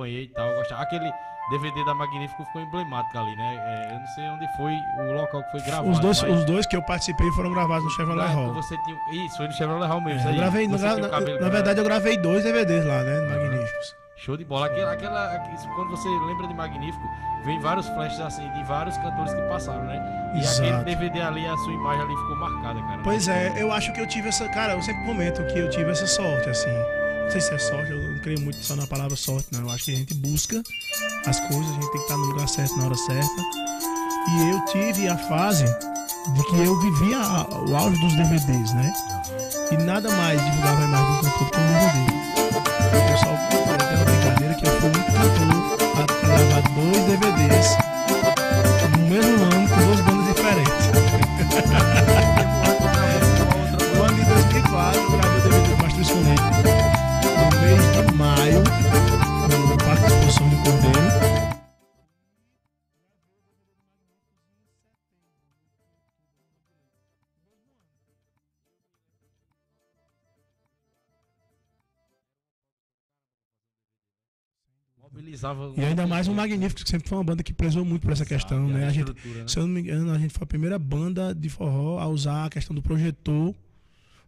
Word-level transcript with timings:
acompanhei 0.00 0.24
e 0.24 0.28
tal. 0.28 0.54
Gostava. 0.54 0.82
Aquele 0.82 1.12
DVD 1.50 1.84
da 1.84 1.94
Magnífico 1.94 2.44
ficou 2.44 2.62
emblemático 2.62 3.18
ali, 3.18 3.36
né? 3.36 3.56
É, 3.56 3.94
eu 3.94 4.00
não 4.00 4.06
sei 4.06 4.24
onde 4.28 4.56
foi 4.56 4.72
o 4.98 5.12
local 5.12 5.42
que 5.44 5.50
foi 5.50 5.60
gravado. 5.60 5.90
Os 5.90 5.98
dois, 5.98 6.22
mas 6.22 6.38
os 6.38 6.44
dois 6.44 6.66
que 6.66 6.76
eu 6.76 6.82
participei 6.82 7.30
foram 7.32 7.50
gravados 7.52 7.84
no 7.84 7.90
Chevrolet 7.90 8.28
Hall. 8.28 8.54
Você 8.54 8.76
tinha, 8.78 8.96
isso, 9.26 9.36
foi 9.36 9.46
no 9.46 9.52
Chevrolet 9.52 9.88
Hall 9.88 10.00
mesmo. 10.00 10.28
É, 10.28 10.32
eu 10.32 10.36
gravei, 10.36 10.68
na, 10.68 10.78
na 10.78 11.20
branco. 11.20 11.50
verdade, 11.50 11.80
eu 11.80 11.84
gravei 11.84 12.16
dois 12.18 12.44
DVDs 12.44 12.84
lá, 12.84 13.02
né? 13.02 13.20
Magníficos. 13.20 14.00
Show 14.16 14.36
de 14.36 14.44
bola. 14.44 14.66
Aquela, 14.66 14.92
aquela, 14.92 15.38
quando 15.74 15.90
você 15.90 16.08
lembra 16.08 16.46
de 16.46 16.52
Magnífico, 16.52 17.02
vem 17.42 17.58
vários 17.58 17.88
flashes 17.88 18.20
assim 18.20 18.46
de 18.52 18.62
vários 18.64 18.96
cantores 18.98 19.32
que 19.32 19.40
passaram, 19.48 19.84
né? 19.84 20.32
E 20.34 20.40
Exato. 20.40 20.68
aquele 20.68 20.84
DVD 20.84 21.22
ali, 21.22 21.46
a 21.46 21.56
sua 21.56 21.72
imagem 21.72 22.02
ali 22.02 22.16
ficou 22.16 22.36
marcada, 22.36 22.80
cara. 22.82 23.00
Pois 23.02 23.28
é, 23.28 23.54
eu 23.56 23.72
acho 23.72 23.92
que 23.94 24.00
eu 24.00 24.06
tive 24.06 24.28
essa. 24.28 24.46
Cara, 24.50 24.74
eu 24.74 24.82
sempre 24.82 25.04
comento 25.06 25.42
que 25.46 25.58
eu 25.58 25.70
tive 25.70 25.90
essa 25.90 26.06
sorte, 26.06 26.50
assim. 26.50 26.70
Não 27.22 27.30
sei 27.30 27.40
se 27.40 27.54
é 27.54 27.58
sorte, 27.58 27.90
eu 27.90 28.09
creio 28.20 28.40
muito 28.40 28.62
só 28.62 28.76
na 28.76 28.86
palavra 28.86 29.16
sorte, 29.16 29.48
não. 29.52 29.60
Eu 29.60 29.70
acho 29.70 29.84
que 29.84 29.92
a 29.92 29.96
gente 29.96 30.14
busca 30.14 30.62
as 31.26 31.40
coisas, 31.40 31.70
a 31.70 31.72
gente 31.72 31.90
tem 31.90 31.90
que 31.92 31.98
estar 31.98 32.16
no 32.16 32.26
lugar 32.26 32.48
certo 32.48 32.76
na 32.76 32.84
hora 32.86 32.96
certa. 32.96 33.42
E 34.28 34.50
eu 34.50 34.64
tive 34.66 35.08
a 35.08 35.16
fase 35.16 35.64
de 35.64 36.44
que 36.44 36.56
eu 36.56 36.78
vivia 36.80 37.18
o 37.18 37.76
auge 37.76 37.98
dos 38.00 38.14
DVDs, 38.14 38.72
né? 38.74 38.92
E 39.70 39.76
nada 39.78 40.10
mais 40.10 40.42
divulgava 40.44 40.84
imagem 40.84 41.16
do 41.16 41.22
cantor 41.22 41.50
que 41.50 41.58
um 41.58 41.66
DVD. 41.66 42.20
O 42.96 43.12
pessoal 43.12 43.38
tem 43.50 43.96
uma 43.96 44.04
brincadeira 44.04 44.54
que 44.54 44.66
eu 44.66 44.80
fui 44.80 44.90
muito 44.90 45.12
cantor 45.12 45.60
a 45.96 46.26
gravar 46.26 46.62
dois 46.74 47.04
DVDs 47.06 47.99
Mobilizava. 75.30 75.72
E 75.76 75.84
ainda 75.84 76.06
mais 76.06 76.26
um 76.26 76.34
Magnífico, 76.34 76.82
que 76.82 76.90
sempre 76.90 77.08
foi 77.08 77.18
uma 77.18 77.24
banda 77.24 77.42
que 77.42 77.52
prezou 77.52 77.84
muito 77.84 78.02
por 78.02 78.12
essa 78.12 78.26
questão, 78.26 78.66
né? 78.68 78.86
A 78.86 78.90
gente, 78.90 79.12
né? 79.12 79.44
se 79.46 79.58
eu 79.58 79.62
não 79.62 79.68
me 79.74 79.80
engano, 79.80 80.10
a 80.12 80.18
gente 80.18 80.32
foi 80.34 80.42
a 80.42 80.46
primeira 80.46 80.78
banda 80.78 81.34
de 81.34 81.48
forró 81.48 81.98
a 81.98 82.08
usar 82.08 82.46
a 82.46 82.50
questão 82.50 82.74
do 82.74 82.82
projetor, 82.82 83.54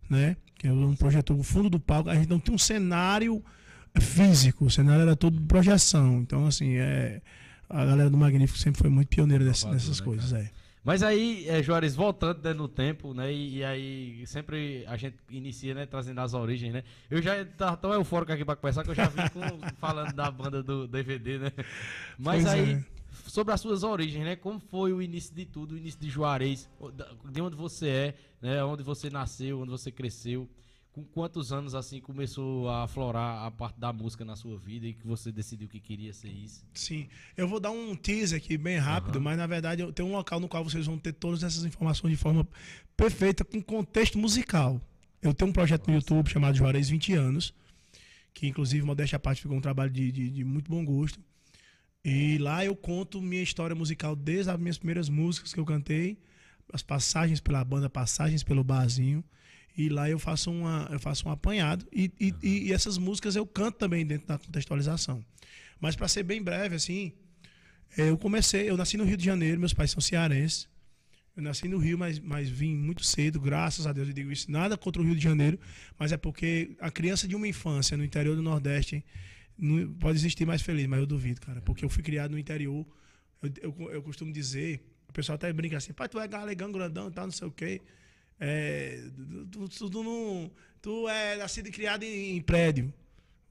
né? 0.09 0.37
Que 0.57 0.69
é 0.69 0.73
um 0.73 0.95
projetor 0.95 1.37
no 1.37 1.43
fundo 1.43 1.69
do 1.69 1.81
palco. 1.81 2.09
A 2.09 2.15
gente 2.15 2.29
não 2.29 2.39
tinha 2.39 2.55
um 2.55 2.59
cenário 2.59 3.43
físico, 4.01 4.67
o 4.67 4.71
cenário 4.71 5.03
era 5.03 5.17
todo 5.17 5.39
de 5.39 5.45
projeção. 5.45 6.21
Então, 6.21 6.47
assim, 6.47 6.77
é, 6.77 7.21
a 7.69 7.85
galera 7.85 8.09
do 8.09 8.17
Magnífico 8.17 8.59
sempre 8.59 8.81
foi 8.81 8.91
muito 8.91 9.09
pioneira 9.09 9.45
nessas 9.45 9.99
né, 9.99 10.05
coisas, 10.05 10.33
é. 10.33 10.51
Mas 10.85 11.03
aí, 11.05 11.49
é, 11.49 11.63
Juarez, 11.63 11.95
voltando 11.95 12.43
né, 12.43 12.53
no 12.53 12.67
tempo, 12.67 13.15
né? 13.15 13.33
E, 13.33 13.59
e 13.59 13.65
aí 13.65 14.27
sempre 14.27 14.85
a 14.89 14.97
gente 14.97 15.17
inicia, 15.31 15.75
né, 15.75 15.87
trazendo 15.87 16.21
as 16.21 16.35
origens, 16.35 16.73
né? 16.73 16.83
Eu 17.09 17.23
já 17.23 17.45
tava 17.45 17.77
tão 17.77 17.93
eufórico 17.93 18.33
aqui 18.33 18.45
pra 18.45 18.57
conversar 18.57 18.83
que 18.83 18.91
eu 18.91 18.95
já 18.95 19.07
vim 19.07 19.23
com- 19.29 19.61
falando 19.79 20.13
da 20.13 20.29
banda 20.31 20.61
do 20.63 20.89
DVD, 20.89 21.39
né? 21.39 21.53
Mas 22.19 22.43
Pois 22.43 22.47
aí, 22.55 22.73
é. 22.73 22.85
sobre 23.29 23.55
as 23.55 23.61
suas 23.61 23.85
origens, 23.85 24.25
né? 24.25 24.35
Como 24.35 24.59
foi 24.59 24.93
o 24.93 25.01
início 25.01 25.33
de 25.35 25.47
tudo, 25.47 25.75
o 25.75 25.79
início 25.79 26.01
de 26.01 26.11
Juarez, 26.11 26.69
de 27.31 27.41
onde 27.41 27.55
você 27.55 27.89
é, 27.89 28.15
né? 28.41 28.65
Onde 28.65 28.83
você 28.83 29.09
nasceu, 29.09 29.61
onde 29.61 29.71
você 29.71 29.93
cresceu. 29.93 30.49
Com 30.93 31.03
quantos 31.05 31.53
anos, 31.55 31.75
assim, 31.75 32.01
começou 32.01 32.69
a 32.69 32.85
aflorar 32.85 33.47
a 33.47 33.51
parte 33.51 33.81
da 33.81 33.91
música 33.95 34.27
na 34.27 34.37
sua 34.37 34.59
vida 34.59 34.87
e 34.87 34.93
que 34.93 35.07
você 35.07 35.33
decidiu 35.33 35.67
que 35.67 35.81
queria 35.81 36.13
ser 36.13 36.29
isso? 36.29 36.67
Sim, 36.75 37.09
eu 37.35 37.49
vou 37.49 37.59
dar 37.59 37.71
um 37.71 37.97
teaser 37.97 38.37
aqui 38.39 38.59
bem 38.59 38.77
rápido, 38.77 39.15
Aham. 39.17 39.25
mas 39.25 39.39
na 39.39 39.47
verdade 39.47 39.81
eu 39.81 39.91
tenho 39.91 40.09
um 40.11 40.13
local 40.13 40.39
no 40.39 40.49
qual 40.49 40.63
vocês 40.63 40.85
vão 40.85 40.99
ter 40.99 41.15
todas 41.15 41.43
essas 41.43 41.65
informações 41.65 42.11
de 42.11 42.17
forma 42.19 42.47
perfeita, 42.95 43.43
com 43.43 43.63
contexto 43.63 44.19
musical. 44.19 44.79
Eu 45.23 45.33
tenho 45.33 45.49
um 45.51 45.53
projeto 45.55 45.89
no 45.89 45.95
YouTube 45.95 46.29
chamado 46.29 46.55
Juarez 46.59 46.91
20 46.91 47.15
anos, 47.15 47.55
que 48.35 48.47
inclusive, 48.47 48.85
modéstia 48.85 49.17
à 49.17 49.19
parte, 49.19 49.41
ficou 49.41 49.57
um 49.57 49.61
trabalho 49.63 49.91
de, 49.91 50.13
de- 50.13 50.29
de 50.29 50.45
muito 50.45 50.71
bom 50.71 50.85
gosto. 50.85 51.19
E 52.05 52.37
lá 52.37 52.65
eu 52.67 52.77
conto 52.77 53.23
minha 53.23 53.43
história 53.43 53.75
musical 53.75 54.15
desde 54.15 54.51
as 54.51 54.59
minhas 54.59 54.77
primeiras 54.77 55.09
músicas 55.09 55.55
que 55.55 55.61
eu 55.61 55.65
cantei, 55.65 56.19
as 56.71 56.83
passagens 56.83 57.41
pela 57.41 57.65
banda, 57.65 57.89
passagens 57.89 58.43
pelo 58.43 58.63
barzinho. 58.63 59.25
E 59.77 59.89
lá 59.89 60.09
eu 60.09 60.19
faço, 60.19 60.51
uma, 60.51 60.89
eu 60.93 60.99
faço 61.01 61.27
um 61.29 61.31
apanhado. 61.33 61.87
E, 61.93 62.11
e, 62.21 62.35
e- 62.43 62.69
e 62.69 62.73
essas 62.73 62.99
músicas 62.99 63.37
eu 63.37 63.47
canto 63.47 63.79
também 63.79 64.05
dentro 64.07 64.27
da 64.29 64.39
contextualização. 64.39 65.25
Mas 65.81 65.97
para 65.97 66.09
ser 66.09 66.23
bem 66.23 66.43
breve, 66.43 66.75
assim, 66.77 67.13
eh, 67.97 68.11
eu 68.11 68.19
comecei, 68.19 68.69
eu 68.69 68.77
nasci 68.77 68.97
no 68.97 69.05
Rio 69.05 69.17
de 69.17 69.25
Janeiro, 69.25 69.59
meus 69.59 69.73
pais 69.73 69.91
são 69.91 70.01
cearenses. 70.01 70.69
Eu 71.35 71.43
nasci 71.43 71.67
no 71.67 71.79
Rio, 71.79 71.97
mas, 71.97 72.19
mas 72.19 72.49
vim 72.51 72.77
muito 72.77 73.03
cedo, 73.05 73.41
graças 73.41 73.87
a 73.87 73.93
Deus 73.93 74.09
eu 74.09 74.15
digo 74.15 74.31
isso. 74.31 74.51
Nada 74.51 74.77
contra 74.77 75.01
o 75.01 75.05
Rio 75.05 75.17
de 75.17 75.23
Janeiro, 75.23 75.59
mas 75.99 76.13
é 76.13 76.17
porque 76.19 76.77
a 76.79 76.91
criança 76.91 77.27
de 77.27 77.35
uma 77.35 77.49
infância 77.49 77.97
no 77.97 78.05
interior 78.05 78.37
do 78.37 78.43
Nordeste 78.43 79.03
não- 79.59 79.93
pode 79.95 80.19
existir 80.19 80.45
mais 80.47 80.61
feliz, 80.61 80.87
mas 80.87 81.01
eu 81.01 81.07
duvido, 81.07 81.41
cara. 81.41 81.63
Porque 81.63 81.85
eu 81.85 81.89
fui 81.89 82.03
criado 82.03 82.33
no 82.33 82.39
interior. 82.39 82.87
Eu, 83.43 83.51
eu, 83.63 83.91
eu 83.93 84.03
costumo 84.03 84.31
dizer, 84.31 84.83
o 85.09 85.13
pessoal 85.15 85.37
até 85.37 85.51
brinca 85.53 85.79
assim, 85.79 85.95
pai, 85.95 86.07
tu 86.09 86.21
é 86.21 86.29
galegão 86.29 86.71
grandão 86.71 87.09
e 87.09 87.11
tal, 87.13 87.25
não 87.25 87.33
sei 87.33 87.49
o 87.49 87.51
quê. 87.51 87.81
É, 88.45 89.01
tu, 89.53 89.69
tu, 89.69 89.89
tu 89.89 90.03
não, 90.03 90.51
tu 90.81 91.09
é 91.09 91.37
nascido 91.37 91.69
e 91.69 91.71
criado 91.71 92.03
em, 92.03 92.37
em 92.37 92.41
prédio. 92.41 92.93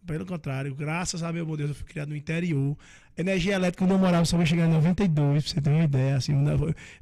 Pelo 0.06 0.26
contrário, 0.26 0.76
graças 0.76 1.24
a 1.24 1.32
meu 1.32 1.46
Deus, 1.56 1.70
eu 1.70 1.76
fui 1.76 1.86
criado 1.86 2.10
no 2.10 2.16
interior. 2.16 2.78
Energia 3.18 3.54
elétrica, 3.54 3.86
quando 3.86 3.92
eu 3.92 4.00
morava, 4.00 4.26
só 4.26 4.36
vai 4.36 4.46
chegar 4.46 4.68
em 4.68 4.72
92, 4.72 5.44
pra 5.44 5.54
você 5.54 5.62
ter 5.62 5.70
uma 5.70 5.84
ideia. 5.86 6.18
Assim, 6.18 6.34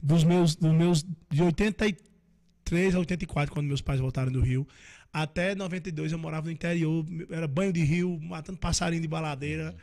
dos 0.03 0.24
meus, 0.24 0.55
dos 0.55 0.72
meus 0.72 1.03
de 1.31 1.41
83 1.41 2.93
a 2.93 3.00
84, 3.00 3.51
quando 3.51 3.65
meus 3.65 3.81
pais 3.81 4.00
voltaram 4.00 4.31
do 4.31 4.41
Rio, 4.41 4.67
até 5.12 5.55
92 5.55 6.12
eu 6.12 6.19
morava 6.19 6.46
no 6.46 6.51
interior, 6.51 7.03
era 7.31 7.48
banho 7.48 7.74
de 7.74 7.84
rio, 7.84 8.19
matando 8.22 8.60
passarinho 8.60 9.01
de 9.01 9.08
baladeira. 9.08 9.75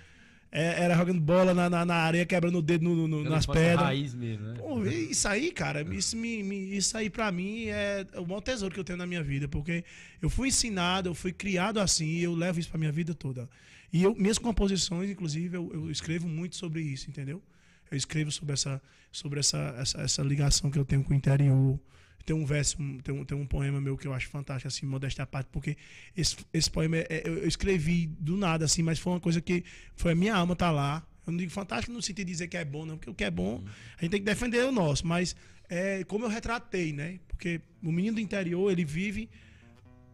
É, 0.58 0.84
era 0.84 0.96
jogando 0.96 1.20
bola 1.20 1.52
na, 1.52 1.68
na, 1.68 1.84
na 1.84 1.94
areia, 1.96 2.24
quebrando 2.24 2.58
o 2.58 2.62
dedo 2.62 2.82
no- 2.82 3.06
no- 3.06 3.22
nas 3.24 3.44
pedras. 3.44 3.86
raiz 3.86 4.14
mesmo, 4.14 4.46
né? 4.46 4.54
Pô, 4.58 4.86
isso 4.86 5.28
aí, 5.28 5.50
cara, 5.52 5.82
isso, 5.94 6.16
me, 6.16 6.42
me- 6.42 6.74
isso 6.74 6.96
aí 6.96 7.10
pra 7.10 7.30
mim 7.30 7.66
é 7.66 8.06
o 8.16 8.24
maior 8.26 8.40
tesouro 8.40 8.72
que 8.72 8.80
eu 8.80 8.84
tenho 8.84 8.96
na 8.96 9.06
minha 9.06 9.22
vida, 9.22 9.46
porque 9.48 9.84
eu 10.22 10.30
fui 10.30 10.48
ensinado, 10.48 11.10
eu 11.10 11.14
fui 11.14 11.30
criado 11.30 11.78
assim, 11.78 12.06
e 12.06 12.22
eu 12.22 12.34
levo 12.34 12.58
isso 12.58 12.70
pra 12.70 12.78
minha 12.78 12.90
vida 12.90 13.12
toda. 13.14 13.46
E 13.92 14.02
eu, 14.02 14.14
minhas 14.14 14.38
composições, 14.38 15.10
inclusive, 15.10 15.54
eu, 15.56 15.70
eu 15.74 15.90
escrevo 15.90 16.26
muito 16.26 16.56
sobre 16.56 16.80
isso, 16.80 17.10
entendeu? 17.10 17.42
Eu 17.90 17.96
escrevo 17.98 18.32
sobre 18.32 18.54
essa, 18.54 18.80
sobre 19.12 19.40
essa, 19.40 19.74
essa, 19.78 20.00
essa 20.00 20.22
ligação 20.22 20.70
que 20.70 20.78
eu 20.78 20.84
tenho 20.86 21.04
com 21.04 21.12
o 21.12 21.16
interior. 21.16 21.78
Tem 22.26 22.34
um 22.36 22.44
verso, 22.44 22.76
tem 23.04 23.14
um, 23.14 23.24
tem 23.24 23.38
um 23.38 23.46
poema 23.46 23.80
meu 23.80 23.96
que 23.96 24.06
eu 24.06 24.12
acho 24.12 24.28
fantástico, 24.28 24.66
assim, 24.68 24.84
modéstia 24.84 25.22
à 25.22 25.26
parte, 25.26 25.46
porque 25.52 25.76
esse, 26.16 26.36
esse 26.52 26.68
poema 26.68 26.96
é- 26.96 27.06
é- 27.08 27.22
eu 27.24 27.38
eu 27.38 27.46
escrevi 27.48 28.08
do 28.18 28.36
nada, 28.36 28.64
assim, 28.64 28.82
mas 28.82 28.98
foi 28.98 29.12
uma 29.12 29.20
coisa 29.20 29.40
que 29.40 29.62
foi 29.94 30.10
a 30.12 30.14
minha 30.14 30.34
alma 30.34 30.56
tá 30.56 30.70
lá. 30.72 31.06
Eu 31.24 31.30
não 31.32 31.38
digo 31.38 31.52
fantástico 31.52 31.92
no 31.92 32.02
sentido 32.02 32.26
de 32.26 32.32
dizer 32.32 32.48
que 32.48 32.56
é 32.56 32.64
bom, 32.64 32.84
não, 32.84 32.96
porque 32.98 33.10
o 33.10 33.14
que 33.14 33.24
é 33.24 33.30
bom, 33.30 33.62
a 33.96 34.02
gente 34.02 34.10
tem 34.10 34.20
que 34.20 34.26
defender 34.26 34.64
o 34.64 34.72
nosso. 34.72 35.06
Mas 35.06 35.34
é 35.68 36.02
como 36.04 36.24
eu 36.24 36.28
retratei, 36.28 36.92
né? 36.92 37.18
Porque 37.28 37.60
o 37.82 37.90
menino 37.92 38.16
do 38.16 38.20
interior, 38.20 38.70
ele 38.72 38.84
vive 38.84 39.30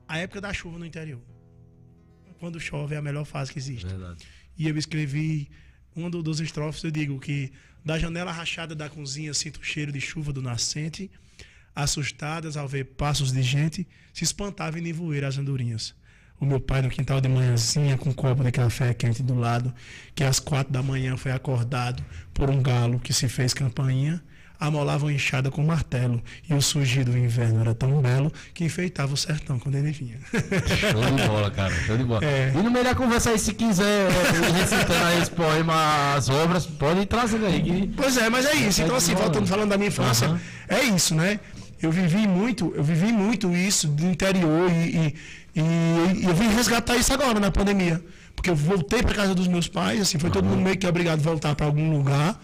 a 0.06 0.18
época 0.18 0.40
da 0.40 0.52
chuva 0.52 0.78
no 0.78 0.84
interior. 0.86 1.20
Quando 2.38 2.58
chove 2.60 2.94
é 2.94 2.98
a 2.98 3.02
melhor 3.02 3.24
fase 3.24 3.52
que 3.52 3.58
existe. 3.58 3.86
Verdade. 3.86 4.24
E 4.58 4.68
eu 4.68 4.76
escrevi 4.76 5.48
um 5.94 6.10
do- 6.10 6.22
dos 6.22 6.40
estrofes, 6.40 6.82
eu 6.82 6.90
digo 6.90 7.18
que 7.20 7.50
da 7.84 7.98
janela 7.98 8.32
rachada 8.32 8.74
da 8.74 8.88
cozinha 8.88 9.32
sinto 9.34 9.60
o 9.60 9.64
cheiro 9.64 9.92
de 9.92 10.00
chuva 10.00 10.32
do 10.32 10.42
nascente, 10.42 11.10
assustadas 11.74 12.56
ao 12.56 12.68
ver 12.68 12.84
passos 12.84 13.32
de 13.32 13.42
gente, 13.42 13.86
se 14.12 14.24
espantava 14.24 14.78
em 14.78 14.82
nevoeiro 14.82 15.26
as 15.26 15.38
andorinhas. 15.38 15.94
O 16.40 16.44
meu 16.44 16.58
pai 16.58 16.82
no 16.82 16.90
quintal 16.90 17.20
de 17.20 17.28
manhãzinha 17.28 17.96
com 17.96 18.10
um 18.10 18.12
copo 18.12 18.42
de 18.42 18.50
café 18.50 18.92
quente 18.92 19.22
do 19.22 19.34
lado, 19.34 19.72
que 20.14 20.24
às 20.24 20.40
quatro 20.40 20.72
da 20.72 20.82
manhã 20.82 21.16
foi 21.16 21.30
acordado 21.30 22.04
por 22.34 22.50
um 22.50 22.60
galo 22.60 22.98
que 22.98 23.12
se 23.12 23.28
fez 23.28 23.54
campainha, 23.54 24.20
amolava 24.58 25.06
uma 25.06 25.12
enxada 25.12 25.50
com 25.50 25.64
martelo, 25.64 26.22
e 26.48 26.54
o 26.54 26.62
surgir 26.62 27.04
do 27.04 27.16
inverno 27.18 27.60
era 27.60 27.74
tão 27.74 28.00
belo 28.00 28.32
que 28.54 28.64
enfeitava 28.64 29.12
o 29.12 29.16
sertão 29.16 29.58
quando 29.58 29.74
ele 29.74 29.90
vinha. 29.90 30.18
Show 30.30 31.16
de 31.16 31.26
bola, 31.26 31.50
cara. 31.50 31.74
Show 31.74 31.96
de 31.96 32.04
bola. 32.04 32.24
É. 32.24 32.52
E 32.54 32.62
no 32.62 32.70
meio 32.70 32.84
da 32.84 32.94
conversa 32.94 33.30
aí, 33.30 33.38
se 33.38 33.54
quiser 33.54 34.08
é, 34.10 34.50
recitando 34.58 35.04
aí 35.04 35.20
esse 35.20 35.30
poema, 35.32 36.14
as 36.14 36.28
obras, 36.28 36.64
pode 36.64 37.00
ir 37.00 37.06
trazendo 37.06 37.46
aí. 37.46 37.60
Que... 37.60 37.92
Pois 37.96 38.16
é, 38.16 38.28
mas 38.28 38.46
é 38.46 38.54
isso. 38.54 38.82
Então, 38.82 38.94
assim, 38.94 39.14
voltando 39.14 39.48
falando 39.48 39.70
da 39.70 39.76
minha 39.76 39.88
infância, 39.88 40.28
Aham. 40.28 40.40
é 40.68 40.82
isso, 40.84 41.14
né? 41.14 41.40
Eu 41.82 41.90
vivi 41.90 42.26
muito, 42.28 42.72
eu 42.76 42.84
vivi 42.84 43.12
muito 43.12 43.50
isso 43.54 43.88
do 43.88 44.06
interior 44.06 44.70
e, 44.70 44.74
e, 44.74 45.60
e- 45.60 46.20
e 46.20 46.24
eu 46.24 46.34
vim 46.34 46.48
resgatar 46.48 46.96
isso 46.96 47.12
agora 47.12 47.40
na 47.40 47.50
pandemia. 47.50 48.02
Porque 48.34 48.48
eu 48.50 48.56
voltei 48.56 49.02
para 49.02 49.14
casa 49.14 49.34
dos 49.34 49.46
meus 49.48 49.68
pais, 49.68 50.00
assim, 50.00 50.18
foi 50.18 50.30
todo 50.30 50.44
mundo 50.44 50.60
meio 50.62 50.76
que 50.78 50.86
obrigado 50.86 51.20
a 51.20 51.22
voltar 51.22 51.54
para 51.54 51.66
algum 51.66 51.90
lugar. 51.92 52.40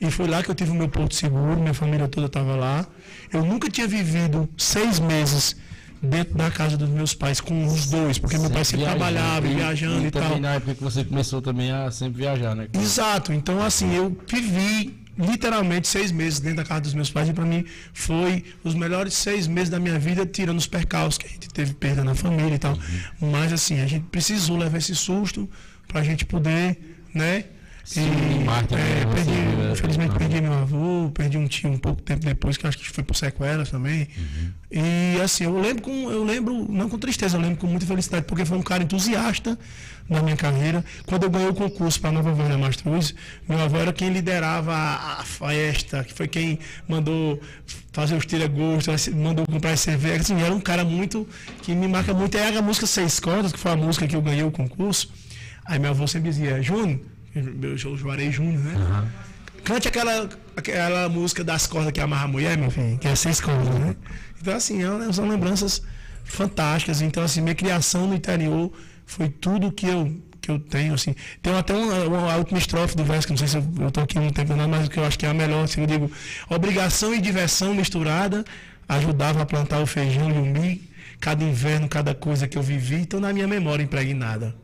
E 0.00 0.10
foi 0.10 0.26
lá 0.26 0.42
que 0.42 0.50
eu 0.50 0.54
tive 0.54 0.70
o 0.70 0.74
meu 0.74 0.88
porto 0.88 1.14
seguro, 1.14 1.60
minha 1.60 1.74
família 1.74 2.08
toda 2.08 2.26
estava 2.26 2.56
lá. 2.56 2.86
Eu 3.32 3.44
nunca 3.44 3.68
tinha 3.70 3.86
vivido 3.86 4.48
seis 4.56 4.98
meses 4.98 5.56
dentro 6.02 6.34
da 6.34 6.50
casa 6.50 6.76
dos 6.78 6.88
meus 6.88 7.12
pais 7.14 7.40
com 7.40 7.66
os 7.66 7.86
dois, 7.90 8.18
porque 8.18 8.38
meu 8.38 8.48
pai 8.50 8.64
sempre 8.64 8.86
Viajando, 8.86 8.98
trabalhava, 8.98 9.46
e 9.46 9.54
viajando 9.54 10.06
e, 10.06 10.10
também 10.10 10.28
tal. 10.30 10.40
na 10.40 10.54
época 10.54 10.74
que 10.74 10.82
você 10.82 11.04
começou 11.04 11.42
também 11.42 11.70
a 11.70 11.90
sempre 11.90 12.22
viajar, 12.22 12.54
né? 12.56 12.68
Exato. 12.72 13.32
Então, 13.34 13.62
assim, 13.62 13.94
eu 13.94 14.16
vivi 14.26 14.99
literalmente 15.20 15.86
seis 15.86 16.10
meses 16.10 16.40
dentro 16.40 16.58
da 16.58 16.64
casa 16.64 16.80
dos 16.82 16.94
meus 16.94 17.10
pais 17.10 17.28
e 17.28 17.32
para 17.32 17.44
mim 17.44 17.64
foi 17.92 18.44
os 18.64 18.74
melhores 18.74 19.14
seis 19.14 19.46
meses 19.46 19.68
da 19.68 19.78
minha 19.78 19.98
vida, 19.98 20.24
tirando 20.26 20.58
os 20.58 20.66
percalços 20.66 21.18
que 21.18 21.26
a 21.26 21.30
gente 21.30 21.48
teve 21.48 21.74
perda 21.74 22.02
na 22.02 22.14
família 22.14 22.54
e 22.54 22.58
tal. 22.58 22.78
Mas, 23.20 23.52
assim, 23.52 23.80
a 23.80 23.86
gente 23.86 24.06
precisou 24.10 24.56
levar 24.56 24.78
esse 24.78 24.94
susto 24.94 25.48
para 25.86 26.00
a 26.00 26.04
gente 26.04 26.24
poder, 26.24 26.78
né? 27.14 27.44
Se 27.84 28.00
animar 28.00 28.66
também, 28.66 28.84
é, 28.84 29.04
né, 29.04 29.04
infelizmente 29.72 30.16
perdi 30.16 30.40
meu 30.40 30.52
avô, 30.52 31.10
perdi 31.12 31.38
um 31.38 31.46
tio 31.46 31.70
um 31.70 31.78
pouco 31.78 32.02
tempo 32.02 32.24
depois, 32.24 32.56
que 32.56 32.66
acho 32.66 32.78
que 32.78 32.90
foi 32.90 33.04
por 33.04 33.14
sequelas 33.16 33.70
também. 33.70 34.08
Uhum. 34.16 34.50
E 34.70 35.20
assim, 35.20 35.44
eu 35.44 35.60
lembro 35.60 35.82
com, 35.82 36.10
eu 36.10 36.24
lembro, 36.24 36.66
não 36.70 36.88
com 36.88 36.98
tristeza, 36.98 37.36
eu 37.36 37.40
lembro 37.40 37.56
com 37.56 37.66
muita 37.66 37.86
felicidade, 37.86 38.24
porque 38.26 38.44
foi 38.44 38.56
um 38.56 38.62
cara 38.62 38.82
entusiasta 38.82 39.58
na 40.08 40.22
minha 40.22 40.36
carreira. 40.36 40.84
Quando 41.06 41.22
eu 41.22 41.30
ganhei 41.30 41.48
o 41.48 41.54
concurso 41.54 42.00
para 42.00 42.10
a 42.10 42.12
Nova 42.12 42.32
Vânia 42.32 42.58
Mastruz, 42.58 43.14
meu 43.48 43.58
avô 43.60 43.78
era 43.78 43.92
quem 43.92 44.12
liderava 44.12 44.74
a, 44.74 45.24
festa, 45.24 46.04
que 46.04 46.12
foi 46.12 46.26
quem 46.26 46.58
mandou 46.88 47.40
fazer 47.92 48.16
os 48.16 48.26
tira-gosto, 48.26 48.90
mandou 49.14 49.46
comprar 49.46 49.72
as 49.72 49.80
cervejas. 49.80 50.22
Assim, 50.22 50.40
era 50.42 50.54
um 50.54 50.60
cara 50.60 50.84
muito, 50.84 51.26
que 51.62 51.74
me 51.74 51.86
marca 51.86 52.12
muito. 52.12 52.36
É 52.36 52.56
a 52.56 52.62
música 52.62 52.86
Seis 52.86 53.20
Cordas, 53.20 53.52
que 53.52 53.58
foi 53.58 53.70
a 53.72 53.76
música 53.76 54.06
que 54.06 54.16
eu 54.16 54.22
ganhei 54.22 54.42
o 54.42 54.50
concurso. 54.50 55.10
Aí 55.64 55.78
meu 55.78 55.90
avô 55.90 56.06
sempre 56.06 56.30
dizia, 56.30 56.60
Júnior, 56.60 56.98
eu 57.34 57.78
sou 57.78 57.96
Juarez 57.96 58.34
Júnior, 58.34 58.58
né? 58.58 59.08
Cante 59.64 59.88
aquela, 59.88 60.28
aquela 60.56 61.08
música 61.08 61.44
das 61.44 61.66
cordas 61.66 61.92
que 61.92 62.00
amarra 62.00 62.24
a 62.24 62.28
mulher, 62.28 62.56
meu 62.56 62.70
filho, 62.70 62.98
que 62.98 63.08
é 63.08 63.14
seis 63.14 63.40
cordas, 63.40 63.74
né? 63.74 63.96
Então, 64.40 64.54
assim, 64.54 64.82
é 64.82 65.12
são 65.12 65.28
lembranças 65.28 65.82
fantásticas. 66.24 67.02
Então, 67.02 67.22
assim, 67.22 67.40
minha 67.40 67.54
criação 67.54 68.06
no 68.06 68.14
interior 68.14 68.72
foi 69.06 69.28
tudo 69.28 69.70
que 69.70 69.86
eu, 69.86 70.20
que 70.40 70.50
eu 70.50 70.58
tenho, 70.58 70.94
assim. 70.94 71.14
Tem 71.42 71.54
até 71.54 71.74
uma, 71.74 72.04
uma 72.04 72.36
última 72.36 72.58
estrofe 72.58 72.96
do 72.96 73.04
verso, 73.04 73.26
que 73.26 73.32
não 73.32 73.38
sei 73.38 73.48
se 73.48 73.56
eu, 73.56 73.90
tô 73.90 74.00
aqui 74.00 74.18
um 74.18 74.30
tempo 74.30 74.54
não, 74.54 74.68
mas 74.68 74.88
que 74.88 74.98
eu 74.98 75.04
acho 75.04 75.18
que 75.18 75.26
é 75.26 75.28
a 75.28 75.34
melhor, 75.34 75.64
assim, 75.64 75.82
eu 75.82 75.86
digo, 75.86 76.10
obrigação 76.48 77.14
e 77.14 77.20
diversão 77.20 77.74
misturada 77.74 78.44
ajudava 78.88 79.42
a 79.42 79.46
plantar 79.46 79.80
o 79.80 79.86
feijão 79.86 80.28
e 80.30 80.32
o 80.32 80.44
milho, 80.44 80.80
cada 81.20 81.44
inverno, 81.44 81.88
cada 81.88 82.14
coisa 82.14 82.48
que 82.48 82.58
eu 82.58 82.62
vivi, 82.62 82.96
então 82.96 83.20
na 83.20 83.32
minha 83.32 83.46
memória 83.46 83.82
impregnada 83.82 84.54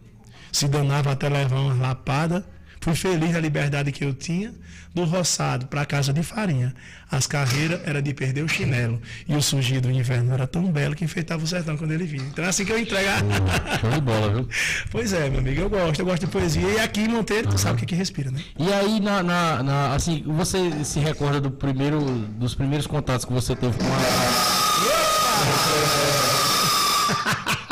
se 0.56 0.66
danava 0.66 1.12
até 1.12 1.28
levar 1.28 1.60
uma 1.60 1.74
lapada. 1.74 2.44
Fui 2.86 2.94
feliz 2.94 3.32
na 3.32 3.40
liberdade 3.40 3.90
que 3.90 4.04
eu 4.04 4.14
tinha, 4.14 4.54
do 4.94 5.02
roçado 5.02 5.66
para 5.66 5.80
a 5.80 5.84
casa 5.84 6.12
de 6.12 6.22
farinha. 6.22 6.72
As 7.10 7.26
carreiras 7.26 7.80
era 7.84 8.00
de 8.00 8.14
perder 8.14 8.44
o 8.44 8.48
chinelo. 8.48 9.02
E 9.28 9.34
o 9.34 9.42
surgir 9.42 9.80
do 9.80 9.90
inverno 9.90 10.32
era 10.32 10.46
tão 10.46 10.70
belo 10.70 10.94
que 10.94 11.04
enfeitava 11.04 11.42
o 11.42 11.46
sertão 11.48 11.76
quando 11.76 11.90
ele 11.90 12.04
vinha. 12.04 12.22
Então 12.22 12.44
é 12.44 12.48
assim 12.48 12.64
que 12.64 12.70
eu 12.70 12.78
entrego. 12.78 13.08
a- 13.10 13.78
Show 13.80 13.90
de 13.90 14.00
bola, 14.00 14.32
viu? 14.34 14.48
pois 14.92 15.12
é, 15.12 15.28
meu 15.28 15.40
amigo, 15.40 15.62
eu 15.62 15.68
gosto, 15.68 15.98
eu 15.98 16.06
gosto 16.06 16.26
de 16.26 16.30
poesia. 16.30 16.62
E 16.62 16.78
aqui 16.78 17.00
em 17.00 17.08
Monteiro, 17.08 17.48
tu 17.48 17.58
sabe 17.58 17.74
o 17.74 17.78
que, 17.80 17.86
que 17.86 17.96
respira, 17.96 18.30
né? 18.30 18.40
E 18.56 18.72
aí, 18.72 19.00
na, 19.00 19.20
na, 19.20 19.62
na- 19.64 19.94
assim, 19.96 20.22
você 20.24 20.84
se 20.84 21.00
recorda 21.00 21.40
do 21.40 21.50
primeiro, 21.50 22.00
dos 22.38 22.54
primeiros 22.54 22.86
contatos 22.86 23.24
que 23.24 23.32
você 23.32 23.56
teve 23.56 23.76
com 23.76 23.84
a. 23.84 23.96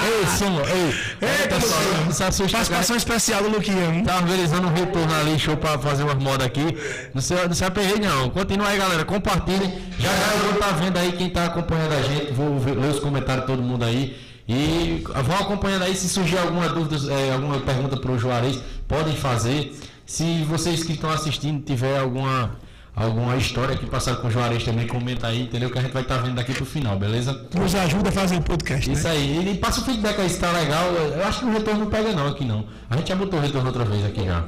Ei, 0.07 0.27
Sumo, 0.37 0.61
ei, 0.61 0.95
Eita, 1.43 1.55
pessoal, 1.57 1.81
Luquinha. 1.83 2.05
não 2.05 2.13
se 2.13 2.23
assusta. 2.25 2.57
Participação 2.57 2.97
especial 2.97 3.43
do 3.43 3.49
Luquinha. 3.49 4.03
Tá 4.05 4.17
organizando 4.17 4.69
um 4.69 4.73
retorno 4.73 5.15
ali, 5.15 5.39
show 5.39 5.57
pra 5.57 5.79
fazer 5.79 6.03
umas 6.03 6.23
modas 6.23 6.47
aqui. 6.47 6.77
Não 7.15 7.23
se, 7.23 7.35
não 7.35 7.55
se 7.55 7.65
aperreie 7.65 8.01
não. 8.01 8.29
Continua 8.31 8.69
aí, 8.69 8.79
galera. 8.79 9.05
Compartilhem. 9.05 9.73
Já 9.99 10.09
já 10.11 10.33
eu 10.35 10.39
vou 10.45 10.53
estar 10.55 10.73
vendo 10.73 10.97
aí 10.99 11.13
quem 11.13 11.31
tá 11.31 11.47
acompanhando 11.47 11.93
a 11.93 12.03
gente. 12.03 12.33
Vou 12.33 12.59
ver, 12.59 12.75
ler 12.77 12.91
os 12.91 13.01
comentários 13.01 13.47
de 13.47 13.53
todo 13.53 13.63
mundo 13.63 13.85
aí. 13.85 14.17
E 14.47 15.03
vão 15.25 15.39
acompanhando 15.39 15.83
aí. 15.85 15.95
Se 15.95 16.09
surgir 16.09 16.39
alguma 16.39 16.69
dúvida, 16.69 17.13
é, 17.13 17.33
alguma 17.33 17.59
pergunta 17.61 17.97
pro 17.97 18.19
Juarez, 18.19 18.59
podem 18.87 19.17
fazer. 19.17 19.75
Se 20.05 20.43
vocês 20.45 20.83
que 20.85 20.93
estão 20.93 21.09
assistindo 21.11 21.65
tiver 21.65 21.99
alguma, 21.99 22.57
alguma 22.97 23.37
história 23.37 23.77
que 23.77 23.87
passaram 23.87 24.21
com 24.21 24.29
o 24.29 24.31
Juarez 24.31 24.63
também, 24.65 24.87
comenta 24.87 25.27
aí, 25.27 25.43
entendeu? 25.43 25.71
Que 25.71 25.79
a 25.79 25.83
gente 25.83 25.93
vai 25.93 26.03
estar 26.03 26.19
vendo 26.19 26.37
daqui 26.37 26.53
pro 26.55 26.65
final, 26.65 26.97
beleza? 26.99 27.47
Nos 27.55 27.75
ajuda 27.75 28.09
a 28.09 28.13
fazer 28.13 28.37
o 28.37 28.43
podcast. 28.43 28.91
Isso 28.91 29.05
Né? 29.05 29.11
aí, 29.11 29.53
e 29.53 29.59
passa 29.59 29.81
o 29.81 29.85
feedback 29.85 30.21
aí 30.21 30.29
se 30.31 30.39
tá 30.39 30.51
legal. 30.53 30.85
Eu 30.93 31.25
acho 31.25 31.41
que 31.41 31.45
o 31.47 31.53
retorno 31.53 31.81
não 31.81 31.91
pega 31.91 32.13
não 32.13 32.29
aqui 32.29 32.45
não. 32.45 32.67
A 32.89 32.97
gente 32.97 33.09
já 33.09 33.17
botou 33.17 33.39
o 33.39 33.43
retorno 33.43 33.67
outra 33.67 33.85
vez 33.85 34.05
aqui 34.05 34.25
já. 34.25 34.45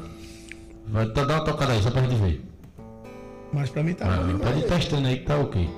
Vai 0.88 1.06
dar 1.06 1.24
uma 1.26 1.40
tocada 1.44 1.72
aí, 1.72 1.82
só 1.82 1.90
pra 1.90 2.02
gente 2.02 2.14
ver. 2.14 2.44
Mas 3.52 3.70
pra 3.70 3.82
mim 3.82 3.94
tá 3.94 4.06
Ah, 4.06 4.18
bom 4.22 4.38
pode 4.38 4.58
ir 4.60 4.66
testando 4.66 5.08
aí 5.08 5.18
que 5.18 5.24
tá 5.26 5.36
ok. 5.36 5.68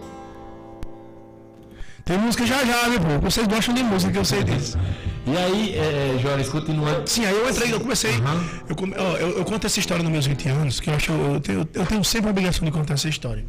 Tem 2.09 2.17
música 2.19 2.47
já 2.47 2.65
já, 2.65 2.89
viu, 2.89 3.01
pô? 3.01 3.19
Vocês 3.31 3.47
gostam 3.47 3.75
de 3.75 3.83
música, 3.83 4.11
que 4.11 4.19
eu 4.19 4.25
sei 4.25 4.43
disso. 4.43 4.79
E 5.27 5.37
aí, 5.37 5.75
é, 5.75 6.15
é, 6.17 6.19
Juarez, 6.19 6.49
continua. 6.49 7.03
Sim, 7.07 7.27
aí 7.27 7.35
eu 7.37 7.51
entrei, 7.51 7.71
eu 7.73 7.79
comecei. 7.81 8.13
Aham. 8.13 8.45
Eu, 8.67 8.75
come- 8.75 8.95
ó, 8.97 9.17
eu, 9.19 9.37
eu 9.39 9.45
conto 9.45 9.67
essa 9.67 9.79
história 9.79 10.03
nos 10.03 10.11
meus 10.11 10.27
20 10.27 10.49
anos, 10.49 10.81
que 10.81 10.89
eu 10.89 10.95
acho. 10.95 11.13
Eu 11.13 11.39
tenho, 11.41 11.69
eu 11.75 11.85
tenho 11.87 12.03
sempre 12.03 12.29
a 12.29 12.31
obrigação 12.31 12.65
de 12.65 12.71
contar 12.73 12.95
essa 12.95 13.11
história. 13.11 13.45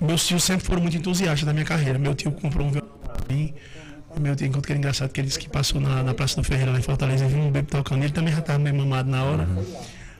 Meus 0.00 0.26
tios 0.26 0.44
sempre 0.44 0.66
foram 0.66 0.82
muito 0.82 0.98
entusiastas 0.98 1.44
da 1.46 1.52
minha 1.54 1.64
carreira. 1.64 1.98
Meu 1.98 2.14
tio 2.14 2.30
comprou 2.30 2.66
um 2.66 2.70
violão 2.70 2.90
pra 3.02 3.34
mim. 3.34 3.54
Meu 4.20 4.36
tio, 4.36 4.46
enquanto 4.46 4.66
que 4.66 4.72
era 4.72 4.78
engraçado, 4.78 5.08
que 5.10 5.20
ele 5.20 5.28
disse 5.28 5.38
que 5.38 5.48
passou 5.48 5.80
na, 5.80 6.02
na 6.02 6.12
Praça 6.12 6.36
do 6.36 6.44
Ferreira, 6.44 6.70
lá 6.72 6.78
em 6.78 6.82
Fortaleza, 6.82 7.24
e 7.24 7.28
viu 7.28 7.38
um 7.40 7.50
bebo 7.50 7.68
tocando. 7.70 8.02
Ele 8.04 8.12
também 8.12 8.34
já 8.34 8.40
estava 8.40 8.58
meio 8.58 8.76
mamado 8.76 9.10
na 9.10 9.24
hora. 9.24 9.48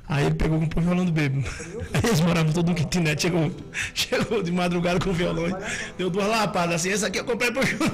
Aí 0.09 0.27
ele 0.27 0.35
pegou 0.35 0.59
comprou 0.59 0.83
o 0.83 0.87
violão 0.87 1.05
do 1.05 1.13
bebo. 1.13 1.45
Aí 1.93 2.01
eles 2.09 2.21
moravam 2.21 2.53
todo 2.53 2.69
no 2.69 2.75
kitnet, 2.75 3.21
chegou, 3.21 3.51
chegou 3.95 4.43
de 4.43 4.51
madrugada 4.51 4.99
com 4.99 5.11
o 5.11 5.13
violão, 5.13 5.57
deu 5.99 6.09
duas 6.09 6.27
lapadas 6.27 6.77
assim, 6.77 6.91
esse 6.91 7.05
aqui 7.05 7.19
eu 7.19 7.25
comprei 7.25 7.51
pro 7.51 7.65
Juninho. 7.65 7.91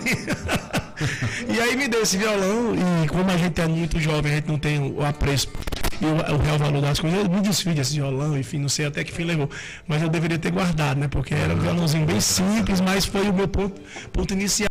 e 1.52 1.60
aí 1.60 1.76
me 1.76 1.88
deu 1.88 2.02
esse 2.02 2.16
violão, 2.16 2.74
e 2.74 3.08
como 3.08 3.28
a 3.30 3.36
gente 3.36 3.60
é 3.60 3.66
muito 3.66 3.98
jovem, 3.98 4.32
a 4.32 4.34
gente 4.36 4.48
não 4.48 4.58
tem 4.58 4.80
o 4.80 5.04
apreço 5.04 5.48
e 6.00 6.06
o, 6.06 6.34
o 6.34 6.38
real 6.38 6.58
valor 6.58 6.80
das 6.80 6.98
coisas, 7.00 7.18
eu 7.20 7.28
me 7.28 7.40
desfiz 7.40 7.74
desse 7.74 7.94
violão, 7.94 8.36
enfim, 8.36 8.58
não 8.58 8.68
sei 8.68 8.86
até 8.86 9.04
que 9.04 9.12
fim 9.12 9.24
levou. 9.24 9.48
Mas 9.86 10.02
eu 10.02 10.08
deveria 10.08 10.38
ter 10.38 10.50
guardado, 10.50 10.98
né? 10.98 11.08
Porque 11.08 11.34
era 11.34 11.54
um 11.54 11.58
violãozinho 11.58 12.04
bem 12.04 12.20
simples, 12.20 12.80
mas 12.80 13.04
foi 13.04 13.28
o 13.28 13.32
meu 13.32 13.48
ponto, 13.48 13.80
ponto 14.12 14.34
inicial. 14.34 14.70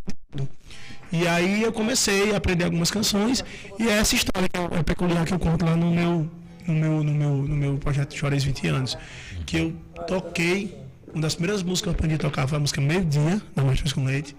E 1.11 1.27
aí 1.27 1.61
eu 1.61 1.71
comecei 1.71 2.33
a 2.33 2.37
aprender 2.37 2.65
algumas 2.65 2.89
canções 2.89 3.43
e 3.79 3.87
é 3.87 3.93
essa 3.93 4.15
história 4.15 4.49
que 4.49 4.57
é 4.57 4.83
peculiar 4.83 5.25
que 5.25 5.33
eu 5.33 5.39
conto 5.39 5.63
lá 5.63 5.75
no 5.75 5.91
meu 5.91 6.29
no 6.67 6.73
meu 6.73 7.03
no 7.03 7.13
meu 7.13 7.35
no 7.35 7.55
meu 7.55 7.77
projeto 7.77 8.15
Chores 8.15 8.43
20 8.43 8.67
anos, 8.67 8.97
que 9.45 9.57
eu 9.57 9.75
toquei 10.07 10.83
uma 11.13 11.21
das 11.21 11.35
primeiras 11.35 11.61
músicas 11.61 11.81
que 11.81 11.89
eu 11.89 11.93
aprendi 11.93 12.15
a 12.15 12.17
tocar 12.17 12.47
foi 12.47 12.57
a 12.57 12.61
música 12.61 12.81
Meio 12.81 13.05
Dia, 13.05 13.41
da 13.55 13.63
Mastruz 13.63 13.93
com 13.93 14.03
Leite. 14.03 14.35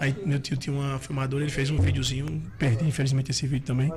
Aí 0.00 0.14
meu 0.26 0.40
tio 0.40 0.56
tinha 0.56 0.74
uma 0.74 0.98
filmadora, 0.98 1.44
ele 1.44 1.52
fez 1.52 1.70
um 1.70 1.78
videozinho, 1.78 2.42
perdi 2.58 2.84
infelizmente 2.84 3.30
esse 3.30 3.46
vídeo 3.46 3.64
também. 3.64 3.92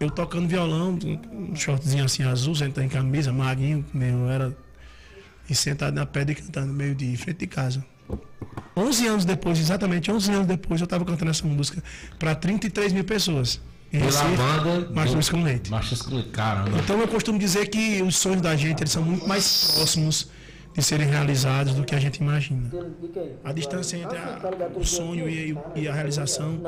Eu 0.00 0.10
tocando 0.10 0.48
violão, 0.48 0.98
um 1.32 1.54
shortzinho 1.54 2.04
assim 2.04 2.24
azul, 2.24 2.54
sentado 2.54 2.84
em 2.84 2.88
camisa, 2.88 3.32
magrinho, 3.32 3.84
meu, 3.94 4.28
era 4.28 4.54
e 5.48 5.54
sentado 5.54 5.94
na 5.94 6.04
pedra 6.04 6.32
e 6.32 6.34
cantando 6.34 6.72
meio 6.72 6.94
dia, 6.94 7.16
frente 7.16 7.38
de 7.38 7.46
casa. 7.46 7.84
11 8.76 9.06
anos 9.06 9.24
depois, 9.24 9.58
exatamente 9.58 10.10
11 10.10 10.32
anos 10.32 10.46
depois, 10.46 10.80
eu 10.80 10.84
estava 10.84 11.04
cantando 11.04 11.30
essa 11.30 11.46
música 11.46 11.82
para 12.18 12.34
33 12.34 12.92
mil 12.92 13.04
pessoas. 13.04 13.60
Em 13.92 13.98
Pela 13.98 14.04
Recife, 14.10 14.36
banda. 14.36 15.30
Com 15.30 15.42
Leite. 15.42 15.70
Machos 15.70 16.02
com 16.02 16.14
leite, 16.14 16.28
caramba. 16.30 16.78
Então 16.78 16.98
eu 17.00 17.08
costumo 17.08 17.38
dizer 17.38 17.66
que 17.68 18.00
os 18.02 18.16
sonhos 18.16 18.40
da 18.40 18.56
gente 18.56 18.80
eles 18.82 18.90
são 18.92 19.02
muito 19.02 19.28
mais 19.28 19.72
próximos 19.74 20.30
de 20.74 20.82
serem 20.82 21.06
realizados 21.06 21.74
do 21.74 21.84
que 21.84 21.94
a 21.94 22.00
gente 22.00 22.16
imagina. 22.16 22.70
A 23.44 23.52
distância 23.52 23.98
entre 23.98 24.16
a- 24.16 24.38
o 24.74 24.82
sonho 24.86 25.28
e, 25.28 25.54
e 25.74 25.86
a 25.86 25.92
realização, 25.92 26.58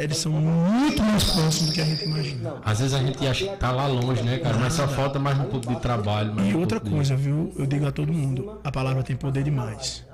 eles 0.00 0.18
são 0.18 0.30
muito 0.30 1.02
mais 1.02 1.24
próximos 1.24 1.66
do 1.70 1.72
que 1.72 1.80
a 1.80 1.84
gente 1.84 2.04
imagina. 2.04 2.54
Às 2.64 2.78
vezes 2.78 2.94
a 2.94 3.00
gente 3.00 3.26
acha 3.26 3.44
que 3.48 3.56
tá 3.56 3.72
lá 3.72 3.88
longe, 3.88 4.22
né, 4.22 4.38
cara? 4.38 4.56
Mas 4.56 4.74
só 4.74 4.86
falta 4.86 5.18
mais 5.18 5.36
um 5.40 5.44
pouco 5.46 5.66
de 5.66 5.80
trabalho. 5.80 6.32
E 6.40 6.54
um 6.54 6.60
outra 6.60 6.78
de- 6.78 6.88
coisa, 6.88 7.16
viu? 7.16 7.52
Eu 7.58 7.66
digo 7.66 7.84
a 7.88 7.90
todo 7.90 8.12
mundo, 8.12 8.60
a 8.62 8.70
palavra 8.70 9.02
tem 9.02 9.16
poder 9.16 9.42
demais. 9.42 10.04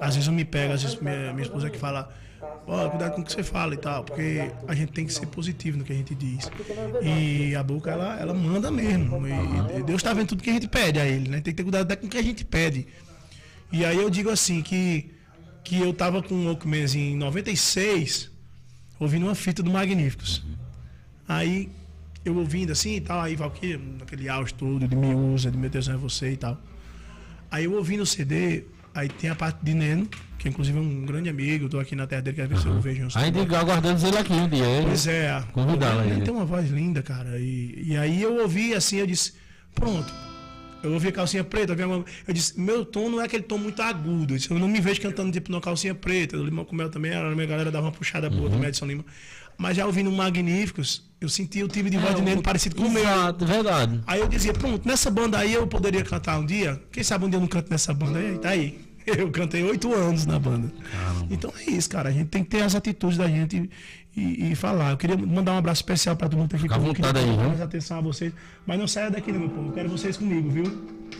Às 0.00 0.14
vezes 0.14 0.26
eu 0.28 0.32
me 0.32 0.46
pego, 0.46 0.72
às 0.72 0.82
vezes 0.82 0.98
minha, 0.98 1.32
minha 1.34 1.42
esposa 1.42 1.68
que 1.68 1.78
fala, 1.78 2.08
ó, 2.66 2.90
cuidado 2.90 3.14
com 3.14 3.20
o 3.20 3.24
que 3.24 3.32
você 3.32 3.42
fala 3.42 3.74
e 3.74 3.76
tal, 3.76 4.04
porque 4.04 4.50
a 4.66 4.74
gente 4.74 4.92
tem 4.92 5.06
que 5.06 5.12
ser 5.12 5.26
positivo 5.26 5.78
no 5.78 5.84
que 5.84 5.92
a 5.92 5.96
gente 5.96 6.14
diz. 6.14 6.50
E 7.02 7.54
a 7.54 7.62
boca, 7.62 7.90
ela, 7.90 8.18
ela 8.20 8.34
manda 8.34 8.70
mesmo. 8.70 9.22
E, 9.26 9.82
Deus 9.82 9.98
está 9.98 10.12
vendo 10.12 10.28
tudo 10.28 10.42
que 10.42 10.50
a 10.50 10.54
gente 10.54 10.68
pede 10.68 10.98
a 10.98 11.06
ele, 11.06 11.28
né? 11.28 11.40
Tem 11.40 11.52
que 11.52 11.58
ter 11.58 11.62
cuidado 11.62 11.96
com 11.96 12.06
o 12.06 12.10
que 12.10 12.18
a 12.18 12.22
gente 12.22 12.44
pede. 12.44 12.86
E 13.72 13.84
aí 13.84 13.96
eu 13.96 14.10
digo 14.10 14.30
assim, 14.30 14.62
que, 14.62 15.10
que 15.64 15.78
eu 15.80 15.92
tava 15.92 16.22
com 16.22 16.34
o 16.34 16.46
Walkman 16.46 16.86
em 16.94 17.16
96, 17.16 18.30
ouvindo 18.98 19.26
uma 19.26 19.34
fita 19.34 19.62
do 19.62 19.70
Magníficos. 19.70 20.44
Aí 21.28 21.68
eu 22.24 22.36
ouvindo 22.36 22.72
assim 22.72 22.96
e 22.96 23.00
tal, 23.00 23.20
aí 23.20 23.36
Valkyria, 23.36 23.78
naquele 23.98 24.28
auge 24.28 24.52
todo 24.54 24.86
de 24.86 24.96
me 24.96 25.14
usa, 25.14 25.50
de 25.50 25.56
meu 25.56 25.70
Deus 25.70 25.88
é 25.88 25.96
você 25.96 26.32
e 26.32 26.36
tal. 26.36 26.60
Aí 27.50 27.64
eu 27.64 27.74
ouvindo 27.74 28.02
o 28.02 28.06
CD, 28.06 28.64
aí 28.94 29.08
tem 29.08 29.30
a 29.30 29.34
parte 29.34 29.64
de 29.64 29.74
Neno, 29.74 30.08
que 30.46 30.50
inclusive 30.50 30.78
é 30.78 30.80
um 30.80 31.04
grande 31.04 31.28
amigo, 31.28 31.64
eu 31.64 31.68
tô 31.68 31.78
aqui 31.78 31.96
na 31.96 32.06
terra 32.06 32.22
dele, 32.22 32.36
quero 32.36 32.48
ver 32.48 32.58
se 32.58 32.66
eu 32.66 32.80
vejo 32.80 33.08
Ainda 33.14 33.40
aguardamos 33.58 34.04
ele 34.04 34.16
aqui 34.16 34.32
um 34.32 34.48
dia. 34.48 34.64
Ele... 34.64 34.86
Pois 34.86 35.06
é. 35.06 35.42
Convidá-lo 35.52 36.00
aí. 36.00 36.10
Ele 36.12 36.20
tem 36.22 36.32
uma 36.32 36.44
voz 36.44 36.70
linda, 36.70 37.02
cara. 37.02 37.38
E, 37.38 37.82
e 37.88 37.96
aí 37.96 38.22
eu 38.22 38.40
ouvi 38.40 38.74
assim, 38.74 38.96
eu 38.98 39.06
disse, 39.06 39.34
pronto. 39.74 40.12
Eu 40.82 40.92
ouvi 40.92 41.08
a 41.08 41.12
calcinha 41.12 41.42
preta, 41.42 41.72
eu, 41.72 41.88
uma- 41.88 42.04
eu 42.28 42.32
disse, 42.34 42.60
meu 42.60 42.84
tom 42.84 43.08
não 43.08 43.20
é 43.20 43.24
aquele 43.24 43.42
tom 43.42 43.58
muito 43.58 43.82
agudo. 43.82 44.34
Eu, 44.34 44.38
disse, 44.38 44.50
eu 44.50 44.58
não 44.58 44.68
me 44.68 44.80
vejo 44.80 45.00
cantando 45.00 45.32
tipo 45.32 45.50
numa 45.50 45.60
calcinha 45.60 45.94
preta. 45.94 46.36
O 46.36 46.44
Limão 46.44 46.64
com 46.64 46.76
Mel 46.76 46.90
também, 46.90 47.12
a 47.12 47.22
minha 47.34 47.46
galera 47.46 47.70
dava 47.72 47.86
uma 47.86 47.92
puxada 47.92 48.30
boa 48.30 48.48
também, 48.48 48.68
Edson 48.68 48.86
Lima. 48.86 49.04
Mas 49.58 49.76
já 49.76 49.86
ouvindo 49.86 50.12
Magníficos, 50.12 51.02
eu 51.20 51.28
senti 51.30 51.62
o 51.62 51.66
tipo 51.68 51.88
de 51.88 51.96
voz 51.96 52.14
de 52.14 52.20
Neno 52.20 52.42
parecido 52.42 52.76
com 52.76 52.82
o 52.84 52.90
meu. 52.90 53.02
Verdade. 53.46 54.00
Aí 54.06 54.20
eu 54.20 54.28
dizia, 54.28 54.52
pronto, 54.52 54.86
nessa 54.86 55.10
banda 55.10 55.38
aí 55.38 55.54
eu 55.54 55.66
poderia 55.66 56.04
cantar 56.04 56.38
um 56.38 56.44
dia. 56.46 56.80
Quem 56.92 57.02
sabe 57.02 57.24
um 57.24 57.30
dia 57.30 57.38
eu 57.38 57.40
não 57.40 57.48
canto 57.48 57.70
nessa 57.70 57.92
banda 57.94 58.18
aí, 58.18 58.38
tá 58.38 58.50
aí. 58.50 58.85
Eu 59.18 59.30
cantei 59.30 59.62
oito 59.62 59.94
anos 59.94 60.26
na 60.26 60.38
banda. 60.38 60.72
Então 61.30 61.52
é 61.56 61.70
isso, 61.70 61.88
cara. 61.88 62.08
A 62.08 62.12
gente 62.12 62.28
tem 62.28 62.42
que 62.42 62.50
ter 62.50 62.62
as 62.62 62.74
atitudes 62.74 63.16
da 63.16 63.28
gente 63.28 63.70
e, 64.16 64.50
e 64.50 64.54
falar. 64.54 64.90
Eu 64.90 64.96
queria 64.96 65.16
mandar 65.16 65.52
um 65.52 65.58
abraço 65.58 65.80
especial 65.80 66.16
pra 66.16 66.28
todo 66.28 66.38
mundo 66.38 66.50
que 66.50 66.58
ficou. 66.58 66.76
à 66.76 66.80
Eu 66.80 66.94
queria 66.94 67.12
vontade 67.12 67.30
aí, 67.30 67.36
mais 67.36 67.60
atenção 67.60 67.98
a 67.98 68.00
vocês. 68.00 68.32
Mas 68.66 68.78
não 68.78 68.88
saia 68.88 69.10
daqui, 69.10 69.30
não, 69.30 69.40
meu 69.40 69.50
povo. 69.50 69.68
Eu 69.68 69.72
quero 69.72 69.88
vocês 69.88 70.16
comigo, 70.16 70.50
viu? 70.50 70.64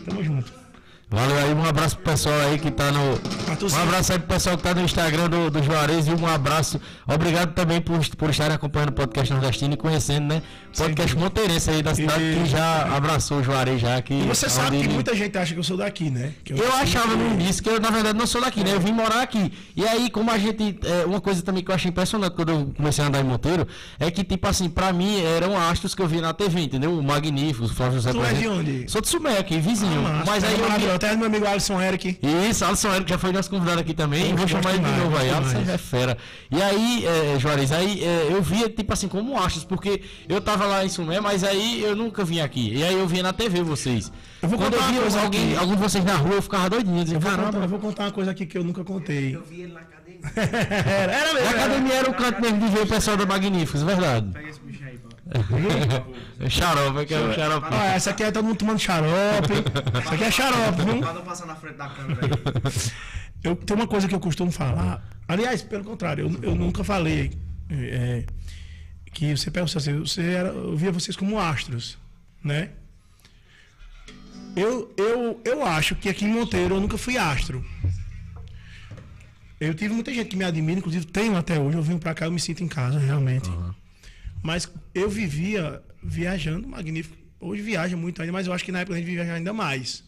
Tamo 0.05 0.23
junto. 0.23 0.66
Valeu 1.09 1.37
aí, 1.37 1.53
um 1.53 1.63
abraço 1.63 1.95
pro 1.95 2.11
pessoal 2.11 2.37
aí 2.41 2.59
que 2.59 2.69
tá 2.69 2.91
no. 2.91 2.99
Um 2.99 3.81
abraço 3.81 4.11
aí 4.11 4.19
pro 4.19 4.27
pessoal 4.27 4.57
que 4.57 4.63
tá 4.63 4.75
no 4.75 4.81
Instagram 4.81 5.29
do, 5.29 5.49
do 5.49 5.63
Juarez 5.63 6.05
e 6.05 6.11
um 6.11 6.27
abraço. 6.27 6.81
Obrigado 7.07 7.53
também 7.53 7.79
por, 7.79 8.05
por 8.17 8.29
estarem 8.29 8.53
acompanhando 8.53 8.89
o 8.89 8.91
podcast 8.91 9.31
nordestino 9.33 9.73
e 9.73 9.77
conhecendo, 9.77 10.25
né? 10.27 10.41
Podcast 10.77 11.15
monteirense 11.15 11.69
aí 11.69 11.81
da 11.81 11.95
cidade 11.95 12.21
E- 12.21 12.35
que 12.35 12.45
já 12.49 12.93
abraçou 12.93 13.37
o 13.37 13.43
Juarez 13.43 13.79
já. 13.79 14.01
Que, 14.01 14.15
E 14.15 14.21
você 14.23 14.47
é 14.47 14.49
sabe 14.49 14.81
que 14.81 14.89
muita 14.89 15.15
gente 15.15 15.37
acha 15.37 15.53
que 15.53 15.59
eu 15.61 15.63
sou 15.63 15.77
daqui, 15.77 16.09
né? 16.09 16.33
Que 16.43 16.51
Eu 16.51 16.73
achava 16.75 17.15
no 17.15 17.33
início 17.35 17.63
que 17.63 17.69
eu, 17.69 17.79
na 17.79 17.89
verdade, 17.89 18.17
não 18.19 18.27
sou 18.27 18.41
daqui, 18.41 18.61
né? 18.61 18.73
Eu 18.73 18.81
vim 18.81 18.91
morar 18.91 19.21
aqui. 19.21 19.49
E 19.77 19.87
aí, 19.87 20.09
como 20.09 20.29
a 20.29 20.37
gente. 20.37 20.77
é, 20.83 21.05
uma 21.05 21.21
coisa 21.21 21.41
também 21.41 21.63
que 21.63 21.71
eu 21.71 21.75
achei 21.75 21.89
impressionante 21.89 22.35
quando 22.35 22.49
eu 22.49 22.73
comecei 22.75 23.01
a 23.01 23.07
andar 23.07 23.21
em 23.21 23.23
Monteiro 23.23 23.65
é 23.97 24.11
que, 24.11 24.25
tipo 24.25 24.45
assim, 24.45 24.69
pra 24.69 24.91
mim 24.91 25.21
eram 25.23 25.57
astros 25.57 25.95
que 25.95 26.01
eu 26.01 26.07
via 26.07 26.19
na 26.21 26.33
TV, 26.33 26.59
entendeu? 26.59 26.99
O 26.99 27.01
Magnífico, 27.01 27.63
o 27.65 27.69
Flávio 27.69 27.93
José 27.93 28.11
Tu 28.11 28.23
é 28.25 28.33
de 28.33 28.47
onde? 28.49 28.91
Sou 28.91 28.99
de 28.99 29.07
Sumé 29.07 29.37
aqui, 29.37 29.57
vizinho. 29.57 30.01
Massa, 30.01 30.23
mas 30.29 30.43
aí 30.43 30.59
eu 30.59 30.96
Até 30.97 31.15
meu 31.15 31.27
amigo 31.27 31.45
Alisson 31.45 31.79
Eric. 31.79 32.17
Isso, 32.49 32.65
Alisson 32.65 32.91
Eric 32.95 33.07
já 33.07 33.19
foi 33.19 33.31
nosso 33.31 33.51
convidado 33.51 33.81
aqui 33.81 33.93
também. 33.93 34.31
Eu 34.31 34.35
vou 34.35 34.47
chamar 34.47 34.73
ele 34.73 34.83
de 34.83 34.91
novo 34.99 35.15
aí. 35.15 35.29
Alisson 35.29 35.63
é 35.71 35.77
fera. 35.77 36.17
E 36.49 36.59
aí, 36.59 37.05
é, 37.05 37.39
Juarez, 37.39 37.71
aí 37.71 38.03
é, 38.03 38.29
eu 38.31 38.41
via, 38.41 38.67
tipo 38.67 38.91
assim, 38.91 39.07
como 39.07 39.37
astros, 39.37 39.63
porque 39.63 40.01
eu 40.27 40.41
tava 40.41 40.65
lá 40.65 40.83
em 40.83 40.89
Sumé, 40.89 41.19
mas 41.19 41.43
aí 41.43 41.83
eu 41.83 41.95
nunca 41.95 42.25
vim 42.25 42.39
aqui. 42.39 42.73
E 42.73 42.83
aí 42.83 42.95
eu 42.97 43.07
via 43.07 43.21
na 43.21 43.31
TV 43.31 43.61
vocês. 43.61 44.11
Eu 44.41 44.49
vou 44.49 44.57
Quando 44.57 44.73
eu 44.73 44.81
via 44.83 45.01
coisa 45.01 45.21
alguém, 45.21 45.51
aqui. 45.51 45.57
algum 45.57 45.75
de 45.75 45.81
vocês 45.81 46.03
na 46.03 46.15
rua, 46.15 46.33
eu 46.35 46.41
ficava 46.41 46.69
doidinho. 46.69 46.97
Eu 46.97 47.03
dizia, 47.03 47.17
Eu 47.17 47.21
vou, 47.21 47.31
contar, 47.31 47.57
eu 47.59 47.67
vou 47.69 47.79
contar 47.79 48.03
uma 48.05 48.11
coisa 48.11 48.31
aqui 48.31 48.45
que 48.47 48.57
eu 48.57 48.63
nunca 48.63 48.83
contei. 48.83 49.35
Eu 49.35 49.43
vi 49.43 49.61
ele 49.61 49.73
na 49.73 49.81
academia. 49.81 50.19
era, 50.35 51.13
era 51.13 51.33
mesmo. 51.33 51.47
A 51.47 51.51
era. 51.51 51.59
academia 51.59 51.93
era 51.93 52.09
o 52.09 52.13
canto 52.15 52.41
mesmo 52.41 52.59
de 52.59 52.67
ver 52.75 52.81
o 52.81 52.87
pessoal 52.87 53.15
da 53.17 53.25
Magníficos, 53.27 53.83
verdade. 53.83 54.31
Pega 54.33 54.49
esse 54.49 54.59
bicho 54.61 54.83
aí, 54.83 54.97
pô. 54.97 55.06
Xarope, 56.49 57.05
que 57.05 57.13
é 57.13 57.19
o 57.19 57.33
xarope. 57.33 57.67
Ó, 57.71 57.83
essa 57.83 58.09
aqui 58.11 58.23
é 58.23 58.31
todo 58.31 58.45
mundo 58.45 58.57
tomando 58.57 58.79
xarope. 58.79 59.53
Essa 59.97 60.15
aqui 60.15 60.23
é 60.23 60.31
xarope, 60.31 60.83
viu? 60.83 60.99
Pra 60.99 61.13
não 61.13 61.23
passar 61.23 61.45
na 61.45 61.55
frente 61.55 61.77
da 61.77 61.89
câmera 61.89 62.21
aí. 62.23 62.71
Eu, 63.43 63.55
tem 63.55 63.75
uma 63.75 63.87
coisa 63.87 64.07
que 64.07 64.15
eu 64.15 64.19
costumo 64.19 64.51
falar. 64.51 65.07
Aliás, 65.27 65.61
pelo 65.61 65.83
contrário, 65.83 66.25
eu, 66.25 66.49
eu 66.49 66.55
nunca 66.55 66.83
falei 66.83 67.31
é, 67.69 68.23
que 69.13 69.35
você 69.35 69.51
pega 69.51 69.65
assim, 69.65 69.99
você 69.99 70.21
era, 70.21 70.49
eu 70.49 70.75
via 70.75 70.91
vocês 70.91 71.15
como 71.15 71.39
astros, 71.39 71.97
né? 72.43 72.69
Eu, 74.55 74.91
eu, 74.97 75.41
eu 75.45 75.65
acho 75.65 75.95
que 75.95 76.09
aqui 76.09 76.25
em 76.25 76.29
Monteiro 76.29 76.75
eu 76.75 76.81
nunca 76.81 76.97
fui 76.97 77.17
astro. 77.17 77.63
Eu 79.59 79.73
tive 79.73 79.93
muita 79.93 80.13
gente 80.13 80.27
que 80.27 80.35
me 80.35 80.43
admira, 80.43 80.79
inclusive 80.79 81.05
tenho 81.05 81.35
até 81.35 81.59
hoje. 81.59 81.77
Eu 81.77 81.83
vim 81.83 81.97
pra 81.97 82.13
cá, 82.13 82.25
eu 82.25 82.31
me 82.31 82.39
sinto 82.39 82.63
em 82.63 82.67
casa, 82.67 82.99
realmente. 82.99 83.49
Mas 84.43 84.71
eu 84.93 85.09
vivia 85.09 85.81
viajando 86.03 86.67
magnífico. 86.67 87.17
Hoje 87.39 87.61
viaja 87.61 87.95
muito 87.95 88.21
ainda, 88.21 88.33
mas 88.33 88.47
eu 88.47 88.53
acho 88.53 88.63
que 88.63 88.71
na 88.71 88.79
época 88.79 88.95
a 88.95 88.99
gente 88.99 89.09
viaja 89.09 89.33
ainda 89.33 89.53
mais. 89.53 90.03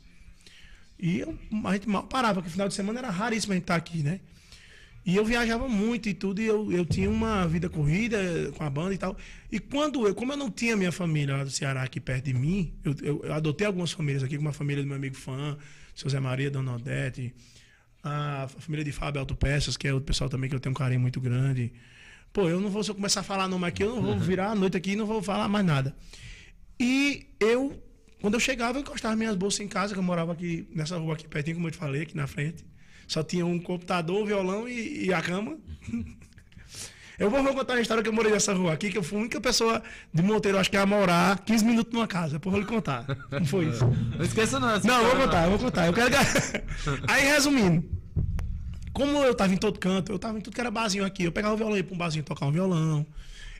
E 0.99 1.19
eu, 1.19 1.37
a 1.63 1.73
gente 1.73 1.87
mal 1.87 2.03
parava, 2.03 2.35
porque 2.35 2.49
final 2.49 2.67
de 2.67 2.73
semana 2.73 2.99
era 2.99 3.09
raríssimo 3.09 3.53
a 3.53 3.55
gente 3.55 3.63
estar 3.63 3.75
aqui, 3.75 4.03
né? 4.03 4.19
E 5.05 5.15
eu 5.15 5.23
viajava 5.23 5.67
muito 5.67 6.09
e 6.09 6.13
tudo, 6.13 6.41
e 6.41 6.45
eu, 6.45 6.71
eu 6.71 6.85
tinha 6.85 7.09
uma 7.09 7.47
vida 7.47 7.69
corrida 7.69 8.51
com 8.57 8.63
a 8.63 8.69
banda 8.69 8.93
e 8.93 8.97
tal. 8.97 9.17
E 9.51 9.59
quando 9.59 10.05
eu, 10.05 10.13
como 10.13 10.33
eu 10.33 10.37
não 10.37 10.51
tinha 10.51 10.75
minha 10.75 10.91
família 10.91 11.37
lá 11.37 11.43
do 11.43 11.49
Ceará 11.49 11.83
aqui 11.83 11.99
perto 11.99 12.25
de 12.25 12.33
mim, 12.33 12.73
eu, 12.83 12.95
eu, 13.01 13.21
eu 13.23 13.33
adotei 13.33 13.65
algumas 13.65 13.91
famílias 13.91 14.23
aqui, 14.23 14.35
como 14.35 14.49
a 14.49 14.53
família 14.53 14.83
do 14.83 14.87
meu 14.87 14.97
amigo 14.97 15.15
fã, 15.15 15.57
seu 15.95 16.09
Zé 16.09 16.19
Maria, 16.19 16.51
Dona 16.51 16.75
Odete, 16.75 17.33
a 18.03 18.47
família 18.59 18.83
de 18.83 18.91
Fábio 18.91 19.19
Autopeças, 19.19 19.77
que 19.77 19.87
é 19.87 19.93
outro 19.93 20.05
pessoal 20.05 20.29
também 20.29 20.49
que 20.49 20.55
eu 20.55 20.59
tenho 20.59 20.71
um 20.71 20.77
carinho 20.77 20.99
muito 20.99 21.19
grande. 21.19 21.71
Pô, 22.31 22.47
eu 22.47 22.61
não 22.61 22.69
vou, 22.69 22.83
se 22.83 22.91
eu 22.91 22.95
começar 22.95 23.21
a 23.21 23.23
falar 23.23 23.47
nome 23.47 23.65
aqui, 23.67 23.83
eu 23.83 23.95
não 23.95 24.01
vou 24.01 24.17
virar 24.17 24.51
a 24.51 24.55
noite 24.55 24.77
aqui 24.77 24.91
e 24.91 24.95
não 24.95 25.05
vou 25.05 25.21
falar 25.21 25.47
mais 25.47 25.65
nada. 25.65 25.95
E 26.79 27.27
eu, 27.39 27.81
quando 28.21 28.35
eu 28.35 28.39
chegava, 28.39 28.77
eu 28.77 28.81
encostava 28.81 29.15
minhas 29.15 29.35
bolsas 29.35 29.61
em 29.61 29.67
casa, 29.67 29.93
que 29.93 29.99
eu 29.99 30.03
morava 30.03 30.33
aqui 30.33 30.67
nessa 30.73 30.97
rua 30.97 31.13
aqui 31.13 31.27
pertinho, 31.27 31.55
como 31.55 31.67
eu 31.67 31.71
te 31.71 31.77
falei, 31.77 32.03
aqui 32.03 32.15
na 32.15 32.27
frente. 32.27 32.65
Só 33.07 33.23
tinha 33.23 33.45
um 33.45 33.59
computador, 33.59 34.21
um 34.21 34.25
violão 34.25 34.69
e, 34.69 35.05
e 35.05 35.13
a 35.13 35.21
cama. 35.21 35.57
Eu 37.19 37.29
vou, 37.29 37.43
vou 37.43 37.53
contar 37.53 37.73
a 37.73 37.81
história 37.81 38.01
que 38.01 38.07
eu 38.07 38.13
morei 38.13 38.31
nessa 38.31 38.53
rua 38.53 38.71
aqui, 38.71 38.89
que 38.89 38.97
eu 38.97 39.03
fui 39.03 39.17
a 39.17 39.19
única 39.19 39.41
pessoa 39.41 39.83
de 40.13 40.23
Monteiro, 40.23 40.57
acho 40.57 40.71
que 40.71 40.77
a 40.77 40.85
morar 40.85 41.39
15 41.39 41.65
minutos 41.65 41.91
numa 41.91 42.07
casa. 42.07 42.39
Eu 42.41 42.49
vou 42.49 42.57
lhe 42.57 42.65
contar. 42.65 43.05
Não 43.29 43.45
foi 43.45 43.65
isso. 43.65 43.85
Não 43.85 44.23
esqueça 44.23 44.57
não. 44.57 44.79
Não, 44.79 45.03
vou 45.03 45.17
contar, 45.17 45.43
eu 45.43 45.49
vou 45.49 45.59
contar. 45.59 45.87
Eu 45.87 45.93
quero 45.93 46.11
que... 46.11 46.15
Aí, 47.11 47.25
resumindo. 47.25 47.98
Como 48.93 49.17
eu 49.23 49.33
tava 49.35 49.53
em 49.53 49.57
todo 49.57 49.79
canto, 49.79 50.11
eu 50.11 50.19
tava 50.19 50.37
em 50.37 50.41
tudo 50.41 50.53
que 50.53 50.61
era 50.61 50.71
barzinho 50.71 51.05
aqui. 51.05 51.23
Eu 51.23 51.31
pegava 51.31 51.53
o 51.53 51.57
violão, 51.57 51.77
ia 51.77 51.83
pra 51.83 51.95
um 51.95 51.97
barzinho 51.97 52.23
tocar 52.23 52.45
um 52.45 52.51
violão. 52.51 53.05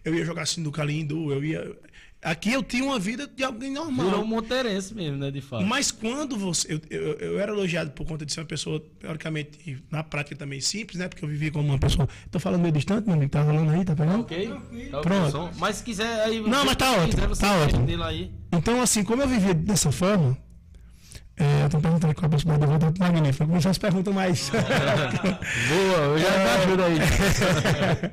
Eu 0.04 0.16
ia 0.16 0.26
jogar 0.26 0.46
sinuca 0.46 0.82
ali 0.82 1.00
em 1.00 1.06
Du, 1.06 1.32
eu 1.32 1.44
ia... 1.44 1.76
Aqui 2.22 2.52
eu 2.52 2.62
tinha 2.62 2.84
uma 2.84 3.00
vida 3.00 3.26
de 3.26 3.46
alguém 3.46 3.72
normal. 3.72 4.08
Virou 4.08 4.24
um 4.24 4.28
monteirense 4.28 4.94
mesmo, 4.94 5.18
né, 5.18 5.32
de 5.32 5.40
fato. 5.40 5.66
Mas 5.66 5.90
quando 5.90 6.38
você. 6.38 6.74
Eu, 6.74 6.82
eu, 6.90 7.14
eu 7.14 7.40
era 7.40 7.54
elogiado 7.54 7.92
por 7.92 8.06
conta 8.06 8.26
de 8.26 8.34
ser 8.34 8.42
uma 8.42 8.46
pessoa, 8.46 8.84
teoricamente, 9.00 9.82
na 9.90 10.04
prática 10.04 10.36
também 10.36 10.60
simples, 10.60 11.00
né? 11.00 11.08
Porque 11.08 11.24
eu 11.24 11.30
vivi 11.30 11.50
como 11.50 11.70
uma 11.70 11.80
pessoa. 11.80 12.10
Tô 12.30 12.38
falando 12.38 12.62
meio 12.62 12.74
distante, 12.74 13.06
meu 13.06 13.16
amigo. 13.16 13.32
Tá 13.32 13.42
rolando 13.42 13.72
aí, 13.72 13.86
tá 13.86 13.96
pegando? 13.96 14.20
Ok? 14.24 14.54
Tá 14.92 15.00
Pronto. 15.00 15.28
o 15.28 15.32
som. 15.32 15.52
Mas 15.58 15.78
se 15.78 15.84
quiser 15.86 16.26
aí. 16.26 16.42
Não, 16.42 16.66
mas 16.66 16.76
tá 16.76 16.88
se 16.88 17.00
ótimo, 17.00 17.10
quiser, 17.14 17.28
você 17.30 17.42
tá 17.42 17.58
ótimo. 17.58 17.88
Então, 18.52 18.82
assim, 18.82 19.02
como 19.02 19.22
eu 19.22 19.28
vivia 19.28 19.54
dessa 19.54 19.90
forma. 19.90 20.38
É, 21.40 21.64
eu 21.64 21.70
tô 21.70 21.80
perguntando 21.80 22.14
qual 22.14 22.26
a 22.26 22.30
possibilidade 22.30 22.68
de 22.70 22.74
eu 22.76 22.80
voltar 22.80 22.92
pro 22.92 23.14
Magnífico. 23.14 23.44
Eu 23.44 23.48
comecei 23.48 23.72
as 23.72 23.78
perguntas 23.78 24.14
mais. 24.14 24.50
Boa, 24.52 25.98
eu 25.98 26.18
já 26.20 26.30
me 26.38 26.50
ajuda 26.50 26.86
aí. 26.86 26.98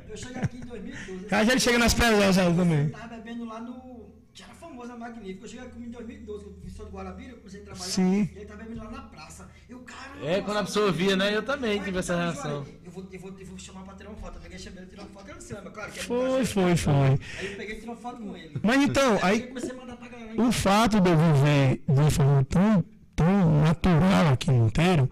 Eu 0.09 0.17
cheguei 0.17 0.41
aqui 0.41 0.57
em 0.57 0.61
2012. 0.61 1.25
a 1.35 1.43
gente 1.43 1.59
chega 1.61 1.77
nas 1.77 1.93
pedras 1.93 2.35
também. 2.37 2.85
Eu 2.85 2.91
tava 2.91 3.07
bebendo 3.17 3.45
lá 3.45 3.59
no. 3.59 3.97
Que 4.33 4.43
era 4.43 4.53
famoso, 4.53 4.87
na 4.87 4.97
Magnífico. 4.97 5.43
Eu 5.43 5.49
cheguei 5.49 5.65
aqui 5.65 5.79
em 5.79 5.89
2012, 5.91 6.45
eu 6.45 6.55
vim 6.63 6.69
só 6.69 6.83
de 6.85 6.89
Guarabira, 6.91 7.31
eu 7.31 7.37
comecei 7.37 7.59
a 7.61 7.63
trabalhar. 7.65 7.85
Sim. 7.85 8.29
E 8.33 8.39
aí 8.39 8.45
tava 8.45 8.63
bebendo 8.63 8.83
lá 8.85 8.91
na 8.91 9.01
praça. 9.01 9.49
Eu, 9.69 9.79
cara. 9.79 10.25
É, 10.25 10.41
quando 10.41 10.57
a 10.57 10.63
pessoa 10.63 10.89
via, 10.91 11.15
né? 11.17 11.35
Eu 11.35 11.43
também 11.43 11.79
tive 11.79 11.97
eu 11.97 11.99
essa 11.99 12.13
falei, 12.13 12.31
reação. 12.31 12.59
"Olha, 12.61 12.67
Eu 12.85 12.91
vou, 12.91 13.05
eu, 13.11 13.19
vou, 13.19 13.35
eu 13.37 13.45
vou 13.45 13.57
chamar 13.59 13.81
pra 13.81 13.93
tirar 13.95 14.09
uma 14.09 14.17
foto. 14.17 14.35
Eu 14.37 14.41
peguei 14.41 14.57
chamei 14.57 14.79
ele 14.83 14.89
tirar 14.89 15.01
uma 15.03 15.09
foto. 15.11 15.29
Ele 15.29 15.41
se 15.41 15.53
lembra, 15.53 15.71
claro. 15.71 15.91
Que 15.91 15.99
é 15.99 16.03
Foi, 16.03 16.45
foi, 16.45 16.75
foi. 16.77 16.93
Aí 16.93 17.19
eu 17.41 17.57
peguei 17.57 17.75
e 17.75 17.79
tirei 17.79 17.89
uma 17.89 17.95
foto 17.97 18.21
com 18.21 18.37
ele. 18.37 18.57
Mas 18.63 18.81
então, 18.83 19.15
Aí 19.15 19.21
aí 19.23 19.41
eu 19.41 19.47
comecei 19.49 19.71
a 19.71 19.73
mandar 19.73 19.97
pra 19.97 20.07
galera. 20.07 20.41
o 20.41 20.51
fato 20.53 21.01
de 21.01 21.09
eu 21.09 21.17
viver 21.17 21.81
de 21.89 22.11
forma 22.11 22.45
tão, 22.45 22.85
tão 23.17 23.61
natural 23.63 24.33
aqui 24.33 24.49
em 24.49 24.53
Monteiro 24.53 25.09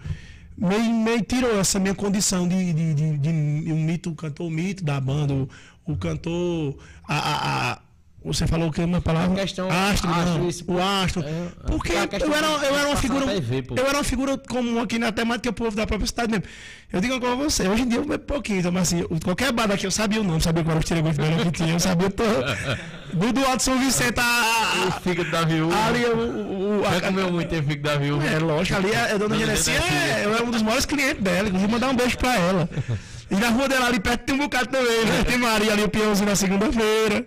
meio 0.58 1.22
tirou 1.24 1.60
essa 1.60 1.80
minha 1.80 1.94
condição 1.94 2.48
de, 2.48 2.72
de, 2.72 2.94
de, 2.94 3.18
de 3.18 3.30
um 3.74 3.84
mito, 3.84 4.14
cantor 4.16 4.50
mito 4.50 4.86
da 4.86 5.02
banda, 5.02 5.34
o, 5.34 5.50
o 5.86 5.98
cantor. 5.98 6.78
A, 7.06 7.16
a- 7.18 7.72
a- 7.74 7.80
você 8.26 8.48
falou 8.48 8.72
que 8.72 8.82
é 8.82 8.86
uma 8.86 9.00
palavra? 9.02 9.34
A 9.34 9.42
questão- 9.44 9.70
astro, 9.70 10.10
astro, 10.10 10.40
não, 10.40 10.50
isso, 10.50 10.64
o 10.68 10.82
astro. 10.82 11.24
é, 11.24 11.48
Porque 11.68 11.94
a 11.94 12.08
questão 12.08 12.30
eu 12.32 12.36
era, 12.36 12.48
eu 12.48 12.76
era 12.78 12.88
uma 12.88 12.98
figura. 12.98 13.26
TV, 13.28 13.64
eu 13.76 13.86
era 13.86 13.98
uma 13.98 14.04
figura 14.04 14.38
comum 14.38 14.80
aqui 14.82 14.98
na 15.00 15.12
temática, 15.12 15.50
o 15.50 15.54
povo 15.54 15.76
da 15.76 15.86
própria 15.86 16.08
cidade 16.08 16.32
mesmo. 16.32 16.46
Eu 16.92 17.02
digo 17.02 17.20
com 17.20 17.36
você, 17.38 17.68
hoje 17.68 17.84
em 17.84 17.88
dia 17.90 17.98
eu 18.00 18.06
bebo 18.06 18.24
pouquinho, 18.24 18.60
então, 18.60 18.72
mas 18.72 18.94
assim, 18.94 19.04
qualquer 19.24 19.52
bar 19.52 19.68
daqui 19.68 19.86
eu 19.86 19.92
sabia 19.92 20.22
o 20.22 20.24
nome, 20.24 20.42
sabia 20.42 20.64
qual 20.64 20.78
era 20.78 20.86
o 20.86 21.14
dela 21.14 21.44
que 21.46 21.52
tinha, 21.52 21.74
eu 21.74 21.80
sabia 21.80 22.10
todo. 22.10 22.46
Do 23.14 23.32
do 23.34 23.46
Alto 23.46 23.64
São 23.64 23.78
Vicente, 23.80 24.20
a, 24.20 24.88
O 24.88 24.92
fígado 25.02 25.30
da 25.32 25.44
viúva. 25.44 25.76
ali 25.88 26.06
o. 26.06 26.18
o, 26.18 26.80
o 26.80 26.84
Já 26.84 26.98
a, 26.98 27.02
comeu 27.02 27.32
muito 27.32 27.50
tempo 27.50 27.68
fígado 27.70 27.90
da 27.90 28.04
viúva. 28.04 28.26
é, 28.28 28.40
lógico, 28.40 28.78
ali 28.78 28.96
a, 28.96 29.06
a 29.14 29.18
dona 29.18 29.38
Genessia. 29.38 29.74
é, 29.74 30.26
eu 30.26 30.34
era 30.34 30.44
um 30.44 30.52
dos 30.52 30.62
maiores 30.62 30.86
clientes 30.86 31.22
dela, 31.24 31.48
inclusive 31.48 31.72
mandar 31.72 31.90
um 31.90 31.96
beijo 31.96 32.18
pra 32.18 32.36
ela. 32.36 32.70
E 33.30 33.36
na 33.36 33.50
rua 33.50 33.68
dela 33.68 33.88
ali 33.88 34.00
perto 34.00 34.22
tem 34.24 34.36
um 34.36 34.40
bocado 34.40 34.68
também, 34.70 35.06
né? 35.06 35.24
Tem 35.26 35.38
Maria 35.38 35.74
ali, 35.74 35.84
o 35.84 35.90
peãozinho 35.90 36.30
na 36.30 36.36
segunda-feira. 36.36 37.26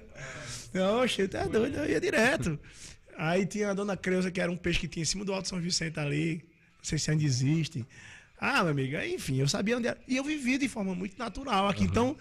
Oxe, 1.03 1.27
tá 1.29 1.45
doido, 1.47 1.77
eu 1.79 1.89
ia 1.91 2.01
direto. 2.01 2.59
Aí 3.17 3.45
tinha 3.47 3.71
a 3.71 3.75
dona 3.75 3.97
Creuza, 3.97 4.31
que 4.31 4.41
era 4.41 4.51
um 4.51 4.57
peixe 4.57 4.81
que 4.81 4.89
tinha 4.89 5.03
em 5.03 5.07
cima 5.07 5.25
do 5.25 5.33
Alto 5.33 5.49
São 5.49 5.61
Vicente 5.61 5.99
ali. 5.99 6.37
Não 6.77 6.85
sei 6.85 6.99
se 6.99 7.11
ainda 7.11 7.25
existe. 7.25 7.85
Ah, 8.39 8.63
meu 8.63 8.71
amigo, 8.71 8.97
enfim, 8.99 9.37
eu 9.41 9.49
sabia 9.49 9.77
onde 9.77 9.89
era. 9.89 9.99
E 10.07 10.17
eu 10.17 10.23
vivia 10.25 10.59
de 10.59 10.69
forma 10.69 10.95
muito 10.95 11.19
natural 11.19 11.69
aqui. 11.69 11.83
Então, 11.85 12.17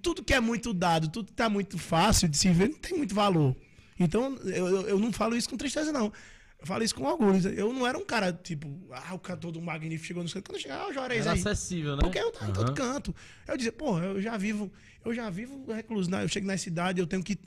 tudo 0.00 0.22
que 0.22 0.32
é 0.32 0.38
muito 0.40 0.72
dado, 0.72 1.08
tudo 1.08 1.26
que 1.26 1.32
tá 1.32 1.48
muito 1.48 1.76
fácil 1.78 2.28
de 2.28 2.36
se 2.36 2.48
ver, 2.50 2.68
não 2.68 2.78
tem 2.78 2.96
muito 2.96 3.14
valor. 3.14 3.56
Então, 3.98 4.36
eu, 4.44 4.68
eu- 4.68 4.88
eu 4.90 4.98
não 4.98 5.12
falo 5.12 5.36
isso 5.36 5.48
com 5.48 5.56
tristeza, 5.56 5.90
não. 5.92 6.12
Eu 6.60 6.66
falo 6.66 6.82
isso 6.84 6.94
com 6.94 7.04
orgulho. 7.04 7.48
Eu 7.50 7.72
não 7.72 7.86
era 7.86 7.98
um 7.98 8.04
cara, 8.04 8.32
tipo, 8.32 8.68
ah, 8.92 9.12
o 9.14 9.18
cantor 9.18 9.50
do 9.52 9.60
Magnífico 9.60 10.06
chegou 10.06 10.22
no 10.22 10.30
canto. 10.30 10.44
Quando 10.48 10.56
eu 10.56 10.62
chegava, 10.62 10.84
ah, 10.84 10.88
o 10.88 10.92
Juarez 10.94 11.22
Era 11.26 11.32
aí. 11.34 11.40
acessível, 11.40 11.96
né? 11.96 12.02
Porque 12.02 12.18
eu 12.18 12.30
tava 12.30 12.50
em 12.50 12.54
todo 12.54 12.72
canto. 12.72 13.14
Eu 13.46 13.56
dizia, 13.56 13.72
porra, 13.72 14.04
eu 14.06 14.22
já 14.22 14.36
vivo, 14.36 14.72
eu 15.04 15.14
já 15.14 15.28
vivo 15.30 15.64
recluso, 15.72 16.10
né? 16.10 16.22
Eu 16.24 16.28
chego 16.28 16.46
na 16.46 16.56
cidade, 16.56 17.00
eu 17.00 17.06
tenho 17.06 17.22
que. 17.22 17.38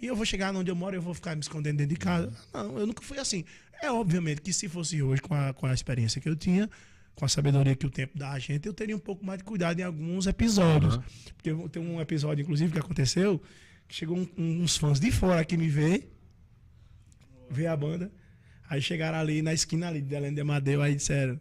E 0.00 0.06
eu 0.06 0.14
vou 0.14 0.24
chegar 0.24 0.54
onde 0.54 0.70
eu 0.70 0.76
moro, 0.76 0.94
eu 0.96 1.02
vou 1.02 1.12
ficar 1.14 1.34
me 1.34 1.40
escondendo 1.40 1.78
dentro 1.78 1.94
de 1.94 1.98
casa. 2.00 2.32
Não, 2.52 2.78
eu 2.78 2.86
nunca 2.86 3.02
fui 3.02 3.18
assim. 3.18 3.44
É 3.82 3.90
obviamente 3.90 4.40
que 4.40 4.52
se 4.52 4.68
fosse 4.68 5.02
hoje, 5.02 5.20
com 5.22 5.34
a, 5.34 5.52
com 5.52 5.66
a 5.66 5.74
experiência 5.74 6.20
que 6.20 6.28
eu 6.28 6.36
tinha, 6.36 6.68
com 7.14 7.24
a 7.24 7.28
sabedoria 7.28 7.74
que 7.74 7.86
o 7.86 7.90
tempo 7.90 8.16
dá 8.16 8.30
a 8.32 8.38
gente, 8.38 8.66
eu 8.66 8.72
teria 8.72 8.94
um 8.94 9.00
pouco 9.00 9.24
mais 9.24 9.38
de 9.38 9.44
cuidado 9.44 9.78
em 9.80 9.82
alguns 9.82 10.26
episódios. 10.26 10.98
Porque 11.36 11.50
eu- 11.50 11.68
tem 11.68 11.82
um 11.82 12.00
episódio, 12.00 12.42
inclusive, 12.42 12.72
que 12.72 12.78
aconteceu, 12.78 13.42
que 13.88 13.94
chegou 13.94 14.16
um- 14.18 14.62
uns 14.62 14.76
fãs 14.76 15.00
de 15.00 15.10
fora 15.10 15.40
aqui 15.40 15.56
me 15.56 15.68
ver, 15.68 16.12
ver 17.50 17.66
a 17.66 17.76
banda. 17.76 18.10
Aí 18.68 18.80
chegaram 18.82 19.18
ali 19.18 19.40
na 19.42 19.52
esquina 19.54 19.88
ali 19.88 20.00
de 20.02 20.14
Helena 20.14 20.34
de 20.34 20.40
Amadeu, 20.42 20.82
aí 20.82 20.94
disseram, 20.94 21.40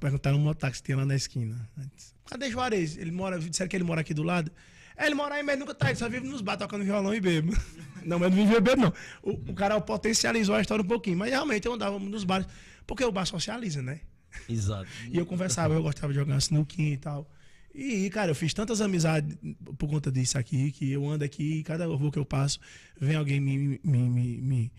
perguntaram 0.00 0.36
um 0.38 0.40
mototáxi 0.42 0.80
que 0.82 0.86
tinha 0.86 0.96
lá 0.98 1.06
na 1.06 1.14
esquina. 1.14 1.68
Disse, 1.94 2.12
Cadê 2.28 2.50
Juarez? 2.50 2.96
Ele 2.96 3.10
mora, 3.12 3.38
disseram 3.38 3.68
que 3.68 3.76
ele 3.76 3.84
mora 3.84 4.00
aqui 4.00 4.12
do 4.12 4.22
lado. 4.22 4.50
Ele 4.98 5.14
mora 5.14 5.36
aí, 5.36 5.42
mas 5.42 5.58
nunca 5.58 5.74
tá 5.74 5.88
aí, 5.88 5.96
só 5.96 6.08
vive 6.08 6.26
nos 6.26 6.40
bar 6.40 6.56
tocando 6.56 6.84
violão 6.84 7.14
e 7.14 7.20
bebo. 7.20 7.52
Não, 8.04 8.18
mas 8.18 8.30
não 8.30 8.36
vive 8.36 8.54
bebendo, 8.54 8.82
não. 8.82 8.92
O, 9.22 9.52
o 9.52 9.54
cara 9.54 9.80
potencializou 9.80 10.56
a 10.56 10.60
história 10.60 10.82
um 10.82 10.88
pouquinho, 10.88 11.16
mas 11.16 11.30
realmente 11.30 11.68
eu 11.68 11.72
andava 11.72 12.00
nos 12.00 12.24
bares, 12.24 12.48
porque 12.84 13.04
o 13.04 13.12
bar 13.12 13.24
socializa, 13.24 13.80
né? 13.80 14.00
Exato. 14.48 14.88
E 15.08 15.16
eu 15.16 15.24
conversava, 15.24 15.74
eu 15.74 15.82
gostava 15.84 16.12
de 16.12 16.18
jogar 16.18 16.40
sinuquinha 16.40 16.94
e 16.94 16.96
tal. 16.96 17.30
E, 17.74 18.10
cara, 18.10 18.30
eu 18.30 18.34
fiz 18.34 18.52
tantas 18.52 18.80
amizades 18.80 19.36
por 19.78 19.88
conta 19.88 20.12
disso 20.12 20.36
aqui, 20.36 20.72
que 20.72 20.90
eu 20.90 21.08
ando 21.08 21.24
aqui 21.24 21.60
e 21.60 21.62
cada 21.62 21.86
rua 21.86 22.10
que 22.10 22.18
eu 22.18 22.24
passo, 22.24 22.58
vem 23.00 23.16
alguém 23.16 23.40
me, 23.40 23.80
me, 23.82 23.98
me, 23.98 24.40
me, 24.40 24.72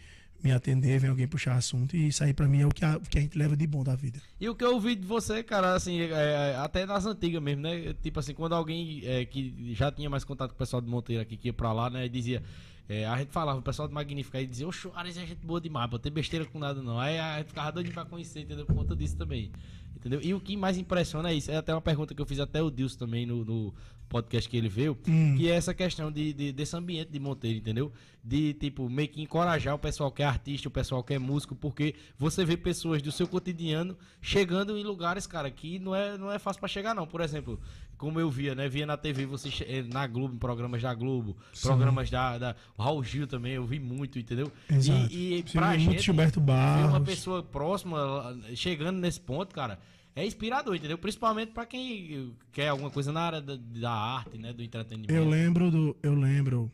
me 0.43 0.51
atender, 0.51 0.99
vem 0.99 1.09
alguém 1.09 1.27
puxar 1.27 1.55
assunto. 1.55 1.95
E 1.95 2.07
isso 2.07 2.23
aí 2.23 2.33
pra 2.33 2.47
mim 2.47 2.61
é 2.61 2.67
o 2.67 2.69
que 2.69 2.83
a, 2.83 2.99
que 2.99 3.17
a 3.17 3.21
gente 3.21 3.37
leva 3.37 3.55
de 3.55 3.65
bom 3.65 3.83
da 3.83 3.95
vida. 3.95 4.19
E 4.39 4.49
o 4.49 4.55
que 4.55 4.63
eu 4.63 4.73
ouvi 4.73 4.95
de 4.95 5.05
você, 5.07 5.41
cara, 5.41 5.73
assim, 5.73 6.01
é, 6.01 6.55
até 6.57 6.85
nas 6.85 7.05
antigas 7.05 7.41
mesmo, 7.41 7.61
né? 7.61 7.93
Tipo 8.01 8.19
assim, 8.19 8.33
quando 8.33 8.53
alguém 8.53 9.01
é, 9.05 9.25
que 9.25 9.73
já 9.73 9.91
tinha 9.91 10.09
mais 10.09 10.23
contato 10.23 10.49
com 10.49 10.55
o 10.55 10.57
pessoal 10.57 10.81
de 10.81 10.87
Monteiro 10.87 11.21
aqui, 11.21 11.37
que 11.37 11.47
ia 11.47 11.53
pra 11.53 11.71
lá, 11.71 11.89
né? 11.89 12.07
Dizia. 12.07 12.43
é, 12.89 13.05
a 13.05 13.17
gente 13.17 13.31
falava, 13.31 13.59
o 13.59 13.61
pessoal 13.61 13.87
de 13.87 13.93
Magnífica 13.93 14.37
aí 14.37 14.45
dizia, 14.45 14.67
ô 14.67 14.71
Juarez 14.71 15.17
é 15.17 15.25
gente 15.25 15.45
boa 15.45 15.61
demais, 15.61 15.89
pô, 15.89 15.97
tem 15.97 16.11
besteira 16.11 16.45
com 16.45 16.59
nada 16.59 16.81
não. 16.81 16.99
Aí 16.99 17.17
a 17.17 17.37
gente 17.37 17.47
ficava 17.47 17.71
doido 17.71 17.91
pra 17.91 18.03
conhecer, 18.05 18.41
entendeu? 18.41 18.65
Por 18.65 18.75
conta 18.75 18.95
disso 18.95 19.15
também. 19.15 19.51
Entendeu? 19.95 20.19
E 20.21 20.33
o 20.33 20.39
que 20.39 20.57
mais 20.57 20.77
impressiona 20.77 21.29
é 21.29 21.33
isso. 21.33 21.49
É 21.49 21.55
até 21.55 21.73
uma 21.73 21.81
pergunta 21.81 22.13
que 22.13 22.21
eu 22.21 22.25
fiz 22.25 22.37
até 22.39 22.61
o 22.61 22.69
Dilson 22.69 22.97
também 22.97 23.25
no, 23.25 23.45
no 23.45 23.73
podcast 24.09 24.49
que 24.49 24.55
ele 24.57 24.69
veio, 24.69 24.95
que 24.95 25.49
é 25.49 25.55
essa 25.55 25.73
questão 25.73 26.11
de, 26.11 26.33
de- 26.33 26.51
desse 26.51 26.75
ambiente 26.75 27.09
de 27.11 27.19
Monteiro, 27.19 27.57
entendeu? 27.57 27.91
De, 28.23 28.53
tipo, 28.53 28.87
meio 28.89 29.09
que 29.09 29.21
encorajar 29.21 29.73
o 29.75 29.79
pessoal 29.79 30.11
que 30.11 30.21
é 30.21 30.25
artista, 30.25 30.67
o 30.67 30.71
pessoal 30.71 31.03
que 31.03 31.13
é 31.13 31.19
músico, 31.19 31.55
porque 31.55 31.95
você 32.17 32.45
vê 32.45 32.55
pessoas 32.55 33.01
do 33.01 33.11
seu 33.11 33.27
cotidiano 33.27 33.97
chegando 34.21 34.77
em 34.77 34.83
lugares, 34.83 35.27
cara, 35.27 35.49
que 35.51 35.77
não 35.79 35.93
é, 35.95 36.17
não 36.17 36.31
é 36.31 36.39
fácil 36.39 36.59
pra 36.59 36.69
chegar, 36.69 36.93
não. 36.93 37.05
Por 37.07 37.19
exemplo, 37.21 37.59
como 37.97 38.19
eu 38.19 38.29
via, 38.29 38.53
né? 38.55 38.69
Via 38.69 38.85
na 38.85 38.95
TV, 38.97 39.25
você 39.25 39.49
eh, 39.67 39.81
na 39.91 40.05
Globo, 40.07 40.35
em 40.35 40.37
programas 40.37 40.81
da 40.81 40.93
Globo, 40.93 41.35
programas 41.61 42.09
da, 42.09 42.37
da. 42.37 42.55
Raul 42.77 43.03
Gil 43.03 43.27
também, 43.27 43.53
eu 43.53 43.65
vi 43.65 43.79
muito, 43.79 44.17
entendeu? 44.19 44.51
Exato. 44.69 45.11
E, 45.11 45.39
e 45.39 45.43
pra 45.43 45.69
muito 45.69 45.79
gente, 45.91 46.03
Gilberto 46.03 46.39
ver 46.39 46.51
uma 46.51 46.91
Barros. 46.91 47.05
pessoa 47.09 47.43
próxima 47.43 47.97
lá, 47.99 48.35
chegando 48.55 48.99
nesse 48.99 49.19
ponto, 49.19 49.53
cara, 49.53 49.79
é 50.15 50.25
inspirador, 50.25 50.75
entendeu? 50.75 50.97
Principalmente 50.97 51.51
pra 51.51 51.65
quem 51.65 52.33
quer 52.51 52.69
alguma 52.69 52.89
coisa 52.91 53.11
na 53.11 53.21
área 53.21 53.41
da, 53.41 53.55
da 53.55 53.91
arte, 53.91 54.37
né? 54.37 54.53
Do 54.53 54.61
entretenimento. 54.63 55.11
Eu 55.13 55.27
lembro 55.27 55.71
do. 55.71 55.95
Eu 56.03 56.13
lembro 56.13 56.71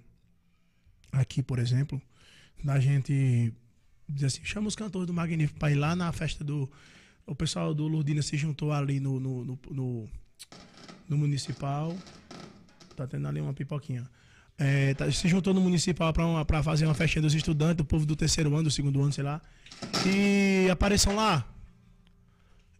aqui, 1.12 1.42
por 1.42 1.60
exemplo, 1.60 2.02
da 2.64 2.80
gente 2.80 3.54
dizer 4.08 4.28
assim, 4.28 4.44
chama 4.44 4.68
os 4.68 4.76
cantores 4.76 5.08
do 5.08 5.14
Magnífico 5.14 5.60
para 5.60 5.72
ir 5.72 5.76
lá 5.76 5.96
na 5.96 6.12
festa 6.12 6.44
do. 6.44 6.70
O 7.26 7.36
pessoal 7.36 7.74
do 7.74 7.88
Lourdina 7.88 8.22
se 8.22 8.36
juntou 8.38 8.72
ali 8.74 9.00
no, 9.00 9.20
no, 9.20 9.46
no, 9.46 9.60
no- 9.70 10.10
no 11.08 11.18
municipal. 11.18 11.96
Tá 12.96 13.06
tendo 13.08 13.28
ali 13.28 13.40
uma 13.40 13.54
pipoquinha. 13.54 14.10
É, 14.58 14.94
tá- 14.96 15.10
se 15.12 15.28
juntou 15.28 15.54
no 15.54 15.62
municipal 15.62 16.12
para 16.46 16.62
fazer 16.64 16.86
uma 16.86 16.94
festinha 16.94 17.22
dos 17.22 17.34
estudantes, 17.34 17.78
do 17.78 17.86
povo 17.86 18.06
do 18.06 18.16
terceiro 18.16 18.54
ano, 18.54 18.64
do 18.64 18.72
segundo 18.72 19.02
ano, 19.02 19.14
sei 19.14 19.24
lá. 19.24 19.42
E 20.06 20.68
apareçam 20.70 21.16
lá. 21.16 21.48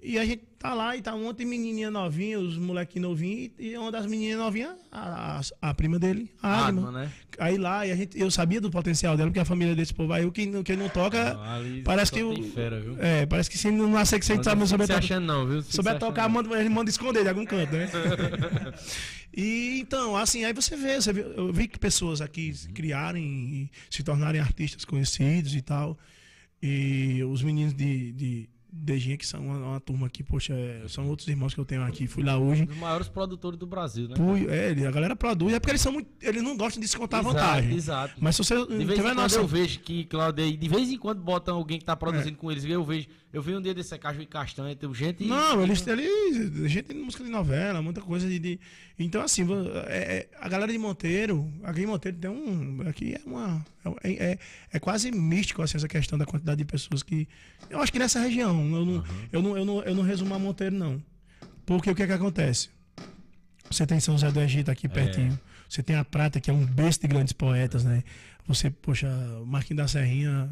E 0.02 0.18
a 0.18 0.24
gente 0.26 0.44
tá 0.58 0.74
lá 0.74 0.96
e 0.96 1.02
tá 1.02 1.14
um 1.14 1.24
monte 1.24 1.40
de 1.40 1.46
menininha 1.46 1.92
novinha, 1.92 2.40
os 2.40 2.58
molequinhos 2.58 3.10
novinhos, 3.10 3.52
e 3.60 3.76
uma 3.78 3.92
das 3.92 4.06
menininhas 4.06 4.40
novinhas, 4.40 4.76
a, 4.90 5.40
a, 5.62 5.70
a 5.70 5.74
prima 5.74 6.00
dele, 6.00 6.32
a 6.42 6.68
Adma. 6.68 6.82
Adma, 6.88 6.92
né? 7.04 7.12
Aí 7.38 7.58
lá, 7.58 7.86
e 7.86 7.92
a 7.92 7.96
gente, 7.98 8.18
eu 8.20 8.32
sabia 8.32 8.62
do 8.62 8.72
potencial 8.72 9.18
dela, 9.18 9.30
porque 9.30 9.42
a 9.42 9.46
família 9.46 9.76
desse 9.76 9.94
povo 9.94 10.14
aí, 10.14 10.26
o 10.26 10.32
que, 10.32 10.46
não- 10.46 10.64
quem 10.64 10.78
não 10.78 10.88
toca, 10.88 11.38
Ali 11.40 11.82
parece 11.84 12.12
só 12.12 12.16
que 12.16 12.24
o. 12.24 12.44
fera, 12.52 12.80
viu? 12.80 12.96
É, 12.98 13.26
parece 13.26 13.50
que 13.50 13.58
se 13.58 13.70
não 13.72 13.90
nascer 13.90 14.20
que 14.20 14.26
você 14.26 14.36
Não 14.36 14.44
sabe 14.44 14.66
se 14.68 14.78
tocar. 14.78 14.98
achando 15.00 15.26
não, 15.26 15.46
viu? 15.46 15.62
Souber 15.64 15.74
se 15.74 15.80
achando 15.98 16.00
tocar, 16.00 16.24
não. 16.24 16.30
manda, 16.30 16.60
ele 16.60 16.70
manda 16.70 16.90
esconder 16.90 17.24
de 17.24 17.30
algum 17.30 17.46
canto, 17.46 17.74
né? 17.74 17.90
e 19.36 19.80
então, 19.82 20.16
assim, 20.16 20.44
aí 20.46 20.54
você 20.54 20.76
vê, 20.76 20.96
você 21.02 21.14
vê, 21.14 21.22
eu 21.36 21.52
vi 21.54 21.68
que 21.68 21.78
pessoas 21.80 22.22
aqui 22.22 22.54
se 22.54 22.70
criarem 22.70 23.24
e 23.24 23.72
se 23.90 24.04
tornarem 24.04 24.42
artistas 24.42 24.86
conhecidos 24.86 25.54
e 25.56 25.62
tal. 25.62 25.98
E 26.62 27.24
os 27.24 27.42
meninos 27.44 27.74
de, 27.74 28.12
de 28.14 28.50
Dejinha, 28.72 29.18
que 29.18 29.26
são 29.26 29.44
uma, 29.44 29.58
uma 29.58 29.80
turma 29.80 30.08
que, 30.10 30.24
poxa, 30.24 30.54
é, 30.54 30.84
são 30.88 31.08
outros 31.08 31.28
irmãos 31.28 31.54
que 31.56 31.60
eu 31.60 31.66
tenho 31.66 31.84
aqui, 31.84 32.06
fui 32.06 32.24
lá 32.24 32.38
hoje. 32.38 32.62
Um 32.64 32.66
dos 32.68 32.78
maiores 32.78 33.08
produtores 33.10 33.58
do 33.58 33.66
Brasil, 33.66 34.08
né? 34.08 34.16
Fui, 34.16 34.46
é, 34.48 34.70
a 34.88 34.92
galera 34.92 35.16
produz, 35.16 35.54
é 35.54 35.60
porque 35.60 35.72
eles 35.72 35.82
são 35.82 35.92
muito. 35.92 36.08
Eles 36.22 36.44
não 36.44 36.56
gostam 36.56 36.80
de 36.80 36.86
descontar 36.86 37.22
Exato, 37.22 37.34
vantagem. 37.36 37.74
exato. 37.76 38.14
Mas 38.20 38.36
se 38.36 38.44
você 38.44 38.56
De 38.68 38.86
vez 38.86 39.00
em 39.00 39.02
quando 39.02 39.18
noção. 39.18 39.42
eu 39.42 39.48
vejo 39.48 39.80
que, 39.80 40.06
Claudio, 40.06 40.56
de 40.56 40.70
vez 40.70 40.90
em 40.92 40.98
quando 40.98 41.20
botam 41.22 41.56
alguém 41.56 41.80
que 41.80 41.86
tá 41.86 41.94
É. 41.94 41.96
produzindo 41.96 42.38
com 42.38 42.52
eles. 42.52 42.64
Eu 42.64 42.84
vejo, 42.84 43.08
eu 43.32 43.42
vi 43.42 43.56
um 43.56 43.62
dia 43.62 43.74
desse 43.74 43.98
Caju 43.98 44.22
e 44.22 44.26
Castanha, 44.26 44.76
tem 44.76 44.92
gente. 44.94 45.24
Não, 45.26 45.62
eles 45.62 45.82
têm 45.82 45.94
ali 45.94 46.68
gente 46.68 46.88
de 46.88 46.96
música 46.96 47.24
de 47.24 47.30
novela, 47.30 47.82
muita 47.82 48.02
coisa 48.02 48.28
de. 48.28 48.40
de- 48.40 48.60
Então, 48.98 49.22
assim, 49.22 49.46
é- 49.88 50.18
é- 50.18 50.30
a 50.40 50.50
galera 50.50 50.72
de 50.72 50.78
Monteiro, 50.78 51.52
aqui 51.64 51.82
em 51.82 51.86
Monteiro 51.86 52.18
tem 52.18 52.30
um. 52.30 52.82
Aqui 52.88 53.14
é 53.16 53.22
uma. 53.26 53.66
É, 54.04 54.32
é, 54.32 54.40
é 54.74 54.80
quase 54.80 55.12
místico 55.12 55.62
assim, 55.62 55.78
essa 55.78 55.88
questão 55.88 56.18
da 56.18 56.26
quantidade 56.26 56.58
de 56.58 56.66
pessoas 56.66 57.04
que. 57.04 57.28
Eu 57.70 57.80
acho 57.82 57.92
que 57.92 58.00
nessa 58.00 58.20
região, 58.20 58.56
eu 58.76 58.86
não, 58.86 59.04
eu 59.32 59.42
não, 59.42 59.58
eu 59.58 59.66
não, 59.66 59.84
eu 59.84 59.96
não 59.96 60.04
resumo 60.04 60.34
a 60.34 60.40
Monteiro, 60.40 60.76
não. 60.76 61.02
Porque 61.66 61.90
o 61.92 61.96
que 61.96 62.02
é 62.04 62.08
que 62.08 62.14
acontece? 62.14 62.70
Você 63.70 63.86
tem 63.86 64.00
São 64.00 64.16
José 64.18 64.32
do 64.32 64.40
Egito 64.42 64.72
aqui 64.72 64.88
pertinho. 64.90 65.40
Você 65.70 65.84
tem 65.84 65.96
a 65.96 66.04
Prata, 66.04 66.42
que 66.42 66.50
é 66.50 66.54
um 66.54 66.66
berço 66.66 67.00
de 67.02 67.08
grandes 67.08 67.32
poetas, 67.34 67.84
né? 67.84 68.04
Você, 68.48 68.72
poxa, 68.72 69.08
Marquinhos 69.46 69.78
da 69.84 69.88
Serrinha. 69.88 70.50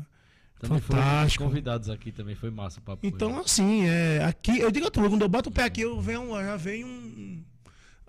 Também 0.59 0.79
fantástico. 0.79 1.43
convidados 1.43 1.89
aqui 1.89 2.11
também, 2.11 2.35
foi 2.35 2.49
massa 2.49 2.79
o 2.79 2.83
papo. 2.83 3.05
Então, 3.05 3.39
assim, 3.39 3.87
é, 3.87 4.23
aqui, 4.23 4.59
eu 4.59 4.71
digo 4.71 4.87
a 4.87 4.91
tu, 4.91 4.99
quando 5.01 5.21
eu 5.21 5.29
boto 5.29 5.49
o 5.49 5.51
pé 5.51 5.63
aqui, 5.63 5.81
eu 5.81 6.01
venho, 6.01 6.29
já 6.41 6.55
vem 6.55 6.83
um. 6.83 7.43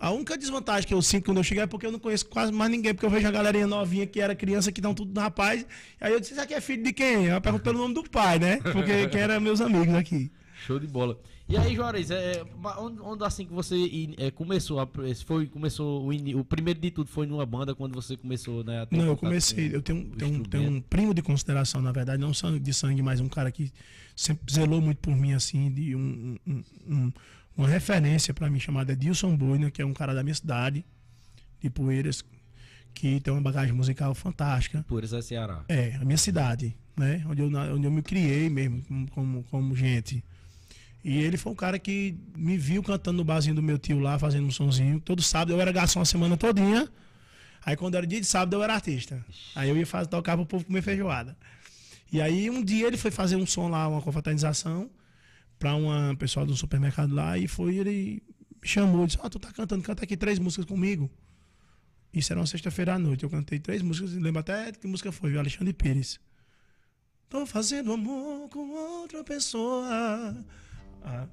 A 0.00 0.10
única 0.10 0.38
desvantagem 0.38 0.86
que 0.86 0.94
eu 0.94 1.02
sinto 1.02 1.24
quando 1.24 1.38
eu 1.38 1.42
chegar 1.44 1.62
é 1.62 1.66
porque 1.66 1.84
eu 1.84 1.90
não 1.90 1.98
conheço 1.98 2.26
quase 2.26 2.52
mais 2.52 2.70
ninguém, 2.70 2.94
porque 2.94 3.04
eu 3.04 3.10
vejo 3.10 3.26
a 3.26 3.32
galerinha 3.32 3.66
novinha 3.66 4.06
que 4.06 4.20
era 4.20 4.34
criança 4.34 4.70
que 4.70 4.78
estão 4.78 4.94
tudo 4.94 5.18
rapaz. 5.18 5.66
Aí 6.00 6.12
eu 6.12 6.20
disse, 6.20 6.32
isso 6.32 6.40
aqui 6.40 6.54
é 6.54 6.60
filho 6.60 6.84
de 6.84 6.92
quem? 6.92 7.26
Eu 7.26 7.40
pergunto 7.40 7.64
pelo 7.64 7.78
nome 7.78 7.94
do 7.94 8.04
pai, 8.04 8.38
né? 8.38 8.58
Porque 8.72 9.08
quem 9.08 9.20
eram 9.20 9.40
meus 9.40 9.60
amigos 9.60 9.94
aqui. 9.94 10.30
Show 10.66 10.78
de 10.78 10.86
bola. 10.86 11.18
E 11.48 11.56
aí, 11.56 11.74
Juarez, 11.74 12.10
é, 12.10 12.44
onde, 12.78 13.00
onde 13.00 13.24
assim 13.24 13.46
que 13.46 13.52
você 13.52 13.74
in- 13.76 14.14
é, 14.18 14.30
começou, 14.30 14.80
a, 14.80 14.88
esse 15.06 15.24
foi, 15.24 15.46
começou 15.46 16.04
o, 16.04 16.12
ini- 16.12 16.34
o 16.34 16.44
primeiro 16.44 16.78
de 16.80 16.90
tudo 16.90 17.08
foi 17.08 17.26
numa 17.26 17.46
banda 17.46 17.74
quando 17.74 17.94
você 17.94 18.16
começou, 18.16 18.62
né? 18.62 18.86
Não, 18.90 19.06
eu 19.06 19.16
comecei. 19.16 19.70
com 19.70 19.76
Eu 19.76 19.82
tenho, 19.82 20.04
tenho, 20.16 20.34
um- 20.34 20.42
tenho 20.44 20.70
um 20.70 20.80
primo 20.80 21.14
de 21.14 21.22
consideração, 21.22 21.80
na 21.80 21.90
verdade, 21.92 22.20
não 22.20 22.34
sangue 22.34 22.58
de 22.58 22.74
sangue, 22.74 23.00
mas 23.02 23.20
um 23.20 23.28
cara 23.28 23.50
que 23.50 23.72
sempre 24.14 24.52
zelou 24.52 24.80
muito 24.80 24.98
por 24.98 25.16
mim, 25.16 25.32
assim, 25.32 25.70
de 25.72 25.94
um, 25.96 26.36
um- 26.46 26.62
um- 26.86 27.12
uma 27.56 27.66
referência 27.68 28.34
pra 28.34 28.50
mim 28.50 28.60
chamada 28.60 28.92
Edilson 28.92 29.34
Boina, 29.36 29.70
que 29.70 29.80
é 29.80 29.86
um 29.86 29.94
cara 29.94 30.12
da 30.14 30.22
minha 30.22 30.34
cidade, 30.34 30.84
de 31.62 31.70
Poeiras, 31.70 32.22
que 32.92 33.20
tem 33.20 33.32
uma 33.32 33.40
bagagem 33.42 33.72
musical 33.74 34.14
fantástica. 34.14 34.84
Isso 35.02 35.16
é 35.16 35.22
Ceará. 35.22 35.64
É, 35.68 35.94
a 36.00 36.04
minha 36.04 36.18
cidade, 36.18 36.76
né? 36.96 37.24
Onde 37.28 37.40
eu, 37.42 37.46
onde 37.74 37.86
eu 37.86 37.90
me 37.90 38.02
criei 38.02 38.50
mesmo, 38.50 38.82
como, 39.12 39.42
como 39.44 39.74
gente. 39.74 40.22
E 41.08 41.16
ele 41.22 41.38
foi 41.38 41.52
um 41.52 41.54
cara 41.54 41.78
que 41.78 42.14
me 42.36 42.58
viu 42.58 42.82
cantando 42.82 43.16
no 43.16 43.24
barzinho 43.24 43.54
do 43.54 43.62
meu 43.62 43.78
tio 43.78 43.98
lá, 43.98 44.18
fazendo 44.18 44.46
um 44.46 44.50
sonzinho. 44.50 45.00
Todo 45.00 45.22
sábado 45.22 45.52
eu 45.52 45.58
era 45.58 45.72
garçom 45.72 46.02
a 46.02 46.04
semana 46.04 46.36
todinha. 46.36 46.86
Aí 47.64 47.74
quando 47.78 47.94
era 47.94 48.06
dia 48.06 48.20
de 48.20 48.26
sábado 48.26 48.54
eu 48.54 48.62
era 48.62 48.74
artista. 48.74 49.24
Aí 49.54 49.70
eu 49.70 49.76
ia 49.78 49.86
fazer, 49.86 50.10
tocar 50.10 50.36
pro 50.36 50.44
povo 50.44 50.66
comer 50.66 50.82
feijoada. 50.82 51.34
E 52.12 52.20
aí 52.20 52.50
um 52.50 52.62
dia 52.62 52.86
ele 52.86 52.98
foi 52.98 53.10
fazer 53.10 53.36
um 53.36 53.46
som 53.46 53.68
lá, 53.68 53.88
uma 53.88 54.02
confraternização, 54.02 54.90
pra 55.58 55.74
uma 55.74 56.14
pessoal 56.16 56.44
do 56.44 56.54
supermercado 56.54 57.14
lá, 57.14 57.38
e 57.38 57.48
foi, 57.48 57.76
ele 57.76 58.22
me 58.60 58.68
chamou, 58.68 59.06
disse, 59.06 59.18
ó, 59.22 59.30
tu 59.30 59.38
tá 59.38 59.50
cantando, 59.50 59.82
canta 59.82 60.04
aqui 60.04 60.14
três 60.14 60.38
músicas 60.38 60.66
comigo. 60.66 61.10
Isso 62.12 62.30
era 62.34 62.38
uma 62.38 62.46
sexta-feira 62.46 62.96
à 62.96 62.98
noite. 62.98 63.24
Eu 63.24 63.30
cantei 63.30 63.58
três 63.58 63.80
músicas, 63.80 64.12
lembro 64.12 64.40
até 64.40 64.72
que 64.72 64.86
música 64.86 65.10
foi, 65.10 65.30
viu? 65.30 65.40
Alexandre 65.40 65.72
Pires. 65.72 66.20
Tô 67.30 67.46
fazendo 67.46 67.94
amor 67.94 68.50
com 68.50 68.68
outra 69.00 69.24
pessoa. 69.24 70.36
Ah, 71.04 71.26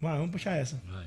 vai, 0.00 0.16
vamos 0.16 0.30
puxar 0.30 0.56
essa. 0.56 0.80
Vai. 0.86 1.06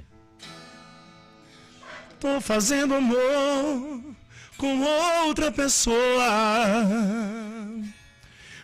Tô 2.19 2.41
fazendo 2.41 2.95
amor 2.95 4.15
com 4.57 4.81
outra 5.25 5.51
pessoa. 5.51 5.95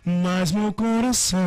Mas 0.03 0.51
meu 0.51 0.71
coração 0.73 1.39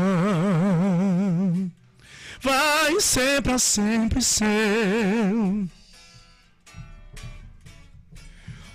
vai 2.40 3.00
ser 3.00 3.42
pra 3.42 3.58
sempre 3.58 4.22
seu. 4.22 5.68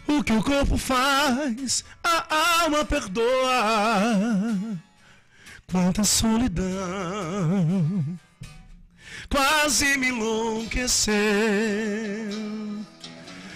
O 0.08 0.24
que 0.24 0.34
o 0.34 0.44
corpo 0.44 0.78
faz, 0.78 1.84
a 2.04 2.62
alma 2.64 2.86
perdoa. 2.86 4.80
Quanta 5.72 6.04
solidão 6.04 6.70
quase 9.34 9.98
me 9.98 10.10
enlouqueceu. 10.10 11.14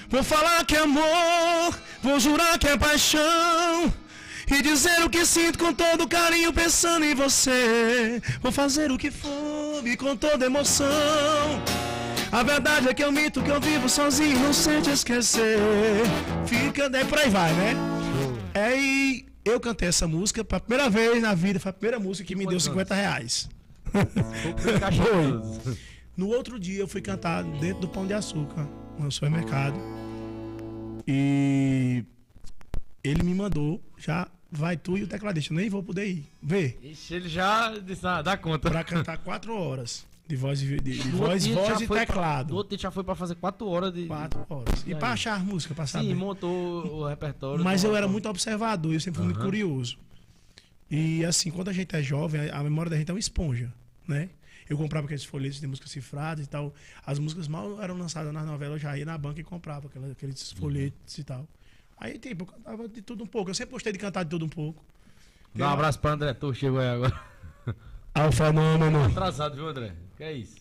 Vou 0.10 0.24
falar 0.24 0.66
que 0.66 0.76
é 0.76 0.80
amor, 0.80 1.80
vou 2.02 2.20
jurar 2.20 2.58
que 2.58 2.68
é 2.68 2.76
paixão. 2.76 3.94
E 4.50 4.62
dizer 4.62 5.04
o 5.04 5.10
que 5.10 5.24
sinto 5.26 5.60
com 5.60 5.74
todo 5.74 6.08
carinho 6.08 6.52
pensando 6.52 7.06
em 7.06 7.14
você. 7.14 8.20
Vou 8.42 8.52
fazer 8.52 8.92
o 8.92 8.98
que 8.98 9.12
for 9.12 9.86
e 9.86 9.96
com 9.96 10.16
toda 10.16 10.46
emoção. 10.46 10.88
A 12.32 12.42
verdade 12.44 12.90
é 12.90 12.94
que 12.94 13.04
eu 13.04 13.12
minto 13.12 13.44
que 13.44 13.52
eu 13.52 13.62
vivo 13.62 13.88
sozinho, 13.88 14.40
não 14.40 14.54
sente 14.54 14.90
esquecer. 14.90 15.60
Fica, 16.48 16.90
daí 16.90 17.06
por 17.06 17.20
aí 17.20 17.30
vai, 17.30 17.54
né? 17.54 17.76
É, 18.54 18.76
e 18.76 19.26
eu 19.46 19.60
cantei 19.60 19.90
essa 19.90 20.08
música 20.08 20.44
pela 20.44 20.60
primeira 20.60 20.90
vez 20.90 21.22
na 21.22 21.36
vida, 21.36 21.60
foi 21.60 21.70
a 21.70 21.74
primeira 21.74 22.00
música 22.00 22.28
que 22.28 22.36
me 22.36 22.46
deu 22.46 22.54
Quantos 22.54 22.64
50 22.64 22.96
reais. 22.96 23.57
Foi. 23.92 25.78
No 26.16 26.28
outro 26.30 26.60
dia 26.60 26.80
eu 26.80 26.88
fui 26.88 27.02
cantar 27.02 27.44
dentro 27.44 27.82
do 27.82 27.88
Pão 27.88 28.06
de 28.08 28.14
Açúcar, 28.14 28.68
no 28.98 29.12
supermercado. 29.12 29.76
E 31.08 32.04
ele 33.04 33.24
me 33.24 33.34
mandou, 33.34 33.82
já 33.98 34.28
vai 34.52 34.76
tu 34.76 34.98
e 34.98 35.04
o 35.04 35.08
tecladista, 35.08 35.54
eu 35.54 35.58
nem 35.58 35.70
vou 35.70 35.84
poder 35.84 36.08
ir. 36.08 36.26
Vê, 36.42 36.78
Ixi, 36.82 37.14
ele 37.14 37.30
já 37.30 37.78
disse, 37.78 38.06
ah, 38.06 38.22
dá 38.22 38.36
conta. 38.38 38.70
pra 38.70 38.84
cantar 38.84 39.18
quatro 39.20 39.54
horas 39.56 40.06
de 40.28 40.36
voz, 40.36 40.60
de, 40.60 40.78
de- 40.82 40.98
voz, 41.12 41.46
voz 41.48 41.82
e 41.82 41.88
foi 41.88 41.98
pra- 41.98 42.06
teclado. 42.06 42.50
No 42.50 42.56
outro 42.58 42.70
dia 42.76 42.80
já 42.84 42.92
foi 42.92 43.04
pra 43.04 43.16
fazer 43.16 43.36
quatro 43.36 43.68
horas 43.68 43.94
de. 43.94 44.08
Quatro 44.08 44.46
horas. 44.50 44.84
E 44.86 44.94
pra 44.96 45.12
achar 45.12 45.42
música, 45.46 45.74
pra 45.74 45.88
saber. 45.88 46.08
Sim, 46.08 46.14
montou 46.16 46.52
o 47.04 47.08
repertório. 47.08 47.64
Mas 47.64 47.84
do- 47.84 47.88
eu 47.90 47.96
era 47.96 48.08
muito 48.08 48.28
observador, 48.28 48.94
eu 48.94 49.00
sempre 49.00 49.18
fui 49.20 49.26
muito 49.26 49.38
Aham. 49.38 49.46
curioso. 49.46 49.98
E 50.90 51.26
assim, 51.26 51.52
quando 51.52 51.70
a 51.70 51.74
gente 51.74 51.96
é 51.96 52.02
jovem, 52.02 52.50
a 52.50 52.64
memória 52.64 52.90
da 52.90 52.98
gente 52.98 53.10
é 53.10 53.14
uma 53.14 53.20
esponja, 53.20 53.72
né? 54.08 54.30
Eu 54.70 54.78
comprava 54.78 55.06
aqueles 55.06 55.24
folhetos 55.24 55.60
de 55.62 55.68
música 55.68 55.88
cifrada 55.88 56.42
e 56.42 56.46
tal. 56.46 56.74
As 57.06 57.20
músicas 57.20 57.48
mal 57.48 57.82
eram 57.82 57.98
lançadas 57.98 58.34
nas 58.34 58.46
novelas, 58.46 58.76
eu 58.76 58.80
já 58.90 58.98
ia 58.98 59.06
na 59.06 59.18
banca 59.18 59.40
e 59.40 59.44
comprava 59.44 59.88
aqueles 59.88 60.52
Uhum. 60.54 60.58
folhetos 60.58 61.18
e 61.18 61.24
tal. 61.24 61.48
Aí, 61.98 62.18
tipo, 62.20 62.44
eu 62.44 62.48
cantava 62.48 62.88
de 62.88 63.02
tudo 63.02 63.24
um 63.24 63.28
pouco. 63.28 63.50
Eu 63.50 63.56
sempre 63.56 63.72
gostei 63.74 63.92
de 63.94 64.00
cantar 64.00 64.24
de 64.24 64.30
tudo 64.30 64.46
um 64.46 64.50
pouco. 64.50 64.84
Dá 65.56 65.70
um 65.70 65.74
abraço 65.74 66.00
pra 66.00 66.12
André 66.12 66.34
Tu, 66.34 66.54
chegou 66.54 66.80
aí 66.80 66.90
agora. 66.90 67.20
Ah, 68.14 68.28
o 68.28 68.32
fenômeno. 68.32 69.06
Atrasado, 69.06 69.56
viu, 69.56 69.68
André? 69.68 69.94
Que 70.18 70.24
é 70.24 70.34
isso? 70.34 70.58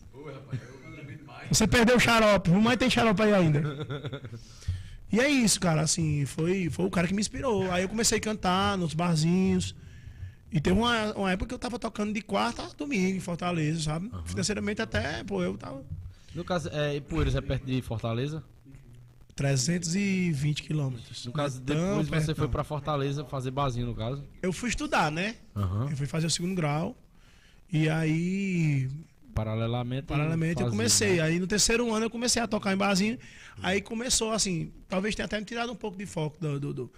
Você 1.49 1.67
perdeu 1.67 1.97
o 1.97 1.99
xarope, 1.99 2.49
mas 2.51 2.77
tem 2.77 2.89
xarope 2.89 3.21
aí 3.21 3.33
ainda. 3.33 3.61
E 5.09 5.21
é 5.21 5.29
isso, 5.29 5.57
cara, 5.61 5.79
assim, 5.79 6.25
foi, 6.25 6.69
foi 6.69 6.83
o 6.85 6.91
cara 6.91 7.07
que 7.07 7.13
me 7.13 7.21
inspirou. 7.21 7.71
Aí 7.71 7.81
eu 7.83 7.87
comecei 7.87 8.17
a 8.17 8.21
cantar 8.21 8.77
nos 8.77 8.93
barzinhos. 8.93 9.73
E 10.51 10.61
teve 10.61 10.77
uma, 10.77 11.13
uma 11.13 11.31
época 11.31 11.49
que 11.49 11.53
eu 11.53 11.59
tava 11.59 11.77
tocando 11.77 12.13
de 12.13 12.21
quarta 12.21 12.63
a 12.63 12.69
domingo 12.69 13.17
em 13.17 13.19
Fortaleza, 13.19 13.81
sabe? 13.81 14.09
Financeiramente 14.25 14.81
até, 14.81 15.23
pô, 15.23 15.43
eu 15.43 15.57
tava 15.57 15.83
No 16.33 16.43
caso, 16.43 16.69
é, 16.71 16.99
Poeiras 17.01 17.35
é 17.35 17.41
perto 17.41 17.65
de 17.65 17.81
Fortaleza. 17.81 18.43
320 19.35 20.63
quilômetros. 20.63 21.25
No 21.25 21.31
caso, 21.31 21.61
depois 21.61 22.07
você 22.07 22.11
perto 22.11 22.35
foi 22.35 22.45
não. 22.45 22.51
pra 22.51 22.63
Fortaleza 22.63 23.23
fazer 23.25 23.51
barzinho, 23.51 23.85
no 23.85 23.95
caso. 23.95 24.23
Eu 24.41 24.51
fui 24.51 24.69
estudar, 24.69 25.11
né? 25.11 25.35
Aham. 25.55 25.89
Eu 25.91 25.97
fui 25.97 26.07
fazer 26.07 26.25
o 26.25 26.29
segundo 26.29 26.55
grau. 26.55 26.97
E 27.71 27.87
aí, 27.87 28.89
Paralelamente. 29.35 30.07
paralelamente, 30.07 30.53
eu 30.61 30.65
fazia, 30.65 30.71
comecei. 30.71 31.15
né? 31.17 31.21
Aí 31.21 31.39
no 31.39 31.45
terceiro 31.45 31.93
ano 31.93 32.05
eu 32.05 32.09
comecei 32.09 32.41
a 32.41 32.47
tocar 32.47 32.73
em 32.73 32.77
barzinho. 32.77 33.19
Aí 33.61 33.79
começou 33.81 34.31
assim, 34.31 34.71
talvez 34.87 35.13
tenha 35.13 35.25
até 35.27 35.37
me 35.39 35.45
tirado 35.45 35.71
um 35.71 35.75
pouco 35.75 35.95
de 35.97 36.05
foco 36.07 36.37
do, 36.39 36.59
do, 36.59 36.73
do, 36.73 36.91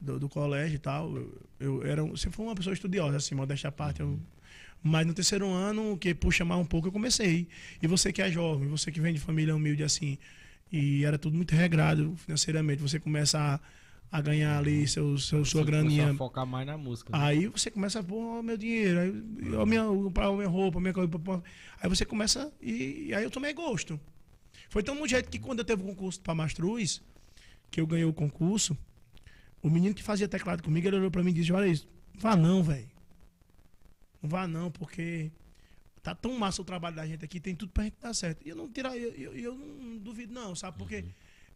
do- 0.00 0.18
do 0.18 0.28
colégio 0.28 0.76
e 0.76 0.78
tal. 0.78 1.14
Eu, 1.16 1.34
eu 1.60 1.82
era, 1.86 2.02
um- 2.04 2.16
sempre 2.16 2.36
fui 2.36 2.44
uma 2.46 2.54
pessoa 2.54 2.72
estudiosa, 2.74 3.16
assim, 3.16 3.34
modéstia 3.34 3.68
à 3.68 3.72
parte. 3.72 4.00
Eu, 4.00 4.18
mas 4.82 5.06
no 5.06 5.12
terceiro 5.12 5.46
ano, 5.48 5.96
que 5.98 6.14
puxa 6.14 6.44
mais 6.44 6.60
um 6.60 6.64
pouco, 6.64 6.88
eu 6.88 6.92
comecei. 6.92 7.46
E 7.82 7.86
você 7.86 8.12
que 8.12 8.22
é 8.22 8.30
jovem, 8.30 8.66
você 8.68 8.90
que 8.90 9.00
vem 9.00 9.12
de 9.12 9.20
família 9.20 9.54
humilde 9.54 9.82
assim, 9.82 10.16
e 10.72 11.04
era 11.04 11.18
tudo 11.18 11.36
muito 11.36 11.54
regrado 11.54 12.14
financeiramente, 12.16 12.80
você 12.80 12.98
começa 12.98 13.38
a, 13.38 13.60
a 14.18 14.20
ganhar 14.22 14.56
ali 14.58 14.88
seu, 14.88 15.18
seu, 15.18 15.44
Você 15.44 15.50
sua 15.50 15.64
graninha 15.64 16.10
a 16.10 16.14
focar 16.14 16.46
mais 16.46 16.66
na 16.66 16.78
música. 16.78 17.10
né? 17.12 17.18
Aí 17.24 17.46
você 17.46 17.70
começa 17.70 18.00
a 18.00 18.02
pôr 18.02 18.42
meu 18.42 18.56
dinheiro, 18.56 18.98
aí, 19.00 19.08
a 19.60 19.66
minha, 19.66 19.82
a 19.82 20.32
minha 20.32 20.48
roupa, 20.48 20.78
a 20.78 20.80
minha 20.80 20.94
coisa. 20.94 21.10
Aí 21.82 21.88
você 21.88 22.04
começa. 22.06 22.50
E, 22.62 23.06
e 23.08 23.14
aí 23.14 23.22
eu 23.24 23.30
tomei 23.30 23.52
gosto. 23.52 24.00
Foi 24.70 24.82
tão 24.82 24.94
no 24.94 25.06
jeito 25.06 25.28
que 25.28 25.38
quando 25.38 25.58
eu 25.58 25.64
teve 25.64 25.82
o 25.82 25.86
concurso 25.86 26.20
para 26.20 26.34
Mastruz, 26.34 27.02
que 27.70 27.80
eu 27.80 27.86
ganhei 27.86 28.04
o 28.06 28.12
concurso, 28.12 28.78
o 29.62 29.68
menino 29.70 29.94
que 29.94 30.02
fazia 30.02 30.28
teclado 30.28 30.62
comigo, 30.62 30.86
ele 30.86 30.96
olhou 30.96 31.10
pra 31.10 31.22
mim 31.22 31.30
e 31.30 31.34
disse: 31.34 31.52
Olha 31.52 31.66
isso, 31.68 31.86
vá 32.14 32.36
não, 32.36 32.62
velho. 32.62 32.88
Não 34.22 34.28
vá 34.28 34.46
não, 34.46 34.70
porque 34.70 35.30
tá 36.02 36.14
tão 36.14 36.38
massa 36.38 36.62
o 36.62 36.64
trabalho 36.64 36.96
da 36.96 37.06
gente 37.06 37.24
aqui, 37.24 37.40
tem 37.40 37.54
tudo 37.54 37.72
pra 37.72 37.84
gente 37.84 37.96
dar 38.00 38.14
certo. 38.14 38.42
E 38.44 38.48
eu 38.50 38.56
não 38.56 38.68
tirar, 38.70 38.96
eu, 38.96 39.10
eu, 39.12 39.34
eu 39.34 39.54
não 39.54 39.98
duvido, 39.98 40.32
não, 40.32 40.54
sabe? 40.54 40.78
Porque 40.78 41.04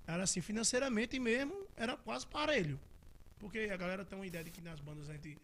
era 0.07 0.23
assim, 0.23 0.41
financeiramente 0.41 1.19
mesmo, 1.19 1.55
era 1.77 1.97
quase 1.97 2.27
parelho. 2.27 2.79
Porque 3.39 3.59
a 3.73 3.77
galera 3.77 4.05
tem 4.05 4.19
uma 4.19 4.27
ideia 4.27 4.45
de 4.45 4.51
que 4.51 4.61
nas 4.61 4.81
bandas 4.81 5.09
a 5.09 5.13
gente. 5.13 5.37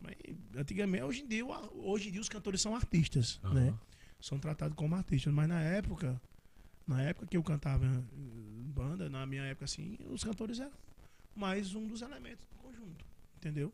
Mas 0.00 0.14
antigamente, 0.56 1.04
hoje 1.04 1.22
em 1.22 1.28
dia, 1.28 1.44
hoje 1.46 2.08
em 2.08 2.12
dia 2.12 2.20
os 2.20 2.28
cantores 2.28 2.60
são 2.60 2.74
artistas, 2.74 3.40
Aham. 3.44 3.54
né? 3.54 3.74
São 4.20 4.38
tratados 4.38 4.74
como 4.76 4.94
artistas. 4.94 5.32
Mas 5.32 5.48
na 5.48 5.60
época, 5.60 6.20
na 6.86 7.02
época 7.02 7.26
que 7.26 7.36
eu 7.36 7.42
cantava 7.42 7.86
banda, 8.12 9.08
na 9.08 9.24
minha 9.26 9.42
época 9.44 9.64
assim, 9.64 9.98
os 10.10 10.24
cantores 10.24 10.58
eram 10.60 10.72
mais 11.34 11.74
um 11.74 11.86
dos 11.86 12.02
elementos 12.02 12.46
do 12.46 12.56
conjunto. 12.56 13.04
Entendeu? 13.36 13.72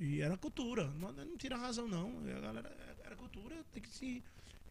E 0.00 0.20
era 0.20 0.36
cultura. 0.36 0.90
Não, 0.98 1.12
não 1.12 1.36
tira 1.36 1.56
razão, 1.56 1.86
não. 1.86 2.12
A 2.36 2.40
galera 2.40 2.98
era 3.04 3.16
cultura, 3.16 3.56
tem 3.72 3.82
que 3.82 3.88
se. 3.88 4.22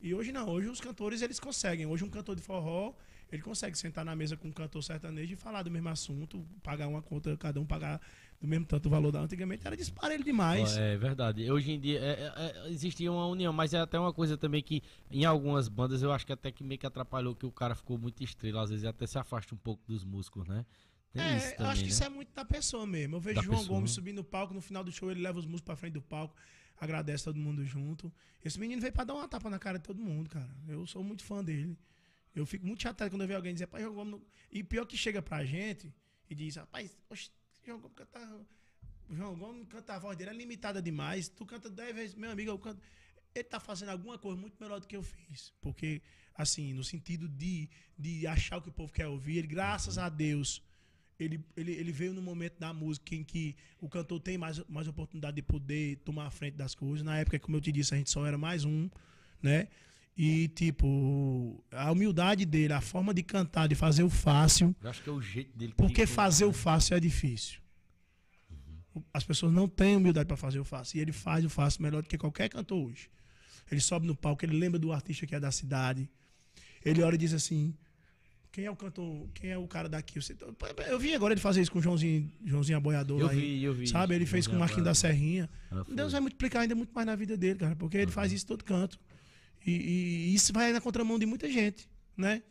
E 0.01 0.13
hoje 0.13 0.31
não, 0.31 0.49
hoje 0.49 0.67
os 0.67 0.81
cantores 0.81 1.21
eles 1.21 1.39
conseguem. 1.39 1.85
Hoje 1.85 2.03
um 2.03 2.09
cantor 2.09 2.35
de 2.35 2.41
forró, 2.41 2.93
ele 3.31 3.41
consegue 3.41 3.77
sentar 3.77 4.03
na 4.03 4.15
mesa 4.15 4.35
com 4.35 4.49
um 4.49 4.51
cantor 4.51 4.83
sertanejo 4.83 5.33
e 5.33 5.35
falar 5.35 5.63
do 5.63 5.71
mesmo 5.71 5.87
assunto, 5.87 6.45
pagar 6.61 6.87
uma 6.89 7.01
conta, 7.01 7.35
cada 7.37 7.59
um 7.59 7.65
pagar 7.65 8.01
do 8.41 8.47
mesmo 8.47 8.65
tanto 8.65 8.87
o 8.87 8.89
valor 8.89 9.11
da. 9.13 9.21
Antigamente 9.21 9.65
era 9.65 9.77
disparelho 9.77 10.23
demais. 10.23 10.75
É 10.75 10.97
verdade. 10.97 11.49
Hoje 11.49 11.71
em 11.71 11.79
dia 11.79 11.99
é, 11.99 12.11
é, 12.11 12.33
é, 12.35 12.69
existia 12.69 13.09
uma 13.09 13.25
união, 13.25 13.53
mas 13.53 13.73
é 13.73 13.79
até 13.79 13.97
uma 13.97 14.11
coisa 14.11 14.37
também 14.37 14.61
que 14.61 14.83
em 15.09 15.23
algumas 15.23 15.69
bandas 15.69 16.03
eu 16.03 16.11
acho 16.11 16.25
que 16.25 16.33
até 16.33 16.51
que 16.51 16.65
meio 16.65 16.77
que 16.77 16.85
atrapalhou 16.85 17.33
que 17.33 17.45
o 17.45 17.51
cara 17.51 17.73
ficou 17.73 17.97
muito 17.97 18.21
estrela, 18.21 18.61
às 18.61 18.69
vezes 18.69 18.83
até 18.83 19.07
se 19.07 19.17
afasta 19.17 19.55
um 19.55 19.57
pouco 19.57 19.81
dos 19.87 20.03
músicos, 20.03 20.45
né? 20.45 20.65
Tem 21.13 21.21
É, 21.23 21.53
eu 21.53 21.55
também, 21.57 21.71
acho 21.71 21.81
que 21.81 21.87
né? 21.87 21.93
isso 21.93 22.03
é 22.03 22.09
muito 22.09 22.33
da 22.33 22.43
pessoa 22.45 22.85
mesmo. 22.85 23.15
Eu 23.15 23.19
vejo 23.21 23.35
Da 23.37 23.41
João 23.43 23.59
pessoa. 23.59 23.77
Gomes 23.77 23.91
subindo 23.91 24.17
no 24.17 24.23
palco, 24.23 24.53
no 24.53 24.61
final 24.61 24.83
do 24.83 24.91
show 24.91 25.11
ele 25.11 25.21
leva 25.21 25.39
os 25.39 25.45
músicos 25.45 25.61
pra 25.65 25.75
frente 25.75 25.93
do 25.93 26.01
palco, 26.01 26.35
agradece 26.77 27.23
todo 27.25 27.39
mundo 27.39 27.63
junto. 27.65 28.11
Esse 28.43 28.59
menino 28.59 28.81
veio 28.81 28.91
pra 28.93 29.03
dar 29.03 29.13
uma 29.13 29.27
tapa 29.27 29.49
na 29.49 29.59
cara 29.59 29.77
de 29.77 29.85
todo 29.85 30.01
mundo, 30.01 30.29
cara. 30.29 30.49
Eu 30.67 30.85
sou 30.87 31.03
muito 31.03 31.23
fã 31.23 31.43
dele. 31.43 31.77
Eu 32.35 32.45
fico 32.45 32.65
muito 32.65 32.81
chateado 32.81 33.11
quando 33.11 33.21
eu 33.21 33.27
vejo 33.27 33.37
alguém 33.37 33.53
dizer, 33.53 33.67
pai, 33.67 33.81
João 33.81 33.93
Gomes. 33.93 34.11
não-" 34.13 34.21
E 34.51 34.63
pior 34.63 34.85
que 34.85 34.97
chega 34.97 35.21
pra 35.21 35.45
gente 35.45 35.93
e 36.29 36.33
diz, 36.35 36.55
rapaz, 36.55 36.97
oxe, 37.09 37.29
João 37.65 37.79
Gomes 37.79 37.95
canta. 37.95 38.45
o 39.07 39.15
João 39.15 39.35
Gomes 39.37 39.67
canta 39.69 39.93
a 39.93 39.99
voz 39.99 40.17
dele, 40.17 40.31
é 40.31 40.33
limitada 40.33 40.81
demais. 40.81 41.29
Tu 41.29 41.45
canta 41.45 41.69
10 41.69 41.95
vezes, 41.95 42.15
meu 42.15 42.31
amigo, 42.31 42.49
eu 42.49 42.57
canto. 42.57 42.81
Ele 43.35 43.43
tá 43.43 43.59
fazendo 43.59 43.89
alguma 43.89 44.17
coisa 44.17 44.35
muito 44.39 44.55
melhor 44.59 44.79
do 44.79 44.87
que 44.87 44.95
eu 44.95 45.03
fiz. 45.03 45.53
Porque, 45.61 46.01
assim, 46.35 46.73
no 46.73 46.83
sentido 46.83 47.27
de, 47.27 47.69
de 47.97 48.25
achar 48.27 48.57
o 48.57 48.61
que 48.61 48.69
o 48.69 48.71
povo 48.73 48.91
quer 48.91 49.07
ouvir, 49.07 49.37
ele, 49.37 49.47
graças 49.47 49.97
a 49.97 50.07
Deus, 50.09 50.61
ele, 51.19 51.43
ele, 51.55 51.71
ele 51.73 51.91
veio 51.91 52.13
no 52.13 52.21
momento 52.21 52.59
da 52.59 52.73
música 52.73 53.15
em 53.15 53.23
que 53.23 53.55
o 53.79 53.87
cantor 53.87 54.19
tem 54.19 54.37
mais, 54.37 54.61
mais 54.67 54.87
oportunidade 54.87 55.35
de 55.35 55.41
poder 55.41 55.97
tomar 55.97 56.27
a 56.27 56.31
frente 56.31 56.55
das 56.55 56.73
coisas. 56.73 57.03
Na 57.03 57.17
época, 57.17 57.39
como 57.39 57.57
eu 57.57 57.61
te 57.61 57.71
disse, 57.71 57.93
a 57.93 57.97
gente 57.97 58.09
só 58.09 58.25
era 58.25 58.37
mais 58.37 58.65
um, 58.65 58.89
né? 59.41 59.67
E, 60.15 60.47
tipo, 60.49 61.63
a 61.71 61.91
humildade 61.91 62.45
dele, 62.45 62.73
a 62.73 62.81
forma 62.81 63.13
de 63.13 63.23
cantar, 63.23 63.67
de 63.67 63.73
fazer 63.73 64.03
o 64.03 64.09
fácil. 64.09 64.75
Eu 64.81 64.89
acho 64.89 65.01
que 65.01 65.09
é 65.09 65.11
o 65.11 65.21
jeito 65.21 65.57
dele. 65.57 65.71
que 65.71 65.77
Porque 65.77 66.05
fazer 66.05 66.45
o 66.45 66.53
fácil 66.53 66.95
é 66.95 66.99
difícil. 66.99 67.59
As 69.11 69.23
pessoas 69.23 69.51
não 69.51 69.67
têm 69.67 69.95
humildade 69.95 70.27
para 70.27 70.37
fazer 70.37 70.59
o 70.59 70.63
fácil. 70.63 70.97
E 70.97 71.01
ele 71.01 71.11
faz 71.11 71.43
o 71.43 71.49
fácil 71.49 71.81
melhor 71.81 72.03
do 72.03 72.07
que 72.07 72.17
qualquer 72.17 72.47
cantor 72.47 72.85
hoje. 72.85 73.09
Ele 73.71 73.81
sobe 73.81 74.05
no 74.05 74.15
palco, 74.15 74.45
ele 74.45 74.55
lembra 74.55 74.77
do 74.77 74.91
artista 74.91 75.25
que 75.25 75.33
é 75.33 75.39
da 75.39 75.51
cidade. 75.51 76.07
Ele 76.85 77.01
olha 77.01 77.15
e 77.15 77.17
diz 77.17 77.33
assim: 77.33 77.75
quem 78.53 78.65
é 78.65 78.71
o 78.71 78.75
cantor, 78.75 79.27
quem 79.33 79.49
é 79.49 79.57
o 79.57 79.67
cara 79.67 79.89
daqui? 79.89 80.19
Eu, 80.87 80.99
vi 80.99 81.15
agora 81.15 81.33
ele 81.33 81.41
fazer 81.41 81.59
isso 81.59 81.71
com 81.71 81.79
o 81.79 81.81
Joãozinho, 81.81 82.31
Joãozinho 82.45 82.77
Aboiador. 82.77 83.19
Eu 83.19 83.27
aí. 83.27 83.39
vi, 83.39 83.63
eu 83.63 83.73
vi. 83.73 83.87
Sabe? 83.87 84.13
Ele 84.13 84.27
fez 84.27 84.45
com 84.45 84.55
o 84.55 84.59
Marquinhos 84.59 84.85
da 84.85 84.93
Serrinha. 84.93 85.49
Ah. 85.71 85.83
Deus 85.89 86.11
vai 86.11 86.21
multiplicar 86.21 86.61
ainda 86.61 86.75
muito 86.75 86.93
mais 86.93 87.07
na 87.07 87.15
vida 87.15 87.35
dele, 87.35 87.57
cara, 87.57 87.75
porque 87.75 87.97
ele 87.97 88.11
faz 88.11 88.31
isso 88.31 88.45
em 88.45 88.47
todo 88.47 88.63
canto. 88.63 88.99
E, 89.65 89.71
e- 89.71 90.35
isso 90.35 90.53
vai 90.53 90.71
na 90.71 90.79
contramão 90.79 91.17
de 91.17 91.25
muita 91.25 91.49
gente, 91.49 91.89
né? 92.15 92.43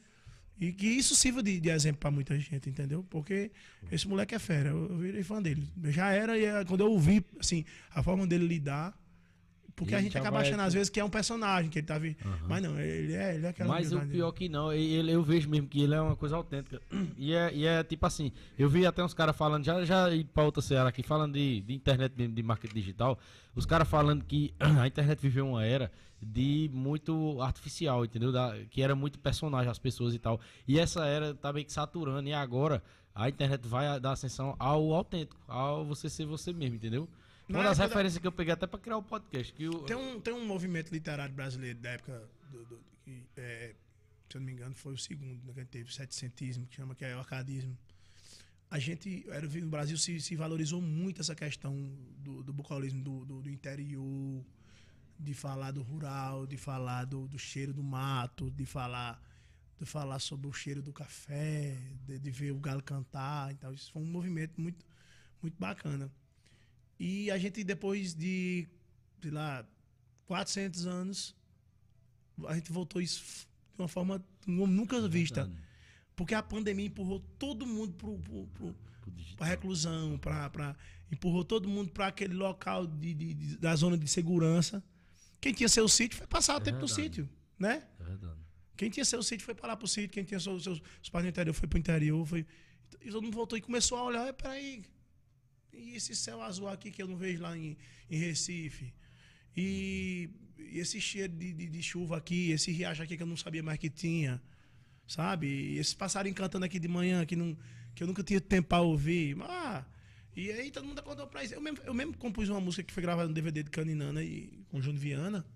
E 0.59 0.73
que 0.73 0.89
isso 0.89 1.15
sirva 1.15 1.41
de, 1.41 1.61
de 1.61 1.71
exemplo 1.71 2.01
pra 2.01 2.11
muita 2.11 2.37
gente, 2.37 2.69
entendeu? 2.69 3.07
Porque 3.09 3.53
esse 3.91 4.09
moleque 4.09 4.35
é 4.35 4.41
fera, 4.41 4.71
eu, 4.71 4.89
eu 4.91 4.99
virei 4.99 5.23
fã 5.23 5.41
dele. 5.41 5.71
Eu 5.81 5.93
já 5.93 6.11
era, 6.11 6.37
e 6.37 6.45
é, 6.45 6.65
quando 6.65 6.81
eu 6.81 6.91
ouvi, 6.91 7.25
assim, 7.39 7.65
a 7.95 8.03
forma 8.03 8.27
dele 8.27 8.45
lidar. 8.47 8.93
Porque 9.83 9.95
E 9.95 9.99
a 9.99 10.01
gente 10.03 10.17
acaba 10.19 10.39
achando 10.41 10.61
às 10.61 10.73
vezes 10.75 10.89
que 10.89 10.99
é 11.01 11.05
um 11.05 11.11
personagem, 11.11 11.71
que 11.71 11.79
ele 11.79 11.87
tá 11.87 11.99
vi... 11.99 12.17
Mas 12.49 12.63
não, 12.63 12.79
ele 12.81 13.13
é, 13.15 13.35
ele 13.35 13.47
é 13.47 13.49
aquela 13.51 13.69
Mas 13.69 13.93
o 13.93 14.01
pior 14.07 14.33
que 14.33 14.49
não, 14.49 14.73
ele, 14.73 15.13
eu 15.13 15.23
vejo 15.23 15.49
mesmo 15.49 15.69
que 15.69 15.83
ele 15.83 15.95
é 15.95 16.01
uma 16.01 16.17
coisa 16.17 16.37
autêntica. 16.37 16.81
E 17.17 17.35
é, 17.35 17.55
e 17.55 17.67
é 17.67 17.85
tipo 17.85 18.05
assim, 18.07 18.33
eu 18.59 18.69
vi 18.69 18.85
até 18.87 19.03
uns 19.05 19.15
caras 19.15 19.37
falando, 19.37 19.65
já, 19.65 19.85
já 19.85 20.11
ir 20.13 20.25
pra 20.25 20.43
outra 20.45 20.61
seara 20.63 20.89
aqui, 20.89 21.03
falando 21.03 21.35
de, 21.35 21.61
de 21.61 21.75
internet 21.75 22.13
mesmo, 22.17 22.35
de 22.35 22.43
marketing 22.43 22.75
digital, 22.75 23.19
os 23.55 23.65
caras 23.67 23.89
falando 23.89 24.25
que 24.25 24.53
a 24.59 24.87
internet 24.87 25.21
viveu 25.21 25.47
uma 25.47 25.65
era 25.65 25.91
de 26.21 26.71
muito 26.73 27.41
artificial, 27.43 28.05
entendeu? 28.05 28.31
Da- 28.33 28.55
que 28.71 28.81
era 28.83 28.95
muito 28.95 29.19
personagem 29.19 29.71
as 29.71 29.79
pessoas 29.79 30.15
e 30.15 30.19
tal. 30.19 30.41
E 30.67 30.79
essa 30.79 31.05
era 31.07 31.35
tá 31.35 31.53
meio 31.53 31.67
que 31.67 31.73
saturando, 31.73 32.29
e 32.29 32.33
agora 32.33 32.83
a 33.15 33.29
internet 33.29 33.67
vai 33.69 33.99
dar 34.01 34.13
ascensão 34.13 34.55
ao 34.59 34.93
autêntico, 34.95 35.37
ao 35.49 35.85
você 35.85 36.09
ser 36.09 36.25
você 36.25 36.53
mesmo, 36.53 36.77
entendeu? 36.77 37.09
Uma 37.53 37.63
Na 37.65 37.69
das 37.71 37.79
época 37.79 37.89
da- 37.89 37.95
referências 37.95 38.21
que 38.21 38.27
eu 38.27 38.33
peguei 38.33 38.53
até 38.53 38.67
pra 38.67 38.79
criar 38.79 38.97
o 38.97 39.03
podcast. 39.03 39.53
Que 39.53 39.69
o, 39.69 39.81
Tem 39.85 39.97
um, 39.97 40.21
tem 40.21 40.33
um 40.35 40.47
movimento 40.47 40.91
literário 40.93 41.35
brasileiro 41.35 41.79
da 41.79 41.91
época 41.91 42.29
do, 42.51 42.65
do- 42.65 42.81
que, 43.05 43.25
é, 43.37 43.75
se 44.29 44.37
eu 44.37 44.41
não 44.41 44.47
me 44.47 44.53
engano, 44.53 44.75
foi 44.75 44.93
o 44.95 44.99
segundo, 44.99 45.45
né, 45.45 45.53
que 45.53 45.61
a 45.61 45.63
gente 45.63 45.71
teve, 45.71 45.89
o 45.89 45.93
setecentismo, 45.93 46.67
que 46.67 46.77
chama 46.77 46.95
que 46.95 47.05
é 47.05 47.15
o 47.15 47.19
arcadismo. 47.19 47.77
A 48.71 48.79
gente, 48.79 49.25
era, 49.29 49.47
no 49.47 49.69
Brasil, 49.69 49.99
se, 49.99 50.19
se 50.21 50.35
valorizou 50.35 50.81
muito 50.81 51.21
essa 51.21 51.35
questão 51.35 51.75
do, 52.19 52.43
do 52.43 52.53
bucolismo 52.55 53.03
do, 53.03 53.25
do, 53.27 53.43
do 53.43 53.51
interior, 53.51 54.43
de 55.19 55.35
falar 55.35 55.73
do 55.73 55.83
rural, 55.83 56.47
de 56.47 56.57
falar 56.57 57.05
do, 57.05 57.29
do 57.29 57.39
cheiro 57.39 57.73
do 57.75 57.83
mato, 57.83 58.51
de 58.51 58.65
falar 58.65 59.23
de 59.79 59.85
falar 59.87 60.21
sobre 60.21 60.47
o 60.47 60.53
cheiro 60.53 60.81
do 60.81 60.93
café, 60.93 61.77
de, 62.07 62.17
de 62.17 62.31
ver 62.31 62.53
o 62.53 62.59
galo 62.61 62.81
cantar. 62.81 63.51
Então, 63.51 63.73
isso 63.75 63.91
foi 63.91 64.01
um 64.01 64.07
movimento 64.07 64.61
muito, 64.61 64.87
muito 65.43 65.57
bacana. 65.59 66.09
E 67.05 67.31
a 67.33 67.37
gente, 67.39 67.65
depois 67.65 68.15
de, 68.15 68.69
sei 69.21 69.31
lá, 69.33 69.67
400 70.27 70.87
anos, 70.87 71.35
a 72.47 72.55
gente 72.55 72.71
voltou 72.71 73.03
isso 73.03 73.47
de 73.75 73.83
uma 73.83 73.89
forma 73.89 74.25
nunca 74.47 75.09
vista. 75.09 75.51
Porque 76.15 76.33
a 76.33 76.43
pandemia 76.43 76.87
empurrou 76.87 77.19
todo 77.41 77.67
mundo 77.67 77.93
digital. 79.09 79.37
pra 79.37 79.47
reclusão, 79.49 80.17
pra, 80.19 80.49
pra, 80.51 80.77
empurrou 81.11 81.45
todo 81.45 81.69
mundo 81.69 81.91
para 81.91 82.07
aquele 82.07 82.35
local 82.35 82.87
de, 82.87 83.13
de- 83.15 83.35
de- 83.35 83.57
da 83.59 83.75
zona 83.75 83.99
de 83.99 84.07
segurança. 84.07 84.81
Quem 85.41 85.53
tinha 85.53 85.69
seu 85.69 85.89
sítio 85.89 86.17
foi 86.19 86.27
passar 86.29 86.55
o 86.57 86.61
tempo 86.61 86.79
no 86.79 86.87
verdade. 86.87 87.03
sítio, 87.03 87.29
né? 87.59 87.85
É 87.99 88.05
verdade. 88.05 88.39
Quem 88.77 88.91
tinha 88.91 89.05
seu 89.05 89.23
sítio 89.25 89.45
foi 89.45 89.55
para 89.57 89.69
lá 89.69 89.77
pro 89.77 89.89
sítio, 89.89 90.11
quem 90.11 90.23
tinha 90.23 90.39
seus, 90.39 90.63
seus, 90.63 90.79
seus 90.79 91.09
pais 91.11 91.25
no 91.25 91.31
interior 91.31 91.53
foi 91.53 91.67
pro 91.69 91.79
interior, 91.81 92.25
foi. 92.25 92.47
E 93.01 93.11
todo 93.11 93.23
mundo 93.25 93.35
voltou 93.35 93.59
e 93.59 93.61
começou 93.61 93.99
a 93.99 94.05
olhar, 94.05 94.29
"É, 94.29 94.33
peraí, 94.33 94.85
e 95.73 95.97
esse 95.97 96.15
céu 96.15 96.43
azul 96.43 96.69
aqui 96.69 96.91
que 96.91 97.03
eu 97.03 97.09
não 97.09 97.17
vejo 97.17 97.43
lá 97.43 97.57
em, 97.57 97.77
em 98.11 98.19
Recife? 98.19 98.93
E, 99.57 100.31
e 100.59 100.79
esse 100.79 101.01
cheiro 101.01 101.33
de, 101.33 101.53
de, 101.53 101.69
de 101.69 101.83
chuva 101.83 102.17
aqui, 102.17 102.51
esse 102.51 102.71
riacho 102.71 103.03
aqui 103.03 103.17
que 103.17 103.23
eu 103.23 103.27
não 103.27 103.37
sabia 103.37 103.63
mais 103.63 103.79
que 103.79 103.91
tinha, 103.91 104.41
sabe? 105.07 105.47
E 105.47 105.79
esses 105.79 105.95
passarinhos 105.95 106.37
cantando 106.37 106.65
aqui 106.65 106.79
de 106.79 106.89
manhã 106.89 107.25
que, 107.25 107.37
não, 107.37 107.57
que 107.95 108.03
eu 108.03 108.07
nunca 108.07 108.23
tinha 108.23 108.41
tempo 108.41 108.69
para 108.69 108.83
ouvir. 108.83 109.37
Ah, 109.43 109.85
e 110.35 110.51
aí 110.51 110.71
todo 110.71 110.87
mundo 110.87 110.99
acordou 110.99 111.27
pra 111.27 111.45
isso. 111.45 111.55
Eu 111.55 111.61
mesmo, 111.61 111.79
eu 111.85 111.95
mesmo 111.95 112.17
compus 112.17 112.49
uma 112.49 112.61
música 112.61 112.83
que 112.83 112.93
foi 112.93 113.03
gravada 113.03 113.29
no 113.29 113.35
DVD 113.35 113.63
de 113.63 113.71
Caninana 113.71 114.23
e, 114.23 114.65
com 114.71 114.81
Júnior 114.81 115.01
Viana. 115.01 115.47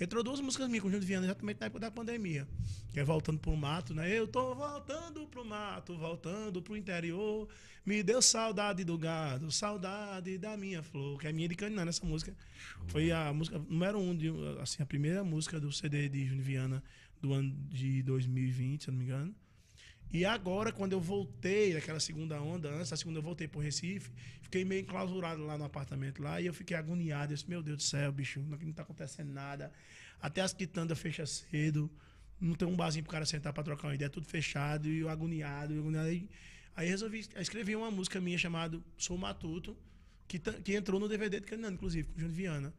Entrou 0.00 0.22
duas 0.22 0.40
músicas 0.40 0.68
minhas 0.68 0.82
com 0.82 0.88
o 0.88 0.90
Júnior 0.92 1.06
Viana, 1.06 1.26
exatamente 1.26 1.58
na 1.60 1.66
época 1.66 1.80
da 1.80 1.90
pandemia. 1.90 2.46
Que 2.92 3.00
é 3.00 3.04
Voltando 3.04 3.40
pro 3.40 3.56
Mato, 3.56 3.92
né? 3.92 4.16
Eu 4.16 4.28
tô 4.28 4.54
voltando 4.54 5.26
pro 5.26 5.44
mato, 5.44 5.98
voltando 5.98 6.62
pro 6.62 6.76
interior. 6.76 7.48
Me 7.84 8.02
deu 8.02 8.22
saudade 8.22 8.84
do 8.84 8.96
gado, 8.96 9.50
saudade 9.50 10.38
da 10.38 10.56
minha 10.56 10.82
flor. 10.82 11.18
Que 11.18 11.26
é 11.26 11.32
minha 11.32 11.48
de 11.48 11.56
Caninana, 11.56 11.90
essa 11.90 12.06
música. 12.06 12.32
Foi 12.86 13.10
a 13.10 13.32
música 13.32 13.58
número 13.58 13.98
um, 13.98 14.16
de, 14.16 14.30
assim, 14.60 14.82
a 14.82 14.86
primeira 14.86 15.24
música 15.24 15.58
do 15.58 15.72
CD 15.72 16.08
de 16.08 16.26
Júnior 16.26 16.44
Viana 16.44 16.84
do 17.20 17.32
ano 17.32 17.52
de 17.68 18.02
2020, 18.04 18.84
se 18.84 18.90
eu 18.90 18.92
não 18.92 18.98
me 18.98 19.04
engano. 19.04 19.34
E 20.10 20.24
agora, 20.24 20.72
quando 20.72 20.92
eu 20.92 21.00
voltei, 21.00 21.76
aquela 21.76 22.00
segunda 22.00 22.40
onda, 22.40 22.70
antes 22.70 22.90
da 22.90 22.96
segunda 22.96 23.18
eu 23.18 23.22
voltei 23.22 23.46
pro 23.46 23.60
Recife, 23.60 24.10
fiquei 24.40 24.64
meio 24.64 24.80
enclausurado 24.80 25.44
lá 25.44 25.58
no 25.58 25.64
apartamento 25.64 26.22
lá, 26.22 26.40
e 26.40 26.46
eu 26.46 26.54
fiquei 26.54 26.76
agoniado. 26.76 27.32
Eu 27.32 27.36
disse, 27.36 27.48
meu 27.48 27.62
Deus 27.62 27.76
do 27.78 27.82
céu, 27.82 28.10
bicho, 28.10 28.40
não, 28.40 28.56
não 28.56 28.72
tá 28.72 28.82
acontecendo 28.82 29.30
nada. 29.30 29.70
Até 30.20 30.40
as 30.40 30.54
quitandas 30.54 30.98
fecham 30.98 31.26
cedo, 31.26 31.90
não 32.40 32.54
tem 32.54 32.66
um 32.66 32.74
barzinho 32.74 33.04
pro 33.04 33.12
cara 33.12 33.26
sentar 33.26 33.52
pra 33.52 33.62
trocar 33.62 33.88
uma 33.88 33.94
ideia, 33.94 34.08
tudo 34.08 34.26
fechado, 34.26 34.88
e 34.88 35.00
eu 35.00 35.10
agoniado, 35.10 35.78
agoniado. 35.78 36.08
Aí, 36.08 36.28
aí 36.74 36.88
resolvi, 36.88 37.26
escrevi 37.36 37.76
uma 37.76 37.90
música 37.90 38.18
minha 38.18 38.38
chamada 38.38 38.80
Sou 38.96 39.18
Matuto, 39.18 39.76
que, 40.26 40.38
que 40.38 40.74
entrou 40.74 40.98
no 40.98 41.08
DVD 41.08 41.38
de 41.38 41.46
Caninano, 41.46 41.74
inclusive, 41.74 42.08
com 42.08 42.16
o 42.16 42.20
Júnior 42.20 42.34
Viana, 42.34 42.74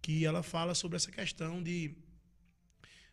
que 0.00 0.24
ela 0.24 0.42
fala 0.42 0.74
sobre 0.74 0.96
essa 0.96 1.10
questão 1.10 1.62
de 1.62 1.94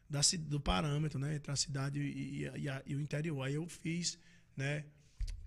da, 0.09 0.21
do 0.39 0.59
parâmetro, 0.59 1.19
né? 1.19 1.35
Entre 1.35 1.51
a 1.51 1.55
cidade 1.55 1.99
e, 1.99 2.43
e- 2.45 2.59
e 2.63 2.69
a- 2.69 2.83
e 2.85 2.95
o 2.95 2.99
interior. 3.01 3.41
Aí 3.43 3.55
eu 3.55 3.67
fiz, 3.67 4.17
né? 4.55 4.85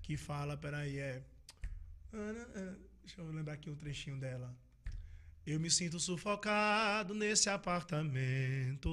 Que 0.03 0.17
fala, 0.17 0.57
peraí, 0.57 0.99
é. 0.99 1.23
É, 2.13 2.75
Deixa 3.03 3.21
eu 3.23 3.31
lembrar 3.33 3.55
aqui 3.55 3.69
um 3.71 3.75
trechinho 3.77 4.19
dela. 4.19 4.55
Eu 5.51 5.59
me 5.59 5.69
sinto 5.69 5.99
sufocado 5.99 7.13
nesse 7.13 7.51
apartamento. 7.51 8.89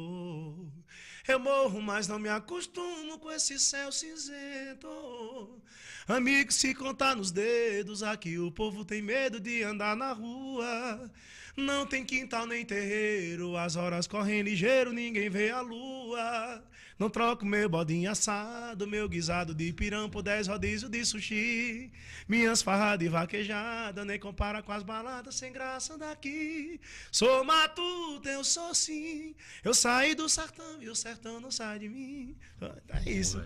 Eu 1.28 1.38
morro, 1.39 1.80
mas 1.80 2.08
não 2.08 2.18
me 2.18 2.30
acostumo 2.30 3.20
com 3.20 3.32
esse 3.32 3.60
céu 3.60 3.91
cinzento. 3.91 5.62
Amigo, 6.08 6.51
se 6.51 6.74
contar 6.74 7.16
nos 7.16 7.30
dedos, 7.30 8.01
aqui 8.01 8.39
o 8.39 8.51
povo 8.51 8.84
tem 8.84 9.03
medo 9.03 9.39
de 9.39 9.62
andar 9.62 9.95
na 9.95 10.14
rua. 10.14 11.12
Não 11.55 11.86
tem 11.86 12.03
quintal 12.03 12.47
nem 12.47 12.66
terreiro, 12.66 13.55
as 13.55 13.76
horas 13.76 14.08
correm 14.08 14.41
ligeiro, 14.41 14.91
ninguém 14.91 15.30
vê 15.30 15.51
a 15.51 15.62
lua. 15.62 16.64
Não 16.99 17.10
troco 17.10 17.45
meu 17.45 17.70
bodinho 17.70 18.10
assado, 18.10 18.88
meu 18.88 19.08
guisado 19.08 19.53
de 19.53 19.72
pirão 19.74 20.10
por 20.10 20.24
dez 20.24 20.47
rodízio 20.47 20.89
de 20.89 21.05
sushi. 21.05 21.91
Minhas 22.28 22.62
farras 22.64 22.97
de 22.97 23.08
vaquejada, 23.10 24.03
nem 24.03 24.20
compara 24.20 24.64
com 24.64 24.72
as 24.72 24.82
baladas 24.82 25.36
sem 25.36 25.51
graça 25.51 25.97
daqui. 25.97 26.47
Sou 27.12 27.43
matuto, 27.43 28.28
eu 28.28 28.43
sou 28.43 28.74
sim. 28.76 29.36
Eu 29.64 29.74
saí 29.74 30.14
do 30.16 30.28
sertão 30.30 30.82
e 30.82 30.89
o 30.89 30.95
sertão 30.95 31.39
não 31.39 31.52
sai 31.52 31.80
de 31.80 31.89
mim. 31.89 32.36
É 32.89 33.10
isso. 33.10 33.41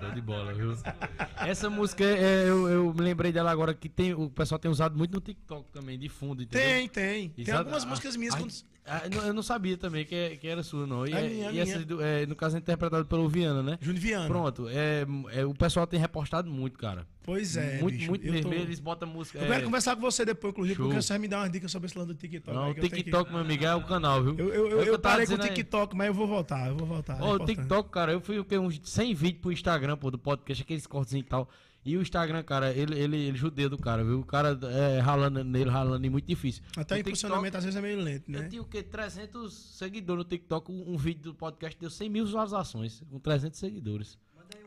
Show 0.00 0.10
de 0.14 0.20
bola, 0.20 0.52
viu? 0.54 0.72
Essa 1.46 1.68
música, 1.70 2.04
é, 2.04 2.48
eu, 2.48 2.68
eu 2.68 2.94
me 2.94 3.00
lembrei 3.02 3.32
dela 3.32 3.50
agora 3.50 3.74
que 3.74 3.88
tem, 3.88 4.14
o 4.14 4.28
pessoal 4.30 4.58
tem 4.58 4.70
usado 4.70 4.96
muito 4.96 5.12
no 5.12 5.20
TikTok 5.20 5.70
também, 5.72 5.98
de 5.98 6.08
fundo, 6.08 6.42
entendeu? 6.42 6.66
Tem, 6.66 6.88
tem. 6.88 7.28
Tem 7.30 7.42
Exato. 7.44 7.58
algumas 7.58 7.84
Ah, 7.84 7.86
músicas 7.86 8.16
minhas. 8.16 8.34
quando- 8.34 8.52
ah, 8.90 9.02
eu 9.04 9.10
não- 9.10 9.26
eu 9.28 9.32
não 9.34 9.42
sabia 9.42 9.76
também 9.76 10.04
que, 10.04 10.14
é- 10.14 10.36
que 10.36 10.46
era 10.48 10.62
sua, 10.62 10.86
não. 10.86 11.06
E, 11.06 11.12
É 11.12 11.18
é- 11.24 11.28
minha, 11.28 11.50
e 11.52 11.58
é 11.58 11.62
essa, 11.62 11.78
minha. 11.78 12.02
é, 12.04 12.26
no 12.26 12.34
caso, 12.36 12.56
é 12.56 12.58
interpretado 12.58 13.04
pelo 13.06 13.28
Viana, 13.28 13.62
né? 13.62 13.78
Júnior 13.80 14.02
Viana. 14.02 14.26
Pronto, 14.26 14.68
é, 14.68 15.06
é, 15.32 15.44
o 15.46 15.54
pessoal 15.54 15.86
tem 15.86 15.98
repostado 16.00 16.50
muito, 16.50 16.78
cara. 16.78 17.06
Pois 17.22 17.56
é. 17.56 17.78
muito, 17.80 17.96
bicho, 17.96 18.08
muito 18.10 18.26
eu 18.26 18.32
mesmo. 18.32 18.50
tô- 18.50 18.56
Eles 18.56 18.80
botam 18.80 19.08
música. 19.08 19.38
Eu 19.38 19.46
quero 19.46 19.64
conversar 19.64 19.94
com 19.94 20.00
você 20.02 20.24
depois, 20.24 20.52
inclusive, 20.52 20.76
Show. 20.76 20.86
porque 20.86 21.02
você 21.02 21.12
vai 21.12 21.18
me 21.20 21.28
dar 21.28 21.38
umas 21.40 21.50
dicas 21.52 21.70
sobre 21.70 21.86
esse 21.86 21.96
lance 21.96 22.08
do 22.08 22.14
TikTok. 22.14 22.56
Não, 22.56 22.64
aí 22.64 22.68
o 22.68 22.72
eu 22.72 22.74
tenho 22.74 22.90
que- 22.90 22.96
TikTok, 22.96 23.30
meu 23.30 23.40
amigo, 23.40 23.64
é 23.64 23.74
o 23.74 23.84
canal, 23.84 24.22
viu? 24.24 24.34
Eu, 24.38 24.48
eu, 24.54 24.68
eu, 24.70 24.78
eu 24.84 24.98
tava 24.98 25.14
parei 25.14 25.26
com 25.26 25.32
o 25.34 25.36
dizendo 25.36 25.42
aí. 25.50 25.56
TikTok, 25.56 25.96
mas 25.96 26.06
eu 26.08 26.14
vou 26.14 26.26
voltar, 26.26 26.68
eu 26.68 26.76
vou 26.76 26.86
voltar. 26.86 27.18
Ó, 27.22 27.34
o. 27.36 27.44
TikTok, 27.44 27.90
cara, 27.90 28.12
eu 28.12 28.20
fui? 28.20 28.38
Uns 28.58 28.80
100 28.82 29.14
vídeos 29.14 29.42
pro 29.42 29.52
Instagram, 29.52 29.96
pô, 29.96 30.10
do 30.10 30.18
podcast, 30.18 30.62
aqueles 30.62 30.86
cortezinhos 30.86 31.26
e 31.26 31.28
tal. 31.28 31.48
E 31.84 31.96
o 31.96 32.02
Instagram, 32.02 32.42
cara, 32.42 32.72
ele, 32.72 32.94
ele, 32.98 33.16
ele 33.16 33.38
judeu 33.38 33.70
do 33.70 33.78
cara, 33.78 34.04
viu? 34.04 34.20
O 34.20 34.24
cara 34.24 34.58
é, 34.70 35.00
ralando 35.00 35.42
nele, 35.42 35.70
ralando, 35.70 36.04
e 36.04 36.10
muito 36.10 36.26
difícil. 36.26 36.62
Até 36.76 36.96
o 36.96 36.98
impulsionamento 36.98 37.56
às 37.56 37.64
vezes 37.64 37.76
é 37.76 37.80
meio 37.80 37.98
lento, 37.98 38.30
né? 38.30 38.44
Eu 38.44 38.48
tinha 38.50 38.62
o 38.62 38.66
quê? 38.66 38.82
300 38.82 39.52
seguidores 39.52 40.24
no 40.24 40.28
TikTok. 40.28 40.70
Um, 40.70 40.92
um 40.92 40.96
vídeo 40.98 41.22
do 41.22 41.34
podcast 41.34 41.78
deu 41.80 41.88
100 41.88 42.08
mil 42.10 42.26
visualizações, 42.26 43.02
com 43.10 43.18
300 43.18 43.58
seguidores. 43.58 44.18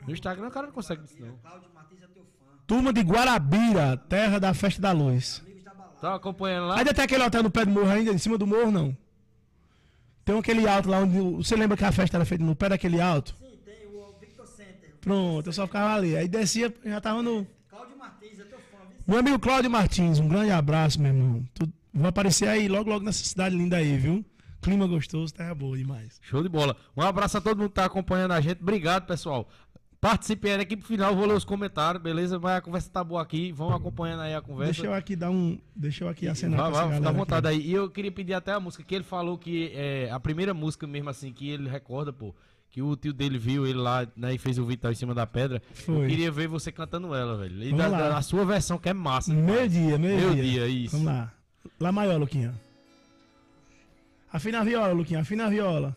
Um 0.01 0.07
No 0.07 0.13
Instagram 0.13 0.47
o 0.47 0.51
cara 0.51 0.67
não 0.67 0.73
consegue 0.73 1.05
isso, 1.05 1.15
não. 1.19 1.37
Cláudio 1.37 1.69
Martins 1.73 2.01
é 2.01 2.07
teu 2.07 2.23
fã. 2.23 2.45
Turma 2.65 2.91
de 2.91 3.01
Guarabira, 3.01 3.95
terra 3.95 4.39
da 4.39 4.53
festa 4.53 4.81
da 4.81 4.91
luz. 4.91 5.43
Tá 6.01 6.15
acompanhando 6.15 6.67
lá? 6.67 6.79
Ainda 6.79 6.93
tem 6.93 7.05
aquele 7.05 7.23
hotel 7.23 7.43
no 7.43 7.49
pé 7.49 7.63
do 7.63 7.71
morro 7.71 7.89
ainda, 7.89 8.11
em 8.11 8.17
cima 8.17 8.37
do 8.37 8.45
morro, 8.45 8.69
não? 8.71 8.97
Tem 10.25 10.37
aquele 10.37 10.67
alto 10.67 10.89
lá 10.89 10.99
onde. 10.99 11.17
Você 11.37 11.55
lembra 11.55 11.77
que 11.77 11.85
a 11.85 11.91
festa 11.93 12.17
era 12.17 12.25
feita 12.25 12.43
no 12.43 12.55
pé 12.55 12.67
daquele 12.69 12.99
alto? 12.99 13.35
Pronto, 15.03 15.47
eu 15.47 15.53
só 15.53 15.65
ficava 15.67 15.93
ali. 15.95 16.15
Aí 16.15 16.27
descia, 16.27 16.73
já 16.85 17.01
tava 17.01 17.21
no. 17.21 17.45
Cláudio 17.69 17.97
Martins, 17.97 18.39
eu 18.39 18.45
tô 18.47 18.55
fã. 18.55 18.77
Meu 19.05 19.19
amigo 19.19 19.37
Cláudio 19.37 19.69
Martins, 19.69 20.19
um 20.19 20.27
grande 20.27 20.51
abraço, 20.51 21.01
meu 21.01 21.13
irmão. 21.13 21.43
Tu 21.53 21.69
vai 21.93 22.09
aparecer 22.09 22.47
aí 22.47 22.67
logo, 22.67 22.89
logo 22.89 23.03
nessa 23.03 23.23
cidade 23.23 23.55
linda 23.55 23.77
aí, 23.77 23.97
viu? 23.97 24.25
Clima 24.61 24.87
gostoso, 24.87 25.33
terra 25.33 25.53
boa 25.53 25.77
demais. 25.77 26.19
Show 26.21 26.41
de 26.41 26.47
bola. 26.47 26.75
Um 26.95 27.01
abraço 27.01 27.37
a 27.37 27.41
todo 27.41 27.57
mundo 27.57 27.69
que 27.69 27.75
tá 27.75 27.85
acompanhando 27.85 28.31
a 28.31 28.39
gente. 28.39 28.61
Obrigado, 28.61 29.05
pessoal. 29.05 29.49
Participem 29.99 30.51
aí 30.51 30.57
da 30.57 30.63
equipe 30.63 30.83
final, 30.83 31.15
vou 31.15 31.25
ler 31.25 31.33
os 31.33 31.45
comentários, 31.45 32.01
beleza? 32.03 32.37
Mas 32.37 32.57
a 32.57 32.61
conversa 32.61 32.89
tá 32.89 33.03
boa 33.03 33.21
aqui. 33.21 33.51
Vão 33.53 33.73
acompanhando 33.73 34.21
aí 34.21 34.33
a 34.35 34.41
conversa. 34.41 34.73
Deixa 34.73 34.85
eu 34.85 34.93
aqui 34.93 35.15
dar 35.15 35.29
um. 35.29 35.57
Deixa 35.75 36.03
eu 36.03 36.09
aqui 36.09 36.27
acenar 36.27 36.59
Vai, 36.59 36.71
vai, 36.71 36.99
galera 36.99 37.11
vontade 37.11 37.47
aqui. 37.47 37.57
aí. 37.57 37.67
E 37.67 37.73
eu 37.73 37.89
queria 37.89 38.11
pedir 38.11 38.33
até 38.33 38.51
a 38.51 38.59
música 38.59 38.83
que 38.83 38.95
ele 38.95 39.03
falou 39.03 39.37
que 39.37 39.71
é 39.73 40.09
a 40.11 40.19
primeira 40.19 40.53
música 40.53 40.85
mesmo 40.87 41.09
assim 41.09 41.31
que 41.31 41.49
ele 41.49 41.69
recorda, 41.69 42.11
pô. 42.11 42.35
Que 42.73 42.81
o 42.81 42.95
tio 42.95 43.13
dele 43.13 43.37
viu 43.37 43.67
ele 43.67 43.77
lá, 43.77 44.07
né, 44.17 44.33
e 44.33 44.37
fez 44.39 44.57
o 44.57 44.65
Vital 44.65 44.91
em 44.91 44.95
cima 44.95 45.13
da 45.13 45.27
pedra. 45.27 45.61
Foi. 45.75 46.05
Eu 46.05 46.09
queria 46.09 46.31
ver 46.31 46.47
você 46.47 46.71
cantando 46.71 47.13
ela, 47.13 47.37
velho. 47.37 47.63
E 47.65 47.71
da, 47.71 47.87
da- 47.87 48.17
a 48.17 48.21
sua 48.23 48.43
versão 48.43 48.79
que 48.79 48.89
é 48.89 48.93
massa. 48.93 49.31
Meio 49.31 49.69
dia, 49.69 49.95
meio, 49.99 50.17
Meio 50.17 50.33
dia. 50.33 50.43
dia, 50.43 50.67
isso. 50.67 50.97
Vamos 50.97 51.05
lá. 51.13 51.31
Lá 51.79 51.91
maior, 51.91 52.19
Luquinha. 52.19 52.51
Afina 54.31 54.61
a 54.61 54.63
viola, 54.63 54.91
Luquinha, 54.91 55.19
afina 55.19 55.45
a 55.45 55.49
viola. 55.51 55.95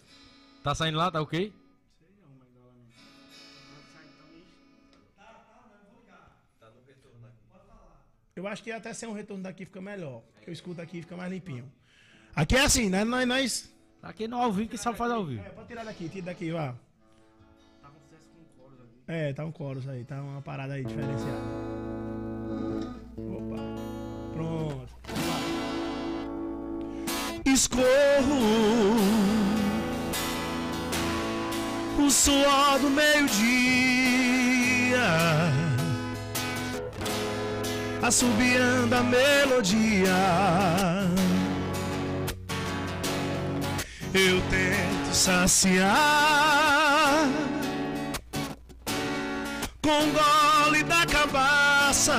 Tá 0.63 0.75
saindo 0.75 0.99
lá, 0.99 1.11
tá 1.11 1.23
ok? 1.23 1.51
Eu 8.35 8.47
acho 8.47 8.63
que 8.63 8.71
até 8.71 8.93
ser 8.93 9.07
um 9.07 9.13
retorno 9.15 9.43
daqui 9.43 9.65
fica 9.65 9.81
melhor. 9.81 10.23
Eu 10.47 10.53
escuto 10.53 10.81
aqui 10.83 11.01
fica 11.01 11.17
mais 11.17 11.33
limpinho. 11.33 11.71
Aqui 12.35 12.55
é 12.55 12.61
assim, 12.65 12.91
né? 12.91 13.03
Nós. 13.05 13.27
nós... 13.27 13.76
Tá 14.01 14.09
aqui 14.09 14.29
no 14.29 14.37
ao 14.37 14.53
vivo, 14.53 14.71
que 14.71 14.79
sabe 14.79 14.97
fazer 14.97 15.15
ao 15.15 15.25
vivo. 15.25 15.43
É, 15.45 15.51
pode 15.51 15.69
tirar 15.69 15.85
daqui, 15.85 16.09
tira 16.09 16.27
daqui, 16.27 16.53
ó. 16.53 16.73
É, 19.09 19.33
tá 19.33 19.45
um 19.45 19.53
chorus 19.57 19.89
aí, 19.89 20.05
tá 20.05 20.21
uma 20.21 20.43
parada 20.43 20.75
aí 20.75 20.85
diferenciada. 20.85 21.41
Opa. 23.17 23.57
Pronto. 24.33 24.97
Escorro 27.45 27.87
o 31.99 32.11
suor 32.11 32.79
do 32.81 32.91
meio-dia, 32.91 33.39
assobiando 38.03 38.95
a 38.95 39.03
melodia. 39.03 40.13
Eu 44.19 44.41
tento 44.49 45.15
saciar 45.15 45.93
com 49.83 50.11
gole 50.11 50.83
da 50.85 51.05
cabaça. 51.05 52.15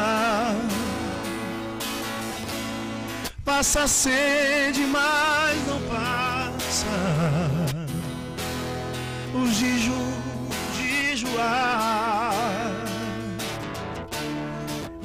Passa 3.44 3.88
sede, 3.88 4.82
mas 4.82 5.68
não 5.68 5.82
passa. 5.90 6.86
O 9.34 9.48
jejum 9.52 10.14
de 10.76 11.14
enjoar. 11.14 12.32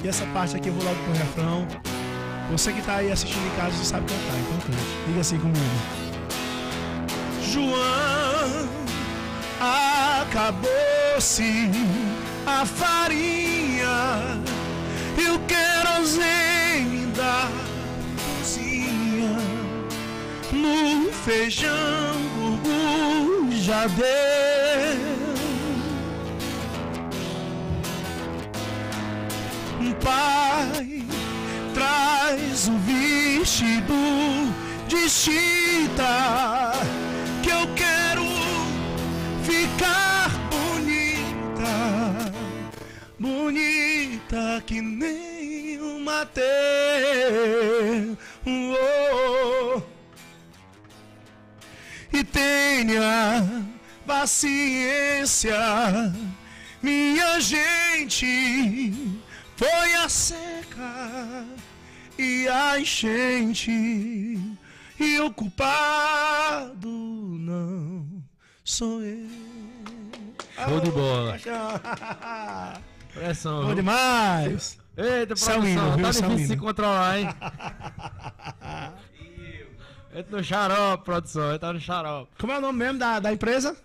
E 0.04 0.08
essa 0.08 0.26
parte 0.26 0.56
aqui 0.56 0.68
eu 0.68 0.74
vou 0.74 0.84
logo 0.84 1.02
pro 1.04 1.14
refrão. 1.14 1.66
Você 2.50 2.70
que 2.70 2.82
tá 2.82 2.96
aí 2.96 3.10
assistindo 3.10 3.46
em 3.46 3.56
casa, 3.56 3.74
você 3.78 3.84
sabe 3.86 4.04
cantar, 4.12 4.38
então 4.40 4.58
cante. 4.66 5.06
Diga 5.06 5.20
assim 5.22 5.38
comigo. 5.38 6.01
João, 7.52 8.66
acabou-se 10.22 11.70
a 12.46 12.64
farinha 12.64 14.40
e 15.18 15.28
o 15.28 15.38
querosene 15.40 17.12
cozinha. 18.40 19.36
No 20.50 21.12
feijão, 21.12 22.16
já 23.50 23.86
deu. 23.86 25.12
Pai, 30.02 31.04
traz 31.74 32.68
o 32.68 32.78
vestido 32.78 33.94
de 34.88 35.08
chita 35.08 36.72
eu 37.52 37.74
quero 37.74 38.24
ficar 39.44 40.30
bonita, 40.50 41.74
bonita 43.18 44.62
que 44.66 44.80
nem 44.80 45.78
uma. 45.80 46.28
Oh. 48.46 49.80
E 52.12 52.24
tenha 52.24 53.64
paciência, 54.06 55.56
minha 56.82 57.40
gente. 57.40 58.92
Foi 59.56 59.94
a 59.94 60.08
seca 60.08 61.44
e 62.18 62.48
a 62.48 62.80
enchente, 62.80 64.38
e 65.02 65.20
o 65.20 65.32
culpado 65.32 66.88
não 66.88 68.22
sou 68.64 69.02
eu. 69.02 69.28
Show 70.64 70.80
de 70.80 70.90
bola. 70.90 71.36
Pressão. 73.12 73.60
Bom 73.60 73.66
viu? 73.66 73.74
demais. 73.76 74.78
Eita, 74.96 75.34
produção, 75.34 75.66
hino, 75.66 75.92
viu? 75.96 76.04
tá 76.04 76.10
difícil 76.10 76.46
se 76.46 76.52
hino. 76.52 76.62
controlar, 76.62 77.18
hein? 77.18 77.28
Entra 80.14 80.36
no 80.36 80.44
xarope, 80.44 81.04
produção, 81.04 81.58
tá 81.58 81.72
no 81.72 81.80
xarope. 81.80 82.30
Como 82.38 82.52
é 82.52 82.58
o 82.58 82.60
nome 82.60 82.78
mesmo 82.78 82.98
da, 82.98 83.18
da 83.18 83.32
empresa? 83.32 83.76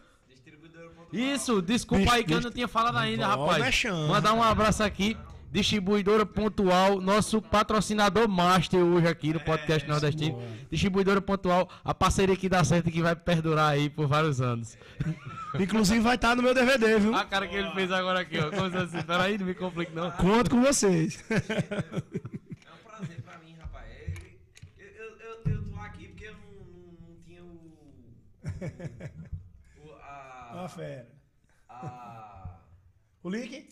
Isso, 1.11 1.61
desculpa 1.61 2.13
aí 2.13 2.23
que 2.23 2.33
eu 2.33 2.41
não 2.41 2.51
tinha 2.51 2.67
falado 2.67 2.97
ainda, 2.97 3.25
rapaz. 3.27 3.63
mexendo. 3.63 4.07
Mandar 4.09 4.33
um 4.33 4.43
abraço 4.43 4.83
aqui. 4.83 5.17
Distribuidora 5.51 6.25
Pontual, 6.25 6.99
nosso 6.99 7.41
patrocinador 7.41 8.27
master 8.27 8.81
hoje 8.81 9.07
aqui 9.07 9.33
no 9.33 9.39
podcast 9.39 9.87
Nordestino. 9.87 10.41
Distribuidora 10.69 11.21
Pontual, 11.21 11.69
a 11.83 11.93
parceria 11.93 12.35
que 12.35 12.49
dá 12.49 12.63
certo 12.63 12.89
e 12.89 12.91
que 12.91 13.01
vai 13.01 13.15
perdurar 13.15 13.71
aí 13.71 13.89
por 13.89 14.07
vários 14.07 14.41
anos. 14.41 14.77
Inclusive 15.59 16.01
vai 16.01 16.15
estar 16.15 16.35
no 16.35 16.43
meu 16.43 16.53
DVD, 16.53 16.99
viu? 16.99 17.15
A 17.15 17.23
cara 17.25 17.47
que 17.47 17.55
ele 17.55 17.71
fez 17.71 17.91
agora 17.91 18.19
aqui, 18.19 18.37
ó. 18.37 18.51
Como 18.51 18.65
assim? 18.77 19.01
Peraí, 19.03 19.37
não 19.37 19.45
me 19.45 19.55
complique 19.55 19.95
não. 19.95 20.11
Conto 20.11 20.49
com 20.49 20.61
vocês. 20.61 21.23
É 21.29 22.73
um 22.73 22.83
prazer 22.89 23.21
pra 23.21 23.37
mim, 23.39 23.55
rapaz. 23.59 23.85
Eu, 24.77 24.87
eu, 24.87 25.17
eu, 25.19 25.53
eu 25.53 25.63
tô 25.69 25.79
aqui 25.79 26.07
porque 26.09 26.25
eu 26.25 26.33
não, 26.33 26.39
não, 26.39 27.09
não 27.09 27.15
tinha 27.25 27.43
o. 27.43 27.47
o 29.87 29.93
a, 29.93 30.63
Ó, 30.63 30.67
fera. 30.67 31.07
a. 31.69 32.57
O 33.23 33.29
link? 33.29 33.69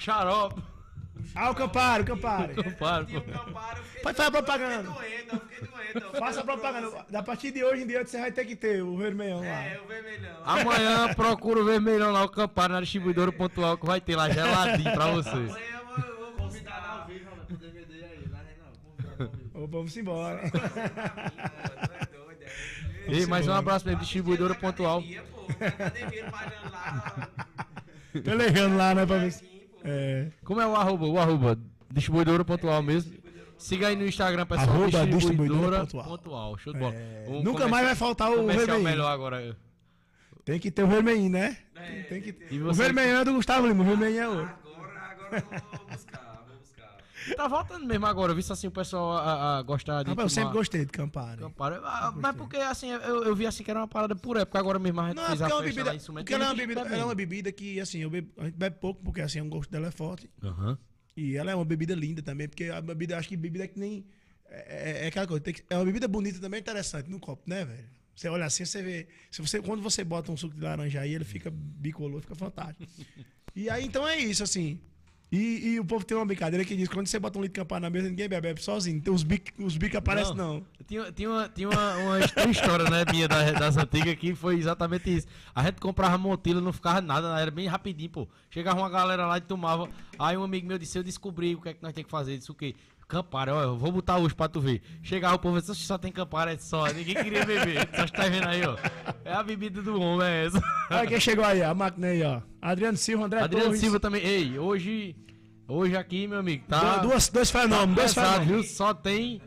O. 0.00 0.02
Xarope. 0.02 0.62
Ah, 1.34 1.50
o 1.50 1.54
Campari, 1.54 2.02
o 2.02 2.06
Tinha 2.06 2.16
o 2.16 2.16
pô. 2.16 2.62
Camparo, 2.62 3.06
eu 3.78 3.84
fiquei 3.84 4.02
Pode 4.02 4.16
fazer 4.16 4.30
doido, 4.30 4.44
propaganda. 4.44 4.88
Eu 4.88 4.94
fiquei 4.94 5.24
doente, 5.24 5.32
eu 5.32 5.40
fiquei 5.40 5.68
doente. 5.68 5.94
eu 6.14 6.20
Faça 6.20 6.40
fiquei 6.40 6.54
propaganda. 6.56 6.90
doente. 6.90 7.16
A 7.16 7.22
partir 7.22 7.50
de 7.52 7.64
hoje 7.64 7.82
em 7.82 7.86
diante 7.86 8.10
você 8.10 8.20
vai 8.20 8.32
ter 8.32 8.44
que 8.46 8.56
ter 8.56 8.82
o 8.82 8.96
vermelhão 8.96 9.40
lá. 9.40 9.46
É, 9.46 9.80
o 9.84 9.86
vermelhão. 9.86 10.36
Amanhã 10.44 11.14
procura 11.14 11.60
o 11.60 11.64
vermelhão 11.64 12.10
lá, 12.12 12.24
o 12.24 12.28
Campari 12.28 12.72
na 12.72 12.80
distribuidora 12.80 13.30
Pontual 13.30 13.76
que 13.76 13.86
vai 13.86 14.00
ter 14.00 14.16
lá 14.16 14.30
geladinho 14.30 14.92
pra 14.92 15.06
vocês. 15.08 15.50
Amanhã 15.50 15.64
eu 15.72 15.86
vou, 15.86 15.96
eu 15.98 16.16
vou 16.16 16.32
convidar 16.32 16.98
ao 17.00 17.06
vivo, 17.06 17.30
pro 17.46 17.56
DVD 17.58 18.04
aí. 18.04 18.24
Lá. 18.32 18.40
Ô, 19.54 19.66
vamos 19.66 19.96
embora. 19.96 20.50
Pô, 20.50 20.58
é 20.58 22.00
é. 23.06 23.12
Ei, 23.14 23.26
mais 23.26 23.46
um 23.46 23.52
abraço 23.52 23.84
pra 23.84 23.92
ele, 23.92 24.00
distribuidora 24.00 24.54
é 24.54 24.56
Pontual. 24.56 24.98
academia, 25.00 25.22
pô, 25.30 25.46
academia, 25.64 26.30
lá. 26.72 27.28
Pelegando 28.24 28.76
lá, 28.76 28.94
né, 28.94 29.06
pra 29.06 29.18
ver 29.18 29.32
se... 29.32 29.59
É. 29.84 30.28
Como 30.44 30.60
é 30.60 30.66
o 30.66 30.74
arroba? 30.76 31.06
O 31.06 31.18
arroba, 31.18 31.58
distribuidora 31.90 32.44
pontual 32.44 32.82
mesmo. 32.82 33.18
Siga 33.58 33.88
aí 33.88 33.96
no 33.96 34.06
Instagram, 34.06 34.46
pessoal. 34.46 34.68
Arroba 34.68 34.86
distribuidora, 34.86 35.18
distribuidora 35.18 35.80
pontual. 35.80 36.04
pontual. 36.06 36.58
Show 36.58 36.72
de 36.72 36.78
bola. 36.78 36.94
É, 36.94 37.24
Nunca 37.28 37.42
comercial- 37.42 37.68
mais 37.68 37.86
vai 37.86 37.94
faltar 37.94 38.30
o 38.30 38.46
vermelhinho. 38.46 38.82
melhor 38.82 39.10
agora. 39.12 39.56
Tem 40.44 40.58
que 40.58 40.70
ter 40.70 40.82
o 40.82 40.86
vermelhinho, 40.88 41.30
né? 41.30 41.56
Tem 42.08 42.20
que... 42.22 42.34
E 42.50 42.60
O 42.62 42.72
vermelhinho 42.72 43.18
é 43.18 43.24
do 43.24 43.34
Gustavo 43.34 43.66
Lima, 43.66 43.82
o 43.82 43.86
vermelhinho 43.86 44.20
é 44.22 44.28
outro. 44.28 44.44
Agora, 44.64 45.00
agora 45.10 45.44
eu 45.72 45.78
vou 45.78 45.86
buscar. 45.90 46.29
Tá 47.36 47.48
voltando 47.48 47.86
mesmo 47.86 48.06
agora, 48.06 48.32
eu 48.32 48.36
vi 48.36 48.42
assim 48.48 48.66
o 48.66 48.70
pessoal 48.70 49.12
a, 49.18 49.58
a 49.58 49.62
gostar 49.62 50.02
de. 50.02 50.10
Rapaz, 50.10 50.24
eu 50.30 50.34
sempre 50.42 50.52
gostei 50.52 50.84
de 50.84 50.92
Campari. 50.92 51.38
Campari. 51.40 51.76
Ah, 51.84 52.12
mas 52.14 52.36
porque 52.36 52.56
assim, 52.56 52.88
eu, 52.90 53.24
eu 53.24 53.34
vi 53.36 53.46
assim 53.46 53.62
que 53.62 53.70
era 53.70 53.80
uma 53.80 53.88
parada 53.88 54.14
por 54.16 54.36
época, 54.36 54.58
agora 54.58 54.78
mesmo 54.78 55.00
a 55.00 55.08
gente 55.08 55.16
Não, 55.16 55.24
é 55.24 55.28
fez 55.28 55.42
a 55.42 55.44
porque 55.44 55.52
é 55.52 55.56
uma 55.56 55.62
festa 55.64 55.74
bebida. 55.84 55.90
lá 55.90 55.96
em 55.96 56.14
Porque 56.24 56.34
ela 56.34 56.44
é 56.44 56.48
uma 56.48 56.54
bebida, 56.54 56.80
ela 56.82 56.96
é 56.96 57.04
uma 57.04 57.14
bebida 57.14 57.52
que, 57.52 57.80
assim, 57.80 57.98
eu 57.98 58.10
bebo, 58.10 58.30
a 58.38 58.44
gente 58.44 58.56
bebe 58.56 58.76
pouco, 58.80 59.02
porque 59.02 59.20
assim, 59.20 59.40
o 59.40 59.48
gosto 59.48 59.70
dela 59.70 59.88
é 59.88 59.90
forte. 59.90 60.30
Aham. 60.42 60.78
E 61.16 61.36
ela 61.36 61.50
é 61.50 61.54
uma 61.54 61.64
bebida 61.64 61.94
linda 61.94 62.22
também, 62.22 62.48
porque 62.48 62.64
a 62.64 62.80
bebida, 62.80 63.18
acho 63.18 63.28
que 63.28 63.36
bebida 63.36 63.64
é 63.64 63.68
que 63.68 63.78
nem. 63.78 64.06
É, 64.48 65.00
é- 65.00 65.04
é 65.04 65.06
aquela 65.08 65.26
coisa, 65.26 65.42
tem 65.42 65.54
que- 65.54 65.64
é 65.68 65.76
uma 65.76 65.84
bebida 65.84 66.08
bonita 66.08 66.40
também, 66.40 66.60
interessante 66.60 67.10
no 67.10 67.20
copo, 67.20 67.42
né, 67.48 67.64
velho? 67.64 67.88
Você 68.14 68.28
olha 68.28 68.44
assim, 68.44 68.64
você 68.64 68.82
vê. 68.82 69.08
Se 69.30 69.40
você, 69.40 69.62
quando 69.62 69.80
você 69.82 70.04
bota 70.04 70.30
um 70.30 70.36
suco 70.36 70.54
de 70.54 70.60
laranja 70.60 71.00
aí, 71.00 71.14
ele 71.14 71.24
fica 71.24 71.50
bicolor, 71.50 72.20
fica 72.20 72.34
fantástico. 72.34 72.82
E 73.54 73.68
aí, 73.70 73.84
então 73.84 74.06
é 74.06 74.16
isso, 74.18 74.42
assim. 74.42 74.80
E, 75.32 75.74
e 75.74 75.80
o 75.80 75.84
povo 75.84 76.04
tem 76.04 76.16
uma 76.16 76.26
brincadeira 76.26 76.64
que 76.64 76.74
diz: 76.76 76.88
quando 76.88 77.06
você 77.06 77.18
bota 77.18 77.38
um 77.38 77.42
litro 77.42 77.54
de 77.54 77.60
campari 77.60 77.80
na 77.82 77.88
mesa, 77.90 78.08
ninguém 78.08 78.28
bebe, 78.28 78.48
bebe 78.48 78.60
sozinho. 78.62 78.96
Então 78.96 79.14
os 79.14 79.22
bicos 79.22 79.52
os 79.64 79.76
bico 79.76 79.96
aparecem, 79.96 80.34
não. 80.34 80.64
Tinha, 80.88 81.12
tinha, 81.12 81.30
uma, 81.30 81.48
tinha 81.48 81.68
uma, 81.68 81.96
uma 81.98 82.18
his- 82.18 82.32
história, 82.50 82.90
né, 82.90 83.04
minha 83.12 83.28
da- 83.28 83.52
das 83.52 83.76
antigas 83.76 84.16
que 84.16 84.34
foi 84.34 84.56
exatamente 84.56 85.08
isso. 85.18 85.28
A 85.54 85.62
gente 85.62 85.80
comprava 85.80 86.18
montila, 86.18 86.60
não 86.60 86.72
ficava 86.72 87.00
nada, 87.00 87.38
era 87.40 87.50
bem 87.50 87.68
rapidinho, 87.68 88.10
pô. 88.10 88.28
Chegava 88.50 88.80
uma 88.80 88.90
galera 88.90 89.24
lá 89.26 89.38
e 89.38 89.40
tomava. 89.40 89.88
Aí 90.18 90.36
um 90.36 90.42
amigo 90.42 90.66
meu 90.66 90.78
disse, 90.78 90.98
eu 90.98 91.04
descobri 91.04 91.54
o 91.54 91.60
que 91.60 91.68
é 91.68 91.74
que 91.74 91.82
nós 91.82 91.92
temos 91.92 92.06
que 92.06 92.10
fazer. 92.10 92.36
Disse 92.36 92.50
o 92.50 92.54
quê? 92.54 92.74
Campari, 93.10 93.50
ó, 93.50 93.60
eu 93.62 93.76
vou 93.76 93.90
botar 93.90 94.18
hoje 94.18 94.34
pra 94.34 94.48
tu 94.48 94.60
ver. 94.60 94.80
Chegava 95.02 95.34
o 95.34 95.38
povo 95.38 95.56
"Oxe, 95.58 95.74
só 95.74 95.98
tem 95.98 96.12
Campari, 96.12 96.52
é 96.52 96.58
só, 96.58 96.86
ninguém 96.86 97.16
queria 97.16 97.44
beber. 97.44 97.88
Só 97.96 98.06
tá 98.06 98.28
vendo 98.28 98.46
aí, 98.46 98.62
ó. 98.64 98.76
É 99.24 99.32
a 99.32 99.42
bebida 99.42 99.82
do 99.82 100.00
homem, 100.00 100.26
é 100.28 100.46
essa. 100.46 100.62
Olha 100.90 101.06
quem 101.08 101.18
chegou 101.20 101.44
aí, 101.44 101.60
a 101.62 101.74
máquina 101.74 102.06
aí, 102.06 102.22
ó. 102.22 102.40
Adriano 102.62 102.96
Silva, 102.96 103.24
André 103.26 103.40
Adriano 103.40 103.64
Torres. 103.66 103.80
Silva 103.80 103.98
também. 103.98 104.22
Ei, 104.24 104.58
hoje. 104.58 105.16
Hoje 105.66 105.96
aqui, 105.96 106.26
meu 106.26 106.38
amigo, 106.38 106.64
tá. 106.68 106.98
Du- 106.98 107.08
Duas, 107.08 107.28
dois 107.28 107.50
fenômenos, 107.50 107.94
dois 107.96 108.14
pesado, 108.14 108.40
fenômenos. 108.44 108.66
viu? 108.66 108.74
Só 108.76 108.94
tem. 108.94 109.40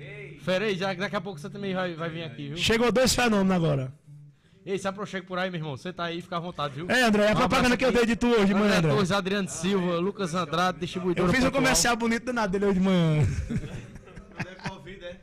Pera 0.45 0.65
aí, 0.65 0.75
já, 0.75 0.93
daqui 0.93 1.15
a 1.15 1.21
pouco 1.21 1.39
você 1.39 1.49
também 1.49 1.73
vai, 1.73 1.95
vai 1.95 2.09
vir 2.09 2.23
aqui, 2.23 2.47
viu? 2.49 2.57
Chegou 2.57 2.91
dois 2.91 3.13
fenômenos 3.15 3.51
agora. 3.55 3.93
Ei, 4.65 4.77
se 4.77 4.87
aproxega 4.87 5.25
por 5.27 5.37
aí, 5.37 5.49
meu 5.51 5.59
irmão. 5.59 5.75
Você 5.75 5.91
tá 5.91 6.05
aí, 6.05 6.21
fica 6.21 6.37
à 6.37 6.39
vontade, 6.39 6.75
viu? 6.75 6.89
É, 6.89 7.03
André, 7.03 7.25
é 7.25 7.29
a 7.29 7.33
Um 7.33 7.35
propaganda 7.35 7.75
que 7.75 7.83
eu 7.83 7.91
dei 7.91 8.05
de 8.05 8.15
tu 8.15 8.27
hoje 8.27 8.53
manhã, 8.53 8.77
André. 8.77 8.91
Torres, 8.93 9.11
Adriano 9.11 9.49
Silva, 9.49 9.97
Lucas 9.97 10.33
Andrade, 10.33 10.79
distribuidor. 10.79 11.25
Eu 11.27 11.33
fiz 11.33 11.43
um 11.43 11.51
comercial 11.51 11.95
bonito 11.97 12.23
danado 12.25 12.53
dele 12.53 12.65
hoje 12.65 12.79
de 12.79 12.85
manhã. 12.85 13.27
Não 14.45 14.51
é 14.51 14.69
Covid, 14.69 15.03
é? 15.05 15.19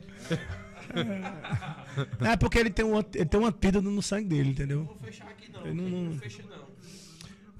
É 2.31 2.37
porque 2.37 2.59
ele 2.59 2.69
tem 2.69 2.85
um, 2.85 2.99
ele 2.99 3.25
tem 3.25 3.39
um 3.39 3.45
antídoto 3.45 3.89
no 3.89 4.01
sangue 4.01 4.27
dele, 4.29 4.49
entendeu? 4.51 4.83
Vou 4.85 4.97
fechar 5.03 5.25
aqui 5.27 5.51
não. 5.51 5.65
Eu 5.65 5.73
não- 5.75 5.83
Não, 5.89 6.01
não- 6.11 6.19
fecha 6.19 6.43
não. 6.49 6.60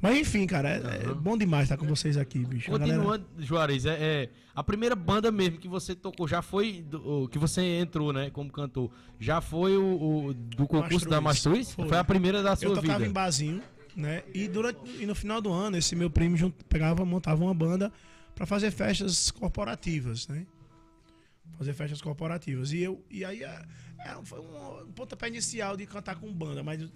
Mas 0.01 0.17
enfim, 0.17 0.47
cara, 0.47 0.69
é, 0.69 1.03
é 1.09 1.13
bom 1.13 1.37
demais 1.37 1.63
estar 1.65 1.77
com 1.77 1.85
vocês 1.85 2.17
aqui, 2.17 2.39
bicho. 2.43 2.73
A 2.73 2.77
galera- 2.77 2.97
Continuando, 2.99 3.27
Juarez, 3.45 3.85
é, 3.85 3.97
é, 3.99 4.29
a 4.55 4.63
primeira 4.63 4.95
banda 4.95 5.31
mesmo 5.31 5.59
que 5.59 5.67
você 5.67 5.93
tocou 5.93 6.27
já 6.27 6.41
foi 6.41 6.81
do- 6.81 7.27
que 7.29 7.37
você 7.37 7.61
entrou, 7.79 8.11
né, 8.11 8.29
como 8.31 8.51
cantor. 8.51 8.89
Já 9.19 9.41
foi 9.41 9.77
o, 9.77 10.25
o 10.29 10.33
do 10.33 10.65
concurso 10.67 11.07
da 11.07 11.21
Mastruz. 11.21 11.57
Mastruz? 11.59 11.75
Foi. 11.75 11.87
Foi. 11.89 11.97
a 11.99 12.03
primeira 12.03 12.41
da 12.41 12.55
sua 12.55 12.69
Eu 12.69 12.73
tocava 12.75 12.97
vida. 12.97 13.09
em 13.09 13.13
barzinho, 13.13 13.61
né? 13.95 14.23
E, 14.33 14.47
durante, 14.47 14.79
e 14.99 15.05
no 15.05 15.13
final 15.13 15.39
do 15.39 15.51
ano, 15.51 15.77
esse 15.77 15.95
meu 15.95 16.09
primo 16.09 16.35
junto, 16.35 16.65
pegava, 16.65 17.05
montava 17.05 17.43
uma 17.43 17.53
banda 17.53 17.91
pra 18.33 18.47
fazer 18.47 18.71
festas 18.71 19.29
corporativas, 19.29 20.27
né? 20.27 20.47
Fazer 21.59 21.73
festas 21.73 22.01
corporativas. 22.01 22.71
E, 22.73 22.79
eu, 22.81 23.03
e 23.09 23.23
aí 23.23 23.43
é, 23.43 23.61
é, 23.99 24.15
foi 24.23 24.39
um 24.39 24.91
pontapé 24.95 25.27
inicial 25.27 25.77
de 25.77 25.85
cantar 25.85 26.15
com 26.15 26.31
banda. 26.33 26.63
Mas 26.63 26.89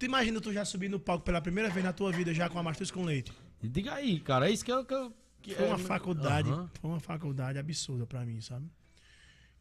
tu 0.00 0.06
imagina 0.06 0.40
tu 0.40 0.52
já 0.52 0.64
subir 0.64 0.88
no 0.88 0.98
palco 0.98 1.24
pela 1.24 1.40
primeira 1.40 1.68
vez 1.70 1.84
na 1.84 1.92
tua 1.92 2.10
vida 2.10 2.32
já 2.34 2.48
com 2.48 2.58
a 2.58 2.62
Mastruz 2.62 2.90
com 2.90 3.04
Leite? 3.04 3.32
Diga 3.62 3.94
aí, 3.94 4.18
cara, 4.18 4.48
é 4.48 4.52
isso 4.52 4.64
que 4.64 4.72
eu. 4.72 4.84
Que 4.84 4.94
eu 4.94 5.14
que 5.42 5.54
Foi 5.54 5.64
é- 5.66 5.68
uma 5.68 5.78
faculdade, 5.78 6.50
Aham. 6.50 6.70
foi 6.80 6.90
uma 6.90 7.00
faculdade 7.00 7.58
absurda 7.58 8.06
pra 8.06 8.24
mim, 8.26 8.40
sabe? 8.42 8.66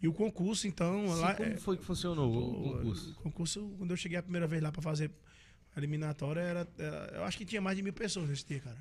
E 0.01 0.07
o 0.07 0.13
concurso, 0.13 0.67
então, 0.67 1.07
Sim, 1.07 1.21
lá, 1.21 1.33
como 1.33 1.49
é, 1.49 1.57
foi 1.57 1.77
que 1.77 1.83
funcionou 1.85 2.33
o 2.33 2.69
o 2.69 2.73
concurso? 2.73 3.11
o 3.11 3.21
concurso, 3.23 3.75
quando 3.77 3.91
eu 3.91 3.97
cheguei 3.97 4.17
a 4.17 4.23
primeira 4.23 4.45
vez 4.47 4.61
lá 4.61 4.71
pra 4.71 4.81
fazer 4.81 5.09
a 5.75 5.79
eliminatória, 5.79 6.39
era, 6.41 6.67
era- 6.77 7.11
eu 7.15 7.23
acho 7.23 7.37
que 7.37 7.45
tinha 7.45 7.61
mais 7.61 7.77
de 7.77 7.83
mil 7.83 7.93
pessoas 7.93 8.27
nesse 8.29 8.45
dia, 8.45 8.59
cara. 8.61 8.77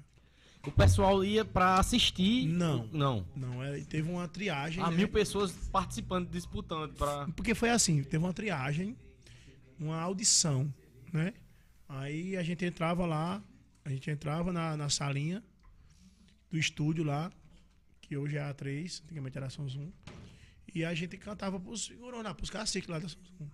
O 0.66 0.72
pessoal 0.72 1.24
ia 1.24 1.44
pra 1.44 1.76
assistir? 1.78 2.46
Não. 2.48 2.88
Não. 2.92 3.24
Não, 3.36 3.62
era, 3.62 3.80
teve 3.84 4.10
uma 4.10 4.26
triagem. 4.26 4.82
Há 4.82 4.90
né? 4.90 4.96
mil 4.96 5.08
pessoas 5.08 5.52
participando, 5.70 6.28
disputando 6.28 6.94
pra. 6.94 7.28
Porque 7.28 7.54
foi 7.54 7.70
assim, 7.70 8.02
teve 8.02 8.18
uma 8.24 8.32
triagem, 8.32 8.96
uma 9.78 10.00
audição, 10.00 10.72
né? 11.12 11.32
Aí 11.88 12.36
a 12.36 12.42
gente 12.42 12.64
entrava 12.64 13.06
lá, 13.06 13.42
a 13.84 13.88
gente 13.90 14.10
entrava 14.10 14.52
na, 14.52 14.76
na 14.76 14.88
salinha 14.90 15.42
do 16.50 16.58
estúdio 16.58 17.02
lá, 17.04 17.32
que 18.00 18.16
hoje 18.16 18.36
é 18.36 18.40
a 18.42 18.52
A3, 18.54 19.02
antigamente 19.04 19.36
era 19.36 19.46
a 19.46 19.50
Samsung, 19.50 19.90
e 20.74 20.84
a 20.84 20.94
gente 20.94 21.16
cantava 21.16 21.58
pros 21.58 21.86
figurões, 21.86 22.30
pros 22.34 22.50
caciques 22.50 22.88
lá 22.88 22.98
da 22.98 23.08
Samsung. 23.08 23.50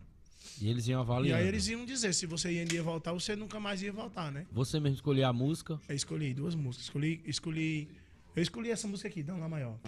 E 0.60 0.68
eles 0.68 0.86
iam 0.88 1.00
E 1.00 1.02
avaliando. 1.02 1.40
aí 1.42 1.48
eles 1.48 1.66
iam 1.68 1.86
dizer 1.86 2.12
se 2.12 2.26
você 2.26 2.52
ia 2.52 2.82
voltar, 2.82 3.12
você 3.12 3.34
nunca 3.34 3.58
mais 3.58 3.82
ia 3.82 3.92
voltar, 3.92 4.30
né? 4.30 4.46
Você 4.52 4.78
mesmo 4.78 4.96
escolheu 4.96 5.26
a 5.26 5.32
música. 5.32 5.80
Eu 5.88 5.94
escolhi 5.96 6.34
duas 6.34 6.54
músicas. 6.54 6.84
Escolhi, 6.86 7.22
escolhi. 7.24 7.88
Eu 8.36 8.42
escolhi 8.42 8.70
essa 8.70 8.86
música 8.86 9.08
aqui, 9.08 9.22
dá 9.22 9.34
um 9.34 9.40
lá 9.40 9.48
maior. 9.48 9.78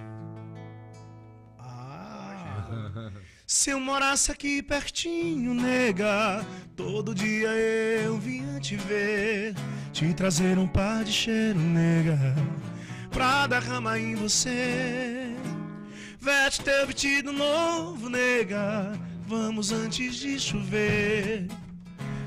Ah! 1.58 3.10
Se 3.46 3.70
eu 3.70 3.78
morasse 3.78 4.32
aqui 4.32 4.60
pertinho, 4.60 5.54
nega, 5.54 6.44
todo 6.74 7.14
dia 7.14 7.48
eu 7.48 8.18
vinha 8.18 8.58
te 8.58 8.74
ver, 8.74 9.54
te 9.92 10.12
trazer 10.12 10.58
um 10.58 10.66
par 10.66 11.04
de 11.04 11.12
cheiro, 11.12 11.56
nega, 11.56 12.18
pra 13.08 13.46
derramar 13.46 14.00
em 14.00 14.16
você. 14.16 15.32
Veste 16.18 16.62
teu 16.62 16.88
vestido 16.88 17.32
novo, 17.32 18.08
nega, 18.08 18.98
vamos 19.28 19.70
antes 19.70 20.16
de 20.16 20.40
chover. 20.40 21.46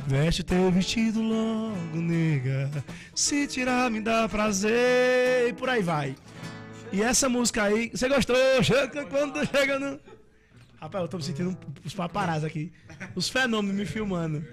Veste 0.07 0.41
teu 0.41 0.71
vestido 0.71 1.21
logo, 1.21 1.97
nega. 1.97 2.71
Se 3.13 3.45
tirar, 3.45 3.91
me 3.91 3.99
dá 3.99 4.29
prazer. 4.29 5.49
E 5.49 5.53
por 5.53 5.69
aí 5.69 5.83
vai. 5.83 6.15
E 6.93 7.01
essa 7.01 7.27
música 7.27 7.63
aí, 7.63 7.91
você 7.93 8.07
gostou? 8.07 8.37
Chega 8.63 9.05
quando 9.05 9.45
chega 9.45 9.77
no. 9.77 9.99
Rapaz, 10.79 11.03
eu 11.03 11.07
tô 11.09 11.17
me 11.17 11.23
sentindo 11.23 11.57
os 11.83 11.93
paparazzi 11.93 12.45
aqui. 12.45 12.73
Os 13.15 13.27
fenômenos 13.29 13.75
me 13.75 13.85
filmando. 13.85 14.45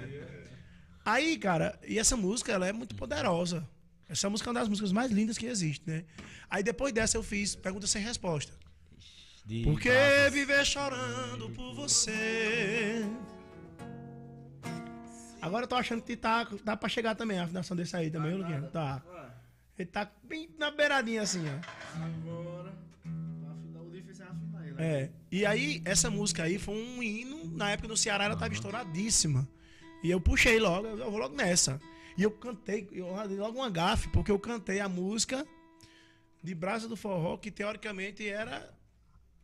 Aí, 1.05 1.39
cara, 1.39 1.79
e 1.87 1.99
essa 1.99 2.17
música, 2.17 2.53
ela 2.53 2.67
é 2.67 2.73
muito 2.73 2.97
poderosa. 2.97 3.67
Essa 4.09 4.29
música 4.29 4.49
é 4.49 4.53
uma 4.53 4.61
das 4.61 4.69
músicas 4.69 4.93
mais 4.93 5.11
lindas 5.11 5.39
que 5.39 5.47
existe, 5.47 5.89
né? 5.89 6.05
Aí 6.51 6.63
depois 6.63 6.93
dessa 6.93 7.17
eu 7.17 7.23
fiz 7.23 7.55
Pergunta 7.55 7.87
Sem 7.87 8.03
Resposta. 8.03 8.53
De 9.45 9.63
Por 9.63 9.79
que 9.79 9.91
viver 10.33 10.65
chorando 10.65 11.49
por 11.51 11.75
você? 11.75 13.05
Agora 15.41 15.65
eu 15.65 15.69
tô 15.69 15.77
achando 15.77 16.03
que 16.03 16.17
tá, 16.17 16.47
dá 16.65 16.77
pra 16.77 16.89
chegar 16.89 17.15
também 17.15 17.39
a 17.39 17.45
afinação 17.45 17.77
desse 17.77 17.97
aí 17.97 18.11
também, 18.11 18.35
Luquinha? 18.35 18.63
Tá. 18.63 19.01
Ele 19.79 19.89
tá 19.89 20.11
bem 20.25 20.51
na 20.59 20.73
beiradinha 20.73 21.23
assim, 21.23 21.45
ó. 21.49 22.03
Agora. 22.05 22.86
Difícil 24.77 25.05
é. 25.05 25.11
E 25.31 25.45
aí, 25.47 25.83
essa 25.85 26.11
música 26.11 26.45
aí 26.45 26.59
foi 26.59 26.75
um 26.75 27.03
hino. 27.03 27.45
Na 27.57 27.71
época 27.71 27.89
no 27.89 27.97
Ceará 27.97 28.25
ela 28.25 28.37
tava 28.37 28.53
estouradíssima. 28.55 29.49
E 30.03 30.11
eu 30.11 30.21
puxei 30.21 30.59
logo, 30.59 30.87
eu 30.87 31.11
vou 31.11 31.19
logo 31.19 31.35
nessa. 31.35 31.81
E 32.17 32.23
eu 32.23 32.31
cantei, 32.31 32.89
eu 32.93 33.07
dei 33.29 33.37
logo 33.39 33.59
uma 33.59 33.69
gafe, 33.71 34.09
porque 34.11 34.31
eu 34.31 34.39
cantei 34.39 34.81
a 34.81 34.89
música 34.89 35.47
de 36.43 36.55
Brasa 36.55 36.89
do 36.89 36.97
Forró, 36.97 37.37
que 37.37 37.51
teoricamente 37.51 38.27
era 38.29 38.73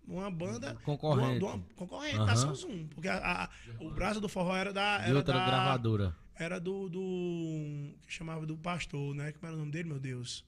uma 0.07 0.31
banda 0.31 0.75
Concorrente. 0.85 1.39
de 1.39 1.45
uma 1.45 1.59
concorrente 1.77 2.17
Aham. 2.17 2.27
da 2.27 2.37
Samsung. 2.37 2.87
Porque 2.95 3.09
a, 3.09 3.45
a- 3.45 3.51
o 3.81 3.91
Brasa 3.91 4.21
do 4.21 4.29
Forró 4.29 4.55
era 4.57 4.73
da. 4.73 4.99
de 4.99 5.09
Era 5.09 5.17
outra 5.17 5.35
da, 5.39 5.47
gravadora. 5.47 6.17
Era 6.35 6.59
do, 6.59 6.89
do. 6.89 7.95
que 8.07 8.13
chamava 8.13 8.47
do 8.47 8.57
pastor, 8.57 9.15
né? 9.15 9.33
Como 9.33 9.47
era 9.47 9.55
o 9.55 9.59
nome 9.59 9.71
dele, 9.71 9.89
meu 9.89 9.99
Deus? 10.01 10.45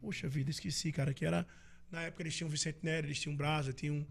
Puxa 0.00 0.28
vida, 0.28 0.50
esqueci, 0.50 0.92
cara. 0.92 1.12
Que 1.14 1.24
era. 1.24 1.46
Na 1.90 2.02
época 2.02 2.22
eles 2.22 2.36
tinham 2.36 2.50
Vicente 2.50 2.78
Nery, 2.82 3.06
eles 3.06 3.18
tinham 3.20 3.34
Brasa, 3.36 3.72
tinham. 3.72 4.06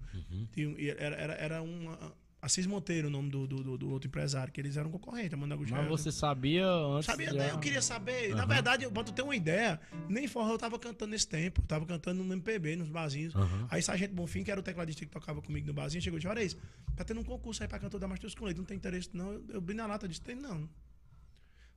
tinham 0.53 0.71
e 0.79 0.89
era, 0.89 1.15
era, 1.15 1.33
era 1.33 1.61
uma. 1.61 2.15
Assis 2.39 2.67
Monteiro, 2.67 3.07
o 3.07 3.11
nome 3.11 3.31
do, 3.31 3.47
do, 3.47 3.77
do- 3.79 3.89
outro 3.89 4.07
empresário, 4.07 4.53
que 4.53 4.61
eles 4.61 4.77
eram 4.77 4.91
concorrentes, 4.91 5.33
a 5.33 5.37
Manda 5.37 5.55
Agostinho 5.55 5.79
Mas 5.79 5.89
você 5.89 6.11
sabia 6.11 6.67
antes? 6.67 7.05
Sabia? 7.07 7.29
Eu 7.49 7.59
queria 7.59 7.81
saber. 7.81 8.29
Na 8.35 8.45
verdade, 8.45 8.83
eu- 8.83 8.91
pra 8.91 9.03
tu 9.03 9.11
ter 9.11 9.23
uma 9.23 9.35
ideia, 9.35 9.81
nem 10.07 10.27
forró 10.27 10.51
eu 10.53 10.57
tava 10.57 10.77
cantando 10.77 11.11
nesse 11.11 11.27
tempo. 11.27 11.61
Eu 11.61 11.65
tava 11.65 11.85
cantando 11.87 12.23
no 12.23 12.31
MPB, 12.33 12.75
nos 12.75 12.89
barzinhos. 12.89 13.35
Aham. 13.35 13.67
Aí 13.71 13.81
Sargento 13.81 14.13
Bonfim, 14.13 14.43
que 14.43 14.51
era 14.51 14.59
o 14.59 14.63
tecladista 14.63 15.03
que 15.03 15.11
tocava 15.11 15.41
comigo 15.41 15.65
no 15.65 15.73
barzinho, 15.73 16.01
chegou 16.01 16.17
e 16.17 16.21
disse: 16.21 16.29
Olha 16.29 16.43
isso, 16.43 16.57
tá 16.95 17.03
tendo 17.03 17.19
um 17.19 17.23
concurso 17.23 17.63
aí 17.63 17.67
pra 17.67 17.79
cantor 17.79 17.99
da 17.99 18.07
Mastruz 18.07 18.35
com 18.35 18.45
Leite, 18.45 18.57
não 18.59 18.65
tem 18.65 18.77
interesse 18.77 19.09
não. 19.13 19.33
Eu, 19.33 19.43
eu 19.55 19.59
bri 19.61 19.75
na 19.75 19.87
lata, 19.87 20.07
disse: 20.07 20.21
Tem 20.21 20.35
não. 20.35 20.69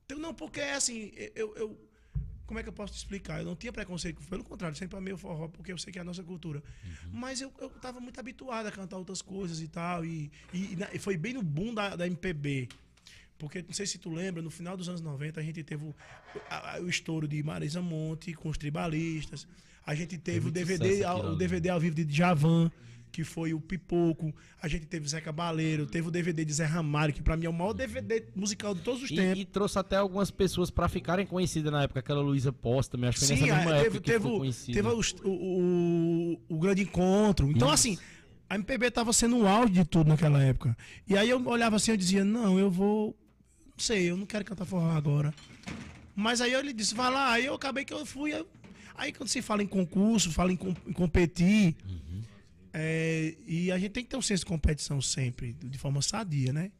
Tem 0.07 0.17
não, 0.17 0.33
porque 0.33 0.59
é 0.61 0.73
assim, 0.75 1.11
eu, 1.35 1.55
eu- 1.55 1.90
Como 2.51 2.59
é 2.59 2.63
que 2.63 2.67
eu 2.67 2.73
posso 2.73 2.91
te 2.91 2.97
explicar? 2.97 3.39
Eu 3.39 3.45
não 3.45 3.55
tinha 3.55 3.71
preconceito, 3.71 4.21
pelo 4.29 4.43
contrário, 4.43 4.75
sempre 4.75 4.97
amei 4.97 5.13
o 5.13 5.17
forró, 5.17 5.47
porque 5.47 5.71
eu 5.71 5.77
sei 5.77 5.93
que 5.93 5.97
é 5.97 6.01
a 6.01 6.03
nossa 6.03 6.21
cultura. 6.21 6.61
Mas 7.09 7.39
eu, 7.39 7.49
eu 7.61 7.69
tava 7.69 8.01
muito 8.01 8.19
habituado 8.19 8.65
a 8.67 8.71
cantar 8.73 8.97
outras 8.97 9.21
coisas 9.21 9.61
e 9.61 9.69
tal. 9.69 10.03
E, 10.03 10.29
e, 10.53 10.77
e 10.93 10.99
foi 10.99 11.15
bem 11.15 11.33
no 11.33 11.41
boom 11.41 11.73
da, 11.73 11.95
da 11.95 12.05
MPB. 12.05 12.67
Porque, 13.39 13.61
não 13.61 13.71
sei 13.71 13.85
se 13.85 13.97
tu 13.97 14.09
lembra, 14.13 14.41
no 14.41 14.49
final 14.51 14.75
dos 14.75 14.89
anos 14.89 14.99
90, 14.99 15.39
a 15.39 15.43
gente 15.43 15.63
teve 15.63 15.85
o, 15.85 15.95
a- 16.49 16.77
o 16.81 16.89
estouro 16.89 17.25
de 17.25 17.41
Marisa 17.41 17.81
Monte 17.81 18.33
com 18.33 18.49
os 18.49 18.57
tribalistas. 18.57 19.47
A 19.85 19.95
gente 19.95 20.17
teve 20.17 20.49
o 20.49 20.51
DVD, 20.51 21.03
ao- 21.05 21.19
o. 21.31 21.35
DVD 21.37 21.69
ao 21.69 21.79
vivo 21.79 21.95
de 21.95 22.03
Djavan, 22.03 22.69
que 23.11 23.23
foi 23.23 23.53
o 23.53 23.59
Pipoco. 23.59 24.33
A 24.61 24.67
gente 24.67 24.85
teve 24.85 25.07
Zé 25.07 25.19
Cabaleiro, 25.19 25.85
teve 25.85 26.07
o 26.07 26.11
DVD 26.11 26.45
de 26.45 26.53
Zé 26.53 26.65
Ramalho, 26.65 27.13
que 27.13 27.21
pra 27.21 27.35
mim 27.35 27.45
é 27.45 27.49
o 27.49 27.53
maior 27.53 27.73
DVD 27.73 28.23
musical 28.35 28.73
de 28.73 28.81
todos 28.81 29.03
os 29.03 29.11
E, 29.11 29.15
tempos. 29.15 29.39
e 29.41 29.45
trouxe 29.45 29.77
até 29.77 29.97
algumas 29.97 30.31
pessoas 30.31 30.69
pra 30.71 30.87
ficarem 30.87 31.25
conhecidas 31.25 31.71
na 31.71 31.83
época, 31.83 31.99
aquela 31.99 32.21
Luísa 32.21 32.53
Posta 32.53 32.93
também, 32.97 33.09
acho 33.09 33.19
que 33.19 33.25
Sim, 33.25 33.33
nessa 33.33 33.45
mesma 33.45 33.59
é, 33.75 33.79
época 33.81 33.83
teve, 33.83 33.99
que 33.99 34.05
teve, 34.05 34.23
ficou 34.23 34.41
o- 34.41 35.03
teve 35.03 35.27
o, 35.29 36.39
o, 36.49 36.59
grande 36.59 36.81
encontro. 36.83 37.49
Então, 37.51 37.67
Isso. 37.67 37.73
assim, 37.73 37.97
a 38.49 38.55
MPB 38.55 38.91
tava 38.91 39.11
sendo 39.13 39.37
o 39.39 39.47
auge 39.47 39.73
de 39.73 39.85
tudo 39.85 40.07
naquela 40.07 40.41
época. 40.41 40.75
E 41.07 41.17
aí 41.17 41.29
eu 41.29 41.45
olhava 41.47 41.75
assim, 41.75 41.91
eu 41.91 41.97
dizia, 41.97 42.23
não, 42.23 42.57
eu 42.59 42.69
vou. 42.71 43.15
Não 43.65 43.73
sei, 43.79 44.09
eu 44.09 44.17
não 44.17 44.25
quero 44.25 44.45
cantar 44.45 44.65
forró 44.65 44.91
agora. 44.91 45.33
Mas 46.15 46.41
aí 46.41 46.53
ele 46.53 46.73
disse, 46.73 46.93
vai 46.93 47.11
lá, 47.11 47.31
aí 47.31 47.45
eu 47.45 47.55
acabei 47.55 47.83
que 47.85 47.93
eu 47.93 48.05
fui. 48.05 48.33
eu- 48.33 48.47
Aí 48.93 49.11
quando 49.11 49.29
se 49.29 49.41
fala 49.41 49.63
em 49.63 49.67
concurso, 49.67 50.31
fala 50.31 50.51
em, 50.51 50.55
com- 50.55 50.75
em 50.85 50.93
competir. 50.93 51.75
É, 52.73 53.35
e 53.47 53.71
a 53.71 53.77
gente 53.77 53.91
tem 53.91 54.03
que 54.03 54.09
ter 54.09 54.17
um 54.17 54.21
senso 54.21 54.41
de 54.41 54.45
competição 54.45 55.01
sempre, 55.01 55.53
de 55.53 55.77
forma 55.77 56.01
sadia, 56.01 56.51
né? 56.53 56.71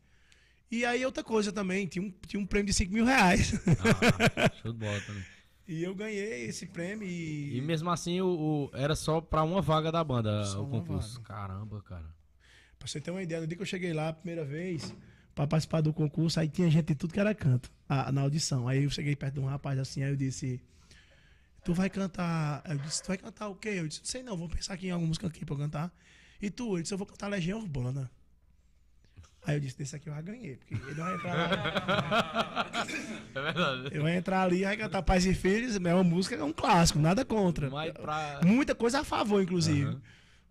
E 0.69 0.85
aí 0.85 1.05
outra 1.05 1.23
coisa 1.23 1.51
também, 1.51 1.85
tinha 1.87 2.03
um, 2.05 2.13
tinha 2.25 2.39
um 2.41 2.45
prêmio 2.45 2.67
de 2.67 2.73
5 2.73 2.93
mil 2.93 3.03
reais. 3.05 3.53
Ah, 3.55 4.51
show 4.61 4.71
de 4.71 4.79
bola 4.79 4.99
também. 5.01 5.23
e 5.67 5.83
eu 5.83 5.93
ganhei 5.93 6.45
esse 6.45 6.65
prêmio 6.65 7.05
e. 7.07 7.57
E 7.57 7.61
mesmo 7.61 7.89
assim, 7.89 8.21
o, 8.21 8.27
o- 8.27 8.71
era 8.73 8.95
só 8.95 9.19
pra 9.19 9.43
uma 9.43 9.61
vaga 9.61 9.91
da 9.91 10.01
banda 10.03 10.45
Só 10.45 10.63
o 10.63 10.67
concurso. 10.67 11.19
Caramba, 11.21 11.81
cara. 11.81 12.05
Pra 12.79 12.87
você 12.87 13.01
ter 13.01 13.11
uma 13.11 13.21
ideia, 13.21 13.41
no 13.41 13.47
dia 13.47 13.55
que 13.57 13.61
eu 13.61 13.67
cheguei 13.67 13.91
lá 13.93 14.07
a 14.09 14.13
primeira 14.13 14.45
vez, 14.45 14.95
pra 15.35 15.45
participar 15.45 15.81
do 15.81 15.91
concurso, 15.93 16.39
aí 16.39 16.47
tinha 16.47 16.69
gente 16.71 16.85
de 16.87 16.95
tudo 16.95 17.13
que 17.13 17.19
era 17.19 17.35
canto, 17.35 17.69
a- 17.89 18.09
na 18.11 18.21
audição. 18.21 18.65
Aí 18.67 18.83
eu 18.85 18.89
cheguei 18.89 19.15
perto 19.15 19.33
de 19.35 19.39
um 19.41 19.45
rapaz 19.45 19.77
assim, 19.77 20.01
aí 20.03 20.09
eu 20.11 20.15
disse, 20.15 20.61
tu 21.63 21.73
vai 21.73 21.89
cantar. 21.89 22.63
Eu 22.67 22.77
disse, 22.77 23.03
tu 23.03 23.07
vai 23.07 23.17
cantar 23.17 23.47
o 23.47 23.55
quê? 23.55 23.69
Eu 23.69 23.87
disse, 23.87 24.01
não 24.01 24.07
sei 24.07 24.23
não, 24.23 24.37
vou 24.37 24.49
pensar 24.49 24.73
aqui 24.73 24.87
em 24.87 24.91
alguma 24.91 25.07
música 25.07 25.27
aqui 25.27 25.45
pra 25.45 25.55
eu 25.55 25.59
cantar. 25.59 25.93
E 26.41 26.49
tu? 26.49 26.75
Ele 26.75 26.83
disse, 26.83 26.93
eu 26.93 26.97
vou 26.97 27.07
cantar 27.07 27.27
Legião 27.27 27.59
Urbana. 27.59 28.09
Aí 29.43 29.55
eu 29.55 29.59
disse, 29.59 29.77
desse 29.77 29.95
aqui 29.95 30.07
eu 30.07 30.13
já 30.13 30.21
ganhei, 30.21 30.55
porque 30.55 30.75
ele 30.75 30.93
vai 30.93 31.15
entrar 31.15 31.33
lá. 31.33 32.65
É 33.33 33.41
verdade. 33.41 33.95
Eu 33.95 34.01
vou 34.01 34.09
entrar 34.09 34.41
ali 34.43 34.59
e 34.59 34.63
vai 34.65 34.77
cantar 34.77 35.01
Pais 35.01 35.25
e 35.25 35.33
Filhos, 35.33 35.75
é 35.77 35.93
uma 35.93 36.03
música, 36.03 36.35
é 36.35 36.43
um 36.43 36.51
clássico, 36.51 36.99
nada 36.99 37.23
contra. 37.23 37.69
Mas 37.69 37.91
pra. 37.93 38.41
Muita 38.43 38.75
coisa 38.75 38.99
a 38.99 39.03
favor, 39.03 39.41
inclusive. 39.41 39.85
Aham. 39.85 40.01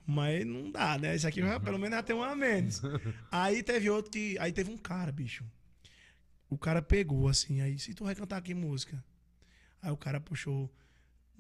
Mas 0.07 0.45
não 0.45 0.73
dá, 0.73 0.99
né? 0.99 1.15
Esse 1.15 1.27
aqui 1.27 1.41
já, 1.41 1.61
pelo 1.61 1.79
menos 1.79 2.03
tem 2.03 2.17
um 2.17 2.23
a 2.23 2.35
menos. 2.35 2.83
aí 3.31 3.63
teve 3.63 3.89
outro 3.91 4.11
que. 4.11 4.37
Aí 4.41 4.51
teve 4.51 4.71
um 4.71 4.77
cara, 4.77 5.13
bicho. 5.13 5.45
O 6.49 6.59
cara 6.59 6.83
pegou 6.83 7.29
assim, 7.29 7.61
aí, 7.61 7.79
se 7.79 7.95
tu 7.95 8.05
vai 8.05 8.15
cantar 8.15 8.39
aqui 8.39 8.55
música. 8.55 9.03
Aí 9.81 9.93
o 9.93 9.97
cara 9.97 10.21
puxou 10.21 10.73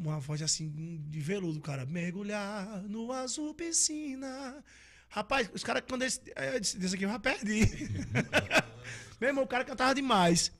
uma 0.00 0.18
voz 0.18 0.40
assim 0.42 1.02
de 1.08 1.20
veludo, 1.20 1.60
cara. 1.60 1.84
Mergulhar 1.86 2.82
no 2.88 3.12
azul 3.12 3.54
piscina. 3.54 4.64
Rapaz, 5.08 5.50
os 5.52 5.62
caras, 5.62 5.82
quando 5.88 6.02
eles. 6.02 6.20
Eu 6.36 6.60
disse, 6.60 6.78
desse 6.78 6.94
aqui 6.94 7.04
eu 7.04 7.10
já 7.10 7.18
perdi. 7.18 7.60
Meu 9.20 9.30
irmão, 9.30 9.44
o 9.44 9.46
cara 9.46 9.64
cantava 9.64 9.94
demais. 9.94 10.52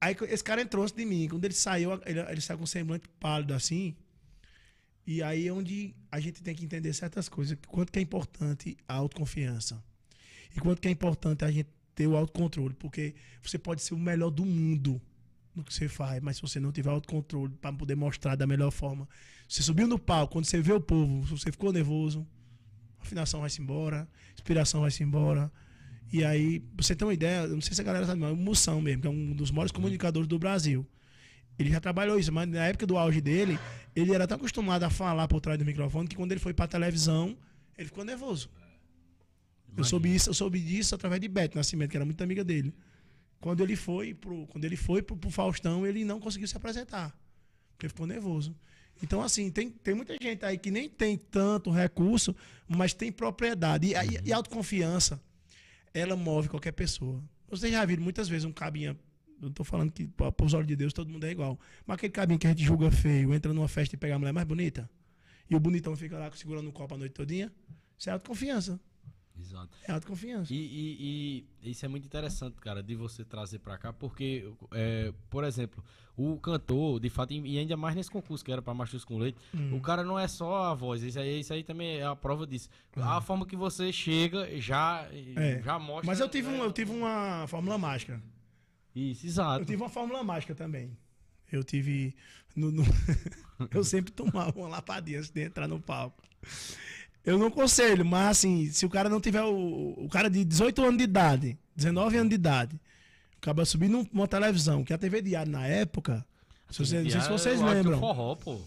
Aí 0.00 0.16
esse 0.28 0.44
cara 0.44 0.62
entrou 0.62 0.82
antes 0.82 0.94
de 0.94 1.04
mim. 1.04 1.28
Quando 1.28 1.44
ele 1.44 1.54
saiu, 1.54 1.92
ele, 2.06 2.20
ele 2.20 2.40
saiu 2.40 2.58
com 2.58 2.64
um 2.64 2.66
semblante 2.66 3.08
pálido 3.18 3.52
assim. 3.52 3.96
E 5.06 5.22
aí 5.22 5.48
é 5.48 5.52
onde 5.52 5.94
a 6.10 6.20
gente 6.20 6.42
tem 6.42 6.54
que 6.54 6.64
entender 6.64 6.92
certas 6.92 7.28
coisas. 7.28 7.58
Quanto 7.66 7.90
que 7.90 7.98
é 7.98 8.02
importante 8.02 8.76
a 8.86 8.94
autoconfiança. 8.94 9.82
E 10.54 10.60
quanto 10.60 10.80
que 10.80 10.88
é 10.88 10.90
importante 10.90 11.44
a 11.44 11.50
gente 11.50 11.68
ter 11.94 12.06
o 12.06 12.16
autocontrole. 12.16 12.74
Porque 12.74 13.14
você 13.42 13.58
pode 13.58 13.82
ser 13.82 13.94
o 13.94 13.98
melhor 13.98 14.30
do 14.30 14.44
mundo 14.44 15.00
no 15.60 15.64
que 15.64 15.72
você 15.72 15.88
faz, 15.88 16.20
mas 16.20 16.36
se 16.36 16.42
você 16.42 16.58
não 16.58 16.72
tiver 16.72 16.90
autocontrole 16.90 17.52
para 17.60 17.72
poder 17.72 17.94
mostrar 17.94 18.34
da 18.34 18.46
melhor 18.46 18.70
forma. 18.70 19.08
Você 19.48 19.62
subiu 19.62 19.86
no 19.86 19.98
palco, 19.98 20.32
quando 20.32 20.44
você 20.44 20.60
vê 20.60 20.72
o 20.72 20.80
povo, 20.80 21.22
você 21.22 21.50
ficou 21.50 21.72
nervoso, 21.72 22.26
a 22.98 23.02
afinação 23.02 23.40
vai-se 23.40 23.60
embora, 23.60 24.02
a 24.02 24.32
inspiração 24.34 24.80
vai-se 24.80 25.02
embora. 25.02 25.50
E 26.12 26.24
aí, 26.24 26.60
pra 26.60 26.84
você 26.84 26.94
ter 26.94 27.04
uma 27.04 27.14
ideia, 27.14 27.42
eu 27.42 27.54
não 27.54 27.60
sei 27.60 27.74
se 27.74 27.80
a 27.80 27.84
galera 27.84 28.04
sabe, 28.04 28.20
mas 28.20 28.32
o 28.32 28.36
Moção 28.36 28.80
mesmo, 28.80 29.02
que 29.02 29.06
é 29.06 29.10
um 29.10 29.32
dos 29.32 29.50
maiores 29.50 29.70
comunicadores 29.70 30.28
do 30.28 30.38
Brasil. 30.38 30.86
Ele 31.58 31.70
já 31.70 31.78
trabalhou 31.78 32.18
isso, 32.18 32.32
mas 32.32 32.48
na 32.48 32.66
época 32.66 32.86
do 32.86 32.96
auge 32.96 33.20
dele, 33.20 33.58
ele 33.94 34.14
era 34.14 34.26
tão 34.26 34.36
acostumado 34.36 34.82
a 34.82 34.90
falar 34.90 35.28
por 35.28 35.40
trás 35.40 35.58
do 35.58 35.64
microfone 35.64 36.08
que 36.08 36.16
quando 36.16 36.32
ele 36.32 36.40
foi 36.40 36.52
pra 36.52 36.66
televisão, 36.66 37.36
ele 37.76 37.88
ficou 37.88 38.04
nervoso. 38.04 38.50
Eu 39.76 39.84
soube, 39.84 40.14
isso, 40.14 40.30
eu 40.30 40.34
soube 40.34 40.58
disso 40.58 40.94
através 40.94 41.20
de 41.20 41.28
Beto 41.28 41.56
Nascimento, 41.56 41.90
que 41.90 41.96
era 41.96 42.04
muito 42.04 42.22
amiga 42.22 42.42
dele. 42.42 42.74
Quando 43.40 43.62
ele 43.62 43.74
foi 43.74 44.12
pro, 44.12 44.46
quando 44.48 44.64
ele 44.64 44.76
foi 44.76 45.02
pro, 45.02 45.16
pro 45.16 45.30
Faustão, 45.30 45.86
ele 45.86 46.04
não 46.04 46.20
conseguiu 46.20 46.46
se 46.46 46.56
apresentar. 46.56 47.16
Porque 47.72 47.88
ficou 47.88 48.06
nervoso. 48.06 48.54
Então, 49.02 49.22
assim, 49.22 49.50
tem, 49.50 49.70
tem 49.70 49.94
muita 49.94 50.14
gente 50.20 50.44
aí 50.44 50.58
que 50.58 50.70
nem 50.70 50.88
tem 50.88 51.16
tanto 51.16 51.70
recurso, 51.70 52.36
mas 52.68 52.92
tem 52.92 53.10
propriedade. 53.10 53.88
E, 53.88 53.92
e, 53.92 54.28
e 54.28 54.32
autoconfiança, 54.32 55.20
ela 55.94 56.14
move 56.14 56.48
qualquer 56.48 56.72
pessoa. 56.72 57.22
Vocês 57.48 57.72
já 57.72 57.84
viram 57.84 58.02
muitas 58.02 58.28
vezes 58.28 58.44
um 58.44 58.52
cabinha. 58.52 58.90
Eu 59.40 59.46
não 59.46 59.52
tô 59.52 59.64
falando 59.64 59.90
que, 59.90 60.06
para 60.06 60.34
os 60.44 60.52
olhos 60.52 60.68
de 60.68 60.76
Deus, 60.76 60.92
todo 60.92 61.08
mundo 61.08 61.24
é 61.24 61.30
igual. 61.30 61.58
Mas 61.86 61.94
aquele 61.94 62.12
cabinha 62.12 62.38
que 62.38 62.46
a 62.46 62.50
gente 62.50 62.62
julga 62.62 62.90
feio, 62.90 63.32
entra 63.32 63.54
numa 63.54 63.68
festa 63.68 63.94
e 63.94 63.98
pega 63.98 64.14
a 64.14 64.18
mulher 64.18 64.32
mais 64.32 64.46
bonita. 64.46 64.88
E 65.48 65.56
o 65.56 65.60
bonitão 65.60 65.96
fica 65.96 66.18
lá 66.18 66.30
segurando 66.32 66.68
o 66.68 66.72
copo 66.72 66.94
a 66.94 66.98
noite 66.98 67.12
todinha. 67.12 67.50
Isso 67.98 68.10
é 68.10 68.12
autoconfiança. 68.12 68.78
Exato. 69.50 69.68
É 69.86 69.92
autoconfiança. 69.92 70.52
E, 70.52 70.56
e- 70.56 71.46
e 71.62 71.70
isso 71.70 71.84
é 71.84 71.88
muito 71.88 72.04
interessante, 72.06 72.54
cara, 72.60 72.82
de 72.82 72.94
você 72.94 73.24
trazer 73.24 73.58
pra 73.58 73.76
cá, 73.76 73.92
porque, 73.92 74.48
é, 74.72 75.12
por 75.28 75.42
exemplo, 75.44 75.82
o 76.16 76.36
cantor, 76.38 77.00
de 77.00 77.08
fato, 77.10 77.32
e 77.32 77.58
ainda 77.58 77.76
mais 77.76 77.96
nesse 77.96 78.10
concurso 78.10 78.44
que 78.44 78.52
era 78.52 78.60
pra 78.62 78.72
Machos 78.74 79.04
com 79.04 79.18
Leite, 79.18 79.38
Hum. 79.54 79.76
o 79.76 79.80
cara 79.80 80.04
não 80.04 80.18
é 80.18 80.28
só 80.28 80.64
a 80.64 80.74
voz, 80.74 81.02
isso 81.02 81.18
aí, 81.18 81.40
isso 81.40 81.52
aí 81.52 81.64
também 81.64 81.98
é 81.98 82.04
a 82.04 82.14
prova 82.14 82.46
disso. 82.46 82.68
A 82.96 83.20
forma 83.20 83.44
que 83.46 83.56
você 83.56 83.92
chega 83.92 84.48
já, 84.60 85.08
É. 85.36 85.60
já 85.62 85.78
mostra. 85.78 86.06
Mas 86.06 86.20
eu 86.20 86.28
tive, 86.28 86.48
um, 86.48 86.58
né? 86.58 86.64
eu 86.64 86.72
tive 86.72 86.92
uma 86.92 87.46
fórmula 87.48 87.76
mágica. 87.78 88.22
Isso, 88.94 89.26
exato. 89.26 89.62
Eu 89.62 89.66
tive 89.66 89.82
uma 89.82 89.88
fórmula 89.88 90.22
mágica 90.22 90.54
também. 90.54 90.96
Eu 91.50 91.64
tive. 91.64 92.14
no- 92.56 92.70
no- 92.72 92.82
eu 93.70 93.84
sempre 93.84 94.12
tomava 94.12 94.58
uma 94.58 94.68
lapadinha 94.68 95.18
antes 95.18 95.30
de 95.30 95.40
entrar 95.42 95.68
no 95.68 95.80
palco. 95.80 96.22
Eu 97.24 97.38
não 97.38 97.48
aconselho, 97.48 98.04
mas 98.04 98.30
assim, 98.38 98.66
se 98.70 98.86
o 98.86 98.90
cara 98.90 99.08
não 99.08 99.20
tiver 99.20 99.42
o. 99.42 99.94
O 99.98 100.08
cara 100.10 100.28
de 100.30 100.44
18 100.44 100.82
anos 100.82 100.98
de 100.98 101.04
idade, 101.04 101.58
19 101.76 102.16
anos 102.16 102.28
de 102.30 102.34
idade, 102.34 102.80
acaba 103.36 103.64
subindo 103.64 104.06
numa 104.12 104.26
televisão, 104.26 104.82
que 104.84 104.92
a 104.92 104.98
TV 104.98 105.20
Diário 105.22 105.52
na 105.52 105.66
época. 105.66 106.24
Se 106.70 106.78
vocês, 106.84 107.02
não 107.04 107.10
sei 107.10 107.20
se 107.20 107.28
vocês 107.28 107.60
o 107.60 107.66
lembram. 107.66 107.98
Forró, 108.00 108.34
pô. 108.36 108.60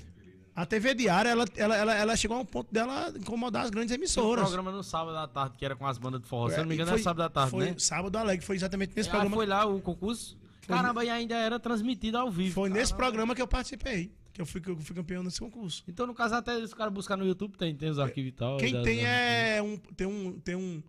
A 0.55 0.67
TV 0.67 0.93
Diário, 0.93 1.31
ela, 1.31 1.45
ela, 1.55 1.75
ela, 1.75 1.95
ela 1.95 2.15
chegou 2.15 2.37
a 2.37 2.41
um 2.41 2.45
ponto 2.45 2.71
dela 2.71 3.11
incomodar 3.17 3.63
as 3.63 3.71
grandes 3.71 3.91
emissoras. 3.95 4.43
programa 4.45 4.71
no 4.71 4.83
sábado 4.83 5.17
à 5.17 5.27
tarde 5.27 5.57
que 5.57 5.65
era 5.65 5.75
com 5.75 5.87
as 5.87 5.97
bandas 5.97 6.21
de 6.21 6.27
forró. 6.27 6.49
Se 6.49 6.55
eu 6.55 6.59
não 6.59 6.65
me 6.67 6.73
É, 6.73 6.75
engano, 6.75 6.89
foi- 6.91 6.99
era 6.99 7.03
sábado 7.03 7.23
à 7.23 7.29
tarde, 7.29 7.49
foi 7.51 7.65
né? 7.65 7.75
Sábado 7.79 8.15
Alegre, 8.17 8.45
foi 8.45 8.55
exatamente 8.55 8.93
nesse 8.95 9.09
Ah, 9.09 9.13
programa. 9.13 9.35
foi 9.35 9.45
lá 9.47 9.65
o 9.65 9.81
concurso? 9.81 10.37
Caramba, 10.67 11.03
e 11.03 11.09
ainda 11.09 11.35
era 11.35 11.59
transmitido 11.59 12.19
ao 12.19 12.29
vivo. 12.29 12.53
Foi 12.53 12.69
nesse 12.69 12.91
Caramba. 12.91 12.97
programa 12.97 13.35
que 13.35 13.41
eu 13.41 13.47
participei. 13.47 14.11
Que 14.33 14.41
eu 14.41 14.45
fui, 14.47 14.59
que 14.59 14.69
eu 14.69 14.75
fui 14.77 14.95
campeão 14.95 15.21
nesse 15.23 15.39
concurso. 15.39 15.83
Então, 15.87 16.07
no 16.07 16.13
caso, 16.15 16.33
até 16.33 16.57
os 16.57 16.73
caras 16.73 16.91
buscar 16.91 17.15
no 17.15 17.25
YouTube, 17.25 17.55
tem, 17.55 17.75
tem 17.75 17.89
os 17.89 17.99
arquivos 17.99 18.29
e 18.29 18.31
tal. 18.33 18.57
Quem 18.57 18.73
das- 18.73 18.83
tem 18.83 18.97
das- 18.97 19.05
é 19.05 19.61
um 19.61 19.77
tem 19.77 20.07
um 20.07 20.39
tem 20.39 20.55
um 20.55 20.83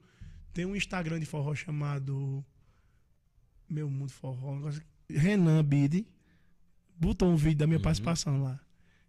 tem 0.55 0.65
um 0.65 0.75
Instagram 0.75 1.21
de 1.21 1.27
forró 1.27 1.55
chamado 1.55 2.43
Meu 3.69 3.91
Mundo 3.91 4.11
Forró, 4.13 4.55
negócio- 4.57 4.83
Renan 5.11 5.63
Bide 5.65 6.07
botou 6.97 7.29
um 7.31 7.37
vídeo 7.37 7.59
da 7.59 7.67
minha 7.67 7.81
participação 7.81 8.43
lá. 8.43 8.59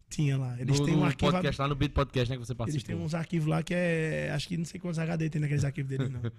Tinha 0.09 0.37
lá. 0.37 0.59
Eles 0.59 0.79
no, 0.79 0.85
têm 0.85 0.95
um 0.95 1.03
arquivo 1.05 1.31
podcast, 1.31 1.61
lá 1.61 1.67
no 1.67 1.75
Beat 1.75 1.91
Podcast, 1.93 2.29
né, 2.29 2.37
que 2.37 2.45
você 2.45 2.51
eles 2.51 2.57
participou. 2.57 2.87
têm 2.95 2.95
uns 3.05 3.13
arquivos 3.15 3.47
lá 3.47 3.63
que 3.63 3.73
é 3.73 4.31
acho 4.33 4.47
que 4.47 4.57
não 4.57 4.65
sei 4.65 4.79
quantos 4.79 4.99
HD 4.99 5.29
tem 5.29 5.41
naqueles 5.41 5.63
arquivos 5.63 5.89
deles 5.89 6.09
não. 6.09 6.21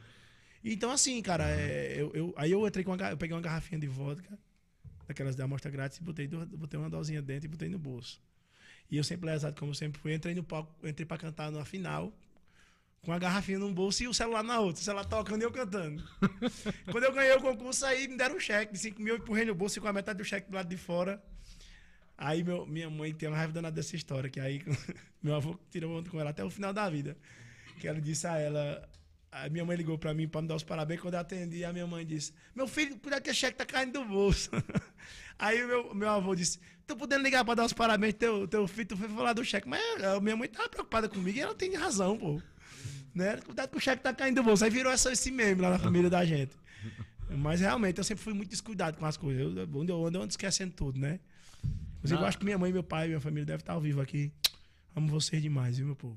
Então 0.65 0.91
assim, 0.91 1.23
cara, 1.23 1.49
é, 1.49 1.95
eu, 2.01 2.11
eu- 2.15 2.35
aí 2.37 2.51
eu 2.51 2.67
entrei 2.67 2.85
com 2.85 2.93
uma, 2.93 3.11
eu 3.11 3.17
peguei 3.17 3.35
uma 3.37 3.43
garrafinha 3.43 3.79
de 3.81 3.87
vodka 3.87 4.37
daquelas 5.07 5.37
da 5.37 5.45
amostra 5.45 5.71
grátis 5.71 5.99
e 5.99 6.03
botei 6.03 6.27
botei 6.29 6.79
uma 6.79 6.91
dosinha 6.91 7.23
dentro 7.23 7.47
e 7.47 7.49
botei 7.49 7.69
no 7.69 7.79
bolso. 7.79 8.21
E 8.91 8.97
eu 8.97 9.05
sempre 9.05 9.27
lesado 9.27 9.59
como 9.59 9.75
sempre 9.75 10.01
fui, 10.01 10.15
entrei 10.15 10.35
no 10.35 10.45
palco, 10.45 10.75
entrei 10.87 11.05
pra 11.05 11.19
cantar 11.19 11.51
na 11.51 11.65
final, 11.65 12.13
com 13.03 13.13
a 13.13 13.19
garrafinha 13.19 13.59
num 13.59 13.73
bolso 13.73 14.03
e 14.03 14.09
o 14.09 14.15
celular 14.15 14.43
na 14.43 14.61
outra. 14.61 14.81
O 14.81 14.85
celular 14.85 15.05
tocando 15.05 15.43
e 15.43 15.45
eu 15.45 15.51
cantando. 15.51 16.03
Quando 16.91 17.05
eu 17.05 17.13
ganhei 17.13 17.33
o 17.35 17.41
concurso, 17.41 17.85
aí 17.87 18.09
me 18.09 18.17
deram 18.17 18.37
um 18.37 18.41
cheque 18.41 18.73
de 18.73 18.79
5 18.79 19.01
mil, 19.01 19.15
eu 19.15 19.19
empurrei 19.19 19.45
no 19.45 19.55
bolso 19.55 19.79
e 19.79 19.83
com 19.83 19.89
a 19.89 19.93
metade 19.93 20.19
do 20.19 20.25
cheque 20.25 20.51
do 20.51 20.55
lado 20.55 20.69
de 20.69 20.77
fora. 20.77 21.23
Aí 22.19 22.43
meu, 22.43 22.65
minha 22.67 22.89
mãe 22.89 23.13
tem 23.13 23.29
uma 23.29 23.37
raiva 23.37 23.53
danada 23.53 23.75
dessa 23.75 23.95
história, 23.95 24.31
que 24.31 24.41
aí 24.41 24.63
meu 25.23 25.35
avô 25.35 25.59
tirou 25.71 25.99
onda 25.99 26.09
com 26.09 26.19
ela 26.21 26.31
até 26.31 26.45
o 26.45 26.51
final 26.51 26.73
da 26.73 26.89
vida. 26.89 27.17
Que 27.79 27.87
ela 27.87 28.01
disse 28.01 28.27
a 28.27 28.39
ela. 28.39 28.89
A 29.45 29.49
minha 29.51 29.65
mãe 29.65 29.77
ligou 29.77 29.99
pra 29.99 30.15
mim 30.15 30.27
pra 30.27 30.41
me 30.41 30.49
dar 30.49 30.55
os 30.55 30.63
parabéns. 30.63 31.01
Quando 31.01 31.15
eu 31.15 31.21
atendi, 31.21 31.65
a 31.65 31.73
minha 31.73 31.87
mãe 31.87 32.05
disse: 32.07 32.33
Meu 32.55 32.67
filho, 32.67 32.97
cuidado 32.99 33.23
que 33.23 33.31
o 33.31 33.35
cheque 33.35 33.57
tá 33.59 33.67
caindo 33.67 33.93
do 33.93 34.05
bolso. 34.05 34.51
Aí 35.39 35.63
o 35.63 35.69
meu, 35.69 35.95
meu 35.95 36.09
avô 36.09 36.35
disse: 36.35 36.59
Tô 36.87 36.97
podendo 36.97 37.23
ligar 37.23 37.45
pra 37.45 37.55
dar 37.55 37.65
os 37.67 37.73
parabéns 37.73 38.15
teu, 38.15 38.49
teu 38.49 38.67
filho, 38.67 38.89
tu 38.89 38.97
foi 38.97 39.09
falar 39.09 39.33
do 39.35 39.45
cheque. 39.45 39.69
Mas 39.69 39.81
a 40.03 40.21
minha 40.21 40.37
mãe 40.37 40.49
tava 40.49 40.69
preocupada 40.69 41.09
comigo 41.09 41.37
e 41.37 41.41
ela 41.41 41.55
tem 41.55 41.75
razão, 41.75 42.17
pô. 42.17 42.41
Né? 43.15 43.37
Cuidado 43.39 43.71
que 43.71 43.77
o 43.77 43.81
cheque 43.81 44.03
tá 44.03 44.13
caindo 44.15 44.37
do 44.37 44.43
bolso. 44.43 44.65
Aí 44.65 44.71
virou 44.71 44.93
essa, 44.93 45.13
esse 45.13 45.31
meme 45.31 45.61
lá 45.61 45.71
na 45.71 45.79
família 45.79 46.09
da 46.11 46.25
gente. 46.25 46.55
Mas 47.29 47.61
realmente 47.61 47.99
eu 47.99 48.05
sempre 48.05 48.23
fui 48.23 48.33
muito 48.33 48.51
descuidado 48.51 48.97
com 48.97 49.05
as 49.05 49.17
coisas. 49.17 49.57
Eu, 49.57 49.69
onde 49.75 49.91
eu 49.93 50.07
ando, 50.07 50.19
eu 50.19 50.23
ando 50.23 50.31
esquecendo 50.31 50.73
tudo, 50.73 50.99
né? 50.99 51.19
Na- 52.15 52.23
eu 52.23 52.27
acho 52.27 52.39
que 52.39 52.45
minha 52.45 52.57
mãe, 52.59 52.73
meu 52.73 52.83
pai, 52.85 53.09
minha 53.09 53.21
família 53.21 53.45
devem 53.45 53.61
estar 53.61 53.73
ao 53.73 53.81
vivo 53.81 54.01
aqui. 54.01 54.33
Amo 54.95 55.09
vocês 55.09 55.43
demais, 55.43 55.77
viu, 55.77 55.87
meu 55.87 55.97
povo? 55.97 56.17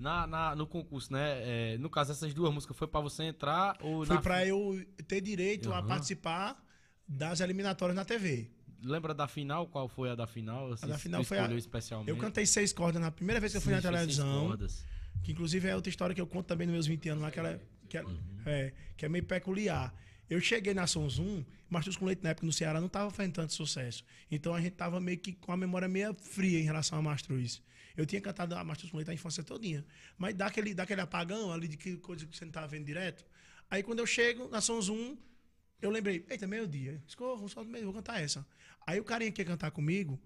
Na, 0.00 0.26
na- 0.26 0.56
no 0.56 0.66
concurso, 0.66 1.12
né? 1.12 1.74
é, 1.74 1.78
no 1.78 1.90
caso, 1.90 2.10
essas 2.12 2.32
duas 2.32 2.52
músicas 2.52 2.76
foi 2.76 2.88
pra 2.88 3.00
você 3.00 3.24
entrar 3.24 3.76
ou 3.82 4.04
Foi 4.06 4.16
na- 4.16 4.22
pra 4.22 4.46
eu 4.46 4.82
ter 5.06 5.20
direito 5.20 5.70
a 5.72 5.78
Aham. 5.78 5.86
participar 5.88 6.60
das 7.06 7.40
eliminatórias 7.40 7.94
na 7.94 8.04
TV. 8.04 8.50
Lembra 8.82 9.12
da 9.12 9.28
final? 9.28 9.66
Qual 9.66 9.86
foi 9.88 10.08
a 10.10 10.14
da 10.14 10.26
final? 10.26 10.72
Assim, 10.72 10.86
da 10.86 10.96
se 10.96 11.02
final 11.02 11.22
foi 11.22 11.38
a- 11.38 11.46
especialmente. 11.52 12.08
Eu 12.08 12.16
cantei 12.16 12.46
seis 12.46 12.72
cordas 12.72 13.00
na 13.02 13.10
primeira 13.10 13.38
vez 13.38 13.52
que 13.52 13.58
eu 13.58 13.60
fui 13.60 13.74
Sim, 13.74 13.76
na 13.76 13.82
foi 13.82 13.90
seis 13.98 14.16
televisão. 14.16 14.48
cordas. 14.48 14.86
Que 15.22 15.32
inclusive 15.32 15.68
é 15.68 15.74
outra 15.76 15.90
história 15.90 16.14
que 16.14 16.20
eu 16.20 16.26
conto 16.26 16.46
também 16.46 16.66
nos 16.66 16.72
meus 16.72 16.86
20 16.86 17.08
anos 17.10 17.22
lá, 17.22 17.30
que, 17.30 17.38
ela, 17.38 17.60
que, 17.86 17.96
ela- 17.98 18.10
é, 18.46 18.72
que 18.96 19.04
é 19.04 19.08
meio 19.08 19.24
peculiar. 19.24 19.94
Eu 20.30 20.40
cheguei 20.40 20.72
na 20.72 20.86
Som 20.86 21.06
Zoom, 21.10 21.44
Mastruz 21.68 21.96
com 21.98 22.06
Leite 22.06 22.22
na 22.22 22.30
época 22.30 22.46
no 22.46 22.52
Ceará 22.54 22.80
não 22.80 22.88
tava 22.88 23.10
fazendo 23.10 23.34
tanto 23.34 23.52
sucesso. 23.52 24.02
Então 24.30 24.54
a 24.54 24.60
gente 24.62 24.72
tava 24.76 24.98
meio 24.98 25.18
que 25.18 25.34
com 25.34 25.52
a 25.52 25.56
memória 25.58 25.86
meio 25.86 26.14
fria 26.14 26.58
em 26.58 26.62
relação 26.62 26.98
a 26.98 27.02
Mastruz. 27.02 27.60
Eu 27.96 28.06
tinha 28.06 28.20
cantado 28.20 28.54
a 28.54 28.64
com 28.64 28.96
Leite 28.96 29.10
a 29.10 29.14
infância 29.14 29.42
todinha. 29.42 29.84
Mas 30.16 30.34
dá 30.34 30.46
aquele, 30.46 30.74
dá 30.74 30.84
aquele 30.84 31.00
apagão 31.00 31.52
ali 31.52 31.68
de 31.68 31.76
que 31.76 31.96
coisa 31.98 32.26
que 32.26 32.36
você 32.36 32.44
não 32.44 32.52
tava 32.52 32.68
vendo 32.68 32.84
direto. 32.84 33.24
Aí 33.70 33.82
quando 33.82 34.00
eu 34.00 34.06
chego 34.06 34.48
na 34.48 34.60
Som 34.60 34.80
Zoom, 34.80 35.16
eu 35.80 35.90
lembrei, 35.90 36.24
eita, 36.28 36.46
meio-dia. 36.46 37.02
Escorro, 37.06 37.48
só 37.48 37.64
meio, 37.64 37.84
vou 37.84 37.94
cantar 37.94 38.20
essa. 38.20 38.46
Aí 38.86 39.00
o 39.00 39.04
carinha 39.04 39.32
que 39.32 39.40
ia 39.40 39.46
cantar 39.46 39.70
comigo, 39.70 40.20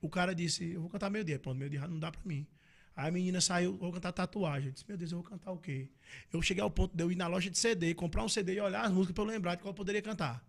o 0.00 0.08
cara 0.08 0.34
disse, 0.34 0.72
eu 0.72 0.80
vou 0.80 0.90
cantar 0.90 1.10
meio-dia. 1.10 1.38
Pronto, 1.38 1.58
meio-dia 1.58 1.86
não 1.86 1.98
dá 1.98 2.12
pra 2.12 2.20
mim. 2.24 2.46
Aí 2.94 3.08
a 3.08 3.10
menina 3.10 3.40
saiu, 3.40 3.76
vou 3.76 3.92
cantar 3.92 4.12
tatuagem. 4.12 4.68
Eu 4.68 4.72
disse, 4.72 4.84
meu 4.86 4.96
Deus, 4.96 5.12
eu 5.12 5.18
vou 5.18 5.26
cantar 5.26 5.50
o 5.50 5.58
quê? 5.58 5.88
Eu 6.32 6.42
cheguei 6.42 6.62
ao 6.62 6.70
ponto 6.70 6.94
de 6.94 7.02
eu 7.02 7.10
ir 7.10 7.16
na 7.16 7.26
loja 7.26 7.50
de 7.50 7.58
CD, 7.58 7.94
comprar 7.94 8.22
um 8.22 8.28
CD 8.28 8.54
e 8.54 8.60
olhar 8.60 8.84
as 8.84 8.92
músicas 8.92 9.14
pra 9.14 9.24
eu 9.24 9.28
lembrar 9.28 9.54
de 9.54 9.62
qual 9.62 9.70
eu 9.70 9.76
poderia 9.76 10.02
cantar. 10.02 10.44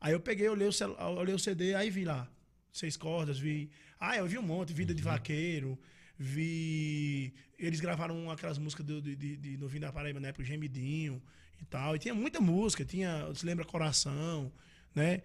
Aí 0.00 0.12
eu 0.12 0.20
peguei, 0.20 0.48
olhei 0.48 0.68
o, 0.68 0.72
olhei 1.16 1.34
o 1.34 1.38
CD, 1.38 1.74
aí 1.74 1.90
vi 1.90 2.04
lá. 2.04 2.30
Seis 2.72 2.96
cordas, 2.96 3.38
vi. 3.38 3.70
Ah, 4.00 4.16
eu 4.16 4.26
vi 4.26 4.38
um 4.38 4.42
monte, 4.42 4.72
Vida 4.72 4.94
de 4.94 5.02
Vaqueiro, 5.02 5.78
vi. 6.16 7.32
Eles 7.58 7.80
gravaram 7.80 8.30
aquelas 8.30 8.58
músicas 8.58 8.86
do, 8.86 9.02
de, 9.02 9.16
de, 9.16 9.36
de 9.36 9.56
Novinho 9.56 9.82
da 9.82 9.92
Paraíba, 9.92 10.20
na 10.20 10.28
época, 10.28 10.44
Gemidinho 10.44 11.20
e 11.60 11.64
tal. 11.64 11.96
E 11.96 11.98
tinha 11.98 12.14
muita 12.14 12.40
música, 12.40 12.84
tinha. 12.84 13.26
Você 13.26 13.44
lembra 13.44 13.64
Coração, 13.64 14.52
né? 14.94 15.22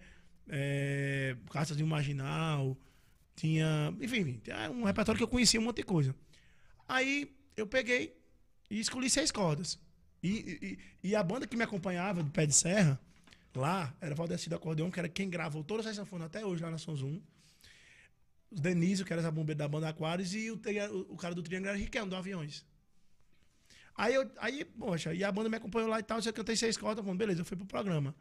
É, 0.48 1.36
Cartas 1.50 1.76
de 1.76 1.84
um 1.84 1.86
Marginal. 1.86 2.76
Tinha. 3.36 3.94
Enfim, 4.00 4.40
tinha 4.42 4.70
um 4.70 4.84
repertório 4.84 5.18
que 5.18 5.24
eu 5.24 5.28
conhecia 5.28 5.60
um 5.60 5.64
monte 5.64 5.76
de 5.76 5.84
coisa. 5.84 6.14
Aí 6.88 7.32
eu 7.56 7.66
peguei 7.66 8.16
e 8.70 8.80
escolhi 8.80 9.08
seis 9.08 9.30
cordas. 9.30 9.78
E, 10.22 10.78
e, 11.02 11.08
e 11.10 11.16
a 11.16 11.22
banda 11.22 11.46
que 11.46 11.56
me 11.56 11.62
acompanhava 11.62 12.22
do 12.22 12.30
Pé 12.30 12.46
de 12.46 12.54
Serra, 12.54 12.98
lá, 13.54 13.94
era 14.00 14.14
Valdeci 14.14 14.48
do 14.48 14.56
Acordeão, 14.56 14.90
que 14.90 14.98
era 14.98 15.08
quem 15.08 15.28
gravou 15.28 15.62
todas 15.62 15.86
as 15.86 15.94
sanfonas 15.94 16.26
até 16.26 16.44
hoje 16.44 16.62
lá 16.62 16.70
na 16.70 16.78
Som 16.78 16.96
Zoom. 16.96 17.20
O 18.56 18.60
Denísio, 18.60 19.04
que 19.04 19.12
era 19.12 19.26
a 19.26 19.30
bombeira 19.30 19.58
da 19.58 19.68
banda 19.68 19.88
Aquários, 19.88 20.34
e 20.34 20.50
o, 20.50 20.60
o, 21.08 21.16
cara 21.16 21.34
do 21.34 21.42
Triângulo 21.42 21.70
era 21.70 21.78
Riquelme, 21.78 22.08
do 22.08 22.16
Aviões. 22.16 22.64
Aí, 23.96 24.14
eu, 24.14 24.30
aí, 24.38 24.64
poxa, 24.64 25.12
e 25.14 25.22
a 25.22 25.30
banda 25.30 25.48
me 25.48 25.56
acompanhou 25.56 25.88
lá 25.88 26.00
e 26.00 26.02
tal, 26.02 26.18
eu 26.20 26.32
cantei 26.32 26.56
seis 26.56 26.76
cordas, 26.76 27.04
bom, 27.04 27.16
beleza, 27.16 27.40
eu 27.40 27.44
fui 27.44 27.56
pro 27.56 27.66
programa. 27.66 28.14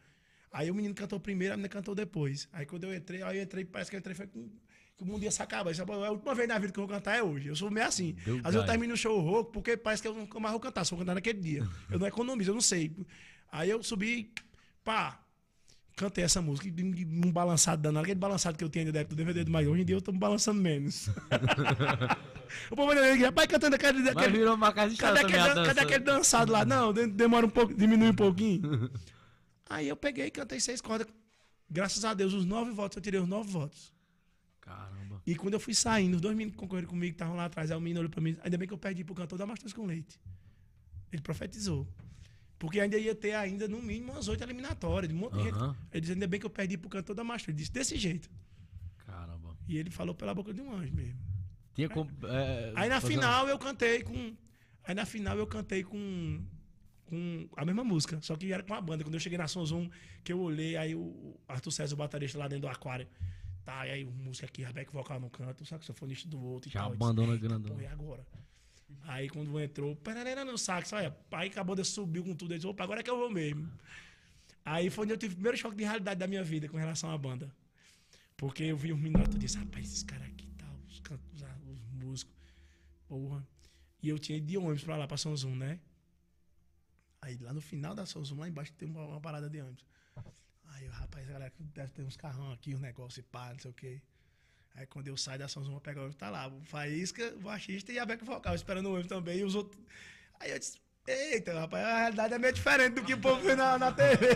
Aí 0.52 0.70
o 0.70 0.76
menino 0.76 0.94
cantou 0.94 1.20
primeiro, 1.20 1.54
a 1.54 1.58
menina 1.58 1.70
cantou 1.70 1.96
depois. 1.96 2.48
Aí 2.52 2.66
quando 2.66 2.84
eu 2.84 2.94
entrei, 2.94 3.24
aí 3.24 3.38
eu 3.38 3.44
entrei, 3.44 3.66
parece 3.66 3.90
que 3.90 3.96
eu 3.96 4.00
entrei 4.00 4.16
foi 4.16 4.28
com 4.28 4.50
que 4.96 5.04
o 5.04 5.06
mundo 5.06 5.24
ia 5.24 5.32
se 5.32 5.42
acabar. 5.42 5.72
Isso 5.72 5.82
é 5.82 5.86
a 5.86 6.12
última 6.12 6.36
vez 6.36 6.48
na 6.48 6.60
vida 6.60 6.72
que 6.72 6.80
eu 6.80 6.86
vou 6.86 6.96
cantar 6.96 7.18
é 7.18 7.24
hoje. 7.24 7.48
Eu 7.48 7.56
sou 7.56 7.72
meio 7.72 7.88
assim. 7.88 8.14
Deu 8.24 8.38
Às 8.38 8.54
vezes 8.54 8.56
eu 8.56 8.66
termino 8.66 8.94
o 8.94 8.98
show 8.98 9.20
rouco, 9.20 9.52
porque 9.52 9.76
parece 9.76 10.02
que 10.02 10.08
eu 10.08 10.14
nunca 10.14 10.40
mais 10.40 10.52
vou 10.52 10.60
cantar, 10.60 10.86
só 10.86 10.96
vou 10.96 11.04
cantar 11.04 11.16
naquele 11.16 11.40
dia. 11.40 11.68
Eu 11.90 11.98
não 11.98 12.06
economizo, 12.06 12.52
eu 12.52 12.54
não 12.54 12.62
sei. 12.62 12.96
Aí 13.52 13.70
eu 13.70 13.82
subi, 13.82 14.32
pá, 14.84 15.23
cantei 15.96 16.24
essa 16.24 16.42
música, 16.42 16.68
e 16.68 17.06
um 17.06 17.32
balançado 17.32 17.82
danado, 17.82 18.04
aquele 18.04 18.20
balançado 18.20 18.58
que 18.58 18.64
eu 18.64 18.70
tinha 18.70 18.82
ainda 18.82 18.92
da 18.92 19.00
época 19.02 19.16
do 19.16 19.18
DVD 19.18 19.44
do 19.44 19.52
Maio. 19.52 19.72
Hoje 19.72 19.82
em 19.82 19.86
dia 19.86 19.96
eu 19.96 20.02
tô 20.02 20.12
me 20.12 20.18
balançando 20.18 20.62
menos. 20.62 21.08
o 22.72 22.76
povo 22.76 22.92
ainda 22.92 23.14
diz, 23.14 23.22
rapaz, 23.24 23.48
cantando 23.48 23.76
aquele, 23.76 24.00
Mas 24.00 24.18
aquele, 24.18 24.38
virou 24.38 24.56
uma 24.56 24.72
casa 24.74 24.94
de 24.94 25.00
Cadê 25.00 25.20
aquele, 25.20 25.38
dança. 25.38 25.64
cadê 25.66 25.80
aquele 25.82 26.04
dançado 26.04 26.52
lá? 26.52 26.66
Não, 26.66 26.92
de- 26.94 27.08
demora 27.08 27.46
um 27.46 27.50
pouco, 27.50 27.74
diminui 27.74 28.10
um 28.10 28.16
pouquinho. 28.16 28.90
Aí 29.70 29.88
eu 29.88 29.96
peguei 29.96 30.28
e 30.28 30.32
cantei 30.32 30.60
seis 30.60 30.82
cordas. 30.82 31.08
Graças 31.70 32.04
a 32.06 32.14
Deus, 32.14 32.34
os 32.34 32.46
nove 32.46 32.72
votos, 32.72 32.98
eu 32.98 33.02
tirei 33.02 33.20
os 33.20 33.28
nove 33.28 33.50
votos. 33.50 33.92
Caramba. 34.62 35.22
E 35.26 35.36
quando 35.36 35.56
eu 35.56 35.60
fui 35.60 35.74
saindo, 35.74 36.16
os 36.16 36.22
dois 36.22 36.36
meninos 36.36 36.54
que 36.54 36.60
concorreram 36.60 36.88
comigo, 36.88 37.14
estavam 37.14 37.36
lá 37.36 37.46
atrás, 37.46 37.72
aí 37.72 37.78
o 37.78 37.82
menino 37.82 38.00
olhou 38.02 38.10
pra 38.12 38.22
mim, 38.22 38.38
ainda 38.44 38.58
bem 38.58 38.68
que 38.68 38.74
eu 38.74 38.78
perdi 38.78 39.04
pro 39.04 39.16
cantor 39.16 39.38
da 39.40 39.46
Mastros 39.46 39.74
com 39.74 39.86
Leite. 39.86 40.20
Ele 41.12 41.22
profetizou. 41.22 41.88
Porque 42.64 42.80
ainda 42.80 42.98
ia 42.98 43.14
ter 43.14 43.34
ainda, 43.34 43.68
no 43.68 43.82
mínimo, 43.82 44.14
umas 44.14 44.30
oito 44.30 44.42
eliminatórias, 44.42 45.10
de 45.10 45.14
um 45.14 45.20
monte 45.20 45.34
de 45.34 45.44
gente. 45.44 45.58
Ele 45.92 46.00
disse, 46.00 46.14
ainda 46.14 46.26
bem 46.26 46.40
que 46.40 46.46
eu 46.46 46.50
perdi 46.50 46.78
pro 46.78 46.90
cantor 46.90 47.14
da 47.14 47.22
Mastros. 47.22 47.50
Ele 47.50 47.58
disse, 47.58 47.74
desse 47.74 47.98
jeito. 47.98 48.32
Caramba. 49.00 49.58
E 49.68 49.78
ele 49.78 49.90
falou 49.90 50.16
pela 50.16 50.34
boca 50.34 50.54
de 50.54 50.62
um 50.62 50.74
anjo 50.74 50.94
mesmo. 50.94 51.20
Tinha 51.74 51.90
como. 51.90 52.10
é, 52.24 52.72
Aí 52.74 52.88
na 52.88 53.02
final 53.02 53.50
eu 53.50 53.60
cantei 53.60 54.02
com. 54.02 54.34
Aí 54.86 54.96
na 54.96 55.06
final 55.06 55.38
eu 55.38 55.46
cantei 55.46 55.84
com. 55.84 56.42
Com 57.04 57.50
a 57.58 57.66
mesma 57.66 57.84
música, 57.84 58.18
só 58.22 58.34
que 58.38 58.54
era 58.54 58.64
com 58.64 58.74
a 58.74 58.80
banda. 58.80 59.04
Quando 59.04 59.16
eu 59.16 59.20
cheguei 59.20 59.38
na 59.38 59.46
Som 59.50 59.66
Zoom, 59.66 59.90
que 60.24 60.32
eu 60.32 60.40
olhei, 60.40 60.78
aí 60.78 60.96
o 60.96 61.38
Arthur 61.46 61.72
César, 61.72 61.96
o 61.96 61.98
baterista 61.98 62.40
lá 62.40 62.48
dentro 62.48 62.62
do 62.62 62.70
aquário. 62.70 63.10
Tá, 63.66 63.86
e 63.86 63.92
aí 63.92 64.06
música 64.06 64.46
aqui, 64.46 64.64
Rebeca 64.64 64.90
vocal 64.90 65.20
no 65.20 65.30
canto, 65.30 65.64
o 65.64 65.66
saxofonista 65.66 66.30
do 66.30 66.42
outro 66.42 66.70
e 66.70 66.72
Já 66.72 66.80
tal. 66.80 66.92
Disse, 66.92 67.04
abandona 67.04 67.34
"Eita, 67.34 67.46
grandão." 67.46 67.76
Pô, 67.76 67.82
e 67.82 67.88
agora? 67.88 68.26
Aí 69.02 69.30
quando 69.30 69.60
entrou, 69.60 69.96
parará 69.98 70.46
no 70.46 70.58
sax, 70.58 70.94
olha, 70.94 71.16
aí 71.32 71.50
que 71.50 71.60
a 71.60 71.64
banda 71.64 71.84
subiu 71.84 72.24
com 72.24 72.36
tudo, 72.36 72.54
eu 72.54 72.58
disse, 72.58 72.68
opa, 72.68 72.84
agora 72.84 73.00
é 73.02 73.04
que 73.04 73.10
eu 73.10 73.18
vou 73.18 73.30
mesmo. 73.30 73.70
Aí 74.66 74.90
foi 74.90 75.04
onde 75.04 75.14
eu 75.14 75.18
tive 75.18 75.34
o 75.34 75.36
primeiro 75.36 75.58
choque 75.58 75.76
de 75.76 75.84
realidade 75.84 76.20
da 76.20 76.28
minha 76.28 76.44
vida 76.44 76.70
com 76.70 76.78
relação 76.78 77.12
à 77.12 77.18
banda. 77.18 77.54
Porque 78.38 78.64
eu 78.64 78.78
vi 78.78 78.94
os 78.94 79.00
meninos 79.00 79.36
e 79.36 79.38
disse, 79.40 79.58
rapaz, 79.58 79.86
esses 79.86 80.04
caras 80.04 80.28
aqui 80.28 80.48
tal, 80.58 80.74
os, 80.88 81.00
can- 81.02 81.20
os, 81.34 81.42
os 81.42 81.80
músicos, 81.92 82.34
porra. 83.08 83.46
E 84.02 84.10
eu 84.10 84.18
tinha 84.20 84.38
ido 84.38 84.48
de 84.48 84.58
ônibus 84.58 84.84
pra 84.84 84.96
lá, 84.98 85.08
pra 85.08 85.18
São 85.18 85.36
Zoom, 85.36 85.56
né? 85.56 85.80
Aí 87.22 87.38
lá 87.38 87.54
no 87.54 87.62
final 87.62 87.96
da 87.96 88.06
São 88.06 88.24
Zoom, 88.24 88.40
lá 88.40 88.48
embaixo 88.50 88.74
tem 88.74 88.88
uma, 88.90 89.06
uma 89.06 89.22
parada 89.22 89.50
de 89.50 89.62
ônibus. 89.62 89.86
Aí, 90.66 90.88
rapaz, 90.88 91.30
a 91.30 91.34
galera 91.34 91.54
deve 91.60 91.92
ter 91.92 92.04
uns 92.04 92.18
carrão 92.18 92.52
aqui, 92.52 92.74
uns 92.74 92.82
negócios 92.82 93.18
e 93.20 93.24
pá, 93.24 93.52
não 93.54 93.60
sei 93.60 93.72
o 93.72 93.74
quê. 93.74 94.02
Aí 94.76 94.86
quando 94.88 95.08
eu 95.08 95.16
saio 95.18 95.40
da 95.40 95.48
São 95.48 95.64
Zoom, 95.64 95.76
eu 95.76 95.82
pego 95.82 96.00
o 96.00 96.04
ônibus, 96.04 96.18
tá 96.18 96.30
lá, 96.30 96.48
o 96.48 96.62
Faísca, 96.64 97.34
o 97.36 97.42
baixista 97.42 97.92
e 97.92 98.00
a 98.00 98.06
Beca 98.06 98.26
Vocal, 98.26 98.56
esperando 98.56 98.88
o 98.88 98.92
ônibus 98.94 99.08
também, 99.08 99.40
e 99.40 99.44
os 99.44 99.54
outros. 99.56 99.80
Aí 100.40 100.52
eu 100.52 100.58
disse, 100.60 100.80
eita, 101.08 101.54
rapaz, 101.60 101.86
a 101.86 101.98
realidade 102.00 102.34
é 102.34 102.40
meio 102.40 102.54
diferente 102.54 102.94
do 102.96 103.04
que 103.04 103.14
o 103.14 103.18
povo 103.20 103.42
vê 103.42 103.56
na, 103.56 103.78
na 103.78 103.92
TV. 103.92 104.28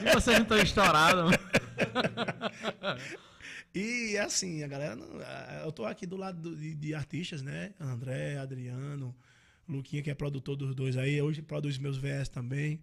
E 0.00 0.12
vocês 0.14 0.36
não 0.38 0.42
estão 0.44 0.58
estourados. 0.58 1.32
E 3.74 4.18
assim, 4.18 4.62
a 4.62 4.68
galera. 4.68 4.94
não- 4.96 5.06
Eu 5.64 5.72
tô 5.72 5.86
aqui 5.86 6.06
do 6.06 6.16
lado 6.16 6.38
do- 6.40 6.56
de, 6.56 6.74
de 6.74 6.94
artistas, 6.94 7.40
né? 7.42 7.72
André, 7.80 8.36
Adriano, 8.36 9.16
Luquinha, 9.66 10.02
que 10.02 10.10
é 10.10 10.14
produtor 10.14 10.56
dos 10.56 10.74
dois 10.74 10.96
aí, 10.96 11.20
hoje 11.22 11.40
produz 11.40 11.78
meus 11.78 11.96
VS 11.96 12.28
também. 12.28 12.82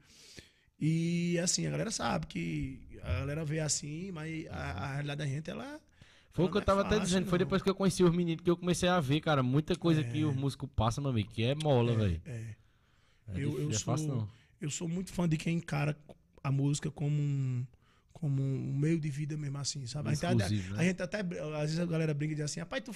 E 0.79 1.37
assim, 1.39 1.67
a 1.67 1.71
galera 1.71 1.91
sabe 1.91 2.25
que 2.25 2.99
a 3.03 3.19
galera 3.19 3.45
vê 3.45 3.59
assim, 3.59 4.11
mas 4.11 4.47
a, 4.49 4.55
a 4.71 4.91
realidade 4.93 5.17
da 5.19 5.25
gente, 5.27 5.49
ela. 5.49 5.79
Foi 6.31 6.45
o 6.45 6.49
que 6.49 6.57
eu 6.57 6.61
é 6.61 6.65
tava 6.65 6.81
até 6.81 6.91
fácil, 6.91 7.05
dizendo. 7.05 7.25
Foi 7.27 7.39
não. 7.39 7.45
depois 7.45 7.61
que 7.61 7.69
eu 7.69 7.75
conheci 7.75 8.03
os 8.03 8.15
meninos 8.15 8.43
que 8.43 8.49
eu 8.49 8.57
comecei 8.57 8.87
a 8.87 8.99
ver, 8.99 9.19
cara, 9.19 9.41
muita 9.43 9.75
coisa 9.75 10.03
que 10.03 10.23
os 10.23 10.35
músicos 10.35 10.69
passam, 10.75 11.01
meu 11.01 11.11
amigo, 11.11 11.29
que 11.29 11.43
é 11.43 11.55
mola, 11.55 11.95
velho. 11.95 12.21
É. 12.25 12.31
É, 12.31 13.43
eu, 13.43 13.49
difícil, 13.49 13.59
eu 13.59 13.69
é 13.69 13.73
sou, 13.73 13.83
fácil, 13.83 14.29
eu 14.61 14.69
sou 14.69 14.87
muito 14.87 15.11
fã 15.11 15.27
de 15.27 15.37
quem 15.37 15.57
encara 15.57 15.97
a 16.43 16.51
música 16.51 16.89
como 16.89 17.15
um, 17.15 17.65
como 18.13 18.41
um 18.41 18.77
meio 18.77 18.99
de 18.99 19.09
vida 19.09 19.37
mesmo 19.37 19.57
assim, 19.57 19.85
sabe? 19.85 20.09
A 20.09 20.13
gente, 20.13 20.25
Exclusivo, 20.25 20.73
a, 20.73 20.77
né? 20.77 20.83
a 20.83 20.87
gente 20.87 21.01
até, 21.01 21.19
às 21.19 21.61
vezes 21.61 21.79
a 21.79 21.85
galera 21.85 22.13
brinca 22.13 22.33
e 22.33 22.35
diz 22.35 22.45
assim, 22.45 22.59
rapaz, 22.59 22.83
tu, 22.83 22.95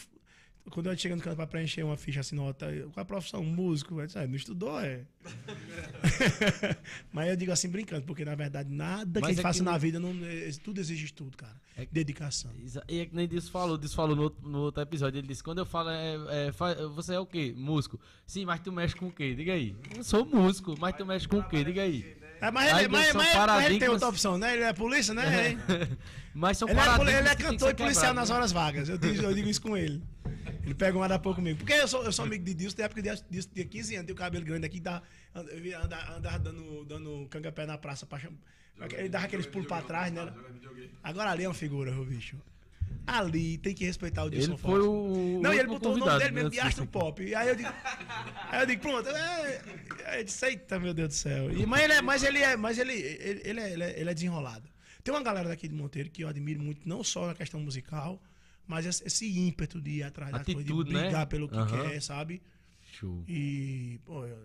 quando 0.71 0.89
eu 0.89 0.97
chego 0.97 1.15
no 1.15 1.21
canto 1.21 1.35
pra 1.35 1.45
preencher 1.47 1.83
uma 1.83 1.97
ficha 1.97 2.21
assim, 2.21 2.35
nota, 2.35 2.65
qual 2.67 2.93
é 2.97 3.01
a 3.01 3.05
profissão? 3.05 3.43
Músico? 3.43 3.99
Eu 3.99 4.05
disse, 4.05 4.17
"Ah, 4.17 4.25
não 4.27 4.35
estudou, 4.35 4.79
é. 4.79 5.01
Mas 7.11 7.29
eu 7.29 7.35
digo 7.35 7.51
assim, 7.51 7.69
brincando, 7.69 8.05
porque 8.05 8.23
na 8.25 8.35
verdade 8.35 8.69
nada 8.71 9.19
Mas 9.19 9.21
que 9.21 9.25
a 9.25 9.29
gente 9.29 9.39
é 9.39 9.41
faça 9.43 9.59
que 9.59 9.65
na 9.65 9.77
vida, 9.77 9.99
não, 9.99 10.09
é- 10.25 10.49
tudo 10.63 10.79
exige 10.79 11.05
estudo, 11.05 11.35
cara. 11.37 11.55
É 11.75 11.85
que- 11.85 11.93
Dedicação. 11.93 12.51
E 12.87 12.99
é 12.99 13.05
que 13.05 13.15
nem 13.15 13.27
Disso 13.27 13.51
falou, 13.51 13.77
Disso 13.77 13.95
falou 13.95 14.15
no, 14.15 14.23
outro- 14.23 14.47
no 14.47 14.59
outro 14.59 14.81
episódio, 14.81 15.17
ele 15.19 15.27
disse, 15.27 15.43
quando 15.43 15.59
eu 15.59 15.65
falo, 15.65 15.89
é, 15.89 16.15
é, 16.47 16.51
você 16.95 17.13
é 17.15 17.19
o 17.19 17.25
quê? 17.25 17.53
Músico. 17.55 17.99
Sim, 18.25 18.45
mas 18.45 18.59
tu 18.61 18.71
mexe 18.71 18.95
com 18.95 19.07
o 19.07 19.11
quê? 19.11 19.33
Diga 19.35 19.53
aí. 19.53 19.75
Eu 19.95 20.03
sou 20.03 20.25
músico, 20.25 20.75
mas 20.79 20.95
tu 20.95 21.05
mexe 21.05 21.27
com 21.27 21.39
o 21.39 21.43
quê? 21.43 21.63
Diga 21.63 21.81
aí. 21.81 22.15
É, 22.41 22.51
mas, 22.51 22.77
ele, 22.77 22.87
mas, 22.89 23.07
são 23.07 23.21
mas- 23.21 23.35
mas 23.35 23.65
ele 23.65 23.79
tem 23.79 23.87
outra 23.89 24.09
opção, 24.09 24.37
né? 24.37 24.53
Ele 24.53 24.63
é 24.63 24.73
polícia, 24.73 25.13
né? 25.13 25.23
Mas 26.33 26.57
são 26.57 26.67
Ele 26.67 26.79
é, 26.79 27.19
ele 27.19 27.27
é 27.27 27.35
tem 27.35 27.45
cantor 27.45 27.71
e 27.71 27.75
policial 27.75 28.05
quebrado, 28.07 28.15
nas 28.15 28.29
né? 28.29 28.35
horas 28.35 28.51
vagas. 28.51 28.89
Eu 28.89 28.97
digo, 28.97 29.21
eu 29.21 29.33
digo 29.33 29.49
isso 29.49 29.61
com 29.61 29.77
ele. 29.77 30.01
Ele 30.63 30.73
pega 30.73 30.97
uma 30.97 31.07
da 31.07 31.19
pouco 31.19 31.37
comigo. 31.37 31.59
Porque 31.59 31.73
eu 31.73 31.87
sou, 31.87 32.03
eu 32.03 32.11
sou 32.11 32.25
amigo 32.25 32.43
de 32.43 32.53
Dilson, 32.53 32.77
da 32.77 32.85
época 32.85 33.01
de 33.01 33.09
Dilson 33.29 33.49
tinha 33.53 33.65
15 33.65 33.95
anos, 33.95 34.05
tem 34.07 34.13
o 34.13 34.17
cabelo 34.17 34.45
grande 34.45 34.65
aqui, 34.65 34.79
dá, 34.79 35.01
eu 35.35 35.61
via 35.61 35.79
andar, 35.79 36.13
andar 36.13 36.39
dando, 36.39 36.85
dando 36.85 37.27
canga-pé 37.29 37.65
na 37.65 37.77
praça. 37.77 38.05
Pra, 38.05 38.19
ele 38.97 39.09
dava 39.09 39.25
aqueles 39.25 39.45
pulos 39.45 39.67
pra 39.67 39.81
trás, 39.81 40.11
né? 40.11 40.33
Agora 41.03 41.31
ali 41.31 41.43
é 41.43 41.47
uma 41.47 41.53
figura, 41.53 41.91
o 41.91 42.05
bicho. 42.05 42.37
Ali 43.05 43.57
tem 43.57 43.75
que 43.75 43.83
respeitar 43.83 44.23
o 44.23 44.29
Dilson 44.29 44.51
Ele 44.51 44.57
foi 44.57 44.79
o. 44.79 45.41
Não, 45.41 45.53
e 45.53 45.59
ele 45.59 45.67
botou 45.67 45.93
o 45.93 45.97
nome 45.97 46.17
dele 46.17 46.31
mesmo 46.31 46.49
né, 46.49 46.53
de 46.53 46.59
assim, 46.59 46.69
Astro 46.69 46.87
Pop. 46.87 47.21
E 47.21 47.35
aí 47.35 47.49
eu 47.49 47.55
digo. 47.55 47.69
aí 48.49 48.61
eu 48.61 48.65
digo, 48.65 48.81
pronto. 48.81 49.09
É, 49.09 50.23
disse, 50.23 50.45
eita, 50.45 50.79
meu 50.79 50.93
Deus 50.93 51.09
do 51.09 51.13
céu. 51.13 51.51
E, 51.51 51.65
mas 51.65 51.83
ele 51.83 51.93
é, 51.93 52.01
mas 52.01 52.23
ele 52.23 52.39
é, 52.39 52.55
mas 52.55 52.77
ele, 52.77 52.93
ele, 52.93 53.41
ele 53.43 53.59
é, 53.59 53.73
ele 53.73 53.83
é, 53.83 53.99
ele 53.99 54.09
é 54.09 54.13
desenrolado. 54.13 54.72
Tem 55.03 55.13
uma 55.13 55.21
galera 55.21 55.49
daqui 55.49 55.67
de 55.67 55.75
Monteiro 55.75 56.09
que 56.09 56.23
eu 56.23 56.27
admiro 56.29 56.61
muito, 56.61 56.87
não 56.87 57.03
só 57.03 57.27
na 57.27 57.35
questão 57.35 57.59
musical, 57.59 58.21
mas 58.65 58.85
esse, 58.85 59.37
ímpeto 59.37 59.81
de 59.81 59.97
ir 59.97 60.03
atrás 60.03 60.31
das 60.31 60.45
coisas, 60.45 60.63
de 60.63 60.71
Atitude, 60.71 60.93
né? 60.93 61.01
brigar 61.03 61.27
pelo 61.27 61.49
que 61.49 61.57
Aham. 61.57 61.81
quer, 61.81 62.01
sabe? 62.01 62.41
Show. 62.93 63.23
E, 63.27 63.99
pô, 64.05 64.25
eu- 64.25 64.37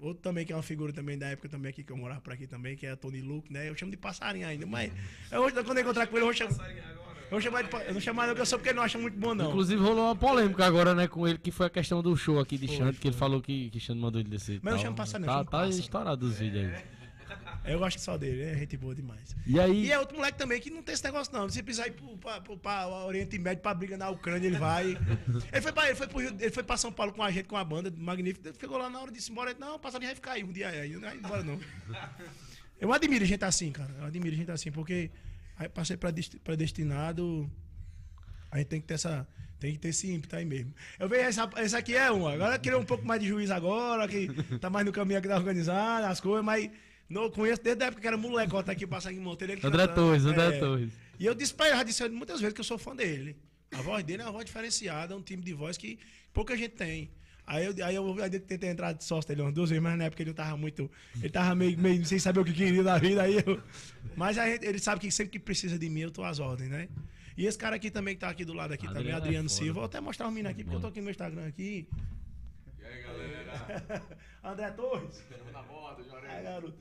outro 0.00 0.22
também 0.22 0.46
que 0.46 0.52
é 0.52 0.56
uma 0.56 0.62
figura 0.62 0.92
também 0.92 1.18
da 1.18 1.26
época 1.28 1.48
também 1.48 1.68
aqui 1.70 1.82
que 1.84 1.92
eu 1.92 1.96
morava 1.96 2.20
por 2.22 2.32
aqui 2.32 2.46
também, 2.46 2.74
que 2.76 2.86
é 2.86 2.92
a 2.92 2.96
Tony 2.96 3.20
Luke, 3.20 3.52
né? 3.52 3.68
Eu 3.68 3.76
chamo 3.76 3.90
de 3.90 3.96
passarinho 3.98 4.46
ainda, 4.46 4.64
mas 4.64 4.90
eu, 5.30 5.42
hoje, 5.42 5.54
quando 5.62 5.76
eu 5.76 5.82
encontrar 5.82 6.06
com 6.06 6.16
ele, 6.16 6.22
eu 6.22 6.26
vou 6.26 6.34
chamar. 6.34 6.70
Eu 6.70 7.32
vou 7.32 7.40
chamar 7.42 7.62
de, 7.62 7.74
eu 7.88 7.92
não 7.92 8.00
chamar 8.00 8.26
não, 8.26 8.34
que 8.34 8.40
eu 8.40 8.46
sou 8.46 8.58
porque 8.58 8.70
ele 8.70 8.76
não 8.76 8.82
acha 8.84 8.96
muito 8.96 9.18
bom, 9.18 9.34
não. 9.34 9.48
Inclusive 9.50 9.82
rolou 9.82 10.06
uma 10.06 10.16
polêmica 10.16 10.64
agora, 10.64 10.94
né, 10.94 11.06
com 11.06 11.28
ele, 11.28 11.36
que 11.38 11.50
foi 11.50 11.66
a 11.66 11.70
questão 11.70 12.02
do 12.02 12.16
show 12.16 12.40
aqui 12.40 12.56
de 12.56 12.66
Xande, 12.66 12.96
que 12.96 13.08
ele 13.08 13.16
falou 13.16 13.42
que, 13.42 13.68
que 13.68 13.78
Xande 13.78 14.00
mandou 14.00 14.18
ele 14.18 14.30
descer. 14.30 14.58
Mas 14.62 14.72
eu 14.72 14.76
tal. 14.78 14.84
chamo 14.86 14.96
passarinho, 14.96 15.26
eu 15.26 15.32
Tá, 15.32 15.38
chamo 15.40 15.50
tá 15.50 15.68
estourado 15.68 16.24
os 16.26 16.38
vídeos 16.38 16.72
aí. 16.72 16.97
Eu 17.72 17.78
gosto 17.78 17.98
só 18.00 18.16
dele, 18.16 18.42
é 18.42 18.54
gente 18.56 18.76
boa 18.76 18.94
demais. 18.94 19.34
E 19.46 19.58
aí, 19.60 19.86
E 19.86 19.92
é 19.92 19.98
outro 19.98 20.16
moleque 20.16 20.38
também 20.38 20.60
que 20.60 20.70
não 20.70 20.82
tem 20.82 20.92
esse 20.94 21.04
negócio, 21.04 21.32
não. 21.32 21.48
Se 21.48 21.62
precisar 21.62 21.86
ir 21.88 21.92
pro, 21.92 22.16
pra, 22.18 22.40
pro, 22.40 22.56
pra 22.56 22.88
Oriente 23.04 23.38
Médio 23.38 23.62
pra 23.62 23.74
briga 23.74 23.96
na 23.96 24.08
Ucrânia, 24.10 24.46
ele 24.46 24.58
vai. 24.58 24.96
Ele 25.52 25.60
foi, 25.62 25.72
pra, 25.72 25.86
ele, 25.86 25.94
foi 25.96 26.06
pro 26.06 26.18
Rio, 26.18 26.36
ele 26.38 26.50
foi 26.50 26.62
pra 26.62 26.76
São 26.76 26.92
Paulo 26.92 27.12
com 27.12 27.22
a 27.22 27.30
gente, 27.30 27.46
com 27.48 27.56
a 27.56 27.64
banda 27.64 27.92
magnífica. 27.96 28.52
Ficou 28.54 28.78
lá 28.78 28.88
na 28.90 29.00
hora, 29.00 29.10
disse: 29.12 29.30
embora. 29.30 29.54
Não, 29.58 29.78
passarinho 29.78 30.08
vai 30.08 30.14
ficar 30.14 30.32
aí 30.32 30.44
um 30.44 30.52
dia 30.52 30.68
aí. 30.68 30.92
Não 30.94 31.00
vai 31.00 31.16
embora, 31.16 31.42
não. 31.44 31.58
Eu 32.80 32.92
admiro 32.92 33.24
gente 33.24 33.44
assim, 33.44 33.72
cara. 33.72 33.92
Eu 33.98 34.04
admiro 34.04 34.34
gente 34.36 34.50
assim, 34.50 34.70
porque 34.70 35.10
aí 35.56 35.68
passei 35.68 35.96
pra 35.96 36.10
desti- 36.10 36.38
predestinado. 36.38 37.50
A 38.50 38.58
gente 38.58 38.68
tem 38.68 38.80
que 38.80 38.86
ter 38.86 38.94
essa. 38.94 39.26
Tem 39.58 39.72
que 39.72 39.78
ter 39.78 39.88
esse 39.88 40.08
ímpeto 40.08 40.36
aí 40.36 40.44
mesmo. 40.44 40.72
Eu 41.00 41.08
vejo 41.08 41.22
essa, 41.24 41.50
esse 41.56 41.74
aqui 41.76 41.96
é 41.96 42.12
um. 42.12 42.28
Agora 42.28 42.56
queria 42.60 42.78
um 42.78 42.84
pouco 42.84 43.04
mais 43.04 43.20
de 43.20 43.26
juiz 43.26 43.50
agora, 43.50 44.06
que 44.06 44.28
tá 44.60 44.70
mais 44.70 44.86
no 44.86 44.92
caminho 44.92 45.18
aqui 45.18 45.26
da 45.26 45.36
organizada, 45.36 46.08
as 46.08 46.20
coisas, 46.20 46.44
mas 46.44 46.70
não 47.08 47.24
eu 47.24 47.30
conheço 47.30 47.62
desde 47.62 47.82
a 47.82 47.86
época 47.86 48.00
que 48.02 48.06
era 48.06 48.16
molecota 48.16 48.72
aqui 48.72 48.86
passando 48.86 49.16
em 49.16 49.20
Monteiro. 49.20 49.52
ele 49.54 49.60
André 49.64 49.86
cantando, 49.86 49.94
Torres, 50.08 50.24
André 50.24 50.56
é. 50.56 50.58
Torres. 50.58 50.92
E 51.18 51.26
eu 51.26 51.34
disse 51.34 51.54
pra 51.54 51.66
ele, 51.68 51.76
já 51.76 51.82
disse 51.82 52.08
muitas 52.08 52.40
vezes 52.40 52.54
que 52.54 52.60
eu 52.60 52.64
sou 52.64 52.78
fã 52.78 52.94
dele. 52.94 53.36
A 53.72 53.82
voz 53.82 54.02
dele 54.04 54.22
é 54.22 54.24
uma 54.24 54.32
voz 54.32 54.44
diferenciada, 54.44 55.14
é 55.14 55.16
um 55.16 55.22
time 55.22 55.42
de 55.42 55.52
voz 55.52 55.76
que 55.76 55.98
pouca 56.32 56.56
gente 56.56 56.74
tem. 56.74 57.10
Aí 57.46 57.64
eu, 57.64 57.74
aí 57.84 57.94
eu, 57.94 58.22
aí 58.22 58.30
eu 58.32 58.40
tentei 58.40 58.68
entrar 58.68 58.92
de 58.92 59.02
sócio 59.02 59.26
dele 59.28 59.40
umas 59.40 59.54
duas 59.54 59.70
vezes, 59.70 59.82
mas 59.82 59.96
na 59.96 60.04
época 60.04 60.22
ele 60.22 60.30
não 60.30 60.34
tava 60.34 60.56
muito. 60.56 60.90
Ele 61.16 61.30
tava 61.30 61.54
meio, 61.54 61.78
meio 61.78 62.04
sem 62.04 62.18
saber 62.18 62.40
o 62.40 62.44
que 62.44 62.52
queria 62.52 62.82
da 62.82 62.98
vida. 62.98 63.22
Aí 63.22 63.36
eu, 63.44 63.60
mas 64.14 64.36
a 64.36 64.46
gente- 64.46 64.66
ele 64.66 64.78
sabe 64.78 65.00
que 65.00 65.10
sempre 65.10 65.32
que 65.32 65.38
precisa 65.38 65.78
de 65.78 65.88
mim, 65.88 66.00
eu 66.00 66.10
tô 66.10 66.22
às 66.24 66.38
ordens, 66.38 66.68
né? 66.68 66.88
E 67.38 67.46
esse 67.46 67.56
cara 67.56 67.76
aqui 67.76 67.90
também 67.90 68.14
que 68.14 68.20
tá 68.20 68.28
aqui 68.28 68.44
do 68.44 68.52
lado 68.52 68.74
aqui 68.74 68.84
Adriano 68.86 69.00
também, 69.04 69.14
é 69.14 69.16
Adriano 69.16 69.48
foda. 69.48 69.58
Silva. 69.62 69.74
Vou 69.74 69.84
até 69.84 70.00
mostrar 70.00 70.26
o 70.28 70.30
menino 70.30 70.50
aqui, 70.50 70.62
porque 70.62 70.76
eu 70.76 70.80
tô 70.80 70.88
aqui 70.88 70.98
no 70.98 71.04
meu 71.04 71.10
Instagram 71.12 71.46
aqui. 71.46 71.88
E 72.78 72.84
aí, 72.84 73.02
galera? 73.02 74.02
André 74.44 74.70
Torres. 74.72 75.16
Estamos 75.30 75.52
na 75.52 75.62
moda, 75.62 76.02
Jorei. 76.04 76.30
É, 76.30 76.42
garoto. 76.42 76.74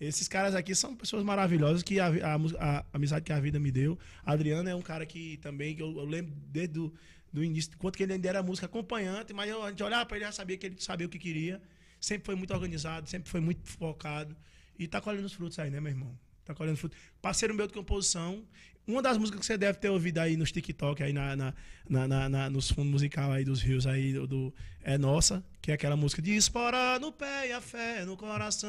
Esses 0.00 0.28
caras 0.28 0.54
aqui 0.54 0.74
são 0.74 0.94
pessoas 0.96 1.22
maravilhosas 1.24 1.82
que 1.82 2.00
a, 2.00 2.34
a 2.34 2.38
mus- 2.38 2.54
a 2.56 2.84
amizade 2.92 3.24
que 3.24 3.32
a 3.32 3.40
vida 3.40 3.58
me 3.60 3.70
deu. 3.70 3.98
Adriano 4.24 4.68
é 4.68 4.74
um 4.74 4.82
cara 4.82 5.06
que 5.06 5.36
também, 5.38 5.74
que 5.76 5.82
eu, 5.82 5.96
eu 5.96 6.04
lembro 6.04 6.34
desde 6.50 6.74
do, 6.74 6.94
do 7.32 7.42
início, 7.44 7.76
quanto 7.78 7.96
que 7.96 8.02
ele 8.02 8.12
ainda 8.12 8.28
era 8.28 8.42
música 8.42 8.66
acompanhante, 8.66 9.32
mas 9.32 9.48
eu, 9.48 9.62
a 9.62 9.70
gente 9.70 9.82
olhava 9.82 10.04
pra 10.06 10.16
ele 10.16 10.26
já 10.26 10.32
sabia 10.32 10.56
que 10.56 10.66
ele 10.66 10.76
sabia 10.80 11.06
o 11.06 11.10
que 11.10 11.18
queria. 11.18 11.60
Sempre 12.00 12.26
foi 12.26 12.34
muito 12.34 12.52
organizado, 12.52 13.08
sempre 13.08 13.30
foi 13.30 13.40
muito 13.40 13.66
focado. 13.66 14.36
E 14.78 14.86
tá 14.86 15.00
colhendo 15.00 15.26
os 15.26 15.32
frutos 15.32 15.58
aí, 15.58 15.70
né, 15.70 15.80
meu 15.80 15.90
irmão? 15.90 16.18
Tá 16.44 16.54
colhendo 16.54 16.76
frutos. 16.76 16.98
Parceiro 17.22 17.54
meu 17.54 17.66
de 17.66 17.72
composição. 17.72 18.44
Uma 18.86 19.00
das 19.00 19.16
músicas 19.16 19.40
que 19.40 19.46
você 19.46 19.56
deve 19.56 19.78
ter 19.78 19.88
ouvido 19.88 20.18
aí 20.18 20.36
nos 20.36 20.52
TikTok, 20.52 21.02
aí 21.02 21.12
na, 21.12 21.34
na, 21.34 21.54
na, 21.88 22.06
na- 22.08 22.28
na- 22.28 22.50
nos 22.50 22.70
fundos 22.70 22.90
musicais 22.92 23.30
aí 23.30 23.44
dos 23.44 23.62
rios 23.62 23.86
aí 23.86 24.12
do, 24.12 24.26
do- 24.26 24.54
É 24.82 24.98
Nossa, 24.98 25.42
que 25.62 25.70
é 25.70 25.74
aquela 25.74 25.96
música 25.96 26.20
de 26.20 26.36
Espora 26.36 26.98
no 26.98 27.10
pé 27.10 27.48
e 27.48 27.52
a 27.52 27.60
fé 27.62 28.04
no 28.04 28.14
coração. 28.16 28.68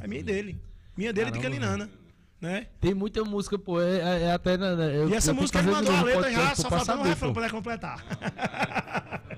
é. 0.00 0.04
É 0.04 0.08
minha 0.08 0.22
dele. 0.24 0.60
Minha 0.96 1.12
dele 1.12 1.30
Caramba, 1.30 1.48
de 1.48 1.60
Caninana. 1.60 1.90
Né? 2.40 2.66
tem 2.80 2.94
muita 2.94 3.22
música, 3.22 3.58
pô, 3.58 3.80
é, 3.82 3.98
é- 3.98 4.22
é 4.22 4.32
até... 4.32 4.56
né, 4.56 4.74
né, 4.74 4.96
eu- 4.96 5.10
E 5.10 5.14
essa 5.14 5.32
música 5.34 5.58
que 5.62 5.64
ele 5.66 5.74
mandou 5.76 5.94
a 5.94 6.02
letra 6.02 6.32
já, 6.32 6.54
só 6.56 6.70
faltando 6.70 7.02
um 7.02 7.04
refrão 7.04 7.32
pra 7.34 7.50
completar. 7.50 8.02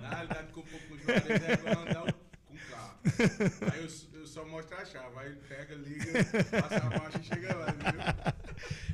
Na 0.00 0.08
realidade, 0.08 0.52
com 0.52 0.60
um 0.60 0.62
pouco 0.62 0.96
de 0.96 1.10
é 1.10 1.52
igual 1.54 1.82
andar 1.82 2.14
com 2.46 2.56
carro. 2.70 3.72
Aí 3.72 3.80
eu, 3.84 4.20
eu 4.20 4.26
só 4.26 4.44
mostro 4.46 4.76
a 4.76 4.84
chave, 4.84 5.18
aí 5.18 5.34
pega, 5.48 5.74
liga, 5.74 6.24
passa 6.62 6.78
a 6.86 6.98
marcha 6.98 7.18
e 7.20 7.24
chega 7.24 7.54
lá, 7.56 7.66
entendeu? 7.70 8.32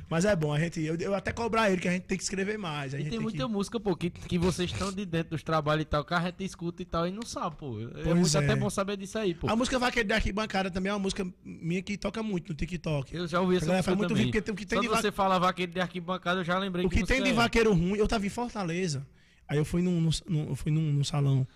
Mas 0.09 0.25
é 0.25 0.35
bom, 0.35 0.51
a 0.51 0.59
gente, 0.59 0.81
eu, 0.81 0.95
eu 0.95 1.13
até 1.13 1.31
cobrar 1.31 1.69
ele 1.69 1.79
que 1.79 1.87
a 1.87 1.91
gente 1.91 2.03
tem 2.03 2.17
que 2.17 2.23
escrever 2.23 2.57
mais. 2.57 2.93
A 2.95 2.97
E 2.97 3.01
gente 3.03 3.11
tem 3.11 3.19
muita 3.19 3.45
que... 3.45 3.51
música, 3.51 3.79
pô, 3.79 3.95
que, 3.95 4.09
que 4.09 4.39
vocês 4.39 4.71
estão 4.71 4.91
de 4.91 5.05
dentro 5.05 5.31
dos 5.31 5.43
trabalhos 5.43 5.83
e 5.83 5.85
tal, 5.85 6.03
que 6.03 6.13
a 6.15 6.19
gente 6.21 6.43
escuta 6.43 6.81
e 6.81 6.85
tal 6.85 7.07
e 7.07 7.11
não 7.11 7.21
sabe, 7.21 7.55
pô. 7.57 7.79
É 7.79 8.03
Pois 8.03 8.15
muito 8.17 8.37
é. 8.37 8.43
até 8.43 8.55
bom 8.55 8.69
saber 8.71 8.97
disso 8.97 9.19
aí, 9.19 9.35
pô. 9.35 9.47
A 9.47 9.55
música 9.55 9.77
Vaqueiro 9.77 10.09
da 10.09 10.15
Arquibancada 10.15 10.71
também 10.71 10.89
é 10.89 10.93
uma 10.93 10.99
música 10.99 11.23
minha 11.45 11.81
que 11.83 11.95
toca 11.95 12.23
muito 12.23 12.49
no 12.49 12.55
TikTok. 12.55 13.15
Eu 13.15 13.27
já 13.27 13.39
ouvi 13.39 13.57
essa 13.57 13.67
música 13.67 13.83
faz 13.83 13.97
muito 13.97 14.09
também. 14.09 14.25
porque 14.25 14.41
tem- 14.41 14.51
o 14.53 14.57
que 14.57 14.65
tem 14.65 14.77
Só 14.77 14.81
de 14.81 14.87
va- 14.87 14.99
você 14.99 15.11
falar 15.11 15.37
vaqueiro 15.37 15.71
de 15.71 15.79
arquibancada, 15.79 16.39
eu 16.39 16.43
já 16.43 16.57
lembrei 16.57 16.85
O 16.85 16.89
que 16.89 17.03
tem 17.05 17.21
de 17.21 17.29
é. 17.29 17.33
vaqueiro 17.33 17.71
ruim, 17.73 17.95
eu 17.97 18.07
tava 18.07 18.25
em 18.25 18.29
Fortaleza. 18.29 19.05
Aí 19.47 19.57
eu 19.59 19.65
fui 19.65 19.83
num, 19.83 20.09
num- 20.27 20.49
eu 20.49 20.55
fui 20.55 20.71
num, 20.71 20.91
num 20.91 21.03
salão, 21.03 21.47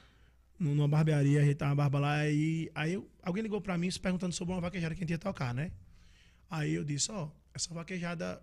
num- 0.60 0.76
numa 0.76 0.88
barbearia, 0.88 1.42
a 1.42 1.44
gente 1.44 1.56
tava 1.56 1.74
barba 1.74 2.00
lá, 2.00 2.30
e 2.30 2.70
aí 2.76 2.94
eu- 2.94 3.10
alguém 3.24 3.42
ligou 3.42 3.60
pra 3.60 3.78
mim 3.80 3.90
se 3.90 4.00
perguntando 4.00 4.34
sobre 4.34 4.54
uma 4.54 4.62
vaquejada 4.62 4.94
que 4.94 5.00
a 5.00 5.04
gente 5.04 5.12
ia 5.12 5.18
tocar, 5.18 5.56
né? 5.56 5.72
Aí 6.52 6.76
eu 6.76 6.84
disse, 6.84 7.12
ó, 7.12 7.30
essa 7.54 7.74
vaquejada. 7.74 8.42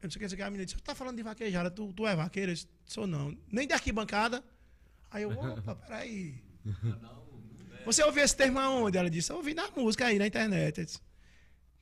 Eu 0.00 0.06
não 0.06 0.10
sei 0.10 0.18
o 0.18 0.22
que, 0.22 0.28
sei 0.28 0.36
que, 0.36 0.42
a 0.42 0.46
menina 0.50 0.64
disse, 0.64 0.76
você 0.76 0.82
tá 0.84 0.94
falando 0.94 1.16
de 1.16 1.22
vaquejada, 1.22 1.70
tu, 1.70 1.92
tu 1.92 2.06
é 2.06 2.14
vaqueiro? 2.16 2.50
Eu 2.50 2.54
disse, 2.54 2.68
sou 2.84 3.06
não. 3.06 3.36
Nem 3.50 3.66
de 3.66 3.72
arquibancada. 3.72 4.42
Aí 5.10 5.22
eu, 5.22 5.30
opa, 5.30 5.74
peraí. 5.86 6.42
Você 7.84 8.02
ouviu 8.04 8.22
esse 8.22 8.36
termo 8.36 8.58
aonde? 8.58 8.96
Ela 8.98 9.10
disse, 9.10 9.30
eu 9.32 9.36
ouvi 9.36 9.54
na 9.54 9.70
música 9.76 10.06
aí, 10.06 10.18
na 10.18 10.26
internet. 10.26 10.78
Eu 10.78 10.84
disse, 10.84 11.00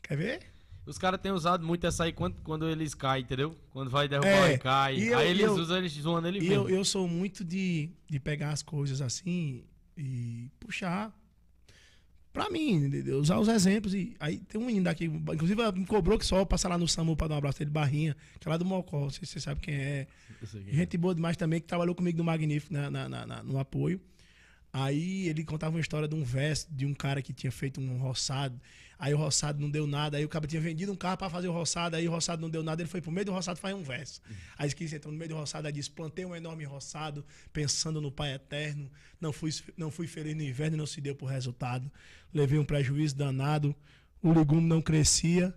Quer 0.03 0.17
ver? 0.17 0.43
Os 0.87 0.97
caras 0.99 1.21
têm 1.21 1.31
usado 1.31 1.65
muito 1.65 1.87
essa 1.87 2.05
aí 2.05 2.13
quando, 2.13 2.41
quando 2.43 2.69
eles 2.69 2.95
caem, 2.95 3.23
entendeu? 3.23 3.55
Quando 3.71 3.91
vai 3.91 4.09
derrubar 4.09 4.29
É, 4.51 4.55
e 4.55 4.59
cai. 4.59 4.97
e 4.97 5.07
eu- 5.09 5.19
aí 5.19 5.29
eles 5.29 5.45
eu- 5.47 5.55
usam 5.55 5.77
eles 5.77 5.93
zoando 5.93 6.27
ele 6.27 6.39
E 6.39 6.49
mesmo. 6.49 6.69
eu, 6.69 6.77
eu 6.79 6.85
sou 6.85 7.07
muito 7.07 7.45
de, 7.45 7.91
de 8.09 8.19
pegar 8.19 8.51
as 8.51 8.63
coisas 8.63 9.01
assim 9.03 9.63
e 9.97 10.51
puxar 10.59 11.15
pra 12.33 12.49
mim, 12.51 12.89
de- 12.89 13.03
de 13.03 13.11
usar 13.13 13.39
os 13.39 13.49
exemplos. 13.49 13.93
E 13.95 14.15
aí 14.21 14.39
tem 14.39 14.61
um 14.61 14.65
menino 14.67 14.85
daqui, 14.85 15.05
inclusive 15.07 15.61
me 15.73 15.87
cobrou 15.87 16.19
que 16.19 16.25
só 16.27 16.45
passar 16.45 16.69
lá 16.69 16.79
no 16.79 16.87
SAMU 16.89 17.17
pra 17.17 17.27
dar 17.29 17.35
um 17.35 17.39
abraço 17.39 17.59
dele, 17.59 17.71
Barrinha, 17.71 18.17
que 18.39 18.47
é 18.47 18.51
lá 18.51 18.57
do 18.57 18.65
Mocó, 18.65 19.01
não 19.01 19.11
sei 19.11 19.27
se 19.27 19.33
você 19.33 19.41
sabe 19.41 19.61
quem 19.61 19.75
é. 19.75 20.07
Eu 20.41 20.47
sei 20.47 20.63
que 20.63 20.71
é. 20.71 20.75
Gente 20.75 20.97
boa 20.97 21.15
demais 21.15 21.37
também, 21.37 21.61
que 21.61 21.67
trabalhou 21.67 21.95
comigo 21.95 22.19
no 22.19 22.25
Magnífico, 22.25 22.73
na- 22.73 22.91
na- 22.91 23.09
na- 23.09 23.43
no 23.43 23.59
apoio. 23.59 24.01
Aí 24.73 25.29
ele 25.29 25.43
contava 25.45 25.75
uma 25.75 25.81
história 25.81 26.07
de 26.07 26.15
um 26.15 26.23
verso 26.23 26.69
de 26.71 26.87
um 26.87 26.95
cara 26.95 27.21
que 27.21 27.33
tinha 27.33 27.51
feito 27.51 27.81
um 27.81 27.99
roçado. 27.99 28.61
Aí 29.01 29.15
o 29.15 29.17
roçado 29.17 29.59
não 29.59 29.71
deu 29.71 29.87
nada. 29.87 30.19
Aí 30.19 30.25
o 30.27 30.29
cara 30.29 30.47
tinha 30.47 30.61
vendido 30.61 30.93
um 30.93 30.95
carro 30.95 31.17
pra 31.17 31.31
fazer 31.31 31.49
o 31.49 31.53
roçado. 31.53 31.97
Aí 31.97 32.07
o 32.07 32.11
roçado 32.11 32.43
não 32.43 32.51
deu 32.51 32.63
nada. 32.63 32.83
Ele 32.83 32.89
foi 32.89 33.01
pro 33.01 33.11
meio 33.11 33.25
do 33.25 33.33
roçado 33.33 33.59
fazer 33.59 33.73
um 33.73 33.83
verso. 33.83 34.21
Aí 34.59 34.71
ele 34.79 34.95
entrou 34.95 35.11
no 35.11 35.19
meio 35.19 35.31
do 35.31 35.37
roçado. 35.37 35.67
Aí 35.67 35.73
disse: 35.73 35.91
Plantei 35.91 36.27
um 36.27 36.37
enorme 36.37 36.65
roçado, 36.65 37.25
pensando 37.51 37.99
no 37.99 38.13
Pai 38.13 38.35
Eterno. 38.35 38.91
Não 39.19 39.33
fui, 39.33 39.51
não 39.75 39.91
fui 39.91 40.07
feliz 40.07 40.37
no 40.37 40.43
inverno 40.43 40.77
e 40.77 40.79
não 40.79 40.85
se 40.85 41.01
deu 41.01 41.17
por 41.17 41.27
resultado. 41.31 41.91
Levei 42.33 42.59
um 42.59 42.65
prejuízo 42.65 43.17
danado. 43.17 43.75
O 44.23 44.35
legume 44.35 44.69
não 44.69 44.83
crescia. 44.83 45.55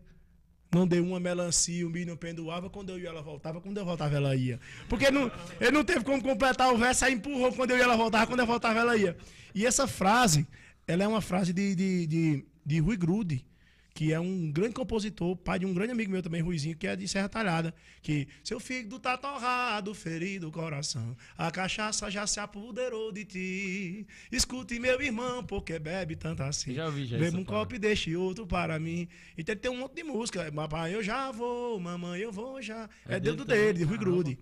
Não 0.74 0.88
dei 0.88 1.02
uma 1.02 1.20
melancia, 1.20 1.86
o 1.86 1.90
milho 1.90 2.08
não 2.08 2.18
pendoava. 2.18 2.70
Quando 2.70 2.92
eu 2.92 3.00
ia, 3.00 3.10
ela 3.10 3.22
voltava. 3.22 3.60
Quando 3.60 3.78
eu 3.78 3.84
voltava, 3.84 4.16
ela 4.16 4.34
ia. 4.38 4.58
Porque 4.88 5.12
não, 5.12 5.30
ele 5.60 5.72
não 5.72 5.84
teve 5.84 6.06
como 6.06 6.24
completar 6.24 6.74
o 6.74 6.78
verso, 6.78 7.04
aí 7.04 7.14
empurrou. 7.14 7.52
Quando 7.52 7.72
eu 7.72 7.78
ia, 7.78 7.84
ela 7.84 7.98
voltava. 7.98 8.26
Quando 8.26 8.40
eu 8.40 8.48
voltava, 8.48 8.80
ela 8.80 8.96
ia. 8.96 9.18
E 9.54 9.66
essa 9.66 9.86
frase, 9.86 10.48
ela 10.88 11.04
é 11.04 11.08
uma 11.08 11.22
frase 11.22 11.52
de, 11.54 11.76
de, 11.76 12.08
de, 12.08 12.46
de 12.66 12.80
Rui 12.80 12.98
Grude, 12.98 13.46
que 13.94 14.12
é 14.12 14.20
um 14.20 14.52
grande 14.52 14.74
compositor, 14.74 15.36
pai 15.36 15.60
de 15.60 15.66
um 15.68 15.74
grande 15.74 15.92
amigo 15.92 16.12
meu 16.12 16.24
também, 16.24 16.42
Ruizinho, 16.42 16.76
que 16.76 16.88
é 16.88 16.96
de 16.96 17.08
Serra 17.08 17.30
Talhada. 17.30 17.74
Que 18.02 18.28
seu 18.44 18.60
fígado 18.60 19.00
tá 19.00 19.16
torrado, 19.16 19.94
ferido 19.94 20.48
o 20.48 20.52
coração. 20.52 21.16
A 21.38 21.52
cachaça 21.52 22.10
já 22.10 22.26
se 22.26 22.40
apoderou 22.40 23.12
de 23.12 23.24
ti. 23.24 24.08
Escute, 24.32 24.80
meu 24.80 25.00
irmão, 25.00 25.44
porque 25.44 25.78
bebe 25.78 26.16
tanto 26.16 26.42
assim. 26.42 26.74
Já 26.74 26.88
ouvi 26.88 27.06
já 27.06 27.18
Beba 27.18 27.28
essa 27.28 27.38
um 27.38 27.44
copo 27.44 27.76
e 27.76 27.80
deixe 27.80 28.16
outro 28.16 28.48
para 28.48 28.80
mim. 28.80 29.08
Então 29.38 29.54
ele 29.54 29.62
tem 29.62 29.72
um 29.72 29.78
monte 29.78 29.96
de 29.96 30.04
música. 30.04 30.52
Papai, 30.52 30.96
eu 30.96 31.04
já 31.04 31.30
vou, 31.32 31.80
mamãe, 31.80 32.20
eu 32.20 32.32
vou 32.32 32.62
já. 32.62 32.90
É 33.08 33.16
É, 33.16 33.20
dele 33.20 33.46
dele, 33.46 33.78
de 33.78 33.84
Rui 33.84 33.98
Caramba. 33.98 34.24
Grude. 34.24 34.40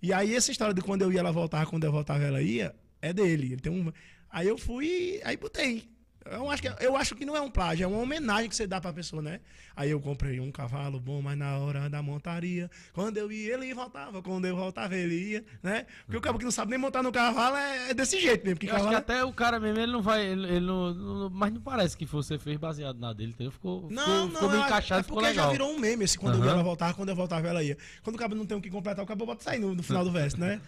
E 0.00 0.12
aí 0.14 0.34
essa 0.34 0.50
história 0.50 0.72
de 0.72 0.80
quando 0.80 1.02
eu 1.02 1.12
ia, 1.12 1.20
ela 1.20 1.30
voltava, 1.32 1.66
quando 1.66 1.84
eu 1.84 1.92
voltava, 1.92 2.24
ela 2.24 2.40
ia, 2.40 2.74
é 3.02 3.12
dele. 3.12 3.52
Ele 3.52 3.60
tem 3.60 3.70
um... 3.70 3.92
Aí 4.30 4.48
eu 4.48 4.56
fui, 4.56 5.20
aí 5.24 5.36
botei. 5.36 5.93
Eu 6.26 6.48
acho, 6.50 6.62
que, 6.62 6.68
eu 6.80 6.96
acho 6.96 7.14
que 7.14 7.24
não 7.26 7.36
é 7.36 7.40
um 7.40 7.50
plágio, 7.50 7.84
é 7.84 7.86
uma 7.86 7.98
homenagem 7.98 8.48
que 8.48 8.56
você 8.56 8.66
dá 8.66 8.80
pra 8.80 8.92
pessoa, 8.92 9.20
né? 9.20 9.40
Aí 9.76 9.90
eu 9.90 10.00
comprei 10.00 10.40
um 10.40 10.50
cavalo 10.50 10.98
bom, 10.98 11.20
mas 11.20 11.36
na 11.36 11.58
hora 11.58 11.90
da 11.90 12.00
montaria, 12.02 12.70
quando 12.94 13.18
eu 13.18 13.30
ia, 13.30 13.54
ele 13.54 13.74
voltava, 13.74 14.22
quando 14.22 14.46
eu 14.46 14.56
voltava, 14.56 14.94
ele 14.96 15.14
ia, 15.32 15.44
né? 15.62 15.84
Porque 16.06 16.16
o 16.16 16.20
cara 16.22 16.38
que 16.38 16.44
não 16.44 16.50
sabe 16.50 16.70
nem 16.70 16.78
montar 16.78 17.02
no 17.02 17.12
cavalo 17.12 17.56
é, 17.56 17.90
é 17.90 17.94
desse 17.94 18.18
jeito 18.20 18.42
mesmo. 18.42 18.56
Porque 18.58 18.70
Eu 18.70 18.74
acho 18.76 18.84
que 18.84 18.90
cavalo 18.94 18.96
até 19.04 19.24
o 19.24 19.32
cara 19.34 19.60
mesmo, 19.60 19.78
ele 19.80 19.92
não 19.92 20.00
vai. 20.00 20.24
Ele, 20.24 20.46
ele 20.46 20.60
não, 20.66 20.94
não- 20.94 21.30
mas 21.30 21.52
não 21.52 21.60
parece 21.60 21.96
que 21.96 22.06
você 22.06 22.38
fez 22.38 22.56
baseado 22.56 22.98
na 22.98 23.12
dele, 23.12 23.30
entendeu? 23.32 23.52
Ficou, 23.52 23.88
Não, 23.90 24.02
ficou, 24.02 24.16
não, 24.20 24.30
ficou 24.30 24.48
bem 24.48 24.60
é- 24.62 24.64
encaixado, 24.66 25.00
é 25.00 25.02
ficou 25.02 25.16
porque 25.18 25.28
legal. 25.28 25.46
já 25.46 25.52
virou 25.52 25.70
um 25.72 25.78
meme, 25.78 26.04
esse 26.04 26.18
quando 26.18 26.38
eu 26.38 26.44
ia, 26.44 26.50
ela 26.52 26.62
voltava, 26.62 26.94
quando 26.94 27.08
eu 27.10 27.16
voltava, 27.16 27.46
ela 27.46 27.62
ia. 27.62 27.76
Quando 28.02 28.16
o 28.16 28.18
cabo 28.18 28.34
não 28.34 28.46
tem 28.46 28.56
o 28.56 28.62
que 28.62 28.70
completar, 28.70 29.04
o 29.04 29.06
cabo 29.08 29.26
bota 29.26 29.42
sair 29.44 29.58
no, 29.58 29.74
no 29.74 29.82
final 29.82 30.04
do 30.04 30.10
verso, 30.12 30.40
né? 30.40 30.60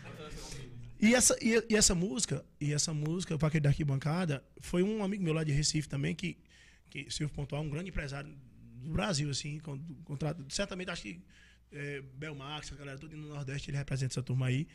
E 1.00 1.14
essa, 1.14 1.36
e, 1.42 1.62
e 1.68 1.76
essa 1.76 1.94
música, 1.94 2.44
e 2.60 2.72
essa 2.72 2.92
música, 2.94 3.34
o 3.34 3.38
Paquete 3.38 3.62
da 3.62 3.68
Arquibancada, 3.70 4.42
foi 4.60 4.82
um 4.82 5.02
amigo 5.04 5.22
meu 5.22 5.32
lá 5.34 5.44
de 5.44 5.52
Recife 5.52 5.88
também, 5.88 6.14
que, 6.14 6.38
que 6.88 7.10
Silvio 7.10 7.34
Pontual, 7.34 7.62
um 7.62 7.68
grande 7.70 7.90
empresário 7.90 8.30
do 8.82 8.90
Brasil, 8.90 9.28
assim, 9.30 9.58
con- 9.58 9.78
contrato, 10.04 10.42
certamente 10.48 10.90
acho 10.90 11.02
que 11.02 11.20
é, 11.72 12.00
Belmax, 12.14 12.72
a 12.72 12.76
galera 12.76 12.98
tudo 12.98 13.16
no 13.16 13.28
Nordeste, 13.28 13.70
ele 13.70 13.76
representa 13.76 14.14
essa 14.14 14.22
turma 14.22 14.46
aí. 14.46 14.66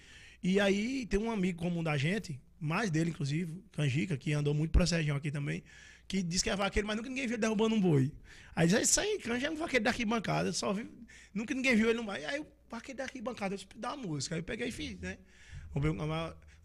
E 0.43 0.59
aí 0.59 1.05
tem 1.07 1.19
um 1.19 1.32
amigo 1.32 1.59
comum 1.59 1.84
da 1.84 1.97
gente, 1.97 2.39
mais 2.59 2.91
dele, 2.91 3.09
inclusive, 3.11 3.63
Canjica, 3.72 4.15
que 4.17 4.34
andou 4.34 4.53
muito 4.53 4.72
pra 4.72 4.84
essa 4.84 4.97
aqui 4.99 5.32
também, 5.32 5.63
que 6.07 6.22
diz 6.22 6.41
que 6.43 6.49
é 6.49 6.55
vaqueiro, 6.55 6.88
mas 6.88 6.97
nunca 6.97 7.09
ninguém 7.09 7.26
viu 7.26 7.36
ele 7.36 7.41
derrubando 7.41 7.74
um 7.76 7.82
boi. 7.82 8.11
Aí 8.55 8.67
diz, 8.67 8.76
"Ah, 8.76 8.82
isso 8.82 8.99
aí, 8.99 9.17
Canja 9.19 9.47
é 9.47 9.51
um 9.51 9.55
vaqueiro 9.55 9.84
da 9.84 9.91
arquibancada, 9.91 10.51
só 10.51 10.74
viu, 10.74 10.88
nunca 11.34 11.53
ninguém 11.53 11.76
viu 11.76 11.89
ele 11.89 11.97
no 11.97 12.05
vai. 12.05 12.24
Aí 12.26 12.39
o 12.39 12.47
vaqueiro 12.69 12.97
da 12.97 13.05
arquibancada, 13.05 13.53
eu 13.55 13.57
disse, 13.57 13.69
dá 13.76 13.93
uma 13.95 14.05
música. 14.07 14.36
Aí 14.36 14.39
eu 14.41 14.43
peguei 14.43 14.67
e 14.67 14.72
fiz, 14.72 14.99
né? 14.99 15.17
Quando 15.72 15.88
eu 15.88 15.95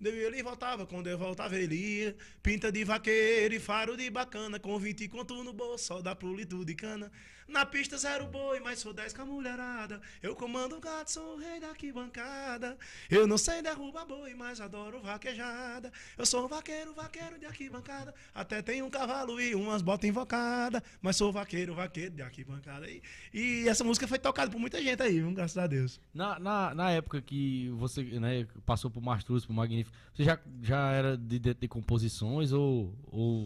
ele 0.01 0.43
voltava, 0.43 0.87
quando 0.87 1.07
eu 1.07 1.17
voltava, 1.17 1.57
ele 1.57 1.75
ia. 1.75 2.17
Pinta 2.43 2.71
de 2.71 2.85
vaqueiro 2.85 3.55
e 3.55 3.59
faro 3.59 3.97
de 3.97 4.11
bacana, 4.11 4.59
com 4.59 4.79
20 4.79 5.09
conto 5.09 5.43
no 5.43 5.53
bolso, 5.53 5.87
só 5.87 6.03
dá 6.03 6.15
pro 6.15 6.35
litro 6.35 6.65
de 6.65 6.75
cana. 6.75 7.11
Na 7.49 7.65
pista 7.65 7.97
zero 7.97 8.27
boi, 8.27 8.59
mas 8.59 8.81
sou 8.81 8.93
10 8.93 9.13
com 9.13 9.23
a 9.23 9.25
mulherada. 9.25 10.01
Eu 10.21 10.35
comando 10.35 10.77
o 10.77 10.81
gato, 10.81 11.13
sou 11.13 11.35
o 11.35 11.39
rei 11.39 11.61
da 11.61 11.69
arquibancada. 11.69 12.77
Eu 13.09 13.25
não 13.27 13.39
sei 13.39 13.63
derrubar 13.63 14.05
boi, 14.05 14.35
mas 14.35 14.61
adoro 14.61 15.01
vaquejada. 15.01 15.93
Eu 16.19 16.27
sou 16.27 16.49
vaqueiro, 16.49 16.93
vaqueiro 16.93 17.39
de 17.39 17.47
arquibancada. 17.47 18.13
Até 18.35 18.61
tenho 18.63 18.85
um 18.85 18.91
cavalo 18.91 19.41
e 19.41 19.55
umas 19.55 19.81
botas 19.81 20.09
invocadas. 20.11 20.83
Mas 21.01 21.17
sou 21.17 21.31
vaqueiro, 21.33 21.73
vaqueiro 21.73 22.15
de 22.17 22.23
arquibancada. 22.23 22.91
E, 22.91 23.01
e 23.33 23.69
essa 23.69 23.85
música 23.85 24.09
foi 24.09 24.19
tocada 24.19 24.51
por 24.51 24.59
muita 24.59 24.83
gente 24.83 25.01
aí, 25.01 25.21
viu? 25.21 25.31
graças 25.33 25.57
a 25.57 25.69
Deus. 25.69 26.01
Na, 26.13 26.41
na, 26.41 26.75
na 26.75 26.91
época 26.91 27.23
que 27.23 27.69
você 27.77 28.03
né, 28.03 28.45
passou 28.67 28.91
por 28.91 29.01
Mastruz, 29.01 29.47
por 29.47 29.53
Magnífico, 29.53 29.97
você 30.13 30.25
já, 30.25 30.39
já 30.63 30.91
era 30.91 31.17
de, 31.17 31.39
de, 31.39 31.55
de 31.55 31.69
composições 31.69 32.51
ou, 32.53 32.93
ou 33.07 33.45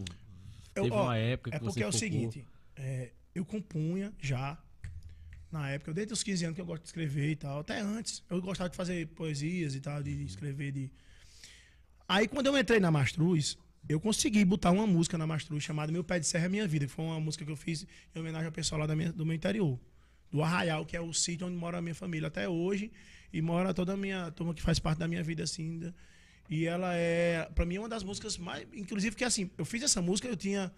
Eu- 0.74 0.84
teve 0.84 0.94
ó, 0.96 1.03
uma 1.05 1.16
época 1.18 1.51
que 1.51 1.57
É 1.57 1.61
você 1.61 1.64
porque 1.66 1.82
é 1.82 1.86
o 1.86 1.92
focou? 1.92 1.98
seguinte, 2.01 2.46
é, 2.76 3.11
eu 3.35 3.45
compunha 3.45 4.12
já, 4.20 4.59
na 5.51 5.68
época, 5.70 5.93
desde 5.93 6.12
os 6.12 6.22
15 6.22 6.45
anos 6.45 6.55
que 6.55 6.61
eu 6.61 6.66
gosto 6.66 6.83
de 6.83 6.89
escrever 6.89 7.31
e 7.31 7.37
tal, 7.37 7.61
até 7.61 7.81
antes, 7.81 8.22
eu 8.31 8.41
gostava 8.41 8.70
de 8.70 8.76
fazer 8.76 9.07
poesias 9.09 9.74
e 9.74 9.81
tal, 9.81 10.03
de 10.03 10.24
escrever, 10.24 10.72
de... 10.72 10.91
Aí 12.09 12.26
quando 12.28 12.47
eu 12.47 12.59
entrei 12.59 12.81
na 12.81 12.91
Mastruz, 12.91 13.57
eu 13.89 13.99
consegui 14.01 14.45
botar 14.45 14.70
uma 14.70 14.87
música 14.87 15.16
na 15.16 15.26
Mastruz 15.26 15.62
chamada 15.64 15.91
Meu 15.93 16.05
Pé 16.05 16.18
de 16.18 16.26
Serra 16.26 16.47
é 16.47 16.49
Minha 16.49 16.66
Vida, 16.66 16.87
que 16.87 16.93
foi 16.93 17.05
uma 17.05 17.20
música 17.20 17.45
que 17.45 17.51
eu 17.51 17.57
fiz 17.57 17.87
em 18.14 18.20
homenagem 18.20 18.47
ao 18.47 18.53
pessoal 18.53 18.81
lá 18.81 18.87
da 18.87 18.95
minha- 18.97 19.12
do 19.12 19.24
meu 19.24 19.35
interior, 19.35 19.78
do 20.31 20.43
Arraial, 20.43 20.85
que 20.87 20.97
é 20.97 21.01
o 21.01 21.12
sítio 21.12 21.47
onde 21.47 21.57
mora 21.57 21.78
a 21.78 21.83
minha 21.83 21.95
família 21.95 22.28
até 22.28 22.49
hoje, 22.49 22.91
e 23.33 23.41
mora 23.41 23.72
toda 23.74 23.95
a 23.95 23.97
minha 23.97 24.31
turma 24.33 24.53
que 24.55 24.62
faz 24.62 24.78
parte 24.78 24.99
da 24.99 25.09
minha 25.09 25.22
vida, 25.22 25.43
assim, 25.45 25.78
da- 25.78 25.95
e 26.49 26.66
ela 26.66 26.95
é, 26.95 27.49
pra 27.55 27.64
mim, 27.64 27.76
é 27.76 27.81
uma 27.81 27.89
das 27.89 28.03
músicas 28.03 28.37
mais, 28.37 28.66
inclusive 28.74 29.14
que 29.16 29.24
assim, 29.24 29.51
eu 29.57 29.64
fiz 29.64 29.83
essa 29.83 30.03
música, 30.03 30.26
eu 30.28 30.37
tinha 30.37 30.72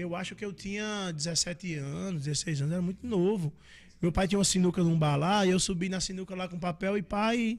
eu 0.00 0.14
acho 0.14 0.34
que 0.34 0.44
eu 0.44 0.52
tinha 0.52 1.10
17 1.12 1.74
anos, 1.76 2.24
16 2.24 2.62
anos, 2.62 2.72
era 2.72 2.82
muito 2.82 3.06
novo. 3.06 3.52
Meu 4.00 4.12
pai 4.12 4.28
tinha 4.28 4.38
uma 4.38 4.44
sinuca 4.44 4.82
num 4.82 4.98
bar 4.98 5.16
lá, 5.16 5.46
e 5.46 5.50
eu 5.50 5.58
subi 5.58 5.88
na 5.88 6.00
sinuca 6.00 6.34
lá 6.34 6.48
com 6.48 6.58
papel 6.58 6.98
e 6.98 7.02
pai. 7.02 7.58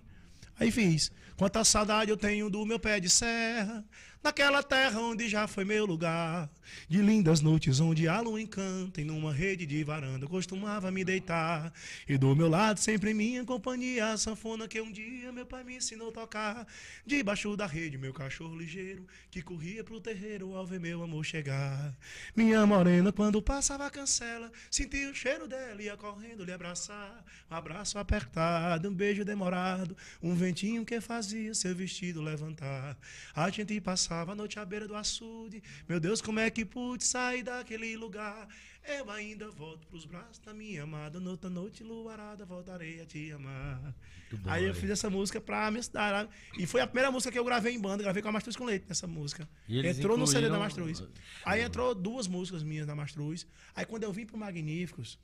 Aí 0.60 0.72
fiz. 0.72 1.12
Quanta 1.36 1.64
saudade 1.64 2.10
eu 2.10 2.18
tenho 2.18 2.50
do 2.50 2.66
meu 2.66 2.80
pé 2.80 3.00
de 3.00 3.10
serra, 3.10 3.84
naquela 4.24 4.64
terra 4.64 5.00
onde 5.00 5.30
já 5.30 5.48
foi 5.48 5.64
meu 5.64 5.86
lugar. 5.86 6.50
De 6.90 7.02
lindas 7.02 7.40
noites 7.40 7.80
onde 7.80 8.08
a 8.08 8.20
lua 8.20 8.42
encanta, 8.42 9.00
e 9.00 9.04
numa 9.06 9.32
rede 9.32 9.66
de 9.66 9.84
varanda 9.84 10.28
costumava 10.28 10.92
me 10.92 11.04
deitar. 11.04 11.72
E 12.08 12.18
do 12.18 12.36
meu 12.36 12.50
lado 12.50 12.80
sempre 12.80 13.14
minha 13.14 13.46
companhia, 13.46 14.12
a 14.12 14.18
sanfona 14.18 14.68
que 14.68 14.82
um 14.82 14.92
dia 14.92 15.32
meu 15.32 15.46
pai 15.46 15.64
me 15.64 15.78
ensinou 15.78 16.10
a 16.10 16.12
tocar. 16.12 16.68
Debaixo 17.06 17.56
da 17.56 17.66
rede, 17.66 17.98
meu 17.98 18.14
cachorro 18.14 18.58
ligeiro, 18.58 19.06
que 19.32 19.42
corria 19.42 19.84
pro 19.84 20.02
terreiro 20.02 20.56
ao 20.56 20.66
ver 20.66 20.80
meu 20.80 21.04
amor 21.04 21.24
chegar. 21.24 21.96
Minha 22.36 22.66
morena, 22.66 23.12
quando 23.12 23.42
passava 23.42 23.86
a 23.86 23.90
cancela, 23.90 24.52
sentia 24.70 25.10
o 25.10 25.16
cheiro 25.16 25.48
dela, 25.48 25.82
ia 25.82 25.96
correndo 25.96 26.44
lhe 26.44 26.52
abraçar. 26.52 27.24
Um 27.50 27.56
abraço 27.56 27.98
apertado, 27.98 28.90
um 28.90 28.94
beijo 28.94 29.24
demorado, 29.24 29.96
um 30.22 30.36
ventinho 30.36 30.84
que 30.84 31.00
fazia 31.00 31.54
seu 31.54 31.74
vestido 31.74 32.22
levantar. 32.22 32.98
A 33.34 33.50
gente 33.50 33.80
passava 33.80 34.07
a 34.14 34.36
noite 34.36 34.60
à 34.60 34.66
beira 34.66 34.88
do 34.88 34.96
açude. 34.96 35.62
Meu 35.88 36.00
Deus, 36.00 36.22
como 36.22 36.40
é 36.40 36.50
que 36.50 36.66
pude 36.66 37.04
sair 37.04 37.44
daquele 37.44 37.96
lugar? 37.98 38.48
Eu 38.88 39.10
ainda 39.12 39.52
volto 39.52 39.86
pros 39.88 40.06
braços 40.06 40.40
da 40.40 40.54
minha 40.54 40.84
amada. 40.84 41.20
Noutra 41.20 41.50
noite 41.50 41.84
luarada, 41.84 42.46
voltarei 42.46 43.02
a 43.02 43.06
te 43.06 43.32
amar. 43.34 43.94
bom, 44.32 44.50
Aí 44.50 44.64
eu 44.64 44.74
fiz 44.74 44.90
essa 44.90 45.10
música 45.10 45.42
pra 45.42 45.70
minha 45.70 45.84
cidade. 45.84 46.30
E 46.58 46.66
foi 46.66 46.80
a 46.80 46.88
primeira 46.88 47.12
música 47.12 47.30
que 47.30 47.38
eu 47.38 47.44
gravei 47.44 47.74
em 47.74 47.82
banda, 47.82 48.02
gravei 48.02 48.22
com 48.22 48.30
a 48.30 48.32
Mastruz 48.32 48.56
com 48.56 48.64
Leite 48.64 48.86
nessa 48.88 49.06
música. 49.06 49.48
Entrou 49.68 50.18
no 50.18 50.26
CD 50.26 50.50
da 50.50 50.58
Mastruz. 50.58 51.04
Aí 51.44 51.62
entrou 51.62 51.94
duas 51.94 52.28
músicas 52.28 52.64
minhas 52.64 52.88
da 52.88 52.96
Mastruz. 52.96 53.46
Aí 53.76 53.86
quando 53.86 54.04
eu 54.04 54.14
vim 54.14 54.26
pro 54.26 54.38
Magníficos, 54.38 55.20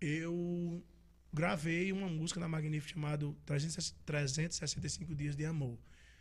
eu 0.00 0.82
gravei 1.32 1.92
uma 1.92 2.08
música 2.08 2.40
na 2.40 2.48
Magníficos 2.48 2.92
chamada 2.92 3.26
365 3.44 5.14
Dias 5.14 5.36
de 5.36 5.44
Amor. 5.44 5.78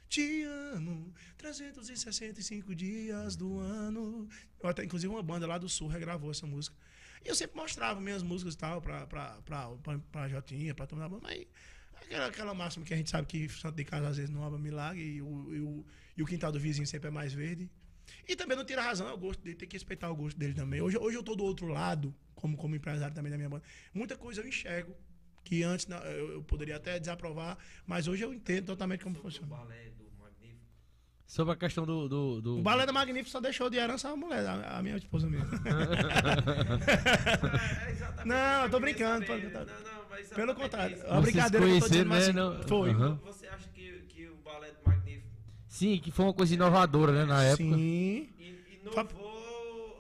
Te 0.10 0.44
amo, 0.74 1.14
365 1.38 2.74
dias 2.74 3.36
do 3.36 3.60
ano. 3.60 4.28
Eu 4.62 4.70
até, 4.70 4.84
inclusive, 4.84 5.12
uma 5.14 5.24
banda 5.24 5.46
lá 5.46 5.58
do 5.58 5.68
Sul 5.68 5.88
regravou 5.88 6.32
essa 6.32 6.48
música. 6.48 6.76
E 7.26 7.28
eu 7.28 7.36
sempre 7.36 7.58
mostrava 7.58 8.00
minhas 8.00 8.24
músicas 8.24 8.54
e 8.54 8.58
tal 8.58 8.82
pra, 8.82 9.06
pra, 9.06 9.42
pra, 9.42 9.70
pra, 9.84 10.00
pra 10.00 10.30
Jotinha, 10.30 10.74
pra 10.74 10.88
tomar 10.88 11.10
banda, 11.10 11.24
mas 11.24 11.46
aquela, 11.94 12.28
aquela 12.28 12.54
máxima 12.54 12.86
que 12.86 12.94
a 12.94 12.98
gente 12.98 13.10
sabe 13.10 13.28
que 13.28 13.50
santo 13.50 13.76
de 13.76 13.84
casa 13.84 14.08
às 14.08 14.18
vezes 14.18 14.30
não 14.30 14.46
abre 14.46 14.60
milagre 14.62 15.04
e 15.04 15.22
o, 15.22 15.56
e, 15.56 15.60
o, 15.60 15.86
e 16.18 16.24
o 16.24 16.26
quintal 16.26 16.52
do 16.52 16.60
vizinho 16.60 16.88
sempre 16.88 17.10
é 17.10 17.12
mais 17.12 17.34
verde. 17.34 17.70
E 18.28 18.36
também 18.36 18.56
não 18.56 18.64
tira 18.64 18.82
razão, 18.82 19.08
eu 19.10 19.18
gosto 19.18 19.42
dele, 19.42 19.56
tem 19.56 19.68
que 19.68 19.76
respeitar 19.76 20.10
o 20.10 20.16
gosto 20.16 20.38
dele 20.38 20.54
também. 20.54 20.82
Hoje, 20.82 20.98
hoje 20.98 21.18
eu 21.18 21.24
tô 21.24 21.36
do 21.36 21.44
outro 21.44 21.68
lado, 21.68 22.16
como, 22.36 22.56
como 22.56 22.76
empresário 22.76 23.14
também 23.14 23.32
da 23.32 23.38
minha 23.38 23.50
banda. 23.50 23.64
Muita 23.94 24.16
coisa 24.16 24.42
eu 24.42 24.48
enxergo, 24.48 24.96
que 25.48 25.64
antes 25.64 25.88
eu, 25.90 26.34
eu 26.34 26.44
poderia 26.44 26.76
até 26.76 27.00
desaprovar, 27.00 27.58
mas 27.86 28.08
hoje 28.08 28.24
eu 28.24 28.34
entendo 28.34 28.66
totalmente 28.66 29.04
como 29.04 29.16
Sobre 29.16 29.30
o 29.30 29.32
funciona. 29.32 29.56
balé 29.56 29.90
do 29.98 30.04
Magnífico. 30.22 30.62
Sobre 31.26 31.54
a 31.54 31.56
questão 31.56 31.86
do. 31.86 32.10
do, 32.10 32.42
do- 32.42 32.58
O 32.60 32.62
balé 32.62 32.86
da 32.86 32.92
Magnífico 32.92 33.30
só 33.30 33.40
deixou 33.40 33.70
de 33.70 33.78
herança 33.78 34.10
a 34.10 34.16
mulher, 34.16 34.46
a, 34.46 34.78
a 34.78 34.84
minha 34.84 34.98
esposa 34.98 35.30
mesmo. 35.30 35.48
É 37.88 37.92
exatamente 37.92 38.28
Não, 38.28 38.62
o 38.62 38.66
eu 38.66 38.70
tô 38.70 38.80
brincando, 38.80 39.26
saber. 39.26 39.44
contrário. 39.44 39.72
Não, 39.72 39.82
não, 39.94 40.10
mas 40.10 40.28
Pelo 40.30 40.56
contrário, 40.56 40.96
isso. 40.98 41.06
é 41.06 41.10
uma 41.12 41.22
Vocês 41.22 41.32
brincadeira 41.34 41.66
que 41.66 41.72
eu 41.74 41.80
tô 41.80 41.88
dizendo, 41.88 42.08
mas 42.10 42.24
conheceram, 42.26 42.50
assim, 42.50 42.60
né? 42.60 42.66
foi. 42.68 42.90
Aham. 42.92 43.20
Você 43.24 43.48
acha 43.48 43.70
que, 43.70 43.92
que 44.10 44.28
o 44.28 44.36
balé 44.38 44.72
do 44.72 44.78
Magnífico 44.86 45.28
Sim, 45.70 46.00
que 46.00 46.12
foi 46.12 46.26
uma 46.26 46.34
coisa 46.34 46.54
inovadora, 46.54 47.12
né, 47.14 47.26
na 47.26 47.44
época. 47.44 47.76
Sim. 47.76 48.30
inovou 48.82 49.22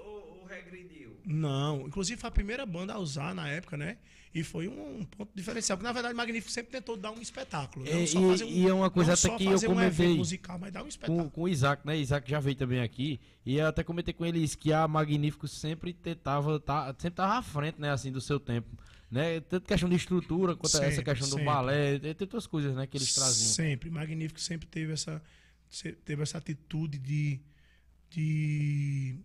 ou, 0.06 0.39
ou 0.41 0.45
regrediu? 0.48 1.18
Não, 1.26 1.88
inclusive 1.88 2.20
foi 2.20 2.28
a 2.28 2.32
primeira 2.32 2.66
banda 2.66 2.93
a 2.93 3.00
usar 3.00 3.34
na 3.36 3.48
época, 3.50 3.78
né? 3.78 3.98
E 4.40 4.44
foi 4.44 4.68
um, 4.68 5.00
um 5.00 5.04
ponto 5.06 5.32
diferencial. 5.34 5.78
Porque, 5.78 5.88
na 5.88 5.94
verdade, 5.94 6.14
Magnífico 6.14 6.52
sempre 6.52 6.72
tentou 6.72 6.96
dar 6.96 7.12
um 7.12 7.20
espetáculo. 7.22 7.88
É, 7.88 7.94
Não 7.94 8.07
só 8.07 8.20
e- 8.20 8.44
um, 8.44 8.48
e 8.48 8.68
é 8.68 8.74
uma 8.74 8.90
coisa 8.90 9.14
até 9.14 9.30
que 9.36 9.45
eu 9.45 9.52
fazer 9.52 9.68
um 9.68 9.70
comentei 9.74 10.16
musical, 10.16 10.60
mas 10.60 10.72
dar 10.72 10.80
um 10.82 10.84
Com, 10.84 10.90
espetáculo. 10.90 11.32
com 11.32 11.41
o 11.44 11.49
Isaac, 11.49 11.86
né? 11.86 11.98
Isaac 11.98 12.30
já 12.30 12.40
veio 12.40 12.56
também 12.56 12.82
aqui. 12.82 13.20
E 13.45 13.57
eu 13.57 13.68
até 13.68 13.84
comentei 13.84 14.14
com 14.14 14.26
ele 14.26 14.40
isso, 14.44 14.57
que 14.57 14.72
a 14.74 14.88
Magnífico 14.88 15.48
sempre 15.48 15.94
tentava, 15.94 16.60
tá, 16.60 16.94
sempre 16.99 17.16
tava 17.18 17.34
à 17.40 17.41
frente, 17.41 17.80
né, 17.80 17.90
assim, 17.91 18.11
do 18.11 18.22
seu 18.22 18.40
tempo. 18.40 18.70
Né? 19.10 19.40
Tanto 19.40 19.66
questão 19.66 19.88
de 19.90 19.95
estrutura 19.95 20.53
quanto 20.56 20.76
essa 20.76 20.90
Sempre, 20.91 21.03
questão 21.06 21.28
do 21.30 21.32
sempre. 21.32 21.45
balé, 21.45 21.98
tem 21.99 22.14
outras 22.20 22.45
coisas, 22.45 22.76
né, 22.76 22.86
que 22.86 22.98
eles 22.98 23.14
traziam. 23.16 23.48
Sempre. 23.53 23.90
Magnífico 23.90 24.40
sempre 24.40 24.68
teve 24.68 24.91
essa, 24.91 25.22
teve 26.03 26.22
essa 26.24 26.38
atitude 26.38 26.98
de 26.99 27.40
de 28.10 29.16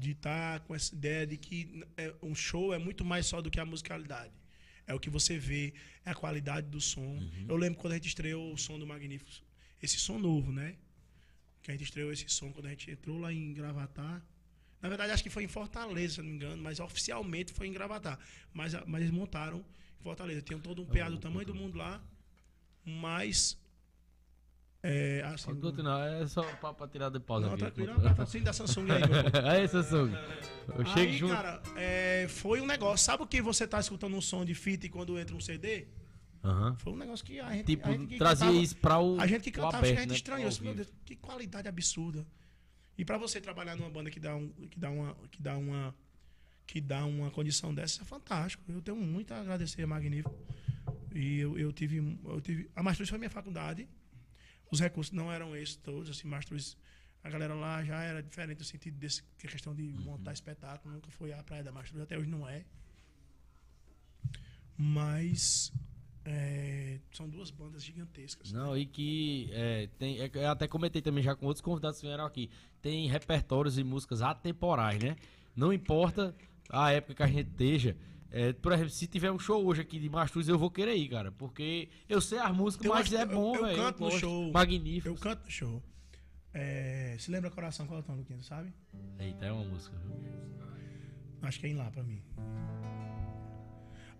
de 0.00 0.12
estar 0.12 0.60
com 0.60 0.74
essa 0.74 0.94
ideia 0.94 1.26
de 1.26 1.36
que 1.36 1.84
é, 1.96 2.12
um 2.22 2.34
show 2.34 2.72
é 2.72 2.78
muito 2.78 3.04
mais 3.04 3.26
só 3.26 3.42
do 3.42 3.50
que 3.50 3.60
a 3.60 3.66
musicalidade. 3.66 4.32
É 4.86 4.94
o 4.94 4.98
que 4.98 5.10
você 5.10 5.38
vê, 5.38 5.74
é 6.04 6.10
a 6.10 6.14
qualidade 6.14 6.66
do 6.68 6.80
som. 6.80 7.00
Uhum. 7.00 7.46
Eu 7.48 7.56
lembro 7.56 7.78
quando 7.78 7.92
a 7.92 7.96
gente 7.96 8.08
estreou 8.08 8.52
o 8.52 8.56
som 8.56 8.78
do 8.78 8.86
Magnífico, 8.86 9.30
esse 9.82 9.98
som 9.98 10.18
novo, 10.18 10.50
né? 10.50 10.76
Que 11.62 11.70
a 11.70 11.74
gente 11.74 11.84
estreou 11.84 12.10
esse 12.10 12.28
som 12.28 12.50
quando 12.50 12.66
a 12.66 12.70
gente 12.70 12.90
entrou 12.90 13.18
lá 13.18 13.30
em 13.32 13.52
Gravatar. 13.52 14.24
Na 14.80 14.88
verdade, 14.88 15.12
acho 15.12 15.22
que 15.22 15.28
foi 15.28 15.44
em 15.44 15.48
Fortaleza, 15.48 16.14
se 16.14 16.22
não 16.22 16.28
me 16.30 16.34
engano, 16.34 16.62
mas 16.62 16.80
oficialmente 16.80 17.52
foi 17.52 17.66
em 17.66 17.72
Gravatar. 17.72 18.18
Mas, 18.54 18.72
mas 18.86 19.02
eles 19.02 19.12
montaram 19.12 19.58
em 20.00 20.02
Fortaleza. 20.02 20.40
Tinha 20.40 20.58
todo 20.58 20.80
um 20.80 20.86
PA 20.86 21.10
do 21.10 21.18
tamanho 21.18 21.46
do 21.46 21.54
mundo 21.54 21.76
lá, 21.76 22.02
mas 22.84 23.58
É, 24.82 25.22
assim, 25.26 25.46
Pode 25.46 25.60
continuar, 25.60 26.10
é 26.10 26.26
só 26.26 26.42
pra, 26.42 26.72
pra 26.72 26.88
tirar 26.88 27.10
de 27.10 27.20
pausa 27.20 27.46
não, 27.46 27.52
aqui. 27.52 27.64
tranquilo, 27.64 27.90
é 27.90 27.96
um 27.96 28.02
patrocínio 28.02 28.44
da 28.46 28.52
Samsung 28.54 28.86
aí, 28.90 29.00
meu. 29.00 29.44
Aí, 29.50 29.68
Samsung. 29.68 30.10
Eu 30.68 30.86
chego 30.86 30.98
Aí, 31.00 31.16
junto. 31.18 31.34
cara, 31.34 31.62
é, 31.76 32.26
foi 32.28 32.62
um 32.62 32.66
negócio. 32.66 33.04
Sabe 33.04 33.22
o 33.22 33.26
que 33.26 33.42
você 33.42 33.66
tá 33.66 33.78
escutando 33.78 34.16
um 34.16 34.22
som 34.22 34.42
de 34.42 34.54
fita 34.54 34.86
e 34.86 34.88
quando 34.88 35.18
entra 35.18 35.36
um 35.36 35.40
CD? 35.40 35.86
Aham. 36.42 36.74
Foi 36.78 36.94
um 36.94 36.96
negócio 36.96 37.22
que 37.26 37.38
a 37.38 37.52
gente. 37.52 37.66
Tipo, 37.66 37.88
a 37.88 37.92
gente 37.92 38.06
que 38.06 38.16
trazia 38.16 38.46
cantava- 38.46 38.62
isso 38.64 38.76
pra 38.78 38.98
o. 38.98 39.20
A 39.20 39.26
gente 39.26 39.42
que 39.42 39.50
cantava, 39.50 39.76
aberto, 39.78 39.96
a 39.98 40.00
gente 40.00 40.08
né, 40.08 40.14
estranhou. 40.14 40.48
assim, 40.48 40.64
Meu. 40.64 40.74
Deus, 40.74 40.88
que 41.04 41.14
qualidade 41.16 41.68
absurda. 41.68 42.26
E 42.96 43.04
pra 43.04 43.18
você 43.18 43.38
trabalhar 43.38 43.76
numa 43.76 43.90
banda 43.90 44.10
que 44.10 44.18
dá, 44.18 44.34
um, 44.34 44.48
que 44.70 44.78
dá 44.78 44.88
uma. 44.88 45.14
Que 45.30 45.42
dá 45.42 45.56
uma 45.58 45.94
que 46.66 46.80
dá 46.80 47.04
uma 47.04 47.30
condição 47.32 47.74
dessa 47.74 48.02
é 48.02 48.04
fantástico. 48.04 48.62
Eu 48.68 48.80
tenho 48.80 48.96
muito 48.96 49.34
a 49.34 49.40
agradecer 49.40 49.82
a 49.82 49.86
Magnífico. 49.88 50.32
E 51.14 51.40
eu, 51.40 51.58
eu 51.58 51.70
tive. 51.72 51.98
Eu 52.24 52.40
tive 52.40 52.70
a 52.74 52.82
Mastruz 52.82 53.10
foi 53.10 53.18
minha 53.18 53.28
faculdade. 53.30 53.86
Os 54.70 54.80
recursos 54.80 55.12
não 55.12 55.30
eram 55.32 55.56
esses 55.56 55.76
todos. 55.76 56.08
Assim, 56.10 56.28
Mastruz, 56.28 56.76
a 57.22 57.28
galera 57.28 57.54
lá 57.54 57.82
já 57.84 58.02
era 58.02 58.22
diferente 58.22 58.58
no 58.58 58.64
sentido 58.64 58.96
desse 58.98 59.22
que 59.38 59.46
a 59.46 59.50
questão 59.50 59.74
de 59.74 59.82
montar 59.82 60.32
espetáculo. 60.32 60.94
Nunca 60.94 61.10
foi 61.10 61.32
a 61.32 61.42
praia 61.42 61.62
da 61.64 61.72
Mastruz, 61.72 62.02
até 62.02 62.16
hoje 62.16 62.28
não 62.28 62.48
é. 62.48 62.64
Mas. 64.76 65.72
é, 66.24 66.98
são 67.12 67.28
duas 67.28 67.50
bandas 67.50 67.82
gigantescas. 67.84 68.52
Não, 68.52 68.76
e 68.76 68.86
que 68.86 69.48
é, 69.52 69.88
tem, 69.98 70.20
é, 70.20 70.30
eu 70.32 70.50
até 70.50 70.68
comentei 70.68 71.02
também 71.02 71.22
já 71.22 71.34
com 71.34 71.46
outros 71.46 71.62
convidados 71.62 72.00
que 72.00 72.06
vieram 72.06 72.24
aqui. 72.24 72.50
Tem 72.80 73.08
repertórios 73.08 73.78
e 73.78 73.84
músicas 73.84 74.22
atemporais, 74.22 75.02
né? 75.02 75.16
Não 75.54 75.72
importa 75.72 76.34
a 76.68 76.92
época 76.92 77.14
que 77.14 77.22
a 77.22 77.26
gente 77.26 77.50
esteja. 77.50 77.96
É, 78.32 78.52
por 78.52 78.72
exemplo, 78.72 78.90
se 78.90 79.06
tiver 79.08 79.32
um 79.32 79.38
show 79.38 79.64
hoje 79.64 79.80
aqui 79.80 79.98
de 79.98 80.08
Mastruz, 80.08 80.48
eu 80.48 80.56
vou 80.58 80.70
querer 80.70 80.94
ir, 80.94 81.08
cara. 81.08 81.32
Porque 81.32 81.88
eu 82.08 82.20
sei 82.20 82.38
as 82.38 82.54
músicas, 82.56 82.86
Eu 82.86 82.94
mas 82.94 83.12
é 83.12 83.22
eu- 83.22 83.26
bom, 83.26 83.56
eu 83.56 83.64
velho. 83.64 83.76
canto 83.76 83.98
no 84.00 84.06
gosto. 84.06 84.20
show. 84.20 84.52
Magnífico. 84.52 85.08
Eu 85.08 85.14
canto 85.16 85.44
no 85.44 85.50
show. 85.50 85.82
É, 86.54 87.16
se 87.18 87.30
lembra 87.30 87.50
Coração 87.50 87.86
qual 87.86 87.98
é 87.98 88.02
o 88.02 88.04
tom, 88.04 88.14
Luquinha, 88.14 88.42
sabe? 88.42 88.72
Eita, 89.18 89.46
é 89.46 89.52
uma 89.52 89.64
música, 89.64 89.96
viu? 89.98 90.14
Acho 91.42 91.58
que 91.60 91.66
é 91.66 91.70
em 91.70 91.74
lá 91.74 91.90
pra 91.90 92.02
mim. 92.02 92.22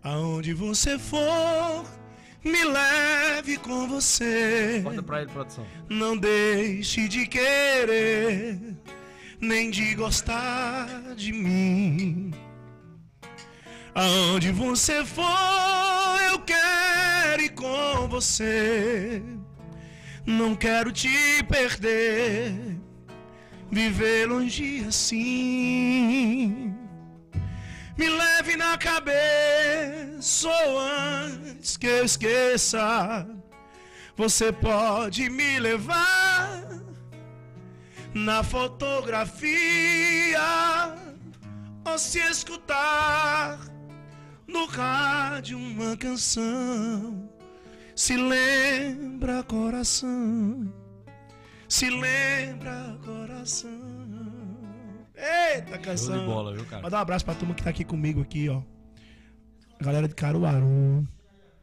Aonde 0.03 0.53
você 0.53 0.97
for, 0.97 1.85
me 2.43 2.63
leve 2.65 3.57
com 3.57 3.87
você. 3.87 4.81
Corta 4.83 5.03
pra 5.03 5.21
ele, 5.21 5.31
produção. 5.31 5.65
Não 5.89 6.17
deixe 6.17 7.07
de 7.07 7.27
querer, 7.27 8.59
nem 9.39 9.69
de 9.69 9.93
gostar 9.95 11.13
de 11.15 11.31
mim. 11.31 12.31
Aonde 13.93 14.51
você 14.51 15.03
for, 15.03 15.25
eu 16.31 16.39
quero 16.39 17.41
ir 17.41 17.49
com 17.49 18.07
você. 18.07 19.21
Não 20.25 20.55
quero 20.55 20.93
te 20.93 21.43
perder, 21.49 22.79
viver 23.69 24.29
longe 24.29 24.85
assim. 24.87 26.73
Me 27.97 28.07
leve 28.07 28.55
na 28.55 28.77
cabeça 28.77 30.47
ou 30.47 30.79
antes 30.79 31.75
que 31.75 31.87
eu 31.87 32.05
esqueça. 32.05 33.27
Você 34.15 34.53
pode 34.53 35.29
me 35.29 35.59
levar 35.59 36.63
na 38.13 38.41
fotografia 38.41 40.39
ou 41.83 41.97
se 41.97 42.19
escutar 42.19 43.70
no 44.51 44.65
rádio 44.65 45.57
uma 45.57 45.95
canção. 45.97 47.29
Se 47.95 48.15
lembra 48.15 49.43
coração, 49.43 50.71
se 51.67 51.89
lembra 51.89 52.97
coração. 53.05 53.69
Eita 55.15 55.73
Show 55.75 55.81
canção. 55.81 56.19
de 56.19 56.25
bola, 56.25 56.53
viu, 56.53 56.65
cara? 56.65 56.81
Mandar 56.81 56.97
um 56.97 57.01
abraço 57.01 57.25
pra 57.25 57.35
turma 57.35 57.53
que 57.53 57.63
tá 57.63 57.69
aqui 57.69 57.83
comigo 57.83 58.21
aqui, 58.21 58.49
ó. 58.49 58.61
A 59.79 59.83
galera 59.83 60.07
de 60.07 60.15
Caruaru, 60.15 61.07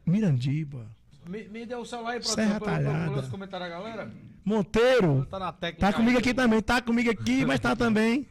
Mirandiba, 0.05 0.85
Me, 1.27 1.47
me 1.47 1.65
deu 1.65 1.79
o 1.79 1.85
celular 1.85 2.11
aí, 2.13 2.23
Serra 2.23 2.59
pra 2.59 2.79
pra 2.79 2.81
eu 2.81 2.91
Talhada. 2.91 3.27
comentários 3.29 3.69
da 3.69 3.75
galera. 3.75 4.11
Monteiro. 4.45 5.25
Tá 5.29 5.39
na 5.39 5.51
técnica. 5.51 5.87
Tá 5.87 5.93
comigo 5.93 6.17
aí. 6.17 6.21
aqui 6.21 6.33
também, 6.33 6.61
tá 6.61 6.81
comigo 6.81 7.09
aqui, 7.11 7.45
mas 7.45 7.59
tá 7.59 7.75
também. 7.75 8.27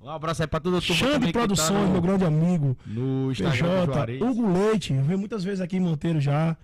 Um 0.00 0.08
abraço 0.08 0.42
aí 0.42 0.48
pra 0.48 0.60
toda 0.60 0.78
a 0.78 0.80
turma 0.80 0.94
Xande 0.96 1.26
que 1.26 1.32
tá 1.32 1.38
Produções, 1.40 1.86
no- 1.86 1.92
meu 1.92 2.00
grande 2.00 2.24
amigo. 2.24 2.76
No 2.86 3.30
Instagram 3.30 3.86
PJ. 3.86 4.24
Hugo 4.24 4.50
Leite, 4.52 4.94
eu 4.94 5.02
vi 5.04 5.16
muitas 5.16 5.44
vezes 5.44 5.60
aqui 5.60 5.76
em 5.76 5.80
Monteiro 5.80 6.20
já. 6.20 6.56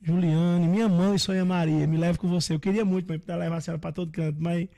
Juliane, 0.00 0.66
minha 0.68 0.88
mãe, 0.88 1.16
Sonha 1.18 1.44
Maria, 1.44 1.86
me 1.86 1.96
leve 1.96 2.18
com 2.18 2.28
você. 2.28 2.54
Eu 2.54 2.60
queria 2.60 2.84
muito, 2.84 3.08
mãe, 3.08 3.18
pra 3.18 3.36
levar 3.36 3.56
a 3.56 3.60
senhora 3.60 3.78
pra 3.80 3.92
todo 3.92 4.10
canto, 4.12 4.40
mas. 4.40 4.68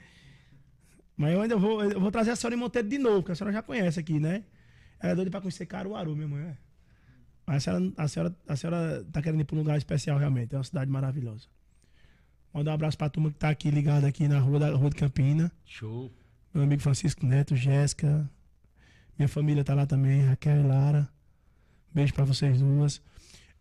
Mas 1.16 1.32
eu 1.32 1.42
ainda 1.42 1.56
vou, 1.56 1.82
eu 1.84 2.00
vou 2.00 2.10
trazer 2.10 2.30
a 2.32 2.36
senhora 2.36 2.54
em 2.56 2.58
Monteiro 2.58 2.88
de 2.88 2.98
novo, 2.98 3.18
porque 3.18 3.32
a 3.32 3.34
senhora 3.34 3.52
já 3.54 3.62
conhece 3.62 4.00
aqui, 4.00 4.18
né? 4.18 4.44
Ela 5.00 5.12
é 5.12 5.14
doida 5.14 5.30
pra 5.30 5.40
conhecer 5.40 5.64
Caruaru, 5.66 6.14
minha 6.16 6.28
mãe, 6.28 6.42
é. 6.42 6.56
Mas 7.46 7.56
a 7.56 7.60
senhora, 7.60 7.92
a, 7.96 8.08
senhora, 8.08 8.36
a 8.48 8.56
senhora 8.56 9.06
tá 9.12 9.20
querendo 9.22 9.40
ir 9.40 9.44
pra 9.44 9.54
um 9.56 9.58
lugar 9.58 9.76
especial, 9.78 10.18
realmente. 10.18 10.54
É 10.54 10.58
uma 10.58 10.64
cidade 10.64 10.90
maravilhosa. 10.90 11.46
Mandar 12.52 12.70
um 12.70 12.74
abraço 12.74 12.96
pra 12.96 13.08
turma 13.10 13.30
que 13.30 13.36
tá 13.36 13.48
aqui 13.50 13.70
ligada 13.70 14.06
aqui 14.06 14.26
na 14.26 14.38
rua, 14.40 14.58
da, 14.58 14.70
rua 14.74 14.88
de 14.90 14.96
Campina. 14.96 15.52
Show. 15.66 16.10
Meu 16.54 16.62
amigo 16.62 16.80
Francisco 16.80 17.26
Neto, 17.26 17.56
Jéssica. 17.56 18.30
Minha 19.18 19.28
família 19.28 19.64
tá 19.64 19.74
lá 19.74 19.86
também, 19.86 20.22
Raquel 20.22 20.60
e 20.60 20.62
Lara. 20.62 21.08
Beijo 21.92 22.14
pra 22.14 22.24
vocês 22.24 22.60
duas. 22.60 23.02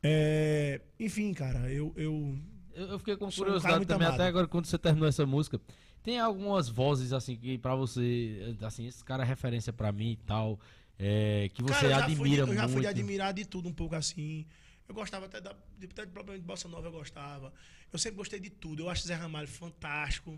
É, 0.02 0.80
enfim, 1.00 1.34
cara, 1.34 1.72
eu, 1.72 1.92
eu. 1.96 2.38
Eu, 2.76 3.00
fiquei 3.00 3.18
com 3.18 3.26
um 3.26 3.32
curiosidade 3.32 3.78
muito 3.78 3.88
também, 3.88 4.08
amado. 4.08 4.20
até 4.20 4.28
agora, 4.28 4.48
quando 4.48 4.66
você 4.68 4.78
terminou 4.78 5.10
essa 5.10 5.26
música. 5.26 5.60
Tem 6.04 6.20
algumas 6.20 6.68
vozes, 6.68 7.14
assim, 7.14 7.36
que 7.38 7.58
pra 7.58 7.76
você, 7.76 8.56
assim, 8.62 8.86
esse 8.88 9.04
cara 9.04 9.24
é 9.24 9.26
referência 9.26 9.72
pra 9.72 9.92
mim 9.92 10.12
e 10.12 10.18
tal, 10.18 10.60
é, 11.00 11.50
que 11.54 11.64
você 11.64 11.74
Cara, 11.74 12.04
fui 12.06 12.14
admira 12.14 12.44
Eu 12.44 12.54
já 12.54 12.64
fui 12.64 12.74
muito. 12.74 12.88
admirar 12.88 13.34
de 13.34 13.46
tudo 13.46 13.70
um 13.70 13.74
pouco 13.74 13.96
assim. 13.96 14.46
Eu 14.88 14.94
gostava 14.94 15.28
até, 15.28 15.40
da, 15.40 15.56
de, 15.80 15.86
até 15.86 16.06
de 16.06 16.12
problema 16.12 16.38
de 16.38 16.46
bossa 16.46 16.68
nova, 16.68 16.88
eu 16.88 16.92
gostava. 16.92 17.54
Eu 17.92 17.98
sempre 17.98 18.18
gostei 18.18 18.40
de 18.40 18.50
tudo. 18.50 18.84
Eu 18.84 18.90
acho 18.90 19.08
Zé 19.08 19.16
Ramalho 19.16 19.48
fantástico. 19.48 20.38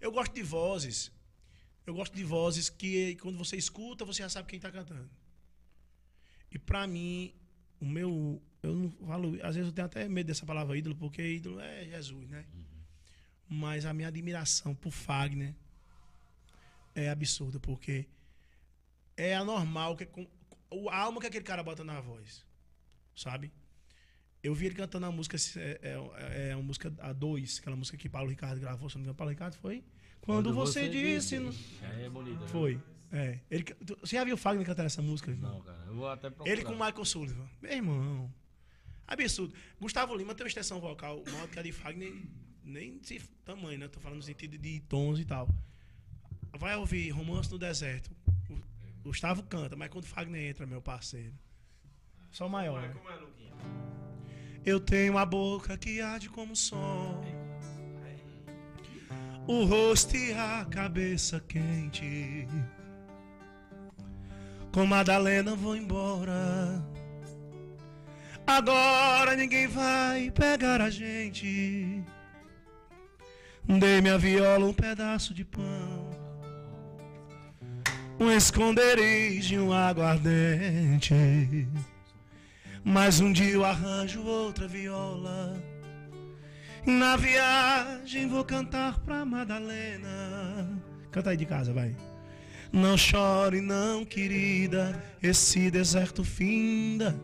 Eu 0.00 0.10
gosto 0.10 0.34
de 0.34 0.42
vozes. 0.42 1.12
Eu 1.86 1.94
gosto 1.94 2.14
de 2.14 2.24
vozes 2.24 2.68
que 2.68 3.14
quando 3.16 3.38
você 3.38 3.56
escuta, 3.56 4.04
você 4.04 4.22
já 4.22 4.28
sabe 4.28 4.48
quem 4.48 4.58
tá 4.58 4.72
cantando. 4.72 5.08
E 6.50 6.58
pra 6.58 6.86
mim, 6.86 7.32
o 7.80 7.86
meu. 7.86 8.42
Eu 8.62 8.74
não 8.74 8.90
falo. 9.06 9.38
Às 9.42 9.54
vezes 9.54 9.68
eu 9.68 9.72
tenho 9.72 9.86
até 9.86 10.08
medo 10.08 10.26
dessa 10.26 10.44
palavra 10.44 10.76
ídolo, 10.76 10.96
porque 10.96 11.22
ídolo 11.22 11.60
é 11.60 11.84
Jesus, 11.84 12.28
né? 12.28 12.44
Mas 13.48 13.86
a 13.86 13.92
minha 13.92 14.08
admiração 14.08 14.74
por 14.74 14.90
Fagner 14.90 15.54
é 16.94 17.08
absurda, 17.08 17.60
porque 17.60 18.08
é 19.16 19.36
anormal 19.36 19.96
que 19.96 20.06
com, 20.06 20.26
o 20.70 20.88
a 20.88 20.96
alma 20.96 21.20
que 21.20 21.28
aquele 21.28 21.44
cara 21.44 21.62
bota 21.62 21.84
na 21.84 22.00
voz, 22.00 22.44
sabe? 23.14 23.52
Eu 24.42 24.54
vi 24.54 24.66
ele 24.66 24.74
cantando 24.74 25.06
a 25.06 25.12
música 25.12 25.36
é, 25.56 25.80
é, 25.82 26.50
é 26.50 26.56
uma 26.56 26.64
música 26.64 26.92
a 26.98 27.12
dois, 27.12 27.58
aquela 27.58 27.76
música 27.76 27.96
que 27.96 28.08
Paulo 28.08 28.28
Ricardo 28.28 28.60
gravou, 28.60 28.88
se 28.88 28.96
não 28.96 29.00
me 29.00 29.04
engano, 29.04 29.16
Paulo 29.16 29.30
Ricardo 29.30 29.54
foi 29.54 29.84
quando, 30.26 30.52
você, 30.52 30.88
disse, 30.88 31.38
não- 31.38 31.52
É 32.02 32.08
bonito. 32.10 32.38
viu? 32.40 32.48
foi. 32.48 32.80
É, 33.12 33.38
ele, 33.50 33.64
você 34.00 34.16
já 34.16 34.24
viu 34.24 34.34
o 34.34 34.38
Fagner 34.38 34.66
cantando 34.66 34.86
essa 34.86 35.00
música? 35.00 35.30
irmão? 35.30 35.52
Não, 35.54 35.60
cara, 35.62 35.84
eu 35.86 35.94
vou 35.94 36.08
até 36.08 36.28
procurar. 36.28 36.52
Ele 36.52 36.64
com 36.64 36.72
o 36.72 36.74
Michael 36.84 37.04
Sullivan. 37.04 37.48
Meu 37.62 37.72
irmão. 37.72 38.34
Absurdo. 39.06 39.54
Gustavo 39.80 40.14
Lima 40.16 40.34
tem 40.34 40.44
uma 40.44 40.48
extensão 40.48 40.80
vocal 40.80 41.22
maior 41.30 41.46
que 41.48 41.58
a 41.58 41.62
de 41.62 41.70
Fagner, 41.70 42.12
nem 42.64 42.98
de 42.98 43.20
tamanho, 43.44 43.78
né? 43.78 43.86
Tô 43.88 44.00
falando 44.00 44.16
no 44.16 44.22
sentido 44.24 44.58
de 44.58 44.80
tons 44.80 45.20
e 45.20 45.24
tal. 45.24 45.48
Vai 46.58 46.74
ouvir 46.76 47.10
Romance 47.10 47.48
no 47.50 47.58
Deserto. 47.58 48.10
O 48.50 48.58
Gustavo 49.04 49.44
canta, 49.44 49.76
mas 49.76 49.88
quando 49.88 50.04
Fagner 50.06 50.50
entra, 50.50 50.66
meu 50.66 50.82
parceiro. 50.82 51.32
Só 52.32 52.48
o 52.48 52.50
maior. 52.50 52.82
né? 52.82 52.94
Como 52.94 53.08
é? 53.08 53.16
Eu 54.64 54.80
tenho 54.80 55.16
a 55.16 55.24
boca 55.24 55.78
que 55.78 56.00
arde 56.00 56.28
como 56.28 56.54
o 56.54 56.56
sol. 56.56 57.22
O 59.46 59.64
rosto 59.64 60.16
e 60.16 60.32
a 60.32 60.66
cabeça 60.68 61.40
quente. 61.46 62.48
Com 64.72 64.84
Madalena 64.84 65.54
vou 65.54 65.76
embora. 65.76 66.84
Agora 68.44 69.36
ninguém 69.36 69.68
vai 69.68 70.32
pegar 70.32 70.80
a 70.80 70.90
gente. 70.90 72.02
Dei 73.64 74.00
minha 74.00 74.18
viola 74.18 74.66
um 74.66 74.72
pedaço 74.72 75.32
de 75.32 75.44
pão. 75.44 76.10
Um 78.18 78.30
esconderijo 78.30 79.54
e 79.54 79.58
um 79.60 79.72
aguardente. 79.72 81.14
Mas 82.84 83.20
um 83.20 83.32
dia 83.32 83.52
eu 83.52 83.64
arranjo 83.64 84.24
outra 84.24 84.66
viola. 84.66 85.75
Na 86.86 87.16
viagem 87.16 88.28
vou 88.28 88.44
cantar 88.44 89.00
pra 89.00 89.24
Madalena. 89.24 90.80
Canta 91.10 91.30
aí 91.30 91.36
de 91.36 91.44
casa, 91.44 91.72
vai. 91.72 91.96
Não 92.72 92.96
chore, 92.96 93.60
não, 93.60 94.04
querida. 94.04 95.02
Esse 95.20 95.68
deserto 95.68 96.22
finda. 96.22 97.18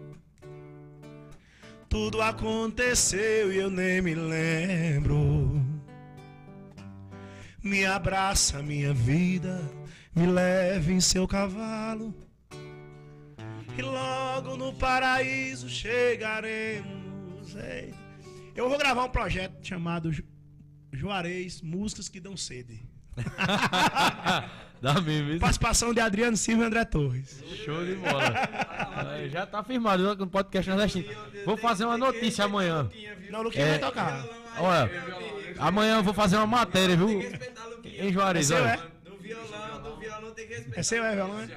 Tudo 1.88 2.20
aconteceu 2.20 3.52
e 3.52 3.58
eu 3.58 3.70
nem 3.70 4.02
me 4.02 4.16
lembro. 4.16 5.64
Me 7.62 7.86
abraça, 7.86 8.60
minha 8.62 8.92
vida, 8.92 9.62
me 10.12 10.26
leve 10.26 10.92
em 10.92 11.00
seu 11.00 11.28
cavalo. 11.28 12.12
E 13.78 13.80
logo 13.80 14.56
no 14.56 14.72
paraíso 14.72 15.68
chegaremos. 15.68 17.54
Ei. 17.54 18.01
Eu 18.54 18.68
vou 18.68 18.78
gravar 18.78 19.04
um 19.04 19.08
projeto 19.08 19.66
chamado 19.66 20.12
Ju- 20.12 20.24
Juarez 20.92 21.62
Músicas 21.62 22.08
que 22.08 22.20
Dão 22.20 22.36
Sede. 22.36 22.82
Dá 24.80 25.00
mesmo, 25.00 25.30
isso. 25.30 25.40
Participação 25.40 25.94
de 25.94 26.00
Adriano 26.00 26.36
Silva 26.36 26.64
e 26.64 26.66
André 26.66 26.84
Torres. 26.84 27.42
Show 27.64 27.84
de 27.84 27.94
bola. 27.94 29.14
É, 29.16 29.28
Já 29.28 29.46
tá 29.46 29.62
firmado 29.62 30.16
no 30.16 30.26
podcast 30.26 30.68
nordestino. 30.68 31.06
Vou 31.46 31.56
fazer 31.56 31.84
uma 31.84 31.96
notícia 31.96 32.44
amanhã. 32.44 32.90
Não, 33.30 33.40
o 33.40 33.42
Luquinha 33.44 33.64
É. 33.64 33.70
vai 33.70 33.78
tocar. 33.78 34.24
Olha, 34.58 34.90
amanhã 35.58 35.96
eu 35.98 36.02
vou 36.02 36.12
fazer 36.12 36.36
uma 36.36 36.46
matéria, 36.46 36.96
viu? 36.96 37.20
Respeitar 37.20 37.64
Luquinha. 37.66 38.04
Em 38.04 38.12
Juarez, 38.12 38.50
É 38.50 38.54
seu, 38.56 38.64
olha. 38.64 38.72
é? 38.72 39.08
No 39.10 39.16
violão, 39.18 39.80
no 39.82 39.96
violão 40.00 40.34
tem 40.34 40.46
que 40.48 40.54
respeitar. 40.54 40.80
É 40.80 40.82
seu, 40.82 41.04
é, 41.04 41.14
violão? 41.14 41.40
é? 41.40 41.48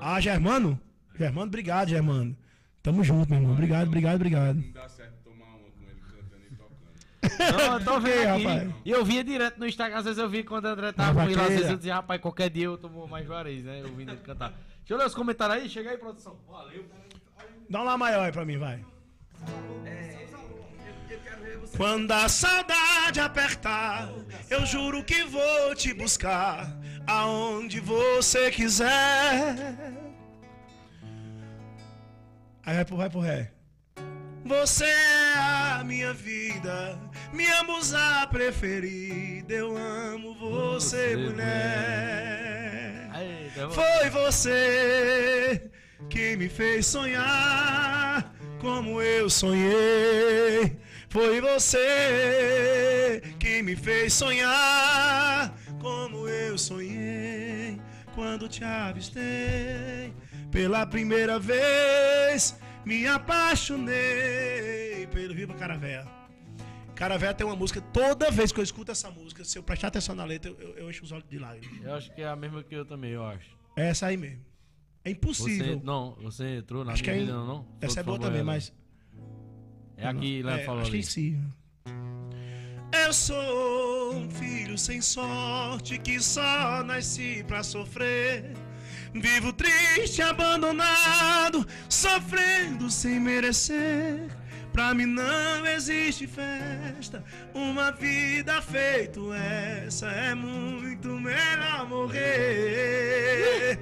Ah, 0.00 0.20
Germano? 0.20 0.80
Germano, 1.16 1.46
obrigado, 1.46 1.88
Germano. 1.88 2.36
Tamo 2.82 3.04
junto, 3.04 3.30
meu 3.30 3.38
irmão. 3.38 3.52
Obrigado, 3.54 3.86
obrigado, 3.86 4.16
obrigado. 4.16 4.56
Não 4.56 4.72
dá 4.72 4.88
certo 4.88 5.12
tomar 5.22 5.44
uma 5.46 5.70
com 5.70 5.82
ele 5.84 6.00
cantando 6.00 6.42
e 6.50 6.56
tocando. 6.56 7.21
Não, 7.38 7.74
eu 7.78 7.84
tô 7.84 8.00
vendo 8.00 8.28
aqui. 8.28 8.44
rapaz. 8.44 8.74
E 8.84 8.90
eu 8.90 9.04
via 9.04 9.24
direto 9.24 9.58
no 9.58 9.66
Instagram, 9.66 9.98
às 9.98 10.04
vezes 10.04 10.18
eu 10.18 10.28
vi 10.28 10.42
quando 10.44 10.64
o 10.64 10.68
André 10.68 10.92
tava 10.92 11.24
com 11.24 11.30
ele, 11.30 11.40
às 11.40 11.48
vezes 11.48 11.70
eu 11.70 11.76
dizia, 11.76 11.94
rapaz, 11.94 12.20
qualquer 12.20 12.50
dia 12.50 12.64
eu 12.64 12.76
tomo 12.78 13.06
mais 13.06 13.26
Juarez, 13.26 13.64
né? 13.64 13.82
Ouvindo 13.84 14.12
ele 14.12 14.20
cantar. 14.20 14.50
Deixa 14.78 14.94
eu 14.94 14.98
ler 14.98 15.06
os 15.06 15.14
comentários 15.14 15.62
aí, 15.62 15.68
chega 15.68 15.90
aí, 15.90 15.96
produção. 15.96 16.36
Valeu. 16.48 16.84
Dá 17.70 17.80
um 17.80 17.84
lá 17.84 17.96
maior 17.96 18.24
aí 18.24 18.32
pra 18.32 18.44
mim, 18.44 18.58
vai. 18.58 18.84
É, 19.84 20.26
eu, 20.30 20.64
eu 21.10 21.18
quero 21.20 21.40
ver 21.42 21.58
você. 21.58 21.76
Quando 21.76 22.12
a 22.12 22.28
saudade 22.28 23.20
apertar, 23.20 24.10
eu 24.50 24.66
juro 24.66 25.02
que 25.04 25.24
vou 25.24 25.74
te 25.74 25.94
buscar 25.94 26.76
aonde 27.06 27.80
você 27.80 28.50
quiser. 28.50 29.76
Aí 32.64 32.74
vai 32.76 32.84
pro, 32.84 32.96
vai 32.96 33.10
pro 33.10 33.20
ré. 33.20 33.51
Você 34.44 34.84
é 34.84 35.34
a 35.38 35.82
minha 35.84 36.12
vida, 36.12 36.98
minha 37.32 37.62
musa 37.62 38.26
preferida. 38.28 39.54
Eu 39.54 39.76
amo 39.76 40.34
você, 40.34 41.14
Você, 41.14 41.16
mulher. 41.16 43.08
Aí, 43.12 43.50
tá. 43.54 43.70
Foi 43.70 44.10
você 44.10 45.70
que 46.10 46.36
me 46.36 46.48
fez 46.48 46.86
sonhar 46.86 48.34
como 48.60 49.00
eu 49.00 49.30
sonhei. 49.30 50.76
Foi 51.08 51.40
você 51.40 53.22
que 53.38 53.62
me 53.62 53.76
fez 53.76 54.12
sonhar 54.12 55.54
como 55.80 56.26
eu 56.28 56.58
sonhei 56.58 57.80
quando 58.14 58.48
te 58.48 58.64
avistei 58.64 60.12
pela 60.50 60.84
primeira 60.84 61.38
vez. 61.38 62.56
Me 62.84 63.06
apaixonei 63.06 65.06
pelo 65.12 65.34
Viva 65.34 65.54
Caravéia. 65.54 66.06
Caravéia 66.94 67.34
tem 67.34 67.46
uma 67.46 67.56
música, 67.56 67.80
toda 67.80 68.30
vez 68.30 68.52
que 68.52 68.60
eu 68.60 68.64
escuto 68.64 68.92
essa 68.92 69.10
música, 69.10 69.44
se 69.44 69.58
eu 69.58 69.62
prestar 69.62 69.88
atenção 69.88 70.14
na 70.14 70.24
letra, 70.24 70.50
eu, 70.50 70.58
eu, 70.60 70.74
eu 70.78 70.90
encho 70.90 71.04
os 71.04 71.12
olhos 71.12 71.28
de 71.28 71.38
lágrimas. 71.38 71.82
Eu 71.84 71.94
acho 71.94 72.14
que 72.14 72.20
é 72.22 72.28
a 72.28 72.36
mesma 72.36 72.62
que 72.62 72.74
eu 72.74 72.84
também, 72.84 73.10
eu 73.12 73.24
acho. 73.24 73.50
É 73.76 73.88
essa 73.88 74.06
aí 74.06 74.16
mesmo. 74.16 74.44
É 75.04 75.10
impossível. 75.10 75.78
Você, 75.78 75.84
não, 75.84 76.14
você 76.22 76.56
entrou 76.58 76.84
na 76.84 76.92
Acho 76.92 77.02
que 77.02 77.10
minha 77.10 77.22
é 77.22 77.26
vida, 77.26 77.36
não, 77.36 77.46
não? 77.46 77.66
Essa 77.80 78.00
é 78.00 78.02
boa 78.02 78.18
também, 78.18 78.42
Flamboyant. 78.42 78.70
mas. 78.70 78.72
É 79.96 80.06
aqui, 80.06 80.42
Léo 80.42 80.56
É, 80.58 80.64
falou 80.64 80.82
acho 80.82 80.90
que 80.90 80.96
ali. 80.98 81.04
sim. 81.06 81.42
Eu 83.04 83.12
sou 83.12 84.14
um 84.14 84.30
filho 84.30 84.76
sem 84.76 85.00
sorte 85.00 85.98
que 85.98 86.20
só 86.20 86.84
nasci 86.84 87.42
pra 87.48 87.62
sofrer. 87.62 88.52
Vivo 89.14 89.52
triste, 89.52 90.22
abandonado, 90.22 91.66
sofrendo 91.88 92.90
sem 92.90 93.20
merecer. 93.20 94.28
Pra 94.72 94.94
mim 94.94 95.04
não 95.04 95.66
existe 95.66 96.26
festa, 96.26 97.22
uma 97.52 97.90
vida 97.92 98.62
feito 98.62 99.30
essa 99.34 100.06
é 100.06 100.34
muito 100.34 101.08
melhor 101.08 101.86
morrer. 101.86 103.78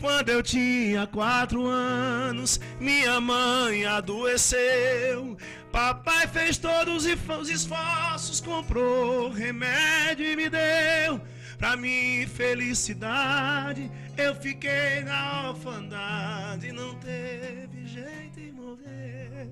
Quando 0.00 0.28
eu 0.30 0.42
tinha 0.42 1.06
quatro 1.06 1.66
anos, 1.66 2.60
minha 2.80 3.20
mãe 3.20 3.84
adoeceu. 3.84 5.36
Papai 5.70 6.26
fez 6.26 6.56
todos 6.56 7.04
os 7.04 7.48
esforços, 7.48 8.40
comprou 8.40 9.30
remédio 9.30 10.26
e 10.26 10.36
me 10.36 10.48
deu. 10.48 11.20
Pra 11.58 11.76
minha 11.76 12.26
felicidade, 12.28 13.90
eu 14.16 14.34
fiquei 14.36 15.02
na 15.04 15.50
orfandade. 15.50 16.70
Não 16.72 16.94
teve 16.96 17.84
jeito 17.86 18.38
em 18.38 18.52
morrer. 18.52 19.50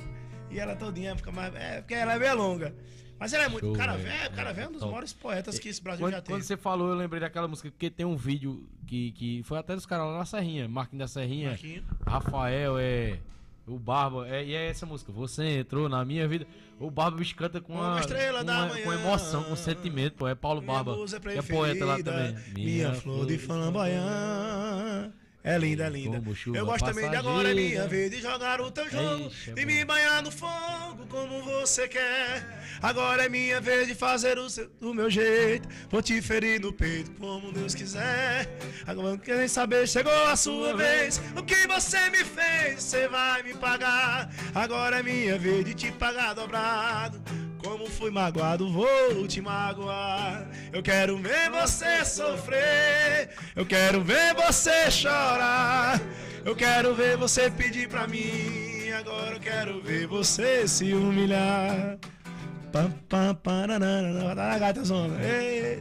E 0.51 0.59
ela 0.59 0.77
todinha 0.77 1.17
fica 1.17 1.33
mais. 1.33 1.53
É, 1.55 1.81
porque 1.81 1.95
ela 1.95 2.15
é 2.15 2.19
bem 2.19 2.33
longa. 2.33 2.75
Mas 3.19 3.33
ela 3.33 3.45
é 3.45 3.49
muito. 3.49 3.65
Show, 3.65 3.75
O 3.75 3.77
cara 3.77 3.97
velho. 3.97 4.31
cara 4.35 4.53
velho 4.53 4.67
é 4.67 4.69
um 4.69 4.73
dos 4.73 4.81
Top. 4.81 4.93
maiores 4.93 5.13
poetas 5.13 5.59
que 5.59 5.69
esse 5.69 5.83
Brasil 5.83 6.05
Quando, 6.05 6.13
já 6.13 6.21
quando 6.21 6.27
teve. 6.39 6.43
você 6.45 6.57
falou, 6.57 6.91
eu 6.91 6.95
lembrei 6.95 7.19
daquela 7.21 7.49
música, 7.49 7.71
porque 7.71 7.91
tem 7.91 8.07
um 8.07 8.17
vídeo 8.17 8.69
que, 8.87 9.11
que 9.13 9.43
foi 9.43 9.59
até 9.59 9.75
dos 9.75 9.87
caras 9.87 10.07
lá 10.07 10.19
na 10.19 10.25
Serrinha, 10.25 10.69
Marquinhos 10.69 11.01
da 11.01 11.09
Serrinha, 11.21 11.49
Marquinhos. 11.51 11.85
Rafael, 12.07 12.79
é. 12.79 13.19
O 13.67 13.79
Barba, 13.79 14.29
é, 14.29 14.45
e 14.45 14.55
é 14.55 14.69
essa 14.69 14.87
música, 14.87 15.11
você 15.11 15.59
entrou 15.59 15.89
na 15.89 16.05
minha 16.05 16.29
vida. 16.29 16.47
O 16.79 16.89
Barba 16.91 17.17
bicho 17.17 17.35
canta 17.35 17.61
com 17.61 17.73
Uma 17.73 17.93
uma, 17.95 18.01
estrela 18.01 18.45
com, 18.45 18.51
uma- 18.53 18.69
com 18.69 18.93
emoção, 18.93 19.43
com 19.45 19.57
sentimento, 19.57 20.15
pô. 20.15 20.29
É 20.29 20.35
Paulo 20.37 20.61
Minha 20.63 20.85
Barba, 20.85 20.97
que 21.21 21.39
é 21.39 21.43
poeta 21.43 21.85
lá 21.85 22.01
também. 22.03 22.37
Minha, 22.55 22.95
flor 22.95 23.27
de 23.27 23.39
flamboyant. 23.39 25.11
É 25.47 25.57
linda, 25.57 25.87
é 25.87 25.89
linda. 25.89 26.21
Eu 26.53 26.67
gosto 26.67 26.85
também 26.87 27.09
de 27.09 27.15
agora 27.15 27.53
é 27.53 27.55
minha 27.55 27.83
passageira. 27.83 27.89
vez 27.89 28.11
de 28.11 28.21
jogar 28.21 28.61
o 28.61 28.69
teu 28.69 28.91
jogo 28.91 29.27
Eixa, 29.27 29.55
e 29.57 29.65
me 29.65 29.85
banhar 29.85 30.21
no 30.21 30.33
fogo 30.33 31.07
como 31.09 31.41
você 31.41 31.87
quer. 31.87 32.45
Agora 32.83 33.27
é 33.27 33.29
minha 33.29 33.61
vez 33.61 33.87
de 33.87 33.95
fazer 33.95 34.41
o, 34.41 34.51
seu, 34.51 34.69
do 34.81 34.93
meu 34.93 35.09
jeito. 35.09 35.69
Vou 35.89 36.03
te 36.03 36.21
ferir 36.21 36.61
no 36.61 36.73
peito 36.73 37.13
como 37.13 37.53
Deus 37.53 37.77
quiser. 37.77 38.59
Agora 38.85 39.11
não 39.11 39.19
quer 39.19 39.39
nem 39.39 39.47
saber, 39.47 39.87
chegou 39.87 40.13
a 40.27 40.35
sua 40.35 40.77
vez. 40.77 41.23
O 41.37 41.43
que 41.45 41.65
você 41.69 42.11
me 42.11 42.25
fez, 42.25 42.83
você 42.83 43.07
vai 43.07 43.45
me 43.45 43.55
pagar. 43.55 44.29
Agora 44.53 44.99
é 44.99 45.03
minha 45.05 45.39
vez 45.39 45.65
de 45.65 45.75
te 45.75 45.93
pagar 45.93 46.35
dobrado. 46.35 47.23
Como 47.67 47.91
fui 47.91 48.13
magoado, 48.13 48.71
vou 48.71 49.27
te 49.27 49.41
magoar. 49.41 50.49
Eu 50.73 50.81
quero 50.85 51.19
ver 51.19 51.51
você 51.51 52.05
sofrer. 52.05 53.31
Eu 53.57 53.67
quero 53.67 54.05
ver 54.05 54.35
você 54.35 54.89
chorar. 54.89 56.01
Eu 56.45 56.55
quero 56.55 56.95
ver 56.95 57.17
você 57.17 57.51
pedir 57.51 57.89
pra 57.89 58.07
mim. 58.07 58.89
Agora 58.97 59.35
eu 59.35 59.41
quero 59.41 59.83
ver 59.83 60.07
você 60.07 60.69
se 60.69 60.95
humilhar. 60.95 61.99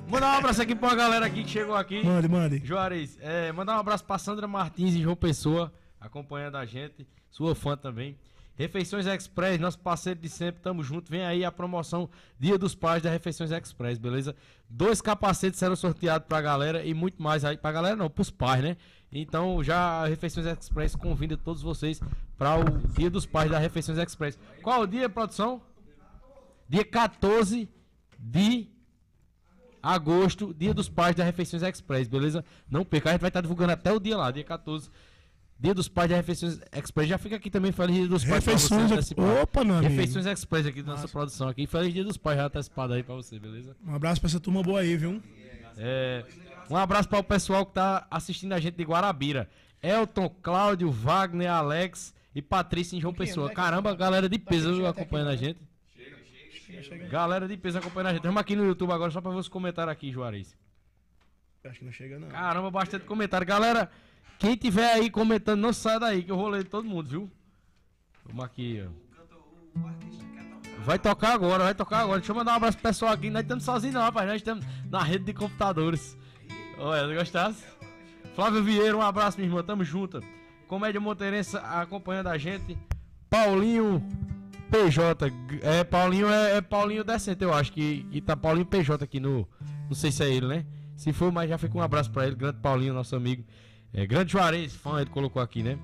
Mandar 0.08 0.34
um 0.34 0.38
abraço 0.40 0.64
aqui 0.64 0.74
pra 0.74 0.96
galera 0.96 1.28
aqui 1.28 1.44
que 1.44 1.52
chegou 1.52 1.76
aqui. 1.76 2.04
Mande, 2.04 2.28
mande. 2.28 2.66
Juarez, 2.66 3.16
é, 3.22 3.52
mandar 3.52 3.76
um 3.76 3.80
abraço 3.80 4.04
pra 4.04 4.18
Sandra 4.18 4.48
Martins 4.48 4.96
e 4.96 5.04
João 5.04 5.16
Pessoa, 5.16 5.72
acompanhando 6.02 6.58
a 6.58 6.66
gente, 6.66 7.08
sua 7.30 7.54
fã 7.54 7.78
também. 7.78 8.18
Refeições 8.58 9.06
Express, 9.06 9.60
nosso 9.60 9.78
parceiro 9.80 10.20
de 10.20 10.30
sempre, 10.30 10.62
tamo 10.62 10.82
junto. 10.82 11.12
Vem 11.12 11.26
aí 11.26 11.44
a 11.44 11.52
promoção 11.52 12.10
Dia 12.40 12.58
dos 12.58 12.74
Pais 12.74 13.04
da 13.04 13.10
Refeições 13.10 13.52
Express, 13.52 13.98
beleza? 13.98 14.36
Dois 14.70 15.02
capacetes 15.02 15.60
serão 15.60 15.76
sorteados 15.76 16.28
pra 16.28 16.42
galera 16.42 16.86
e 16.86 16.94
muito 16.94 17.22
mais 17.22 17.44
aí. 17.44 17.58
Pra 17.58 17.72
galera 17.72 17.96
não, 17.96 18.10
pros 18.10 18.30
pais, 18.32 18.64
né? 18.64 18.78
Então 19.12 19.64
já 19.64 19.78
a 19.78 20.08
Refeições 20.08 20.46
Express 20.46 20.96
convida 20.96 21.36
todos 21.36 21.62
vocês 21.62 22.00
para 22.38 22.58
o 22.58 22.64
Dia 22.98 23.10
dos 23.10 23.26
Pais 23.26 23.52
da 23.52 23.60
Refeições 23.60 23.98
Express. 23.98 24.40
Qual 24.62 24.82
o 24.82 24.88
dia, 24.88 25.10
produção? 25.10 25.62
Dia 26.68 26.86
14 26.86 27.70
de 28.18 28.68
agosto, 29.82 30.54
dia 30.54 30.74
dos 30.74 30.90
pais 30.90 31.16
da 31.16 31.24
Refeições 31.24 31.62
Express, 31.62 32.08
beleza? 32.08 32.44
Não 32.68 32.84
perca, 32.84 33.10
a 33.10 33.12
gente 33.12 33.22
vai 33.22 33.30
estar 33.30 33.42
divulgando 33.42 33.74
até 33.74 33.92
o 33.92 34.00
dia 34.00 34.18
lá, 34.18 34.32
dia 34.32 34.44
14. 34.44 34.90
Dia 35.58 35.74
dos 35.74 35.88
pais 35.88 36.10
da 36.10 36.18
Refeições 36.18 36.60
Express. 36.74 37.08
Já 37.10 37.18
fica 37.18 37.38
aqui 37.38 37.50
também, 37.50 37.72
feliz 37.72 37.96
dia 37.96 38.08
dos 38.08 38.26
pais 38.26 38.44
pra 38.44 38.58
você 38.58 38.74
Refeições. 38.76 38.92
antecipado. 38.92 39.42
Opa, 39.42 39.64
meu 39.64 39.76
amigo. 39.76 39.90
Refeições 39.94 40.26
Express 40.26 40.66
aqui 40.68 40.82
da 40.82 40.92
nossa 40.94 41.08
produção 41.08 41.48
aqui. 41.48 41.66
Feliz 41.66 41.94
dia 41.94 42.04
dos 42.04 42.18
pais 42.18 42.38
já 42.38 42.46
antecipado 42.48 42.94
aí 42.94 43.04
pra 43.04 43.16
você, 43.16 43.40
beleza? 43.40 43.76
Um 43.86 43.96
abraço 43.96 44.20
pra 44.20 44.30
essa 44.30 44.40
turma 44.40 44.62
boa 44.62 44.82
aí, 44.82 44.98
viu? 44.98 45.22
É, 45.78 46.26
um 46.70 46.76
abraço 46.76 47.08
para 47.08 47.20
o 47.20 47.24
pessoal 47.24 47.66
que 47.66 47.74
tá 47.74 48.06
assistindo 48.12 48.54
a 48.54 48.60
gente 48.60 48.76
de 48.76 48.84
Guarabira. 48.84 49.50
Elton, 49.82 50.30
Cláudio, 50.42 50.92
Wagner, 50.92 51.50
Alex 51.52 52.14
e 52.34 52.42
Patrícia 52.42 52.98
em 52.98 53.02
João 53.02 53.14
Pessoa. 53.14 53.50
Caramba, 53.50 53.96
galera 53.96 54.28
de 54.28 54.38
peso 54.38 54.86
acompanhando 54.86 55.30
a 55.30 55.36
gente. 55.36 55.60
Galera 57.10 57.48
de 57.48 57.56
peso 57.56 57.78
acompanhando 57.78 58.08
a 58.08 58.12
gente. 58.12 58.20
Estamos 58.20 58.42
aqui 58.42 58.56
no 58.56 58.66
YouTube 58.66 58.92
agora 58.92 59.12
só 59.12 59.22
para 59.22 59.32
ver 59.32 59.38
os 59.38 59.48
comentários 59.48 59.92
aqui, 59.94 60.12
Juarez. 60.12 60.56
Acho 61.64 61.80
que 61.80 61.86
não 61.86 61.92
chega, 61.92 62.20
não. 62.20 62.28
Caramba, 62.28 62.70
bastante 62.70 63.06
comentário. 63.06 63.46
Galera, 63.48 63.90
quem 64.40 64.56
tiver 64.56 64.94
aí 64.94 65.10
comentando, 65.10 65.60
não 65.60 65.74
sai 65.74 66.00
daí 66.00 66.24
que 66.24 66.32
eu 66.32 66.38
vou 66.38 66.64
todo 66.66 66.88
mundo, 66.88 67.10
viu? 67.10 67.32
Vamos 68.26 68.46
aqui. 68.46 68.84
Vai 70.84 71.00
tocar 71.00 71.34
agora, 71.34 71.64
vai 71.64 71.74
tocar 71.74 72.00
agora. 72.00 72.20
Deixa 72.20 72.32
eu 72.32 72.36
mandar 72.36 72.54
um 72.54 72.56
abraço 72.56 72.78
pro 72.78 72.90
pessoal 72.90 73.12
aqui. 73.12 73.30
Nós 73.30 73.42
estamos 73.42 73.64
sozinhos 73.64 73.96
não, 73.96 74.02
rapaz. 74.02 74.28
Nós 74.28 74.38
estamos 74.38 74.66
na 74.90 75.02
rede 75.02 75.26
de 75.26 75.34
computadores. 75.34 76.18
Olha, 76.78 77.16
gostasse? 77.16 77.64
Flávio 78.36 78.64
Vieira, 78.64 78.96
um 78.96 79.02
abraço, 79.02 79.38
minha 79.38 79.50
irmã. 79.50 79.64
Tamo 79.64 79.84
junto. 79.84 80.22
Comédia 80.68 81.00
Monteirense 81.00 81.58
acompanhando 81.58 82.28
a 82.28 82.38
gente. 82.38 82.78
Paulinho 83.30 84.04
PJ. 84.70 85.32
É, 85.62 85.84
Paulinho 85.84 86.30
é, 86.30 86.58
é 86.58 86.62
Paulinho 86.62 87.04
Decente, 87.04 87.44
eu 87.44 87.54
acho. 87.54 87.72
Que, 87.72 88.04
que 88.12 88.22
tá 88.22 88.36
Paulinho 88.36 88.66
PJ 88.66 89.04
aqui 89.04 89.20
no. 89.20 89.48
Não 89.88 89.96
sei 89.96 90.12
se 90.12 90.24
é 90.24 90.30
ele, 90.30 90.48
né? 90.48 90.66
Se 90.96 91.12
for, 91.14 91.32
mas 91.32 91.50
já 91.50 91.58
fica 91.58 91.78
um 91.78 91.82
abraço 91.82 92.12
pra 92.12 92.28
ele. 92.28 92.36
Grande 92.36 92.60
Paulinho, 92.60 92.94
nosso 92.94 93.16
amigo. 93.16 93.44
É, 93.96 94.06
grande 94.06 94.34
Juarez, 94.34 94.76
fã, 94.76 95.00
ele 95.00 95.10
colocou 95.10 95.42
aqui, 95.42 95.64
né? 95.64 95.80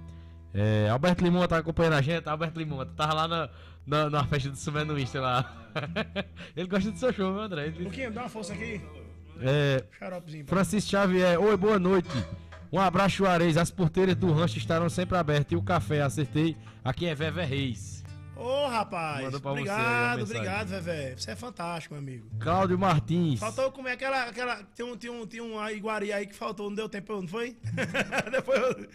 É, 0.53 0.89
Alberto 0.89 1.23
Limão 1.23 1.47
tá 1.47 1.57
acompanhando 1.57 1.93
a 1.93 2.01
gente. 2.01 2.27
Alberto 2.27 2.59
Limão, 2.59 2.85
tava 2.85 3.13
lá 3.13 3.27
na, 3.27 3.49
na, 3.87 4.09
na 4.09 4.23
festa 4.25 4.49
do 4.49 4.57
Sumenuísta 4.57 5.21
lá. 5.21 5.71
ele 6.55 6.67
gosta 6.67 6.91
do 6.91 6.97
seu 6.99 7.13
show, 7.13 7.31
meu 7.31 7.41
André. 7.41 7.67
Ele- 7.67 7.85
Luquinha, 7.85 8.11
dá 8.11 8.23
uma 8.23 8.29
força 8.29 8.53
aqui. 8.53 8.81
É, 9.39 9.83
Francisco 10.45 10.91
Xavier, 10.91 11.39
oi, 11.41 11.55
boa 11.55 11.79
noite. 11.79 12.09
Um 12.71 12.79
abraço, 12.79 13.15
Juarez. 13.15 13.55
As 13.57 13.71
porteiras 13.71 14.15
do 14.15 14.31
rancho 14.31 14.57
estarão 14.57 14.89
sempre 14.89 15.17
abertas. 15.17 15.53
E 15.53 15.55
o 15.55 15.61
café, 15.63 16.01
acertei. 16.01 16.55
Aqui 16.83 17.05
é 17.05 17.15
Vevé 17.15 17.45
Reis. 17.45 18.00
Ô, 18.41 18.67
rapaz. 18.67 19.23
Mandou 19.23 19.39
pra 19.39 19.51
você 19.51 19.59
obrigado, 19.59 20.17
mensagem. 20.17 20.41
obrigado, 20.41 20.67
Vevé. 20.67 21.15
Você 21.15 21.31
é 21.31 21.35
fantástico, 21.35 21.93
meu 21.93 22.01
amigo. 22.01 22.27
Cláudio 22.39 22.79
Martins. 22.79 23.39
Faltou 23.39 23.71
comer 23.71 23.91
aquela. 23.91 24.23
aquela 24.23 24.55
tem, 24.75 24.85
um, 24.85 24.97
tem, 24.97 25.09
um, 25.09 25.25
tem 25.27 25.41
uma 25.41 25.71
iguaria 25.71 26.15
aí 26.15 26.25
que 26.25 26.35
faltou, 26.35 26.69
não 26.69 26.75
deu 26.75 26.89
tempo, 26.89 27.13
não 27.21 27.27
foi? 27.27 27.55
Depois 28.31 28.59
eu. 28.59 28.87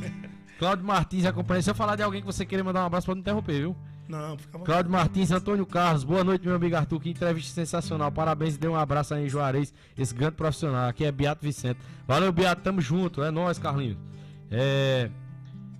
Cláudio 0.58 0.86
Martins 0.86 1.26
acompanha. 1.26 1.60
Se 1.60 1.70
eu 1.70 1.74
falar 1.74 1.96
de 1.96 2.02
alguém 2.02 2.20
que 2.20 2.26
você 2.26 2.46
querer 2.46 2.62
mandar 2.62 2.82
um 2.82 2.86
abraço, 2.86 3.06
pode 3.06 3.16
me 3.16 3.20
interromper, 3.20 3.60
viu? 3.60 3.76
Não, 4.08 4.38
fica. 4.38 4.58
Cláudio 4.60 4.90
Martins, 4.90 5.30
Antônio 5.30 5.66
Carlos, 5.66 6.04
boa 6.04 6.24
noite, 6.24 6.46
meu 6.46 6.56
amigo 6.56 6.76
Arthur. 6.76 7.00
Que 7.00 7.10
entrevista 7.10 7.52
sensacional. 7.52 8.10
Parabéns 8.10 8.54
e 8.54 8.58
dê 8.58 8.68
um 8.68 8.76
abraço 8.76 9.12
aí 9.12 9.26
em 9.26 9.28
Juarez, 9.28 9.74
esse 9.98 10.14
grande 10.14 10.36
profissional. 10.36 10.88
Aqui 10.88 11.04
é 11.04 11.12
Beato 11.12 11.44
Vicente. 11.44 11.78
Valeu, 12.06 12.32
Beato, 12.32 12.62
tamo 12.62 12.80
junto. 12.80 13.22
É 13.22 13.30
nóis, 13.30 13.58
Carlinhos. 13.58 13.98
É. 14.50 15.10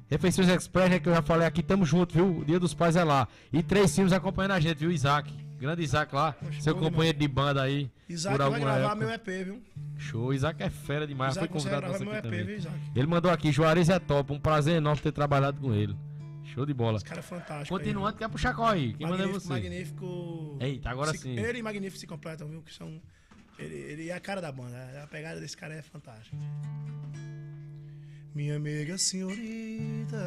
Refeições 0.09 0.49
Express, 0.49 0.91
né, 0.91 0.99
que 1.01 1.09
eu 1.09 1.15
já 1.15 1.23
falei 1.23 1.47
aqui, 1.47 1.63
tamo 1.63 1.85
junto, 1.85 2.15
viu? 2.15 2.39
O 2.39 2.45
Dia 2.45 2.61
dos 2.61 2.73
Pais 2.73 2.95
é 2.97 3.03
lá. 3.03 3.27
E 3.53 3.63
três 3.63 3.95
filmes 3.95 4.13
acompanhando 4.13 4.53
a 4.53 4.61
gente, 4.61 4.79
viu? 4.79 4.91
Isaac. 4.93 5.33
Grande 5.59 5.83
Isaac 5.83 6.15
lá. 6.15 6.33
Poxa, 6.33 6.61
seu 6.61 6.75
companheiro 6.77 7.19
de 7.19 7.27
banda 7.27 7.63
aí. 7.63 7.91
Isaac 8.09 8.39
vai 8.39 8.61
gravar 8.61 8.79
época. 8.79 8.95
meu 8.97 9.11
EP, 9.11 9.27
viu? 9.45 9.63
Show. 9.97 10.33
Isaac 10.35 10.63
é 10.63 10.71
fera 10.71 11.07
demais. 11.07 11.33
Isaac 11.33 11.49
Foi 11.51 11.59
convidado 11.61 11.87
nosso 11.89 12.03
aqui 12.05 12.13
EP, 12.15 12.23
também. 12.23 12.45
viu? 12.45 12.71
Ele 12.95 13.07
mandou 13.07 13.31
aqui, 13.31 13.51
Juarez 13.51 13.89
é 13.89 13.99
top. 13.99 14.33
Um 14.33 14.39
prazer 14.39 14.77
enorme 14.77 15.01
ter 15.03 15.13
trabalhado 15.13 15.61
com 15.61 15.73
ele. 15.75 15.97
Show 16.45 16.65
de 16.65 16.73
bola. 16.75 16.97
Esse 16.99 17.05
cara 17.07 17.21
é 17.21 17.23
fantástico. 17.23 17.75
aí, 17.75 17.81
Continuando, 17.81 18.17
quer 18.17 18.29
puxar 18.29 18.55
qual 18.55 18.69
aí? 18.69 18.93
Quem 18.95 19.07
manda 19.07 19.23
é 19.25 19.27
Magnífico, 19.27 19.41
você? 19.47 19.53
magnífico. 19.53 20.57
Eita, 20.61 20.91
agora 20.91 21.11
se, 21.13 21.19
sim. 21.19 21.39
Ele 21.39 21.59
e 21.59 21.63
Magnífico 21.63 21.99
se 21.99 22.07
completam, 22.07 22.49
viu? 22.49 22.63
Que 22.63 22.73
são. 22.73 23.01
Ele, 23.59 23.75
ele 23.75 24.09
é 24.11 24.15
a 24.15 24.21
cara 24.21 24.41
da 24.41 24.53
banda. 24.53 24.77
A 25.03 25.07
pegada 25.07 25.41
desse 25.41 25.57
cara 25.57 25.75
é 25.75 25.83
fantástica. 25.83 26.37
Minha 28.37 28.57
amiga 28.57 28.99
senhorita. 28.99 30.23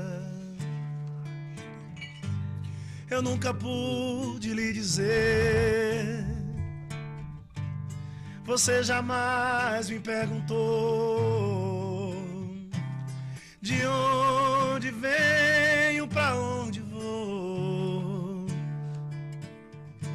Eu 3.07 3.21
nunca 3.21 3.53
pude 3.53 4.51
lhe 4.51 4.73
dizer. 4.73 6.25
Você 8.45 8.81
jamais 8.81 9.91
me 9.91 9.99
perguntou 9.99 10.55
de 13.61 13.85
onde 13.85 14.89
venho, 14.89 16.07
pra 16.07 16.35
onde 16.35 16.79
vou. 16.79 18.47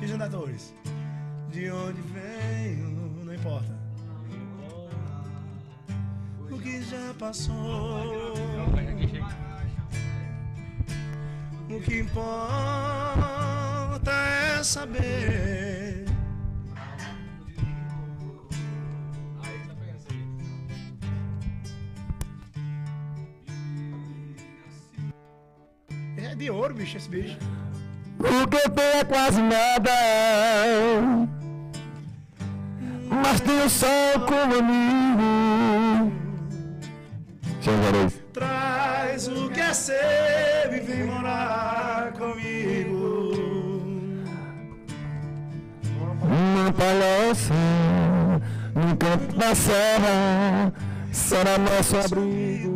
E 0.03 0.07
Jandatores? 0.09 0.75
De 1.53 1.71
onde 1.71 2.01
venho, 2.01 3.23
não 3.25 3.33
importa. 3.33 3.84
O 6.65 6.67
que 6.67 6.81
já 6.81 7.15
passou. 7.19 8.33
O 11.69 11.81
que 11.83 11.99
importa 11.99 12.81
é 14.11 14.65
saber. 14.65 16.07
É 26.17 26.35
de 26.35 26.49
ouro, 26.49 26.73
bicho, 26.73 26.97
esse 26.97 27.11
bicho. 27.11 27.37
O 28.19 28.49
que 28.49 28.57
eu 28.57 28.71
tenho 28.71 29.01
é 29.01 29.05
quase 29.05 29.43
nada. 29.43 29.91
Mas 33.11 33.41
tenho 33.43 33.69
sol 33.69 34.21
como 34.27 34.61
amigo. 34.61 35.14
Da 49.37 49.55
serra 49.55 50.73
será 51.13 51.59
nosso 51.59 51.97
abrigo. 51.97 52.75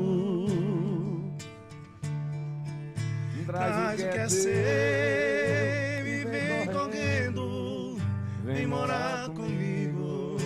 Traz 3.46 4.00
o 4.00 4.08
que 4.08 4.18
é 4.18 4.28
seu 4.28 4.50
e 6.06 6.24
vem 6.24 6.66
correndo. 6.66 7.98
Vem 8.44 8.66
morar 8.66 9.28
comigo. 9.30 10.36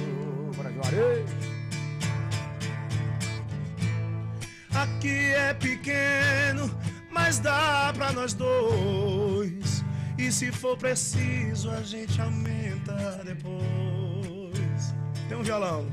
Aqui 4.75 5.33
é 5.33 5.55
pequeno, 5.55 6.71
mas 7.11 7.39
dá 7.39 7.93
pra 7.95 8.13
nós 8.13 8.35
dois. 8.35 9.85
E 10.17 10.31
se 10.31 10.53
for 10.53 10.77
preciso, 10.77 11.71
a 11.71 11.83
gente 11.83 12.21
aumenta 12.21 13.21
depois. 13.25 14.95
Tem 15.29 15.37
um 15.37 15.43
violão. 15.43 15.87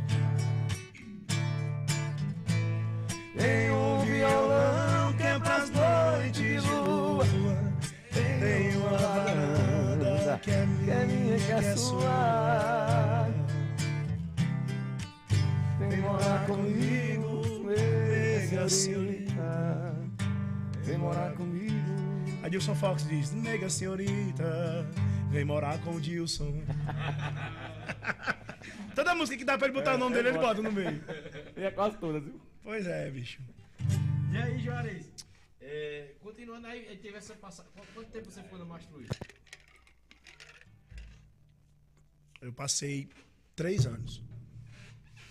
Tem 3.40 3.72
um 3.72 4.06
violão 4.06 5.14
que 5.14 5.24
é 5.24 5.40
pras 5.40 5.70
noites 5.72 6.42
de 6.42 6.60
lua. 6.60 7.26
Tem 8.12 8.76
uma 8.76 8.98
varanda 8.98 10.40
que 10.42 10.52
é 10.52 10.66
minha, 10.66 11.38
que 11.40 11.52
é 11.52 11.76
sua. 11.78 13.28
Vem 15.80 16.02
morar 16.02 16.46
comigo, 16.46 17.42
nega 17.66 18.70
senhorita. 18.70 19.96
Vem 20.84 20.98
morar 20.98 21.32
comigo. 21.32 21.80
Adilson 22.44 22.76
Fox 22.76 23.08
diz, 23.08 23.32
nega 23.32 23.70
senhorita, 23.70 24.86
vem 25.30 25.46
morar 25.46 25.78
com 25.80 25.96
o 25.96 26.02
Dilson. 26.02 26.62
Toda 28.96 29.16
música 29.16 29.38
que 29.38 29.46
dá 29.46 29.58
pra 29.58 29.68
ele 29.68 29.76
botar 29.76 29.96
o 29.96 29.98
nome 29.98 30.16
dele, 30.16 30.30
ele 30.30 30.40
bota 30.40 30.62
no 30.62 30.72
meio. 30.72 31.02
É 31.56 31.72
quase 31.72 31.98
todas, 31.98 32.22
viu? 32.24 32.49
Pois 32.70 32.86
é, 32.86 33.10
bicho. 33.10 33.42
E 34.32 34.38
aí, 34.38 34.60
Juarez? 34.60 35.12
É, 35.60 36.14
continuando 36.20 36.68
aí, 36.68 36.96
teve 36.98 37.18
essa 37.18 37.34
passagem. 37.34 37.72
Quanto, 37.96 38.12
tempo 38.12 38.30
você 38.30 38.44
foi 38.44 38.60
no 38.60 38.66
Mastro 38.68 38.96
Luiz? 38.96 39.10
Eu 42.40 42.54
passei 42.54 43.10
três 43.56 43.88
anos. 43.88 44.22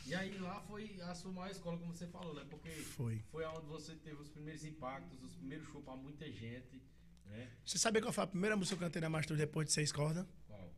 E 0.04 0.16
aí 0.16 0.36
lá 0.38 0.60
foi 0.62 1.00
a 1.00 1.14
sua 1.14 1.30
maior 1.30 1.52
escola, 1.52 1.78
como 1.78 1.94
você 1.94 2.08
falou, 2.08 2.34
né? 2.34 2.44
Porque 2.50 2.70
Foi. 2.70 3.22
foi 3.30 3.44
onde 3.44 3.66
você 3.66 3.94
teve 3.94 4.20
os 4.20 4.28
primeiros 4.30 4.64
impactos, 4.64 5.22
os 5.22 5.36
primeiros 5.36 5.68
shows 5.68 5.84
pra 5.84 5.94
muita 5.94 6.28
gente, 6.32 6.82
né? 7.24 7.52
Você 7.64 7.78
sabia 7.78 8.02
qual 8.02 8.12
foi 8.12 8.24
a 8.24 8.26
primeira 8.26 8.56
música 8.56 8.76
que 8.76 8.82
eu 8.82 8.88
cantei 8.88 9.00
na 9.00 9.08
Master 9.08 9.36
depois 9.36 9.68
de 9.68 9.74
seis 9.74 9.92
cordas? 9.92 10.26
Qual? 10.48 10.74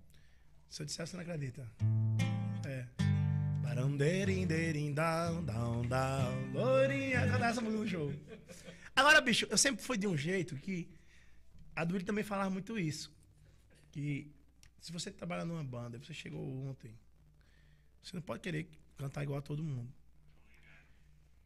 Se 0.68 0.82
eu 0.82 0.84
disser, 0.84 1.06
você 1.06 1.16
não 1.16 1.22
acredita. 1.22 1.66
Cantar 7.30 7.50
essa 7.50 7.60
música 7.60 7.82
no 7.82 7.88
show. 7.88 8.14
Agora, 8.94 9.20
bicho, 9.20 9.46
eu 9.50 9.58
sempre 9.58 9.82
fui 9.82 9.96
de 9.96 10.06
um 10.06 10.16
jeito 10.16 10.56
que. 10.56 10.88
A 11.74 11.84
Duílio 11.84 12.06
também 12.06 12.24
falava 12.24 12.50
muito 12.50 12.78
isso. 12.78 13.14
Que 13.90 14.30
se 14.80 14.92
você 14.92 15.10
trabalha 15.10 15.44
numa 15.44 15.64
banda, 15.64 15.98
você 15.98 16.12
chegou 16.12 16.42
ontem, 16.68 16.98
você 18.02 18.14
não 18.14 18.22
pode 18.22 18.40
querer 18.40 18.68
cantar 18.96 19.22
igual 19.22 19.38
a 19.38 19.42
todo 19.42 19.62
mundo. 19.62 19.92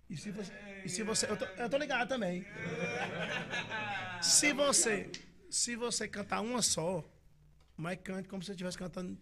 E 0.09 0.17
se 0.17 0.31
você. 0.31 0.53
E 0.85 0.89
se 0.89 1.03
você 1.03 1.31
eu, 1.31 1.37
tô, 1.37 1.45
eu 1.45 1.69
tô 1.69 1.77
ligado 1.77 2.09
também. 2.09 2.45
Se 4.21 4.53
você. 4.53 5.11
Se 5.51 5.77
você 5.77 6.09
cantar 6.09 6.41
uma 6.41 6.63
só, 6.63 7.05
mas 7.77 7.99
cante 8.03 8.29
como 8.29 8.43
se 8.43 8.47
você 8.47 8.53
estivesse 8.53 8.77
cantando 8.77 9.17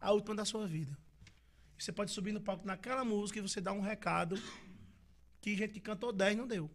a 0.00 0.12
última 0.12 0.36
da 0.36 0.44
sua 0.44 0.66
vida. 0.66 0.96
Você 1.78 1.92
pode 1.92 2.10
subir 2.10 2.32
no 2.32 2.40
palco 2.40 2.66
naquela 2.66 3.04
música 3.04 3.38
e 3.38 3.42
você 3.42 3.60
dá 3.60 3.72
um 3.72 3.80
recado 3.80 4.40
que 5.40 5.56
gente 5.56 5.74
que 5.74 5.80
cantou 5.80 6.12
10 6.12 6.36
não 6.36 6.46
deu. 6.46 6.70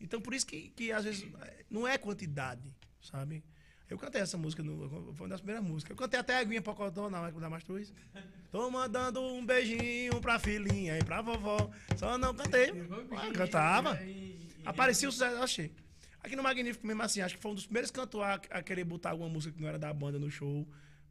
Então, 0.00 0.20
por 0.20 0.34
isso 0.34 0.46
que, 0.46 0.70
que 0.70 0.92
às 0.92 1.04
vezes 1.04 1.26
eh, 1.42 1.64
não 1.70 1.86
é 1.86 1.96
quantidade, 1.96 2.74
sabe? 3.00 3.42
Eu 3.88 3.96
cantei 3.96 4.20
essa 4.20 4.36
música, 4.36 4.62
no, 4.62 5.14
foi 5.14 5.26
uma 5.26 5.28
das 5.28 5.40
primeiras 5.40 5.64
músicas. 5.64 5.90
Eu 5.90 5.96
cantei 5.96 6.18
até 6.18 6.36
a 6.36 6.40
Aguinha 6.40 6.60
Pocotó 6.60 7.08
na 7.08 7.30
da 7.30 7.48
Mastruz. 7.48 7.92
Tô 8.50 8.68
mandando 8.68 9.22
um 9.22 9.46
beijinho 9.46 10.20
pra 10.20 10.40
filhinha 10.40 10.98
e 10.98 11.04
pra 11.04 11.22
vovó. 11.22 11.70
Só 11.96 12.18
não 12.18 12.34
cantei. 12.34 12.72
Ah, 13.12 13.32
cantava. 13.32 13.98
Aparecia 14.64 15.08
o 15.08 15.12
sucesso, 15.12 15.36
achei. 15.40 15.72
Aqui 16.20 16.34
no 16.34 16.42
Magnífico 16.42 16.84
mesmo 16.84 17.02
assim, 17.02 17.20
acho 17.20 17.36
que 17.36 17.40
foi 17.40 17.52
um 17.52 17.54
dos 17.54 17.66
primeiros 17.66 17.92
cantores 17.92 18.28
a, 18.50 18.58
a 18.58 18.62
querer 18.62 18.82
botar 18.82 19.10
alguma 19.10 19.28
música 19.28 19.54
que 19.54 19.60
não 19.60 19.68
era 19.68 19.78
da 19.78 19.92
banda 19.94 20.18
no 20.18 20.28
show. 20.28 20.66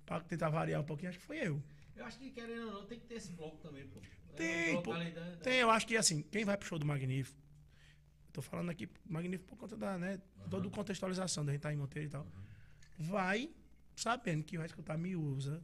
Pra 0.05 0.19
tentar 0.19 0.49
variar 0.49 0.81
um 0.81 0.83
pouquinho, 0.83 1.09
acho 1.09 1.19
que 1.19 1.25
foi 1.25 1.37
eu. 1.37 1.63
Eu 1.95 2.05
acho 2.05 2.17
que 2.17 2.29
querendo 2.31 2.67
ou 2.67 2.73
não, 2.73 2.85
tem 2.85 2.99
que 2.99 3.05
ter 3.07 3.15
esse 3.15 3.31
bloco 3.31 3.57
também, 3.57 3.87
pô. 3.87 3.99
É, 4.29 4.33
Tem, 4.35 4.71
bloco 4.73 4.83
pô. 4.83 4.93
da- 4.93 5.35
Tem, 5.37 5.59
eu 5.59 5.69
acho 5.71 5.87
que 5.87 5.95
assim, 5.95 6.21
quem 6.23 6.43
vai 6.43 6.57
pro 6.57 6.67
show 6.67 6.77
do 6.77 6.85
Magnífico, 6.85 7.37
tô 8.33 8.41
falando 8.41 8.69
aqui 8.69 8.89
Magnífico 9.05 9.45
por 9.49 9.57
conta 9.57 9.77
da, 9.77 9.97
né, 9.97 10.21
toda 10.49 10.67
a 10.67 10.71
contextualização 10.71 11.45
da 11.45 11.53
gente 11.53 11.61
tá 11.61 11.71
em 11.73 11.77
Monteiro 11.77 12.07
e 12.07 12.11
tal, 12.11 12.27
vai 12.99 13.49
sabendo 13.95 14.43
que 14.43 14.57
vai 14.57 14.65
escutar 14.65 14.97
Miúza. 14.97 15.63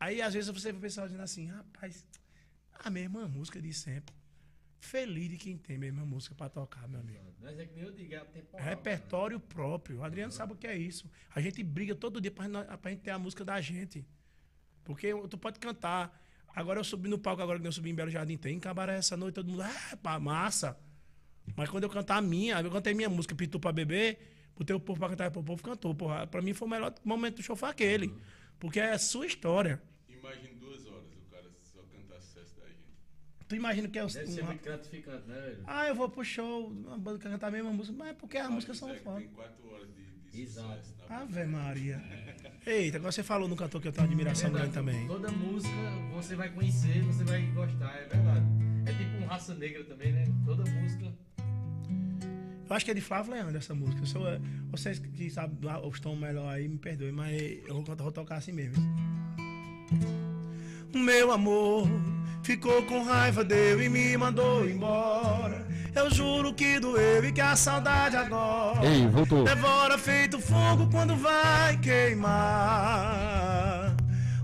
Aí 0.00 0.20
às 0.20 0.34
vezes 0.34 0.50
você 0.50 0.72
vai 0.72 0.80
pensar 0.80 1.06
dizendo 1.06 1.22
assim, 1.22 1.46
rapaz, 1.46 2.04
a 2.72 2.90
mesma 2.90 3.28
música 3.28 3.62
de 3.62 3.72
sempre. 3.72 4.14
Feliz 4.80 5.28
de 5.30 5.36
quem 5.38 5.56
tem 5.56 5.76
a 5.76 5.78
mesma 5.78 6.04
música 6.04 6.34
pra 6.34 6.48
tocar, 6.48 6.88
meu 6.88 6.98
amigo. 6.98 7.32
Mas 7.40 7.56
é 7.56 7.66
que 7.66 7.74
nem 7.74 7.84
eu 7.84 7.92
digo, 7.92 8.14
é 8.14 8.24
temporal. 8.24 8.66
Repertório 8.66 9.38
próprio. 9.38 9.98
O 9.98 10.04
Adriano 10.04 10.32
sabe 10.32 10.54
o 10.54 10.56
que 10.56 10.66
é 10.66 10.76
isso. 10.76 11.08
A 11.32 11.40
gente 11.40 11.62
briga 11.62 11.94
todo 11.94 12.20
dia 12.20 12.32
pra 12.32 12.90
gente 12.90 13.00
ter 13.02 13.10
a 13.12 13.18
música 13.18 13.44
da 13.44 13.60
gente. 13.60 14.04
Porque 14.84 15.12
tu 15.28 15.38
pode 15.38 15.58
cantar. 15.58 16.20
Agora 16.54 16.80
eu 16.80 16.84
subi 16.84 17.08
no 17.08 17.18
palco, 17.18 17.40
agora 17.42 17.58
que 17.58 17.66
eu 17.66 17.72
subi 17.72 17.90
em 17.90 17.94
Belo 17.94 18.10
Jardim, 18.10 18.36
tem 18.36 18.58
cabaré 18.60 18.96
essa 18.96 19.16
noite, 19.16 19.36
todo 19.36 19.48
mundo, 19.48 19.62
ah, 19.62 19.96
pá, 20.02 20.20
massa. 20.20 20.78
Mas 21.56 21.68
quando 21.68 21.84
eu 21.84 21.90
cantar 21.90 22.16
a 22.16 22.22
minha, 22.22 22.60
eu 22.60 22.70
cantei 22.70 22.94
minha 22.94 23.08
música, 23.08 23.34
Pitu 23.34 23.58
pra 23.58 23.72
beber, 23.72 24.18
botei 24.56 24.76
o 24.76 24.80
povo 24.80 24.98
pra 24.98 25.08
cantar, 25.08 25.28
o 25.36 25.42
povo 25.42 25.62
cantou. 25.62 25.94
Porra, 25.94 26.26
pra 26.26 26.42
mim 26.42 26.52
foi 26.52 26.68
o 26.68 26.70
melhor 26.70 26.94
momento 27.04 27.36
do 27.36 27.42
show 27.42 27.56
foi 27.56 27.70
aquele. 27.70 28.14
Porque 28.58 28.78
é 28.78 28.92
a 28.92 28.98
sua 28.98 29.26
história. 29.26 29.82
Imagina 30.08 30.54
duas 30.54 30.86
horas 30.86 31.04
o 31.10 31.30
cara 31.30 31.50
só 31.62 31.80
cantar 31.82 32.20
sucesso 32.20 32.54
da 32.56 32.66
gente. 32.68 32.92
Tu 33.48 33.56
imagina 33.56 33.88
que 33.88 33.98
é 33.98 34.04
os. 34.04 34.12
Deve 34.12 34.30
ser 34.30 34.44
muito 34.44 34.62
gratificante, 34.62 35.26
né, 35.26 35.40
velho? 35.40 35.64
ah, 35.66 35.88
eu 35.88 35.94
vou 35.94 36.08
pro 36.08 36.24
show, 36.24 36.68
uma 36.68 36.98
banda 36.98 37.18
que 37.18 37.28
cantar 37.28 37.48
a 37.48 37.50
mesma 37.50 37.72
música, 37.72 37.96
mas 37.96 38.08
é 38.10 38.14
porque 38.14 38.36
as 38.36 38.50
músicas 38.50 38.76
são 38.76 38.94
foda. 38.96 39.20
Tem 39.20 39.28
quatro 39.30 39.68
horas 39.72 39.88
de 39.94 40.02
Exato. 40.34 40.92
Ave 41.08 41.44
Maria. 41.44 42.02
Eita, 42.66 42.96
agora 42.96 43.12
você 43.12 43.22
falou 43.22 43.48
no 43.48 43.56
cantor 43.56 43.80
que 43.80 43.88
eu 43.88 43.92
tenho 43.92 44.06
admiração 44.06 44.50
grande 44.50 44.72
também. 44.72 45.06
Toda 45.06 45.30
música 45.30 45.74
você 46.14 46.34
vai 46.34 46.48
conhecer, 46.50 47.02
você 47.02 47.24
vai 47.24 47.42
gostar, 47.48 47.94
é 47.96 48.06
verdade. 48.06 48.46
É 48.86 48.92
tipo 48.92 49.16
um 49.22 49.26
raça 49.26 49.54
negra 49.54 49.84
também, 49.84 50.12
né? 50.12 50.24
Toda 50.44 50.64
música. 50.70 51.12
Eu 52.68 52.76
acho 52.76 52.84
que 52.86 52.90
é 52.90 52.94
de 52.94 53.02
Flávio 53.02 53.34
Leandro 53.34 53.58
essa 53.58 53.74
música. 53.74 54.06
Sou, 54.06 54.22
vocês 54.70 54.98
que 54.98 55.28
sabem 55.28 55.58
os 55.84 56.00
tons 56.00 56.18
melhor 56.18 56.48
aí, 56.48 56.66
me 56.66 56.78
perdoem, 56.78 57.12
mas 57.12 57.38
eu 57.66 57.82
vou, 57.82 57.94
vou 57.94 58.12
tocar 58.12 58.36
assim 58.36 58.52
mesmo. 58.52 58.82
Meu 60.94 61.32
amor 61.32 61.86
ficou 62.42 62.82
com 62.84 63.02
raiva, 63.02 63.44
deu 63.44 63.82
e 63.82 63.88
me 63.88 64.16
mandou 64.16 64.66
embora. 64.68 65.66
Eu 65.94 66.10
juro 66.10 66.54
que 66.54 66.80
doeu 66.80 67.22
e 67.24 67.32
que 67.32 67.40
a 67.40 67.54
saudade 67.54 68.16
agora 68.16 68.84
Ei, 68.84 69.06
voltou. 69.08 69.44
devora 69.44 69.98
feito 69.98 70.40
fogo 70.40 70.88
quando 70.90 71.14
vai 71.16 71.76
queimar. 71.78 73.22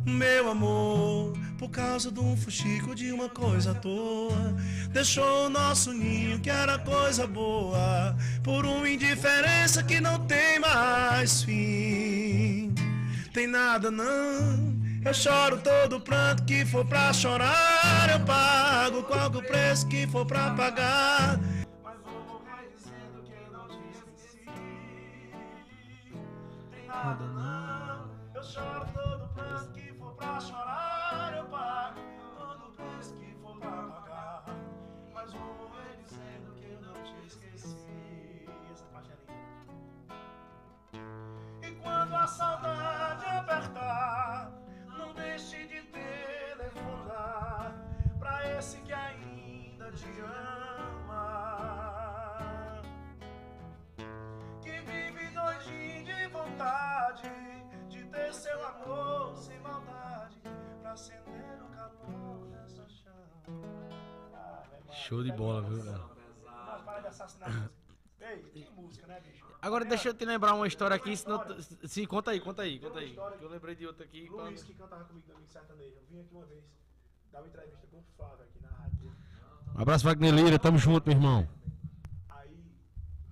Meu 0.05 0.51
amor, 0.51 1.33
por 1.59 1.71
causa 1.71 2.11
de 2.13 2.21
um 2.21 2.37
fuxico 2.37 2.95
de 2.95 3.11
uma 3.13 3.29
coisa 3.31 3.71
à 3.73 3.75
toa, 3.75 4.55
deixou 4.91 5.47
o 5.47 5.51
nosso 5.51 5.93
ninho 5.93 6.39
que 6.41 6.51
era 6.51 6.79
coisa 6.79 7.27
boa, 7.27 8.17
por 8.43 8.65
uma 8.67 8.89
indiferença 8.89 9.83
que 9.83 10.01
não 10.01 10.19
tem 10.27 10.59
mais 10.59 11.43
fim. 11.43 12.75
Tem 13.33 13.47
nada 13.47 13.91
não. 13.91 14.78
Eu 15.05 15.15
choro 15.15 15.59
todo 15.63 16.01
pranto 16.01 16.45
que 16.45 16.67
for 16.67 16.85
pra 16.85 17.13
chorar, 17.13 18.11
eu 18.11 18.21
pago 18.27 19.03
qualquer 19.05 19.47
preço 19.47 19.89
que 19.89 20.07
for 20.07 20.27
pra 20.27 20.51
pagar. 20.55 21.39
Mas 21.83 21.99
vou 22.03 22.21
morrer 22.25 22.69
dizendo 22.77 23.23
que 23.23 23.51
não 23.51 23.69
te 23.69 23.79
esqueci. 23.91 24.45
Tem 26.71 26.87
nada 26.87 27.25
não. 27.25 28.11
Eu 28.35 28.43
choro 28.43 28.87
todo 28.93 29.29
pranto 29.35 29.73
que 29.73 29.93
for 29.95 30.13
pra 30.15 30.41
chorar, 30.41 31.35
eu 31.37 31.45
pago 31.47 32.01
todo 32.37 32.73
preço 32.77 33.15
que 33.15 33.35
for 33.41 33.57
pra 33.59 33.71
pagar. 33.71 34.45
Mas 35.15 35.33
vou 35.33 35.55
morrer 35.55 35.97
dizendo 36.05 36.55
que 36.57 36.67
eu 36.71 36.81
não 36.83 37.03
te 37.03 37.27
esqueci. 37.27 38.47
Essa 38.71 38.85
parte 38.93 39.11
é 39.13 39.17
linda. 40.93 41.67
E 41.67 41.71
quando 41.81 42.15
a 42.15 42.27
saudade 42.27 43.25
apertar, 43.25 44.53
deixe 45.19 45.67
de 45.67 45.83
telefonar 45.83 47.75
pra 48.19 48.59
esse 48.59 48.81
que 48.83 48.93
ainda 48.93 49.91
te 49.93 50.21
ama. 50.21 51.25
Que 54.63 54.81
vive 54.81 55.31
doidinho 55.31 56.05
de 56.05 56.29
vontade 56.29 57.31
de 57.89 58.05
ter 58.05 58.33
seu 58.35 58.67
amor 58.67 59.37
sem 59.37 59.59
maldade 59.61 60.41
pra 60.83 60.93
acender 60.93 61.63
o 61.63 61.69
calor 61.77 62.47
dessa 62.49 62.89
chama. 62.89 63.89
Show 64.93 65.23
de 65.25 65.33
bola, 65.33 65.63
viu, 65.63 65.85
cara? 65.85 66.09
Ei, 68.21 68.43
que 68.43 68.71
música, 68.71 69.07
né, 69.07 69.21
bicho? 69.21 69.48
Agora 69.61 69.85
deixa 69.85 70.09
eu 70.09 70.15
te 70.15 70.25
lembrar 70.25 70.55
uma 70.55 70.67
história 70.67 70.95
aqui, 70.97 71.17
senão. 71.17 71.43
Sim, 71.85 72.07
conta 72.07 72.31
aí, 72.31 72.41
conta 72.41 72.63
aí, 72.63 72.79
conta 72.79 73.01
aí. 73.01 73.11
que 73.39 73.45
Eu 73.45 73.49
lembrei 73.49 73.75
de 73.75 73.87
outra 73.87 74.05
aqui. 74.05 74.27
pra- 74.31 74.45
Luiz, 74.45 74.63
que 74.63 74.75
cantava 74.75 75.05
comigo 75.05 75.33
Amigo 75.33 75.51
Sertanejo. 75.51 75.97
Eu 75.97 76.03
vim 76.09 76.21
aqui 76.21 76.35
uma 76.35 76.47
vez 76.47 76.65
dar 77.33 77.41
uma 77.41 77.49
entrevista 77.49 77.87
com 77.89 77.99
o 77.99 78.05
Flávio 78.17 78.45
aqui 78.45 78.61
na 78.61 78.69
rádio. 78.71 79.13
Um 79.77 79.81
abraço, 79.81 80.05
Wagner 80.05 80.33
Lira, 80.33 80.59
tamo 80.59 80.79
junto, 80.79 81.07
meu 81.09 81.17
irmão. 81.17 81.49
Aí, 82.29 82.65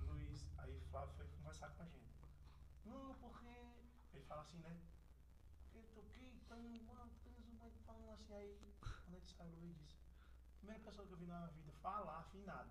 Luiz, 0.09 0.45
aí 0.57 0.81
Flávio 0.91 1.09
foi 1.15 1.25
conversar 1.37 1.69
com 1.69 1.81
a 1.81 1.85
gente. 1.85 2.13
Não, 2.85 3.13
porque. 3.21 3.47
Ele 4.13 4.23
fala 4.27 4.41
assim, 4.41 4.57
né? 4.59 4.75
Porque 5.71 5.87
toquei 5.95 6.81
uma 6.89 7.07
coisa, 7.57 7.77
falando 7.85 8.11
assim. 8.11 8.33
Aí, 8.33 8.57
quando 9.05 9.15
ele 9.15 9.25
saiu, 9.25 9.55
Luiz 9.61 9.77
disse: 9.77 9.95
Primeira 10.59 10.83
pessoa 10.83 11.07
que 11.07 11.13
eu 11.13 11.17
vi 11.17 11.25
na 11.25 11.47
vida 11.47 11.71
falar 11.81 12.19
afinado. 12.19 12.69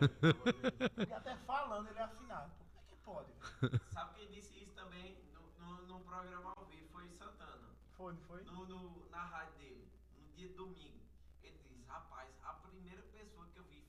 e 1.08 1.12
até 1.12 1.36
falando, 1.46 1.88
ele 1.88 1.98
é 1.98 2.02
afinado. 2.02 2.50
Pô, 2.58 2.64
Como 2.64 2.80
é 2.80 2.88
que 2.88 2.96
pode? 3.04 3.28
velho? 3.32 3.49
Sabe 3.92 4.14
quem 4.14 4.30
disse 4.30 4.58
isso 4.62 4.72
também 4.74 5.22
no, 5.34 5.42
no, 5.58 5.86
no 5.86 6.00
programa 6.04 6.52
ao 6.56 6.64
vivo? 6.66 6.88
Foi 6.90 7.08
Santana. 7.10 7.68
Foi, 7.96 8.12
não 8.14 8.20
foi? 8.22 8.42
No, 8.44 8.66
no- 8.66 9.08
na 9.10 9.24
rádio 9.24 9.58
dele, 9.58 9.92
no 10.16 10.32
dia 10.32 10.48
de 10.48 10.54
domingo. 10.54 11.00
Ele 11.42 11.58
disse, 11.58 11.84
rapaz, 11.86 12.34
a 12.42 12.54
primeira 12.54 13.02
pessoa 13.02 13.46
que 13.48 13.58
eu 13.58 13.64
vi 13.64 13.84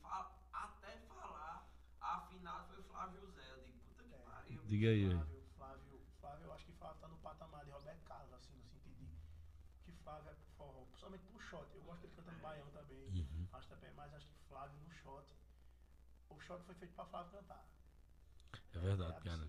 até 0.52 0.98
falar 1.07 1.68
afinado 2.02 2.68
foi 2.68 2.80
o 2.80 2.84
Flávio 2.84 3.22
José. 3.22 3.49
Eu 3.52 3.64
digo, 3.64 3.80
puta 3.88 4.03
que 4.03 4.15
pariu. 4.26 4.61
Diga 4.65 4.88
aí, 4.89 5.06
aí. 5.06 5.11
Flávio, 5.11 5.43
Flávio, 5.57 6.02
Flávio, 6.19 6.45
eu 6.48 6.53
acho 6.53 6.65
que 6.65 6.72
Flávio 6.73 6.99
tá 7.02 7.07
no 7.07 7.18
patamar 7.18 7.64
de 7.65 7.72
Roberto 7.72 8.03
Carlos, 8.03 8.34
assim, 8.34 8.53
no 8.56 8.64
sentido 8.65 8.95
de 8.95 9.15
que 9.85 9.91
Flávio 10.03 10.30
é 10.31 10.34
pro 10.34 10.52
forró, 10.57 10.85
principalmente 10.85 11.23
pro 11.27 11.39
shot. 11.39 11.68
Eu 11.76 11.81
gosto 11.84 12.02
dele 12.02 12.14
cantando 12.15 12.39
baião 12.39 12.69
também, 12.72 13.10
acho 13.53 13.68
também, 13.69 13.91
mas 13.93 14.14
acho 14.14 14.26
que 14.27 14.39
Flávio 14.49 14.77
no 14.81 14.91
shot. 14.91 15.26
O 16.30 16.39
shot 16.39 16.64
foi 16.65 16.76
feito 16.76 16.93
pra 16.95 17.06
Flávio 17.06 17.31
cantar. 17.31 17.65
É 18.73 18.80
verdade, 18.80 19.22
cara. 19.22 19.48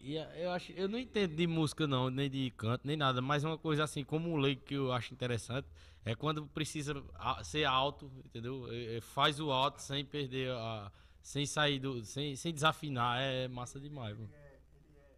E 0.00 0.18
a- 0.18 0.34
eu 0.38 0.50
acho, 0.52 0.72
eu 0.72 0.88
não 0.88 0.98
entendo 0.98 1.34
de 1.36 1.46
música 1.46 1.86
não, 1.86 2.08
nem 2.08 2.30
de 2.30 2.50
canto, 2.52 2.86
nem 2.86 2.96
nada, 2.96 3.20
mas 3.20 3.44
uma 3.44 3.58
coisa 3.58 3.84
assim, 3.84 4.02
como 4.02 4.30
um 4.30 4.36
leigo 4.36 4.62
que 4.62 4.74
eu 4.74 4.92
acho 4.92 5.12
interessante, 5.12 5.68
é 6.04 6.14
quando 6.14 6.46
precisa 6.46 6.94
a- 7.14 7.44
ser 7.44 7.64
alto, 7.66 8.10
entendeu? 8.24 8.64
Faz 9.02 9.38
o 9.38 9.52
alto 9.52 9.80
sem 9.80 10.04
perder 10.04 10.50
a 10.52 10.90
sem 11.22 11.44
sair 11.44 11.78
do 11.78 12.02
sem, 12.02 12.34
sem 12.34 12.50
desafinar, 12.52 13.20
é 13.20 13.46
massa 13.46 13.78
demais. 13.78 14.18
Ele 14.18 14.32
é, 14.32 14.58
ele 14.74 14.96
é 14.98 15.16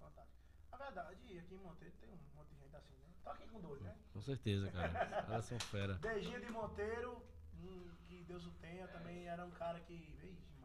fantástico. 0.00 0.36
Na 0.72 0.78
verdade, 0.78 1.12
aqui 1.14 1.38
em 1.54 1.58
Monteiro 1.58 1.94
tem 2.00 2.08
um 2.10 2.16
monte 2.36 2.48
de 2.54 2.58
gente 2.60 2.74
assim, 2.74 2.94
né? 2.96 3.12
Tá 3.24 3.30
aqui 3.30 3.46
com 3.46 3.60
dois, 3.60 3.80
né? 3.82 3.94
Com 4.12 4.20
certeza, 4.20 4.68
cara. 4.72 5.24
Elas 5.28 5.44
são 5.44 5.60
fera. 5.60 5.94
Dejinho 5.94 6.40
de 6.40 6.50
Monteiro, 6.50 7.22
hum, 7.54 7.88
que 8.08 8.24
Deus 8.24 8.44
o 8.46 8.50
tenha, 8.60 8.88
também 8.88 9.28
era 9.28 9.44
um 9.46 9.50
cara 9.52 9.78
que. 9.78 9.94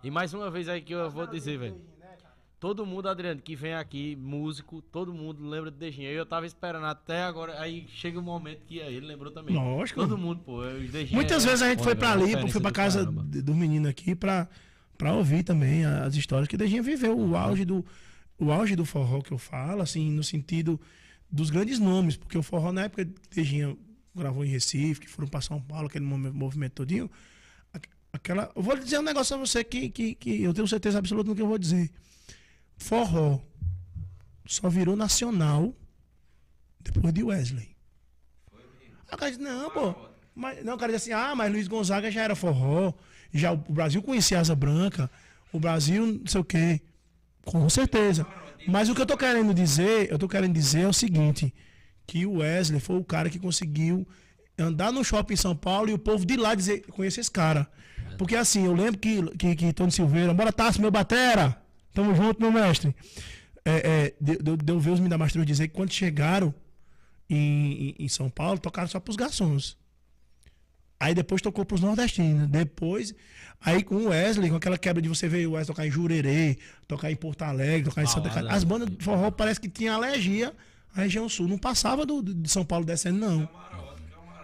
E 0.04 0.12
mais 0.12 0.34
uma 0.34 0.50
vez 0.52 0.68
aí 0.68 0.82
que 0.82 0.94
eu 0.94 1.10
vou 1.10 1.26
dizer, 1.28 1.58
velho. 1.58 1.74
Dejinho, 1.74 1.90
né? 2.00 2.08
Todo 2.60 2.86
mundo, 2.86 3.10
Adriano, 3.10 3.42
que 3.42 3.56
vem 3.56 3.74
aqui, 3.74 4.16
músico, 4.16 4.82
todo 4.82 5.14
mundo 5.14 5.48
lembra 5.48 5.70
do 5.72 5.78
Dejinho. 5.78 6.10
Eu 6.10 6.26
tava 6.26 6.46
esperando 6.46 6.86
até 6.86 7.24
agora, 7.24 7.60
aí 7.60 7.86
chega 7.90 8.20
um 8.20 8.24
momento 8.24 8.66
que 8.66 8.82
aí 8.82 8.96
ele 8.96 9.06
lembrou 9.06 9.32
também. 9.32 9.56
Lógico. 9.56 10.00
Todo 10.02 10.18
mundo, 10.18 10.42
pô. 10.46 10.60
Os 10.62 10.90
Dejinho 10.92 11.16
Muitas 11.16 11.44
é 11.46 11.50
vezes 11.50 11.62
a 11.62 11.70
gente 11.70 11.84
foi 11.84 11.96
pra 11.96 12.12
ali, 12.14 12.50
foi 12.52 12.62
pra 12.62 12.72
casa 12.72 13.00
caramba. 13.00 13.24
do 13.24 13.54
menino 13.56 13.88
aqui 13.88 14.16
pra, 14.16 14.48
pra 14.98 15.14
ouvir 15.14 15.44
também 15.44 15.86
as 15.86 16.16
histórias 16.16 16.48
que 16.48 16.58
Dejinha 16.58 16.82
viveu, 16.84 17.18
o 17.18 17.36
auge 17.36 17.66
do 17.66 17.86
o 18.40 18.52
auge 18.52 18.76
do 18.76 18.84
forró 18.84 19.22
que 19.22 19.32
eu 19.32 19.38
falo, 19.38 19.82
assim, 19.82 20.10
no 20.12 20.24
sentido 20.24 20.80
dos 21.32 21.50
grandes 21.50 21.80
nomes, 21.80 22.18
porque 22.18 22.38
o 22.38 22.44
forró 22.44 22.72
na 22.74 22.84
época 22.84 23.06
que 23.06 23.36
Dejinha 23.36 23.78
gravou 24.14 24.44
em 24.44 24.50
Recife, 24.50 25.00
que 25.02 25.08
foram 25.10 25.28
pra 25.30 25.40
São 25.40 25.62
Paulo, 25.62 25.88
aquele 25.88 26.04
mov- 26.04 26.32
movimento 26.34 26.74
todinho, 26.74 27.10
aquela, 28.14 28.52
eu 28.56 28.61
vou 28.61 28.77
dizer 28.77 28.99
um 28.99 29.03
negócio 29.03 29.35
a 29.35 29.40
você 29.40 29.64
que, 29.64 29.90
que, 29.90 30.15
que 30.15 30.44
eu 30.44 30.53
tenho 30.53 30.68
certeza 30.68 30.99
absoluta 30.99 31.30
no 31.30 31.35
que 31.35 31.41
eu 31.41 31.48
vou 31.48 31.57
dizer. 31.57 31.90
Forró 32.77 33.41
só 34.45 34.69
virou 34.69 34.95
nacional 34.95 35.76
depois 36.80 37.14
de 37.14 37.23
Wesley. 37.23 37.76
Aí 39.10 39.18
cara 39.18 39.31
disse, 39.31 39.44
não, 39.44 39.69
pô. 39.72 39.95
Mas, 40.35 40.64
não, 40.64 40.76
o 40.76 40.77
cara 40.77 40.91
disse 40.91 41.11
assim, 41.11 41.23
ah, 41.23 41.35
mas 41.35 41.52
Luiz 41.52 41.68
Gonzaga 41.68 42.11
já 42.11 42.22
era 42.22 42.35
forró. 42.35 42.94
Já 43.34 43.52
o 43.52 43.57
Brasil 43.57 44.02
conhecia 44.02 44.40
Asa 44.40 44.56
Branca. 44.56 45.10
O 45.52 45.60
Brasil, 45.60 46.06
não 46.06 46.27
sei 46.27 46.41
o 46.41 46.44
quê. 46.44 46.81
Com 47.45 47.69
certeza. 47.69 48.26
Mas 48.68 48.90
o 48.90 48.95
que 48.95 49.02
eu 49.02 49.06
tô 49.06 49.18
querendo 49.18 49.53
dizer, 49.53 50.11
eu 50.11 50.18
tô 50.18 50.27
querendo 50.27 50.53
dizer 50.53 50.81
é 50.81 50.88
o 50.88 50.94
seguinte, 50.94 51.53
que 52.07 52.26
o 52.26 52.38
Wesley 52.38 52.80
foi 52.80 52.98
o 52.98 53.03
cara 53.03 53.30
que 53.30 53.38
conseguiu 53.40 54.07
andar 54.57 54.91
no 54.91 55.03
shopping 55.03 55.34
em 55.34 55.38
São 55.38 55.56
Paulo 55.56 55.90
e 55.90 55.94
o 55.94 55.99
povo 55.99 56.26
de 56.26 56.35
lá 56.38 56.56
dizer, 56.56 56.85
conhece 56.88 57.19
esse 57.19 57.31
cara. 57.31 57.69
Porque 58.18 58.35
assim, 58.35 58.65
eu 58.65 58.73
lembro 58.73 58.99
que, 58.99 59.22
que, 59.38 59.56
que 59.56 59.73
Tony 59.73 59.91
Silveira, 59.91 60.34
bora 60.34 60.52
Tassi, 60.52 60.80
meu 60.80 60.91
batera! 60.91 61.57
Tamo 61.94 62.15
junto, 62.15 62.41
meu 62.41 62.52
mestre. 62.52 62.95
É, 63.65 63.72
é, 63.72 64.14
deu, 64.19 64.57
deu, 64.57 64.80
ver 64.80 64.91
os 64.91 64.99
Mindamastros 64.99 65.45
dizer 65.45 65.68
que 65.68 65.73
quando 65.73 65.91
chegaram 65.91 66.53
em, 67.30 67.90
em, 67.90 67.95
em 67.99 68.07
São 68.10 68.30
Paulo, 68.30 68.60
tocaram 68.60 68.88
só 68.88 68.99
pros 68.99 69.15
garçons. 69.15 69.77
Aí 70.99 71.14
depois 71.14 71.41
tocou 71.41 71.65
pros 71.65 71.81
nordestinos. 71.81 72.48
Depois, 72.48 73.14
aí 73.60 73.84
com 73.84 73.95
o 73.95 74.07
Wesley, 74.10 74.49
com 74.49 74.56
aquela 74.56 74.77
quebra 74.77 75.02
de 75.02 75.10
você 75.10 75.27
ver 75.27 75.45
o 75.45 75.52
Wesley 75.52 75.68
tocar 75.68 75.85
em 75.88 75.91
Jurerê, 75.91 76.57
tocar 76.88 77.11
em 77.11 77.15
Porto 77.15 77.41
Alegre, 77.44 77.90
tocar 77.90 78.03
em 78.03 78.07
Santa 78.07 78.22
Balada. 78.22 78.35
Catarina. 78.35 78.57
As 78.57 78.64
bandas 78.64 78.90
de 78.90 79.03
forró 79.03 79.30
parece 79.30 79.60
que 79.60 79.69
tinha 79.69 79.94
alergia 79.94 80.53
à 80.95 81.02
região 81.02 81.27
sul. 81.27 81.48
Não 81.48 81.57
passava 81.57 82.06
do, 82.06 82.22
de 82.22 82.49
São 82.49 82.64
Paulo 82.65 82.85
descendo, 82.85 83.19
não. 83.19 83.49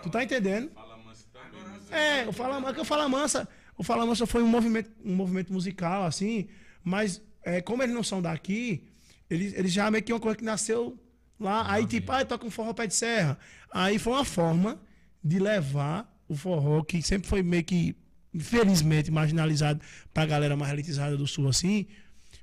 Tu 0.03 0.09
tá 0.09 0.23
entendendo? 0.23 0.69
Fala 0.73 0.97
manso 0.97 1.25
também. 1.31 1.63
né? 1.91 2.23
É, 2.23 2.27
o 2.27 2.33
Fala, 2.33 2.69
é 2.69 2.73
que 2.73 2.81
o 2.81 2.85
Fala 2.85 3.09
Mansa, 3.09 3.47
o 3.79 3.83
Fala 3.83 4.05
Mansa 4.05 4.27
foi 4.27 4.43
um 4.43 4.47
movimento, 4.47 4.91
um 5.03 5.15
movimento 5.15 5.51
musical, 5.51 6.05
assim, 6.05 6.47
mas 6.83 7.21
é, 7.43 7.61
como 7.61 7.81
eles 7.81 7.95
não 7.95 8.03
são 8.03 8.21
daqui, 8.21 8.83
eles, 9.29 9.53
eles 9.53 9.71
já 9.71 9.89
meio 9.89 10.03
que 10.03 10.13
uma 10.13 10.19
coisa 10.19 10.37
que 10.37 10.43
nasceu 10.43 10.95
lá, 11.39 11.71
aí 11.71 11.85
tipo, 11.87 12.11
ah, 12.11 12.23
toca 12.25 12.45
um 12.45 12.51
forró 12.51 12.73
pé 12.73 12.85
de 12.85 12.93
serra. 12.93 13.39
Aí 13.71 13.97
foi 13.97 14.13
uma 14.13 14.25
forma 14.25 14.79
de 15.23 15.39
levar 15.39 16.07
o 16.27 16.35
forró, 16.35 16.83
que 16.83 17.01
sempre 17.01 17.27
foi 17.27 17.41
meio 17.41 17.63
que, 17.63 17.95
infelizmente, 18.33 19.09
marginalizado 19.11 19.79
pra 20.13 20.25
galera 20.25 20.55
mais 20.57 20.71
elitizada 20.73 21.15
do 21.17 21.25
sul, 21.27 21.47
assim, 21.47 21.85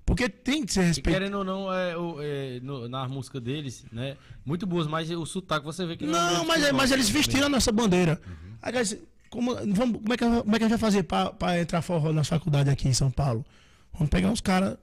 porque 0.04 0.28
tem 0.28 0.64
que 0.64 0.72
ser 0.72 0.82
respeitado. 0.82 1.16
querendo 1.16 1.38
ou 1.38 1.44
não, 1.44 1.72
é, 1.72 1.96
o- 1.96 2.16
é, 2.20 2.60
no- 2.60 2.88
na 2.88 3.06
música 3.08 3.40
deles, 3.40 3.84
né? 3.92 4.16
Muito 4.44 4.66
boas, 4.66 4.86
mas 4.86 5.10
o 5.10 5.26
sotaque 5.26 5.64
você 5.66 5.84
vê 5.86 5.96
que 5.96 6.06
Não, 6.06 6.42
é 6.42 6.46
mas, 6.46 6.60
muito 6.62 6.74
mas 6.74 6.90
bom. 6.90 6.96
eles 6.96 7.08
vestiram 7.08 7.46
a 7.46 7.48
nossa 7.50 7.70
bandeira. 7.72 8.20
Aí, 8.62 8.72
guys, 8.72 8.96
como, 9.30 9.54
vamos, 9.54 10.00
como, 10.00 10.12
é 10.12 10.16
que, 10.16 10.24
como 10.24 10.56
é 10.56 10.58
que 10.58 10.64
a 10.64 10.68
gente 10.68 10.78
vai 10.78 10.90
fazer 10.90 11.02
pra 11.02 11.60
entrar 11.60 11.82
forró 11.82 12.12
nas 12.12 12.28
faculdades 12.28 12.72
aqui 12.72 12.88
em 12.88 12.92
São 12.92 13.10
Paulo? 13.10 13.44
Vamos 13.92 14.10
pegar 14.10 14.30
uns 14.30 14.40
caras 14.40 14.76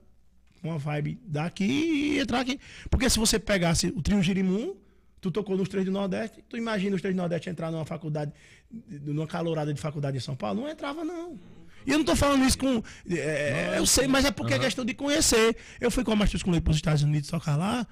com 0.60 0.68
uma 0.68 0.78
vibe 0.78 1.20
daqui 1.26 1.64
e 1.64 2.18
entrar 2.18 2.40
aqui. 2.40 2.58
Porque 2.90 3.08
se 3.10 3.18
você 3.18 3.38
pegasse 3.38 3.88
o 3.88 4.02
trio 4.02 4.22
Girimum, 4.22 4.74
tu 5.20 5.30
tocou 5.30 5.56
nos 5.56 5.68
três 5.68 5.84
do 5.84 5.92
Nordeste, 5.92 6.42
tu 6.48 6.56
imagina 6.56 6.96
os 6.96 7.02
três 7.02 7.14
do 7.14 7.18
Nordeste 7.18 7.50
entrar 7.50 7.70
numa 7.70 7.84
faculdade, 7.84 8.32
numa 8.70 9.26
calorada 9.26 9.72
de 9.72 9.80
faculdade 9.80 10.16
em 10.16 10.20
São 10.20 10.34
Paulo? 10.34 10.62
Não 10.62 10.68
entrava, 10.68 11.04
não. 11.04 11.38
E 11.86 11.90
eu 11.90 11.98
não 11.98 12.04
tô 12.04 12.16
falando 12.16 12.44
isso 12.44 12.58
com. 12.58 12.82
é, 13.10 13.74
eu 13.76 13.86
sei, 13.86 14.08
mas 14.08 14.24
é 14.24 14.30
porque 14.30 14.54
é 14.54 14.58
questão 14.58 14.84
de 14.84 14.94
conhecer. 14.94 15.56
Eu 15.80 15.90
fui 15.90 16.02
com 16.02 16.12
a 16.12 16.16
Masters 16.16 16.42
com 16.42 16.50
Leite 16.50 16.64
para 16.64 16.70
os 16.70 16.76
Estados 16.76 17.02
Unidos 17.02 17.28
tocar 17.28 17.56
lá. 17.56 17.86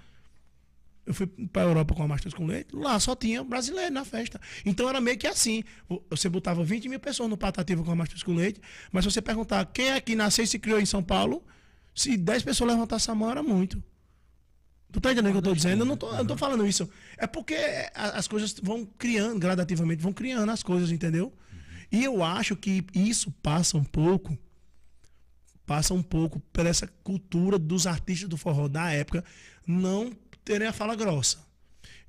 Eu 1.05 1.13
fui 1.13 1.27
pra 1.27 1.63
Europa 1.63 1.95
com 1.95 2.03
a 2.05 2.09
Masters 2.09 2.33
com 2.35 2.47
Leite, 2.47 2.75
lá 2.77 2.99
só 3.01 3.17
tinha 3.17 3.43
brasileiro 3.43 3.93
na 3.93 4.05
festa. 4.05 4.41
Então 4.65 4.89
era 4.89 5.01
meio 5.01 5.19
que 5.19 5.27
assim. 5.27 5.65
Você 6.09 6.29
botava 6.29 6.63
20 6.63 6.89
mil 6.89 7.01
pessoas 7.01 7.29
no 7.29 7.37
Patativa 7.37 7.83
com 7.83 7.91
a 7.91 7.97
Masters 7.97 8.23
com 8.23 8.33
Leite, 8.35 8.61
mas 8.93 9.05
se 9.05 9.11
você 9.11 9.21
perguntar 9.21 9.65
quem 9.67 9.91
é 9.91 10.01
que 10.01 10.15
nasceu 10.15 10.45
e 10.45 10.47
se 10.47 10.59
criou 10.61 10.79
em 10.81 10.87
São 10.87 11.03
Paulo, 11.03 11.45
se 11.95 12.17
10 12.17 12.45
pessoas 12.45 12.71
levantassem 12.71 13.11
a 13.11 13.15
mão, 13.17 13.31
era 13.31 13.43
muito. 13.43 13.83
Tu 14.93 15.01
tá 15.01 15.11
entendendo 15.11 15.31
o 15.31 15.33
que 15.33 15.39
eu 15.39 15.43
tô 15.43 15.55
dizendo? 15.55 15.81
Eu 15.83 15.87
não 15.87 15.97
tô, 15.97 16.15
eu 16.15 16.25
tô 16.27 16.37
falando 16.37 16.67
isso. 16.67 16.89
É 17.17 17.27
porque 17.27 17.55
a- 17.95 18.11
as 18.19 18.29
coisas 18.29 18.55
vão 18.63 18.85
criando, 18.85 19.41
gradativamente, 19.41 20.03
vão 20.03 20.13
criando 20.13 20.51
as 20.51 20.63
coisas, 20.63 20.93
entendeu? 20.93 21.33
E 21.91 22.05
eu 22.05 22.23
acho 22.23 22.55
que 22.55 22.85
isso 22.95 23.31
passa 23.43 23.77
um 23.77 23.85
pouco 23.85 24.39
passa 25.65 25.95
um 25.95 26.03
pouco 26.03 26.41
por 26.53 26.67
essa 26.67 26.87
cultura 27.03 27.59
dos 27.59 27.87
artistas 27.87 28.29
do 28.29 28.37
forró 28.37 28.69
da 28.69 28.91
época 28.93 29.25
não 29.67 30.13
terem 30.45 30.69
a 30.69 30.73
fala 30.73 30.95
grossa. 30.95 31.39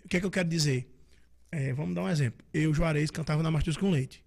O 0.03 0.07
que 0.07 0.17
é 0.17 0.19
que 0.19 0.25
eu 0.25 0.31
quero 0.31 0.47
dizer? 0.49 0.89
É, 1.51 1.73
vamos 1.73 1.95
dar 1.95 2.03
um 2.03 2.09
exemplo. 2.09 2.45
Eu, 2.53 2.73
Juarez, 2.73 3.09
cantava 3.11 3.43
na 3.43 3.51
Martins 3.51 3.77
com 3.77 3.89
Leite. 3.89 4.23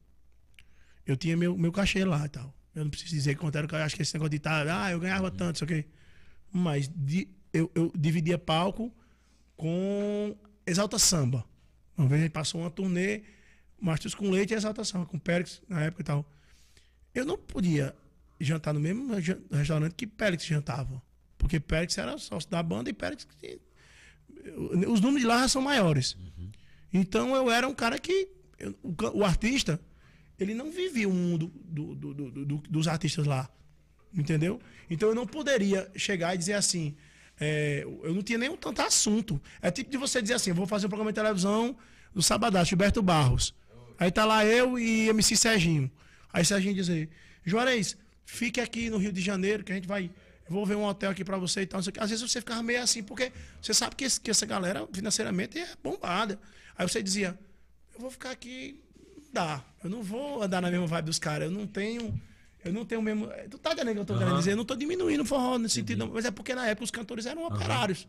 Eu 1.05 1.17
tinha 1.17 1.37
meu, 1.37 1.57
meu 1.57 1.73
cachê 1.73 2.05
lá 2.05 2.25
e 2.25 2.29
tal. 2.29 2.55
Eu 2.75 2.85
não 2.85 2.91
preciso 2.91 3.15
dizer 3.15 3.37
quanto 3.37 3.57
era, 3.57 3.67
que 3.67 3.75
eu 3.75 3.79
acho 3.79 3.97
que 3.97 4.03
esse 4.03 4.15
negócio 4.15 4.31
de 4.31 4.39
tá, 4.39 4.85
ah, 4.85 4.91
eu 4.91 5.01
ganhava 5.01 5.31
tanto, 5.31 5.57
isso 5.57 5.65
aqui. 5.65 5.85
Mas 6.53 6.91
di- 6.95 7.29
eu, 7.53 7.71
eu 7.75 7.93
dividia 7.97 8.39
palco 8.39 8.95
com 9.57 10.37
Exalta 10.67 10.99
Samba. 10.99 11.45
Uma 11.97 12.07
vez 12.09 12.21
a 12.21 12.25
gente 12.25 12.33
passou 12.33 12.61
uma 12.61 12.71
turnê, 12.71 13.23
Martins 13.81 14.15
com 14.15 14.31
Leite 14.31 14.53
e 14.53 14.57
Exalta 14.57 14.85
Samba, 14.85 15.07
com 15.07 15.19
Pérez 15.19 15.63
na 15.69 15.83
época 15.83 16.03
e 16.03 16.05
tal. 16.05 16.31
Eu 17.15 17.25
não 17.25 17.39
podia 17.39 17.95
jantar 18.39 18.75
no 18.75 18.81
mesmo 18.81 19.15
restaurante 19.51 19.95
que 19.95 20.07
Pérez 20.07 20.45
jantava. 20.45 21.03
Porque 21.39 21.59
Pérez 21.59 21.97
era 21.97 22.19
sócio 22.19 22.51
da 22.51 22.63
banda 22.63 22.91
e 22.91 22.93
Pérez. 22.93 23.27
Os 24.89 25.01
números 25.01 25.21
de 25.21 25.27
lá 25.27 25.47
são 25.49 25.63
maiores. 25.63 26.17
Então 26.93 27.35
eu 27.35 27.51
era 27.51 27.67
um 27.69 27.75
cara 27.75 27.99
que. 27.99 28.29
eu- 28.59 28.75
o, 28.83 28.95
o 29.19 29.25
artista, 29.25 29.81
ele 30.39 30.55
não 30.55 30.71
vivia 30.71 31.09
o 31.09 31.13
mundo 31.13 31.53
do- 31.55 31.95
do- 31.95 32.15
do- 32.15 32.31
do- 32.31 32.45
do- 32.47 32.63
dos 32.71 32.89
artistas 32.89 33.27
lá. 33.27 33.49
Entendeu? 34.15 34.61
Então 34.89 35.09
eu 35.09 35.15
não 35.15 35.27
poderia 35.27 35.91
chegar 35.97 36.35
e 36.35 36.39
dizer 36.39 36.55
assim. 36.55 36.95
é, 37.39 37.83
eu 37.85 38.15
não 38.15 38.23
tinha 38.23 38.39
nem 38.39 38.55
tanto 38.57 38.81
assunto. 38.81 39.41
É 39.61 39.71
tipo 39.71 39.91
de 39.91 39.97
você 39.99 40.23
dizer 40.23 40.35
assim: 40.35 40.53
vou 40.53 40.67
fazer 40.67 40.87
um 40.87 40.89
programa 40.89 41.13
de 41.13 41.17
televisão 41.21 41.77
do 42.15 42.23
Sabadão, 42.23 42.65
Gilberto 42.65 43.03
Barros. 43.03 43.55
Aí 43.99 44.11
tá 44.11 44.25
lá 44.25 44.45
eu 44.45 44.79
e 44.79 45.09
MC 45.09 45.37
Serginho. 45.37 45.91
Aí 46.33 46.45
Serginho 46.45 46.75
dizer: 46.75 47.11
Juarez, 47.45 47.97
fique 48.25 48.61
aqui 48.61 48.89
no 48.89 48.97
Rio 48.97 49.13
de 49.13 49.21
Janeiro, 49.21 49.63
que 49.65 49.73
a 49.73 49.75
gente 49.75 49.89
vai. 49.89 50.11
Vou 50.49 50.65
ver 50.65 50.77
um 50.77 50.85
hotel 50.85 51.11
aqui 51.11 51.25
pra 51.25 51.37
você 51.37 51.63
e 51.63 51.67
tal. 51.67 51.79
não 51.79 51.83
sei 51.83 51.91
o 51.91 51.95
quê. 51.95 52.01
Às 52.01 52.11
vezes 52.11 52.31
você 52.31 52.41
ficava 52.41 52.63
meio 52.63 52.83
assim, 52.83 53.03
porque 53.03 53.33
você 53.61 53.75
sabe 53.75 53.97
que, 53.97 54.05
esse- 54.05 54.21
que 54.21 54.31
essa 54.31 54.47
galera 54.47 54.87
financeiramente 54.93 55.59
é 55.59 55.69
bombada. 55.83 56.39
Aí 56.79 56.89
você 56.89 57.03
dizia: 57.03 57.39
eu 57.95 58.01
vou 58.01 58.11
ficar 58.11 58.31
aqui, 58.31 58.81
não 59.17 59.33
dá. 59.33 59.65
Eu 59.83 59.91
não 59.91 60.03
vou 60.03 60.43
andar 60.43 60.61
na 60.63 60.71
mesma 60.71 60.87
vibe 60.87 61.07
dos 61.07 61.19
caras. 61.19 61.51
Eu 61.51 61.57
não 61.57 61.67
tenho. 61.67 62.21
Eu 62.65 62.73
não 62.73 62.85
tenho 62.85 63.01
o 63.01 63.05
mesmo. 63.05 63.29
Tu 63.51 63.59
tá 63.59 63.73
entendendo 63.73 63.91
o 63.91 63.95
que 63.95 64.01
eu 64.01 64.05
tô 64.05 64.19
querendo 64.19 64.39
dizer? 64.39 64.53
Eu 64.53 64.57
não 64.57 64.65
tô 64.65 64.75
diminuindo 64.77 65.23
o 65.23 65.27
forró 65.27 65.59
nesse 65.59 65.77
sentido, 65.77 65.99
não. 66.01 66.09
Mas 66.13 66.25
é 66.25 66.31
porque 66.31 66.55
na 66.55 66.67
época 66.67 66.85
os 66.85 66.91
cantores 66.91 67.27
eram 67.27 67.45
operários. 67.47 68.07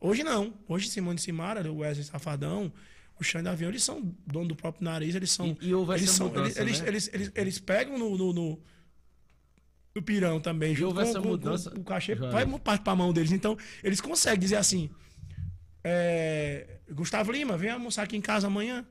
Hoje 0.00 0.22
não. 0.22 0.54
Hoje 0.68 0.88
Simone 0.88 1.18
Simara, 1.18 1.70
o 1.70 1.78
Wesley 1.78 2.04
Safadão, 2.06 2.72
o 3.20 3.24
Xande 3.24 3.48
Avião, 3.48 3.68
eles 3.70 3.82
são 3.82 4.14
dono 4.26 4.48
do 4.48 4.56
próprio 4.56 4.84
nariz, 4.84 5.14
eles 5.14 5.30
são. 5.30 5.48
E- 5.60 5.68
e 5.68 5.72
eles, 6.02 6.10
são 6.10 6.28
mudança, 6.28 6.60
eles, 6.60 6.80
né? 6.80 6.88
eles, 6.88 7.10
eles, 7.12 7.32
eles 7.34 7.58
pegam 7.58 7.98
no, 7.98 8.16
no, 8.16 8.32
no, 8.32 8.60
no 9.98 10.02
pirão 10.02 10.40
também, 10.40 10.74
junto 10.74 10.88
houve 10.88 11.00
com, 11.02 11.08
essa 11.08 11.18
com- 11.18 11.24
com 11.24 11.28
mudança, 11.30 11.70
o 11.78 11.84
cachê, 11.84 12.14
vai 12.14 12.46
parte 12.58 12.82
pra 12.82 12.94
mão 12.96 13.12
deles. 13.12 13.32
Então, 13.32 13.56
eles 13.82 14.00
conseguem 14.00 14.38
dizer 14.40 14.56
assim. 14.56 14.88
é, 15.84 16.78
Gustavo 16.90 17.30
Lima, 17.32 17.56
vem 17.56 17.70
almoçar 17.70 18.02
aqui 18.02 18.16
em 18.16 18.20
casa 18.20 18.46
amanhã. 18.46 18.84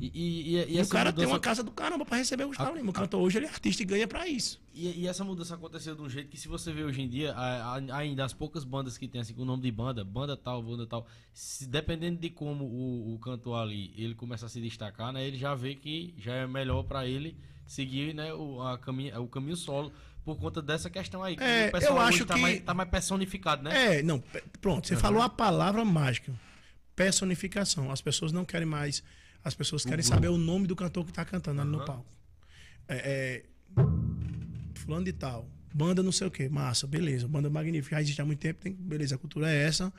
E, 0.00 0.06
e, 0.14 0.56
e, 0.56 0.78
e 0.78 0.80
o 0.80 0.88
cara 0.88 1.12
tem 1.12 1.24
mudança- 1.24 1.32
uma 1.34 1.40
casa 1.40 1.62
do 1.64 1.70
caramba 1.72 2.04
pra 2.06 2.16
receber 2.16 2.44
o 2.44 2.48
Gustavo 2.48 2.70
A- 2.70 2.76
Lima. 2.76 2.90
O 2.90 2.92
cantor 2.92 3.20
hoje 3.22 3.38
ele 3.38 3.46
é 3.46 3.48
artista 3.48 3.82
e 3.82 3.84
ganha 3.86 4.06
pra 4.06 4.26
isso. 4.28 4.60
E, 4.72 5.02
essa 5.08 5.24
mudança 5.24 5.56
aconteceu 5.56 5.96
de 5.96 6.00
um 6.02 6.08
jeito 6.08 6.28
que 6.30 6.38
se 6.38 6.46
você 6.46 6.72
vê 6.72 6.84
hoje 6.84 7.02
em 7.02 7.08
dia, 7.08 7.32
a- 7.32 7.76
a- 7.76 7.96
ainda 7.96 8.24
as 8.24 8.32
poucas 8.32 8.62
bandas 8.62 8.96
que 8.96 9.08
tem 9.08 9.20
assim 9.20 9.34
com 9.34 9.42
o 9.42 9.44
nome 9.44 9.62
de 9.64 9.70
banda, 9.72 10.04
banda 10.04 10.36
tal, 10.36 10.62
banda 10.62 10.86
tal, 10.86 11.06
se- 11.34 11.66
dependendo 11.68 12.18
de 12.20 12.30
como 12.30 12.64
o, 12.64 13.14
o 13.14 13.18
cantor 13.18 13.56
ali 13.60 13.92
ele 13.96 14.14
começa 14.14 14.46
a 14.46 14.48
se 14.48 14.60
destacar, 14.60 15.12
né, 15.12 15.26
ele 15.26 15.36
já 15.36 15.56
vê 15.56 15.74
que 15.74 16.14
já 16.16 16.34
é 16.34 16.46
melhor 16.46 16.84
pra 16.84 17.04
ele 17.06 17.36
seguir, 17.66 18.14
né, 18.14 18.32
o, 18.32 18.62
a 18.62 18.78
caminho, 18.78 19.20
o 19.20 19.26
caminho 19.28 19.56
solo 19.56 19.92
por 20.24 20.36
conta 20.38 20.60
dessa 20.62 20.88
questão 20.90 21.22
aí. 21.22 21.36
que 21.36 21.42
É, 21.42 21.68
o 21.68 21.72
pessoal 21.72 21.96
eu 21.96 22.00
acho 22.02 22.24
tá 22.26 22.34
que- 22.34 22.40
mais, 22.40 22.60
tá 22.62 22.74
mais 22.74 22.88
personificado, 22.90 23.62
né? 23.62 23.98
É, 23.98 24.02
não, 24.02 24.22
pronto, 24.60 24.86
você 24.88 24.96
falou 24.96 25.22
a 25.22 25.28
palavra 25.28 25.84
mágica. 25.84 26.32
Personificação. 26.94 27.90
As 27.90 28.00
pessoas 28.00 28.32
não 28.32 28.44
querem 28.44 28.66
mais. 28.66 29.02
As 29.42 29.54
pessoas 29.54 29.84
querem 29.84 30.02
saber 30.04 30.28
o 30.28 30.36
nome 30.36 30.66
do 30.66 30.76
cantor 30.76 31.04
que 31.06 31.12
tá 31.12 31.24
cantando 31.24 31.60
ali 31.62 31.70
no 31.70 31.84
palco. 31.84 32.04
É, 32.86 33.42
é, 33.76 33.82
fulano 34.74 35.04
de 35.04 35.12
tal. 35.12 35.48
Banda 35.72 36.02
não 36.02 36.12
sei 36.12 36.26
o 36.26 36.30
quê. 36.30 36.48
Massa, 36.48 36.86
beleza. 36.86 37.26
Banda 37.28 37.48
magnífica. 37.48 37.96
Já 37.96 38.02
existe 38.02 38.20
há 38.20 38.24
muito 38.24 38.40
tempo. 38.40 38.60
Tem, 38.60 38.72
beleza, 38.72 39.14
a 39.14 39.18
cultura 39.18 39.50
é 39.50 39.62
essa. 39.64 39.92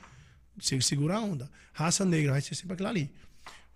Se- 0.60 0.80
Segura 0.82 1.16
a 1.16 1.20
onda. 1.20 1.50
Raça 1.72 2.04
negra 2.04 2.32
vai 2.32 2.40
ser 2.40 2.54
sempre 2.54 2.74
aquilo 2.74 2.88
ali. 2.88 3.10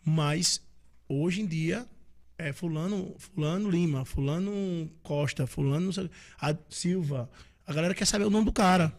Mas, 0.05 0.61
hoje 1.09 1.41
em 1.41 1.47
dia, 1.47 1.87
é 2.39 2.53
fulano, 2.53 3.15
fulano 3.19 3.71
Lima, 3.71 4.05
fulano 4.05 4.91
Costa, 5.03 5.47
fulano 5.47 5.91
a 6.41 6.55
Silva. 6.69 7.31
A 7.67 7.73
galera 7.73 7.95
quer 7.95 8.05
saber 8.07 8.25
o 8.25 8.31
nome 8.31 8.45
do 8.47 8.53
cara. 8.53 8.93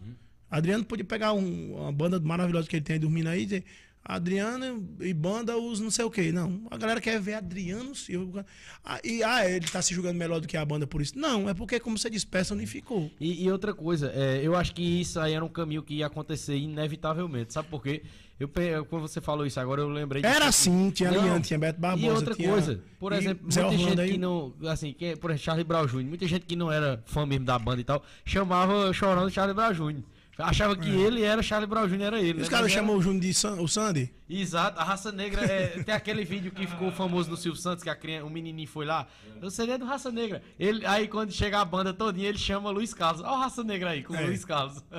Adriano 0.50 0.84
pode 0.86 1.04
pegar 1.04 1.34
um- 1.34 1.76
uma 1.76 1.92
banda 1.92 2.20
maravilhosa 2.20 2.68
que 2.68 2.76
ele 2.76 2.84
tem 2.86 3.00
dormindo 3.00 3.28
aí 3.28 3.42
e 3.42 3.46
dizer, 3.46 3.66
Adriano 4.04 4.88
e 5.02 5.14
banda 5.14 5.58
os 5.58 5.82
não 5.82 5.92
sei 5.92 6.06
o 6.06 6.10
quê. 6.10 6.32
Não, 6.32 6.66
a 6.72 6.78
galera 6.78 7.02
quer 7.02 7.20
ver 7.20 7.34
Adriano 7.34 7.94
Silva. 7.94 8.46
Ah, 8.84 9.00
e 9.04 9.22
ah, 9.22 9.50
ele 9.50 9.68
tá 9.68 9.82
se 9.82 9.94
julgando 9.94 10.18
melhor 10.18 10.40
do 10.40 10.48
que 10.48 10.56
a 10.56 10.64
banda 10.64 10.88
por 10.88 11.02
isso. 11.02 11.20
Não, 11.20 11.50
é 11.50 11.54
porque, 11.54 11.78
como 11.78 11.98
você 11.98 12.10
disse, 12.10 12.26
personificou. 12.26 13.12
E, 13.20 13.44
e 13.44 13.52
outra 13.52 13.74
coisa, 13.74 14.10
é, 14.16 14.40
eu 14.42 14.56
acho 14.56 14.74
que 14.74 14.82
isso 15.02 15.20
aí 15.20 15.34
era 15.34 15.44
um 15.44 15.50
caminho 15.50 15.84
que 15.84 15.96
ia 15.96 16.06
acontecer 16.08 16.56
inevitavelmente. 16.56 17.52
Sabe 17.54 17.68
por 17.68 17.84
quê? 17.84 18.02
Eu, 18.40 18.48
quando 18.86 19.02
você 19.02 19.20
falou 19.20 19.46
isso 19.48 19.60
agora, 19.60 19.82
eu 19.82 19.90
lembrei 19.90 20.22
Era 20.24 20.48
assim, 20.48 20.92
tinha. 20.92 21.10
Liane, 21.10 21.42
tinha 21.42 21.58
Beto 21.58 21.80
Barbosa. 21.80 22.06
E 22.06 22.10
outra 22.12 22.36
tinha- 22.36 22.50
coisa, 22.50 22.80
por 23.00 23.12
e 23.12 23.16
exemplo, 23.18 23.52
Zé 23.52 23.62
muita 23.64 23.76
Orlando 23.76 23.90
gente 23.90 24.02
aí. 24.02 24.12
que 24.12 24.18
não. 24.20 24.54
Assim, 24.68 24.94
que, 24.94 25.16
por 25.16 25.32
exemplo, 25.32 25.44
Charlie 25.46 25.64
Brown 25.64 25.86
Jr., 25.88 26.04
muita 26.06 26.28
gente 26.28 26.46
que 26.46 26.56
não 26.56 26.72
era 26.72 27.02
fã 27.08 27.26
mesmo 27.26 27.46
da 27.46 27.58
banda 27.58 27.82
e 27.82 27.84
tal, 27.84 28.04
chamava 28.24 28.94
chorando 28.94 29.30
Charlie 29.32 29.56
Brown 29.56 29.74
Jr. 29.74 30.04
Achava 30.40 30.76
que 30.76 30.88
ele 30.88 31.24
era 31.24 31.42
Charlie 31.42 31.68
Brown 31.68 31.88
Jr., 31.88 32.02
era 32.04 32.20
ele. 32.22 32.42
É. 32.42 32.42
Os 32.44 32.48
né? 32.48 32.48
caras 32.50 32.66
Mas 32.66 32.72
era- 32.74 32.82
chamam 32.82 32.96
o 32.96 33.02
Júnior 33.02 33.22
de 33.22 33.34
San- 33.34 33.60
o 33.60 33.68
Sandy. 33.68 34.14
Exato, 34.30 34.80
a 34.80 34.84
raça 34.84 35.12
negra 35.12 35.42
é, 35.44 35.70
tem 35.84 35.96
aquele 35.96 36.24
vídeo 36.24 36.52
que 36.52 36.68
ficou 36.68 36.92
famoso 36.92 37.28
do 37.28 37.36
Silvio 37.36 37.60
Santos, 37.60 37.84
que 37.84 37.90
a 37.90 37.96
criança, 37.96 38.24
o 38.24 38.30
menininho 38.30 38.68
foi 38.68 38.86
lá. 38.86 39.08
Eu 39.42 39.50
seria 39.50 39.80
do 39.80 39.86
Raça 39.86 40.12
Negra. 40.12 40.44
Ele, 40.60 40.86
aí 40.86 41.08
quando 41.08 41.32
chega 41.32 41.60
a 41.60 41.66
banda 41.66 41.92
todinha, 41.92 42.30
ele 42.30 42.38
chama 42.38 42.70
Luiz 42.70 42.94
Carlos. 42.94 43.22
Olha 43.24 43.32
o 43.32 43.40
Raça 43.40 43.64
Negra 43.64 43.90
aí, 43.90 44.04
com 44.04 44.16
É. 44.16 44.24
o 44.24 44.28
Luiz 44.28 44.46
Carlos. 44.46 44.84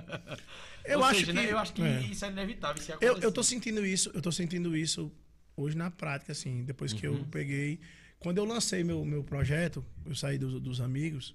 Eu 0.89 0.99
Ou 1.01 1.05
acho 1.05 1.21
seja, 1.21 1.33
né, 1.33 1.47
que- 1.47 1.53
eu 1.53 1.59
acho 1.59 1.73
que 1.73 1.83
é. 1.83 2.01
isso 2.03 2.25
é 2.25 2.31
inevitável. 2.31 2.83
Isso 2.83 2.93
Eu, 3.01 3.19
eu 3.19 3.31
tô 3.33 3.43
sentindo 3.43 3.85
isso, 3.85 4.11
eu 4.15 4.23
tô 4.23 4.33
sentindo 4.33 4.77
isso 4.77 5.13
hoje 5.57 5.77
na 5.77 5.91
prática, 5.91 6.33
assim, 6.33 6.65
depois 6.65 6.93
que 6.93 7.07
Uhum. 7.07 7.19
eu 7.19 7.25
peguei. 7.27 7.79
Quando 8.19 8.39
eu 8.39 8.45
lancei 8.45 8.83
meu, 8.83 9.05
meu 9.05 9.23
projeto, 9.23 9.85
eu 10.07 10.15
saí 10.15 10.39
dos, 10.39 10.61
dos 10.61 10.81
amigos. 10.81 11.35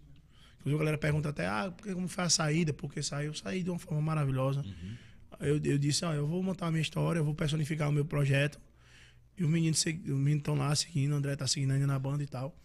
Inclusive 0.59 0.75
a 0.75 0.79
galera 0.79 0.97
pergunta 0.97 1.29
até, 1.29 1.45
ah, 1.47 1.71
porque 1.75 1.93
como 1.93 2.07
foi 2.07 2.23
a 2.23 2.29
saída? 2.29 2.73
Porque 2.73 3.01
saiu, 3.03 3.27
eu 3.27 3.33
saí 3.33 3.63
de 3.63 3.69
uma 3.69 3.79
forma 3.79 4.01
maravilhosa. 4.01 4.61
Uhum. 4.61 4.95
Eu, 5.39 5.61
eu 5.63 5.77
disse, 5.77 6.05
ó, 6.05 6.13
eu 6.13 6.25
vou 6.25 6.41
montar 6.41 6.67
a 6.67 6.71
minha 6.71 6.81
história, 6.81 7.19
eu 7.19 7.25
vou 7.25 7.35
personificar 7.35 7.89
o 7.89 7.91
meu 7.91 8.05
projeto. 8.05 8.59
E 9.37 9.43
os 9.43 9.49
meninos 9.49 9.83
estão 9.85 10.55
lá 10.55 10.73
seguindo, 10.75 11.11
o 11.11 11.15
André 11.15 11.35
tá 11.35 11.47
seguindo 11.47 11.71
ainda 11.71 11.87
na 11.87 11.97
banda 11.99 12.23
e 12.23 12.27
tal. 12.27 12.55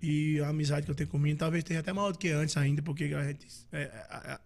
E 0.00 0.38
a 0.40 0.48
amizade 0.48 0.84
que 0.86 0.90
eu 0.92 0.94
tenho 0.94 1.08
com 1.10 1.16
o 1.16 1.20
menino 1.20 1.38
talvez 1.38 1.64
tenha 1.64 1.80
até 1.80 1.92
maior 1.92 2.12
do 2.12 2.18
que 2.18 2.28
antes 2.28 2.56
ainda, 2.56 2.80
porque 2.82 3.04
a 3.04 3.24
gente. 3.26 3.46
é, 3.72 3.82
é, 3.82 4.32
é, 4.32 4.38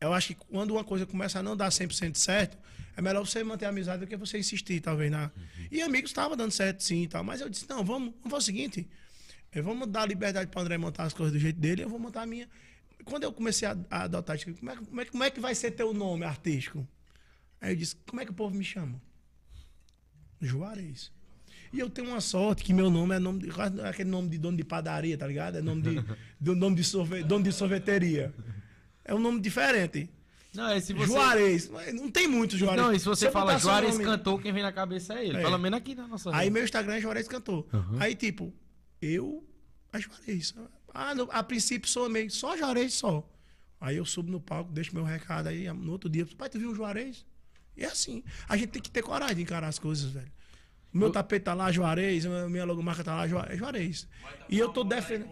eu 0.00 0.12
acho 0.12 0.28
que 0.28 0.34
quando 0.34 0.72
uma 0.72 0.84
coisa 0.84 1.06
começa 1.06 1.38
a 1.38 1.42
não 1.42 1.56
dar 1.56 1.68
100% 1.70 2.16
certo, 2.16 2.58
é 2.96 3.02
melhor 3.02 3.26
você 3.26 3.42
manter 3.44 3.66
a 3.66 3.68
amizade 3.68 4.00
do 4.00 4.06
que 4.06 4.16
você 4.16 4.38
insistir, 4.38 4.80
talvez. 4.80 5.10
Na... 5.10 5.30
E 5.70 5.82
amigos 5.82 6.10
estava 6.10 6.36
dando 6.36 6.50
certo 6.50 6.82
sim 6.82 7.02
e 7.02 7.08
tal, 7.08 7.22
mas 7.24 7.40
eu 7.40 7.48
disse: 7.48 7.68
não, 7.68 7.84
vamos, 7.84 8.14
vamos 8.22 8.30
fazer 8.30 8.36
o 8.36 8.40
seguinte, 8.42 8.88
vamos 9.62 9.88
dar 9.88 10.06
liberdade 10.06 10.50
para 10.50 10.60
André 10.62 10.78
montar 10.78 11.04
as 11.04 11.12
coisas 11.12 11.32
do 11.32 11.38
jeito 11.38 11.58
dele, 11.58 11.82
eu 11.84 11.88
vou 11.88 11.98
montar 11.98 12.22
a 12.22 12.26
minha. 12.26 12.48
Quando 13.04 13.22
eu 13.24 13.32
comecei 13.32 13.68
a, 13.68 13.76
a 13.90 14.02
adotar, 14.04 14.36
isso, 14.36 14.52
como 14.54 14.70
é, 14.70 14.76
que- 14.76 14.84
como, 14.86 15.00
é, 15.00 15.04
como 15.04 15.24
é 15.24 15.30
que 15.30 15.40
vai 15.40 15.54
ser 15.54 15.70
teu 15.72 15.92
nome 15.94 16.24
artístico? 16.24 16.86
Aí 17.60 17.72
eu 17.72 17.76
disse: 17.76 17.96
como 18.06 18.20
é 18.20 18.24
que 18.24 18.30
o 18.30 18.34
povo 18.34 18.54
me 18.56 18.64
chama? 18.64 19.00
Juarez. 20.40 21.10
E 21.72 21.78
eu 21.80 21.90
tenho 21.90 22.08
uma 22.08 22.20
sorte 22.20 22.62
que 22.62 22.72
meu 22.72 22.90
nome 22.90 23.14
é 23.14 23.18
nome 23.18 23.40
de, 23.40 23.48
quase 23.50 23.80
aquele 23.80 24.08
nome 24.08 24.28
de 24.28 24.38
dono 24.38 24.56
de 24.56 24.64
padaria, 24.64 25.16
tá 25.18 25.26
ligado? 25.26 25.58
É 25.58 25.62
nome 25.62 25.82
de, 25.82 26.04
do 26.40 26.54
nome 26.54 26.76
de 26.76 26.84
sorve, 26.84 27.22
dono 27.22 27.44
de 27.44 27.52
sorveteria. 27.52 28.32
É 29.06 29.14
um 29.14 29.18
nome 29.18 29.40
diferente. 29.40 30.10
Não, 30.54 30.68
é 30.68 30.80
se 30.80 30.92
você. 30.92 31.06
Juarez. 31.12 31.70
Não 31.94 32.10
tem 32.10 32.26
muito 32.26 32.56
Juarez. 32.56 32.82
Não, 32.82 32.92
e 32.92 32.98
se 32.98 33.04
você 33.04 33.28
eu 33.28 33.32
fala 33.32 33.58
Juarez 33.58 33.92
nome- 33.92 34.04
cantou, 34.04 34.38
quem 34.38 34.52
vem 34.52 34.62
na 34.62 34.72
cabeça 34.72 35.14
é 35.14 35.26
ele. 35.26 35.36
É. 35.38 35.42
Pelo 35.42 35.58
menos 35.58 35.78
aqui 35.78 35.94
na 35.94 36.08
nossa 36.08 36.34
Aí 36.34 36.50
meu 36.50 36.64
Instagram 36.64 36.94
é 36.94 37.00
Juarez 37.00 37.28
Cantor. 37.28 37.66
Aí, 38.00 38.14
tipo, 38.14 38.52
eu. 39.00 39.46
A 39.92 39.98
Juarez. 40.00 40.54
Ah, 40.92 41.14
no- 41.14 41.28
a 41.30 41.42
princípio 41.42 41.88
sou 41.88 42.08
meio. 42.08 42.30
Só 42.30 42.56
Juarez 42.56 42.94
só. 42.94 43.28
Aí 43.80 43.96
eu 43.98 44.04
subo 44.06 44.30
no 44.32 44.40
palco, 44.40 44.72
deixo 44.72 44.94
meu 44.94 45.04
recado 45.04 45.48
aí. 45.48 45.70
No 45.72 45.92
outro 45.92 46.08
dia, 46.08 46.26
pai, 46.38 46.48
tu 46.48 46.58
viu 46.58 46.70
o 46.70 46.74
Juarez? 46.74 47.24
E 47.76 47.84
é 47.84 47.88
assim. 47.88 48.24
A 48.48 48.56
gente 48.56 48.70
tem 48.70 48.80
que 48.82 48.90
ter 48.90 49.02
coragem 49.02 49.36
de 49.36 49.42
encarar 49.42 49.68
as 49.68 49.78
coisas, 49.78 50.10
velho. 50.10 50.32
O 50.92 50.96
meu 50.96 51.10
tapete 51.10 51.44
tá 51.44 51.52
lá, 51.52 51.70
Juarez. 51.70 52.24
Minha 52.24 52.64
logomarca 52.64 53.04
tá 53.04 53.14
lá, 53.14 53.28
Juarez. 53.28 53.58
Juarez. 53.58 54.08
E 54.48 54.58
eu 54.58 54.70
tô 54.70 54.82
defendendo. 54.82 55.28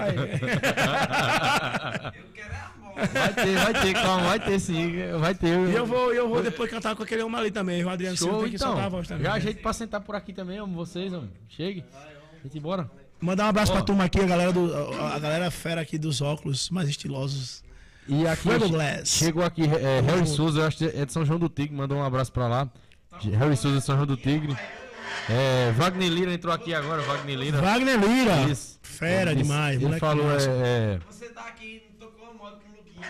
Aí, 0.00 0.16
Eu 0.16 0.28
quero 2.34 2.52
é 2.52 2.56
a 2.56 2.70
bola. 2.78 3.06
Vai 3.12 3.34
ter, 3.34 3.56
vai 3.56 3.82
ter, 3.82 3.92
calma, 3.94 4.28
vai 4.28 4.40
ter 4.40 4.60
sim. 4.60 4.92
Vai 5.18 5.34
ter. 5.34 5.48
E 5.48 5.74
eu 5.74 5.86
vou, 5.86 6.12
eu 6.12 6.28
vou 6.28 6.42
depois 6.42 6.70
cantar 6.70 6.94
com 6.94 7.02
aquele 7.02 7.22
homem 7.22 7.40
ali 7.40 7.50
também. 7.50 7.82
O 7.84 7.88
Adriano 7.88 8.16
Silva 8.16 8.32
Show, 8.32 8.42
tem 8.42 8.50
que 8.50 8.56
então. 8.56 8.68
soltar 8.68 8.86
a 8.86 8.88
voz 8.88 9.08
também. 9.08 9.24
Já 9.24 9.32
ajeito 9.34 9.62
pra 9.62 9.72
sentar 9.72 10.00
por 10.00 10.14
aqui 10.14 10.32
também, 10.32 10.58
amo 10.58 10.74
vocês, 10.74 11.12
amo. 11.12 11.28
Chegue. 11.48 11.84
Vem 12.44 12.52
embora. 12.54 12.90
Mandar 13.20 13.46
um 13.46 13.48
abraço 13.48 13.72
Ó. 13.72 13.76
pra 13.76 13.84
turma 13.84 14.04
aqui, 14.04 14.20
a 14.20 14.26
galera, 14.26 14.52
do, 14.52 14.72
a, 14.74 15.14
a 15.14 15.18
galera 15.18 15.50
fera 15.50 15.80
aqui 15.80 15.96
dos 15.96 16.20
óculos 16.20 16.68
mais 16.70 16.88
estilosos. 16.88 17.64
E 18.06 18.26
aqui 18.26 18.48
chegou 19.04 19.42
aqui 19.42 19.62
é, 19.62 20.00
Harry 20.00 20.26
Souza, 20.26 20.60
eu 20.60 20.66
acho 20.66 20.76
que 20.76 20.84
é 20.84 21.06
de 21.06 21.12
São 21.12 21.24
João 21.24 21.38
do 21.38 21.48
Tigre, 21.48 21.74
mandou 21.74 21.96
um 21.96 22.04
abraço 22.04 22.30
pra 22.30 22.46
lá. 22.46 22.68
Harry 23.38 23.56
Souza 23.56 23.78
de 23.78 23.84
São 23.84 23.96
João 23.96 24.06
do 24.06 24.16
Tigre. 24.16 24.54
É, 25.28 25.72
Wagner 25.72 26.08
Lira 26.10 26.32
entrou 26.34 26.52
aqui 26.52 26.74
agora, 26.74 27.02
Wagner 27.02 27.38
Lira. 27.38 27.60
Wagner 27.60 27.98
Lira. 27.98 28.42
Isso. 28.50 28.78
Fera 28.82 29.32
Isso. 29.32 29.42
demais. 29.42 29.76
Ele 29.76 29.84
moleque 29.86 30.00
falou, 30.00 30.30
é, 30.30 30.36
é, 30.44 30.98
Você 31.10 31.28
tá 31.30 31.46
aqui, 31.46 31.82
não 31.98 32.08
tocou 32.08 32.28
a 32.30 32.34
moda 32.34 32.56
com 32.56 32.68
o 32.70 32.76
Luquinha. 32.76 33.08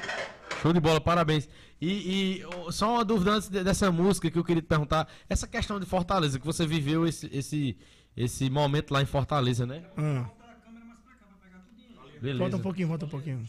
show 0.62 0.72
de 0.72 0.80
bola, 0.80 1.00
parabéns. 1.00 1.48
E, 1.80 2.40
e, 2.40 2.72
só 2.72 2.94
uma 2.94 3.04
dúvida 3.04 3.32
antes 3.32 3.48
de- 3.48 3.62
dessa 3.62 3.90
música 3.90 4.30
que 4.30 4.38
eu 4.38 4.44
queria 4.44 4.62
te 4.62 4.68
perguntar. 4.68 5.08
Essa 5.28 5.46
questão 5.46 5.78
de 5.80 5.84
Fortaleza, 5.86 6.38
que 6.38 6.46
você 6.46 6.66
viveu 6.66 7.06
esse, 7.06 7.28
esse, 7.32 7.76
esse 8.16 8.48
momento 8.48 8.92
lá 8.92 9.02
em 9.02 9.06
Fortaleza, 9.06 9.66
né? 9.66 9.82
Ah. 9.96 10.24
Beleza. 12.20 12.38
volta 12.38 12.56
um 12.56 12.60
pouquinho, 12.60 12.88
volta 12.88 13.04
um 13.04 13.08
pouquinho. 13.08 13.44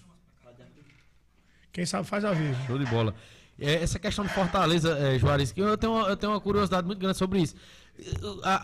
Quem 1.72 1.86
sabe 1.86 2.06
faz 2.07 2.26
ao 2.26 2.34
vivo. 2.36 2.57
Show 2.68 2.77
de 2.77 2.86
bola. 2.86 3.14
É, 3.57 3.76
essa 3.76 3.98
questão 3.98 4.26
de 4.26 4.34
Fortaleza, 4.34 4.98
é, 4.98 5.18
Juarez, 5.18 5.52
que 5.53 5.61
eu 5.61 5.77
tenho, 5.77 5.94
uma, 5.94 6.10
eu 6.10 6.18
tenho 6.18 6.34
uma 6.34 6.41
curiosidade 6.41 6.86
muito 6.86 6.99
grande 6.99 7.18
sobre 7.18 7.40
isso. 7.41 7.56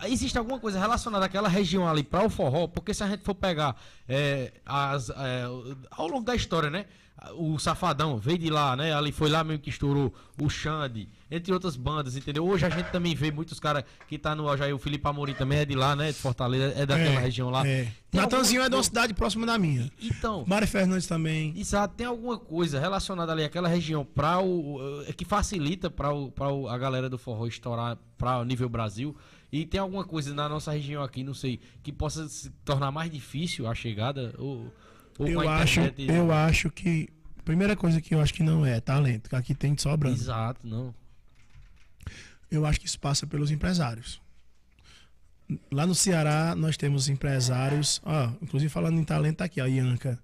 Existe 0.08 0.38
alguma 0.38 0.60
coisa 0.60 0.80
relacionada 0.80 1.26
àquela 1.26 1.48
região 1.48 1.88
ali 1.88 2.04
para 2.04 2.26
o 2.26 2.30
forró? 2.30 2.68
Porque 2.68 2.94
se 2.94 3.04
a 3.04 3.08
gente 3.08 3.24
for 3.24 3.36
pegar 3.36 3.76
é, 4.08 4.52
as, 4.66 5.10
é, 5.10 5.44
ao 5.92 6.08
longo 6.08 6.26
da 6.26 6.36
história, 6.36 6.70
né? 6.70 6.86
O 7.36 7.60
Safadão 7.60 8.18
veio 8.18 8.38
de 8.40 8.50
lá, 8.50 8.76
né? 8.76 8.94
Ali 8.94 9.12
foi 9.12 9.30
lá 9.30 9.44
mesmo 9.44 9.62
que 9.62 9.70
estourou 9.70 10.14
o 10.40 10.50
Xande, 10.50 11.08
entre 11.32 11.54
outras 11.54 11.78
bandas, 11.78 12.18
entendeu? 12.18 12.46
Hoje 12.46 12.66
a 12.66 12.70
gente 12.70 12.92
também 12.92 13.16
vê 13.16 13.32
muitos 13.32 13.58
caras 13.58 13.86
que 14.08 14.18
tá 14.18 14.36
no 14.36 14.50
auge 14.50 14.62
aí, 14.64 14.74
o 14.74 14.78
Felipe 14.78 15.08
Amorim 15.08 15.34
também 15.34 15.60
é 15.60 15.66
de 15.66 15.74
lá, 15.76 15.96
né? 15.96 16.08
De 16.08 16.18
Fortaleza, 16.18 16.74
é 16.78 16.86
daquela 16.86 17.20
região 17.22 17.50
lá. 17.50 17.66
É. 17.66 17.88
Tem 18.12 18.20
Natanzinho 18.20 18.62
alguma 18.62 18.66
é 18.66 18.70
de 18.70 18.76
uma 18.76 18.84
cidade 18.84 19.14
próxima 19.14 19.46
da 19.46 19.58
minha. 19.58 19.90
Então, 20.02 20.44
Mário 20.46 20.68
Fernandes 20.68 21.08
também. 21.08 21.58
Exato, 21.58 21.96
tem 21.96 22.06
alguma 22.06 22.38
coisa 22.38 22.78
relacionada 22.80 23.32
ali 23.32 23.46
àquela 23.46 23.70
região 23.70 24.04
para 24.04 24.40
o 24.42 25.04
eh, 25.08 25.14
que 25.14 25.24
facilita 25.24 25.90
para 25.90 26.12
o, 26.14 26.30
pra 26.30 26.52
o- 26.52 26.68
a 26.68 26.78
galera 26.78 27.10
do 27.10 27.18
forró 27.18 27.48
estourar 27.48 27.98
para 28.18 28.40
o 28.40 28.44
nível 28.44 28.68
Brasil 28.68 29.16
e 29.52 29.66
tem 29.66 29.80
alguma 29.80 30.04
coisa 30.04 30.34
na 30.34 30.50
nossa 30.50 30.72
região 30.74 31.02
aqui, 31.02 31.24
não 31.24 31.34
sei, 31.34 31.60
que 31.82 31.92
possa 31.94 32.28
se 32.28 32.50
tornar 32.66 32.92
mais 32.92 33.10
difícil 33.10 33.66
a 33.68 33.74
chegada 33.74 34.34
ou, 34.38 34.72
ou 35.18 35.28
Eu 35.28 35.50
acho, 35.50 35.80
eu 35.98 36.32
acho 36.32 36.70
que. 36.70 37.08
Primeira 37.46 37.76
coisa 37.76 38.00
que 38.00 38.14
eu 38.14 38.22
acho 38.22 38.34
que 38.36 38.44
não 38.44 38.64
é 38.66 38.80
talento, 38.80 39.28
que 39.30 39.36
aqui 39.36 39.56
tem 39.56 39.74
de 39.74 39.82
sobrando. 39.82 40.16
Exato, 40.16 40.68
não. 40.68 40.94
Eu 42.52 42.66
acho 42.66 42.80
que 42.80 42.86
isso 42.86 43.00
passa 43.00 43.26
pelos 43.26 43.50
empresários. 43.50 44.22
Lá 45.72 45.86
no 45.88 45.96
Ceará, 45.96 46.54
nós 46.56 46.78
temos 46.78 47.10
empresários. 47.10 48.02
Ó, 48.06 48.32
inclusive 48.42 48.70
falando 48.70 49.00
em 49.00 49.04
talento, 49.04 49.38
tá 49.38 49.46
aqui, 49.46 49.60
a 49.62 49.66
Ianca. 49.66 50.20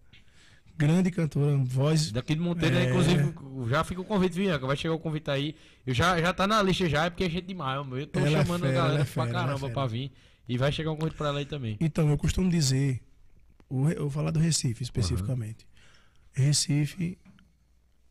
Grande 0.78 1.10
cantora, 1.10 1.58
voz. 1.58 2.12
Daqui 2.12 2.36
de 2.36 2.42
Monteiro, 2.42 2.76
É. 2.78 2.90
inclusive, 2.90 3.34
já 3.70 3.84
fica 3.84 4.00
o 4.02 4.06
convite, 4.06 4.36
Bianca, 4.36 4.68
vai 4.68 4.78
chegar 4.78 4.94
o 4.94 5.00
convite 5.00 5.30
aí. 5.32 5.56
Eu 5.86 5.94
já, 5.94 6.20
já 6.22 6.32
tá 6.34 6.46
na 6.46 6.62
lista 6.62 6.88
já, 6.88 7.06
é 7.06 7.10
porque 7.10 7.24
é 7.24 7.30
gente 7.30 7.46
demais, 7.48 7.78
eu 7.92 8.08
tô 8.08 8.20
Ela 8.20 8.28
é 8.30 8.32
chamando 8.44 8.62
fera, 8.62 8.72
a 8.74 8.76
galera 8.84 9.02
é 9.02 9.04
pra 9.04 9.06
fera, 9.06 9.22
ela 9.22 9.30
é 9.30 9.34
caramba 9.42 9.60
fera. 9.60 9.74
pra 9.74 9.88
vir 9.88 10.12
e 10.48 10.58
vai 10.58 10.72
chegar 10.72 10.92
um 10.92 10.96
convite 10.96 11.18
pra 11.18 11.30
ela 11.30 11.40
aí 11.40 11.46
também. 11.46 11.78
Então, 11.80 12.10
eu 12.10 12.18
costumo 12.18 12.50
dizer. 12.50 13.02
Eu 13.70 14.02
vou 14.04 14.10
falar 14.12 14.32
do 14.32 14.40
Recife 14.40 14.84
especificamente. 14.84 15.68
Recife 16.32 17.18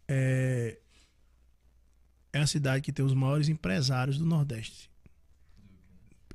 é, 0.09 0.77
é 2.37 2.43
a 2.43 2.47
cidade 2.47 2.83
que 2.83 2.93
tem 2.93 3.05
os 3.05 3.15
maiores 3.15 3.49
empresários 3.49 4.19
do 4.19 4.25
Nordeste. 4.27 4.91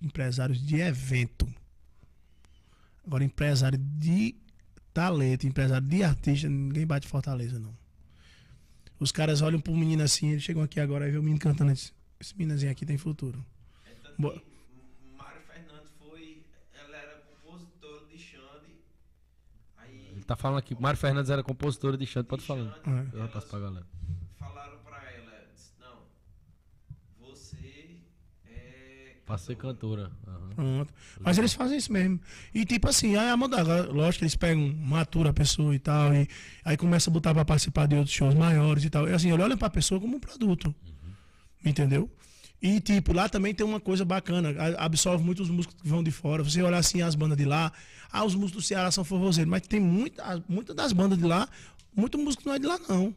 Empresários 0.02 0.60
de 0.62 0.78
evento. 0.80 1.48
Agora, 3.06 3.24
empresário 3.24 3.78
de 3.78 4.36
talento, 4.94 5.48
empresário 5.48 5.88
de 5.88 6.04
artista, 6.04 6.50
ninguém 6.50 6.86
bate 6.86 7.08
Fortaleza, 7.08 7.60
não. 7.60 7.76
Os 9.00 9.12
caras 9.12 9.42
olham 9.42 9.60
pro 9.60 9.76
menino 9.76 10.04
assim, 10.04 10.30
eles 10.30 10.44
chegam 10.44 10.62
aqui 10.62 10.80
agora 10.80 11.08
e 11.08 11.12
vê 11.12 11.18
o 11.18 11.24
menino 11.24 11.40
cantando. 11.40 11.72
Esse, 11.72 11.92
esse 12.20 12.38
meninozinho 12.38 12.72
aqui 12.72 12.86
tem 12.86 12.98
futuro. 12.98 13.44
É 13.86 13.94
tanto 14.04 14.22
Boa. 14.22 14.40
que 14.40 14.46
Mário 15.18 15.42
Fernandes 15.42 15.92
foi. 15.98 16.44
Ela 16.74 16.98
era 16.98 17.16
compositora 17.22 18.06
de 18.06 18.18
Xande. 18.20 18.76
Aí 19.78 20.08
Ele 20.12 20.24
tá 20.24 20.36
falando 20.36 20.60
aqui, 20.60 20.80
Mário 20.80 21.00
Fernandes 21.00 21.32
era 21.32 21.42
compositora 21.42 21.98
de 21.98 22.06
Xande, 22.06 22.28
pode 22.28 22.44
falar. 22.46 22.80
É. 22.86 23.18
Eu 23.18 23.28
passo 23.30 23.48
pra 23.48 23.60
galera. 23.60 23.88
falaram 24.38 24.78
pra 24.84 25.12
ela, 25.12 25.48
disse, 25.52 25.72
não, 25.80 26.04
você 27.20 28.02
é. 28.46 29.16
Pra 29.32 29.38
ser 29.38 29.56
cantora. 29.56 30.12
aham. 30.28 30.50
Pronto. 30.56 30.94
Mas 31.22 31.38
eles 31.38 31.54
fazem 31.54 31.78
isso 31.78 31.94
mesmo. 31.94 32.20
E 32.54 32.66
tipo 32.66 32.90
assim, 32.90 33.16
aí 33.16 33.30
a 33.30 33.34
agora, 33.34 33.90
lógico 33.90 34.20
que 34.20 34.24
eles 34.26 34.36
pegam, 34.36 34.76
matura 34.76 35.30
a 35.30 35.34
pessoa 35.34 35.74
e 35.74 35.80
tal, 35.80 36.14
e 36.14 36.28
aí 36.66 36.76
começa 36.76 37.10
a 37.10 37.14
botar 37.14 37.34
pra 37.34 37.46
participar 37.46 37.88
de 37.88 37.96
outros 37.96 38.14
shows 38.14 38.36
maiores 38.36 38.84
e 38.84 38.90
tal. 38.90 39.08
E 39.08 39.14
assim, 39.14 39.32
olham 39.32 39.58
pra 39.58 39.70
pessoa 39.70 40.02
como 40.02 40.18
um 40.18 40.20
produto. 40.20 40.76
Entendeu? 41.64 42.12
E, 42.62 42.82
tipo, 42.82 43.14
lá 43.14 43.30
também 43.30 43.56
tem 43.56 43.66
uma 43.66 43.80
coisa 43.80 44.04
bacana, 44.04 44.54
absorve 44.78 45.24
muitos 45.24 45.50
músicos 45.50 45.82
que 45.82 45.88
vão 45.88 46.04
de 46.04 46.12
fora. 46.12 46.44
Você 46.44 46.62
olhar 46.62 46.80
assim 46.80 47.02
as 47.02 47.16
bandas 47.16 47.38
de 47.38 47.46
lá, 47.46 47.72
ah, 48.12 48.26
os 48.26 48.36
músicos 48.36 48.64
do 48.64 48.68
Ceará 48.68 48.92
são 48.92 49.06
forrozeiros, 49.06 49.50
mas 49.50 49.62
tem 49.62 49.80
muita, 49.80 50.44
muitas 50.46 50.76
das 50.76 50.92
bandas 50.92 51.18
de 51.18 51.24
lá, 51.24 51.48
muito 51.96 52.18
músico 52.18 52.44
não 52.46 52.54
é 52.54 52.60
de 52.60 52.68
lá, 52.68 52.78
não. 52.90 53.16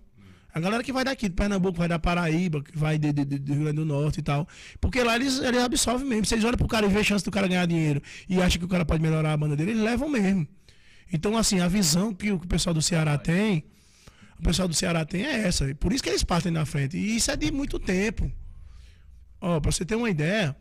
A 0.55 0.61
galera 0.61 0.85
que 0.85 0.93
vai 0.93 1.03
daqui, 1.05 1.29
de 1.29 1.35
Pernambuco, 1.35 1.77
vai 1.77 1.89
da 1.89 1.99
Paraíba, 1.99 2.63
que 2.63 2.79
vai 2.79 2.97
de, 2.97 3.13
de, 3.13 3.25
de- 3.25 3.39
do 3.41 3.53
Rio 3.55 3.63
Grande 3.65 3.77
do 3.79 3.85
Norte 3.85 4.21
e 4.21 4.23
tal. 4.23 4.47
Porque 4.81 5.03
lá 5.03 5.17
eles, 5.17 5.41
eles 5.41 5.61
absorvem 5.61 6.07
mesmo. 6.07 6.25
Vocês 6.27 6.45
olham 6.45 6.57
pro 6.57 6.69
cara 6.69 6.87
e 6.87 6.89
vê 6.89 7.01
a 7.01 7.03
chance 7.03 7.25
do 7.25 7.31
cara 7.31 7.49
ganhar 7.49 7.67
dinheiro 7.67 8.01
e 8.29 8.41
acham 8.41 8.61
que 8.61 8.65
o 8.65 8.69
cara 8.69 8.85
pode 8.85 9.03
melhorar 9.03 9.33
a 9.33 9.37
banda 9.37 9.57
dele, 9.57 9.73
eles 9.73 9.83
levam 9.83 10.09
mesmo. 10.09 10.47
Então, 11.13 11.37
assim, 11.37 11.59
a 11.61 11.67
visão 11.67 12.15
que 12.15 12.31
o, 12.31 12.39
pessoal 12.39 12.73
do 12.73 12.81
Ceará 12.81 13.19
tem, 13.19 13.65
o 14.39 14.43
pessoal 14.43 14.69
do 14.69 14.75
Ceará 14.75 15.05
tem 15.05 15.25
é 15.27 15.41
essa. 15.47 15.75
Por 15.75 15.93
isso 15.93 16.03
que 16.03 16.09
eles 16.09 16.23
partem 16.23 16.53
na 16.53 16.65
frente. 16.65 16.97
E 16.97 17.17
isso 17.17 17.31
é 17.33 17.37
de 17.37 17.51
muito 17.51 17.79
tempo. 17.79 18.31
Ó, 19.41 19.59
pra 19.61 19.73
você 19.73 19.85
ter 19.85 19.97
uma 19.97 20.09
ideia, 20.09 20.57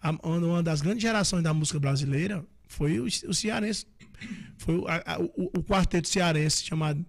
a- 0.00 0.10
uma 0.28 0.62
das 0.62 0.80
grandes 0.82 1.02
gerações 1.02 1.42
da 1.42 1.54
música 1.54 1.80
brasileira 1.80 2.44
foi 2.68 3.00
o, 3.00 3.04
o 3.06 3.34
cearense. 3.34 3.86
Foi 4.58 4.76
o, 4.76 4.86
a- 4.86 5.18
o- 5.36 5.58
o 5.58 5.62
quarteto 5.64 6.06
cearense 6.08 6.64
chamado 6.64 7.04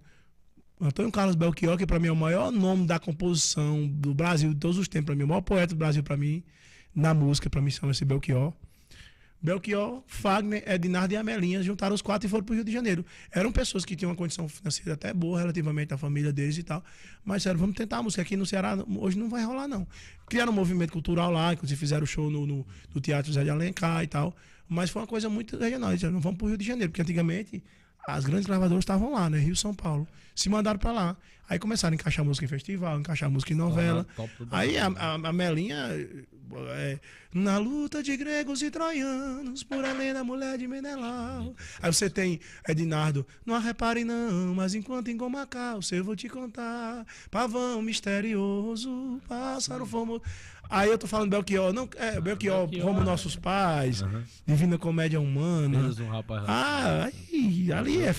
Antônio 0.80 1.10
Carlos 1.12 1.36
Belchior, 1.36 1.78
que 1.78 1.86
para 1.86 1.98
mim 1.98 2.08
é 2.08 2.12
o 2.12 2.16
maior 2.16 2.50
nome 2.50 2.86
da 2.86 2.98
composição 2.98 3.86
do 3.86 4.12
Brasil 4.12 4.52
de 4.52 4.60
todos 4.60 4.76
os 4.76 4.88
tempos, 4.88 5.06
para 5.06 5.14
mim, 5.14 5.22
o 5.22 5.28
maior 5.28 5.40
poeta 5.40 5.68
do 5.68 5.78
Brasil 5.78 6.02
para 6.02 6.16
mim, 6.16 6.42
na 6.94 7.14
música, 7.14 7.48
para 7.48 7.60
mim 7.60 7.70
chama-se 7.70 8.04
Belchior. 8.04 8.52
Belchior, 9.40 10.02
Fagner, 10.06 10.64
Ednardo 10.66 11.12
e 11.12 11.18
Amelinha 11.18 11.62
juntaram 11.62 11.94
os 11.94 12.00
quatro 12.00 12.26
e 12.26 12.30
foram 12.30 12.42
para 12.42 12.52
o 12.52 12.56
Rio 12.56 12.64
de 12.64 12.72
Janeiro. 12.72 13.04
Eram 13.30 13.52
pessoas 13.52 13.84
que 13.84 13.94
tinham 13.94 14.10
uma 14.10 14.16
condição 14.16 14.48
financeira 14.48 14.94
até 14.94 15.12
boa, 15.12 15.38
relativamente 15.38 15.92
à 15.92 15.98
família 15.98 16.32
deles 16.32 16.56
e 16.56 16.62
tal. 16.62 16.82
Mas 17.22 17.42
disseram, 17.42 17.60
vamos 17.60 17.76
tentar 17.76 17.98
a 17.98 18.02
música 18.02 18.22
aqui 18.22 18.38
no 18.38 18.46
Ceará, 18.46 18.74
hoje 18.96 19.18
não 19.18 19.28
vai 19.28 19.44
rolar, 19.44 19.68
não. 19.68 19.86
Criaram 20.26 20.50
um 20.50 20.54
movimento 20.54 20.92
cultural 20.92 21.30
lá, 21.30 21.52
inclusive 21.52 21.78
fizeram 21.78 22.06
show 22.06 22.30
no, 22.30 22.46
no, 22.46 22.66
no 22.94 23.00
Teatro 23.02 23.30
Zé 23.34 23.44
de 23.44 23.50
Alencar 23.50 24.02
e 24.02 24.06
tal. 24.06 24.34
Mas 24.66 24.88
foi 24.88 25.02
uma 25.02 25.08
coisa 25.08 25.28
muito 25.28 25.58
regional. 25.58 25.90
Eles 25.90 26.00
disseram, 26.00 26.18
vamos 26.20 26.38
para 26.38 26.46
o 26.46 26.48
Rio 26.48 26.56
de 26.56 26.64
Janeiro, 26.64 26.90
porque 26.90 27.02
antigamente 27.02 27.62
as 28.06 28.24
grandes 28.24 28.46
gravadoras 28.46 28.82
estavam 28.82 29.12
lá, 29.12 29.30
né? 29.30 29.38
Rio 29.38 29.56
São 29.56 29.74
Paulo. 29.74 30.06
Se 30.34 30.48
mandaram 30.48 30.78
para 30.78 30.92
lá. 30.92 31.16
Aí 31.48 31.58
começaram 31.58 31.92
a 31.92 31.96
encaixar 31.96 32.24
música 32.24 32.46
em 32.46 32.48
festival, 32.48 32.98
encaixar 32.98 33.30
música 33.30 33.52
em 33.52 33.56
novela. 33.56 34.06
do 34.16 34.48
Aí 34.50 34.78
a, 34.78 34.86
a, 34.86 35.14
a 35.14 35.32
Melinha, 35.32 35.88
é, 36.68 36.98
na 37.34 37.58
luta 37.58 38.02
de 38.02 38.16
gregos 38.16 38.62
e 38.62 38.70
troianos, 38.70 39.62
por 39.62 39.84
Helena, 39.84 40.24
mulher 40.24 40.56
de 40.56 40.66
Menelau. 40.66 41.54
Aí 41.82 41.92
você 41.92 42.08
tem 42.08 42.40
Ednardo, 42.66 43.26
não 43.44 43.58
repare 43.60 44.04
não, 44.04 44.54
mas 44.54 44.74
enquanto 44.74 45.08
em 45.08 45.16
Gomacá, 45.16 45.78
eu 45.92 46.04
vou 46.04 46.16
te 46.16 46.30
contar. 46.30 47.06
Pavão 47.30 47.82
misterioso, 47.82 49.20
pássaro 49.28 49.84
famoso. 49.84 50.22
Aí 50.70 50.88
eu 50.90 50.98
tô 50.98 51.06
falando 51.06 51.30
Belchior, 51.30 51.72
não, 51.72 51.88
é, 51.96 52.20
Belchior, 52.20 52.66
Belchior, 52.66 52.86
como 52.88 53.00
é. 53.00 53.04
nossos 53.04 53.36
pais, 53.36 54.02
Divina 54.46 54.78
Comédia 54.78 55.20
Humana. 55.20 55.68
Menos 55.78 55.98
um 56.00 56.08
rapaz 56.08 56.42
lá. 56.42 56.48
Ah, 56.48 57.04
aí, 57.04 57.72
ali 57.72 58.02
é. 58.02 58.12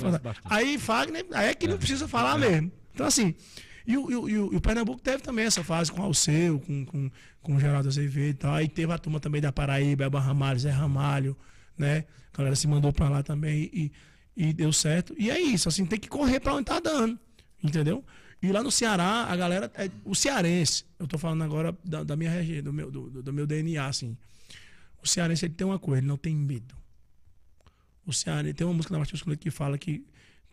Aí 0.45 0.77
Fagner, 0.79 1.25
aí 1.33 1.49
é 1.49 1.53
que 1.53 1.67
não 1.67 1.77
precisa 1.77 2.07
falar 2.07 2.37
mesmo. 2.37 2.71
Então, 2.93 3.05
assim, 3.05 3.33
e 3.85 3.97
o, 3.97 4.09
e 4.11 4.15
o- 4.15 4.29
e 4.53 4.55
o- 4.55 4.61
Pernambuco 4.61 5.01
teve 5.01 5.21
também 5.21 5.45
essa 5.45 5.63
fase 5.63 5.91
com 5.91 6.01
Alceu, 6.01 6.59
com, 6.59 6.85
com, 6.85 7.11
com 7.41 7.55
o 7.55 7.59
Geraldo 7.59 7.87
Azevedo 7.89 8.29
e 8.29 8.33
tal. 8.33 8.53
Aí 8.53 8.67
teve 8.69 8.91
a 8.93 8.97
turma 8.97 9.19
também 9.19 9.41
da 9.41 9.51
Paraíba, 9.51 10.03
Elba 10.05 10.19
Ramalho, 10.19 10.59
Zé 10.59 10.71
Ramalho, 10.71 11.35
né? 11.77 12.05
A 12.33 12.37
galera 12.37 12.55
se 12.55 12.67
mandou 12.67 12.91
pra 12.93 13.09
lá 13.09 13.21
também 13.21 13.69
e, 13.73 13.91
e 14.35 14.53
deu 14.53 14.71
certo. 14.73 15.13
E 15.17 15.29
é 15.29 15.39
isso, 15.39 15.67
assim, 15.67 15.85
tem 15.85 15.99
que 15.99 16.07
correr 16.07 16.39
pra 16.39 16.53
onde 16.53 16.65
tá 16.65 16.79
dando, 16.79 17.19
entendeu? 17.63 18.03
E 18.47 18.51
lá 18.51 18.61
no 18.61 18.69
Ceará, 18.69 19.23
a 19.23 19.35
galera, 19.35 19.71
é, 19.73 19.89
o 20.03 20.13
cearense, 20.13 20.85
eu 20.99 21.07
tô 21.07 21.17
falando 21.17 21.43
agora 21.43 21.75
da, 21.83 22.03
da 22.03 22.15
minha 22.15 22.29
região, 22.29 22.61
do 22.61 22.71
meu, 22.71 22.91
do, 22.91 23.23
do- 23.23 23.33
meu 23.33 23.47
DNA, 23.47 23.83
assim. 23.87 24.15
O 25.01 25.07
cearense, 25.07 25.45
ele 25.45 25.55
tem 25.55 25.65
uma 25.65 25.79
coisa, 25.79 25.99
ele 25.99 26.07
não 26.07 26.17
tem 26.17 26.35
medo. 26.35 26.75
O 28.05 28.13
cearense, 28.13 28.53
tem 28.53 28.67
uma 28.67 28.73
música 28.73 28.93
da 28.93 28.99
Martins 28.99 29.15
Escolete 29.19 29.41
que 29.41 29.49
fala 29.49 29.79
que 29.79 30.05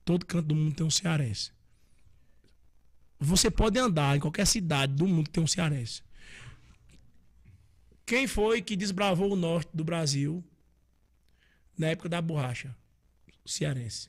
todo 0.06 0.24
canto 0.24 0.47
do 0.47 0.55
mundo 0.55 0.74
tem 0.74 0.86
um 0.86 0.90
cearense. 0.90 1.51
Você 3.20 3.51
pode 3.51 3.78
andar 3.78 4.16
em 4.16 4.20
qualquer 4.20 4.47
cidade 4.47 4.94
do 4.94 5.06
mundo 5.06 5.24
que 5.27 5.31
tem 5.32 5.44
um 5.44 5.47
cearense. 5.47 6.02
Quem 8.06 8.27
foi 8.27 8.62
que 8.62 8.74
desbravou 8.74 9.31
o 9.32 9.36
norte 9.36 9.70
do 9.74 9.85
Brasil 9.85 10.43
na 11.77 11.89
época 11.89 12.09
da 12.09 12.23
borracha? 12.23 12.74
O 13.44 13.48
cearense. 13.48 14.09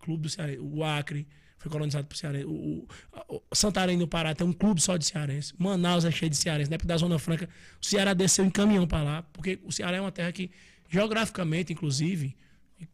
Clube 0.00 0.22
do 0.24 0.28
Cearense. 0.28 0.58
O 0.60 0.82
Acre 0.82 1.26
foi 1.60 1.70
colonizado 1.70 2.06
por 2.06 2.16
cearense. 2.16 2.46
O, 2.46 2.88
o, 3.28 3.42
o 3.50 3.54
Santarém 3.54 3.96
no 3.96 4.08
Pará 4.08 4.34
tem 4.34 4.46
um 4.46 4.52
clube 4.52 4.80
só 4.80 4.96
de 4.96 5.04
cearense. 5.04 5.52
Manaus 5.58 6.06
é 6.06 6.10
cheio 6.10 6.30
de 6.30 6.36
cearense. 6.36 6.70
Na 6.70 6.76
época 6.76 6.88
da 6.88 6.96
Zona 6.96 7.18
Franca, 7.18 7.48
o 7.80 7.84
Ceará 7.84 8.14
desceu 8.14 8.44
em 8.46 8.50
caminhão 8.50 8.86
para 8.86 9.02
lá, 9.02 9.22
porque 9.24 9.60
o 9.62 9.70
Ceará 9.70 9.98
é 9.98 10.00
uma 10.00 10.10
terra 10.10 10.32
que, 10.32 10.50
geograficamente, 10.88 11.70
inclusive, 11.74 12.34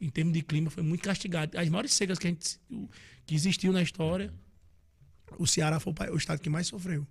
em 0.01 0.10
termos 0.10 0.34
de 0.34 0.43
clima, 0.43 0.68
foi 0.68 0.82
muito 0.82 1.05
castigado. 1.05 1.56
As 1.56 1.68
maiores 1.68 1.93
secas 1.93 2.18
que, 2.18 2.26
a 2.26 2.30
gente, 2.30 2.59
que 3.24 3.36
existiu 3.36 3.72
na 3.72 3.80
história, 3.80 4.34
o 5.38 5.47
Ceará 5.47 5.78
foi 5.78 5.94
o 6.10 6.16
estado 6.16 6.40
que 6.40 6.51
mais 6.51 6.66
sofreu. 6.66 7.06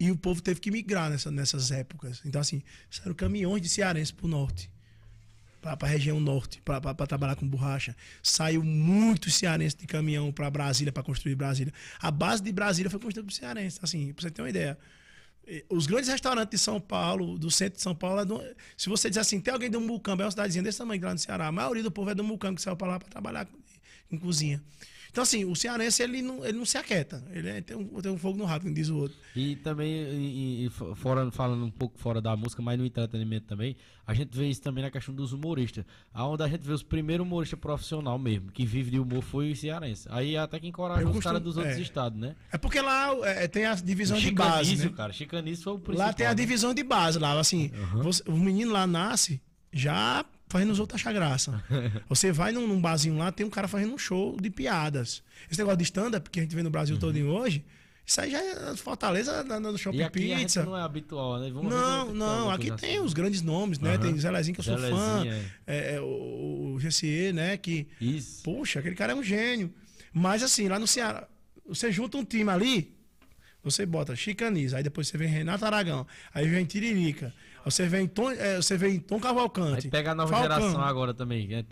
E 0.00 0.10
o 0.10 0.16
povo 0.16 0.42
teve 0.42 0.58
que 0.58 0.70
migrar 0.70 1.10
nessa, 1.10 1.30
nessas 1.30 1.70
épocas. 1.70 2.22
Então, 2.24 2.40
assim, 2.40 2.60
saíram 2.90 3.14
caminhões 3.14 3.62
de 3.62 3.68
cearenses 3.68 4.10
para 4.10 4.26
o 4.26 4.28
norte, 4.28 4.68
para 5.60 5.76
a 5.80 5.86
região 5.86 6.20
norte, 6.20 6.60
para 6.62 7.06
trabalhar 7.06 7.36
com 7.36 7.46
borracha. 7.46 7.96
Saiu 8.22 8.62
muitos 8.62 9.34
cearenses 9.34 9.74
de 9.74 9.86
caminhão 9.86 10.30
para 10.32 10.50
Brasília, 10.50 10.92
para 10.92 11.02
construir 11.02 11.34
Brasília. 11.34 11.72
A 12.00 12.10
base 12.10 12.42
de 12.42 12.52
Brasília 12.52 12.90
foi 12.90 13.00
construída 13.00 13.26
por 13.26 13.32
cearenses. 13.32 13.78
Assim, 13.82 14.12
para 14.12 14.22
você 14.22 14.30
ter 14.30 14.42
uma 14.42 14.50
ideia. 14.50 14.78
Os 15.70 15.86
grandes 15.86 16.10
restaurantes 16.10 16.50
de 16.50 16.58
São 16.58 16.78
Paulo, 16.78 17.38
do 17.38 17.50
centro 17.50 17.76
de 17.76 17.82
São 17.82 17.94
Paulo, 17.94 18.20
é 18.20 18.24
do- 18.24 18.42
se 18.76 18.88
você 18.90 19.08
dizer 19.08 19.20
assim, 19.20 19.40
tem 19.40 19.52
alguém 19.52 19.70
do 19.70 19.80
Mucambo, 19.80 20.22
é 20.22 20.26
uma 20.26 20.30
cidadezinha 20.30 20.62
desse 20.62 20.76
tamanho 20.76 21.02
lá 21.02 21.12
no 21.12 21.18
Ceará. 21.18 21.46
A 21.46 21.52
maioria 21.52 21.82
do 21.82 21.90
povo 21.90 22.10
é 22.10 22.14
do 22.14 22.22
Mucambo 22.22 22.56
que 22.56 22.62
saiu 22.62 22.76
para 22.76 22.88
lá 22.88 22.98
para 22.98 23.08
trabalhar 23.08 23.48
em 24.10 24.18
cozinha. 24.18 24.62
Então, 25.10 25.22
assim, 25.22 25.44
o 25.44 25.54
cearense, 25.56 26.02
ele 26.02 26.22
não, 26.22 26.44
ele 26.44 26.58
não 26.58 26.64
se 26.64 26.76
aquieta. 26.78 27.24
Ele 27.32 27.48
é- 27.48 27.60
tem, 27.60 27.76
um, 27.76 27.86
tem 28.00 28.10
um 28.12 28.18
fogo 28.18 28.36
no 28.38 28.44
rabo, 28.44 28.64
como 28.64 28.74
diz 28.74 28.88
o 28.88 28.96
outro. 28.96 29.16
E 29.34 29.56
também, 29.56 29.90
e, 29.90 30.66
e 30.66 30.70
fo- 30.70 30.94
fora, 30.94 31.30
falando 31.30 31.64
um 31.64 31.70
pouco 31.70 31.98
fora 31.98 32.20
da 32.20 32.36
música, 32.36 32.62
mas 32.62 32.78
no 32.78 32.84
entretenimento 32.84 33.46
também, 33.46 33.76
a 34.06 34.14
gente 34.14 34.36
vê 34.36 34.48
isso 34.48 34.60
também 34.62 34.84
na 34.84 34.90
questão 34.90 35.14
dos 35.14 35.32
humoristas. 35.32 35.84
Aonde 36.12 36.42
a 36.42 36.48
gente 36.48 36.62
vê 36.66 36.72
os 36.72 36.82
primeiros 36.82 37.26
humoristas 37.26 37.58
profissional 37.58 38.18
mesmo, 38.18 38.50
que 38.52 38.64
vive 38.66 38.90
de 38.90 38.98
humor, 38.98 39.22
foi 39.22 39.50
o 39.52 39.56
cearense. 39.56 40.06
Aí 40.10 40.36
até 40.36 40.58
que 40.60 40.66
encorajou 40.66 41.02
Eu 41.02 41.08
os 41.08 41.14
costumo- 41.14 41.24
caras 41.32 41.42
dos 41.42 41.56
outros 41.56 41.76
é. 41.76 41.80
estados, 41.80 42.18
né? 42.18 42.36
É 42.52 42.58
porque 42.58 42.80
lá 42.80 43.14
é, 43.26 43.48
tem 43.48 43.64
a 43.66 43.74
divisão 43.74 44.18
de 44.18 44.30
base, 44.30 44.76
né? 44.76 44.88
cara. 44.96 45.12
Chicanísio 45.12 45.64
foi 45.64 45.72
o 45.74 45.78
principal. 45.78 46.06
Lá 46.08 46.12
tem 46.12 46.26
a 46.26 46.30
né? 46.30 46.34
divisão 46.34 46.72
de 46.74 46.82
base, 46.82 47.18
lá, 47.18 47.38
assim, 47.38 47.70
você- 48.02 48.22
o 48.26 48.36
menino 48.36 48.72
lá 48.72 48.86
nasce 48.86 49.40
já 49.72 50.24
fazendo 50.48 50.70
os 50.70 50.78
outros 50.80 51.00
achar 51.00 51.12
graça. 51.12 51.62
Você 52.08 52.32
vai 52.32 52.52
num, 52.52 52.66
num 52.66 52.80
barzinho 52.80 53.18
lá, 53.18 53.30
tem 53.30 53.44
um 53.46 53.50
cara 53.50 53.68
fazendo 53.68 53.94
um 53.94 53.98
show 53.98 54.36
de 54.40 54.50
piadas. 54.50 55.22
Esse 55.50 55.60
negócio 55.60 55.78
de 55.78 55.84
stand-up 55.84 56.28
que 56.30 56.40
a 56.40 56.42
gente 56.42 56.54
vê 56.54 56.62
no 56.62 56.70
Brasil 56.70 56.98
todo 56.98 57.16
hoje, 57.18 57.64
isso 58.08 58.20
aí 58.22 58.30
já 58.30 58.42
é 58.42 58.74
Fortaleza 58.76 59.44
no 59.44 59.76
Shopping 59.76 59.98
E 59.98 60.02
aqui 60.02 60.34
Pizza. 60.34 60.64
não 60.64 60.74
é 60.74 60.80
habitual, 60.80 61.38
né? 61.38 61.50
Vamos 61.50 61.70
Não, 61.70 62.14
não, 62.14 62.50
aqui 62.50 62.70
tem 62.72 62.96
assim. 62.96 63.04
os 63.04 63.12
grandes 63.12 63.42
nomes, 63.42 63.78
né? 63.78 63.96
Aham. 63.96 64.00
Tem 64.00 64.18
Zelezinho, 64.18 64.54
que 64.54 64.60
eu 64.60 64.64
sou 64.64 64.78
fã. 64.78 65.20
Zelezinho, 65.20 65.32
é. 65.66 65.76
É, 65.76 65.94
é, 65.96 66.00
o, 66.00 66.74
o 66.74 66.78
GCE, 66.78 67.32
né? 67.34 67.56
Que, 67.58 67.86
Isso. 68.00 68.42
Poxa, 68.42 68.78
aquele 68.78 68.94
cara 68.94 69.12
é 69.12 69.14
um 69.14 69.22
gênio. 69.22 69.72
Mas 70.10 70.42
assim, 70.42 70.68
lá 70.68 70.78
no 70.78 70.86
Ceará, 70.86 71.28
você 71.66 71.92
junta 71.92 72.16
um 72.16 72.24
time 72.24 72.48
ali, 72.50 72.96
você 73.62 73.84
bota 73.84 74.16
Chicaniza, 74.16 74.78
aí 74.78 74.82
depois 74.82 75.08
você 75.08 75.18
vem 75.18 75.28
Renato 75.28 75.66
Aragão, 75.66 76.06
aí 76.32 76.48
vem 76.48 76.64
Tiririca, 76.64 77.32
você 77.64 77.86
vem 77.86 78.06
Tom, 78.06 78.30
é, 78.30 78.56
você 78.56 78.76
vem 78.76 78.98
Tom 78.98 79.18
Cavalcante. 79.20 79.86
Aí 79.86 79.90
pega 79.90 80.12
a 80.12 80.14
nova 80.14 80.30
Falcão. 80.32 80.56
geração 80.60 80.80
agora 80.82 81.12
também, 81.14 81.52
é 81.54 81.62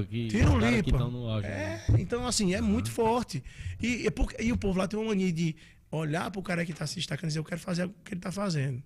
aqui. 0.00 0.28
Que 0.30 0.38
Lipa. 0.86 0.90
estão 0.90 1.10
no 1.10 1.28
auge. 1.28 1.46
É, 1.46 1.84
então 1.98 2.26
assim, 2.26 2.54
é 2.54 2.60
muito 2.60 2.90
forte. 2.90 3.42
E, 3.80 4.06
e, 4.06 4.10
por- 4.10 4.32
e 4.38 4.52
o 4.52 4.56
povo 4.56 4.78
lá 4.78 4.86
tem 4.88 4.98
uma 4.98 5.08
mania 5.08 5.32
de 5.32 5.54
olhar 5.90 6.30
pro 6.30 6.42
cara 6.42 6.64
que 6.64 6.72
tá 6.72 6.86
se 6.86 6.96
destacando 6.96 7.24
e 7.24 7.28
dizer, 7.28 7.38
eu 7.40 7.44
quero 7.44 7.60
fazer 7.60 7.84
o 7.86 7.90
que 8.04 8.14
ele 8.14 8.20
tá 8.20 8.30
fazendo. 8.32 8.82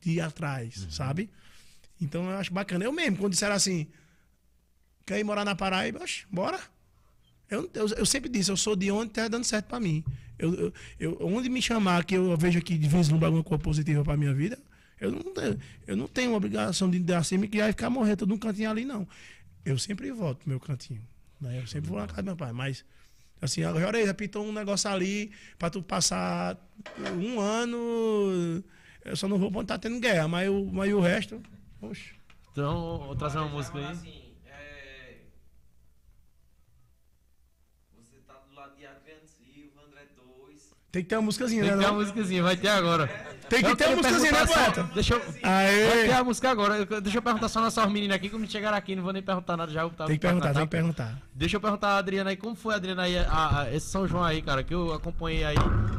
De 0.00 0.12
ir 0.12 0.20
atrás, 0.20 0.86
sabe? 0.90 1.30
Então 2.00 2.28
eu 2.28 2.36
acho 2.36 2.52
bacana. 2.52 2.84
Eu 2.84 2.92
mesmo, 2.92 3.16
quando 3.18 3.32
disseram 3.32 3.54
assim, 3.54 3.86
quer 5.06 5.18
ir 5.18 5.24
morar 5.24 5.44
na 5.44 5.54
Paraíba, 5.54 6.00
bora. 6.30 6.58
Eu, 7.48 7.70
eu, 7.74 7.86
eu 7.88 8.06
sempre 8.06 8.28
disse, 8.30 8.50
eu 8.50 8.56
sou 8.56 8.74
de 8.74 8.90
onde 8.90 9.10
tá 9.12 9.28
dando 9.28 9.44
certo 9.44 9.66
pra 9.66 9.78
mim. 9.78 10.02
Eu, 10.38 10.72
eu, 10.98 11.18
onde 11.20 11.48
me 11.48 11.62
chamar, 11.62 12.04
que 12.04 12.16
eu 12.16 12.36
vejo 12.36 12.58
aqui 12.58 12.76
de 12.76 12.88
vislumbrar 12.88 13.28
alguma 13.28 13.44
coisa 13.44 13.62
positiva 13.62 14.02
pra 14.02 14.16
minha 14.16 14.34
vida, 14.34 14.58
eu 15.02 15.10
não, 15.10 15.22
tenho- 15.34 15.60
eu 15.86 15.96
não 15.96 16.08
tenho 16.08 16.34
obrigação 16.34 16.88
de 16.90 16.98
dar 16.98 17.22
cima 17.24 17.44
e 17.44 17.48
criar 17.48 17.68
e 17.68 17.72
ficar 17.72 17.90
morrer 17.90 18.16
todo 18.16 18.32
um 18.32 18.38
cantinho 18.38 18.70
ali, 18.70 18.84
não. 18.84 19.06
Eu 19.64 19.78
sempre 19.78 20.10
volto 20.12 20.38
pro 20.40 20.48
meu 20.50 20.60
cantinho. 20.60 21.02
Né? 21.40 21.60
Eu 21.60 21.66
sempre 21.66 21.90
vou 21.90 21.98
na 21.98 22.06
casa 22.06 22.22
do 22.22 22.26
meu 22.26 22.36
pai, 22.36 22.52
mas 22.52 22.84
assim, 23.40 23.64
agora 23.64 23.98
aí, 23.98 24.04
repitou 24.04 24.44
um 24.46 24.52
negócio 24.52 24.88
ali 24.88 25.32
pra 25.58 25.68
tu 25.70 25.82
passar 25.82 26.56
um 27.20 27.40
ano. 27.40 28.62
Eu 29.04 29.16
só 29.16 29.26
não 29.26 29.38
vou 29.38 29.50
quando 29.50 29.66
tá 29.66 29.76
tendo 29.78 29.98
guerra, 29.98 30.28
mas, 30.28 30.48
o, 30.48 30.64
mas 30.72 30.92
o 30.92 31.00
resto. 31.00 31.42
Oxe. 31.80 32.12
Então, 32.52 32.98
vou 32.98 33.16
trazer 33.16 33.38
uma 33.38 33.48
música 33.48 33.78
aí. 33.78 33.84
Assim, 33.86 34.22
é... 34.46 35.16
Você 37.96 38.16
tá 38.26 38.34
do 38.48 38.54
lado 38.54 38.76
de 38.76 38.86
Adriano 38.86 39.22
Silva, 39.26 39.82
André 39.88 40.06
2. 40.16 40.74
Tem 40.92 41.02
que 41.02 41.08
ter 41.08 41.16
uma 41.16 41.22
musicazinha, 41.22 41.62
Tem 41.62 41.70
né? 41.72 41.76
que 41.78 41.82
ter 41.82 41.90
uma 41.90 41.98
não? 41.98 42.00
musicazinha, 42.04 42.42
vai 42.42 42.56
ter 42.56 42.68
agora. 42.68 43.06
Tem 43.48 43.62
que 43.62 43.76
ter 43.76 43.88
uma 43.88 43.96
queria 43.96 43.96
músicazinha, 43.96 44.32
né, 44.32 44.46
poeta? 44.46 44.82
Deixa 44.94 45.14
eu. 45.14 45.20
Vai 45.20 45.66
Aê! 45.66 46.04
ter 46.06 46.12
a 46.12 46.24
música 46.24 46.50
agora. 46.50 46.84
Deixa 47.00 47.18
eu 47.18 47.22
perguntar 47.22 47.48
só 47.48 47.60
nossas 47.60 47.90
meninas 47.90 48.16
aqui, 48.16 48.28
como 48.30 48.46
chegaram 48.48 48.76
aqui, 48.76 48.96
não 48.96 49.02
vou 49.02 49.12
nem 49.12 49.22
perguntar 49.22 49.56
nada 49.56 49.70
já. 49.72 49.88
Tá, 49.90 50.06
Tem 50.06 50.16
que 50.16 50.22
perguntar, 50.22 50.52
tem 50.54 50.62
que 50.62 50.70
perguntar. 50.70 51.22
Deixa 51.34 51.56
eu 51.56 51.60
perguntar 51.60 51.88
a 51.88 51.98
Adriana 51.98 52.30
aí, 52.30 52.36
como 52.36 52.54
foi, 52.54 52.74
Adriana, 52.74 53.02
aí, 53.02 53.18
a- 53.18 53.60
a- 53.60 53.74
esse 53.74 53.86
São 53.86 54.06
João 54.08 54.24
aí, 54.24 54.40
cara, 54.42 54.62
que 54.62 54.72
eu 54.74 54.92
acompanhei 54.92 55.44
aí 55.44 55.56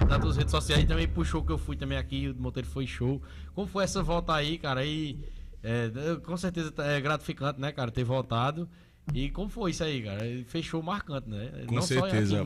nas 0.07 0.19
tuas 0.19 0.37
redes 0.37 0.51
sociais 0.51 0.83
e 0.83 0.87
também 0.87 1.07
show 1.23 1.43
que 1.43 1.51
eu 1.51 1.57
fui 1.57 1.75
também 1.75 1.97
aqui, 1.97 2.29
o 2.37 2.41
Monteiro 2.41 2.67
foi 2.67 2.85
show. 2.87 3.21
Como 3.55 3.67
foi 3.67 3.83
essa 3.83 4.01
volta 4.03 4.33
aí, 4.33 4.57
cara? 4.57 4.83
E 4.85 5.17
é, 5.63 5.89
com 6.25 6.35
certeza 6.35 6.71
tá- 6.71 6.85
é 6.85 6.99
gratificante, 6.99 7.59
né, 7.61 7.71
cara, 7.71 7.89
ter 7.91 8.03
voltado. 8.03 8.67
E 9.13 9.29
como 9.29 9.49
foi 9.49 9.71
isso 9.71 9.83
aí, 9.83 10.01
cara? 10.03 10.21
Fechou 10.47 10.81
marcante, 10.81 11.29
né? 11.29 11.51
Com 11.67 11.75
não 11.75 11.83
aqui 11.83 11.87
certeza. 12.11 12.43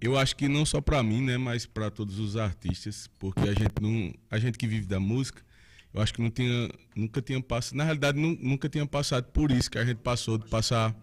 Eu 0.00 0.18
acho 0.18 0.34
que 0.36 0.48
não 0.48 0.64
só 0.66 0.80
pra 0.80 1.02
mim, 1.02 1.22
né, 1.22 1.36
mas 1.38 1.66
pra 1.66 1.90
todos 1.90 2.18
os 2.18 2.36
artistas, 2.36 3.08
porque 3.18 3.40
a 3.48 3.52
gente 3.54 3.74
não, 3.80 4.12
a 4.30 4.38
gente 4.38 4.58
que 4.58 4.66
vive 4.66 4.86
da 4.86 4.98
música, 4.98 5.42
eu 5.94 6.00
acho 6.02 6.12
que 6.12 6.20
não 6.20 6.30
tinha, 6.30 6.68
nunca 6.96 7.22
tinha 7.22 7.40
passado, 7.40 7.76
na 7.76 7.84
realidade 7.84 8.18
nu- 8.18 8.36
nunca 8.40 8.68
tinha 8.68 8.84
passado 8.86 9.24
por 9.32 9.50
isso 9.50 9.70
que 9.70 9.78
a 9.78 9.84
gente 9.84 9.98
passou 9.98 10.36
de 10.38 10.48
passar 10.48 10.94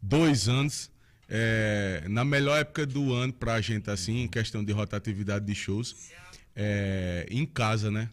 dois 0.00 0.48
anos 0.48 0.90
é, 1.28 2.04
na 2.08 2.24
melhor 2.24 2.58
época 2.60 2.84
do 2.86 3.12
ano 3.14 3.32
pra 3.32 3.60
gente 3.60 3.88
assim, 3.90 4.22
em 4.24 4.28
questão 4.28 4.62
de 4.62 4.72
rotatividade 4.72 5.46
de 5.46 5.54
shows, 5.54 6.10
é, 6.54 7.26
em 7.30 7.46
casa, 7.46 7.90
né? 7.90 8.10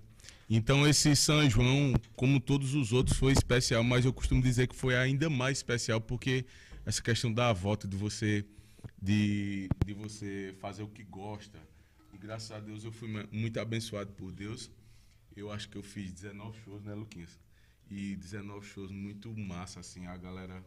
Então 0.53 0.86
esse 0.86 1.15
São 1.15 1.49
João, 1.49 1.94
como 2.14 2.38
todos 2.38 2.73
os 2.73 2.91
outros, 2.91 3.18
foi 3.18 3.32
especial, 3.32 3.86
mas 3.86 4.03
eu 4.03 4.11
costumo 4.11 4.41
dizer 4.41 4.68
que 4.68 4.76
foi 4.76 4.98
ainda 4.98 5.30
mais 5.30 5.60
especial 5.60 6.02
porque 6.02 6.45
essa 6.86 7.02
questão 7.02 7.32
da 7.32 7.53
volta 7.53 7.88
de 7.88 7.95
você 7.95 8.45
de, 9.02 9.69
de 9.86 9.94
você 9.94 10.53
fazer 10.60 10.84
o 10.84 10.90
que 10.90 11.03
gosta. 11.03 11.57
E 12.14 12.18
graças 12.18 12.52
a 12.52 12.60
Deus 12.60 12.84
eu 12.84 12.91
fui 12.91 13.07
mu- 13.07 13.28
muito 13.32 13.60
abençoado 13.61 14.11
por 14.11 14.30
Deus. 14.32 14.69
Eu 15.38 15.49
acho 15.52 15.69
que 15.69 15.78
eu 15.78 15.84
fiz 15.84 16.11
19 16.11 16.57
shows, 16.65 16.84
né, 16.84 16.94
Luquinhas? 16.94 17.40
E 17.90 18.18
19 18.18 18.65
shows 18.68 18.91
muito 18.91 19.34
massa, 19.38 19.80
assim, 19.80 20.06
a 20.06 20.18
galera. 20.18 20.61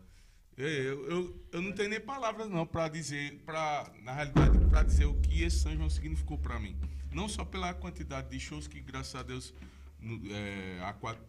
Eu, 0.56 0.66
eu, 0.68 1.10
eu, 1.10 1.44
eu 1.52 1.60
não 1.62 1.72
tenho 1.72 1.90
nem 1.90 2.00
palavras 2.00 2.48
não 2.48 2.66
para 2.66 2.88
dizer, 2.88 3.42
pra, 3.44 3.92
na 4.02 4.14
realidade, 4.14 4.58
para 4.70 4.82
dizer 4.82 5.04
o 5.04 5.14
que 5.20 5.42
esse 5.42 5.58
São 5.58 5.76
João 5.76 5.90
significou 5.90 6.38
para 6.38 6.58
mim. 6.58 6.74
Não 7.14 7.28
só 7.28 7.44
pela 7.44 7.72
quantidade 7.72 8.28
de 8.30 8.40
shows 8.40 8.66
que, 8.66 8.80
graças 8.80 9.14
a 9.14 9.22
Deus, 9.22 9.54
no, 10.00 10.20
é, 10.32 10.80
há 10.82 10.92
quatro, 10.92 11.22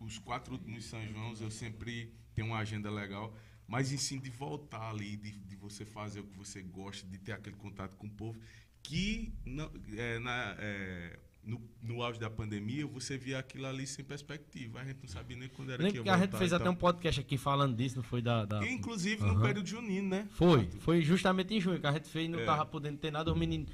os 0.00 0.18
quatro 0.18 0.52
últimos 0.54 0.84
São 0.84 1.04
Joãos 1.06 1.40
eu 1.40 1.50
sempre 1.50 2.12
tenho 2.34 2.48
uma 2.48 2.58
agenda 2.58 2.90
legal, 2.90 3.34
mas 3.66 3.92
em 3.92 3.96
sim 3.96 4.18
de 4.18 4.30
voltar 4.30 4.90
ali, 4.90 5.16
de, 5.16 5.30
de 5.32 5.56
você 5.56 5.84
fazer 5.84 6.20
o 6.20 6.24
que 6.24 6.36
você 6.36 6.62
gosta, 6.62 7.06
de 7.06 7.18
ter 7.18 7.32
aquele 7.32 7.56
contato 7.56 7.96
com 7.96 8.06
o 8.06 8.10
povo, 8.10 8.38
que 8.82 9.32
não, 9.44 9.70
é, 9.96 10.18
na, 10.18 10.56
é, 10.58 11.18
no, 11.44 11.60
no 11.82 12.02
auge 12.02 12.18
da 12.18 12.30
pandemia 12.30 12.86
você 12.86 13.18
via 13.18 13.38
aquilo 13.38 13.66
ali 13.66 13.86
sem 13.86 14.04
perspectiva. 14.04 14.80
A 14.80 14.84
gente 14.84 15.00
não 15.02 15.08
sabia 15.08 15.36
nem 15.36 15.48
quando 15.48 15.70
era 15.72 15.82
Nem 15.82 15.92
que 15.92 15.98
ia 15.98 16.04
que 16.04 16.10
a 16.10 16.18
gente 16.18 16.36
fez 16.36 16.52
até 16.52 16.68
um 16.70 16.74
podcast 16.74 17.20
aqui 17.20 17.36
falando 17.36 17.76
disso, 17.76 17.96
não 17.96 18.02
foi 18.02 18.22
da. 18.22 18.44
da- 18.44 18.66
Inclusive 18.66 19.20
no 19.22 19.32
Aham. 19.32 19.42
período 19.42 19.66
junino, 19.68 20.08
né? 20.08 20.28
Foi, 20.32 20.70
foi 20.80 21.02
justamente 21.02 21.52
em 21.54 21.60
junho 21.60 21.80
que 21.80 21.86
a 21.86 21.92
gente 21.92 22.08
fez 22.08 22.26
e 22.26 22.28
não 22.28 22.40
É. 22.40 22.44
tava 22.44 22.64
podendo 22.66 22.98
ter 22.98 23.10
nada. 23.10 23.32
Os 23.32 23.38
meninos 23.38 23.68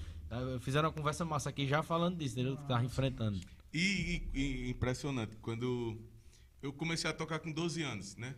fizeram 0.61 0.89
uma 0.89 0.95
conversa 0.95 1.25
massa 1.25 1.51
aqui 1.51 1.67
já 1.67 1.83
falando 1.83 2.17
disso, 2.19 2.35
entendeu? 2.35 2.57
Que 2.57 2.67
tava 2.69 2.85
enfrentando. 2.85 3.41
E, 3.73 4.23
e- 4.33 4.41
e 4.67 4.71
impressionante, 4.71 5.37
quando 5.37 5.99
eu 6.63 6.73
comecei 6.73 7.09
a 7.09 7.13
tocar 7.13 7.39
com 7.41 7.51
12 7.53 7.83
anos, 7.83 8.17
né? 8.17 8.35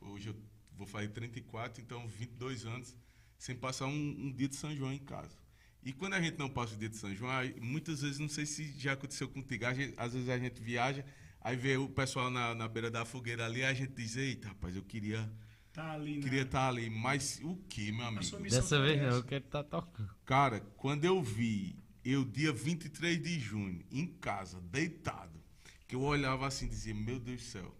Hoje 0.00 0.28
eu 0.28 0.36
vou 0.76 0.86
fazer 0.86 1.08
34, 1.08 1.82
então 1.82 2.06
22 2.06 2.64
anos, 2.64 2.96
sem 3.36 3.56
passar 3.56 3.86
um, 3.86 3.90
um 3.92 4.32
dia 4.32 4.48
de 4.48 4.56
São 4.56 4.74
João 4.74 4.92
em 4.92 4.98
casa. 4.98 5.36
E 5.82 5.92
quando 5.92 6.14
a 6.14 6.20
gente 6.20 6.38
não 6.38 6.48
passa 6.48 6.74
o 6.74 6.78
dia 6.78 6.88
de 6.88 6.96
São 6.96 7.14
João, 7.14 7.32
muitas 7.60 8.02
vezes, 8.02 8.18
não 8.18 8.28
sei 8.28 8.46
se 8.46 8.72
já 8.78 8.92
aconteceu 8.92 9.28
contigo, 9.28 9.64
às 9.96 10.12
vezes 10.12 10.28
a 10.28 10.38
gente 10.38 10.60
viaja, 10.60 11.04
aí 11.40 11.56
vê 11.56 11.76
o 11.76 11.88
pessoal 11.88 12.30
na, 12.30 12.54
na 12.54 12.68
beira 12.68 12.90
da 12.90 13.04
fogueira 13.04 13.46
ali, 13.46 13.64
a 13.64 13.72
gente 13.74 13.92
diz, 13.92 14.16
eita, 14.16 14.48
rapaz, 14.48 14.74
eu 14.76 14.82
queria 14.82 15.30
Tá 15.78 15.92
ali, 15.92 16.16
né? 16.16 16.22
queria 16.22 16.42
estar 16.42 16.66
ali, 16.66 16.90
mas 16.90 17.40
o 17.40 17.54
que, 17.68 17.92
meu 17.92 18.04
amigo? 18.04 18.20
Dessa 18.40 18.76
foi 18.76 18.80
vez 18.80 19.00
não, 19.00 19.08
essa. 19.10 19.16
eu 19.18 19.22
quero 19.22 19.44
estar 19.44 19.62
tocando. 19.62 20.10
Cara, 20.24 20.58
quando 20.76 21.04
eu 21.04 21.22
vi, 21.22 21.78
eu 22.04 22.24
dia 22.24 22.52
23 22.52 23.22
de 23.22 23.38
junho, 23.38 23.84
em 23.88 24.04
casa, 24.04 24.60
deitado, 24.60 25.40
que 25.86 25.94
eu 25.94 26.00
olhava 26.00 26.48
assim 26.48 26.66
e 26.66 26.68
dizia, 26.68 26.92
meu 26.92 27.20
Deus 27.20 27.42
do 27.42 27.46
céu. 27.46 27.76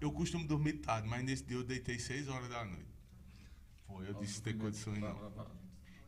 Eu 0.00 0.12
costumo 0.12 0.46
dormir 0.46 0.74
tarde, 0.74 1.08
mas 1.08 1.24
nesse 1.24 1.42
dia 1.42 1.56
eu 1.56 1.64
deitei 1.64 1.98
6 1.98 2.28
horas 2.28 2.48
da 2.48 2.64
noite. 2.64 2.94
Foi, 3.88 4.08
eu 4.08 4.14
disse, 4.14 4.40
tem 4.40 4.56
condições 4.56 5.00
não. 5.00 5.32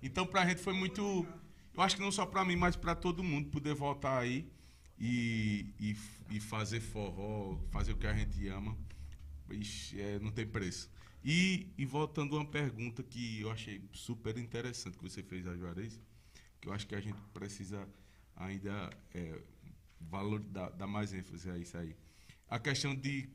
Então 0.01 0.25
pra 0.25 0.47
gente 0.47 0.61
foi 0.61 0.73
muito, 0.73 1.27
eu 1.75 1.83
acho 1.83 1.97
que 1.97 2.03
não 2.03 2.13
só 2.13 2.25
pra 2.25 2.45
mim, 2.45 2.55
mas 2.55 2.77
pra 2.77 2.95
todo 2.95 3.25
mundo 3.25 3.51
poder 3.51 3.75
voltar 3.75 4.19
aí 4.19 4.49
e, 4.97 5.67
e, 5.81 5.97
e 6.31 6.39
fazer 6.39 6.79
forró, 6.79 7.59
fazer 7.73 7.91
o 7.91 7.97
que 7.97 8.07
a 8.07 8.15
gente 8.15 8.47
ama. 8.47 8.79
Ixi, 9.51 10.01
é, 10.01 10.19
não 10.19 10.31
tem 10.31 10.47
preço. 10.47 10.91
E, 11.25 11.69
e 11.77 11.85
voltando 11.85 12.37
a 12.37 12.41
uma 12.41 12.47
pergunta 12.51 13.03
que 13.03 13.41
eu 13.41 13.51
achei 13.51 13.83
super 13.93 14.37
interessante 14.39 14.97
que 14.97 15.03
você 15.03 15.23
fez 15.23 15.47
a 15.47 15.57
Juarez, 15.57 16.01
que 16.61 16.69
eu 16.69 16.73
acho 16.73 16.87
que 16.87 16.95
a 16.95 17.01
gente 17.01 17.21
precisa 17.33 17.89
ainda 18.37 18.91
é, 19.15 19.41
valor, 20.01 20.41
dar, 20.41 20.71
dar 20.71 20.87
mais 20.87 21.13
ênfase 21.13 21.51
a 21.51 21.59
isso 21.59 21.77
aí. 21.77 21.97
A 22.49 22.59
questão 22.59 22.95
de 22.95 23.29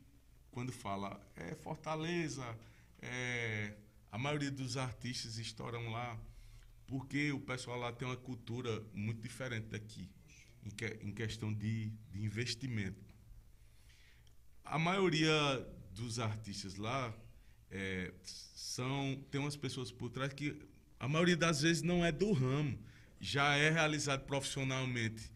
quando 0.50 0.72
fala 0.72 1.20
é 1.36 1.54
Fortaleza, 1.54 2.44
é, 3.00 3.76
a 4.10 4.18
maioria 4.18 4.50
dos 4.50 4.76
artistas 4.76 5.38
estouram 5.38 5.90
lá 5.90 6.18
porque 6.86 7.32
o 7.32 7.40
pessoal 7.40 7.78
lá 7.78 7.92
tem 7.92 8.06
uma 8.06 8.16
cultura 8.16 8.82
muito 8.92 9.20
diferente 9.20 9.66
daqui 9.68 10.08
em, 10.64 10.70
que- 10.70 10.98
em 11.02 11.12
questão 11.12 11.52
de, 11.52 11.90
de 12.10 12.22
investimento 12.22 13.12
a 14.64 14.78
maioria 14.78 15.30
dos 15.94 16.18
artistas 16.18 16.76
lá 16.76 17.14
é, 17.70 18.12
são 18.22 19.18
tem 19.30 19.40
umas 19.40 19.56
pessoas 19.56 19.90
por 19.90 20.10
trás 20.10 20.32
que 20.32 20.56
a 20.98 21.08
maioria 21.08 21.36
das 21.36 21.62
vezes 21.62 21.82
não 21.82 22.04
é 22.04 22.12
do 22.12 22.32
ramo, 22.32 22.78
já 23.20 23.56
é 23.56 23.70
realizado 23.70 24.24
profissionalmente 24.24 25.30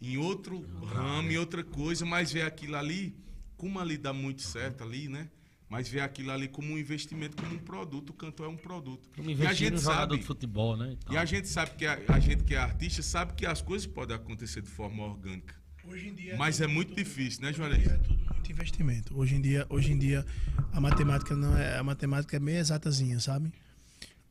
em 0.00 0.16
outro 0.16 0.60
ramo, 0.84 1.30
em 1.30 1.38
outra 1.38 1.62
coisa, 1.62 2.04
mas 2.04 2.32
vê 2.32 2.42
aquilo 2.42 2.76
ali, 2.76 3.16
como 3.56 3.78
ali 3.78 3.96
dá 3.96 4.12
muito 4.12 4.42
certo 4.42 4.82
ali, 4.82 5.08
né? 5.08 5.30
Mas 5.68 5.88
vê 5.88 6.00
aquilo 6.00 6.30
ali 6.30 6.46
como 6.46 6.72
um 6.72 6.78
investimento, 6.78 7.36
como 7.36 7.54
um 7.54 7.58
produto, 7.58 8.10
o 8.10 8.12
cantor 8.12 8.46
é 8.46 8.48
um 8.48 8.56
produto. 8.56 9.08
Como 9.16 9.30
E 9.30 9.46
a 9.46 9.52
gente 9.52 9.80
sabe, 9.80 10.18
de 10.18 10.22
futebol, 10.22 10.76
né? 10.76 10.96
e 11.10 11.16
a 11.16 11.24
gente 11.24 11.48
sabe 11.48 11.74
que 11.76 11.86
a, 11.86 11.98
a 12.08 12.20
gente 12.20 12.44
que 12.44 12.54
é 12.54 12.58
artista 12.58 13.02
sabe 13.02 13.34
que 13.34 13.46
as 13.46 13.62
coisas 13.62 13.86
podem 13.86 14.14
acontecer 14.14 14.60
de 14.60 14.68
forma 14.68 15.02
orgânica. 15.04 15.54
Hoje 15.88 16.08
em 16.08 16.14
dia 16.14 16.36
Mas 16.36 16.60
é 16.60 16.66
muito 16.66 16.88
tudo- 16.88 16.98
difícil, 16.98 17.42
né, 17.42 17.50
em 17.50 17.54
Juarez? 17.54 17.86
É 17.86 17.96
tudo 17.98 18.18
muito 18.32 18.50
investimento. 18.52 19.16
Hoje 19.18 19.34
em 19.34 19.40
dia, 19.40 19.66
hoje 19.68 19.92
em 19.92 19.98
dia 19.98 20.24
a 20.72 20.80
matemática 20.80 21.34
não 21.36 21.56
é 21.56 21.78
a 21.78 21.82
matemática 21.82 22.36
é 22.36 22.40
meio 22.40 22.58
exatazinha, 22.58 23.18
sabe? 23.20 23.52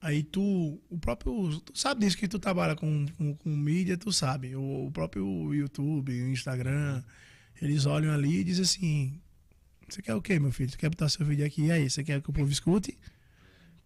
Aí 0.02 0.22
tu, 0.22 0.82
o 0.90 0.98
próprio, 1.00 1.60
tu 1.62 1.78
sabe 1.78 2.02
disso 2.02 2.18
que 2.18 2.28
tu 2.28 2.38
trabalha 2.38 2.76
com, 2.76 3.06
com, 3.18 3.36
com 3.36 3.50
mídia, 3.56 3.96
tu 3.98 4.12
sabe. 4.12 4.54
O, 4.56 4.88
o 4.88 4.92
próprio 4.92 5.54
YouTube, 5.54 6.12
o 6.12 6.28
Instagram, 6.30 7.02
eles 7.62 7.86
olham 7.86 8.14
ali 8.14 8.40
e 8.40 8.44
dizem 8.44 8.64
assim: 8.64 9.22
Você 9.88 10.02
quer 10.02 10.14
o 10.14 10.22
quê, 10.22 10.38
meu 10.40 10.52
filho? 10.52 10.70
Tu 10.72 10.78
quer 10.78 10.90
botar 10.90 11.08
seu 11.08 11.26
vídeo 11.26 11.46
aqui? 11.46 11.64
E 11.68 11.72
aí, 11.72 11.90
você 11.90 12.04
quer 12.04 12.22
que 12.22 12.30
o 12.30 12.34
povo 12.34 12.52
escute? 12.52 12.98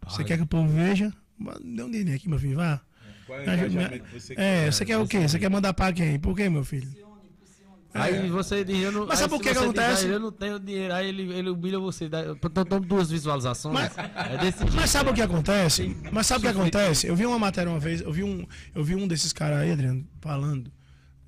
Você 0.08 0.24
quer 0.24 0.38
que 0.38 0.44
o 0.44 0.48
povo 0.48 0.68
veja? 0.74 1.14
Dê 1.64 1.84
um 1.84 1.92
dinheiro 1.92 2.14
aqui, 2.16 2.28
meu 2.28 2.40
filho, 2.40 2.56
vá. 2.56 2.82
Qual 3.28 3.40
Me 3.40 3.46
ajuda- 3.50 4.02
É, 4.36 4.72
você 4.72 4.86
quer 4.86 4.98
o 4.98 5.08
quê? 5.08 5.28
Você 5.28 5.38
quer 5.38 5.50
mandar 5.52 5.74
pra 5.74 5.94
quem? 5.94 6.20
Por 6.20 6.36
quê, 6.36 6.50
meu 6.50 6.64
filho? 6.64 6.90
Aí 8.02 8.30
você 8.30 8.64
diz, 8.64 8.78
eu 8.84 8.92
não. 8.92 9.06
Mas 9.06 9.20
sabe 9.20 9.34
o 9.34 9.40
que 9.40 9.44
que 9.50 9.54
você 9.54 9.60
diz, 9.60 9.64
acontece? 9.64 10.06
"Ah, 10.06 10.10
eu 10.10 10.20
não 10.20 10.32
tenho 10.32 10.60
dinheiro, 10.60 10.94
aí 10.94 11.08
ele, 11.08 11.34
ele 11.34 11.50
humilha 11.50 11.80
você. 11.80 12.06
Então 12.06 12.66
toma 12.66 12.86
duas 12.86 13.10
visualizações. 13.10 13.74
Mas- 13.74 13.98
é 13.98 14.38
desse 14.38 14.60
jeito. 14.60 14.76
Mas 14.76 14.90
sabe 14.90 15.10
o 15.10 15.14
que 15.14 15.22
acontece? 15.22 15.96
Mas 16.12 16.28
sabe 16.28 16.40
o 16.40 16.42
que 16.44 16.58
acontece? 16.60 17.08
Eu 17.08 17.16
vi 17.16 17.26
uma 17.26 17.40
matéria 17.40 17.70
uma 17.72 17.80
vez, 17.80 18.02
eu 18.02 18.12
vi 18.12 18.24
um, 18.24 18.46
eu 18.74 18.84
vi 18.84 18.96
um 18.96 19.08
desses 19.08 19.32
caras 19.34 19.60
aí, 19.60 19.72
Adriano, 19.72 20.08
falando, 20.22 20.72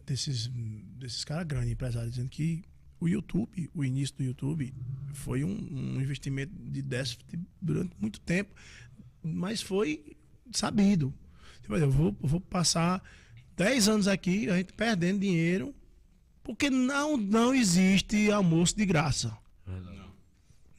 desses, 0.06 0.48
desses 0.48 1.24
caras 1.24 1.46
grandes, 1.46 1.72
empresários, 1.72 2.12
dizendo 2.14 2.30
que 2.30 2.64
o 3.00 3.08
YouTube, 3.08 3.70
o 3.74 3.86
início 3.86 4.16
do 4.18 4.24
YouTube, 4.24 4.74
foi 5.14 5.44
um, 5.44 5.52
um 5.72 6.02
investimento 6.02 6.54
de 6.58 6.82
déficit 6.82 7.24
durante 7.62 7.96
muito 8.00 8.20
tempo, 8.20 8.54
mas 9.24 9.62
foi 9.62 10.18
sabido. 10.52 11.14
Tipo, 11.62 11.78
eu 11.78 11.90
vou, 11.90 12.16
vou 12.20 12.42
passar 12.42 13.02
10 13.56 13.88
anos 13.88 14.08
aqui, 14.08 14.50
a 14.50 14.58
gente 14.58 14.74
perdendo 14.74 15.20
dinheiro, 15.20 15.74
porque 16.44 16.70
não, 16.70 17.18
não 17.18 17.54
existe 17.54 18.32
almoço 18.32 18.76
de 18.76 18.86
graça. 18.86 19.36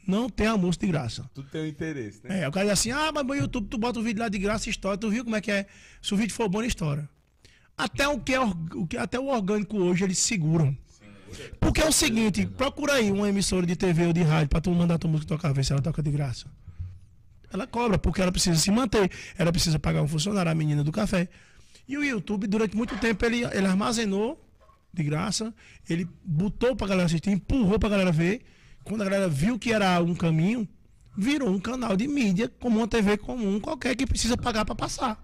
Não 0.07 0.28
tem 0.28 0.49
almoço 0.49 0.81
de 0.81 0.89
graça. 0.89 1.31
Tu 1.32 1.43
tem 1.45 1.62
um 1.62 1.66
interesse, 1.66 2.20
né? 2.24 2.41
É, 2.41 2.49
o 2.49 2.51
cara 2.51 2.66
diz 2.66 2.73
assim, 2.73 2.91
ah, 2.91 3.12
mas 3.15 3.24
no 3.24 3.35
YouTube 3.35 3.69
tu 3.69 3.78
bota 3.78 4.01
o 4.01 4.03
vídeo 4.03 4.20
lá 4.20 4.28
de 4.28 4.39
graça 4.39 4.69
e 4.69 4.70
história, 4.70 4.99
tu 4.99 5.09
viu 5.09 5.23
como 5.23 5.37
é 5.37 5.41
que 5.41 5.53
é? 5.53 5.66
Se 6.03 6.12
o 6.12 6.16
vídeo 6.16 6.35
for 6.35 6.49
bom, 6.49 6.62
estoura. 6.62 7.09
Até 7.78 8.09
o 8.09 8.19
que 8.19 8.35
é 8.35 8.41
o 8.41 8.87
que 8.89 8.97
até 8.97 9.20
o 9.20 9.27
orgânico 9.27 9.77
hoje 9.78 10.03
eles 10.03 10.19
seguram. 10.19 10.77
Porque 11.61 11.81
é 11.81 11.87
o 11.87 11.93
seguinte, 11.93 12.45
procura 12.45 12.95
aí 12.95 13.12
uma 13.12 13.28
emissora 13.28 13.65
de 13.65 13.77
TV 13.77 14.07
ou 14.07 14.12
de 14.12 14.23
rádio 14.23 14.49
pra 14.49 14.61
tu 14.61 14.70
mandar 14.73 14.99
tua 14.99 15.09
música 15.09 15.28
tocar, 15.28 15.53
ver 15.53 15.65
se 15.65 15.73
ela 15.73 15.81
toca 15.81 16.03
de 16.03 16.11
graça. 16.11 16.47
Ela 17.53 17.66
cobra, 17.66 17.97
porque 17.97 18.20
ela 18.20 18.32
precisa 18.32 18.59
se 18.59 18.70
manter, 18.70 19.11
ela 19.39 19.53
precisa 19.53 19.78
pagar 19.78 20.03
um 20.03 20.09
funcionário, 20.09 20.51
a 20.51 20.55
menina 20.55 20.82
do 20.82 20.91
café. 20.91 21.28
E 21.87 21.97
o 21.97 22.05
YouTube, 22.05 22.47
durante 22.47 22.77
muito 22.77 22.97
tempo, 22.99 23.24
ele, 23.24 23.45
ele 23.45 23.66
armazenou 23.66 24.45
de 24.93 25.03
graça, 25.05 25.55
ele 25.89 26.09
botou 26.25 26.75
pra 26.75 26.87
galera 26.87 27.07
assistir, 27.07 27.31
empurrou 27.31 27.79
pra 27.79 27.89
galera 27.89 28.11
ver. 28.12 28.43
Quando 28.85 29.03
a 29.03 29.05
galera 29.05 29.29
viu 29.29 29.59
que 29.59 29.73
era 29.73 30.01
um 30.03 30.15
caminho, 30.15 30.69
virou 31.17 31.49
um 31.51 31.61
canal 31.61 31.97
de 31.97 32.09
mídia, 32.09 32.49
como 32.49 32.79
uma 32.79 32.89
TV 32.89 33.17
comum 33.19 33.61
qualquer 33.61 33.95
que 33.95 34.07
precisa 34.07 34.37
pagar 34.37 34.65
pra 34.65 34.75
passar. 34.75 35.23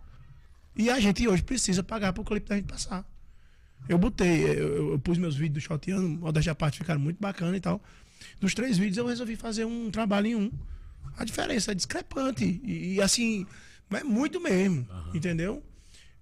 E 0.76 0.90
a 0.90 1.01
gente 1.01 1.26
hoje 1.26 1.43
precisa 1.43 1.82
pagar 1.82 2.12
pro 2.12 2.22
clipe 2.22 2.48
da 2.48 2.56
gente 2.56 2.66
passar. 2.66 3.05
Eu 3.88 3.98
botei, 3.98 4.44
eu, 4.44 4.93
eu- 4.93 4.98
pus 4.98 5.16
meus 5.16 5.36
vídeos 5.36 5.62
do 5.64 5.66
Shoteando, 5.66 6.09
modéstia 6.09 6.52
à 6.52 6.55
parte, 6.55 6.78
ficaram 6.78 7.01
muito 7.01 7.18
bacana 7.20 7.56
e 7.56 7.60
tal. 7.60 7.82
Dos 8.40 8.52
três 8.55 8.76
vídeos 8.78 8.97
eu 8.98 9.06
resolvi 9.06 9.36
fazer 9.36 9.64
um 9.64 9.90
trabalho 9.90 10.26
em 10.26 10.34
um. 10.34 10.52
A 11.16 11.24
diferença 11.24 11.72
é 11.72 11.74
discrepante. 11.74 12.60
E, 12.64 12.94
e, 12.94 13.01
assim, 13.02 13.47
é 13.90 14.02
muito 14.05 14.40
mesmo. 14.40 14.86
Entendeu? 15.14 15.62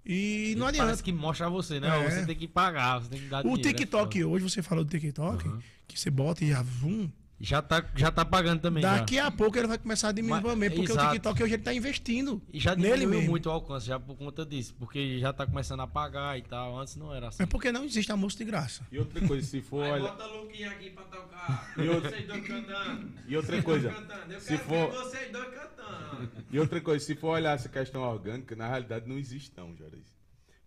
E 0.06 0.54
não 0.58 0.66
adianta. 0.66 0.86
Parece 0.86 1.02
que 1.02 1.12
mostra 1.12 1.48
você, 1.48 1.80
né? 1.80 1.88
É. 1.88 2.10
Você 2.10 2.26
tem 2.26 2.36
que 2.36 2.46
pagar, 2.46 3.00
você 3.00 3.08
tem 3.08 3.20
que 3.20 3.26
dar 3.28 3.38
O 3.40 3.42
dinheiro. 3.56 3.68
é 3.68 3.72
TikTok 3.72 4.18
foda. 4.22 4.30
hoje, 4.34 4.44
você 4.44 4.62
falou 4.62 4.84
do 4.84 4.90
TikTok, 4.90 5.50
que 5.88 5.98
você 5.98 6.10
bota 6.10 6.44
e 6.44 6.48
já. 6.50 7.10
Já 7.40 7.60
tá, 7.60 7.84
já 7.96 8.10
tá 8.12 8.24
pagando 8.24 8.60
também. 8.62 8.82
já. 8.82 8.96
Daqui 8.98 9.18
a 9.18 9.30
pouco 9.30 9.58
ele 9.58 9.66
vai 9.66 9.76
começar 9.76 10.08
a 10.08 10.12
diminuir 10.12 10.40
Mas- 10.40 10.52
também, 10.52 10.70
porque 10.70 10.92
exato. 10.92 11.08
o 11.08 11.12
TikTok 11.12 11.42
hoje 11.42 11.54
ele 11.54 11.62
tá 11.62 11.74
investindo 11.74 12.40
E 12.52 12.60
já 12.60 12.74
nele 12.76 12.90
diminuiu 13.00 13.18
mesmo. 13.18 13.30
muito 13.32 13.46
o 13.48 13.52
alcance, 13.52 13.86
já 13.86 13.98
por 13.98 14.16
conta 14.16 14.46
disso. 14.46 14.74
Porque 14.78 15.18
já 15.18 15.32
tá 15.32 15.44
começando 15.44 15.80
a 15.80 15.86
pagar 15.86 16.38
e 16.38 16.42
tal. 16.42 16.78
Antes 16.78 16.94
não 16.96 17.12
era 17.14 17.28
assim. 17.28 17.42
É 17.42 17.46
porque 17.46 17.72
não 17.72 17.84
existe 17.84 18.10
almoço 18.12 18.38
de 18.38 18.44
graça. 18.44 18.86
E 18.90 18.98
outra 18.98 19.26
coisa, 19.26 19.46
se 19.46 19.60
for 19.60 19.82
Aí 19.84 19.92
olhar. 19.92 20.12
bota 20.12 20.26
o 20.28 20.42
Luquinha 20.44 20.70
aqui 20.70 20.90
pra 20.90 21.02
tocar. 21.04 21.74
E 21.76 21.88
outra- 21.88 22.10
Vocês 22.10 22.26
dois 22.26 22.46
cantando. 22.46 23.12
E 23.28 23.36
outra 23.36 23.62
coisa, 23.62 23.90
se 24.40 24.46
quero 24.56 24.58
for- 24.64 24.90
ver 24.90 24.96
vocês 24.98 25.32
dois 25.32 25.48
cantando. 25.54 26.30
E 26.52 26.58
outra 26.60 26.80
coisa, 26.80 27.04
se 27.04 27.14
for 27.16 27.28
olhar 27.30 27.54
essa 27.56 27.68
questão 27.68 28.02
orgânica, 28.02 28.54
na 28.56 28.68
realidade 28.68 29.08
não 29.08 29.18
existe 29.18 29.52
não, 29.56 29.76
Juarez. 29.76 30.06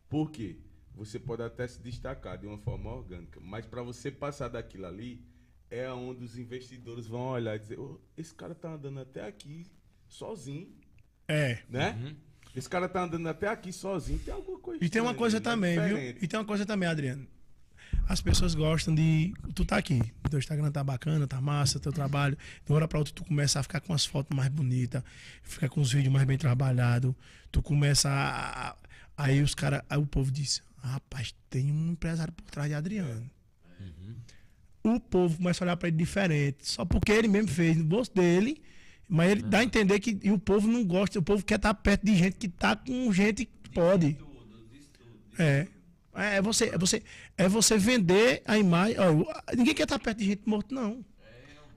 Por 0.10 0.30
quê? 0.32 0.58
Você 0.96 1.18
pode 1.18 1.42
até 1.44 1.66
se 1.68 1.82
destacar 1.82 2.38
de 2.38 2.46
uma 2.46 2.58
forma 2.58 2.92
orgânica, 2.94 3.40
mas 3.42 3.66
para 3.66 3.82
você 3.82 4.12
passar 4.12 4.48
daquilo 4.50 4.86
ali, 4.86 5.24
é 5.70 5.92
onde 5.92 6.24
os 6.24 6.38
investidores 6.38 7.08
vão 7.08 7.28
olhar 7.30 7.56
e 7.56 7.60
dizer, 7.60 7.80
"Ô, 7.80 8.00
esse 8.18 8.34
cara 8.34 8.56
tá 8.56 8.70
andando 8.70 9.00
até 9.00 9.26
aqui 9.28 9.66
sozinho, 10.08 10.68
É. 11.28 11.60
né? 11.70 12.16
Esse 12.56 12.70
cara 12.70 12.88
tá 12.90 13.04
andando 13.04 13.28
até 13.28 13.48
aqui 13.48 13.72
sozinho, 13.72 14.18
tem 14.20 14.34
alguma 14.34 14.60
coisa 14.60 14.84
E 14.84 14.90
tem 14.90 15.02
uma 15.02 15.14
coisa 15.14 15.38
ali, 15.38 15.46
né? 15.46 15.52
também, 15.52 15.76
viu? 15.80 15.96
Diferente. 15.96 16.20
E 16.24 16.28
tem 16.28 16.40
uma 16.40 16.46
coisa 16.46 16.66
também, 16.66 16.90
Adriano. 16.90 17.28
As 18.10 18.22
pessoas 18.22 18.56
gostam 18.56 18.96
de. 18.96 19.34
Tu 19.54 19.66
tá 19.66 19.78
aqui, 19.78 20.02
teu 20.30 20.40
Instagram 20.40 20.72
tá 20.72 20.84
bacana, 20.84 21.28
tá 21.28 21.40
massa, 21.42 21.80
teu 21.80 21.92
trabalho. 21.92 22.38
De 22.66 22.72
uma 22.72 22.78
hora 22.78 22.88
pra 22.88 23.00
outra 23.00 23.14
tu 23.14 23.24
começa 23.26 23.60
a 23.60 23.64
ficar 23.64 23.82
com 23.82 23.94
as 23.94 24.06
fotos 24.06 24.36
mais 24.36 24.50
bonitas, 24.50 25.04
fica 25.44 25.68
com 25.70 25.82
os 25.82 25.92
vídeos 25.92 26.12
mais 26.14 26.26
bem 26.26 26.38
trabalhados. 26.38 27.14
Tu 27.52 27.62
começa 27.62 28.10
a. 28.10 28.76
Aí 29.18 29.42
os 29.42 29.54
caras. 29.54 29.82
Aí 29.90 29.98
o 29.98 30.06
povo 30.08 30.32
diz: 30.32 30.62
rapaz, 30.78 31.34
tem 31.50 31.72
um 31.72 31.92
empresário 31.92 32.34
por 32.34 32.44
trás 32.46 32.70
de 32.70 32.76
Adriano. 32.76 33.30
O 34.96 35.00
povo 35.00 35.38
começa 35.38 35.64
a 35.64 35.66
olhar 35.66 35.78
pra 35.78 35.88
ele 35.88 35.98
diferente. 35.98 36.58
Só 36.62 36.86
porque 36.86 37.12
ele 37.12 37.28
mesmo 37.28 37.50
fez 37.50 37.78
no 37.78 37.84
bolso 37.84 38.14
dele. 38.14 38.62
Mas 39.10 39.32
ele 39.32 39.42
dá 39.44 39.60
a 39.60 39.64
entender 39.64 40.00
que 40.00 40.20
e 40.22 40.32
o 40.32 40.38
povo 40.38 40.68
não 40.68 40.84
gosta, 40.84 41.18
o 41.18 41.24
povo 41.24 41.44
quer 41.44 41.56
estar 41.56 41.74
perto 41.74 42.06
de 42.06 42.16
gente 42.16 42.36
que 42.38 42.50
tá 42.50 42.76
com 42.76 43.12
gente 43.14 43.46
que 43.46 43.70
pode. 43.70 44.18
É. 45.40 45.68
É 46.14 46.42
você, 46.42 46.66
é 46.70 46.78
você, 46.78 47.04
é 47.38 47.48
você 47.48 47.78
vender 47.78 48.42
a 48.46 48.58
imagem. 48.58 48.98
ó, 49.00 49.56
ninguém 49.56 49.74
quer 49.74 49.84
estar 49.84 50.00
perto 50.00 50.18
de 50.18 50.26
gente 50.26 50.42
morto, 50.46 50.74
não. 50.74 51.06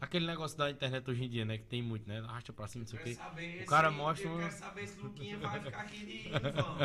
Aquele 0.01 0.27
negócio 0.27 0.57
da 0.57 0.71
internet 0.71 1.09
hoje 1.11 1.25
em 1.25 1.29
dia, 1.29 1.45
né? 1.45 1.59
Que 1.59 1.65
tem 1.65 1.83
muito, 1.83 2.09
né? 2.09 2.23
Arrasta 2.27 2.53
pra 2.55 2.67
cima, 2.67 2.85
não 2.85 2.89
sei 2.91 2.99
o 2.99 3.03
quê. 3.03 3.63
O 3.63 3.67
cara 3.67 3.91
mostra 3.91 4.27
Eu 4.29 4.39
quero 4.39 4.53
saber 4.53 4.87
se 4.87 4.99
Luquinha 5.01 5.37
vai 5.39 5.61
ficar 5.61 5.81
aqui 5.81 5.99
de 6.07 6.31
vão. 6.31 6.77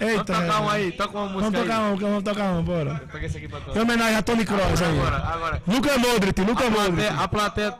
Eita, 0.00 0.32
Vamos 0.32 0.46
tocar 0.46 0.60
um 0.62 0.68
aí, 0.70 0.92
toca 0.92 1.18
uma 1.18 1.26
Vamos 1.28 1.42
música 1.42 1.62
tocar 1.62 1.78
aí. 1.84 1.92
um, 1.92 1.96
vamos 1.96 2.22
tocar 2.24 2.52
um, 2.52 2.62
bora. 2.64 2.94
Pega 3.12 3.26
esse 3.26 3.36
aqui 3.36 3.48
pra 3.48 3.58
Em 3.58 3.62
tocar. 3.62 3.80
homenagem 3.82 4.16
a 4.16 4.22
Tony 4.22 4.44
Cross 4.46 4.82
aí. 4.82 4.98
Agora, 4.98 5.16
agora. 5.18 5.62
Luca 5.66 5.98
Modric, 5.98 6.40
Luca 6.40 6.66
A 6.66 6.70
Modric. 6.70 6.94
plateia, 6.96 7.14
a 7.20 7.28
plateia. 7.28 7.78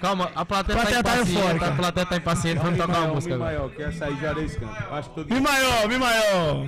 Calma, 0.00 0.32
a 0.34 0.44
plateia, 0.46 0.78
Plateia 0.78 1.02
tá 1.04 1.10
tá 1.12 1.16
impaciente. 1.20 1.64
A 1.64 1.70
plateia 1.76 2.06
tá 2.06 2.16
impaciente. 2.16 2.58
Vamos 2.62 2.78
tocar 2.78 3.00
uma 3.02 3.14
música 3.14 3.34
Mi 3.34 3.40
maior, 3.40 3.70
que 3.70 3.82
essa 3.82 4.06
aí 4.06 4.16
Juarez 4.16 4.56
canta. 4.56 4.94
Acho 4.96 5.08
que 5.10 5.14
todo 5.14 5.34
Mi 5.34 5.40
maior, 5.40 5.88
Mi 5.88 5.98
maior. 5.98 6.66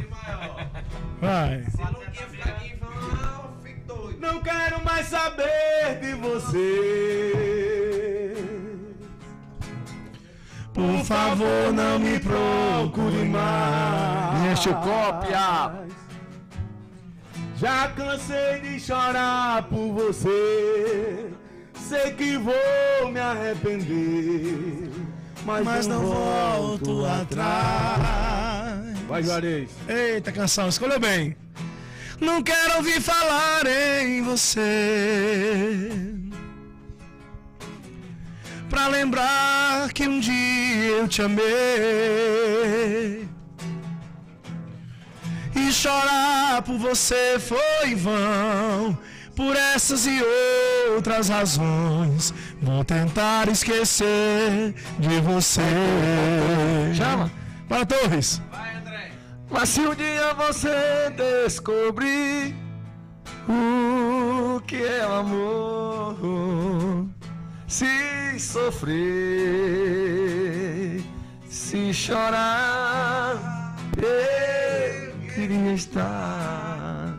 Vai. 1.20 1.64
Se 1.64 1.77
Luquinha 1.78 2.28
ficar 2.28 2.51
aqui 2.51 2.66
em 2.66 2.70
fico 2.70 3.52
doido. 3.86 4.20
Não 4.20 4.40
quero 4.40 4.84
mais 4.84 5.06
saber 5.06 6.00
de 6.00 6.14
você. 6.14 7.62
Por 10.72 11.04
favor, 11.04 11.72
não 11.72 11.98
me 11.98 12.18
procure 12.18 13.24
mais. 13.26 14.52
Enche 14.52 14.70
o 14.70 14.74
cópia. 14.74 15.72
Já 17.56 17.88
cansei 17.88 18.60
de 18.60 18.80
chorar 18.80 19.64
por 19.64 19.92
você. 19.92 21.30
Sei 21.74 22.12
que 22.12 22.38
vou 22.38 23.12
me 23.12 23.20
arrepender. 23.20 24.90
Mas, 25.44 25.64
Mas 25.64 25.86
não 25.86 26.00
volto 26.00 27.04
atrás. 27.04 28.98
Vai, 29.06 29.22
Juarez. 29.22 29.68
Eita, 29.88 30.32
canção, 30.32 30.68
escolheu 30.68 30.98
bem. 30.98 31.36
Não 32.23 32.40
quero 32.40 32.77
ouvir 32.77 33.01
falar 33.01 33.66
em 33.66 34.23
você. 34.23 35.90
Pra 38.70 38.86
lembrar 38.86 39.93
que 39.93 40.07
um 40.07 40.20
dia 40.20 40.99
eu 41.01 41.09
te 41.09 41.20
amei. 41.20 41.43
E 45.57 45.73
chorar 45.73 46.62
por 46.62 46.78
você 46.78 47.40
foi 47.40 47.97
vão. 47.97 48.97
Por 49.35 49.57
essas 49.57 50.07
e 50.07 50.23
outras 50.94 51.28
razões, 51.28 52.32
vou 52.62 52.85
tentar 52.85 53.49
esquecer 53.49 54.77
de 54.97 55.20
você. 55.23 55.61
Chama. 56.94 57.32
Para 57.69 57.85
Torres. 57.85 58.40
Mas 59.53 59.69
se 59.69 59.81
um 59.81 59.95
dia 59.95 60.33
você 60.33 61.11
descobrir 61.45 62.57
o 63.47 64.59
que 64.61 64.83
é 64.83 65.07
o 65.07 65.12
amor, 65.12 67.07
se 67.69 68.41
sofrer, 68.41 69.03
se 71.51 71.93
chorar, 71.93 73.77
eu 73.99 75.12
queria 75.35 75.74
estar 75.74 77.19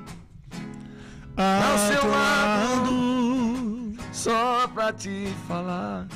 Ao 1.38 1.78
seu 1.78 2.10
lado. 2.10 3.94
só 4.12 4.68
pra 4.70 4.92
te 4.92 5.28
falar. 5.48 6.08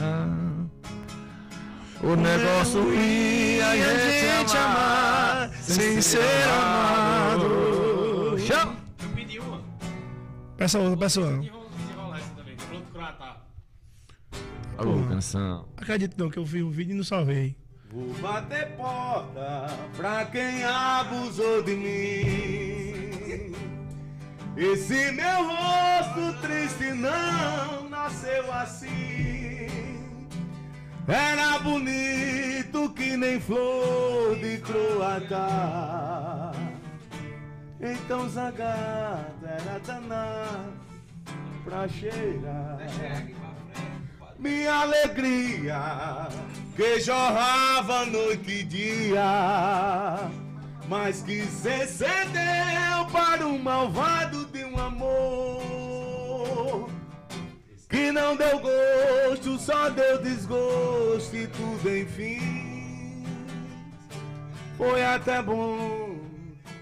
O 2.01 2.15
negócio 2.15 2.93
ia 2.93 3.67
a 3.67 3.75
gente 3.75 4.55
amar 4.55 5.51
sem 5.61 5.99
ser 6.01 6.43
amado. 6.43 8.37
Chama! 8.39 8.75
Eu 9.01 9.09
pedi 9.15 9.39
uma. 9.39 9.61
Peça 10.55 10.79
outra, 10.79 10.97
peça 10.97 11.21
outra. 11.21 11.35
Vamos 11.37 11.71
desenrolar 11.75 12.17
essa 12.19 12.29
também. 12.35 12.55
Pronto, 12.55 12.91
croata. 12.93 13.37
Alô, 14.77 15.03
canção. 15.09 15.67
Acredito 15.75 16.15
não 16.17 16.29
que 16.29 16.37
eu 16.37 16.45
vi 16.45 16.61
o 16.61 16.69
vídeo 16.69 16.93
e 16.93 16.97
não 16.97 17.03
salvei. 17.03 17.57
Vou 17.91 18.13
bater 18.21 18.75
porta 18.75 19.67
pra 19.95 20.25
quem 20.25 20.63
abusou 20.63 21.63
de 21.63 21.75
mim. 21.75 23.55
Esse 24.55 25.11
meu 25.13 25.47
rosto 25.47 26.41
triste 26.41 26.93
não 26.93 27.89
nasceu 27.89 28.51
assim. 28.53 29.36
Era 31.07 31.59
bonito 31.59 32.89
que 32.89 33.15
nem 33.15 33.39
flor 33.39 34.35
de 34.35 34.57
croata. 34.57 36.51
Então 37.79 38.27
Zagata 38.27 39.31
era 39.41 39.79
danado 39.79 40.73
pra 41.63 41.87
cheirar. 41.87 42.79
Minha 44.37 44.81
alegria 44.81 46.27
que 46.75 46.99
jorrava 46.99 48.05
noite 48.05 48.51
e 48.51 48.63
dia, 48.63 50.29
mas 50.89 51.21
que 51.21 51.43
se 51.43 51.87
cedeu 51.87 53.05
para 53.13 53.47
o 53.47 53.57
malvado 53.57 54.45
de 54.47 54.65
um 54.65 54.77
amor 54.77 55.67
que 57.89 58.11
não 58.11 58.35
deu 58.35 58.59
gosto, 58.59 59.57
só 59.57 59.89
deu 59.89 60.21
desgosto 60.21 61.35
e 61.35 61.47
tudo 61.47 61.97
enfim. 61.97 63.23
Foi 64.77 65.03
até 65.03 65.41
bom 65.41 66.19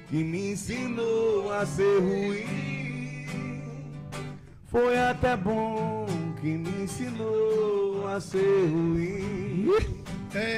que 0.10 0.24
me 0.24 0.52
ensinou 0.52 1.52
a 1.54 1.66
ser 1.66 2.00
ruim. 2.00 3.62
Foi 4.66 4.98
até 4.98 5.38
bom 5.38 6.06
que 6.42 6.48
me 6.48 6.84
ensinou 6.84 8.08
a 8.08 8.20
ser 8.20 8.66
ruim. 8.70 9.64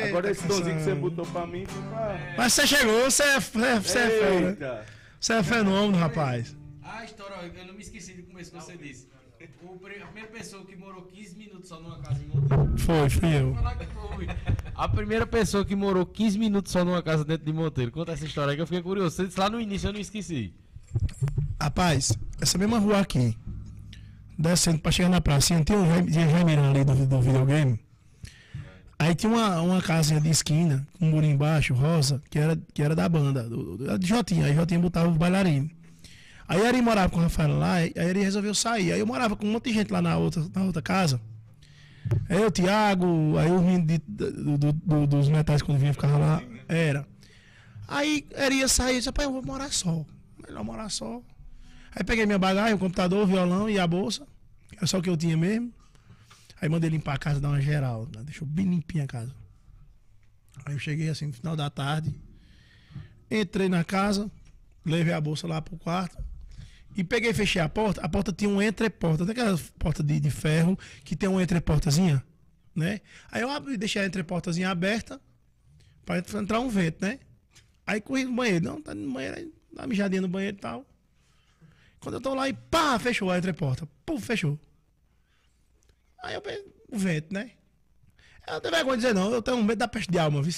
Agora 0.07 0.31
esse 0.31 0.47
tonzinho 0.47 0.77
que 0.77 0.83
você 0.83 0.95
botou 0.95 1.25
pra 1.27 1.45
mim 1.45 1.65
foi 1.67 1.81
pra. 1.83 2.33
Mas 2.35 2.53
você 2.53 2.65
chegou, 2.65 3.03
você 3.11 3.23
é, 3.23 3.39
você 3.39 3.59
é, 3.59 3.79
você 3.79 3.99
é 3.99 4.09
fera. 4.09 4.49
Eita! 4.49 4.85
Você 5.19 5.33
é 5.33 5.43
fenômeno, 5.43 5.97
rapaz. 5.97 6.55
Ai, 6.81 7.05
história, 7.05 7.35
eu 7.55 7.65
não 7.65 7.73
me 7.73 7.81
esqueci 7.81 8.13
do 8.13 8.23
começo 8.23 8.51
que 8.51 8.57
você 8.57 8.77
disse. 8.77 9.07
O, 9.61 9.75
a 9.75 10.07
primeira 10.07 10.27
pessoa 10.31 10.65
que 10.65 10.75
morou 10.75 11.01
15 11.03 11.35
minutos 11.35 11.69
só 11.69 11.79
numa 11.79 11.99
casa 11.99 12.23
em 12.23 12.27
Monteiro. 12.27 12.77
Foi, 12.77 13.09
fui 13.09 13.35
eu. 13.35 13.55
A 14.75 14.87
primeira 14.87 15.27
pessoa 15.27 15.65
que 15.65 15.75
morou 15.75 16.05
15 16.05 16.37
minutos 16.37 16.71
só 16.71 16.85
numa 16.85 17.01
casa 17.01 17.25
dentro 17.25 17.45
de 17.45 17.53
Monteiro. 17.53 17.91
Conta 17.91 18.11
essa 18.11 18.25
história 18.25 18.51
aí 18.51 18.55
que 18.55 18.61
eu 18.61 18.67
fiquei 18.67 18.81
curioso. 18.81 19.15
Você 19.15 19.25
disse 19.27 19.39
lá 19.39 19.49
no 19.49 19.59
início, 19.59 19.87
eu 19.87 19.93
não 19.93 19.99
esqueci. 19.99 20.53
Rapaz, 21.61 22.17
essa 22.39 22.57
mesma 22.57 22.79
rua 22.79 22.99
aqui, 22.99 23.35
descendo 24.37 24.79
pra 24.79 24.91
chegar 24.91 25.09
na 25.09 25.19
praça, 25.19 25.59
tem 25.63 25.75
um 25.75 26.09
Jaimirão 26.09 26.69
ali 26.69 26.83
do, 26.83 26.93
do 27.05 27.21
videogame. 27.21 27.79
Aí 28.99 29.13
tinha 29.13 29.31
uma, 29.31 29.61
uma 29.61 29.81
casinha 29.81 30.19
de 30.19 30.29
esquina, 30.29 30.87
com 30.97 31.05
um 31.05 31.11
muro 31.11 31.25
embaixo, 31.25 31.73
rosa, 31.73 32.21
que 32.31 32.39
era, 32.39 32.57
que 32.73 32.81
era 32.81 32.95
da 32.95 33.07
banda, 33.07 33.43
do, 33.43 33.77
do, 33.77 34.05
Jotinha. 34.05 34.45
Aí 34.45 34.55
Jotinha 34.55 34.79
botava 34.79 35.07
os 35.07 35.17
bailarinos. 35.17 35.69
Aí 36.47 36.65
Ari 36.65 36.81
morava 36.81 37.09
com 37.09 37.17
o 37.19 37.21
Rafael 37.21 37.57
lá, 37.57 37.73
aí 37.75 37.91
ele 37.95 38.23
resolveu 38.23 38.55
sair. 38.55 38.93
Aí 38.93 38.99
eu 38.99 39.05
morava 39.07 39.35
com 39.35 39.45
um 39.45 39.51
monte 39.51 39.65
de 39.65 39.73
gente 39.73 39.91
lá 39.91 40.01
na 40.01 40.17
outra, 40.17 40.45
na 40.53 40.63
outra 40.63 40.81
casa. 40.81 41.19
Aí 42.29 42.43
o 42.45 42.49
Thiago, 42.49 43.37
aí 43.37 43.51
os 43.51 43.61
meninos 43.61 43.85
de- 43.87 43.97
do- 44.07 44.57
do- 44.57 44.71
do- 44.73 45.07
dos 45.07 45.27
metais 45.27 45.61
quando 45.61 45.77
vinha 45.77 45.91
ficava 45.93 46.17
lá. 46.17 46.41
Era. 46.69 47.05
Aí 47.87 48.25
ele 48.31 48.55
ia 48.55 48.67
sair, 48.67 48.93
eu 48.93 48.97
disse, 48.99 49.09
rapaz, 49.09 49.27
eu 49.27 49.33
vou 49.33 49.41
morar 49.43 49.71
só. 49.73 50.05
Melhor 50.45 50.63
morar 50.63 50.89
só. 50.89 51.21
Aí 51.93 52.03
peguei 52.03 52.25
minha 52.25 52.39
bagagem, 52.39 52.73
o 52.75 52.77
computador, 52.77 53.23
o 53.23 53.27
violão 53.27 53.69
e 53.69 53.77
a 53.77 53.85
bolsa. 53.87 54.25
que 54.69 54.77
Era 54.77 54.87
só 54.87 54.99
o 54.99 55.01
que 55.01 55.09
eu 55.09 55.17
tinha 55.17 55.35
mesmo. 55.35 55.73
Aí 56.61 56.69
mandei 56.69 56.89
limpar 56.89 57.15
a 57.15 57.17
casa, 57.17 57.41
dar 57.41 57.49
uma 57.49 57.61
geral. 57.61 58.07
né? 58.15 58.23
Deixou 58.23 58.47
bem 58.47 58.65
limpinha 58.65 59.03
a 59.03 59.07
casa. 59.07 59.33
Aí 60.65 60.73
eu 60.73 60.79
cheguei 60.79 61.09
assim 61.09 61.27
no 61.27 61.33
final 61.33 61.55
da 61.57 61.69
tarde. 61.69 62.13
Entrei 63.29 63.67
na 63.67 63.83
casa, 63.83 64.31
levei 64.85 65.13
a 65.13 65.19
bolsa 65.19 65.45
lá 65.47 65.61
pro 65.61 65.77
quarto. 65.77 66.17
E 66.97 67.03
peguei 67.03 67.29
e 67.29 67.33
fechei 67.33 67.61
a 67.61 67.69
porta. 67.69 68.01
A 68.01 68.09
porta 68.09 68.33
tinha 68.33 68.49
um 68.49 68.59
entreporta. 68.59 69.23
Tem 69.23 69.31
aquela 69.31 69.55
porta 69.77 70.01
de, 70.01 70.19
de 70.19 70.31
ferro 70.31 70.77
que 71.03 71.15
tem 71.15 71.29
uma 71.29 71.43
entreportazinha, 71.43 72.25
né? 72.75 73.01
Aí 73.31 73.43
eu 73.43 73.51
abri, 73.51 73.77
deixei 73.77 74.01
a 74.01 74.05
entreportazinha 74.05 74.71
aberta 74.71 75.21
pra 76.03 76.17
entrar 76.17 76.59
um 76.59 76.69
vento, 76.69 77.05
né? 77.05 77.19
Aí 77.85 78.01
corri 78.01 78.25
no 78.25 78.33
banheiro. 78.33 78.65
Não, 78.65 78.81
tá 78.81 78.95
no 78.95 79.13
banheiro, 79.13 79.53
dá 79.71 79.83
uma 79.83 79.87
mijadinha 79.87 80.21
no 80.21 80.27
banheiro 80.27 80.57
e 80.57 80.59
tal. 80.59 80.83
Quando 81.99 82.15
eu 82.15 82.21
tô 82.21 82.33
lá 82.33 82.49
e 82.49 82.53
pá, 82.53 82.97
fechou 82.97 83.29
a 83.29 83.37
entreporta. 83.37 83.87
Pum, 84.03 84.19
fechou. 84.19 84.59
Aí 86.23 86.33
eu 86.33 86.41
pensei, 86.41 86.65
o 86.91 86.97
vento, 86.97 87.31
né? 87.31 87.51
Eu 88.47 88.53
não 88.53 88.61
tenho 88.61 88.73
vergonha 88.73 88.97
de 88.97 89.01
dizer 89.03 89.13
não, 89.13 89.31
eu 89.31 89.41
tenho 89.41 89.63
medo 89.63 89.77
da 89.77 89.87
peste 89.87 90.11
de 90.11 90.17
alma, 90.17 90.41
viu? 90.41 90.53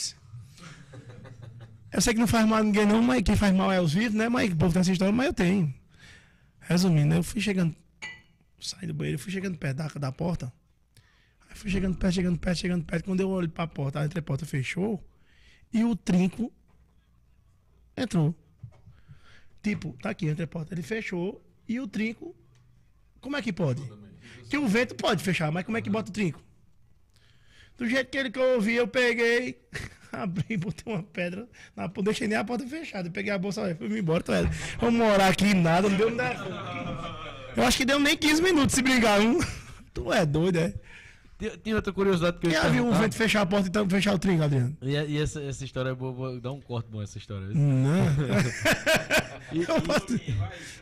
Eu 1.91 2.01
sei 2.01 2.13
que 2.13 2.19
não 2.19 2.27
faz 2.27 2.47
mal 2.47 2.59
a 2.59 2.63
ninguém 2.63 2.85
não, 2.85 3.01
mas 3.01 3.23
quem 3.23 3.35
faz 3.35 3.53
mal 3.53 3.69
é 3.71 3.81
os 3.81 3.93
vivos, 3.93 4.13
né? 4.13 4.29
Mas 4.29 4.53
o 4.53 4.55
povo 4.55 4.71
tem 4.71 4.79
essa 4.79 4.91
história, 4.91 5.11
mas 5.11 5.25
eu 5.25 5.33
tenho. 5.33 5.78
Resumindo, 6.69 7.15
eu 7.15 7.23
fui 7.23 7.41
chegando, 7.41 7.75
saí 8.61 8.85
do 8.85 8.93
banheiro, 8.93 9.17
fui 9.17 9.31
chegando 9.31 9.57
perto 9.57 9.77
da, 9.77 9.87
da 9.87 10.11
porta. 10.11 10.53
Aí 11.49 11.55
fui 11.55 11.71
chegando 11.71 11.97
perto, 11.97 12.13
chegando 12.13 12.37
perto, 12.37 12.59
chegando 12.59 12.85
perto. 12.85 13.05
Quando 13.05 13.21
eu 13.21 13.29
olho 13.31 13.49
pra 13.49 13.65
porta, 13.65 13.99
a 13.99 14.05
entreporta 14.05 14.45
fechou 14.45 15.03
e 15.73 15.83
o 15.83 15.95
trinco 15.95 16.53
entrou. 17.97 18.35
Tipo, 19.63 19.97
tá 19.99 20.11
aqui, 20.11 20.29
a 20.29 20.31
entreporta, 20.31 20.71
ele 20.75 20.83
fechou 20.83 21.43
e 21.67 21.79
o 21.79 21.87
trinco, 21.87 22.35
como 23.19 23.35
é 23.35 23.41
que 23.41 23.51
pode? 23.51 23.81
Que 24.47 24.55
o 24.55 24.67
vento 24.67 24.93
pode 24.93 25.23
fechar, 25.23 25.51
mas 25.51 25.65
como 25.65 25.75
é 25.75 25.81
que 25.81 25.89
bota 25.89 26.11
o 26.11 26.13
trinco? 26.13 26.39
Do 27.79 27.89
jeito 27.89 28.11
que 28.11 28.17
ele 28.19 28.29
que 28.29 28.37
eu 28.37 28.53
ouvi, 28.57 28.75
eu 28.75 28.87
peguei, 28.87 29.59
abri, 30.23 30.57
botei 30.57 30.91
uma 30.93 31.03
pedra, 31.03 31.47
na, 31.75 31.91
não 31.95 32.03
deixei 32.03 32.27
nem 32.27 32.37
a 32.37 32.43
porta 32.43 32.65
fechada. 32.67 33.09
Peguei 33.09 33.31
a 33.31 33.37
bolsa, 33.37 33.75
fui 33.75 33.89
me 33.89 33.99
embora, 33.99 34.23
tô 34.23 34.33
ela. 34.33 34.49
Vamos 34.79 34.99
morar 34.99 35.27
aqui 35.29 35.53
nada, 35.53 35.89
não 35.89 35.97
deu 35.97 36.09
nada. 36.11 36.45
Eu 37.55 37.63
acho 37.63 37.77
que 37.77 37.85
deu 37.85 37.99
nem 37.99 38.15
15 38.15 38.41
minutos 38.41 38.75
se 38.75 38.81
brigar 38.81 39.19
um. 39.19 39.39
Tu 39.93 40.13
é 40.13 40.25
doido, 40.25 40.57
é? 40.57 40.73
Tem, 41.37 41.49
tem 41.57 41.73
outra 41.73 41.91
curiosidade 41.93 42.37
que 42.37 42.47
eu 42.47 42.51
Já 42.51 42.67
viu 42.67 42.85
um 42.85 42.91
vento 42.93 43.15
fechar 43.15 43.41
a 43.41 43.45
porta 43.45 43.67
e 43.67 43.69
então 43.69 43.89
fechar 43.89 44.13
o 44.13 44.19
trinco, 44.19 44.43
Adriano? 44.43 44.77
E, 44.81 44.91
e 44.91 45.17
essa, 45.17 45.41
essa 45.41 45.63
história 45.63 45.89
é 45.89 45.95
boa, 45.95 46.11
boa, 46.11 46.39
dá 46.39 46.51
um 46.51 46.59
corte 46.59 46.89
bom 46.91 47.01
essa 47.01 47.17
história. 47.17 47.47
Não. 47.55 48.05
E, 49.51 49.65
posso- 49.65 50.19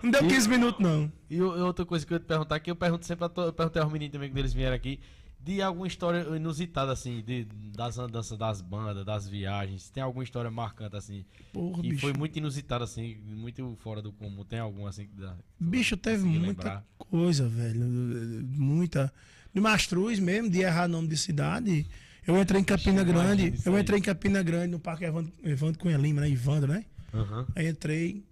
Não 0.04 0.12
deu 0.12 0.28
15 0.28 0.49
minutos, 0.49 0.82
não. 0.84 1.12
e 1.30 1.41
outra 1.41 1.86
coisa 1.86 2.06
que 2.06 2.12
eu 2.12 2.16
ia 2.16 2.20
te 2.20 2.26
perguntar, 2.26 2.60
que 2.60 2.70
eu 2.70 2.76
pergunto 2.76 3.06
sempre 3.06 3.30
to, 3.30 3.41
eu 3.41 3.54
perguntei 3.54 3.82
aos 3.82 3.91
meninos 3.91 4.12
também 4.14 4.30
quando 4.30 4.40
eles 4.40 4.54
vieram 4.54 4.76
aqui, 4.76 4.99
de 5.48 5.61
alguma 5.61 5.88
história 5.88 6.19
inusitada, 6.36 6.91
assim, 6.91 7.24
de, 7.26 7.45
das 7.74 7.98
andanças 7.98 8.38
das 8.38 8.60
bandas, 8.60 9.06
das 9.06 9.30
viagens. 9.30 9.90
Tem 9.90 10.03
alguma 10.03 10.24
história 10.24 10.52
marcante, 10.52 10.98
assim, 10.98 11.24
Porra, 11.53 11.82
que 11.82 11.90
bicho. 11.90 12.02
foi 12.02 12.11
muito 12.14 12.38
inusitada, 12.38 12.84
assim, 12.84 13.15
muito 13.26 13.78
fora 13.80 14.02
do 14.02 14.11
comum. 14.11 14.44
Tem 14.44 14.60
alguma, 14.60 14.90
assim, 14.90 15.07
que 15.07 15.15
dá. 15.15 15.34
Bicho, 15.57 15.95
teve 15.95 16.26
muita 16.26 16.48
lembrar. 16.48 16.86
coisa, 16.98 17.48
velho. 17.48 17.80
Muita. 17.86 19.14
De 19.53 19.61
Mastruz 19.61 20.19
mesmo, 20.19 20.49
de 20.49 20.60
errar 20.60 20.88
nome 20.90 21.07
de 21.07 21.15
cidade. 21.15 21.88
Eu 22.28 22.40
entrei 22.41 22.60
em 22.60 22.65
Campina 22.65 23.03
Grande. 23.06 23.53
Eu 23.65 23.80
entrei 23.80 23.99
em 23.99 24.02
Campina 24.03 24.44
Grande, 24.44 24.68
no 24.68 24.80
Parque 24.80 25.06
Evandro, 25.06 25.32
Evandro 25.44 25.80
Cunha 25.80 25.98
Lima, 25.98 26.19
né? 26.19 26.30
Ivandro, 26.30 26.74
né? 26.74 26.84
Aham. 27.14 27.48
Aí 27.56 27.68
entrei 27.69 28.26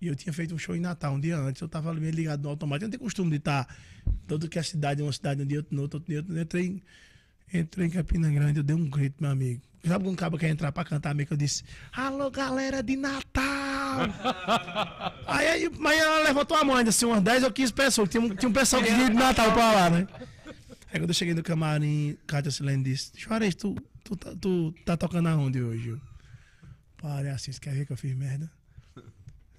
e 0.00 0.06
eu 0.06 0.16
tinha 0.16 0.32
feito 0.32 0.54
um 0.54 0.58
show 0.58 0.74
em 0.74 0.80
Natal 0.80 1.14
um 1.14 1.20
dia 1.20 1.36
antes. 1.36 1.60
Eu 1.60 1.68
tava 1.68 1.90
ali 1.90 2.00
meio 2.00 2.12
ligado 2.12 2.42
no 2.42 2.48
automático. 2.48 2.84
Eu 2.84 2.86
não 2.88 2.90
tenho 2.90 3.02
costume 3.02 3.30
de 3.30 3.36
estar 3.36 3.66
todo 4.26 4.48
que 4.48 4.58
a 4.58 4.62
cidade, 4.62 5.02
uma 5.02 5.12
cidade 5.12 5.42
um 5.42 5.46
dia, 5.46 5.58
outro 5.58 5.74
no 5.76 5.82
outro, 5.82 5.98
outro 5.98 6.10
dia. 6.10 6.20
outro. 6.20 6.36
Eu 6.36 6.42
entrei, 6.42 6.82
entrei 7.52 7.86
em 7.86 7.90
Campina 7.90 8.30
Grande, 8.30 8.60
eu 8.60 8.62
dei 8.62 8.74
um 8.76 8.88
grito, 8.88 9.16
meu 9.20 9.30
amigo. 9.30 9.60
Sabe 9.84 10.04
quando 10.04 10.12
um 10.12 10.16
cabo 10.16 10.36
quer 10.36 10.48
entrar 10.50 10.72
pra 10.72 10.84
cantar 10.84 11.14
meio 11.14 11.26
que 11.26 11.32
eu 11.32 11.38
disse, 11.38 11.64
alô 11.92 12.30
galera 12.30 12.82
de 12.82 12.96
Natal! 12.96 14.00
aí, 15.26 15.46
aí, 15.48 15.70
mas 15.78 15.98
ela 15.98 16.22
levantou 16.24 16.56
a 16.56 16.62
mão 16.64 16.76
ainda, 16.76 16.90
assim, 16.90 17.06
umas 17.06 17.22
10 17.22 17.44
ou 17.44 17.50
15 17.50 17.72
pessoas. 17.72 18.08
Tinha 18.10 18.22
um, 18.22 18.28
tinha 18.34 18.48
um 18.48 18.52
pessoal 18.52 18.82
que 18.82 18.90
vinha 18.92 19.08
de 19.08 19.16
Natal 19.16 19.52
pra 19.52 19.72
lá, 19.72 19.90
né? 19.90 20.06
Aí 20.92 20.98
quando 21.00 21.08
eu 21.10 21.14
cheguei 21.14 21.32
no 21.34 21.42
camarim, 21.42 22.16
Cátia 22.26 22.50
Silene 22.50 22.82
disse, 22.84 23.12
Juarez, 23.16 23.54
tu, 23.54 23.74
tu, 24.04 24.16
tá- 24.16 24.34
tu 24.38 24.74
tá 24.84 24.96
tocando 24.96 25.28
aonde 25.28 25.62
hoje? 25.62 25.96
Parei 26.98 27.30
assim, 27.30 27.50
você 27.52 27.60
quer 27.60 27.72
ver 27.74 27.86
que 27.86 27.92
eu 27.92 27.96
fiz 27.96 28.14
merda? 28.14 28.50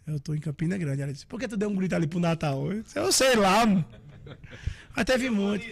Eu 0.05 0.19
tô 0.19 0.33
em 0.33 0.39
Campina 0.39 0.77
Grande. 0.77 1.01
Ela 1.01 1.13
disse, 1.13 1.25
por 1.25 1.39
que 1.39 1.47
tu 1.47 1.55
deu 1.57 1.69
um 1.69 1.75
grito 1.75 1.93
ali 1.95 2.07
pro 2.07 2.19
Natal? 2.19 2.71
Eu, 2.71 2.81
disse, 2.83 2.97
eu 2.97 3.11
sei 3.11 3.35
lá, 3.35 3.65
mano. 3.65 3.85
Mas 4.95 5.05
teve 5.05 5.29
muito. 5.29 5.63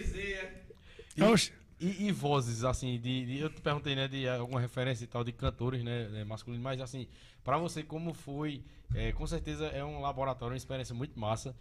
Oxe, 1.20 1.52
E, 1.80 2.06
e 2.08 2.12
vozes, 2.12 2.62
assim, 2.64 2.98
de, 3.00 3.24
de- 3.26 3.38
Eu 3.38 3.50
te 3.50 3.60
perguntei, 3.60 3.94
né, 3.94 4.06
de 4.06 4.28
alguma 4.28 4.60
referência 4.60 5.04
e 5.04 5.06
tal 5.06 5.24
de 5.24 5.32
cantores, 5.32 5.82
né, 5.82 6.08
né, 6.08 6.24
masculinos, 6.24 6.62
mas 6.62 6.80
assim, 6.80 7.06
pra 7.42 7.56
você, 7.58 7.82
como 7.82 8.12
foi? 8.14 8.62
é, 8.94 9.12
com 9.12 9.26
certeza 9.26 9.66
é 9.66 9.84
um 9.84 10.00
laboratório, 10.00 10.52
uma 10.52 10.58
experiência 10.58 10.94
muito 10.94 11.18
massa 11.18 11.54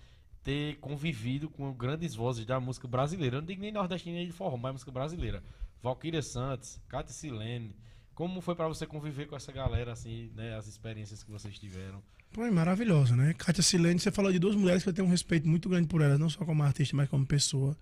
ter 0.43 0.77
convivido 0.79 1.49
com 1.49 1.71
grandes 1.73 2.15
vozes 2.15 2.45
da 2.45 2.59
música 2.59 2.87
brasileira. 2.87 3.37
Eu 3.37 3.41
não 3.41 3.47
digo 3.47 3.61
nem 3.61 3.71
nordestina 3.71 4.15
nem 4.17 4.25
de 4.27 4.33
forró, 4.33 4.57
mas 4.57 4.71
música 4.73 4.91
brasileira. 4.91 5.43
Valquíria 5.81 6.21
Santos, 6.21 6.79
Cátia 6.89 7.13
Silene. 7.13 7.75
Como 8.15 8.41
foi 8.41 8.55
pra 8.55 8.67
você 8.67 8.85
conviver 8.85 9.27
com 9.27 9.35
essa 9.35 9.51
galera, 9.51 9.91
assim, 9.93 10.31
né, 10.35 10.55
as 10.55 10.67
experiências 10.67 11.23
que 11.23 11.31
vocês 11.31 11.57
tiveram? 11.59 12.01
Pô, 12.31 12.45
é 12.45 12.51
maravilhosa, 12.51 13.15
né? 13.15 13.33
Kátia 13.33 13.63
Silene, 13.63 13.99
você 13.99 14.11
falou 14.11 14.31
de 14.31 14.37
duas 14.37 14.55
mulheres 14.55 14.83
que 14.83 14.89
eu 14.89 14.93
tenho 14.93 15.07
um 15.07 15.11
respeito 15.11 15.47
muito 15.47 15.67
grande 15.67 15.87
por 15.87 16.01
elas, 16.01 16.19
não 16.19 16.29
só 16.29 16.45
como 16.45 16.61
artista, 16.61 16.95
mas 16.95 17.09
como 17.09 17.25
pessoa. 17.25 17.75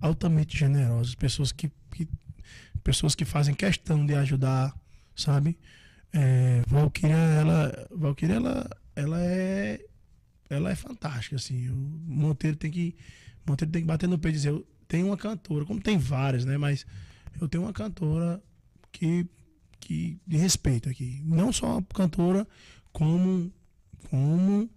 Altamente 0.00 0.56
generosas, 0.56 1.14
pessoas 1.16 1.50
que, 1.50 1.70
que- 1.92 2.08
pessoas 2.84 3.14
que 3.14 3.24
fazem 3.24 3.54
questão 3.54 4.06
de 4.06 4.14
ajudar, 4.14 4.72
sabe? 5.16 5.58
É, 6.12 6.62
Valkyria, 6.68 7.16
ela, 7.16 7.88
Valkyria, 7.90 8.36
ela, 8.36 8.70
ela 8.94 9.20
é, 9.20 9.84
ela 10.48 10.70
é 10.70 10.74
fantástica, 10.76 11.34
assim. 11.36 11.68
O 11.68 11.74
Monteiro 11.74 12.56
tem 12.56 12.70
que, 12.70 12.94
Monteiro 13.44 13.72
tem 13.72 13.82
que 13.82 13.88
bater 13.88 14.08
no 14.08 14.18
peito 14.18 14.34
e 14.36 14.38
dizer, 14.38 14.50
eu 14.50 14.64
tenho 14.86 15.08
uma 15.08 15.16
cantora, 15.16 15.64
como 15.64 15.80
tem 15.80 15.98
várias, 15.98 16.44
né? 16.44 16.56
Mas 16.56 16.86
eu 17.40 17.48
tenho 17.48 17.64
uma 17.64 17.72
cantora 17.72 18.40
que, 18.92 19.26
que 19.80 20.20
de 20.24 20.36
respeito 20.36 20.88
aqui, 20.88 21.20
não 21.24 21.52
só 21.52 21.82
cantora, 21.92 22.46
como 22.92 23.52
como 24.10 24.68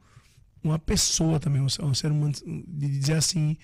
uma 0.64 0.78
pessoa 0.78 1.40
também, 1.40 1.62
um 1.62 1.70
ser, 1.70 2.12
um 2.12 2.18
humano, 2.18 2.34
de 2.68 2.88
dizer 2.88 3.16
assim, 3.16 3.58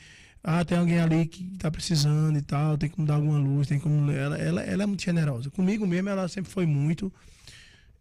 ah, 0.43 0.63
tem 0.63 0.77
alguém 0.77 0.99
ali 0.99 1.25
que 1.25 1.43
tá 1.57 1.69
precisando 1.69 2.37
e 2.37 2.41
tal, 2.41 2.77
tem 2.77 2.89
como 2.89 3.05
dar 3.05 3.15
alguma 3.15 3.37
luz, 3.37 3.67
tem 3.67 3.79
como. 3.79 4.09
Ela, 4.11 4.37
ela, 4.37 4.61
ela 4.61 4.83
é 4.83 4.85
muito 4.85 5.03
generosa. 5.03 5.49
Comigo 5.49 5.85
mesmo, 5.85 6.09
ela 6.09 6.27
sempre 6.27 6.51
foi 6.51 6.65
muito. 6.65 7.11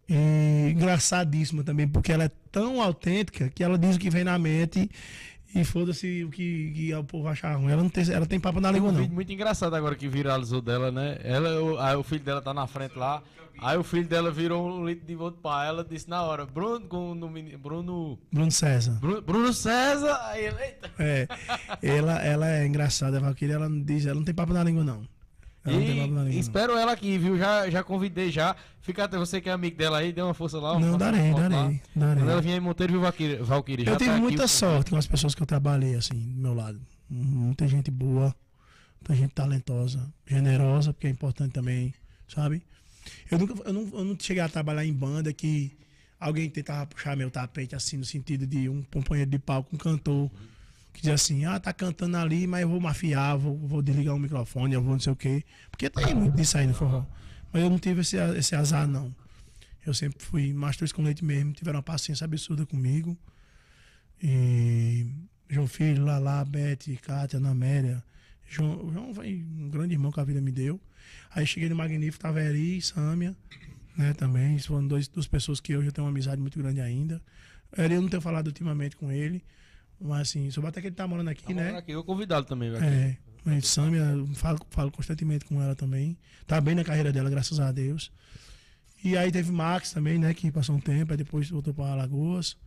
E 0.09 0.71
engraçadíssima 0.71 1.63
também, 1.63 1.87
porque 1.87 2.11
ela 2.11 2.23
é 2.23 2.31
tão 2.51 2.81
autêntica 2.81 3.49
que 3.49 3.61
ela 3.61 3.77
diz 3.77 3.97
o 3.97 3.99
que 3.99 4.09
vem 4.09 4.23
na 4.23 4.39
mente 4.39 4.89
e 5.61 5.63
foda-se 5.63 6.23
o 6.23 6.29
que, 6.29 6.71
que 6.75 6.93
o 6.93 7.03
povo 7.03 7.27
achar 7.27 7.55
ruim. 7.55 7.71
Ela 7.71 7.83
não 7.83 7.89
tem, 7.89 8.09
ela 8.11 8.25
tem 8.25 8.39
papo 8.39 8.59
na 8.59 8.71
língua, 8.71 8.91
não. 8.91 9.07
muito 9.07 9.31
engraçado 9.31 9.75
agora 9.75 9.95
que 9.95 10.07
viralizou 10.07 10.61
dela, 10.61 10.91
né? 10.91 11.17
Ela, 11.23 11.61
o, 11.61 11.79
aí 11.79 11.95
o 11.95 12.03
filho 12.03 12.23
dela 12.23 12.41
tá 12.41 12.53
na 12.53 12.67
frente 12.67 12.97
lá. 12.97 13.21
Aí 13.59 13.75
o 13.75 13.83
filho 13.83 14.07
dela 14.07 14.29
virou 14.29 14.69
um 14.69 14.85
litro 14.85 15.05
de 15.05 15.15
voto 15.15 15.39
pra 15.41 15.65
ela, 15.65 15.83
disse 15.83 16.07
na 16.07 16.21
hora, 16.21 16.45
Bruno, 16.45 16.85
Bruno, 17.59 18.19
Bruno 18.31 18.51
César. 18.51 18.99
Bruno, 18.99 19.21
Bruno 19.21 19.51
César, 19.51 20.15
aí 20.25 20.45
ele. 20.45 20.75
É, 20.99 21.27
ela, 21.81 22.19
ela 22.23 22.49
é 22.49 22.67
engraçada, 22.67 23.17
a 23.17 23.19
Valkyria, 23.19 23.55
ela 23.55 23.67
não 23.67 23.81
diz, 23.81 24.05
ela 24.05 24.15
não 24.15 24.23
tem 24.23 24.33
papo 24.33 24.53
na 24.53 24.63
língua, 24.63 24.83
não. 24.83 25.07
E 26.31 26.39
espero 26.39 26.77
ela 26.77 26.91
aqui, 26.93 27.17
viu? 27.17 27.37
Já, 27.37 27.69
já 27.69 27.83
convidei 27.83 28.31
já. 28.31 28.55
Fica 28.81 29.03
até 29.03 29.17
você 29.17 29.41
que 29.41 29.49
é 29.49 29.51
amigo 29.51 29.77
dela 29.77 29.97
aí, 29.99 30.11
dê 30.13 30.21
uma 30.21 30.33
força 30.33 30.57
lá. 30.59 30.79
Não, 30.79 30.97
darei, 30.97 31.33
darei, 31.33 31.81
darei. 31.95 32.21
Quando 32.21 32.29
ela 32.29 32.41
vier 32.41 32.57
em 32.57 32.59
Monteiro, 32.59 32.93
viu, 32.93 33.01
Valquíria? 33.01 33.43
Valquíria 33.43 33.85
já 33.85 33.91
Eu 33.91 33.97
tive 33.97 34.09
tá 34.09 34.15
aqui, 34.15 34.21
muita 34.23 34.45
o- 34.45 34.47
sorte 34.47 34.91
com 34.91 34.97
as 34.97 35.05
pessoas 35.07 35.35
que 35.35 35.41
eu 35.41 35.45
trabalhei, 35.47 35.95
assim, 35.95 36.15
do 36.17 36.41
meu 36.41 36.53
lado. 36.53 36.79
Muita 37.09 37.67
gente 37.67 37.91
boa, 37.91 38.33
muita 39.01 39.15
gente 39.15 39.33
talentosa, 39.33 39.99
generosa, 40.25 40.93
porque 40.93 41.07
é 41.07 41.09
importante 41.09 41.51
também, 41.53 41.93
sabe? 42.27 42.61
Eu 43.31 43.39
nunca 43.39 43.53
eu 43.67 43.73
não, 43.73 43.89
eu 43.93 44.03
não 44.05 44.17
cheguei 44.19 44.41
a 44.43 44.49
trabalhar 44.49 44.85
em 44.85 44.93
banda 44.93 45.31
que 45.33 45.71
alguém 46.19 46.49
tentava 46.49 46.85
puxar 46.85 47.15
meu 47.15 47.29
tapete, 47.31 47.75
assim, 47.75 47.95
no 47.97 48.05
sentido 48.05 48.45
de 48.47 48.67
um 48.69 48.81
companheiro 48.83 49.29
de 49.31 49.39
palco, 49.39 49.73
um 49.73 49.77
cantor, 49.77 50.29
que 50.97 51.01
dizia 51.03 51.13
assim, 51.13 51.45
ah, 51.45 51.59
tá 51.59 51.71
cantando 51.71 52.17
ali, 52.17 52.47
mas 52.47 52.63
eu 52.63 52.69
vou 52.69 52.81
mafiar, 52.81 53.37
vou, 53.37 53.55
vou 53.55 53.83
desligar 53.83 54.15
o 54.15 54.19
microfone, 54.19 54.73
eu 54.73 54.81
vou 54.81 54.93
não 54.93 54.99
sei 54.99 55.13
o 55.13 55.15
quê. 55.15 55.43
Porque 55.69 55.91
tem 55.91 56.15
muito 56.15 56.35
disso 56.35 56.57
aí 56.57 56.65
no 56.65 56.73
forró. 56.73 57.05
Mas 57.53 57.61
eu 57.61 57.69
não 57.69 57.77
tive 57.77 58.01
esse, 58.01 58.17
esse 58.17 58.55
azar, 58.55 58.87
não. 58.87 59.15
Eu 59.85 59.93
sempre 59.93 60.25
fui 60.25 60.51
master 60.51 60.91
com 60.91 61.03
leite 61.03 61.23
mesmo, 61.23 61.53
tiveram 61.53 61.77
uma 61.77 61.83
paciência 61.83 62.25
absurda 62.25 62.65
comigo. 62.65 63.15
E 64.23 65.05
João 65.47 65.67
Filho, 65.67 66.03
Lala, 66.03 66.43
Beth, 66.43 66.97
Kátia, 66.99 67.37
Ana 67.37 67.51
Amélia. 67.51 68.03
João, 68.49 68.91
João 68.91 69.13
foi 69.13 69.45
um 69.55 69.69
grande 69.69 69.93
irmão 69.93 70.11
que 70.11 70.19
a 70.19 70.23
vida 70.23 70.41
me 70.41 70.51
deu. 70.51 70.81
Aí 71.29 71.45
cheguei 71.45 71.69
no 71.69 71.75
Magnífico, 71.75 72.23
tava 72.23 72.41
Eri, 72.41 72.81
Sâmia, 72.81 73.35
né, 73.95 74.13
também. 74.15 74.57
Foram 74.57 74.87
dois, 74.87 75.07
duas 75.07 75.27
pessoas 75.27 75.59
que 75.59 75.77
hoje 75.77 75.89
eu 75.89 75.91
tenho 75.91 76.05
uma 76.05 76.11
amizade 76.11 76.41
muito 76.41 76.57
grande 76.57 76.81
ainda. 76.81 77.21
Eri 77.77 77.93
eu 77.93 78.01
não 78.01 78.09
tenho 78.09 78.21
falado 78.21 78.47
ultimamente 78.47 78.95
com 78.95 79.11
ele. 79.11 79.43
Mas 79.99 80.29
assim, 80.29 80.49
soube 80.51 80.67
até 80.69 80.79
que 80.81 80.87
ele 80.87 80.95
tá 80.95 81.07
morando 81.07 81.29
aqui, 81.29 81.43
Tá 81.43 81.53
né? 81.53 81.63
morando 81.63 81.77
aqui, 81.79 81.91
eu 81.91 82.03
convidado 82.03 82.45
também, 82.45 82.69
velho. 82.71 82.83
É, 82.83 83.17
mas 83.43 83.67
Samia, 83.67 84.01
eu 84.01 84.27
falo, 84.35 84.59
falo 84.69 84.91
constantemente 84.91 85.45
com 85.45 85.61
ela 85.61 85.75
também. 85.75 86.17
Tá 86.45 86.61
bem 86.61 86.75
na 86.75 86.83
carreira 86.83 87.11
dela, 87.11 87.29
graças 87.29 87.59
a 87.59 87.71
Deus. 87.71 88.11
E 89.03 89.15
aí 89.17 89.31
teve 89.31 89.51
Max 89.51 89.91
também, 89.91 90.17
né? 90.19 90.33
Que 90.33 90.51
passou 90.51 90.75
um 90.75 90.79
tempo, 90.79 91.11
aí 91.13 91.17
depois 91.17 91.49
voltou 91.49 91.73
para 91.73 91.91
Alagoas. 91.91 92.57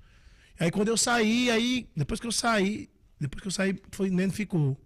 Aí 0.59 0.71
quando 0.71 0.89
eu 0.89 0.97
saí, 0.97 1.51
aí, 1.51 1.89
depois 1.97 2.21
que 2.21 2.27
eu 2.27 2.33
saí, 2.33 2.89
depois 3.19 3.41
que 3.43 3.49
eu 3.49 3.53
saí, 3.53 3.81
foi, 3.93 4.11
Neno 4.11 4.33
ficou. 4.33 4.77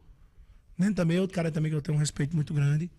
Neno 0.79 0.95
também 0.95 1.17
é 1.17 1.21
outro 1.21 1.35
cara 1.35 1.51
também 1.51 1.71
que 1.71 1.77
eu 1.77 1.83
tenho 1.83 1.97
um 1.97 2.01
respeito 2.01 2.35
muito 2.35 2.53
grande. 2.55 2.91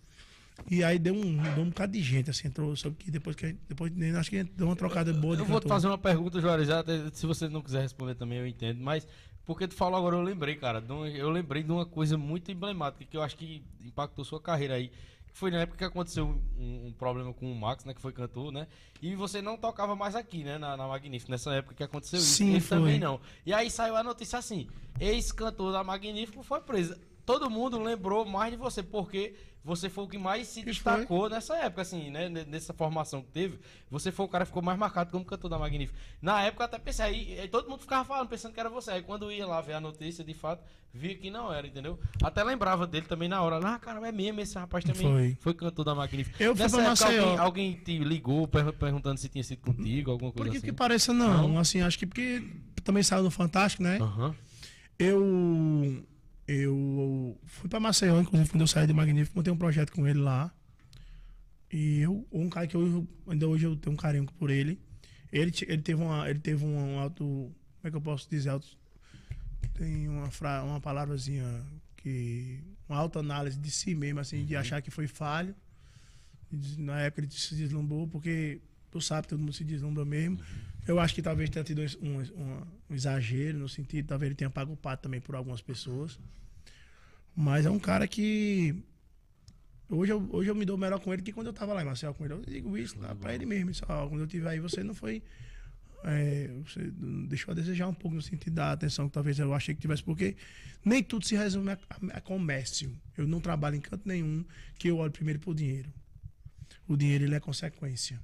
E 0.70 0.82
aí 0.82 0.98
deu 0.98 1.14
um, 1.14 1.36
deu 1.54 1.62
um 1.64 1.68
bocado 1.68 1.92
de 1.92 2.02
gente, 2.02 2.30
assim, 2.30 2.48
entrou, 2.48 2.74
só 2.76 2.88
que 2.90 3.10
depois 3.10 3.36
que 3.36 3.54
depois 3.68 3.92
de 3.92 3.98
Neno, 3.98 4.18
acho 4.18 4.30
que 4.30 4.42
deu 4.42 4.66
uma 4.66 4.76
trocada 4.76 5.12
boa 5.12 5.36
de 5.36 5.42
Eu 5.42 5.46
vou 5.46 5.60
te 5.60 5.64
cantor. 5.64 5.76
fazer 5.76 5.86
uma 5.86 5.98
pergunta, 5.98 6.40
Juarez, 6.40 6.68
se 7.12 7.26
você 7.26 7.46
não 7.48 7.60
quiser 7.60 7.82
responder 7.82 8.14
também, 8.14 8.38
eu 8.38 8.46
entendo, 8.46 8.80
mas 8.80 9.06
porque 9.46 9.68
tu 9.68 9.74
falou 9.74 9.98
agora, 9.98 10.16
eu 10.16 10.22
lembrei, 10.22 10.56
cara, 10.56 10.82
eu 11.14 11.30
lembrei 11.30 11.62
de 11.62 11.70
uma 11.70 11.86
coisa 11.86 12.18
muito 12.18 12.50
emblemática 12.50 13.04
que 13.04 13.16
eu 13.16 13.22
acho 13.22 13.36
que 13.36 13.62
impactou 13.84 14.24
sua 14.24 14.40
carreira 14.40 14.74
aí. 14.74 14.88
que 14.88 15.38
Foi 15.38 15.50
na 15.50 15.60
época 15.60 15.78
que 15.78 15.84
aconteceu 15.84 16.26
um, 16.58 16.86
um 16.88 16.92
problema 16.92 17.32
com 17.32 17.50
o 17.50 17.54
Max, 17.54 17.84
né? 17.84 17.94
Que 17.94 18.00
foi 18.00 18.12
cantor, 18.12 18.50
né? 18.50 18.66
E 19.00 19.14
você 19.14 19.40
não 19.40 19.56
tocava 19.56 19.94
mais 19.94 20.16
aqui, 20.16 20.42
né? 20.42 20.58
Na, 20.58 20.76
na 20.76 20.88
Magnífico, 20.88 21.30
nessa 21.30 21.52
época 21.54 21.74
que 21.74 21.82
aconteceu 21.84 22.18
isso. 22.18 22.34
Sim, 22.34 22.50
Ele 22.50 22.60
foi. 22.60 22.78
também 22.78 22.98
não. 22.98 23.20
E 23.44 23.52
aí 23.52 23.70
saiu 23.70 23.94
a 23.96 24.02
notícia 24.02 24.38
assim: 24.38 24.68
ex-cantor 24.98 25.72
da 25.72 25.84
Magnífico 25.84 26.42
foi 26.42 26.60
preso. 26.60 26.96
Todo 27.26 27.50
mundo 27.50 27.82
lembrou 27.82 28.24
mais 28.24 28.52
de 28.52 28.56
você, 28.56 28.84
porque 28.84 29.34
você 29.64 29.90
foi 29.90 30.04
o 30.04 30.08
que 30.08 30.16
mais 30.16 30.46
se 30.46 30.60
Que 30.60 30.66
destacou 30.66 31.28
nessa 31.28 31.56
época, 31.56 31.82
assim, 31.82 32.08
né? 32.08 32.28
Nessa 32.28 32.72
formação 32.72 33.20
que 33.20 33.30
teve. 33.32 33.58
Você 33.90 34.12
foi 34.12 34.24
o 34.24 34.28
cara 34.28 34.44
que 34.44 34.50
ficou 34.50 34.62
mais 34.62 34.78
marcado 34.78 35.10
como 35.10 35.24
cantor 35.24 35.50
da 35.50 35.58
Magnífico. 35.58 35.98
Na 36.22 36.40
época 36.42 36.62
eu 36.62 36.66
até 36.66 36.78
pensei, 36.78 37.04
aí, 37.04 37.40
aí 37.40 37.48
todo 37.48 37.68
mundo 37.68 37.80
ficava 37.80 38.04
falando, 38.04 38.28
pensando 38.28 38.54
que 38.54 38.60
era 38.60 38.70
você. 38.70 38.92
Aí 38.92 39.02
quando 39.02 39.24
eu 39.24 39.32
ia 39.32 39.44
lá 39.44 39.60
ver 39.60 39.72
a 39.72 39.80
notícia, 39.80 40.22
de 40.22 40.34
fato, 40.34 40.62
via 40.94 41.16
que 41.16 41.28
não 41.30 41.52
era, 41.52 41.66
entendeu? 41.66 41.98
Até 42.22 42.44
lembrava 42.44 42.86
dele 42.86 43.06
também 43.06 43.28
na 43.28 43.42
hora. 43.42 43.58
Ah, 43.58 43.76
cara, 43.80 44.06
é 44.06 44.12
mesmo, 44.12 44.40
esse 44.40 44.56
rapaz 44.56 44.84
também 44.84 45.02
Foi. 45.02 45.36
foi, 45.40 45.52
cantor 45.54 45.84
da 45.84 45.96
Magnífico. 45.96 46.40
Eu 46.40 46.54
Nessa 46.54 46.80
época, 46.80 47.06
alguém, 47.06 47.38
alguém 47.38 47.72
te 47.72 47.98
ligou 47.98 48.46
per- 48.46 48.72
perguntando 48.72 49.18
se 49.18 49.28
tinha 49.28 49.42
sido 49.42 49.62
contigo, 49.62 50.12
alguma 50.12 50.30
coisa 50.30 50.52
que, 50.52 50.58
assim? 50.58 50.66
que 50.68 50.72
pareça, 50.72 51.12
não. 51.12 51.48
Não? 51.48 51.58
Assim, 51.58 51.80
acho 51.82 51.98
que 51.98 52.06
porque 52.06 52.40
também 52.84 53.02
saiu 53.02 53.24
no 53.24 53.32
Fantástico, 53.32 53.82
né? 53.82 53.98
Aham. 54.00 54.32
Eu 54.96 56.04
eu 56.46 57.38
fui 57.44 57.68
pra 57.68 57.80
Maceió, 57.80 58.20
inclusive 58.20 58.50
quando 58.50 58.60
eu 58.60 58.66
saí 58.66 58.86
do 58.86 58.94
Magnífico, 58.94 59.36
montei 59.36 59.52
um 59.52 59.56
projeto 59.56 59.92
com 59.92 60.06
ele 60.06 60.20
lá. 60.20 60.52
E 61.72 62.00
eu, 62.00 62.26
um 62.30 62.48
cara 62.48 62.66
que 62.66 62.76
eu 62.76 63.06
ainda 63.26 63.48
hoje 63.48 63.64
eu 63.64 63.76
tenho 63.76 63.94
um 63.94 63.96
carinho 63.96 64.26
por 64.38 64.50
ele. 64.50 64.80
Ele, 65.32 65.52
ele 65.66 65.82
teve 65.82 66.00
uma 66.00 66.28
ele 66.30 66.38
teve 66.38 66.64
um 66.64 66.98
auto, 67.00 67.24
como 67.24 67.54
é 67.84 67.90
que 67.90 67.96
eu 67.96 68.00
posso 68.00 68.30
dizer, 68.30 68.50
auto, 68.50 68.66
tem 69.74 70.08
uma 70.08 70.30
fra, 70.30 70.62
uma 70.62 70.80
palavrazinha 70.80 71.44
que 71.96 72.62
uma 72.88 72.98
autoanálise 72.98 73.58
de 73.58 73.70
si 73.70 73.94
mesmo 73.94 74.20
assim, 74.20 74.44
de 74.44 74.54
achar 74.54 74.80
que 74.80 74.90
foi 74.90 75.08
falho. 75.08 75.54
Na 76.78 77.00
época 77.00 77.22
ele 77.22 77.30
se 77.32 77.56
deslumbrou 77.56 78.06
porque 78.06 78.60
tu 78.98 79.00
sabe, 79.00 79.28
todo 79.28 79.38
mundo 79.38 79.52
se 79.52 79.64
deslumbra 79.64 80.04
mesmo. 80.04 80.38
Eu 80.86 80.98
acho 81.00 81.14
que 81.14 81.20
talvez 81.22 81.50
tenha 81.50 81.64
tido 81.64 81.82
um, 82.00 82.20
um- 82.20 82.62
um 82.90 82.94
exagero 82.94 83.58
no 83.58 83.68
sentido, 83.68 84.06
talvez 84.06 84.28
ele 84.28 84.36
tenha 84.36 84.48
pago 84.50 84.72
o 84.72 84.76
pato 84.76 85.02
também 85.02 85.20
por 85.20 85.34
algumas 85.34 85.60
pessoas. 85.60 86.18
Mas 87.34 87.66
é 87.66 87.70
um 87.70 87.78
cara 87.78 88.06
que. 88.08 88.74
Hoje 89.88 90.12
eu, 90.12 90.26
hoje 90.32 90.48
eu 90.50 90.54
me 90.54 90.64
dou 90.64 90.76
melhor 90.76 90.98
com 90.98 91.12
ele 91.12 91.22
que 91.22 91.32
quando 91.32 91.48
eu 91.48 91.52
tava 91.52 91.72
lá 91.72 91.82
em 91.82 91.84
Marcel 91.84 92.14
com 92.14 92.24
ele. 92.24 92.34
Eu 92.34 92.42
digo 92.42 92.76
isso 92.78 92.98
lá 92.98 93.14
pra 93.14 93.34
ele 93.34 93.44
mesmo. 93.46 93.72
Quando 93.86 94.20
eu 94.20 94.26
tive 94.26 94.48
aí, 94.48 94.58
você 94.58 94.82
não 94.82 94.94
foi. 94.94 95.22
é, 96.04 96.50
você 96.64 96.90
deixou 97.28 97.52
a 97.52 97.54
desejar 97.54 97.88
um 97.88 97.94
pouco 97.94 98.14
no 98.16 98.22
sentido 98.22 98.54
da 98.54 98.72
atenção 98.72 99.06
que 99.08 99.12
talvez 99.14 99.38
eu 99.38 99.52
achei 99.52 99.74
que 99.74 99.80
tivesse, 99.80 100.02
porque 100.02 100.36
nem 100.84 101.02
tudo 101.02 101.26
se 101.26 101.36
resume 101.36 101.70
a, 101.72 101.78
a- 101.90 102.16
a 102.18 102.20
comércio. 102.20 102.96
Eu 103.16 103.26
não 103.26 103.40
trabalho 103.40 103.76
em 103.76 103.80
canto 103.80 104.06
nenhum 104.08 104.44
que 104.78 104.88
eu 104.88 104.96
olho 104.98 105.10
primeiro 105.12 105.38
pro 105.40 105.54
dinheiro. 105.54 105.92
O 106.88 106.96
dinheiro 106.96 107.24
ele 107.24 107.34
é 107.34 107.40
consequência 107.40 108.20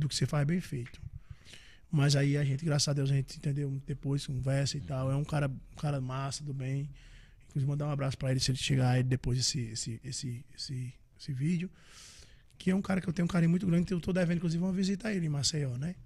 do 0.00 0.08
que 0.08 0.14
você 0.14 0.26
faz 0.26 0.46
bem 0.46 0.60
feito. 0.60 1.00
Mas 1.90 2.14
aí 2.14 2.36
a 2.36 2.44
gente, 2.44 2.64
graças 2.64 2.88
a 2.88 2.92
Deus, 2.92 3.10
a 3.10 3.14
gente 3.14 3.36
entendeu 3.36 3.70
depois, 3.86 4.26
conversa 4.26 4.76
e 4.76 4.80
tal. 4.80 5.10
É 5.10 5.16
um 5.16 5.24
cara, 5.24 5.48
um 5.48 5.76
cara 5.76 6.00
massa, 6.00 6.44
do 6.44 6.54
bem. 6.54 6.88
Inclusive, 7.48 7.68
mandar 7.68 7.86
um 7.86 7.90
abraço 7.90 8.16
pra 8.16 8.30
ele 8.30 8.38
se 8.38 8.50
ele 8.50 8.58
chegar 8.58 8.90
aí 8.90 9.02
depois 9.02 9.38
desse 9.38 9.60
esse, 9.60 10.00
esse, 10.04 10.44
esse, 10.54 10.94
esse 11.18 11.32
vídeo. 11.32 11.68
Que 12.56 12.70
é 12.70 12.74
um 12.74 12.82
cara 12.82 13.00
que 13.00 13.08
eu 13.08 13.12
tenho 13.12 13.24
um 13.24 13.28
carinho 13.28 13.50
muito 13.50 13.66
grande. 13.66 13.86
que 13.86 13.94
Eu 13.94 14.00
tô 14.00 14.12
devendo, 14.12 14.36
inclusive, 14.36 14.62
uma 14.62 14.72
visita 14.72 15.08
a 15.08 15.14
ele 15.14 15.26
em 15.26 15.28
Maceió, 15.30 15.76
né? 15.76 15.96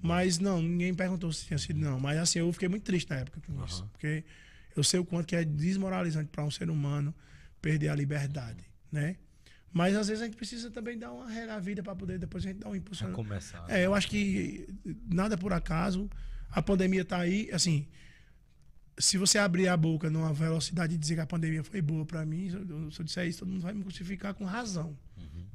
Mas 0.00 0.38
não, 0.38 0.62
ninguém 0.62 0.94
perguntou 0.94 1.30
se 1.32 1.44
tinha 1.46 1.58
sido, 1.58 1.78
não. 1.78 2.00
Mas 2.00 2.16
assim, 2.18 2.38
eu 2.38 2.50
fiquei 2.52 2.68
muito 2.68 2.84
triste 2.84 3.10
na 3.10 3.16
época 3.16 3.40
com 3.46 3.64
isso. 3.64 3.86
Porque 3.92 4.24
eu 4.74 4.82
sei 4.82 5.00
o 5.00 5.04
quanto 5.04 5.26
que 5.26 5.36
é 5.36 5.44
desmoralizante 5.44 6.30
para 6.30 6.44
um 6.44 6.50
ser 6.50 6.70
humano 6.70 7.14
perder 7.60 7.88
a 7.88 7.94
liberdade, 7.94 8.64
né? 8.90 9.16
Mas 9.76 9.94
às 9.94 10.08
vezes 10.08 10.22
a 10.22 10.24
gente 10.24 10.38
precisa 10.38 10.70
também 10.70 10.98
dar 10.98 11.12
uma 11.12 11.60
vida 11.60 11.82
para 11.82 11.94
poder 11.94 12.18
depois 12.18 12.42
a 12.42 12.48
gente 12.48 12.60
dar 12.60 12.70
um 12.70 12.74
impulso. 12.74 13.06
começar. 13.08 13.62
É, 13.68 13.84
eu 13.84 13.94
acho 13.94 14.08
que 14.08 14.66
nada 15.06 15.36
por 15.36 15.52
acaso. 15.52 16.08
A 16.50 16.62
pandemia 16.62 17.04
tá 17.04 17.18
aí, 17.18 17.50
assim. 17.52 17.86
Se 18.96 19.18
você 19.18 19.36
abrir 19.36 19.68
a 19.68 19.76
boca 19.76 20.08
numa 20.08 20.32
velocidade 20.32 20.94
e 20.94 20.96
dizer 20.96 21.16
que 21.16 21.20
a 21.20 21.26
pandemia 21.26 21.62
foi 21.62 21.82
boa 21.82 22.06
para 22.06 22.24
mim, 22.24 22.48
se 22.48 22.56
eu, 22.56 22.90
se 22.90 23.00
eu 23.00 23.04
disser 23.04 23.26
isso, 23.28 23.40
todo 23.40 23.50
mundo 23.50 23.60
vai 23.60 23.74
me 23.74 23.82
crucificar 23.82 24.32
com 24.32 24.46
razão. 24.46 24.96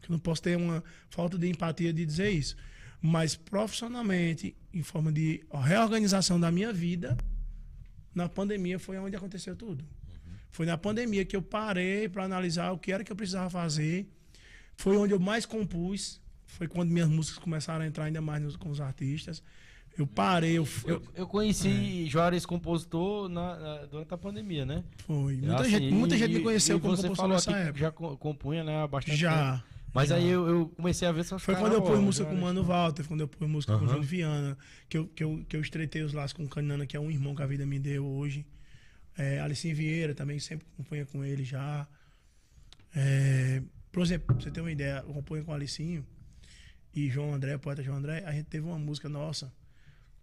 Que 0.04 0.12
eu 0.12 0.14
não 0.14 0.20
posso 0.20 0.44
ter 0.44 0.56
uma 0.56 0.84
falta 1.10 1.36
de 1.36 1.50
empatia 1.50 1.92
de 1.92 2.06
dizer 2.06 2.30
isso. 2.30 2.56
Mas 3.02 3.36
profissionalmente, 3.36 4.56
em 4.72 4.84
forma 4.84 5.12
de 5.12 5.44
reorganização 5.52 6.40
da 6.40 6.52
minha 6.52 6.72
vida, 6.72 7.18
na 8.14 8.30
pandemia 8.30 8.78
foi 8.78 9.00
onde 9.00 9.16
aconteceu 9.16 9.56
tudo. 9.56 9.84
Foi 10.52 10.66
na 10.66 10.78
pandemia 10.78 11.24
que 11.26 11.36
eu 11.36 11.42
parei 11.42 12.08
para 12.10 12.24
analisar 12.26 12.72
o 12.72 12.78
que 12.78 12.92
era 12.92 13.04
que 13.04 13.12
eu 13.12 13.16
precisava 13.16 13.50
fazer. 13.50 14.06
Foi 14.76 14.98
onde 14.98 15.14
eu 15.14 15.20
mais 15.20 15.46
compus. 15.46 16.20
Foi 16.46 16.68
quando 16.68 16.90
minhas 16.92 17.08
músicas 17.08 17.40
começaram 17.40 17.84
a 17.84 17.88
entrar 17.88 18.06
ainda 18.06 18.22
mais 18.22 18.42
nos- 18.44 18.56
com 18.58 18.70
os 18.70 18.82
artistas. 18.82 19.42
Eu 19.98 20.06
parei, 20.08 20.58
eu, 20.58 20.68
Eu, 20.86 21.02
eu 21.16 21.28
conheci 21.28 22.06
Juarez 22.08 22.46
compositor 22.46 23.28
na, 23.30 23.58
na- 23.60 23.86
durante 23.86 24.14
a 24.14 24.18
pandemia, 24.18 24.66
né? 24.66 24.84
foi. 25.06 25.36
Muita, 25.38 25.62
Assim, 25.62 25.70
gente, 25.72 25.94
muita 25.94 26.16
e- 26.16 26.18
gente 26.20 26.34
me 26.36 26.40
conheceu 26.42 26.80
como 26.80 26.96
você 26.96 27.04
compositor 27.04 27.16
falou 27.24 27.36
nessa 27.36 27.52
época. 27.52 27.80
já 27.80 27.92
co- 27.92 28.18
compunha, 28.18 28.64
né? 28.64 28.88
Bastante 28.88 29.20
tempo. 29.20 29.20
Já. 29.22 29.64
Mas 29.94 30.08
já. 30.10 30.16
aí 30.16 30.28
eu, 30.30 30.48
eu 30.48 30.70
comecei 30.70 31.06
a 31.08 31.12
ver 31.12 31.20
essas 31.22 31.42
Foi 31.42 31.56
quando 31.56 31.74
eu 31.74 31.82
pus 31.82 32.00
música 32.00 32.26
com 32.26 32.34
o 32.36 32.42
Mano 32.42 32.64
Walter, 32.64 33.06
quando 33.06 33.20
eu 33.22 33.28
pus 33.28 33.48
música 33.50 33.78
com 33.78 33.84
o. 33.84 33.88
Júnior 33.88 34.04
Viana, 34.06 34.58
que 34.88 34.98
eu, 34.98 35.08
que, 35.08 35.24
eu, 35.24 35.46
que 35.48 35.56
eu 35.58 35.62
estreitei 35.62 36.02
os 36.02 36.14
laços 36.14 36.32
com 36.34 36.44
o 36.46 36.48
Canana, 36.50 36.86
que 36.86 36.96
é 36.96 37.00
um 37.00 37.12
irmão 37.12 37.36
que 37.36 37.44
a 37.44 37.46
vida 37.46 37.66
me 37.66 37.78
deu 37.78 38.06
hoje. 38.06 38.46
É, 39.18 39.40
Alicinho 39.40 39.76
Vieira 39.76 40.16
também 40.16 40.40
sempre 40.40 40.66
acompanha 40.74 41.06
com 41.06 41.24
ele 41.24 41.44
já. 41.44 41.88
É, 42.96 43.62
por 43.92 44.04
exemplo, 44.04 44.28
pra 44.28 44.44
você 44.44 44.52
ter 44.52 44.62
uma 44.62 44.72
ideia, 44.72 45.04
eu 45.08 45.44
com 45.44 45.52
o 45.52 45.54
Alicinho 45.54 46.06
e 46.94 47.10
João 47.10 47.34
André, 47.34 47.58
poeta 47.58 47.84
João 47.84 47.98
André, 47.98 48.24
a 48.26 48.32
gente 48.32 48.46
teve 48.46 48.66
uma 48.66 48.80
música 48.80 49.08
nossa 49.10 49.52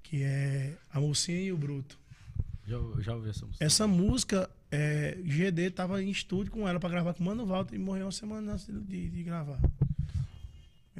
que 0.02 0.22
é 0.22 0.74
A 0.90 1.00
Mocinha 1.00 1.40
e 1.40 1.52
o 1.52 1.56
Bruto. 1.56 1.98
Já, 2.66 2.76
já 3.00 3.14
ouvi 3.14 3.30
essa 3.30 3.44
música. 3.44 3.64
Essa 3.64 3.86
música, 3.86 4.50
é, 4.70 5.18
GD 5.22 5.70
tava 5.70 6.02
em 6.02 6.10
estúdio 6.10 6.50
com 6.50 6.66
ela 6.66 6.80
pra 6.80 6.88
gravar 6.88 7.14
com 7.14 7.22
o 7.22 7.26
Mano 7.26 7.46
Walter 7.46 7.74
e 7.74 7.78
morreu 7.78 8.06
uma 8.06 8.12
semana 8.12 8.52
antes 8.52 8.66
de, 8.66 9.10
de 9.10 9.22
gravar. 9.22 9.60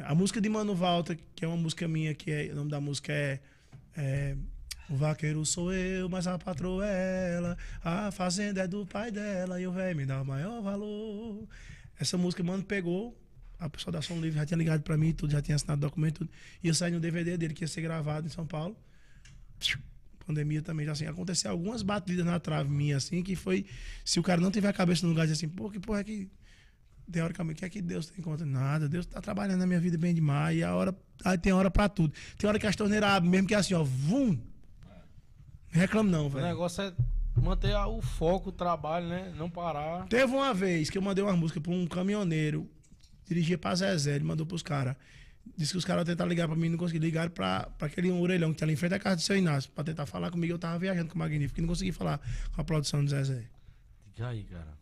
A 0.00 0.14
música 0.14 0.40
de 0.40 0.48
Mano 0.48 0.74
Walter, 0.74 1.18
que 1.34 1.44
é 1.44 1.48
uma 1.48 1.56
música 1.56 1.88
minha, 1.88 2.14
que 2.14 2.30
é, 2.30 2.52
o 2.52 2.54
nome 2.54 2.70
da 2.70 2.80
música 2.80 3.12
é, 3.12 3.40
é, 3.96 4.36
O 4.90 4.96
vaqueiro 4.96 5.44
sou 5.44 5.72
eu, 5.72 6.08
mas 6.08 6.26
a 6.26 6.38
patroa 6.38 6.86
é 6.86 7.34
ela. 7.36 7.58
A 7.84 8.10
fazenda 8.10 8.62
é 8.62 8.66
do 8.66 8.86
pai 8.86 9.10
dela 9.10 9.60
e 9.60 9.66
o 9.66 9.72
velho 9.72 9.96
me 9.96 10.06
dá 10.06 10.22
o 10.22 10.24
maior 10.24 10.62
valor. 10.62 11.46
Essa 12.00 12.16
música, 12.16 12.42
mano, 12.42 12.62
pegou. 12.64 13.16
A 13.58 13.68
pessoa 13.68 13.92
da 13.92 14.00
Som 14.00 14.14
Livre 14.20 14.38
já 14.38 14.46
tinha 14.46 14.56
ligado 14.56 14.82
pra 14.82 14.96
mim, 14.96 15.12
tudo, 15.12 15.32
já 15.32 15.42
tinha 15.42 15.56
assinado 15.56 15.80
documento, 15.80 16.18
tudo. 16.18 16.30
Ia 16.62 16.72
sair 16.72 16.92
no 16.92 17.00
DVD 17.00 17.36
dele, 17.36 17.52
que 17.52 17.64
ia 17.64 17.68
ser 17.68 17.82
gravado 17.82 18.26
em 18.26 18.30
São 18.30 18.46
Paulo. 18.46 18.76
Pandemia 20.24 20.62
também, 20.62 20.86
já 20.86 20.92
assim. 20.92 21.06
Aconteceu 21.06 21.50
algumas 21.50 21.82
batidas 21.82 22.24
na 22.24 22.38
trave 22.38 22.70
minha, 22.70 22.96
assim, 22.96 23.22
que 23.22 23.34
foi. 23.34 23.66
Se 24.04 24.20
o 24.20 24.22
cara 24.22 24.40
não 24.40 24.50
tiver 24.50 24.68
a 24.68 24.72
cabeça 24.72 25.04
no 25.04 25.10
lugar, 25.10 25.26
diz 25.26 25.36
assim, 25.36 25.48
pô, 25.48 25.70
que 25.70 25.80
porra 25.80 26.00
é 26.00 26.04
que. 26.04 26.30
Teoricamente, 27.10 27.56
o 27.56 27.58
que 27.60 27.64
é 27.64 27.68
que 27.70 27.82
Deus 27.82 28.06
tem 28.06 28.22
contra 28.22 28.44
nada? 28.46 28.88
Deus 28.88 29.06
tá 29.06 29.20
trabalhando 29.20 29.60
na 29.60 29.66
minha 29.66 29.80
vida 29.80 29.98
bem 29.98 30.14
demais. 30.14 30.56
E 30.58 30.62
a 30.62 30.74
hora. 30.74 30.94
Aí 31.24 31.36
tem 31.36 31.52
hora 31.52 31.70
pra 31.70 31.88
tudo. 31.88 32.14
Tem 32.36 32.48
hora 32.48 32.58
que 32.58 32.66
as 32.66 32.76
torneiras 32.76 33.08
abrem, 33.08 33.30
mesmo 33.30 33.48
que 33.48 33.54
é 33.54 33.58
assim, 33.58 33.74
ó, 33.74 33.82
vum. 33.82 34.38
Não 35.72 35.80
reclamo 35.80 36.10
não, 36.10 36.26
O 36.26 36.30
velho. 36.30 36.46
negócio 36.46 36.82
é 36.82 36.92
manter 37.40 37.74
o 37.76 38.00
foco, 38.00 38.48
o 38.50 38.52
trabalho, 38.52 39.08
né? 39.08 39.32
Não 39.36 39.48
parar. 39.50 40.06
Teve 40.08 40.32
uma 40.34 40.52
vez 40.54 40.90
que 40.90 40.98
eu 40.98 41.02
mandei 41.02 41.22
uma 41.22 41.36
música 41.36 41.60
pra 41.60 41.72
um 41.72 41.86
caminhoneiro, 41.86 42.68
dirigia 43.26 43.58
pra 43.58 43.74
Zezé, 43.74 44.16
ele 44.16 44.24
mandou 44.24 44.46
pros 44.46 44.62
caras. 44.62 44.96
Disse 45.56 45.72
que 45.72 45.78
os 45.78 45.84
caras 45.84 46.04
tentaram 46.04 46.28
ligar 46.28 46.46
pra 46.46 46.56
mim, 46.56 46.68
não 46.68 46.76
conseguiram 46.78 47.06
ligar 47.06 47.30
pra, 47.30 47.68
pra 47.78 47.86
aquele 47.86 48.10
orelhão 48.10 48.52
que 48.52 48.58
tá 48.58 48.64
ali 48.66 48.74
em 48.74 48.76
frente 48.76 48.94
à 48.94 48.98
casa 48.98 49.16
do 49.16 49.22
seu 49.22 49.36
Inácio, 49.36 49.70
pra 49.70 49.82
tentar 49.82 50.04
falar 50.06 50.30
comigo. 50.30 50.52
Eu 50.52 50.58
tava 50.58 50.78
viajando 50.78 51.08
com 51.08 51.14
o 51.14 51.18
Magnífico 51.18 51.58
e 51.58 51.62
não 51.62 51.68
consegui 51.68 51.92
falar 51.92 52.20
com 52.54 52.60
a 52.60 52.64
produção 52.64 53.02
do 53.04 53.10
Zezé. 53.10 53.44
Diga 54.14 54.28
aí, 54.28 54.44
cara. 54.44 54.76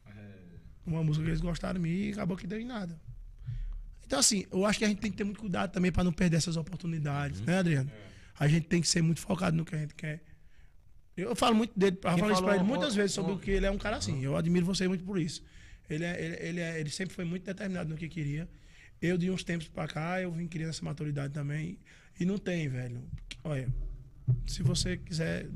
Uma 0.85 1.03
música 1.03 1.25
que 1.25 1.31
eles 1.31 1.41
gostaram 1.41 1.75
de 1.75 1.81
mim 1.81 2.09
e 2.09 2.13
acabou 2.13 2.37
que 2.37 2.47
deu 2.47 2.61
em 2.61 2.65
nada. 2.65 2.97
Então, 4.07 4.21
assim, 4.21 4.47
eu 4.53 4.65
acho 4.65 4.79
que 4.79 4.85
a 4.85 4.89
gente 4.89 5.01
tem 5.01 5.11
que 5.11 5.17
ter 5.17 5.25
muito 5.25 5.41
cuidado 5.41 5.73
também 5.73 5.91
pra 5.91 6.05
não 6.05 6.13
perder 6.13 6.37
essas 6.37 6.57
oportunidades, 6.57 7.41
né, 7.41 7.59
Adriano? 7.59 7.91
A 8.39 8.47
gente 8.47 8.67
tem 8.69 8.81
que 8.81 8.87
ser 8.89 9.03
muito 9.03 9.21
focado 9.21 9.57
no 9.57 9.65
que 9.65 9.75
a 9.75 9.79
gente 9.79 9.95
quer. 9.97 10.23
Eu 11.17 11.35
falo 11.35 11.55
muito 11.55 11.79
dele, 11.79 11.99
eu 12.03 12.19
falo 12.19 12.33
isso 12.33 12.43
pra 12.43 12.55
ele 12.57 12.65
muitas 12.65 12.95
vezes 12.95 13.13
sobre 13.13 13.33
o 13.33 13.39
que 13.39 13.51
ele 13.51 13.67
é 13.67 13.71
um 13.71 13.79
cara 13.79 13.97
assim. 13.97 14.23
Eu 14.23 14.37
admiro 14.37 14.67
você 14.67 14.87
muito 14.87 15.05
por 15.05 15.19
isso. 15.19 15.43
Ele, 15.89 16.05
é, 16.05 16.23
ele, 16.23 16.37
ele, 16.49 16.61
é- 16.61 16.81
ele 16.81 16.91
sempre 16.91 17.15
foi 17.15 17.25
muito 17.25 17.45
determinado 17.45 17.89
no 17.89 17.97
que 17.97 18.09
queria. 18.09 18.49
Eu, 19.01 19.17
de 19.17 19.31
uns 19.31 19.45
tempos 19.45 19.69
pra 19.69 19.87
cá, 19.87 20.21
eu 20.21 20.33
vim 20.33 20.47
criando 20.47 20.71
essa 20.71 20.85
maturidade 20.85 21.33
também. 21.33 21.79
E 22.19 22.25
não 22.25 22.39
tem, 22.39 22.69
velho. 22.69 23.03
Olha, 23.45 23.69
se 24.47 24.63
você 24.63 24.97
quiser. 24.97 25.47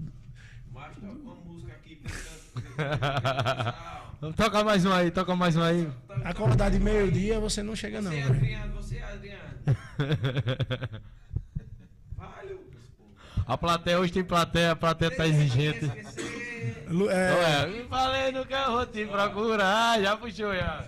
Mas 0.73 0.95
toca 0.97 1.13
uma 1.13 1.35
música 1.35 1.73
aqui 1.73 2.01
Toca 4.37 4.63
mais 4.65 4.85
um 4.85 4.93
aí, 4.93 5.11
toca 5.11 5.35
mais 5.35 5.57
um 5.57 5.63
aí. 5.63 5.89
Acordar 6.25 6.71
de 6.71 6.79
meio-dia, 6.79 7.41
você 7.41 7.63
não 7.63 7.75
chega, 7.75 8.01
não, 8.03 8.11
Você, 8.11 8.21
velho. 8.23 8.35
Adriano, 8.35 8.75
você, 8.75 8.99
Adriano. 8.99 9.51
A 13.53 13.59
plateia 13.59 13.99
hoje 13.99 14.13
tem 14.13 14.23
plateia, 14.25 14.73
a 14.73 14.77
plateia 14.77 15.11
tá 15.11 15.27
exigente. 15.27 15.85
Lu- 16.87 17.07
Não 17.07 17.11
É, 17.11 17.63
é, 17.63 17.67
me 17.67 17.85
falei 17.89 18.31
no 18.33 18.45
que 18.47 18.53
eu 18.55 18.71
vou 18.73 18.87
te 18.87 19.05
procurar. 19.07 20.01
Já 20.01 20.17
puxou, 20.17 20.55
já. 20.55 20.85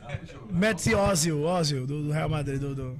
Mete 0.51 0.95
Ozil, 0.95 1.43
Ozil, 1.43 1.87
do, 1.87 2.05
do 2.05 2.13
Real 2.13 2.29
Madrid. 2.29 2.61
Do, 2.61 2.75
do- 2.75 2.99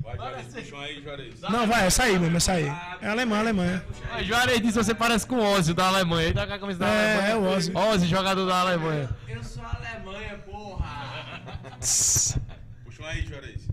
Vai, 0.00 0.16
Juarez, 0.16 0.46
puxa 0.54 0.76
um 0.76 0.80
aí, 0.80 1.02
Juarez. 1.02 1.40
Não, 1.42 1.66
vai, 1.66 1.86
essa 1.86 2.04
aí 2.04 2.18
mesmo, 2.18 2.36
essa 2.36 2.52
aí. 2.52 2.72
É 3.02 3.08
alemã, 3.08 3.38
Alemanha. 3.40 3.84
Ó, 4.14 4.22
Juarez 4.22 4.60
disse 4.60 4.78
você 4.82 4.94
parece 4.94 5.26
com 5.26 5.34
o 5.36 5.42
Ozzy 5.54 5.74
da 5.74 5.88
Alemanha. 5.88 6.26
Ele 6.28 6.34
tá 6.34 6.46
com 6.46 6.52
a 6.52 6.58
camisa 6.58 6.78
da 6.78 6.86
É, 6.86 7.12
Alemanha. 7.16 7.32
é 7.32 7.36
o 7.36 7.56
Ozzy. 7.56 7.72
Ozzy, 7.76 8.06
jogador 8.06 8.46
da 8.46 8.60
Alemanha. 8.60 9.10
Eu 9.28 9.42
sou 9.42 9.64
Alemanha, 9.64 10.38
porra. 10.46 11.42
Puxa 11.80 13.02
um 13.02 13.06
aí, 13.06 13.26
Juarez. 13.26 13.68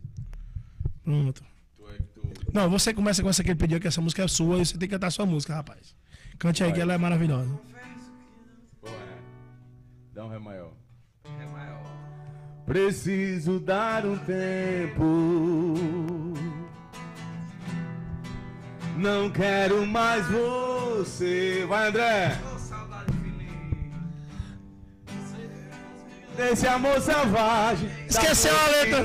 Pronto. 1.04 1.44
Não, 2.54 2.70
você 2.70 2.94
começa 2.94 3.24
com 3.24 3.30
essa 3.30 3.44
que 3.44 3.50
ele 3.50 3.58
pediu, 3.58 3.80
que 3.80 3.88
essa 3.88 4.00
música 4.00 4.24
é 4.24 4.28
sua 4.28 4.60
e 4.60 4.66
você 4.66 4.78
tem 4.78 4.88
que 4.88 4.94
cantar 4.94 5.08
a 5.08 5.12
sua 5.12 5.26
música, 5.26 5.56
rapaz. 5.56 5.96
Cante 6.38 6.64
aí 6.64 6.72
que 6.72 6.80
ela 6.80 6.94
é 6.94 6.98
maravilhosa. 6.98 7.50
Pô, 8.80 8.90
é. 8.90 9.18
Dá 10.14 10.26
um 10.26 10.30
ré 10.30 10.38
maior. 10.38 10.72
É 11.26 11.46
maior. 11.48 11.82
Preciso 12.66 13.60
dar 13.60 14.06
um 14.06 14.18
tempo. 14.20 15.04
Não 18.98 19.32
quero 19.32 19.86
mais 19.88 20.24
você. 20.28 21.66
Vai, 21.68 21.90
André. 21.90 22.40
Desse 26.36 26.68
amor 26.68 27.00
selvagem. 27.00 27.90
Esqueceu 28.10 28.54
a 28.56 28.68
letra. 28.68 29.00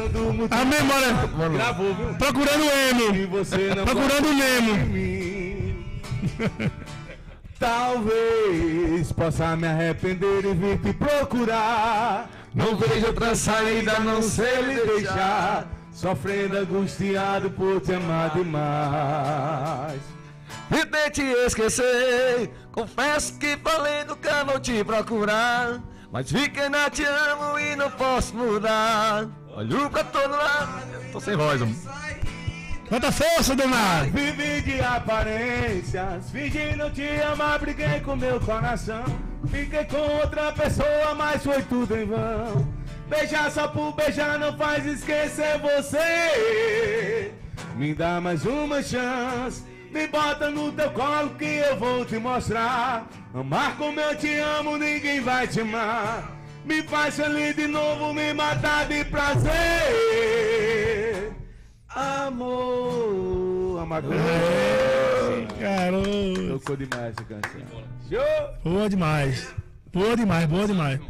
A 0.50 0.64
memória. 0.64 1.12
Gravou, 1.52 1.94
viu? 1.94 2.14
Procurando 2.14 2.62
o 2.62 3.74
não 3.76 3.84
Procurando 3.84 4.28
o 4.28 4.34
Nemo. 4.34 4.72
Talvez 7.58 9.12
possa 9.12 9.56
me 9.56 9.66
arrepender 9.66 10.44
e 10.44 10.54
vir 10.54 10.78
te 10.78 10.92
procurar. 10.92 12.30
Não 12.54 12.76
vejo 12.76 13.06
outra 13.06 13.34
saída 13.34 13.98
não 13.98 14.22
ser 14.22 14.62
lhe 14.62 14.80
deixar. 14.80 15.66
Sofrendo 15.92 16.56
angustiado 16.56 17.50
por 17.50 17.80
te 17.80 17.92
amar 17.94 18.30
demais. 18.30 20.00
Tentei 20.70 21.10
te 21.10 21.22
esquecer. 21.22 22.50
Confesso 22.70 23.36
que 23.38 23.56
falei 23.56 24.04
nunca 24.04 24.44
vou 24.44 24.60
te 24.60 24.84
procurar. 24.84 25.80
Mas 26.10 26.32
vi 26.32 26.48
que 26.48 26.60
ainda 26.60 26.88
te 26.88 27.04
amo 27.04 27.58
e 27.58 27.76
não 27.76 27.90
posso 27.90 28.34
mudar. 28.34 29.26
Olho 29.54 29.90
pra 29.90 30.04
todo 30.04 30.30
lado. 30.30 31.12
Tô 31.12 31.20
sem 31.20 31.36
voz, 31.36 31.60
amor. 31.60 31.76
Quanta 32.88 33.12
força, 33.12 33.54
Demar. 33.54 34.06
Vivi 34.06 34.62
de 34.62 34.80
aparências, 34.80 36.30
fingindo 36.30 36.90
te 36.90 37.06
amar, 37.20 37.58
briguei 37.58 38.00
com 38.00 38.16
meu 38.16 38.40
coração. 38.40 39.04
Fiquei 39.50 39.84
com 39.84 39.98
outra 39.98 40.50
pessoa, 40.52 41.14
mas 41.14 41.42
foi 41.42 41.62
tudo 41.62 41.94
em 41.94 42.06
vão. 42.06 42.66
Beijar 43.08 43.50
só 43.50 43.68
por 43.68 43.92
beijar 43.94 44.38
não 44.38 44.56
faz 44.56 44.86
esquecer 44.86 45.58
você. 45.58 47.32
Me 47.76 47.94
dá 47.94 48.20
mais 48.20 48.46
uma 48.46 48.82
chance, 48.82 49.62
me 49.90 50.06
bota 50.06 50.50
no 50.50 50.72
teu 50.72 50.90
colo 50.90 51.30
que 51.30 51.44
eu 51.44 51.76
vou 51.76 52.04
te 52.04 52.18
mostrar. 52.18 53.08
Amar 53.34 53.76
como 53.76 54.00
eu 54.00 54.16
te 54.16 54.38
amo, 54.38 54.76
ninguém 54.76 55.20
vai 55.20 55.46
te 55.48 55.60
amar. 55.60 56.36
Me 56.64 56.82
faz 56.82 57.16
feliz 57.16 57.56
de 57.56 57.66
novo, 57.66 58.12
me 58.12 58.34
matar 58.34 58.86
de 58.86 59.04
prazer. 59.04 59.48
Amor, 61.88 63.80
amado. 63.80 64.08
Garoto. 65.58 66.58
Tocou 66.58 66.76
demais 66.76 67.14
essa 67.16 67.24
canção. 67.24 67.60
Show! 68.08 68.22
Boa 68.64 68.88
demais. 68.88 69.54
Boa 69.92 70.16
demais, 70.16 70.46
boa 70.46 70.66
demais. 70.66 71.00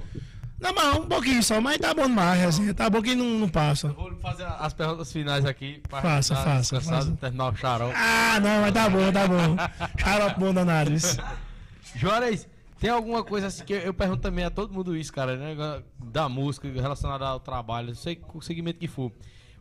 Não, 0.60 0.74
mas 0.74 0.96
um 0.98 1.06
pouquinho 1.06 1.42
só, 1.42 1.60
mas 1.60 1.78
tá 1.78 1.94
bom 1.94 2.06
demais, 2.08 2.42
assim. 2.42 2.72
Tá 2.74 2.90
bom 2.90 3.00
que 3.00 3.14
não, 3.14 3.24
não 3.38 3.48
passa. 3.48 3.88
Vou 3.92 4.12
fazer 4.16 4.44
as 4.44 4.72
perguntas 4.72 5.12
finais 5.12 5.44
aqui. 5.44 5.80
Faça, 5.88 6.34
faça. 6.34 7.16
Terminar 7.20 7.52
o 7.52 7.56
xarope. 7.56 7.94
Ah, 7.96 8.40
não, 8.40 8.62
mas 8.62 8.72
tá 8.74 8.88
bom, 8.90 9.12
tá 9.12 9.26
bom. 9.28 9.56
Xarope 9.98 10.40
bom 10.40 10.52
danado, 10.52 10.92
isso. 10.92 11.16
Juarez, 11.94 12.48
tem 12.80 12.90
alguma 12.90 13.22
coisa 13.22 13.46
assim 13.46 13.64
que 13.64 13.72
eu, 13.72 13.78
eu 13.78 13.94
pergunto 13.94 14.20
também 14.22 14.44
a 14.44 14.50
todo 14.50 14.72
mundo 14.74 14.96
isso, 14.96 15.12
cara, 15.12 15.36
né? 15.36 15.82
Da 15.98 16.28
música 16.28 16.68
relacionada 16.70 17.26
ao 17.26 17.38
trabalho, 17.40 17.88
não 17.88 17.94
sei 17.94 18.20
o 18.34 18.40
segmento 18.40 18.78
que 18.80 18.88
for. 18.88 19.12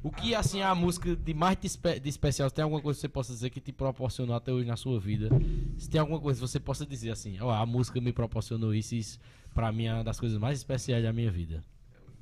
O 0.04 0.12
que, 0.12 0.34
assim, 0.36 0.62
a 0.62 0.74
música 0.76 1.16
de 1.16 1.34
mais 1.34 1.58
de, 1.60 1.68
espe- 1.68 2.00
de 2.00 2.08
especial, 2.10 2.50
tem 2.52 2.64
alguma 2.64 2.82
coisa 2.82 2.98
que 2.98 3.02
você 3.02 3.10
possa 3.10 3.34
dizer 3.34 3.50
que 3.50 3.60
te 3.60 3.72
proporcionou 3.72 4.36
até 4.36 4.52
hoje 4.52 4.68
na 4.68 4.76
sua 4.78 5.00
vida? 5.00 5.30
Se 5.78 5.90
tem 5.90 6.00
alguma 6.00 6.20
coisa 6.20 6.40
que 6.40 6.48
você 6.48 6.60
possa 6.60 6.86
dizer 6.86 7.12
assim, 7.12 7.38
ó, 7.42 7.52
a 7.52 7.66
música 7.66 8.00
me 8.00 8.12
proporcionou 8.14 8.74
isso, 8.76 8.94
e 8.96 9.00
isso 9.00 9.20
pra 9.58 9.72
mim 9.72 9.86
é 9.86 9.94
uma 9.96 10.04
das 10.04 10.20
coisas 10.20 10.38
mais 10.38 10.60
especiais 10.60 11.04
da 11.04 11.12
minha 11.12 11.32
vida. 11.32 11.64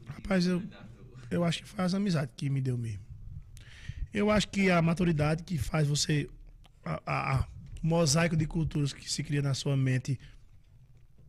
Rapaz, 0.07 0.45
eu, 0.48 0.64
eu 1.30 1.44
acho 1.44 1.64
que 1.64 1.68
foi 1.70 1.84
as 1.84 1.94
amizades 1.94 2.34
que 2.38 2.49
me 2.49 2.62
deu 2.62 2.78
mesmo. 2.78 3.03
Eu 4.14 4.32
acho 4.32 4.48
que 4.48 4.72
a 4.72 4.82
maturidade 4.82 5.44
que 5.44 5.57
faz 5.57 5.86
você. 5.86 6.30
A, 6.86 7.02
a- 7.06 7.36
a- 7.40 7.48
mosaico 7.84 8.36
de 8.38 8.48
culturas 8.48 8.94
que 8.94 9.12
se 9.12 9.22
cria 9.22 9.41
na 9.44 9.53
sua 9.53 9.76
mente, 9.78 10.18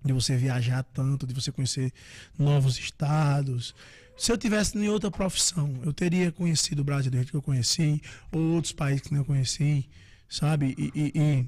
de 0.04 0.12
você 0.12 0.36
viajar 0.36 0.82
tanto, 0.84 1.26
de 1.26 1.34
você 1.34 1.50
conhecer 1.52 1.92
novos 2.38 2.78
estados. 2.78 3.74
Se 4.16 4.30
eu 4.32 4.38
tivesse 4.38 4.78
em 4.78 4.88
outra 4.88 5.10
profissão, 5.10 5.78
eu 5.84 5.92
teria 5.92 6.30
conhecido 6.32 6.80
o 6.80 6.84
Brasil 6.84 7.10
do 7.10 7.16
jeito 7.18 7.30
que 7.32 7.36
eu 7.36 7.42
conheci, 7.42 8.00
ou 8.32 8.40
outros 8.54 8.72
países 8.72 9.02
que 9.02 9.12
não 9.12 9.24
conheci, 9.24 9.86
sabe? 10.28 10.74
E. 10.78 10.92
e- 10.94 11.12
e- 11.20 11.46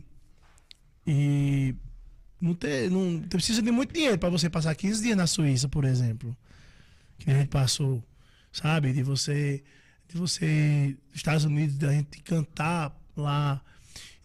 e 1.07 1.75
não, 2.41 2.55
ter, 2.55 2.91
não 2.91 3.21
precisa 3.29 3.61
de 3.63 3.71
muito 3.71 3.93
dinheiro 3.93 4.19
para 4.19 4.29
você 4.29 4.49
passar 4.49 4.75
15 4.75 5.03
dias 5.03 5.17
na 5.17 5.27
Suíça, 5.27 5.69
por 5.69 5.85
exemplo 5.85 6.37
que 7.19 7.31
a 7.31 7.35
gente 7.35 7.49
passou, 7.49 8.03
sabe? 8.53 8.93
De 8.93 9.03
você, 9.03 9.63
de 10.09 10.17
você, 10.17 10.97
Estados 11.15 11.45
Unidos, 11.45 11.77
da 11.77 11.93
gente 11.93 12.21
cantar 12.23 12.97
lá, 13.17 13.61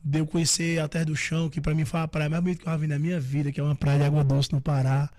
de 0.03 0.19
eu 0.19 0.27
conhecer 0.27 0.80
a 0.80 0.88
Terra 0.88 1.06
do 1.06 1.15
Chão, 1.15 1.49
que 1.49 1.60
pra 1.60 1.73
mim 1.73 1.85
foi 1.85 1.99
a 1.99 2.07
praia 2.07 2.30
mais 2.30 2.44
bonita 2.44 2.61
que 2.61 2.68
eu 2.68 2.72
já 2.72 2.77
vi 2.77 2.88
na 2.88 2.99
minha 2.99 3.19
vida, 3.19 3.52
que 3.52 3.60
é 3.60 3.64
uma 3.64 3.76
praia 3.76 3.99
de 3.99 4.06
água 4.06 4.23
doce 4.23 4.52
no 4.52 4.61
Pará. 4.61 5.10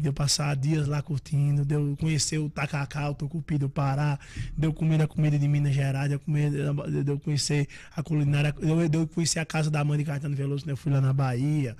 De 0.00 0.08
eu 0.08 0.12
passar 0.12 0.56
dias 0.56 0.86
lá 0.86 1.02
curtindo, 1.02 1.64
de 1.64 1.74
eu 1.74 1.96
conhecer 1.98 2.38
o 2.38 2.48
tacacá, 2.48 3.10
o 3.10 3.14
tucupi 3.14 3.58
do 3.58 3.68
Pará, 3.68 4.18
de 4.56 4.66
eu 4.66 4.72
comer 4.72 5.02
a 5.02 5.06
comida 5.06 5.38
de 5.38 5.46
Minas 5.46 5.74
Gerais, 5.74 6.08
de 6.08 6.14
eu, 6.14 6.20
comer, 6.20 6.50
de 6.50 7.10
eu 7.10 7.18
conhecer 7.18 7.68
a 7.94 8.02
culinária, 8.02 8.52
de 8.52 8.68
eu, 8.68 8.88
de 8.88 8.98
eu 8.98 9.06
conhecer 9.06 9.38
a 9.38 9.44
casa 9.44 9.70
da 9.70 9.84
mãe 9.84 9.98
de 9.98 10.04
Caetano 10.04 10.34
Veloso, 10.34 10.64
quando 10.64 10.70
eu 10.70 10.76
fui 10.76 10.92
lá 10.92 11.00
na 11.00 11.12
Bahia, 11.12 11.76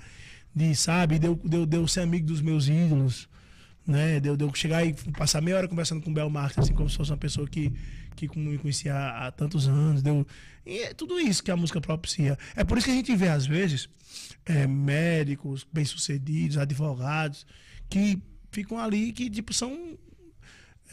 de, 0.55 0.75
sabe, 0.75 1.17
de 1.17 1.27
eu, 1.27 1.39
de 1.43 1.57
eu, 1.57 1.65
de 1.65 1.77
eu 1.77 1.87
ser 1.87 2.01
amigo 2.01 2.27
dos 2.27 2.41
meus 2.41 2.67
ídolos, 2.67 3.27
né? 3.85 4.19
De 4.19 4.29
eu, 4.29 4.37
de 4.37 4.43
eu 4.43 4.53
chegar 4.53 4.85
e 4.85 4.93
passar 5.17 5.41
meia 5.41 5.57
hora 5.57 5.67
conversando 5.67 6.01
com 6.01 6.11
o 6.11 6.13
Bel 6.13 6.29
Marques, 6.29 6.59
assim, 6.59 6.73
como 6.73 6.89
se 6.89 6.97
fosse 6.97 7.11
uma 7.11 7.17
pessoa 7.17 7.47
que, 7.47 7.71
que 8.15 8.27
me 8.37 8.57
conhecia 8.57 8.93
há, 8.93 9.27
há 9.27 9.31
tantos 9.31 9.67
anos. 9.67 10.01
Deu, 10.01 10.25
e 10.65 10.79
é 10.79 10.93
tudo 10.93 11.19
isso 11.19 11.43
que 11.43 11.51
a 11.51 11.57
música 11.57 11.81
propicia. 11.81 12.37
É 12.55 12.63
por 12.63 12.77
isso 12.77 12.85
que 12.85 12.91
a 12.91 12.95
gente 12.95 13.15
vê, 13.15 13.29
às 13.29 13.45
vezes, 13.45 13.89
é, 14.45 14.67
médicos 14.67 15.65
bem-sucedidos, 15.71 16.57
advogados, 16.57 17.45
que 17.91 18.17
ficam 18.51 18.79
ali, 18.79 19.11
que, 19.11 19.29
tipo, 19.29 19.53
são. 19.53 19.97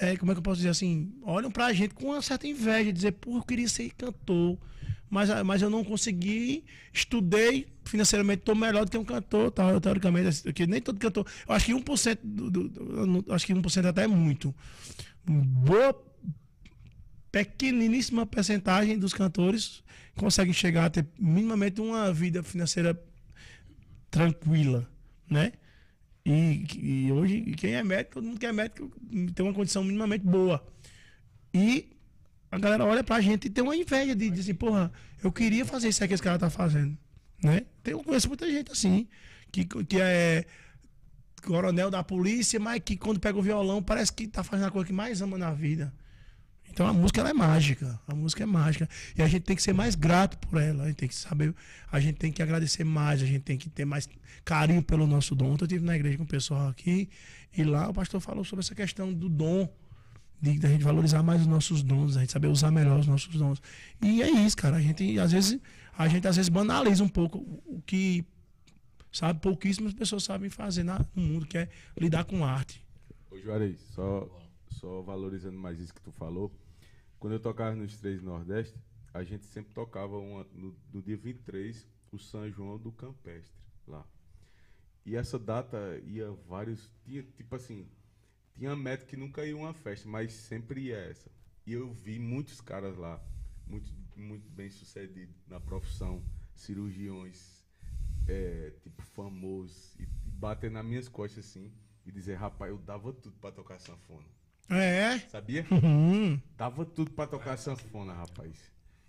É, 0.01 0.16
como 0.16 0.31
é 0.31 0.35
que 0.35 0.39
eu 0.39 0.43
posso 0.43 0.59
dizer 0.59 0.69
assim? 0.69 1.12
Olham 1.23 1.51
pra 1.51 1.73
gente 1.73 1.95
com 1.95 2.07
uma 2.07 2.20
certa 2.20 2.47
inveja, 2.47 2.93
dizer, 2.93 3.12
pô, 3.12 3.37
eu 3.39 3.43
queria 3.43 3.69
ser 3.69 3.91
cantor, 3.95 4.59
mas, 5.09 5.31
mas 5.45 5.62
eu 5.62 5.70
não 5.70 5.83
consegui, 5.83 6.65
estudei, 6.93 7.66
financeiramente 7.85 8.41
estou 8.41 8.55
melhor 8.55 8.85
do 8.85 8.91
que 8.91 8.99
um 8.99 9.05
cantor, 9.05 9.51
tá, 9.51 9.81
teoricamente, 9.81 10.29
assim, 10.29 10.53
que 10.53 10.66
nem 10.66 10.81
todo 10.81 10.99
cantor. 10.99 11.27
Eu 11.49 11.55
acho 11.55 11.66
que 11.66 11.73
1% 11.73 12.19
do, 12.23 12.51
do, 12.51 12.69
do 12.69 13.33
acho 13.33 13.47
que 13.47 13.55
1% 13.55 13.85
até 13.87 14.05
é 14.05 14.07
muito. 14.07 14.55
Boa 15.25 15.95
pequeniníssima 17.31 18.25
percentagem 18.25 18.99
dos 18.99 19.12
cantores 19.12 19.83
conseguem 20.16 20.53
chegar 20.53 20.87
a 20.87 20.91
ter 20.91 21.07
minimamente 21.19 21.81
uma 21.81 22.12
vida 22.12 22.43
financeira 22.43 23.01
tranquila, 24.11 24.89
né? 25.31 25.53
E, 26.31 26.67
e 27.07 27.13
hoje, 27.13 27.41
quem 27.57 27.75
é 27.75 27.83
médico, 27.83 28.17
todo 28.17 28.27
mundo 28.27 28.39
que 28.39 28.45
é 28.45 28.53
médico 28.53 28.93
tem 29.35 29.47
uma 29.47 29.55
condição 29.55 29.83
minimamente 29.83 30.27
boa. 30.27 30.63
E 31.55 31.89
a 32.51 32.59
galera 32.59 32.85
olha 32.85 33.03
pra 33.03 33.19
gente 33.23 33.47
e 33.47 33.51
tem 33.51 33.65
uma 33.65 33.75
inveja 33.75 34.15
de 34.15 34.29
dizer 34.29 34.43
assim, 34.43 34.55
porra, 34.55 34.93
eu 35.25 35.33
queria 35.33 35.65
fazer 35.65 35.89
isso 35.89 36.03
aí 36.03 36.09
que 36.09 36.13
esse 36.13 36.23
cara 36.23 36.39
tá 36.39 36.51
fazendo. 36.51 36.97
Né? 37.43 37.63
Tem, 37.83 37.93
eu 37.93 38.05
conheço 38.05 38.29
muita 38.29 38.47
gente 38.51 38.71
assim, 38.71 39.09
que, 39.51 39.65
que 39.65 39.99
é 39.99 40.45
coronel 41.43 41.91
da 41.91 42.05
polícia, 42.05 42.61
mas 42.61 42.83
que 42.85 42.95
quando 42.95 43.19
pega 43.19 43.39
o 43.39 43.43
violão 43.43 43.83
parece 43.83 44.13
que 44.13 44.27
tá 44.27 44.45
fazendo 44.45 44.67
a 44.67 44.71
coisa 44.71 44.87
que 44.87 44.93
mais 44.93 45.23
ama 45.23 45.39
na 45.39 45.55
vida. 45.55 45.95
Então 46.79 46.87
a 46.87 46.93
música 46.93 47.21
ela 47.21 47.31
é 47.31 47.33
mágica, 47.33 48.01
a 48.07 48.15
música 48.15 48.45
é 48.45 48.47
mágica. 48.47 48.89
E 49.17 49.21
a 49.21 49.27
gente 49.27 49.43
tem 49.43 49.57
que 49.57 49.63
ser 49.65 49.73
mais 49.73 49.97
grato 49.97 50.39
por 50.39 50.63
ela, 50.63 50.85
a 50.85 50.87
gente 50.87 50.99
tem 50.99 51.09
que 51.09 51.15
saber, 51.17 51.53
a 51.91 51.99
gente 51.99 52.19
tem 52.19 52.31
que 52.31 52.41
agradecer 52.41 52.85
mais, 52.85 53.21
a 53.21 53.27
gente 53.27 53.41
tem 53.41 53.59
que 53.59 53.69
ter 53.69 53.85
mais 53.85 54.09
carinho 54.45 54.81
pelo 54.81 55.05
nosso 55.05 55.35
dom. 55.35 55.51
Ontem 55.51 55.65
eu 55.65 55.67
estive 55.67 55.85
na 55.85 55.97
igreja 55.97 56.17
com 56.17 56.23
o 56.23 56.27
pessoal 56.27 56.69
aqui 56.69 57.11
e 57.53 57.65
lá 57.65 57.89
o 57.89 57.93
pastor 57.93 58.21
falou 58.21 58.45
sobre 58.45 58.65
essa 58.65 58.77
questão 58.77 59.13
do 59.13 59.29
dom, 59.29 59.69
de, 60.41 60.65
a 60.65 60.69
gente 60.69 60.85
valorizar 60.85 61.21
mais 61.21 61.41
os 61.41 61.49
nossos 61.49 61.83
dons, 61.83 62.17
a 62.17 62.21
gente 62.21 62.31
saber 62.31 62.47
usar 62.47 62.71
melhor 62.71 63.01
os 63.01 63.09
nossos 63.09 63.35
dons. 63.35 63.61
E 64.01 64.23
é 64.23 64.31
isso, 64.31 64.57
cara. 64.57 64.77
A 64.77 64.81
gente 64.81 65.19
às 65.19 65.33
vezes, 65.33 65.59
a 65.99 66.07
gente 66.07 66.29
às 66.29 66.37
vezes 66.37 66.49
banaliza 66.49 67.03
um 67.03 67.09
pouco 67.09 67.39
o 67.67 67.83
que 67.85 68.25
sabe 69.11 69.41
pouquíssimas 69.41 69.95
pessoas 69.95 70.23
sabem 70.23 70.49
fazer 70.49 70.85
no 70.85 71.05
mundo, 71.17 71.45
que 71.45 71.59
é 71.59 71.69
lidar 71.97 72.23
com 72.23 72.45
arte. 72.45 72.87
Ô 73.33 73.37
Juarez, 73.37 73.81
só, 73.97 74.31
só 74.71 75.03
valorizando 75.03 75.59
mais 75.59 75.81
isso 75.81 75.93
que 75.93 76.03
tu 76.03 76.13
falou. 76.13 76.53
Quando 77.19 77.32
eu 77.32 77.40
tocava 77.40 77.74
nos 77.74 77.97
três 77.97 78.23
Nordeste, 78.23 78.78
a 79.12 79.24
gente 79.24 79.45
sempre 79.47 79.74
tocava 79.74 80.16
uma, 80.19 80.45
no, 80.53 80.77
no 80.93 81.03
dia 81.03 81.16
23 81.16 81.86
o 82.12 82.19
São 82.19 82.51
João 82.51 82.78
do 82.78 82.93
Campestre 82.93 83.59
lá. 83.86 84.07
E 85.05 85.16
essa 85.16 85.39
data 85.39 85.78
ia 86.05 86.31
vários. 86.47 86.90
Tinha, 87.05 87.23
tipo 87.23 87.57
assim, 87.57 87.89
tinha 88.55 88.74
meta 88.77 89.07
que 89.07 89.16
nunca 89.16 89.45
ia 89.45 89.57
uma 89.57 89.73
festa, 89.73 90.09
mas 90.09 90.32
sempre 90.32 90.82
ia 90.82 90.97
essa. 90.97 91.31
E 91.66 91.73
eu 91.73 91.93
vi 91.93 92.19
muitos 92.19 92.61
caras 92.61 92.97
lá, 92.97 93.23
muito, 93.66 93.93
muito 94.16 94.49
bem 94.51 94.70
sucedidos 94.70 95.35
na 95.47 95.61
profissão, 95.61 96.23
cirurgiões, 96.55 97.65
é, 98.27 98.73
tipo, 98.82 99.03
famosos, 99.03 99.95
e, 99.99 100.03
e 100.03 100.31
bater 100.31 100.70
nas 100.70 100.85
minhas 100.85 101.09
costas 101.09 101.45
assim, 101.47 101.73
e 102.05 102.12
dizer, 102.12 102.35
rapaz, 102.35 102.70
eu 102.70 102.78
dava 102.78 103.12
tudo 103.12 103.36
pra 103.39 103.53
tocar 103.53 103.78
sanfona. 103.78 104.27
É? 104.70 105.19
Sabia? 105.31 105.66
Uhum. 105.70 106.40
Dava 106.57 106.85
tudo 106.85 107.11
pra 107.11 107.27
tocar 107.27 107.57
sanfona, 107.57 108.12
rapaz. 108.12 108.53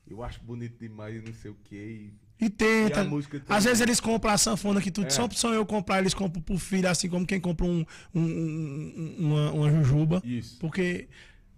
Eu 0.09 0.23
acho 0.23 0.41
bonito 0.41 0.79
demais 0.79 1.23
não 1.23 1.33
sei 1.33 1.51
o 1.51 1.55
que. 1.63 2.13
E 2.41 2.49
tenta. 2.49 3.03
E 3.03 3.41
Às 3.49 3.65
vezes 3.65 3.81
eles 3.81 3.99
compram 3.99 4.31
a 4.31 4.37
sanfona 4.37 4.81
que 4.81 4.89
tudo. 4.89 5.07
É. 5.07 5.09
Só 5.09 5.25
opção 5.25 5.53
eu 5.53 5.65
comprar, 5.65 5.99
eles 5.99 6.13
compram 6.13 6.41
pro 6.41 6.57
filho, 6.57 6.89
assim 6.89 7.09
como 7.09 7.27
quem 7.27 7.39
compra 7.39 7.65
um, 7.65 7.85
um- 8.15 8.21
um- 8.21 9.15
uma, 9.19 9.51
uma 9.51 9.69
jujuba. 9.71 10.21
Isso. 10.25 10.57
Porque. 10.59 11.09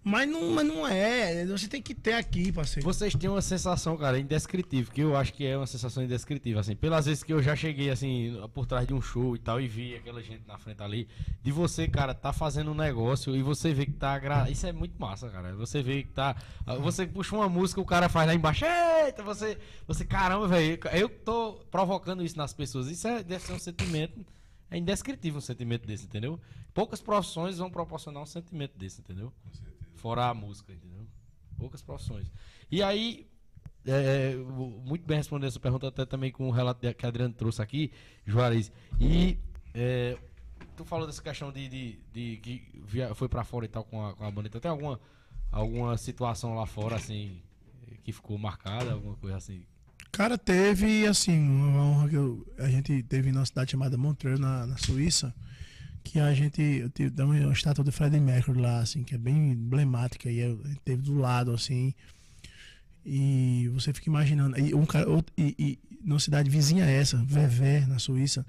Mas 0.04 0.28
não, 0.28 0.50
mas 0.50 0.66
não 0.66 0.86
é. 0.86 1.46
Você 1.46 1.68
tem 1.68 1.80
que 1.80 1.94
ter 1.94 2.14
aqui, 2.14 2.50
parceiro. 2.50 2.84
Vocês 2.84 3.14
têm 3.14 3.30
uma 3.30 3.40
sensação, 3.40 3.96
cara, 3.96 4.18
indescritível, 4.18 4.92
que 4.92 5.00
eu 5.00 5.16
acho 5.16 5.32
que 5.32 5.46
é 5.46 5.56
uma 5.56 5.66
sensação 5.66 6.02
indescritível, 6.02 6.58
assim, 6.58 6.74
pelas 6.74 7.06
vezes 7.06 7.22
que 7.22 7.32
eu 7.32 7.40
já 7.40 7.54
cheguei, 7.54 7.88
assim, 7.88 8.36
por 8.52 8.66
trás 8.66 8.86
de 8.86 8.92
um 8.92 9.00
show 9.00 9.36
e 9.36 9.38
tal, 9.38 9.60
e 9.60 9.68
vi 9.68 9.94
aquela 9.94 10.20
gente 10.20 10.42
na 10.46 10.58
frente 10.58 10.82
ali, 10.82 11.08
de 11.40 11.52
você, 11.52 11.86
cara, 11.86 12.14
tá 12.14 12.32
fazendo 12.32 12.72
um 12.72 12.74
negócio 12.74 13.36
e 13.36 13.42
você 13.42 13.72
vê 13.72 13.86
que 13.86 13.92
tá, 13.92 14.12
agra... 14.14 14.50
isso 14.50 14.66
é 14.66 14.72
muito 14.72 14.98
massa, 14.98 15.28
cara, 15.28 15.54
você 15.54 15.82
vê 15.82 16.02
que 16.02 16.10
tá, 16.10 16.34
você 16.80 17.06
puxa 17.06 17.36
uma 17.36 17.48
música, 17.48 17.80
o 17.80 17.84
cara 17.84 18.08
faz 18.08 18.26
lá 18.26 18.34
embaixo, 18.34 18.64
eita, 18.64 19.22
você, 19.22 19.56
você, 19.86 20.04
caramba, 20.04 20.48
velho, 20.48 20.80
eu 20.92 21.08
tô 21.08 21.60
provocando 21.70 22.24
isso 22.24 22.36
nas 22.36 22.52
pessoas, 22.52 22.88
isso 22.88 23.06
é, 23.06 23.22
deve 23.22 23.44
ser 23.44 23.52
um 23.52 23.58
sentimento, 23.58 24.26
é 24.68 24.78
indescritível 24.78 25.38
um 25.38 25.42
sentimento 25.42 25.86
desse, 25.86 26.06
entendeu? 26.06 26.40
Poucas 26.74 27.00
profissões 27.00 27.58
vão 27.58 27.70
proporcionar 27.70 28.22
um 28.22 28.26
sentimento 28.26 28.76
desse, 28.76 29.00
entendeu? 29.00 29.32
Fora 30.02 30.26
a 30.26 30.34
música, 30.34 30.72
entendeu? 30.72 31.06
Poucas 31.56 31.80
profissões. 31.80 32.26
E 32.70 32.82
aí, 32.82 33.24
é, 33.86 34.34
o- 34.36 34.82
muito 34.84 35.06
bem 35.06 35.16
respondendo 35.16 35.48
essa 35.48 35.60
pergunta, 35.60 35.86
até 35.86 36.04
também 36.04 36.32
com 36.32 36.48
o 36.48 36.50
relato 36.50 36.80
que 36.94 37.06
a 37.06 37.08
Adriano 37.08 37.32
trouxe 37.32 37.62
aqui, 37.62 37.92
Juarez. 38.26 38.72
E 39.00 39.38
é, 39.72 40.18
tu 40.76 40.84
falou 40.84 41.06
dessa 41.06 41.22
questão 41.22 41.52
de, 41.52 41.68
de, 41.68 41.98
de 42.12 42.36
que 42.38 42.82
via- 42.84 43.14
foi 43.14 43.28
pra 43.28 43.44
fora 43.44 43.64
e 43.64 43.68
tal 43.68 43.84
com 43.84 44.04
a, 44.04 44.12
com 44.14 44.24
a 44.24 44.30
banda. 44.30 44.48
Então, 44.48 44.60
tem 44.60 44.70
alguma, 44.70 44.98
alguma 45.52 45.96
situação 45.96 46.54
lá 46.56 46.66
fora, 46.66 46.96
assim, 46.96 47.40
que 48.02 48.10
ficou 48.12 48.36
marcada, 48.36 48.92
alguma 48.94 49.14
coisa 49.16 49.36
assim? 49.36 49.64
Cara, 50.10 50.36
teve, 50.36 51.06
assim, 51.06 51.38
uma 51.38 51.84
honra 51.84 52.08
que 52.08 52.16
eu- 52.16 52.44
a 52.58 52.68
gente 52.68 53.02
teve 53.04 53.30
numa 53.30 53.46
cidade 53.46 53.70
chamada 53.70 53.96
Montreux, 53.96 54.38
na, 54.40 54.66
na 54.66 54.76
Suíça, 54.78 55.32
que 56.04 56.18
a 56.18 56.32
gente 56.34 56.88
dá 57.12 57.24
uma, 57.24 57.52
estátua 57.52 57.84
do 57.84 57.92
Freddie 57.92 58.20
Mercury 58.20 58.60
lá, 58.60 58.80
assim, 58.80 59.02
que 59.04 59.14
é 59.14 59.18
bem 59.18 59.52
emblemática, 59.52 60.30
e 60.30 60.42
gente 60.68 60.80
teve 60.84 61.02
do 61.02 61.14
lado, 61.14 61.52
assim, 61.52 61.94
e 63.04 63.68
você 63.72 63.92
fica 63.92 64.08
imaginando, 64.08 64.58
e, 64.58 64.74
um 64.74 64.84
cara, 64.86 65.08
outro- 65.08 65.32
e, 65.36 65.54
e 65.58 65.78
numa 66.04 66.20
cidade 66.20 66.48
vizinha 66.50 66.84
essa, 66.84 67.16
Vevé, 67.24 67.86
na 67.86 67.98
Suíça, 67.98 68.44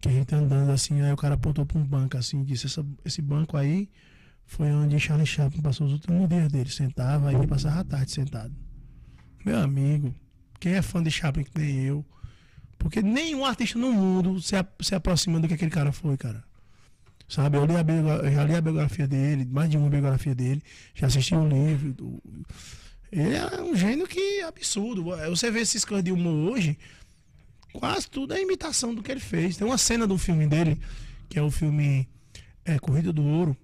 que 0.00 0.08
a 0.08 0.12
gente 0.12 0.34
andando 0.34 0.70
assim, 0.70 1.00
aí 1.00 1.12
o 1.12 1.16
cara 1.16 1.34
apontou 1.34 1.64
para 1.66 1.78
um 1.78 1.84
banco 1.84 2.16
assim, 2.16 2.40
e 2.40 2.44
disse, 2.44 2.66
"Essa- 2.66 2.84
esse 3.04 3.20
banco 3.22 3.56
aí 3.56 3.88
foi 4.46 4.70
onde 4.72 4.98
Charlie 4.98 5.26
Chaplin 5.26 5.60
passou 5.62 5.86
os 5.86 5.92
últimos 5.92 6.28
dias 6.28 6.50
dele, 6.50 6.70
sentava, 6.70 7.32
ele 7.32 7.46
passava 7.46 7.80
a 7.80 7.84
tarde 7.84 8.10
sentado. 8.10 8.54
Meu 9.44 9.58
amigo, 9.60 10.14
quem 10.58 10.72
é 10.72 10.82
fã 10.82 11.02
de 11.02 11.10
Chaplin 11.10 11.44
que 11.44 11.58
nem 11.58 11.76
eu, 11.82 12.04
porque 12.78 13.02
nenhum 13.02 13.44
artista 13.44 13.78
no 13.78 13.92
mundo 13.92 14.40
se, 14.40 14.54
se 14.80 14.94
aproxima 14.94 15.38
do 15.38 15.46
que 15.48 15.54
aquele 15.54 15.70
cara 15.70 15.92
foi, 15.92 16.16
cara. 16.16 16.42
Sabe, 17.30 17.56
eu, 17.58 17.64
li 17.64 17.76
a 17.76 17.82
biogra- 17.84 18.26
eu 18.26 18.32
já 18.32 18.44
li 18.44 18.54
a 18.56 18.60
biografia 18.60 19.06
dele, 19.06 19.44
mais 19.48 19.70
de 19.70 19.76
uma 19.76 19.88
biografia 19.88 20.34
dele, 20.34 20.60
já 20.94 21.06
assisti 21.06 21.32
o 21.34 21.46
livro. 21.48 21.92
do- 21.92 22.20
Ele 23.12 23.34
é 23.36 23.62
um 23.62 23.74
gênio 23.76 24.06
que 24.06 24.40
é 24.40 24.44
absurdo. 24.44 25.04
Você 25.28 25.50
vê 25.50 25.60
esses 25.60 25.84
coisas 25.84 26.04
de 26.04 26.10
humor 26.12 26.52
hoje, 26.52 26.76
quase 27.72 28.08
tudo 28.10 28.34
é 28.34 28.40
imitação 28.42 28.92
do 28.94 29.00
que 29.02 29.10
ele 29.12 29.20
fez. 29.20 29.56
Tem 29.56 29.64
uma 29.66 29.78
cena 29.78 30.06
do 30.08 30.18
filme 30.18 30.46
dele, 30.46 30.80
que 31.28 31.38
é 31.38 31.42
o 31.42 31.50
filme 31.52 32.08
é, 32.64 32.78
Corrida 32.80 33.12
do 33.12 33.22
Ouro, 33.24 33.56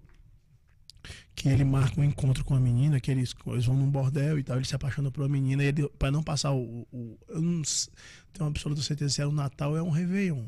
que 1.35 1.49
ele 1.49 1.65
marca 1.65 2.01
um 2.01 2.05
encontro 2.05 2.45
com 2.45 2.55
a 2.55 2.61
menina, 2.61 2.99
que 3.01 3.11
eles, 3.11 3.35
eles 3.49 3.67
vão 3.67 3.77
num 3.77 3.91
bordel 3.91 4.39
e 4.39 4.43
tal, 4.45 4.57
ele 4.57 4.65
se 4.65 4.75
apaixona 4.75 5.11
por 5.11 5.23
uma 5.23 5.29
menina, 5.29 5.63
e 5.63 5.67
ele, 5.67 5.89
pra 5.99 6.11
não 6.11 6.23
passar 6.23 6.53
o. 6.53 6.87
o- 6.93 7.19
eu 7.29 7.43
não 7.43 7.63
tenho 8.33 8.49
absoluta 8.49 8.81
certeza 8.81 9.13
se 9.15 9.21
é 9.23 9.27
o 9.27 9.33
Natal 9.33 9.77
é 9.77 9.83
um 9.83 9.91
Réveillon. 9.91 10.45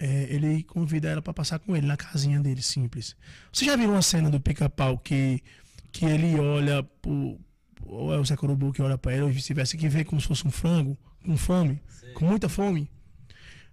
É, 0.00 0.28
ele 0.30 0.62
convida 0.62 1.08
ela 1.08 1.20
pra 1.20 1.34
passar 1.34 1.58
com 1.58 1.76
ele 1.76 1.86
na 1.86 1.96
casinha 1.96 2.38
dele, 2.38 2.62
simples. 2.62 3.16
Você 3.52 3.64
já 3.64 3.74
viu 3.74 3.90
uma 3.90 4.00
cena 4.00 4.30
do 4.30 4.40
pica-pau 4.40 4.96
que, 4.96 5.42
que 5.90 6.04
ele 6.04 6.38
olha 6.38 6.84
pro. 7.02 7.38
Ou 7.84 8.14
é 8.14 8.18
o 8.18 8.24
Zé 8.24 8.36
Corubu 8.36 8.72
que 8.72 8.80
olha 8.80 8.96
pra 8.96 9.12
ele, 9.12 9.22
ou 9.22 9.28
vice-versa, 9.28 9.76
que 9.76 9.88
vê 9.88 10.04
como 10.04 10.20
se 10.20 10.28
fosse 10.28 10.46
um 10.46 10.50
frango, 10.50 10.96
com 11.24 11.36
fome, 11.36 11.80
com 12.14 12.26
muita 12.26 12.48
fome? 12.48 12.88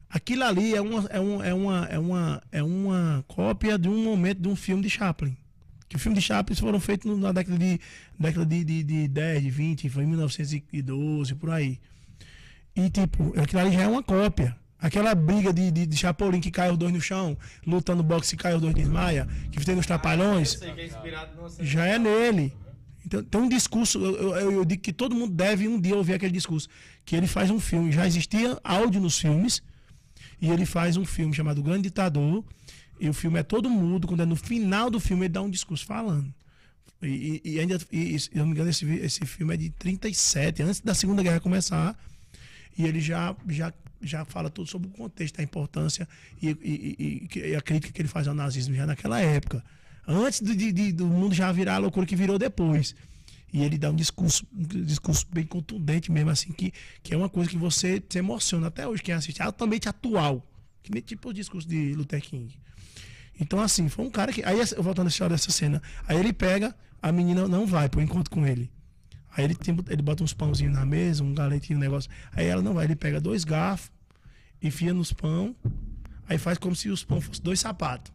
Aquilo 0.09 0.43
ali 0.43 0.73
é 0.73 0.81
uma, 0.81 1.05
é, 1.09 1.19
uma, 1.19 1.45
é, 1.45 1.53
uma, 1.53 1.85
é, 1.91 1.99
uma, 1.99 2.43
é 2.51 2.63
uma 2.63 3.25
cópia 3.27 3.77
de 3.77 3.89
um 3.89 4.03
momento 4.03 4.39
de 4.39 4.47
um 4.47 4.55
filme 4.55 4.81
de 4.81 4.89
Chaplin. 4.89 5.35
Que 5.89 5.95
o 5.95 5.99
filme 5.99 6.17
de 6.17 6.21
Chaplin 6.21 6.55
foram 6.55 6.79
feitos 6.79 7.19
na 7.19 7.31
década 7.31 7.57
de, 7.57 7.79
década 8.17 8.45
de, 8.45 8.63
de, 8.63 8.83
de 8.83 9.07
10, 9.07 9.43
de 9.43 9.49
20, 9.49 9.89
foi 9.89 10.03
em 10.03 10.07
1912, 10.07 11.35
por 11.35 11.49
aí. 11.49 11.79
E, 12.75 12.89
tipo, 12.89 13.33
aquilo 13.39 13.61
ali 13.61 13.73
já 13.73 13.83
é 13.83 13.87
uma 13.87 14.01
cópia. 14.03 14.55
Aquela 14.85 15.15
briga 15.15 15.51
de, 15.51 15.71
de, 15.71 15.85
de 15.87 15.97
Chapolin 15.97 16.39
que 16.39 16.51
cai 16.51 16.69
os 16.71 16.77
dois 16.77 16.93
no 16.93 17.01
chão, 17.01 17.35
lutando 17.65 18.03
boxe 18.03 18.35
e 18.35 18.37
cai 18.37 18.53
os 18.53 18.61
dois 18.61 18.73
desmaia, 18.75 19.27
que 19.51 19.63
tem 19.65 19.75
nos 19.75 19.85
trapalhões, 19.87 20.59
já 21.59 21.85
é 21.87 21.97
nele. 21.97 22.53
Então, 23.05 23.23
tem 23.23 23.41
um 23.41 23.49
discurso, 23.49 23.97
eu, 23.99 24.35
eu- 24.35 24.51
eu, 24.51 24.65
digo 24.65 24.81
que 24.83 24.93
todo 24.93 25.15
mundo 25.15 25.33
deve 25.33 25.67
um 25.67 25.79
dia 25.79 25.95
ouvir 25.95 26.13
aquele 26.13 26.31
discurso. 26.31 26.67
Que 27.03 27.15
ele 27.15 27.25
faz 27.27 27.49
um 27.49 27.59
filme, 27.59 27.91
já 27.91 28.05
existia 28.05 28.59
áudio 28.63 28.99
nos 29.01 29.17
filmes, 29.19 29.61
e 30.41 30.49
ele 30.49 30.65
faz 30.67 30.97
um 30.97 31.05
filme 31.05 31.33
chamado 31.33 31.61
Grande 31.63 31.83
Ditador, 31.83 32.43
E 32.99 33.09
o 33.09 33.13
filme 33.13 33.37
é 33.39 33.43
todo 33.43 33.69
mudo. 33.69 34.07
Quando 34.07 34.21
é 34.21 34.25
no 34.25 34.35
final 34.37 34.89
do 34.89 34.99
filme, 35.01 35.23
ele 35.25 35.33
dá 35.33 35.41
um 35.41 35.49
discurso 35.49 35.85
falando. 35.85 36.33
E, 37.01 37.41
e- 37.43 37.53
e 37.55 37.59
ainda, 37.59 37.77
e, 37.91 38.17
se 38.19 38.29
eu 38.33 38.39
não 38.39 38.45
me 38.45 38.51
engano, 38.53 38.69
esse, 38.69 38.85
esse 38.85 39.25
filme 39.25 39.53
é 39.53 39.57
de 39.57 39.69
37, 39.71 40.63
antes 40.63 40.79
da 40.79 40.93
Segunda 40.93 41.21
Guerra 41.21 41.39
começar. 41.41 41.93
E 42.77 42.85
ele 42.85 43.01
já, 43.01 43.35
já, 43.49 43.73
já 44.01 44.23
fala 44.25 44.49
tudo 44.49 44.67
sobre 44.69 44.87
o 44.87 44.91
contexto, 44.91 45.39
a 45.39 45.43
importância 45.43 46.07
e, 46.41 46.49
e- 46.49 47.27
e- 47.35 47.39
e 47.51 47.55
a 47.55 47.61
crítica 47.61 47.91
que 47.93 48.01
ele 48.01 48.07
faz 48.09 48.27
ao 48.27 48.33
nazismo 48.35 48.75
já 48.75 48.85
naquela 48.85 49.19
época. 49.19 49.63
Antes 50.07 50.41
do, 50.41 50.55
de- 50.55 50.91
do 50.91 51.07
mundo 51.07 51.33
já 51.33 51.51
virar 51.51 51.75
a 51.75 51.77
loucura 51.79 52.05
que 52.05 52.15
virou 52.15 52.37
depois. 52.37 52.95
E 53.53 53.63
ele 53.63 53.77
dá 53.77 53.89
um 53.89 53.95
discurso, 53.95 54.45
um 54.53 54.63
discurso 54.83 55.25
bem 55.31 55.45
contundente 55.45 56.11
mesmo, 56.11 56.29
assim, 56.29 56.51
que, 56.51 56.73
que 57.01 57.13
é 57.13 57.17
uma 57.17 57.29
coisa 57.29 57.49
que 57.49 57.57
você 57.57 58.03
se 58.09 58.19
emociona 58.19 58.67
até 58.67 58.85
hoje, 58.87 59.01
quem 59.01 59.13
assiste, 59.15 59.41
é 59.41 59.45
altamente 59.45 59.87
atual. 59.87 60.45
Que 60.83 60.91
nem 60.91 61.01
tipo 61.01 61.29
o 61.29 61.33
discurso 61.33 61.67
de 61.67 61.93
Luther 61.95 62.21
King. 62.21 62.53
Então, 63.39 63.59
assim, 63.59 63.89
foi 63.89 64.05
um 64.05 64.09
cara 64.09 64.31
que. 64.31 64.43
Aí, 64.43 64.57
voltando 64.77 65.07
a 65.07 65.09
história 65.09 65.35
dessa 65.35 65.51
cena. 65.51 65.81
Aí 66.07 66.17
ele 66.17 66.31
pega, 66.33 66.75
a 67.01 67.11
menina 67.11 67.47
não 67.47 67.65
vai 67.65 67.89
pro 67.89 68.01
encontro 68.01 68.29
com 68.29 68.45
ele. 68.45 68.69
Aí 69.35 69.43
ele, 69.43 69.55
tem, 69.55 69.77
ele 69.89 70.01
bota 70.01 70.23
uns 70.23 70.33
pãozinhos 70.33 70.73
na 70.73 70.85
mesa, 70.85 71.23
um 71.23 71.33
galetinho, 71.33 71.77
um 71.77 71.81
negócio. 71.81 72.09
Aí 72.31 72.45
ela 72.45 72.61
não 72.61 72.73
vai, 72.73 72.85
ele 72.85 72.95
pega 72.95 73.19
dois 73.19 73.43
garfos, 73.43 73.91
enfia 74.61 74.93
nos 74.93 75.11
pão, 75.11 75.55
aí 76.27 76.37
faz 76.37 76.57
como 76.57 76.75
se 76.75 76.89
os 76.89 77.03
pão 77.03 77.19
fossem 77.19 77.43
dois 77.43 77.59
sapatos. 77.59 78.13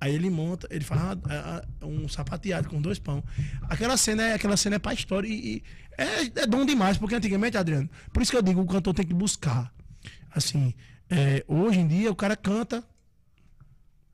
Aí 0.00 0.14
ele 0.14 0.30
monta, 0.30 0.66
ele 0.70 0.84
faz 0.84 1.00
um 1.82 2.08
sapateado 2.08 2.68
com 2.68 2.80
dois 2.80 2.98
pão. 2.98 3.22
Aquela 3.62 3.96
cena 3.96 4.22
é, 4.22 4.34
aquela 4.34 4.56
cena 4.56 4.76
é 4.76 4.78
pra 4.78 4.94
história 4.94 5.28
e, 5.28 5.56
e 5.56 5.62
é, 5.98 6.42
é 6.42 6.46
bom 6.46 6.64
demais, 6.64 6.98
porque 6.98 7.14
antigamente, 7.14 7.56
Adriano, 7.56 7.88
por 8.12 8.22
isso 8.22 8.30
que 8.30 8.36
eu 8.36 8.42
digo, 8.42 8.60
o 8.60 8.66
cantor 8.66 8.94
tem 8.94 9.06
que 9.06 9.14
buscar. 9.14 9.72
Assim, 10.34 10.74
é, 11.10 11.44
hoje 11.46 11.78
em 11.78 11.88
dia 11.88 12.10
o 12.10 12.16
cara 12.16 12.36
canta 12.36 12.84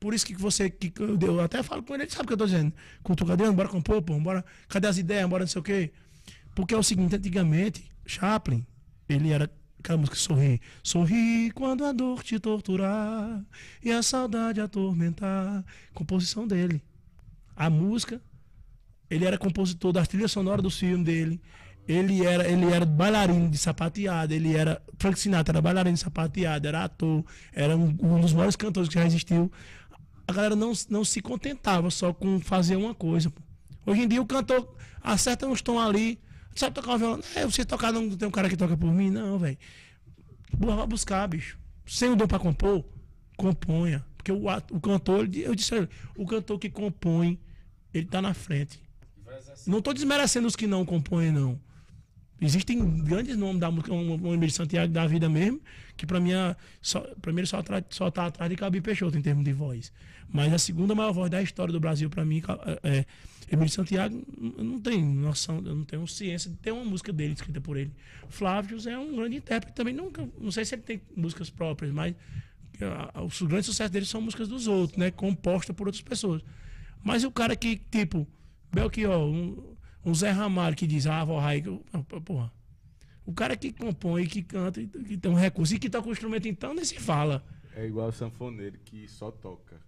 por 0.03 0.13
isso 0.13 0.25
que 0.25 0.35
você. 0.35 0.69
Que, 0.69 0.91
eu, 0.99 1.39
até 1.39 1.63
falo 1.63 1.81
com 1.81 1.93
ele, 1.93 2.03
ele 2.03 2.11
sabe 2.11 2.25
o 2.25 2.27
que 2.27 2.33
eu 2.33 2.37
tô 2.37 2.45
dizendo. 2.45 2.73
Cultura 3.01 3.31
Adriano, 3.31 3.55
bora 3.55 3.69
compor, 3.69 4.01
pô, 4.01 4.19
bora. 4.19 4.43
Cadê 4.67 4.85
as 4.85 4.97
ideias? 4.97 5.29
Bora 5.29 5.45
não 5.45 5.47
sei 5.47 5.61
o 5.61 5.63
quê. 5.63 5.93
Porque 6.53 6.73
é 6.73 6.77
o 6.77 6.83
seguinte, 6.83 7.15
antigamente, 7.15 7.89
Chaplin, 8.05 8.67
ele 9.07 9.31
era. 9.31 9.49
Aquela 9.79 9.97
música 9.97 10.17
Sorri. 10.17 10.61
Sorri 10.81 11.51
quando 11.51 11.85
a 11.85 11.93
dor 11.93 12.21
te 12.21 12.37
torturar 12.37 13.45
e 13.81 13.91
a 13.91 14.03
saudade 14.03 14.59
atormentar. 14.59 15.63
Composição 15.93 16.45
dele. 16.45 16.83
A 17.55 17.69
música, 17.69 18.21
ele 19.09 19.23
era 19.23 19.37
compositor 19.37 19.93
da 19.93 20.05
trilha 20.05 20.27
sonora 20.27 20.61
do 20.61 20.69
filme 20.69 21.03
dele. 21.03 21.41
Ele 21.87 22.25
era, 22.25 22.47
ele 22.47 22.65
era 22.71 22.85
bailarino 22.85 23.49
de 23.49 23.57
sapateada, 23.57 24.33
ele 24.33 24.55
era. 24.55 24.81
Frank 24.97 25.19
Sinatra 25.19 25.53
era 25.53 25.61
bailarino 25.61 25.95
de 25.95 25.99
sapateada, 25.99 26.67
era 26.67 26.85
ator, 26.85 27.25
era 27.51 27.75
um, 27.75 27.95
um 28.01 28.21
dos 28.21 28.33
maiores 28.33 28.55
cantores 28.55 28.87
que 28.87 28.95
já 28.95 29.05
existiu. 29.05 29.51
A 30.27 30.33
galera 30.33 30.55
não, 30.55 30.73
não 30.89 31.03
se 31.03 31.21
contentava 31.21 31.89
só 31.91 32.13
com 32.13 32.39
fazer 32.39 32.75
uma 32.75 32.93
coisa. 32.93 33.29
pô. 33.29 33.41
Hoje 33.85 34.01
em 34.01 34.07
dia 34.07 34.21
o 34.21 34.25
cantor 34.25 34.75
acerta 35.01 35.45
uns 35.47 35.61
tons 35.61 35.79
ali. 35.79 36.19
Sabe 36.55 36.75
tocar 36.75 36.93
um 36.93 36.97
violão? 36.97 37.19
É, 37.35 37.45
você 37.45 37.65
tocar, 37.65 37.91
não 37.91 38.09
tem 38.15 38.27
um 38.27 38.31
cara 38.31 38.47
que 38.47 38.55
toca 38.55 38.77
por 38.77 38.91
mim? 38.91 39.09
Não, 39.09 39.39
velho. 39.39 39.57
Vai 40.57 40.87
buscar, 40.87 41.27
bicho. 41.27 41.57
Sem 41.85 42.09
o 42.09 42.15
dom 42.15 42.27
pra 42.27 42.39
compor, 42.39 42.85
componha. 43.35 44.05
Porque 44.15 44.31
o, 44.31 44.45
o 44.71 44.79
cantor, 44.79 45.27
eu 45.33 45.53
disse 45.55 45.75
ele, 45.75 45.89
o 46.15 46.25
cantor 46.25 46.59
que 46.59 46.69
compõe, 46.69 47.39
ele 47.93 48.05
tá 48.05 48.21
na 48.21 48.33
frente. 48.33 48.81
Não 49.65 49.81
tô 49.81 49.93
desmerecendo 49.93 50.47
os 50.47 50.55
que 50.55 50.67
não 50.67 50.85
compõem, 50.85 51.31
não. 51.31 51.59
Existem 52.43 53.03
grandes 53.03 53.37
nomes 53.37 53.59
da 53.61 53.71
música, 53.71 53.93
um, 53.93 54.13
um 54.13 54.33
Emílio 54.33 54.53
Santiago 54.53 54.91
da 54.91 55.07
vida 55.07 55.29
mesmo, 55.29 55.61
que 55.95 56.05
pra 56.05 56.19
mim, 56.19 56.33
é 56.33 56.55
só, 56.81 57.05
ele 57.27 57.45
só, 57.45 57.59
atra- 57.59 57.85
só 57.89 58.11
tá 58.11 58.25
atrás 58.25 58.49
de 58.49 58.57
Cabi 58.57 58.81
Peixoto 58.81 59.17
em 59.17 59.21
termos 59.21 59.45
de 59.45 59.53
voz. 59.53 59.93
Mas 60.29 60.51
a 60.51 60.57
segunda 60.57 60.93
maior 60.93 61.13
voz 61.13 61.29
da 61.29 61.41
história 61.41 61.71
do 61.71 61.79
Brasil, 61.79 62.09
pra 62.09 62.25
mim, 62.25 62.41
é, 62.83 62.97
é 62.99 63.05
Emílio 63.51 63.71
Santiago. 63.71 64.21
Eu 64.57 64.63
não 64.63 64.79
tenho 64.79 65.05
noção, 65.05 65.61
eu 65.65 65.75
não 65.75 65.83
tenho 65.85 66.07
ciência 66.07 66.49
de 66.49 66.57
ter 66.57 66.71
uma 66.71 66.83
música 66.83 67.13
dele 67.13 67.33
escrita 67.33 67.61
por 67.61 67.77
ele. 67.77 67.91
Flávio 68.29 68.77
é 68.89 68.97
um 68.97 69.15
grande 69.15 69.37
intérprete 69.37 69.75
também. 69.75 69.93
Nunca, 69.93 70.27
não 70.39 70.51
sei 70.51 70.65
se 70.65 70.75
ele 70.75 70.81
tem 70.81 71.01
músicas 71.15 71.49
próprias, 71.49 71.93
mas 71.93 72.15
ah, 72.81 73.21
os 73.23 73.41
grandes 73.43 73.67
sucessos 73.67 73.91
dele 73.91 74.05
são 74.05 74.19
músicas 74.19 74.47
dos 74.47 74.67
outros, 74.67 74.97
né? 74.97 75.11
Compostas 75.11 75.75
por 75.75 75.87
outras 75.87 76.01
pessoas. 76.03 76.41
Mas 77.03 77.23
o 77.23 77.31
cara 77.31 77.55
que, 77.55 77.79
tipo, 77.91 78.27
Belchior, 78.71 79.19
um, 79.19 79.72
um 80.05 80.13
Zé 80.13 80.31
Ramalho 80.31 80.75
que 80.75 80.87
diz, 80.87 81.07
ah, 81.07 81.23
vó 81.23 81.39
Raí, 81.39 81.63
porra. 82.25 82.51
O 83.25 83.33
cara 83.33 83.55
que 83.55 83.71
compõe, 83.71 84.25
que 84.25 84.43
canta, 84.43 84.85
que 84.85 85.17
tem 85.17 85.31
um 85.31 85.35
recurso 85.35 85.75
e 85.75 85.79
que 85.79 85.89
toca 85.89 86.09
o 86.09 86.11
instrumento, 86.11 86.47
então, 86.47 86.73
nem 86.73 86.83
se 86.83 86.99
fala. 86.99 87.43
É 87.75 87.85
igual 87.85 88.09
o 88.09 88.11
sanfoneiro 88.11 88.77
que 88.79 89.07
só 89.07 89.31
toca. 89.31 89.79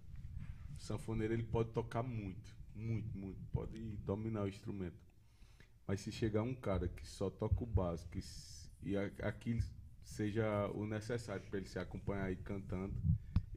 O 0.78 0.82
sanfoneiro 0.82 1.34
ele 1.34 1.42
pode 1.42 1.70
tocar 1.70 2.02
muito, 2.02 2.56
muito, 2.74 3.16
muito, 3.16 3.38
pode 3.52 3.78
dominar 4.04 4.44
o 4.44 4.48
instrumento. 4.48 4.96
Mas 5.86 6.00
se 6.00 6.10
chegar 6.10 6.42
um 6.42 6.54
cara 6.54 6.88
que 6.88 7.06
só 7.06 7.30
toca 7.30 7.62
o 7.62 7.66
básico 7.66 8.18
e, 8.18 8.90
e 8.90 8.96
aquilo 9.22 9.62
seja 10.02 10.68
o 10.74 10.86
necessário 10.86 11.42
para 11.48 11.58
ele 11.58 11.68
se 11.68 11.78
acompanhar 11.78 12.24
aí 12.24 12.36
cantando, 12.36 12.94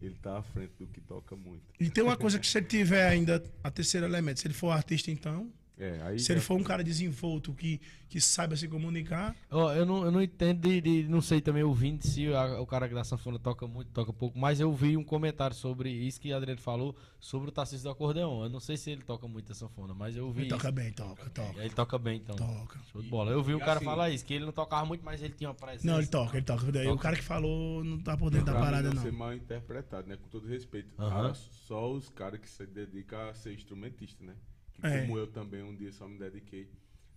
ele 0.02 0.15
tá 0.15 0.38
à 0.38 0.44
frente 0.44 0.73
do 0.77 0.88
que 0.88 1.02
toca 1.02 1.36
muito. 1.36 1.64
E 1.80 1.90
tem 1.90 2.03
uma 2.03 2.18
coisa 2.18 2.40
que 2.40 2.48
se 2.48 2.57
ele 2.57 2.68
tiver 2.68 3.07
ainda 3.07 3.44
a 3.64 3.72
terceiro 3.72 4.06
elemento, 4.06 4.40
se 4.40 4.48
ele 4.48 4.53
for 4.53 4.72
artista, 4.72 5.10
então, 5.11 5.52
É, 5.80 6.01
aí 6.03 6.19
se 6.19 6.30
ele 6.34 6.41
for 6.41 6.56
um 6.60 6.64
cara 6.64 6.84
desenvolto, 6.84 7.53
que, 7.53 7.80
que 8.10 8.19
saiba 8.19 8.53
se 8.57 8.68
comunicar, 8.68 9.34
Ó, 9.49 9.72
eu, 9.73 9.85
não, 9.85 10.03
eu 10.03 10.11
não 10.11 10.22
entendo 10.22 10.60
de, 10.60 10.81
de- 10.81 11.07
Não 11.07 11.22
sei 11.22 11.39
também 11.39 11.64
ouvindo 11.64 12.03
se 12.06 12.27
a- 12.34 12.60
o 12.60 12.65
cara 12.68 12.89
que 12.89 12.93
da 12.93 13.03
sanfona 13.06 13.39
toca 13.39 13.65
muito, 13.65 13.89
toca 13.91 14.11
pouco, 14.11 14.38
mas 14.38 14.60
eu 14.60 14.73
vi 14.73 14.97
um 14.97 15.03
comentário 15.06 15.56
sobre 15.56 15.89
isso 15.89 16.19
que 16.19 16.34
o 16.34 16.35
Adriano 16.35 16.60
falou 16.60 16.93
sobre 17.18 17.47
o 17.47 17.51
Tarcísio 17.51 17.83
do 17.85 17.91
acordeão. 17.91 18.43
Eu 18.43 18.49
não 18.49 18.59
sei 18.59 18.75
se 18.75 18.91
ele 18.91 19.03
toca 19.03 19.25
muito 19.25 19.53
a 19.53 19.56
sanfona, 19.56 19.93
mas 19.93 20.17
eu 20.17 20.30
vi. 20.33 20.41
ele 20.41 20.49
toca 20.49 20.67
isso. 20.67 20.75
bem, 20.75 20.91
toca, 20.91 21.30
toca. 21.30 21.59
Ele 21.61 21.74
toca 21.74 21.98
bem, 21.98 22.17
então. 22.17 22.35
Toca. 22.35 22.77
Show 22.91 23.01
de 23.01 23.08
bola. 23.08 23.32
Eu 23.32 23.41
vi 23.41 23.53
o 23.53 23.58
E 23.58 23.59
cara 23.61 23.75
assim- 23.77 23.85
falar 23.85 24.09
isso, 24.09 24.25
que 24.25 24.33
ele 24.33 24.43
não 24.45 24.51
tocava 24.51 24.85
muito, 24.85 25.06
mas 25.06 25.22
ele 25.24 25.33
tinha 25.33 25.49
uma 25.49 25.56
presença. 25.56 25.88
Não, 25.88 25.98
ele 25.98 26.08
toca, 26.08 26.35
ele 26.35 26.45
toca. 26.45 26.69
Daí 26.74 26.88
O 26.88 26.91
Toca. 26.91 27.03
cara 27.03 27.16
que 27.16 27.24
falou 27.24 27.83
não 27.85 27.98
tá 27.99 28.17
por 28.17 28.30
dentro 28.30 28.48
da 28.48 28.59
parada, 28.59 28.93
não 28.93 29.01
ser 29.01 29.14
mal 29.14 29.33
interpretado, 29.33 30.09
né? 30.09 30.17
Com 30.17 30.27
todo 30.27 30.45
respeito. 30.45 30.90
Aham. 30.99 31.30
Ah, 31.32 31.33
só 31.33 31.90
os 31.90 32.09
caras 32.09 32.40
que 32.41 32.49
se 32.49 32.66
dedicam 32.67 33.30
a 33.30 33.33
ser 33.33 33.53
instrumentista, 33.53 34.22
né? 34.25 34.33
Que 34.80 34.88
É. 34.88 35.01
Como 35.01 35.17
eu 35.17 35.27
também 35.27 35.61
um 35.64 35.75
dia 35.75 35.91
só 35.91 36.08
me 36.08 36.17
dediquei 36.17 36.69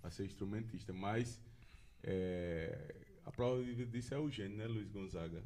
a 0.03 0.11
ser 0.11 0.25
instrumentista. 0.25 0.93
Mas 0.93 1.41
é, 2.03 2.95
a 3.25 3.31
prova 3.31 3.63
disso 3.63 4.15
é 4.15 4.19
o 4.19 4.31
gênio, 4.31 4.57
né, 4.57 4.67
Luiz 4.67 4.89
Gonzaga? 4.91 5.43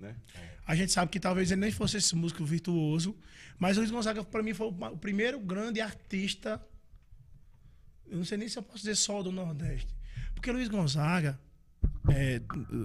Né? 0.00 0.16
A 0.66 0.74
gente 0.74 0.90
sabe 0.92 1.12
que 1.12 1.20
talvez 1.20 1.50
ele 1.50 1.60
nem 1.60 1.70
fosse 1.70 1.98
esse 1.98 2.16
músico 2.16 2.42
virtuoso, 2.42 3.14
mas 3.58 3.76
Luiz 3.76 3.90
Gonzaga, 3.90 4.24
pra 4.24 4.42
mim, 4.42 4.54
foi 4.54 4.68
o 4.68 4.96
primeiro 4.96 5.38
grande 5.38 5.80
artista. 5.80 6.60
Eu 8.06 8.16
não 8.16 8.24
sei 8.24 8.38
nem 8.38 8.48
se 8.48 8.58
eu 8.58 8.62
posso 8.62 8.78
dizer 8.78 8.94
só 8.94 9.22
do 9.22 9.30
Nordeste. 9.30 9.94
Porque 10.34 10.50
Luiz 10.50 10.68
Gonzaga, 10.68 11.38
é, 12.08 12.40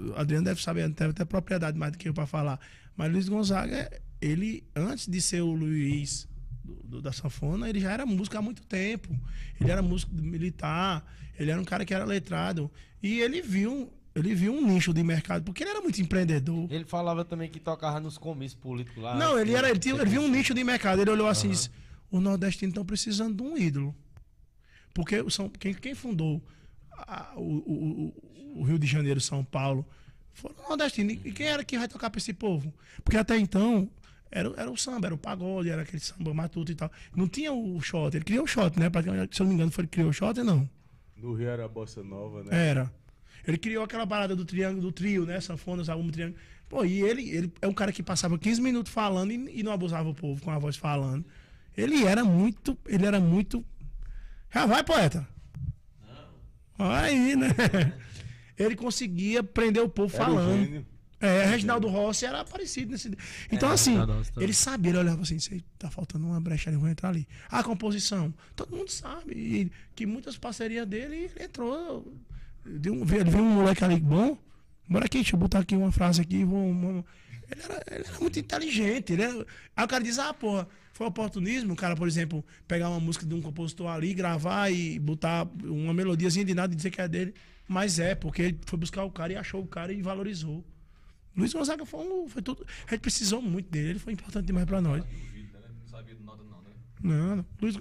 o 0.10 0.14
Adriano 0.16 0.44
deve 0.44 0.62
saber, 0.62 0.90
deve 0.90 1.14
ter 1.14 1.26
propriedade 1.26 1.78
mais 1.78 1.94
do 1.94 1.98
que 1.98 2.10
eu 2.10 2.14
para 2.14 2.28
falar. 2.28 2.60
Mas 2.98 3.12
Luiz 3.12 3.30
Gonzaga, 3.30 3.90
ele, 4.22 4.68
antes 4.76 5.08
de 5.08 5.22
ser 5.22 5.42
o 5.42 5.54
Luiz 5.54 6.28
do- 6.66 6.84
do- 6.84 7.02
da 7.02 7.12
sanfona, 7.12 7.70
ele 7.70 7.80
já 7.80 7.92
era 7.92 8.06
músico 8.06 8.38
há 8.38 8.42
muito 8.42 8.62
tempo. 8.64 9.10
Ele 9.60 9.72
era 9.72 9.82
músico 9.82 10.14
militar, 10.14 11.06
ele 11.38 11.52
era 11.52 11.60
um 11.62 11.66
cara 11.66 11.86
que 11.86 11.94
era 11.94 12.04
letrado. 12.06 12.70
E 13.02 13.20
ele 13.20 13.42
viu, 13.42 13.92
ele 14.16 14.34
viu 14.34 14.54
um 14.54 14.66
nicho 14.66 14.94
de 14.94 15.04
mercado, 15.04 15.44
porque 15.44 15.64
ele 15.64 15.72
era 15.72 15.82
muito 15.82 16.02
empreendedor. 16.02 16.72
Ele 16.72 16.86
falava 16.86 17.24
também 17.24 17.50
que 17.50 17.60
tocava 17.60 18.00
nos 18.00 18.18
comícios 18.18 18.60
políticos 18.60 19.02
lá. 19.04 19.16
Não, 19.16 19.38
ele, 19.40 19.54
era, 19.54 19.70
ele, 19.70 19.80
tinha, 19.80 19.96
ele 19.96 20.10
viu 20.10 20.22
um 20.22 20.28
nicho 20.30 20.54
de 20.54 20.64
mercado. 20.64 21.02
Ele 21.02 21.12
olhou 21.12 21.28
assim 21.28 21.48
e 21.48 21.52
disse: 21.52 21.70
o 22.10 22.20
nordestino 22.20 22.70
estão 22.70 22.84
precisando 22.86 23.36
de 23.36 23.44
um 23.44 23.58
ídolo. 23.58 23.96
Porque 24.94 25.30
São, 25.30 25.50
quem, 25.50 25.74
quem 25.74 25.94
fundou 25.94 26.42
a- 26.92 27.34
o, 27.36 27.42
o- 27.42 28.14
o- 28.56 28.62
o 28.62 28.64
Rio 28.64 28.80
de 28.80 28.88
Janeiro, 28.88 29.20
São 29.20 29.44
Paulo, 29.44 29.86
foram 30.34 30.56
nordestinos. 30.70 31.18
E 31.26 31.32
quem 31.32 31.48
era 31.48 31.64
que 31.64 31.78
vai 31.78 31.88
tocar 31.88 32.10
para 32.10 32.18
esse 32.20 32.34
povo? 32.34 32.74
Porque 33.04 33.18
até 33.18 33.38
então 33.38 33.90
era, 34.32 34.54
era 34.58 34.70
o 34.72 34.78
samba, 34.78 35.08
era 35.08 35.16
o 35.16 35.18
pagode, 35.18 35.70
era 35.70 35.82
aquele 35.84 36.00
samba 36.02 36.34
matuto 36.34 36.72
e 36.72 36.76
tal. 36.76 36.92
Não 37.16 37.28
tinha 37.28 37.52
o 37.54 37.80
shot. 37.82 38.16
Ele 38.16 38.26
criou 38.26 38.44
o 38.44 38.48
shot, 38.48 38.78
né? 38.80 38.90
Pra- 38.90 39.02
Se 39.04 39.10
eu 39.10 39.16
não 39.42 39.48
me 39.48 39.54
engano, 39.54 39.72
foi 39.72 39.84
ele 39.84 39.88
que 39.90 39.94
criou 39.96 40.10
o 40.10 40.14
shot, 40.14 40.38
não. 40.42 40.70
No 41.16 41.34
Rio 41.34 41.48
era 41.48 41.66
a 41.66 41.68
Bossa 41.68 42.04
Nova, 42.04 42.44
né? 42.44 42.50
Era. 42.70 42.92
Ele 43.48 43.58
criou 43.58 43.84
aquela 43.84 44.06
parada 44.08 44.36
do 44.36 44.44
triângulo, 44.44 44.82
do 44.82 44.92
trio, 44.92 45.26
né? 45.26 45.40
Sanfona, 45.40 45.84
algum 45.92 46.10
triângulo. 46.10 46.38
Pô, 46.68 46.84
e 46.84 47.02
ele, 47.02 47.30
ele 47.30 47.54
é 47.62 47.68
um 47.68 47.74
cara 47.74 47.92
que 47.92 48.02
passava 48.02 48.38
15 48.38 48.60
minutos 48.60 48.92
falando 48.92 49.32
e, 49.32 49.60
e 49.60 49.64
não 49.64 49.72
abusava 49.72 50.10
o 50.10 50.16
povo 50.16 50.42
com 50.42 50.50
a 50.52 50.58
voz 50.58 50.76
falando. 50.76 51.24
Ele 51.78 52.04
era 52.06 52.24
muito. 52.26 52.78
Ele 52.88 53.06
era 53.06 53.20
muito. 53.20 53.64
Já 54.52 54.66
vai, 54.66 54.84
poeta. 54.84 55.28
Aí, 56.78 57.36
né? 57.36 57.48
Ele 58.58 58.76
conseguia 58.76 59.44
prender 59.44 59.84
o 59.84 59.90
povo 59.90 60.14
Era 60.16 60.24
o 60.24 60.28
falando. 60.28 60.86
Gênio. 61.26 61.42
É, 61.42 61.46
Reginaldo 61.46 61.88
Rossi 61.88 62.26
era 62.26 62.44
parecido 62.46 62.92
nesse. 62.92 63.16
Então, 63.52 63.70
É, 63.70 63.74
assim, 63.74 63.96
ele 64.44 64.54
sabia, 64.54 64.92
ele 64.92 64.98
olhava 65.00 65.22
assim, 65.22 65.40
"Sei, 65.40 65.64
tá 65.78 65.90
faltando 65.90 66.26
uma 66.26 66.40
brecha 66.40 66.70
ali, 66.70 66.78
vou 66.78 66.90
entrar 66.90 67.10
ali. 67.10 67.28
A 67.50 67.64
composição, 67.64 68.34
todo 68.56 68.76
mundo 68.76 68.90
sabe. 68.90 69.34
E 69.34 69.72
que 69.96 70.06
muitas 70.06 70.38
parcerias 70.38 70.86
dele, 70.88 71.30
ele 71.36 71.44
entrou. 71.44 72.12
Deu 72.66 72.94
um, 72.94 73.04
viu 73.06 73.42
um 73.42 73.54
moleque 73.56 73.84
ali 73.84 74.00
bom. 74.00 74.38
Bora 74.90 75.06
aqui, 75.06 75.18
deixa 75.18 75.36
eu 75.36 75.40
botar 75.40 75.60
aqui 75.60 75.76
uma 75.76 75.92
frase 75.92 76.22
aqui. 76.22 76.44
Vou, 76.44 76.74
vou- 76.74 77.06
Ele 77.52 77.62
era, 77.64 77.84
ele 77.92 78.06
era 78.08 78.20
muito 78.20 78.40
inteligente. 78.40 79.14
Ele 79.14 79.22
era- 79.22 79.46
Aí 79.76 79.86
o 79.86 79.88
cara 79.88 80.04
diz, 80.04 80.18
ah, 80.18 80.34
porra, 80.34 80.68
foi 80.94 81.06
oportunismo. 81.06 81.74
O 81.74 81.76
cara, 81.76 81.96
por 81.96 82.08
exemplo, 82.08 82.44
pegar 82.68 82.90
uma 82.90 83.00
música 83.00 83.24
de 83.26 83.36
um 83.36 83.42
compositor 83.42 83.88
ali, 83.88 84.14
gravar 84.16 84.72
e 84.72 84.98
botar 84.98 85.48
uma 85.64 85.94
melodiazinha 85.94 86.44
de 86.46 86.56
nada 86.56 86.74
e 86.74 86.76
dizer 86.76 86.90
que 86.90 87.00
é 87.02 87.08
dele. 87.08 87.36
Mas 87.68 88.00
é, 88.00 88.16
porque 88.16 88.42
ele 88.42 88.60
foi 88.66 88.80
buscar 88.80 89.04
o 89.04 89.12
cara 89.12 89.34
e 89.34 89.36
achou 89.36 89.62
o 89.62 89.68
cara 89.68 89.92
e 89.94 90.02
valorizou. 90.02 90.64
Luiz 91.36 91.54
Gonzaga 91.54 91.86
foi, 91.86 92.00
um, 92.06 92.28
foi 92.30 92.42
tudo. 92.42 92.66
A 92.88 92.92
gente 92.92 93.02
precisou 93.02 93.42
muito 93.42 93.70
dele, 93.70 93.90
ele 93.92 94.00
foi 94.00 94.14
importante 94.14 94.46
demais 94.46 94.66
pra 94.66 94.80
nós. 94.82 95.04
Não 95.04 95.88
sabia 95.88 96.16
nada, 96.26 96.44
não, 96.44 96.62
né? 96.62 96.70
Não, 97.04 97.36
não. 97.38 97.46
Luiz, 97.62 97.76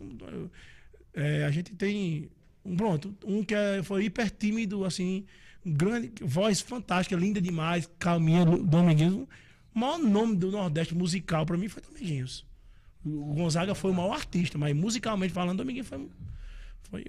é, 1.12 1.44
a 1.44 1.50
gente 1.50 1.72
tem 1.74 2.28
um 2.64 2.76
pronto, 2.76 3.14
um 3.24 3.44
que 3.44 3.54
é- 3.54 3.82
foi 3.82 4.04
hiper 4.06 4.30
tímido, 4.30 4.84
assim, 4.84 5.24
grande, 5.64 6.12
voz 6.22 6.60
fantástica, 6.60 7.14
linda 7.16 7.40
demais, 7.40 7.88
calminha, 7.98 8.44
Dominguinhos. 8.44 9.26
O 9.74 9.78
maior 9.78 9.98
nome 9.98 10.36
do 10.36 10.50
Nordeste 10.50 10.94
musical 10.94 11.44
pra 11.46 11.56
mim 11.56 11.68
foi 11.68 11.82
Dominguinhos. 11.82 12.44
O 13.04 13.34
Gonzaga 13.34 13.74
foi 13.74 13.90
o 13.90 13.94
maior 13.94 14.14
artista, 14.14 14.56
mas 14.56 14.74
musicalmente 14.74 15.32
falando, 15.32 15.58
Dominguinhos 15.58 15.86
foi, 15.88 16.08
foi, 16.90 17.04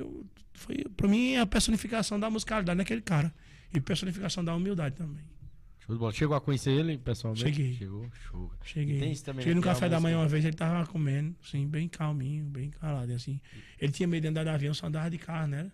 foi 0.54 0.76
pra 0.98 1.08
mim 1.08 1.38
a 1.38 1.46
personificação 1.46 2.20
da 2.20 2.30
musicalidade 2.30 2.78
naquele 2.78 3.02
cara. 3.02 3.34
E 3.74 3.80
personificação 3.82 4.44
da 4.44 4.56
humildade 4.56 4.96
também. 4.96 5.24
Show 5.86 5.96
de 5.96 6.00
bola. 6.00 6.12
Chegou 6.12 6.36
a 6.36 6.42
conhecer 6.42 6.72
ele 6.72 6.98
pessoalmente? 6.98 7.44
Cheguei. 7.46 7.74
Chegou, 7.76 8.10
show. 8.12 8.52
Cheguei. 8.64 8.98
E 8.98 9.00
tem 9.00 9.12
isso 9.12 9.24
também, 9.24 9.42
Cheguei 9.44 9.54
né, 9.54 9.60
no 9.60 9.64
café 9.64 9.88
da 9.88 10.00
manhã 10.00 10.18
uma 10.18 10.28
vez, 10.28 10.44
ele 10.44 10.56
tava 10.56 10.86
comendo, 10.88 11.36
assim, 11.44 11.68
bem 11.68 11.88
calminho, 11.88 12.46
bem 12.46 12.70
calado, 12.72 13.12
assim. 13.14 13.40
Ele 13.80 13.92
tinha 13.92 14.08
medo 14.08 14.24
de 14.24 14.28
andar 14.30 14.44
de 14.44 14.50
avião, 14.50 14.74
só 14.74 14.88
andava 14.88 15.10
de 15.10 15.18
carro, 15.18 15.48
né? 15.48 15.72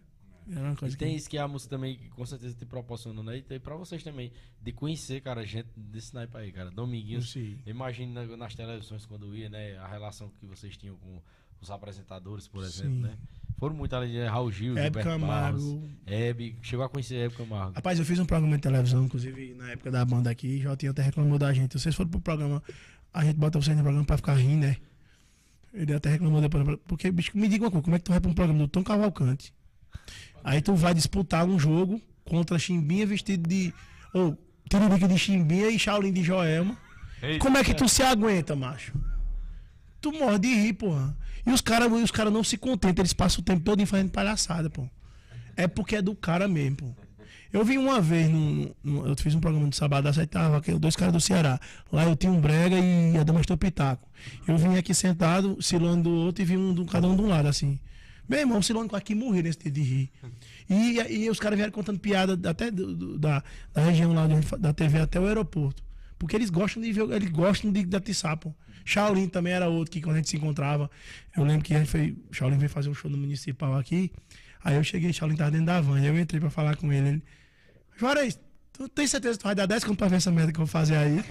E 0.47 0.95
tem 0.97 1.11
que... 1.11 1.15
isso 1.17 1.29
que 1.29 1.37
a 1.37 1.47
música 1.47 1.69
também, 1.69 1.97
com 2.09 2.25
certeza 2.25 2.55
te 2.55 2.65
proporciona, 2.65 3.23
né? 3.23 3.37
E 3.37 3.41
tem 3.41 3.59
pra 3.59 3.75
vocês 3.75 4.03
também, 4.03 4.31
de 4.61 4.71
conhecer, 4.73 5.21
cara, 5.21 5.45
gente 5.45 5.69
desse 5.77 6.13
naipe 6.13 6.35
aí, 6.35 6.51
cara. 6.51 6.69
Dominguinhos, 6.71 7.31
Sim. 7.31 7.57
imagino 7.65 8.11
na- 8.13 8.35
nas 8.35 8.53
televisões 8.55 9.05
quando 9.05 9.33
ia, 9.35 9.49
né? 9.49 9.77
A 9.77 9.87
relação 9.87 10.29
que 10.39 10.45
vocês 10.45 10.75
tinham 10.75 10.97
com 10.97 11.21
os 11.61 11.69
apresentadores, 11.71 12.47
por 12.47 12.63
exemplo, 12.63 12.95
Sim. 12.95 13.01
né? 13.01 13.17
Foram 13.61 13.75
muito 13.75 13.95
ali? 13.95 14.25
Raul 14.25 14.51
Gil, 14.51 14.75
Hebe 14.75 15.03
Gilberto 15.03 15.19
Barros, 15.19 15.63
Camargo. 15.63 15.89
Hebe, 16.07 16.55
chegou 16.63 16.83
a 16.83 16.89
conhecer 16.89 17.25
Hebe 17.25 17.35
Camargo. 17.35 17.73
Rapaz, 17.75 17.99
eu 17.99 18.03
fiz 18.03 18.17
um 18.17 18.25
programa 18.25 18.55
de 18.55 18.61
televisão, 18.63 19.05
inclusive, 19.05 19.53
na 19.53 19.69
época 19.69 19.91
da 19.91 20.03
banda 20.03 20.31
aqui, 20.31 20.59
já 20.59 20.75
tinha 20.75 20.89
até 20.89 21.03
reclamou 21.03 21.37
da 21.37 21.53
gente. 21.53 21.79
Vocês 21.79 21.93
foram 21.93 22.09
pro 22.09 22.19
programa, 22.19 22.63
a 23.13 23.23
gente 23.23 23.35
bota 23.35 23.61
vocês 23.61 23.77
no 23.77 23.83
programa 23.83 24.03
pra 24.03 24.17
ficar 24.17 24.33
rindo, 24.33 24.65
né? 24.65 24.77
Ele 25.71 25.93
até 25.93 26.09
reclamou 26.09 26.41
depois, 26.41 26.79
porque, 26.87 27.11
bicho, 27.11 27.37
me 27.37 27.47
diga 27.47 27.65
uma 27.65 27.69
coisa, 27.69 27.83
como 27.83 27.95
é 27.95 27.99
que 27.99 28.05
tu 28.05 28.11
vai 28.11 28.19
pra 28.19 28.31
um 28.31 28.33
programa 28.33 28.61
do 28.61 28.67
Tom 28.67 28.83
Cavalcante? 28.83 29.53
Aí 30.43 30.59
tu 30.59 30.73
vai 30.73 30.95
disputar 30.95 31.45
um 31.45 31.59
jogo 31.59 32.01
contra 32.25 32.57
Chimbinha 32.57 33.05
vestido 33.05 33.47
de... 33.47 33.71
Ou, 34.11 34.35
Tiririca 34.67 35.07
de 35.07 35.19
Chimbinha 35.19 35.69
e 35.69 35.77
Shaolin 35.77 36.11
de 36.11 36.23
Joelma. 36.23 36.75
Como 37.39 37.59
é 37.59 37.63
que 37.63 37.75
tu 37.75 37.87
se 37.87 38.01
aguenta, 38.01 38.55
macho? 38.55 38.91
Tu 40.01 40.11
morre 40.13 40.39
de 40.39 40.47
rir, 40.47 40.73
porra. 40.73 41.15
E 41.45 41.51
os 41.51 41.61
caras 41.61 41.91
os 41.91 42.11
cara 42.11 42.29
não 42.29 42.43
se 42.43 42.57
contentam, 42.57 43.01
eles 43.01 43.13
passam 43.13 43.41
o 43.41 43.43
tempo 43.43 43.61
todo 43.61 43.85
fazendo 43.85 44.11
palhaçada, 44.11 44.69
pô. 44.69 44.87
É 45.55 45.67
porque 45.67 45.95
é 45.95 46.01
do 46.01 46.15
cara 46.15 46.47
mesmo, 46.47 46.77
pô. 46.77 46.85
Eu 47.53 47.65
vi 47.65 47.77
uma 47.77 47.99
vez, 47.99 48.29
num, 48.29 48.71
num- 48.81 49.05
eu 49.05 49.15
fiz 49.17 49.35
um 49.35 49.39
programa 49.41 49.67
de 49.67 49.75
sábado, 49.75 50.07
aí 50.07 50.25
tava 50.25 50.57
aquele- 50.57 50.79
dois 50.79 50.95
caras 50.95 51.13
do 51.13 51.19
Ceará. 51.19 51.59
Lá 51.91 52.05
eu 52.05 52.15
tinha 52.15 52.31
um 52.31 52.39
brega 52.39 52.77
e 52.79 53.17
a 53.17 53.23
Damastor 53.23 53.57
Pitaco. 53.57 54.07
Eu 54.47 54.57
vim 54.57 54.77
aqui 54.77 54.93
sentado, 54.93 55.61
Silone 55.61 56.01
do 56.01 56.09
outro, 56.11 56.41
e 56.41 56.45
vi 56.45 56.55
um, 56.55 56.73
do- 56.73 56.85
cada 56.85 57.07
um 57.07 57.15
de 57.15 57.21
um 57.21 57.27
lado, 57.27 57.47
assim. 57.49 57.77
Meu 58.29 58.39
irmão, 58.39 58.59
o 58.59 58.63
Silone 58.63 58.87
que 59.03 59.13
morreu 59.13 59.43
nesse 59.43 59.59
dia 59.59 59.71
de 59.71 59.81
rir. 59.81 60.11
E, 60.69 61.23
e 61.25 61.29
os 61.29 61.39
caras 61.39 61.57
vieram 61.57 61.73
contando 61.73 61.99
piada 61.99 62.39
até 62.49 62.71
do- 62.71 62.95
do- 62.95 63.19
da, 63.19 63.43
da 63.73 63.81
região 63.83 64.13
lá, 64.13 64.25
da 64.57 64.71
TV 64.71 64.99
até 64.99 65.19
o 65.19 65.25
aeroporto. 65.25 65.83
Porque 66.17 66.35
eles 66.37 66.49
gostam 66.49 66.81
de 66.81 66.93
ver, 66.93 67.09
eles 67.11 67.29
gostam 67.29 67.69
de, 67.69 67.83
de 67.83 67.97
atiçar, 67.97 68.37
pô. 68.37 68.53
Shaolin 68.85 69.27
também 69.27 69.53
era 69.53 69.67
outro 69.67 69.91
que 69.91 70.01
quando 70.01 70.15
a 70.15 70.17
gente 70.17 70.29
se 70.29 70.37
encontrava, 70.37 70.89
eu 71.35 71.43
lembro 71.43 71.63
que 71.63 71.73
a 71.73 71.79
gente 71.79 71.89
foi, 71.89 72.15
Shaolin 72.31 72.57
veio 72.57 72.69
fazer 72.69 72.89
um 72.89 72.93
show 72.93 73.09
no 73.09 73.17
municipal 73.17 73.75
aqui. 73.77 74.11
Aí 74.63 74.75
eu 74.75 74.83
cheguei, 74.83 75.11
Shaolin 75.11 75.35
tava 75.35 75.51
dentro 75.51 75.67
da 75.67 75.81
van, 75.81 75.99
eu 76.01 76.17
entrei 76.19 76.39
pra 76.39 76.49
falar 76.49 76.75
com 76.75 76.91
ele. 76.91 77.07
ele 77.09 77.23
Juarez, 77.97 78.39
tu 78.73 78.87
tem 78.89 79.05
certeza 79.07 79.37
que 79.37 79.41
tu 79.43 79.45
vai 79.45 79.55
dar 79.55 79.65
10 79.65 79.83
conto 79.83 79.97
pra 79.97 80.07
ver 80.07 80.17
essa 80.17 80.31
merda 80.31 80.51
que 80.51 80.57
eu 80.59 80.65
vou 80.65 80.71
fazer 80.71 80.95
aí? 80.97 81.23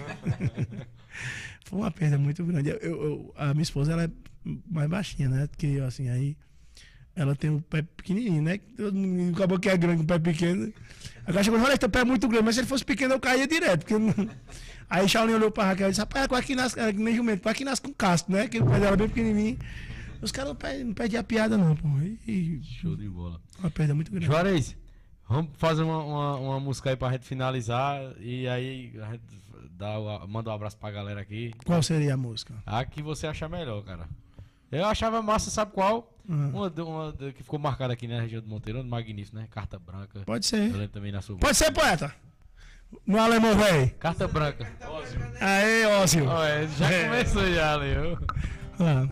Foi 1.65 1.79
uma 1.79 1.91
perda 1.91 2.17
muito 2.17 2.43
grande. 2.43 2.69
Eu, 2.69 2.77
eu- 2.81 3.33
a 3.37 3.53
minha 3.53 3.63
esposa, 3.63 3.93
ela 3.93 4.03
é 4.05 4.09
mais 4.69 4.89
baixinha, 4.89 5.29
né? 5.29 5.47
Porque 5.47 5.67
eu, 5.67 5.85
assim, 5.85 6.09
aí 6.09 6.35
ela 7.15 7.35
tem 7.35 7.49
o 7.49 7.61
pé 7.61 7.81
pequenininho, 7.81 8.41
né? 8.41 8.57
Todo 8.75 8.93
mundo 8.97 9.35
acabou 9.35 9.59
que 9.59 9.69
é 9.69 9.77
grande 9.77 9.97
com 9.97 10.03
o 10.03 10.07
pé 10.07 10.19
pequeno. 10.19 10.73
Agora 11.25 11.43
chegou, 11.43 11.59
olha, 11.61 11.77
teu 11.77 11.89
pé 11.89 11.99
é 11.99 12.05
muito 12.05 12.27
grande, 12.27 12.45
mas 12.45 12.55
se 12.55 12.61
ele 12.61 12.67
fosse 12.67 12.83
pequeno 12.85 13.13
eu 13.13 13.19
caía 13.19 13.47
direto. 13.47 13.81
Porque 13.85 13.97
não... 13.97 14.13
Aí 14.91 15.07
Shaolin 15.07 15.33
olhou 15.35 15.49
pra 15.49 15.63
Raquel 15.63 15.87
e 15.87 15.91
disse, 15.91 16.01
rapaz, 16.01 16.27
quase 16.27 16.45
que 16.47 16.53
nasce, 16.53 16.77
é 16.77 16.91
que 16.91 16.99
nem 16.99 17.15
jumento, 17.15 17.41
quase 17.41 17.57
que 17.59 17.63
nasce 17.63 17.81
com 17.81 17.93
casco, 17.93 18.29
né? 18.29 18.49
Que 18.49 18.59
o 18.59 18.65
pé 18.65 18.77
dela 18.77 18.93
é 18.93 18.97
bem 18.97 19.07
pequenininho. 19.07 19.57
Os 20.21 20.33
caras 20.33 20.49
não 20.49 20.55
perdem, 20.93 21.17
a 21.17 21.23
piada, 21.23 21.57
não, 21.57 21.77
pô. 21.77 21.87
E, 22.27 22.61
Show 22.61 22.97
de 22.97 23.07
bola. 23.07 23.39
uma 23.59 23.71
perda 23.71 23.95
muito 23.95 24.11
grande. 24.11 24.25
Juarez, 24.25 24.75
vamos 25.29 25.51
fazer 25.57 25.81
uma, 25.83 26.03
uma, 26.03 26.35
uma 26.35 26.59
música 26.59 26.89
aí 26.89 26.97
pra 26.97 27.09
gente 27.13 27.25
finalizar. 27.25 28.01
E 28.19 28.49
aí 28.49 28.91
a 29.01 29.13
gente 29.13 29.23
dá, 29.71 29.95
manda 30.27 30.49
um 30.49 30.53
abraço 30.53 30.75
pra 30.77 30.91
galera 30.91 31.21
aqui. 31.21 31.53
Qual 31.65 31.81
seria 31.81 32.13
a 32.15 32.17
música? 32.17 32.53
A 32.65 32.83
que 32.83 33.01
você 33.01 33.27
achar 33.27 33.47
melhor, 33.47 33.81
cara. 33.85 34.09
Eu 34.69 34.85
achava 34.85 35.21
massa, 35.21 35.49
sabe 35.49 35.71
qual? 35.71 36.13
Uhum. 36.27 36.49
Uma, 36.49 36.67
uma 36.83 37.13
que 37.33 37.43
ficou 37.43 37.57
marcada 37.57 37.93
aqui 37.93 38.07
na 38.07 38.19
região 38.21 38.41
do 38.41 38.47
Monteiro, 38.49 38.83
magnífico, 38.83 39.37
né? 39.37 39.47
Carta 39.49 39.79
branca. 39.79 40.19
Pode 40.25 40.45
Eu 40.45 40.49
ser. 40.49 40.71
lembro 40.71 40.87
também 40.89 41.11
na 41.13 41.21
sua. 41.21 41.37
Pode 41.37 41.55
ser, 41.57 41.71
poeta. 41.71 42.13
No 43.05 43.19
alemão, 43.19 43.55
velho. 43.55 43.91
Carta 43.99 44.27
branca. 44.27 44.67
Aê, 45.39 45.85
Ósio. 45.85 46.27
Ó, 46.27 46.43
é, 46.43 46.67
já 46.77 46.89
É. 46.91 47.03
começou 47.05 47.53
já, 47.53 47.75
Leo. 47.75 48.17
Ah. 48.79 49.07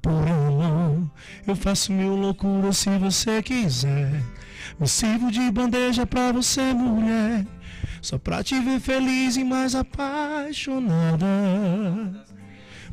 Por 0.00 0.28
amor, 0.28 1.10
eu 1.46 1.54
faço 1.54 1.92
mil 1.92 2.16
loucuras 2.16 2.76
se 2.78 2.90
você 2.98 3.40
quiser. 3.42 4.20
Me 4.80 4.88
sirvo 4.88 5.30
de 5.30 5.48
bandeja 5.50 6.04
pra 6.04 6.32
você, 6.32 6.72
mulher. 6.74 7.46
Só 8.00 8.18
pra 8.18 8.42
te 8.42 8.58
ver 8.60 8.80
feliz 8.80 9.36
e 9.36 9.44
mais 9.44 9.74
apaixonada. 9.76 11.26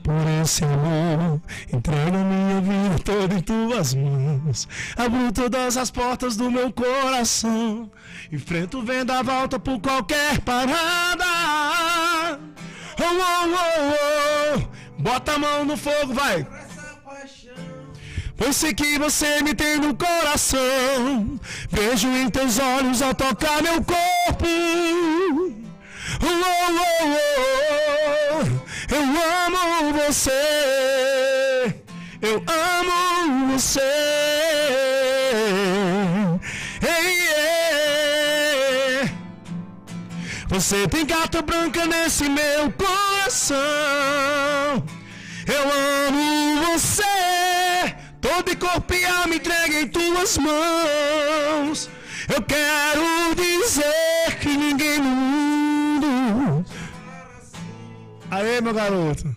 Por 0.03 0.14
esse 0.42 0.64
amor, 0.64 1.42
entrego 1.72 2.18
minha 2.18 2.61
vida 2.61 3.00
toda 3.03 3.36
em 3.36 3.42
tuas 3.42 3.94
mãos. 3.94 4.68
Abro 4.98 5.32
todas 5.32 5.78
as 5.78 5.92
portas 5.92 6.36
do 6.36 6.50
meu 6.50 6.72
coração. 6.72 7.90
Enfrento 8.32 8.80
o 8.80 9.24
volta 9.24 9.60
por 9.60 9.80
qualquer 9.80 10.40
parada. 10.42 11.26
Oh, 13.00 13.03
oh, 13.03 13.48
oh, 13.56 14.58
oh. 14.58 15.02
Bota 15.02 15.34
a 15.34 15.40
mão 15.40 15.66
no 15.66 15.78
fogo, 15.78 16.14
vai. 16.14 16.45
Pois 18.36 18.56
sei 18.56 18.74
que 18.74 18.98
você 18.98 19.42
me 19.44 19.53
tem 19.53 19.78
no 19.78 19.94
coração. 19.94 21.40
Vejo 21.69 22.08
em 22.08 22.30
teus 22.30 22.58
olhos 22.58 23.02
ao 23.02 23.14
tocar 23.14 23.61
meu 23.61 23.84
corpo. 23.84 24.45
Oh, 26.22 26.26
oh, 26.26 26.72
oh, 26.72 27.16
oh. 28.45 28.59
Eu 28.92 29.03
amo 29.03 29.93
você. 29.93 30.32
Eu 32.22 32.43
amo 32.48 33.53
você. 33.53 33.80
Você 40.50 40.88
tem 40.88 41.06
carta 41.06 41.42
branca 41.42 41.85
nesse 41.85 42.27
meu 42.27 42.72
coração. 42.72 43.58
Eu 45.48 45.64
amo 46.08 46.61
você. 46.66 47.95
Todo 48.19 48.58
corpo 48.58 48.93
e 48.93 49.06
alma 49.06 49.35
entregue 49.35 49.82
em 49.82 49.88
tuas 49.88 50.38
mãos. 50.38 51.90
Eu 52.27 52.42
quero 52.42 53.35
dizer 53.35 54.40
que 54.42 54.50
ninguém 54.58 55.00
mundo. 55.00 55.68
Aê, 58.32 58.61
meu 58.61 58.74
garoto. 58.74 59.35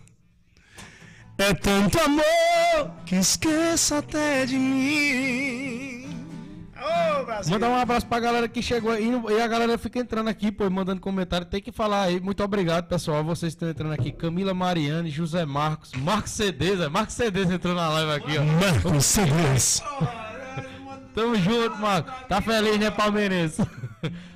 É 1.39 1.55
tanto 1.55 1.99
amor 1.99 2.93
que 3.07 3.17
esqueça 3.17 3.99
até 3.99 4.47
de 4.47 4.57
mim. 4.59 6.07
Ô, 6.77 7.25
Brasil. 7.25 7.53
Mandar 7.53 7.69
um 7.69 7.77
abraço 7.77 8.07
pra 8.07 8.21
galera 8.21 8.49
que 8.49 8.61
chegou 8.61 8.91
aí. 8.93 9.11
E 9.31 9.41
a 9.41 9.47
galera 9.47 9.79
fica 9.79 9.99
entrando 9.99 10.29
aqui, 10.29 10.53
pô, 10.53 10.69
mandando 10.69 11.01
comentário. 11.01 11.47
Tem 11.47 11.63
que 11.63 11.73
falar 11.73 12.03
aí. 12.03 12.21
Muito 12.21 12.45
obrigado, 12.45 12.87
pessoal. 12.87 13.25
Vocês 13.25 13.53
estão 13.53 13.69
entrando 13.69 13.93
aqui. 13.93 14.13
Camila 14.13 14.53
Mariane, 14.53 15.11
José 15.11 15.45
Marcos, 15.45 15.93
Marcos 15.93 16.33
Cedeza. 16.33 16.91
Marcos 16.91 17.15
Cedeza 17.15 17.55
entrou 17.55 17.75
na 17.75 17.89
live 17.89 18.13
aqui, 18.13 18.39
ó. 18.39 18.45
Marcos 18.45 19.07
Cedês. 19.07 19.83
Tamo 21.15 21.35
junto, 21.37 21.77
Marcos. 21.79 22.13
Tá 22.29 22.41
feliz, 22.41 22.79
né, 22.79 22.91
palmeirense? 22.91 23.63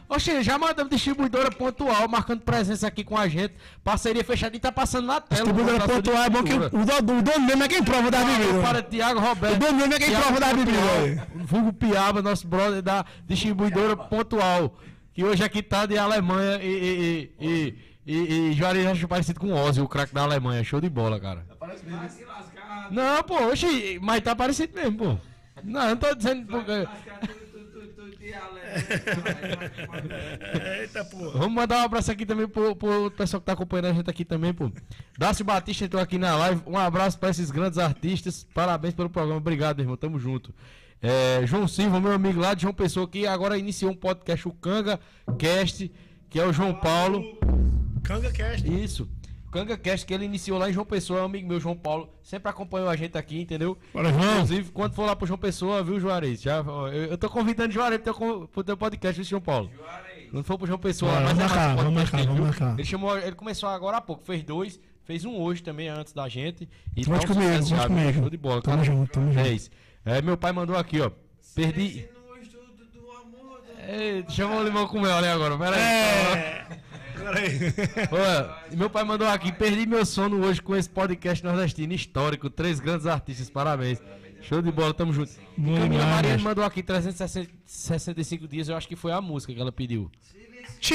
Oxe, 0.08 0.42
já 0.42 0.56
mandamos 0.56 0.90
distribuidora 0.90 1.50
pontual, 1.50 2.08
marcando 2.08 2.40
presença 2.40 2.86
aqui 2.86 3.02
com 3.02 3.16
a 3.16 3.26
gente. 3.26 3.54
Parceria 3.82 4.22
fechadinha, 4.22 4.60
tá 4.60 4.70
passando 4.70 5.06
na 5.06 5.20
tela. 5.20 5.42
Distribuidora 5.42 5.84
o 5.84 5.88
pontual 5.88 6.22
é 6.22 6.30
bom 6.30 6.44
que 6.44 6.54
o, 6.54 6.84
dono, 6.84 7.18
o 7.18 7.22
dono 7.22 7.40
mesmo 7.40 7.62
é 7.64 7.68
quem 7.68 7.82
prova 7.82 8.10
da 8.10 8.24
bebida. 8.24 8.62
Para 8.62 8.82
Tiago 8.82 9.20
Roberto. 9.20 9.56
O 9.56 9.58
dono 9.58 9.72
mesmo 9.74 9.94
é 9.94 9.98
quem 9.98 10.08
Thiago 10.08 10.24
prova 10.24 10.40
da 10.40 10.54
bebida. 10.54 11.28
Vulgo 11.34 11.72
Piaba, 11.72 12.22
nosso 12.22 12.46
brother 12.46 12.82
da 12.82 13.04
distribuidora 13.26 13.96
pontual. 13.96 14.78
que 15.12 15.24
hoje 15.24 15.42
aqui 15.42 15.62
tá 15.62 15.86
de 15.86 15.98
Alemanha 15.98 16.60
e. 16.62 16.68
e, 16.68 17.46
e, 17.46 17.46
e, 17.48 18.14
e, 18.14 18.50
e 18.50 18.52
Juarez 18.52 18.86
acho 18.86 19.08
parecido 19.08 19.40
com 19.40 19.48
o 19.48 19.56
Ozzy, 19.56 19.80
o 19.80 19.88
craque 19.88 20.14
da 20.14 20.22
Alemanha. 20.22 20.62
Show 20.62 20.80
de 20.80 20.88
bola, 20.88 21.18
cara. 21.18 21.44
Vai 21.58 21.76
se 22.08 22.24
lascar. 22.24 22.92
Não, 22.92 23.22
pô, 23.24 23.48
oxi, 23.48 23.98
mas 24.00 24.20
tá 24.22 24.36
parecido 24.36 24.72
mesmo, 24.74 24.96
pô. 24.96 25.18
Não, 25.64 25.88
não 25.88 25.96
tô 25.96 26.14
dizendo. 26.14 26.46
Porque... 26.46 26.86
Eita, 30.80 31.04
porra. 31.04 31.38
Vamos 31.38 31.54
mandar 31.54 31.82
um 31.82 31.84
abraço 31.84 32.10
aqui 32.10 32.26
também 32.26 32.48
pro, 32.48 32.74
pro 32.74 33.10
pessoal 33.10 33.40
que 33.40 33.46
tá 33.46 33.52
acompanhando 33.52 33.86
a 33.86 33.92
gente 33.92 34.10
aqui 34.10 34.24
também, 34.24 34.52
pô. 34.52 34.70
Dácio 35.18 35.44
Batista 35.44 35.84
entrou 35.84 36.02
aqui 36.02 36.18
na 36.18 36.36
live. 36.36 36.62
Um 36.66 36.78
abraço 36.78 37.18
pra 37.18 37.30
esses 37.30 37.50
grandes 37.50 37.78
artistas. 37.78 38.46
Parabéns 38.54 38.94
pelo 38.94 39.10
programa. 39.10 39.38
Obrigado, 39.38 39.80
irmão. 39.80 39.96
Tamo 39.96 40.18
junto. 40.18 40.54
É, 41.00 41.46
João 41.46 41.68
Silva, 41.68 42.00
meu 42.00 42.12
amigo 42.12 42.40
lá 42.40 42.54
de 42.54 42.62
João 42.62 42.74
Pessoa, 42.74 43.06
que 43.08 43.26
agora 43.26 43.58
iniciou 43.58 43.92
um 43.92 43.96
podcast, 43.96 44.48
o 44.48 44.52
Canga 44.52 44.98
Cast, 45.38 45.92
que 46.30 46.40
é 46.40 46.46
o 46.46 46.52
João 46.52 46.74
Paulo. 46.74 47.22
Kanga 48.02 48.32
Cast. 48.32 48.66
Isso. 48.66 49.08
O 49.56 49.58
Canga 49.58 49.76
Cast 49.78 50.04
que 50.04 50.12
ele 50.12 50.26
iniciou 50.26 50.58
lá 50.58 50.68
em 50.68 50.72
João 50.74 50.84
Pessoa, 50.84 51.20
é 51.20 51.22
um 51.22 51.26
amigo 51.26 51.48
meu, 51.48 51.58
João 51.58 51.74
Paulo, 51.74 52.10
sempre 52.22 52.50
acompanhou 52.50 52.90
a 52.90 52.94
gente 52.96 53.16
aqui, 53.16 53.40
entendeu? 53.40 53.78
Bora, 53.94 54.12
João. 54.12 54.32
Inclusive, 54.34 54.70
quando 54.70 54.92
for 54.92 55.06
lá 55.06 55.16
pro 55.16 55.26
João 55.26 55.38
Pessoa, 55.38 55.82
viu, 55.82 55.98
Juarez? 55.98 56.42
Já, 56.42 56.58
eu, 56.58 56.88
eu 56.92 57.16
tô 57.16 57.30
convidando 57.30 57.70
o 57.70 57.72
Juarez 57.72 58.00
pro 58.02 58.12
teu, 58.14 58.48
pro 58.48 58.64
teu 58.64 58.76
podcast, 58.76 59.16
viu, 59.16 59.24
João 59.30 59.40
Paulo? 59.40 59.70
Quando 60.30 60.44
for 60.44 60.58
pro 60.58 60.66
João 60.66 60.78
Pessoa, 60.78 61.10
Bora, 61.12 61.24
mas 61.24 61.32
vamos 61.38 61.42
é 61.42 61.46
mais 61.48 61.56
marcar, 61.56 61.76
vamos 61.76 61.94
marcar, 61.94 62.16
dele, 62.18 62.28
vamos 62.28 62.42
marcar. 62.46 62.72
Ele 62.74 62.84
chamou, 62.84 63.18
ele 63.18 63.34
começou 63.34 63.68
agora 63.70 63.96
há 63.96 64.00
pouco, 64.02 64.22
fez 64.26 64.42
dois, 64.42 64.78
fez 65.04 65.24
um 65.24 65.34
hoje 65.40 65.62
também, 65.62 65.88
antes 65.88 66.12
da 66.12 66.28
gente. 66.28 66.68
E 66.94 67.04
tá 67.06 67.12
um 67.14 67.18
comigo, 67.20 67.34
sucesso 67.34 67.68
já, 67.70 67.86
comigo. 67.86 68.12
Show 68.20 68.28
de 68.30 68.36
bola, 68.36 68.60
Tamo 68.60 68.76
cara. 68.76 68.86
junto, 68.86 69.10
tamo 69.10 69.30
É 69.30 69.32
junto. 69.32 69.48
isso. 69.52 69.70
É, 70.04 70.20
meu 70.20 70.36
pai 70.36 70.52
mandou 70.52 70.76
aqui, 70.76 71.00
ó. 71.00 71.10
Perdi. 71.54 72.06
Do 72.92 73.10
amor. 73.12 73.62
do- 73.62 73.90
Ei, 73.90 74.22
chama 74.28 74.56
o 74.56 74.62
limão 74.62 74.86
com 74.86 75.00
mel 75.00 75.16
ali 75.16 75.28
agora, 75.28 75.56
pera 75.56 75.76
aí. 75.76 75.82
É. 75.82 76.66
Meu 78.76 78.90
pai 78.90 79.04
mandou 79.04 79.26
aqui, 79.26 79.52
perdi 79.52 79.86
meu 79.86 80.04
sono 80.04 80.44
hoje 80.44 80.60
com 80.60 80.76
esse 80.76 80.88
podcast 80.88 81.44
nordestino 81.44 81.92
histórico, 81.92 82.50
três 82.50 82.80
grandes 82.80 83.06
artistas, 83.06 83.50
parabéns. 83.50 84.00
Show 84.42 84.62
de 84.62 84.70
bola, 84.70 84.94
tamo 84.94 85.12
junto. 85.12 85.32
E 85.58 85.62
Camila. 85.74 86.04
Mariano 86.06 86.42
mandou 86.42 86.64
aqui 86.64 86.82
365 86.82 88.46
dias, 88.46 88.68
eu 88.68 88.76
acho 88.76 88.86
que 88.86 88.94
foi 88.94 89.12
a 89.12 89.20
música 89.20 89.52
que 89.52 89.60
ela 89.60 89.72
pediu. 89.72 90.10
Te 90.80 90.94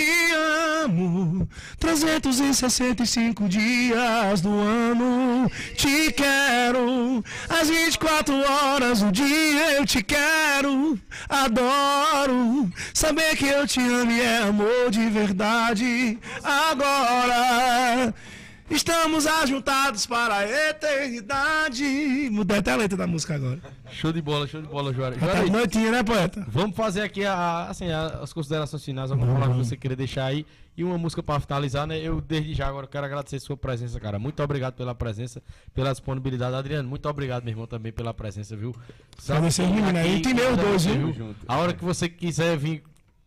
amo 0.84 1.48
365 1.80 3.50
dias 3.50 4.42
do 4.42 4.50
ano. 4.50 5.50
Te 5.76 6.12
quero 6.12 7.24
às 7.50 7.70
24 7.70 8.34
horas 8.34 9.02
do 9.02 9.12
dia. 9.12 9.74
Eu 9.74 9.86
te 9.86 10.02
quero, 10.02 11.00
adoro. 11.28 12.72
Saber 12.94 13.36
que 13.36 13.48
eu 13.48 13.68
te 13.68 13.80
amo 13.82 14.12
é 14.12 14.38
amor 14.38 14.90
de 14.90 15.10
verdade. 15.10 16.18
Agora 16.44 18.14
estamos 18.72 19.28
ajuntados 19.28 20.06
para 20.06 20.36
a 20.38 20.70
eternidade. 20.70 21.84
Mudei 22.32 22.58
até 22.60 22.72
a 22.72 22.76
letra 22.76 22.98
da 22.98 23.08
música 23.08 23.36
agora. 23.36 23.60
Show 23.92 24.12
de 24.14 24.22
bola, 24.22 24.48
show 24.48 24.62
de 24.62 24.68
bola, 24.68 24.94
Juarez. 24.94 25.20
Juarez, 25.20 25.50
noitinha, 25.50 25.92
né, 25.92 26.04
poeta? 26.04 26.46
vamos 26.48 26.76
fazer 26.76 27.02
aqui 27.02 27.26
a- 27.26 27.68
assim, 27.70 27.88
as 27.92 28.32
considerações 28.34 28.84
finais, 28.84 29.12
alguma 29.12 29.34
palavra 29.34 29.56
que 29.56 29.66
você 29.66 29.78
queria 29.78 29.98
deixar 29.98 30.26
aí. 30.26 30.46
E 30.78 30.86
uma 30.86 30.98
música 30.98 31.22
para 31.22 31.38
finalizar, 31.42 31.86
né? 31.86 32.00
Eu 32.00 32.22
desde 32.22 32.54
já 32.54 32.66
agora 32.66 32.88
quero 32.88 33.06
agradecer 33.06 33.40
sua 33.42 33.58
presença, 33.58 34.00
cara. 34.00 34.18
Muito 34.18 34.42
obrigado 34.42 34.74
pela 34.74 34.96
presença, 34.96 35.44
pela 35.74 35.92
disponibilidade. 35.92 36.56
Adriano, 36.56 36.88
muito 36.88 37.10
obrigado, 37.10 37.44
meu 37.44 37.52
irmão, 37.52 37.68
também 37.68 37.92
pela 37.92 38.14
presença, 38.14 38.56
viu? 38.56 38.74
Agradecer 39.28 39.64
os 39.64 39.68
meninos 39.70 39.94
aí. 39.96 40.14
Aqui, 40.14 40.22
Tem 40.22 40.34
meus 40.34 40.56
dois, 40.58 40.86
viu? 40.86 41.36
A 41.46 41.58
hora 41.58 41.74
que 41.74 41.84
você 41.84 42.08
quiser 42.08 42.56
vir 42.58 42.84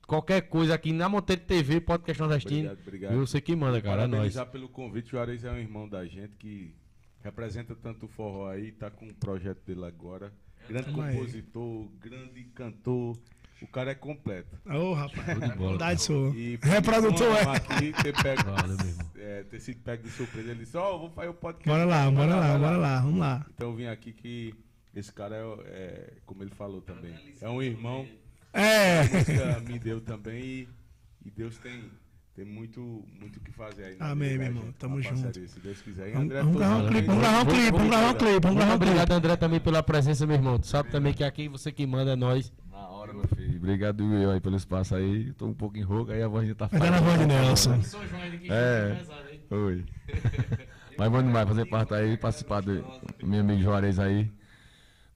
qualquer 0.06 0.42
coisa 0.42 0.74
aqui 0.74 0.92
na 0.92 1.08
Monteiro 1.08 1.42
TV, 1.42 1.80
podcast 1.80 2.20
nordestino, 2.20 2.70
Obrigado, 2.70 2.80
obrigado. 2.86 3.12
viu? 3.12 3.26
Você 3.26 3.40
que 3.40 3.54
manda, 3.56 3.80
cara. 3.80 4.02
É 4.02 4.06
nóis. 4.06 4.34
Pelo 4.52 4.68
convite. 4.68 5.08
O 5.08 5.10
Juarez 5.10 5.44
é 5.44 5.50
um 5.50 5.58
irmão 5.58 5.88
da 5.88 6.04
gente 6.06 6.34
que 6.36 6.74
representa 7.22 7.74
tanto 7.74 8.06
o 8.06 8.08
forró 8.08 8.48
aí, 8.50 8.72
tá 8.72 8.90
com 8.90 9.06
o 9.08 9.14
projeto 9.14 9.62
dele 9.66 9.84
agora. 9.84 10.32
Grande 10.68 10.92
compositor, 10.92 11.88
grande 12.00 12.44
cantor. 12.54 13.16
O 13.62 13.66
cara 13.66 13.92
é 13.92 13.94
completo. 13.94 14.58
Ô, 14.66 14.92
rapaz. 14.92 15.26
de 15.40 15.56
bola, 15.56 15.70
Verdade 15.70 16.02
sou. 16.02 16.34
E 16.34 16.58
Reprodutor 16.62 17.26
é. 17.28 17.42
honra 17.42 17.56
aqui 17.56 17.92
ter, 18.02 18.22
pego, 18.22 18.42
Valeu, 18.42 18.76
meu 18.76 18.86
irmão. 18.86 19.06
é, 19.16 19.42
ter 19.44 19.60
sido 19.60 19.80
pego 19.82 20.02
de 20.02 20.10
surpresa. 20.10 20.50
Ele 20.50 20.60
disse, 20.60 20.76
ó, 20.76 20.98
vou 20.98 21.10
fazer 21.10 21.28
o 21.28 21.34
podcast. 21.34 21.68
Bora 21.68 21.84
lá, 21.84 22.10
bora 22.10 22.34
lá, 22.36 22.48
vai 22.48 22.58
bora 22.58 22.76
lá, 22.76 23.00
vamos 23.00 23.20
lá. 23.20 23.46
Então 23.54 23.70
eu 23.70 23.76
vim 23.76 23.86
aqui 23.86 24.12
que 24.12 24.54
esse 24.94 25.12
cara 25.12 25.36
é, 25.36 25.40
é, 25.66 26.12
como 26.26 26.42
ele 26.42 26.50
falou 26.50 26.80
também, 26.82 27.14
é 27.40 27.48
um 27.48 27.62
irmão. 27.62 28.06
É. 28.54 29.00
A 29.00 29.02
música 29.04 29.60
me 29.68 29.78
deu 29.78 30.00
também 30.00 30.42
e, 30.42 30.68
e 31.26 31.30
Deus 31.30 31.58
tem, 31.58 31.90
tem 32.34 32.44
muito 32.44 33.04
muito 33.20 33.38
o 33.38 33.40
que 33.40 33.50
fazer 33.50 33.84
aí. 33.84 33.96
Amém, 33.98 34.38
meu 34.38 34.46
irmão. 34.46 34.64
gente, 34.64 34.74
Tamo 34.76 35.02
junto. 35.02 35.48
Se 35.48 35.60
Deus 35.60 35.82
quiser. 35.82 36.08
E 36.08 36.12
Vamos 36.12 36.26
André, 36.26 36.42
vamos 36.42 36.56
gravar 36.56 36.76
um 36.76 36.86
clipe, 36.88 37.06
vamos 37.06 37.20
gravar 37.20 37.40
um 37.40 37.46
clipe, 37.46 37.70
vamos 37.72 37.88
gravar 37.88 38.10
um 38.10 38.14
clipe, 38.14 38.40
vamos 38.40 38.56
gravar 38.56 38.72
um 38.72 38.76
obrigado, 38.76 39.12
André, 39.12 39.36
também 39.36 39.60
pela 39.60 39.82
presença, 39.82 40.26
meu 40.26 40.36
irmão. 40.36 40.58
Tu 40.58 40.68
sabe 40.68 40.90
também 40.90 41.12
que 41.12 41.24
aqui 41.24 41.48
você 41.48 41.72
que 41.72 41.84
manda 41.86 42.12
é 42.12 42.16
nós. 42.16 42.52
Na 42.70 42.88
hora, 42.88 43.12
meu 43.12 43.26
filho. 43.28 43.56
Obrigado 43.56 44.04
eu 44.14 44.30
aí 44.30 44.40
pelo 44.40 44.56
espaço 44.56 44.94
aí. 44.94 45.32
Tô 45.32 45.46
um 45.46 45.54
pouco 45.54 45.76
em 45.76 45.82
rouco, 45.82 46.12
aí 46.12 46.22
a 46.22 46.28
voz 46.28 46.46
já 46.46 46.54
tá 46.54 46.66
Vai 46.66 46.80
dar 46.80 46.90
na 46.92 47.00
voz 47.00 47.18
de 47.18 47.26
Nelson. 47.26 47.80
É. 48.48 49.54
Oi. 49.54 49.84
Mas 50.96 51.10
vamos 51.10 51.26
demais 51.26 51.48
fazer 51.48 51.66
parte 51.66 51.92
aí, 51.94 52.16
participar 52.16 52.60
do, 52.60 52.82
do 53.18 53.26
meu 53.26 53.40
amigo 53.40 53.60
Juarez 53.60 53.98
aí. 53.98 54.30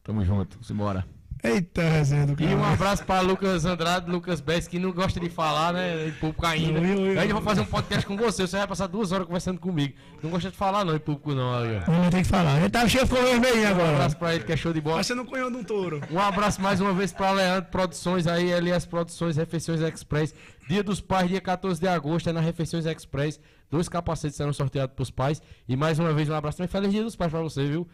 Tamo 0.02 0.24
junto, 0.24 0.62
simbora. 0.64 1.06
Eita, 1.42 1.82
resenha 1.82 2.26
do 2.26 2.42
E 2.42 2.46
um 2.54 2.58
cara. 2.60 2.72
abraço 2.72 3.04
pra 3.04 3.20
Lucas 3.20 3.64
Andrade, 3.64 4.10
Lucas 4.10 4.40
Bess, 4.40 4.66
que 4.66 4.78
não 4.78 4.90
gosta 4.92 5.20
de 5.20 5.28
falar, 5.28 5.72
né? 5.72 6.08
Em 6.08 6.12
público 6.12 6.44
ainda. 6.46 6.80
Ui, 6.80 6.86
ui, 6.94 7.08
ui. 7.10 7.18
Aí 7.18 7.28
eu 7.28 7.34
vou 7.34 7.42
fazer 7.44 7.60
um 7.60 7.64
podcast 7.66 8.04
com 8.06 8.16
você, 8.16 8.46
você 8.46 8.56
vai 8.56 8.66
passar 8.66 8.86
duas 8.88 9.12
horas 9.12 9.26
conversando 9.26 9.60
comigo. 9.60 9.94
Não 10.22 10.30
gosta 10.30 10.50
de 10.50 10.56
falar, 10.56 10.84
não, 10.84 10.96
em 10.96 10.98
público, 10.98 11.34
não. 11.34 11.54
Aí, 11.58 11.80
ó. 11.86 11.90
Não, 11.90 12.10
tem 12.10 12.22
que 12.22 12.28
falar. 12.28 12.58
Ele 12.58 12.68
tá 12.70 12.88
cheio 12.88 13.06
vermelhinho 13.06 13.68
Um 13.68 13.70
agora. 13.70 13.90
abraço 13.94 14.16
pra 14.16 14.34
ele 14.34 14.44
que 14.44 14.52
é 14.52 14.56
show 14.56 14.72
de 14.72 14.80
bola. 14.80 14.96
Mas 14.96 15.06
você 15.06 15.14
não 15.14 15.24
conhou 15.24 15.50
de 15.50 15.56
um 15.56 15.64
touro. 15.64 16.00
Um 16.10 16.18
abraço 16.18 16.60
mais 16.60 16.80
uma 16.80 16.92
vez 16.92 17.12
pra 17.12 17.30
Leandro 17.30 17.70
Produções 17.70 18.26
aí, 18.26 18.50
LS 18.50 18.86
Produções, 18.88 19.36
Refeições 19.36 19.80
Express. 19.80 20.34
Dia 20.68 20.82
dos 20.82 21.00
Pais, 21.00 21.28
dia 21.28 21.40
14 21.40 21.80
de 21.80 21.88
agosto, 21.88 22.28
é 22.28 22.32
na 22.32 22.40
Refeições 22.40 22.84
Express. 22.84 23.40
Dois 23.70 23.88
capacetes 23.88 24.36
serão 24.36 24.52
sorteados 24.52 24.94
pros 24.96 25.10
pais. 25.10 25.40
E 25.68 25.76
mais 25.76 25.98
uma 25.98 26.12
vez, 26.12 26.28
um 26.28 26.34
abraço 26.34 26.56
também. 26.58 26.68
Feliz 26.68 26.90
Dia 26.90 27.02
dos 27.04 27.14
Pais 27.16 27.30
pra 27.30 27.40
você, 27.40 27.66
viu? 27.66 27.86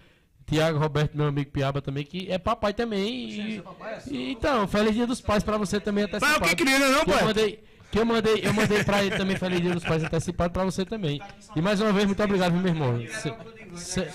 Tiago 0.47 0.79
Roberto, 0.79 1.17
meu 1.17 1.27
amigo 1.27 1.51
Piaba 1.51 1.81
também, 1.81 2.05
que 2.05 2.31
é 2.31 2.39
papai 2.39 2.73
também. 2.75 3.31
E, 3.31 3.63
e- 4.11 4.33
então, 4.33 4.67
feliz 4.69 4.95
dia 4.95 5.07
dos 5.07 5.21
pais 5.21 5.43
pra 5.43 5.57
você 5.57 5.81
também 5.81 6.07
Pai, 6.07 6.17
antecipado. 6.19 6.45
o 6.45 6.49
que 6.49 6.57
queria, 6.57 6.79
não, 6.79 7.05
que 7.05 7.11
eu 7.11 7.15
pai? 7.15 7.25
mandei, 7.25 7.65
que 7.91 7.99
eu 7.99 8.05
mandei, 8.05 8.41
eu 8.45 8.53
mandei 8.53 8.85
pra 8.85 9.03
ele 9.03 9.17
também 9.17 9.37
feliz 9.37 9.61
dia 9.61 9.73
dos 9.73 9.85
pais 9.85 10.05
antecipado 10.05 10.53
pra 10.53 10.65
você 10.65 10.85
também. 10.85 11.21
E 11.57 11.63
mais 11.63 11.81
uma 11.81 11.93
vez, 11.93 12.05
muito 12.07 12.23
obrigado, 12.23 12.53
meu 12.53 12.67
irmão. 12.69 13.01
Cê- 13.09 13.35
cê- 13.75 14.09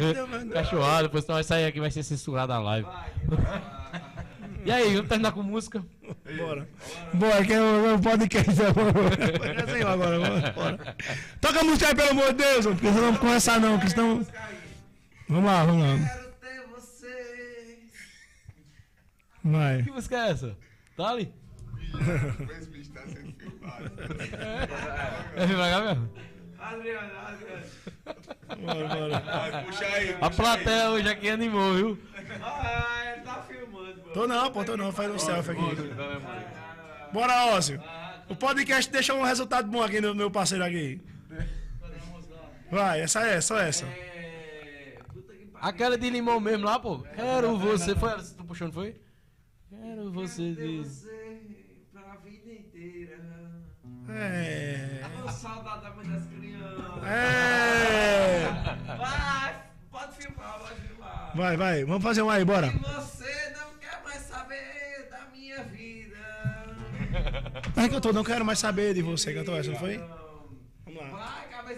Eita, 0.00 0.26
mano. 0.26 0.50
Cachorrado, 0.52 1.04
depois 1.04 1.24
vai 1.26 1.44
sair 1.44 1.66
aqui, 1.66 1.78
vai 1.80 1.90
ser 1.90 2.02
censurado 2.02 2.52
a 2.52 2.58
live. 2.58 2.88
E 4.64 4.72
aí, 4.72 4.92
vamos 4.94 5.08
terminar 5.08 5.32
com 5.32 5.42
música? 5.42 5.82
Bora. 6.36 6.68
Bora, 7.14 7.44
que 7.44 7.52
é 7.54 7.60
o 7.60 7.94
o 7.94 8.00
podcast. 8.00 8.50
Resenhou 9.66 9.90
agora, 9.90 10.18
bora. 10.52 10.96
Toca 11.40 11.60
a 11.60 11.64
música 11.64 11.88
aí, 11.88 11.94
pelo 11.94 12.10
amor 12.10 12.26
de 12.34 12.42
Deus, 12.44 12.66
porque 12.66 12.86
não 12.86 12.92
vamos 13.00 13.20
começar 13.20 13.60
não, 13.60 13.78
que 13.78 13.88
senão... 13.90 14.26
Vamos 15.28 15.44
lá, 15.44 15.64
vamos 15.64 15.82
lá. 15.86 16.08
Quero 16.08 16.32
ter 16.40 16.66
você. 16.68 17.78
Vai. 19.44 19.82
Que 19.82 19.90
música 19.90 20.16
é 20.16 20.30
essa? 20.30 20.56
Tá 20.96 21.10
ali? 21.10 21.34
É 25.36 25.46
pra 25.46 25.70
cá 25.70 25.80
mesmo? 25.82 26.12
Adriano, 26.58 27.12
Adriano. 27.18 27.64
Bora, 28.60 28.88
bora. 28.88 29.64
Puxa 29.64 29.84
aí. 29.84 30.16
A 30.20 30.30
plateia 30.30 30.90
hoje 30.90 31.08
aqui 31.08 31.28
animou, 31.28 31.74
viu? 31.74 31.98
Ah, 32.42 33.12
ele 33.12 33.20
tá 33.22 33.42
filmando, 33.46 34.00
pô. 34.00 34.10
Tô 34.10 34.26
não, 34.26 34.50
pô, 34.50 34.64
tô 34.64 34.76
não, 34.76 34.92
faz 34.92 35.10
um 35.10 35.18
selfie 35.18 35.52
aqui. 35.52 35.60
Bora, 37.12 37.46
Ócio. 37.54 37.82
O 38.28 38.36
podcast 38.36 38.90
deixa 38.90 39.14
um 39.14 39.22
resultado 39.22 39.70
bom 39.70 39.82
aqui 39.82 40.00
no 40.00 40.14
meu 40.14 40.30
parceiro 40.30 40.64
aqui. 40.64 41.00
Vai, 42.70 43.00
essa 43.00 43.26
é, 43.26 43.40
só 43.40 43.58
essa. 43.58 43.86
É. 43.86 44.07
Aquela 45.60 45.98
de 45.98 46.08
limão 46.10 46.40
mesmo 46.40 46.64
lá, 46.64 46.78
pô. 46.78 47.00
Quero 47.14 47.58
você. 47.58 47.94
Foi 47.94 48.10
ela 48.10 48.22
que 48.22 48.34
tu 48.34 48.44
puxou, 48.44 48.68
não 48.68 48.74
foi? 48.74 49.00
Quero 49.68 50.10
você 50.12 50.54
de. 50.54 50.78
você 50.78 51.40
pra 51.92 52.16
vida 52.16 52.50
inteira. 52.52 53.18
É. 54.08 55.02
Ô, 55.24 55.28
saudade 55.28 55.82
da 55.82 55.90
mãe 55.90 56.06
das 56.06 56.26
crianças. 56.26 57.04
É. 57.04 58.48
Vai, 58.96 59.62
pode 59.90 60.16
filmar, 60.16 60.58
pode 60.58 60.80
filmar. 60.80 61.32
Vai, 61.36 61.56
vai, 61.56 61.84
vamos 61.84 62.02
fazer 62.02 62.22
um 62.22 62.30
aí, 62.30 62.44
bora. 62.44 62.68
E 62.68 62.78
você 62.78 63.50
não 63.50 63.74
quer 63.78 64.02
mais 64.02 64.22
saber 64.22 65.08
da 65.10 65.26
minha 65.32 65.62
vida. 65.64 66.16
Mas 67.76 67.88
que 67.88 67.94
eu 67.94 68.00
tô, 68.00 68.12
não 68.12 68.24
quero 68.24 68.44
mais 68.44 68.58
saber 68.58 68.94
de 68.94 69.02
você, 69.02 69.34
cantou 69.34 69.56
essa, 69.56 69.70
não 69.70 69.78
foi? 69.78 69.98
Vamos 70.86 71.02
lá. 71.02 71.08
Vai, 71.10 71.48
cabeça 71.48 71.77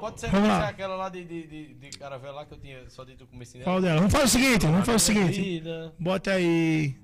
Pode 0.00 0.20
ser, 0.20 0.30
Vamos 0.30 0.48
lá. 0.48 0.68
aquela 0.68 0.96
lá 0.96 1.08
de, 1.08 1.24
de, 1.24 1.46
de, 1.46 1.74
de 1.74 1.90
caravela 1.98 2.34
lá 2.36 2.46
que 2.46 2.54
eu 2.54 2.58
tinha 2.58 2.88
só 2.88 3.04
dito 3.04 3.20
no 3.20 3.26
começo 3.26 3.52
dela. 3.54 3.64
Qual 3.64 3.80
dela? 3.80 3.96
Vamos 3.96 4.12
fazer 4.12 4.24
o 4.24 4.28
seguinte, 4.28 4.66
vamos 4.66 4.86
fazer 4.86 4.96
o 4.96 4.98
seguinte. 4.98 5.62
Bota 5.98 6.32
aí. 6.32 6.96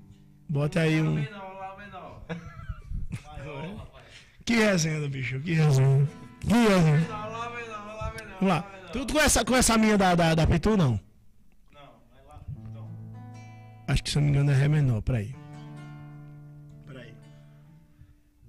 Bota 0.49 0.79
aí 0.81 1.01
Lá 1.01 1.09
um. 1.09 1.13
menor, 1.15 1.53
lá 1.59 1.77
menor. 1.77 2.21
Que 4.45 4.55
resenha, 4.55 5.09
bicho. 5.09 5.39
Que 5.41 5.53
resenha. 5.53 6.07
Que 6.41 6.53
resenha. 6.53 7.07
Vamos 8.39 8.55
lá. 8.55 8.61
Tu, 8.93 9.05
tu 9.05 9.13
conhece, 9.13 9.43
conhece 9.45 9.71
a 9.71 9.77
minha 9.77 9.97
da, 9.97 10.15
da, 10.15 10.33
da 10.35 10.47
Pitu, 10.47 10.77
não? 10.77 10.99
Acho 13.87 14.03
que 14.03 14.09
se 14.09 14.17
eu 14.17 14.21
não 14.21 14.29
me 14.29 14.35
engano 14.35 14.51
é 14.51 14.53
Ré 14.55 14.67
menor, 14.67 15.01
peraí. 15.01 15.33
Peraí. 16.85 17.13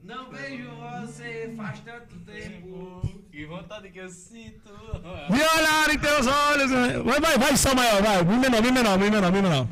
Não 0.03 0.31
vejo 0.31 0.69
você 0.71 1.53
faz 1.57 1.81
tanto 1.81 2.17
tempo. 2.21 3.01
Que 3.39 3.47
vontade 3.47 3.89
que 3.91 4.01
eu 4.01 4.09
sinto. 4.09 4.69
Me 5.31 5.39
olhar 5.39 5.95
em 5.95 5.97
teus 5.97 6.27
olhos. 6.27 6.73
né? 6.73 6.99
Vai, 7.05 7.21
vai, 7.21 7.39
vai, 7.39 7.75
maior, 7.77 8.03
vai. 8.03 8.25
Mi 8.25 8.37
menor, 8.37 8.61
mi 8.61 8.73
menor, 8.73 8.99
mi 8.99 9.11
menor, 9.13 9.31
mi 9.31 9.43
menor. 9.43 9.69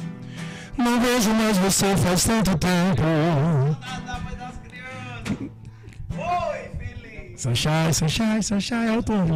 Não 0.78 1.00
vejo 1.00 1.34
mais 1.34 1.58
você 1.58 1.96
faz 1.96 2.22
tanto 2.22 2.56
tempo. 2.58 3.02
Oi, 6.12 6.70
feliz. 6.78 7.40
Sunshine, 7.40 7.92
sunshine, 7.92 8.40
sunshine, 8.40 8.86
é 8.86 8.96
o 8.96 9.02
tom? 9.02 9.26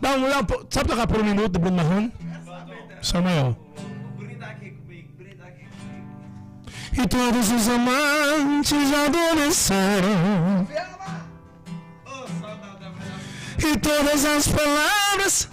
Dá 0.00 0.10
um, 0.16 0.28
dá 0.28 0.40
um, 0.40 0.66
sabe 0.68 0.88
tocar 0.88 1.06
por 1.06 1.20
um 1.20 1.24
minuto 1.24 1.52
do 1.52 1.60
Bruno 1.60 1.76
Marrone? 1.76 2.12
Comigo. 3.12 3.56
E 6.98 7.06
todos 7.06 7.52
os 7.52 7.68
amantes 7.68 8.90
já 8.90 9.06
adormeceram. 9.06 10.66
E 13.58 13.76
todas 13.78 14.24
as 14.24 14.48
palavras 14.48 15.48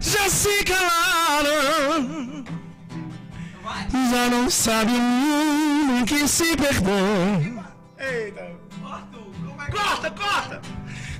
já 0.00 0.28
se 0.28 0.64
calaram. 0.64 2.44
Já 4.10 4.28
não 4.30 4.48
sabe 4.50 4.92
o 4.92 5.00
mundo 5.00 5.98
em 5.98 6.04
que 6.04 6.28
se 6.28 6.56
perdeu. 6.56 7.62
Eita. 7.98 8.40
É 8.40 9.70
Corta, 9.70 10.10
corta! 10.10 10.62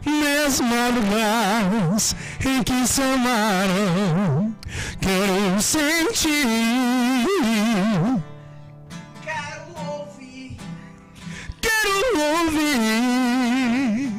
Mesmo 0.05 0.69
lugares 0.69 2.15
em 2.45 2.63
que 2.63 2.87
se 2.87 3.03
amaram, 3.03 4.55
quero 5.01 5.61
sentir. 5.61 6.47
quero 9.25 9.75
ouvir? 9.91 10.57
Quero 11.61 12.21
ouvir. 12.39 14.16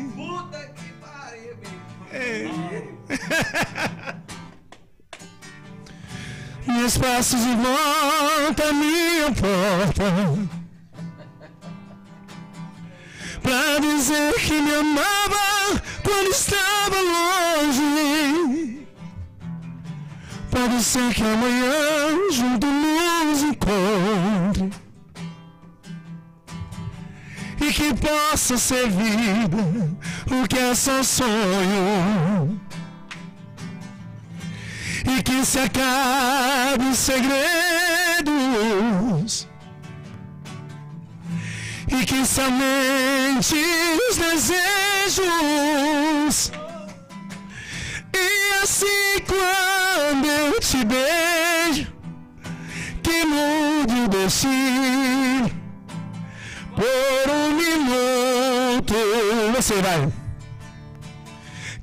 Meus 6.67 6.97
passos 6.97 7.39
de 7.39 7.56
volta 7.56 8.69
à 8.69 8.73
minha 8.73 9.31
porta. 9.31 10.03
Pra 13.41 13.80
dizer 13.80 14.33
que 14.35 14.61
me 14.61 14.75
amava 14.75 15.81
quando 16.03 16.31
estava 16.31 16.99
longe. 16.99 18.85
Pode 20.51 20.83
ser 20.83 21.14
que 21.14 21.23
amanhã 21.23 22.30
junto 22.31 22.67
nos 22.67 23.43
encontre 23.43 24.86
E 27.60 27.74
que 27.74 27.94
possa 27.95 28.58
ser 28.58 28.88
vida 28.90 29.58
o 30.32 30.48
que 30.48 30.58
é 30.58 30.76
só 30.76 31.02
sonho. 31.03 32.61
E 35.06 35.24
que 35.24 35.45
se 35.45 35.60
acabe 35.60 36.86
os 36.92 36.98
segredos. 36.98 37.38
E 41.88 42.06
que 42.06 42.26
somente 42.26 43.56
os 44.10 44.18
desejos. 44.18 45.32
E 48.14 48.64
assim 48.64 49.19
quando 49.26 50.26
eu 50.26 50.60
te 50.60 50.84
beijo 50.86 51.88
que 53.02 53.26
mude 53.26 54.02
o 54.02 54.08
destino 54.08 55.67
por 56.77 57.31
um 57.31 57.53
minuto 57.53 58.93
você 59.56 59.81
vai 59.81 60.11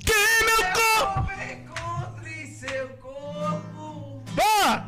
que 0.07 0.13
meu 0.45 0.63
corpo 0.73 1.31
encontre 1.33 2.47
seu 2.47 2.89
corpo. 3.03 4.23
Boa! 4.37 4.87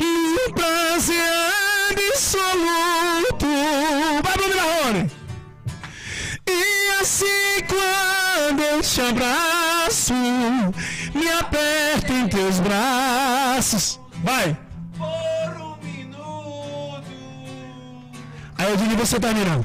Um 0.00 0.52
prazer 0.52 1.16
absoluto. 1.90 3.46
Vai, 4.22 4.34
Bruno 4.36 4.56
Marrone. 4.56 5.10
E 6.46 7.00
assim 7.00 7.64
quando 7.66 8.60
eu 8.60 8.80
te 8.82 9.00
abraço, 9.00 10.14
me 11.14 11.28
aperto 11.40 12.12
em 12.12 12.28
teus 12.28 12.60
braços. 12.60 13.98
Vai! 14.22 14.69
Aí 18.60 18.70
eu 18.72 18.76
digo 18.76 18.94
você 18.94 19.18
termina. 19.18 19.64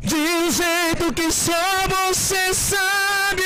De 0.00 0.14
um 0.14 0.50
jeito 0.50 1.12
que 1.12 1.30
só 1.30 1.52
você 1.88 2.54
sabe. 2.54 3.42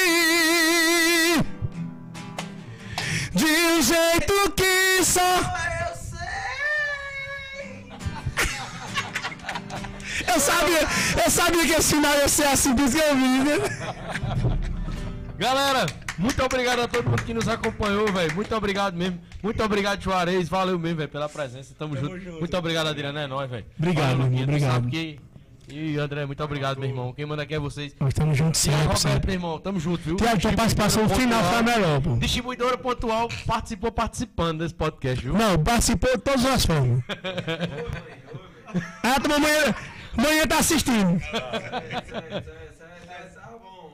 De 3.34 3.44
um 3.44 3.82
jeito 3.82 4.52
que 4.54 5.04
só. 5.04 5.20
Eu 5.20 5.96
sei. 5.98 6.28
Eu 10.32 10.38
sabia, 10.38 10.88
eu 11.24 11.30
sabia 11.30 11.66
que 11.66 11.72
esse 11.72 11.94
final 11.96 12.14
ia 12.14 12.28
ser 12.28 12.46
assim, 12.46 12.72
por 12.72 12.84
isso 12.84 12.96
que 12.96 13.02
eu 13.02 13.16
né? 13.16 13.58
Galera, 15.36 15.86
muito 16.16 16.40
obrigado 16.44 16.82
a 16.82 16.86
todo 16.86 17.10
mundo 17.10 17.24
que 17.24 17.34
nos 17.34 17.48
acompanhou, 17.48 18.12
velho. 18.12 18.32
Muito 18.32 18.54
obrigado 18.54 18.96
mesmo. 18.96 19.18
Muito 19.42 19.62
obrigado, 19.62 20.00
Juarez. 20.02 20.48
Valeu 20.48 20.78
mesmo, 20.78 20.96
velho, 20.98 21.08
pela 21.08 21.28
presença. 21.28 21.74
Tamo, 21.78 21.96
junto. 21.96 22.16
Muito 22.38 22.56
obrado, 22.56 22.88
Adriano. 22.88 23.18
É 23.18 23.26
nóis, 23.26 23.48
velho. 23.50 23.64
Obrigado, 23.78 24.18
Valeu, 24.18 24.42
obrigado. 24.42 24.72
sabe 24.72 24.90
que- 24.90 25.20
E 25.70 25.98
André, 25.98 26.24
muito 26.24 26.42
obrigado, 26.42 26.78
meu 26.80 26.88
irmão. 26.88 27.12
Quem 27.12 27.26
manda 27.26 27.42
aqui 27.42 27.54
é 27.54 27.58
vocês. 27.58 27.94
Nós 28.00 28.08
estamos 28.08 28.36
juntos 28.38 28.58
sempre, 28.58 28.80
Roberto, 28.80 28.98
sempre. 29.00 29.26
meu 29.26 29.34
irmão, 29.34 29.58
tamo 29.60 29.78
junto, 29.78 29.98
viu? 30.02 30.16
Tiago, 30.16 30.40
tua 30.40 30.52
participação 30.54 31.06
final 31.10 31.44
foi 31.44 31.58
a 31.58 31.62
melhor, 31.62 32.00
pô. 32.00 32.16
Distribuidora 32.16 32.78
Pontual 32.78 33.28
participou 33.46 33.92
participando 33.92 34.60
desse 34.60 34.74
podcast, 34.74 35.22
viu? 35.22 35.34
Não, 35.34 35.62
participou 35.62 36.10
de 36.16 36.22
todas 36.22 36.44
as 36.46 36.64
formas. 36.64 37.02
Ah, 39.02 39.18
tua 39.18 39.36
amanhã, 39.36 39.74
amanhã 40.18 40.46
tá 40.46 40.58
assistindo. 40.58 41.18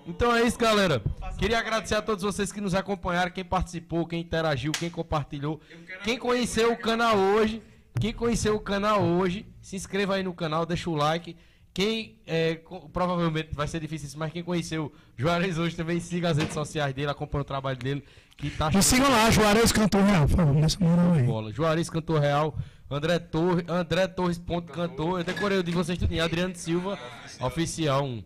Então 0.06 0.34
é 0.34 0.42
isso, 0.42 0.58
galera. 0.58 1.02
Queria 1.38 1.58
agradecer 1.58 1.94
a 1.94 2.02
todos 2.02 2.22
vocês 2.22 2.52
que 2.52 2.60
nos 2.60 2.74
acompanharam, 2.74 3.30
quem 3.30 3.44
participou, 3.44 4.06
quem 4.06 4.20
interagiu, 4.20 4.72
quem 4.72 4.90
compartilhou, 4.90 5.60
quem 6.02 6.18
conheceu 6.18 6.72
o 6.72 6.76
canal 6.76 7.16
hoje. 7.16 7.62
Quem 8.00 8.12
conheceu 8.12 8.56
o 8.56 8.60
canal 8.60 9.00
hoje, 9.02 9.46
se 9.62 9.76
inscreva 9.76 10.16
aí 10.16 10.22
no 10.24 10.34
canal, 10.34 10.66
deixa 10.66 10.90
o 10.90 10.96
like. 10.96 11.36
Quem 11.72 12.18
é, 12.26 12.60
provavelmente 12.92 13.50
vai 13.52 13.66
ser 13.68 13.80
difícil 13.80 14.08
isso, 14.08 14.18
mas 14.18 14.32
quem 14.32 14.42
conheceu 14.42 14.92
Juarez 15.16 15.58
hoje 15.58 15.76
também 15.76 16.00
siga 16.00 16.30
as 16.30 16.36
redes 16.36 16.54
sociais 16.54 16.92
dele, 16.92 17.10
acompanha 17.10 17.42
o 17.42 17.44
trabalho 17.44 17.78
dele, 17.78 18.04
que 18.36 18.50
tá 18.50 18.70
Me 18.70 18.82
sigam 18.82 19.10
lá, 19.10 19.30
Juarez 19.30 19.70
Cantor 19.70 20.02
Real, 20.02 20.26
por 20.26 20.36
favor, 20.36 20.54
nessa 20.54 20.78
moral 20.80 21.12
aí. 21.12 21.22
bola. 21.22 21.52
Juarez 21.52 21.88
Cantor 21.88 22.20
Real, 22.20 22.56
André 22.90 23.18
Torres, 23.20 23.64
André 23.68 24.08
Torres 24.08 24.38
ponto 24.38 24.72
Cantor, 24.72 25.20
eu 25.20 25.24
decorei 25.24 25.58
o 25.58 25.62
de 25.62 25.70
vocês 25.70 25.96
tudo, 25.96 26.20
Adriano 26.20 26.54
Silva, 26.56 26.98
oficial 27.40 28.04
1. 28.04 28.24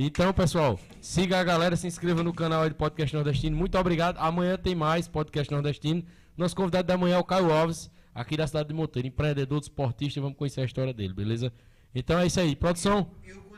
Então, 0.00 0.32
pessoal, 0.32 0.78
siga 1.00 1.40
a 1.40 1.42
galera, 1.42 1.74
se 1.74 1.88
inscreva 1.88 2.22
no 2.22 2.32
canal 2.32 2.62
aí 2.62 2.68
do 2.68 2.76
Podcast 2.76 3.12
Nordestino. 3.16 3.56
Muito 3.56 3.76
obrigado. 3.76 4.16
Amanhã 4.18 4.56
tem 4.56 4.72
mais 4.72 5.08
Podcast 5.08 5.52
Nordestino. 5.52 6.04
Nosso 6.36 6.54
convidado 6.54 6.86
da 6.86 6.96
manhã 6.96 7.16
é 7.16 7.18
o 7.18 7.24
Caio 7.24 7.50
Alves, 7.50 7.90
aqui 8.14 8.36
da 8.36 8.46
cidade 8.46 8.68
de 8.68 8.74
Monteiro, 8.74 9.08
empreendedor, 9.08 9.58
desportista. 9.58 10.20
Vamos 10.20 10.38
conhecer 10.38 10.60
a 10.60 10.64
história 10.64 10.94
dele, 10.94 11.12
beleza? 11.12 11.52
Então 11.92 12.16
é 12.16 12.26
isso 12.28 12.38
aí. 12.38 12.54
Produção, 12.54 13.10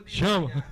chama. 0.07 0.63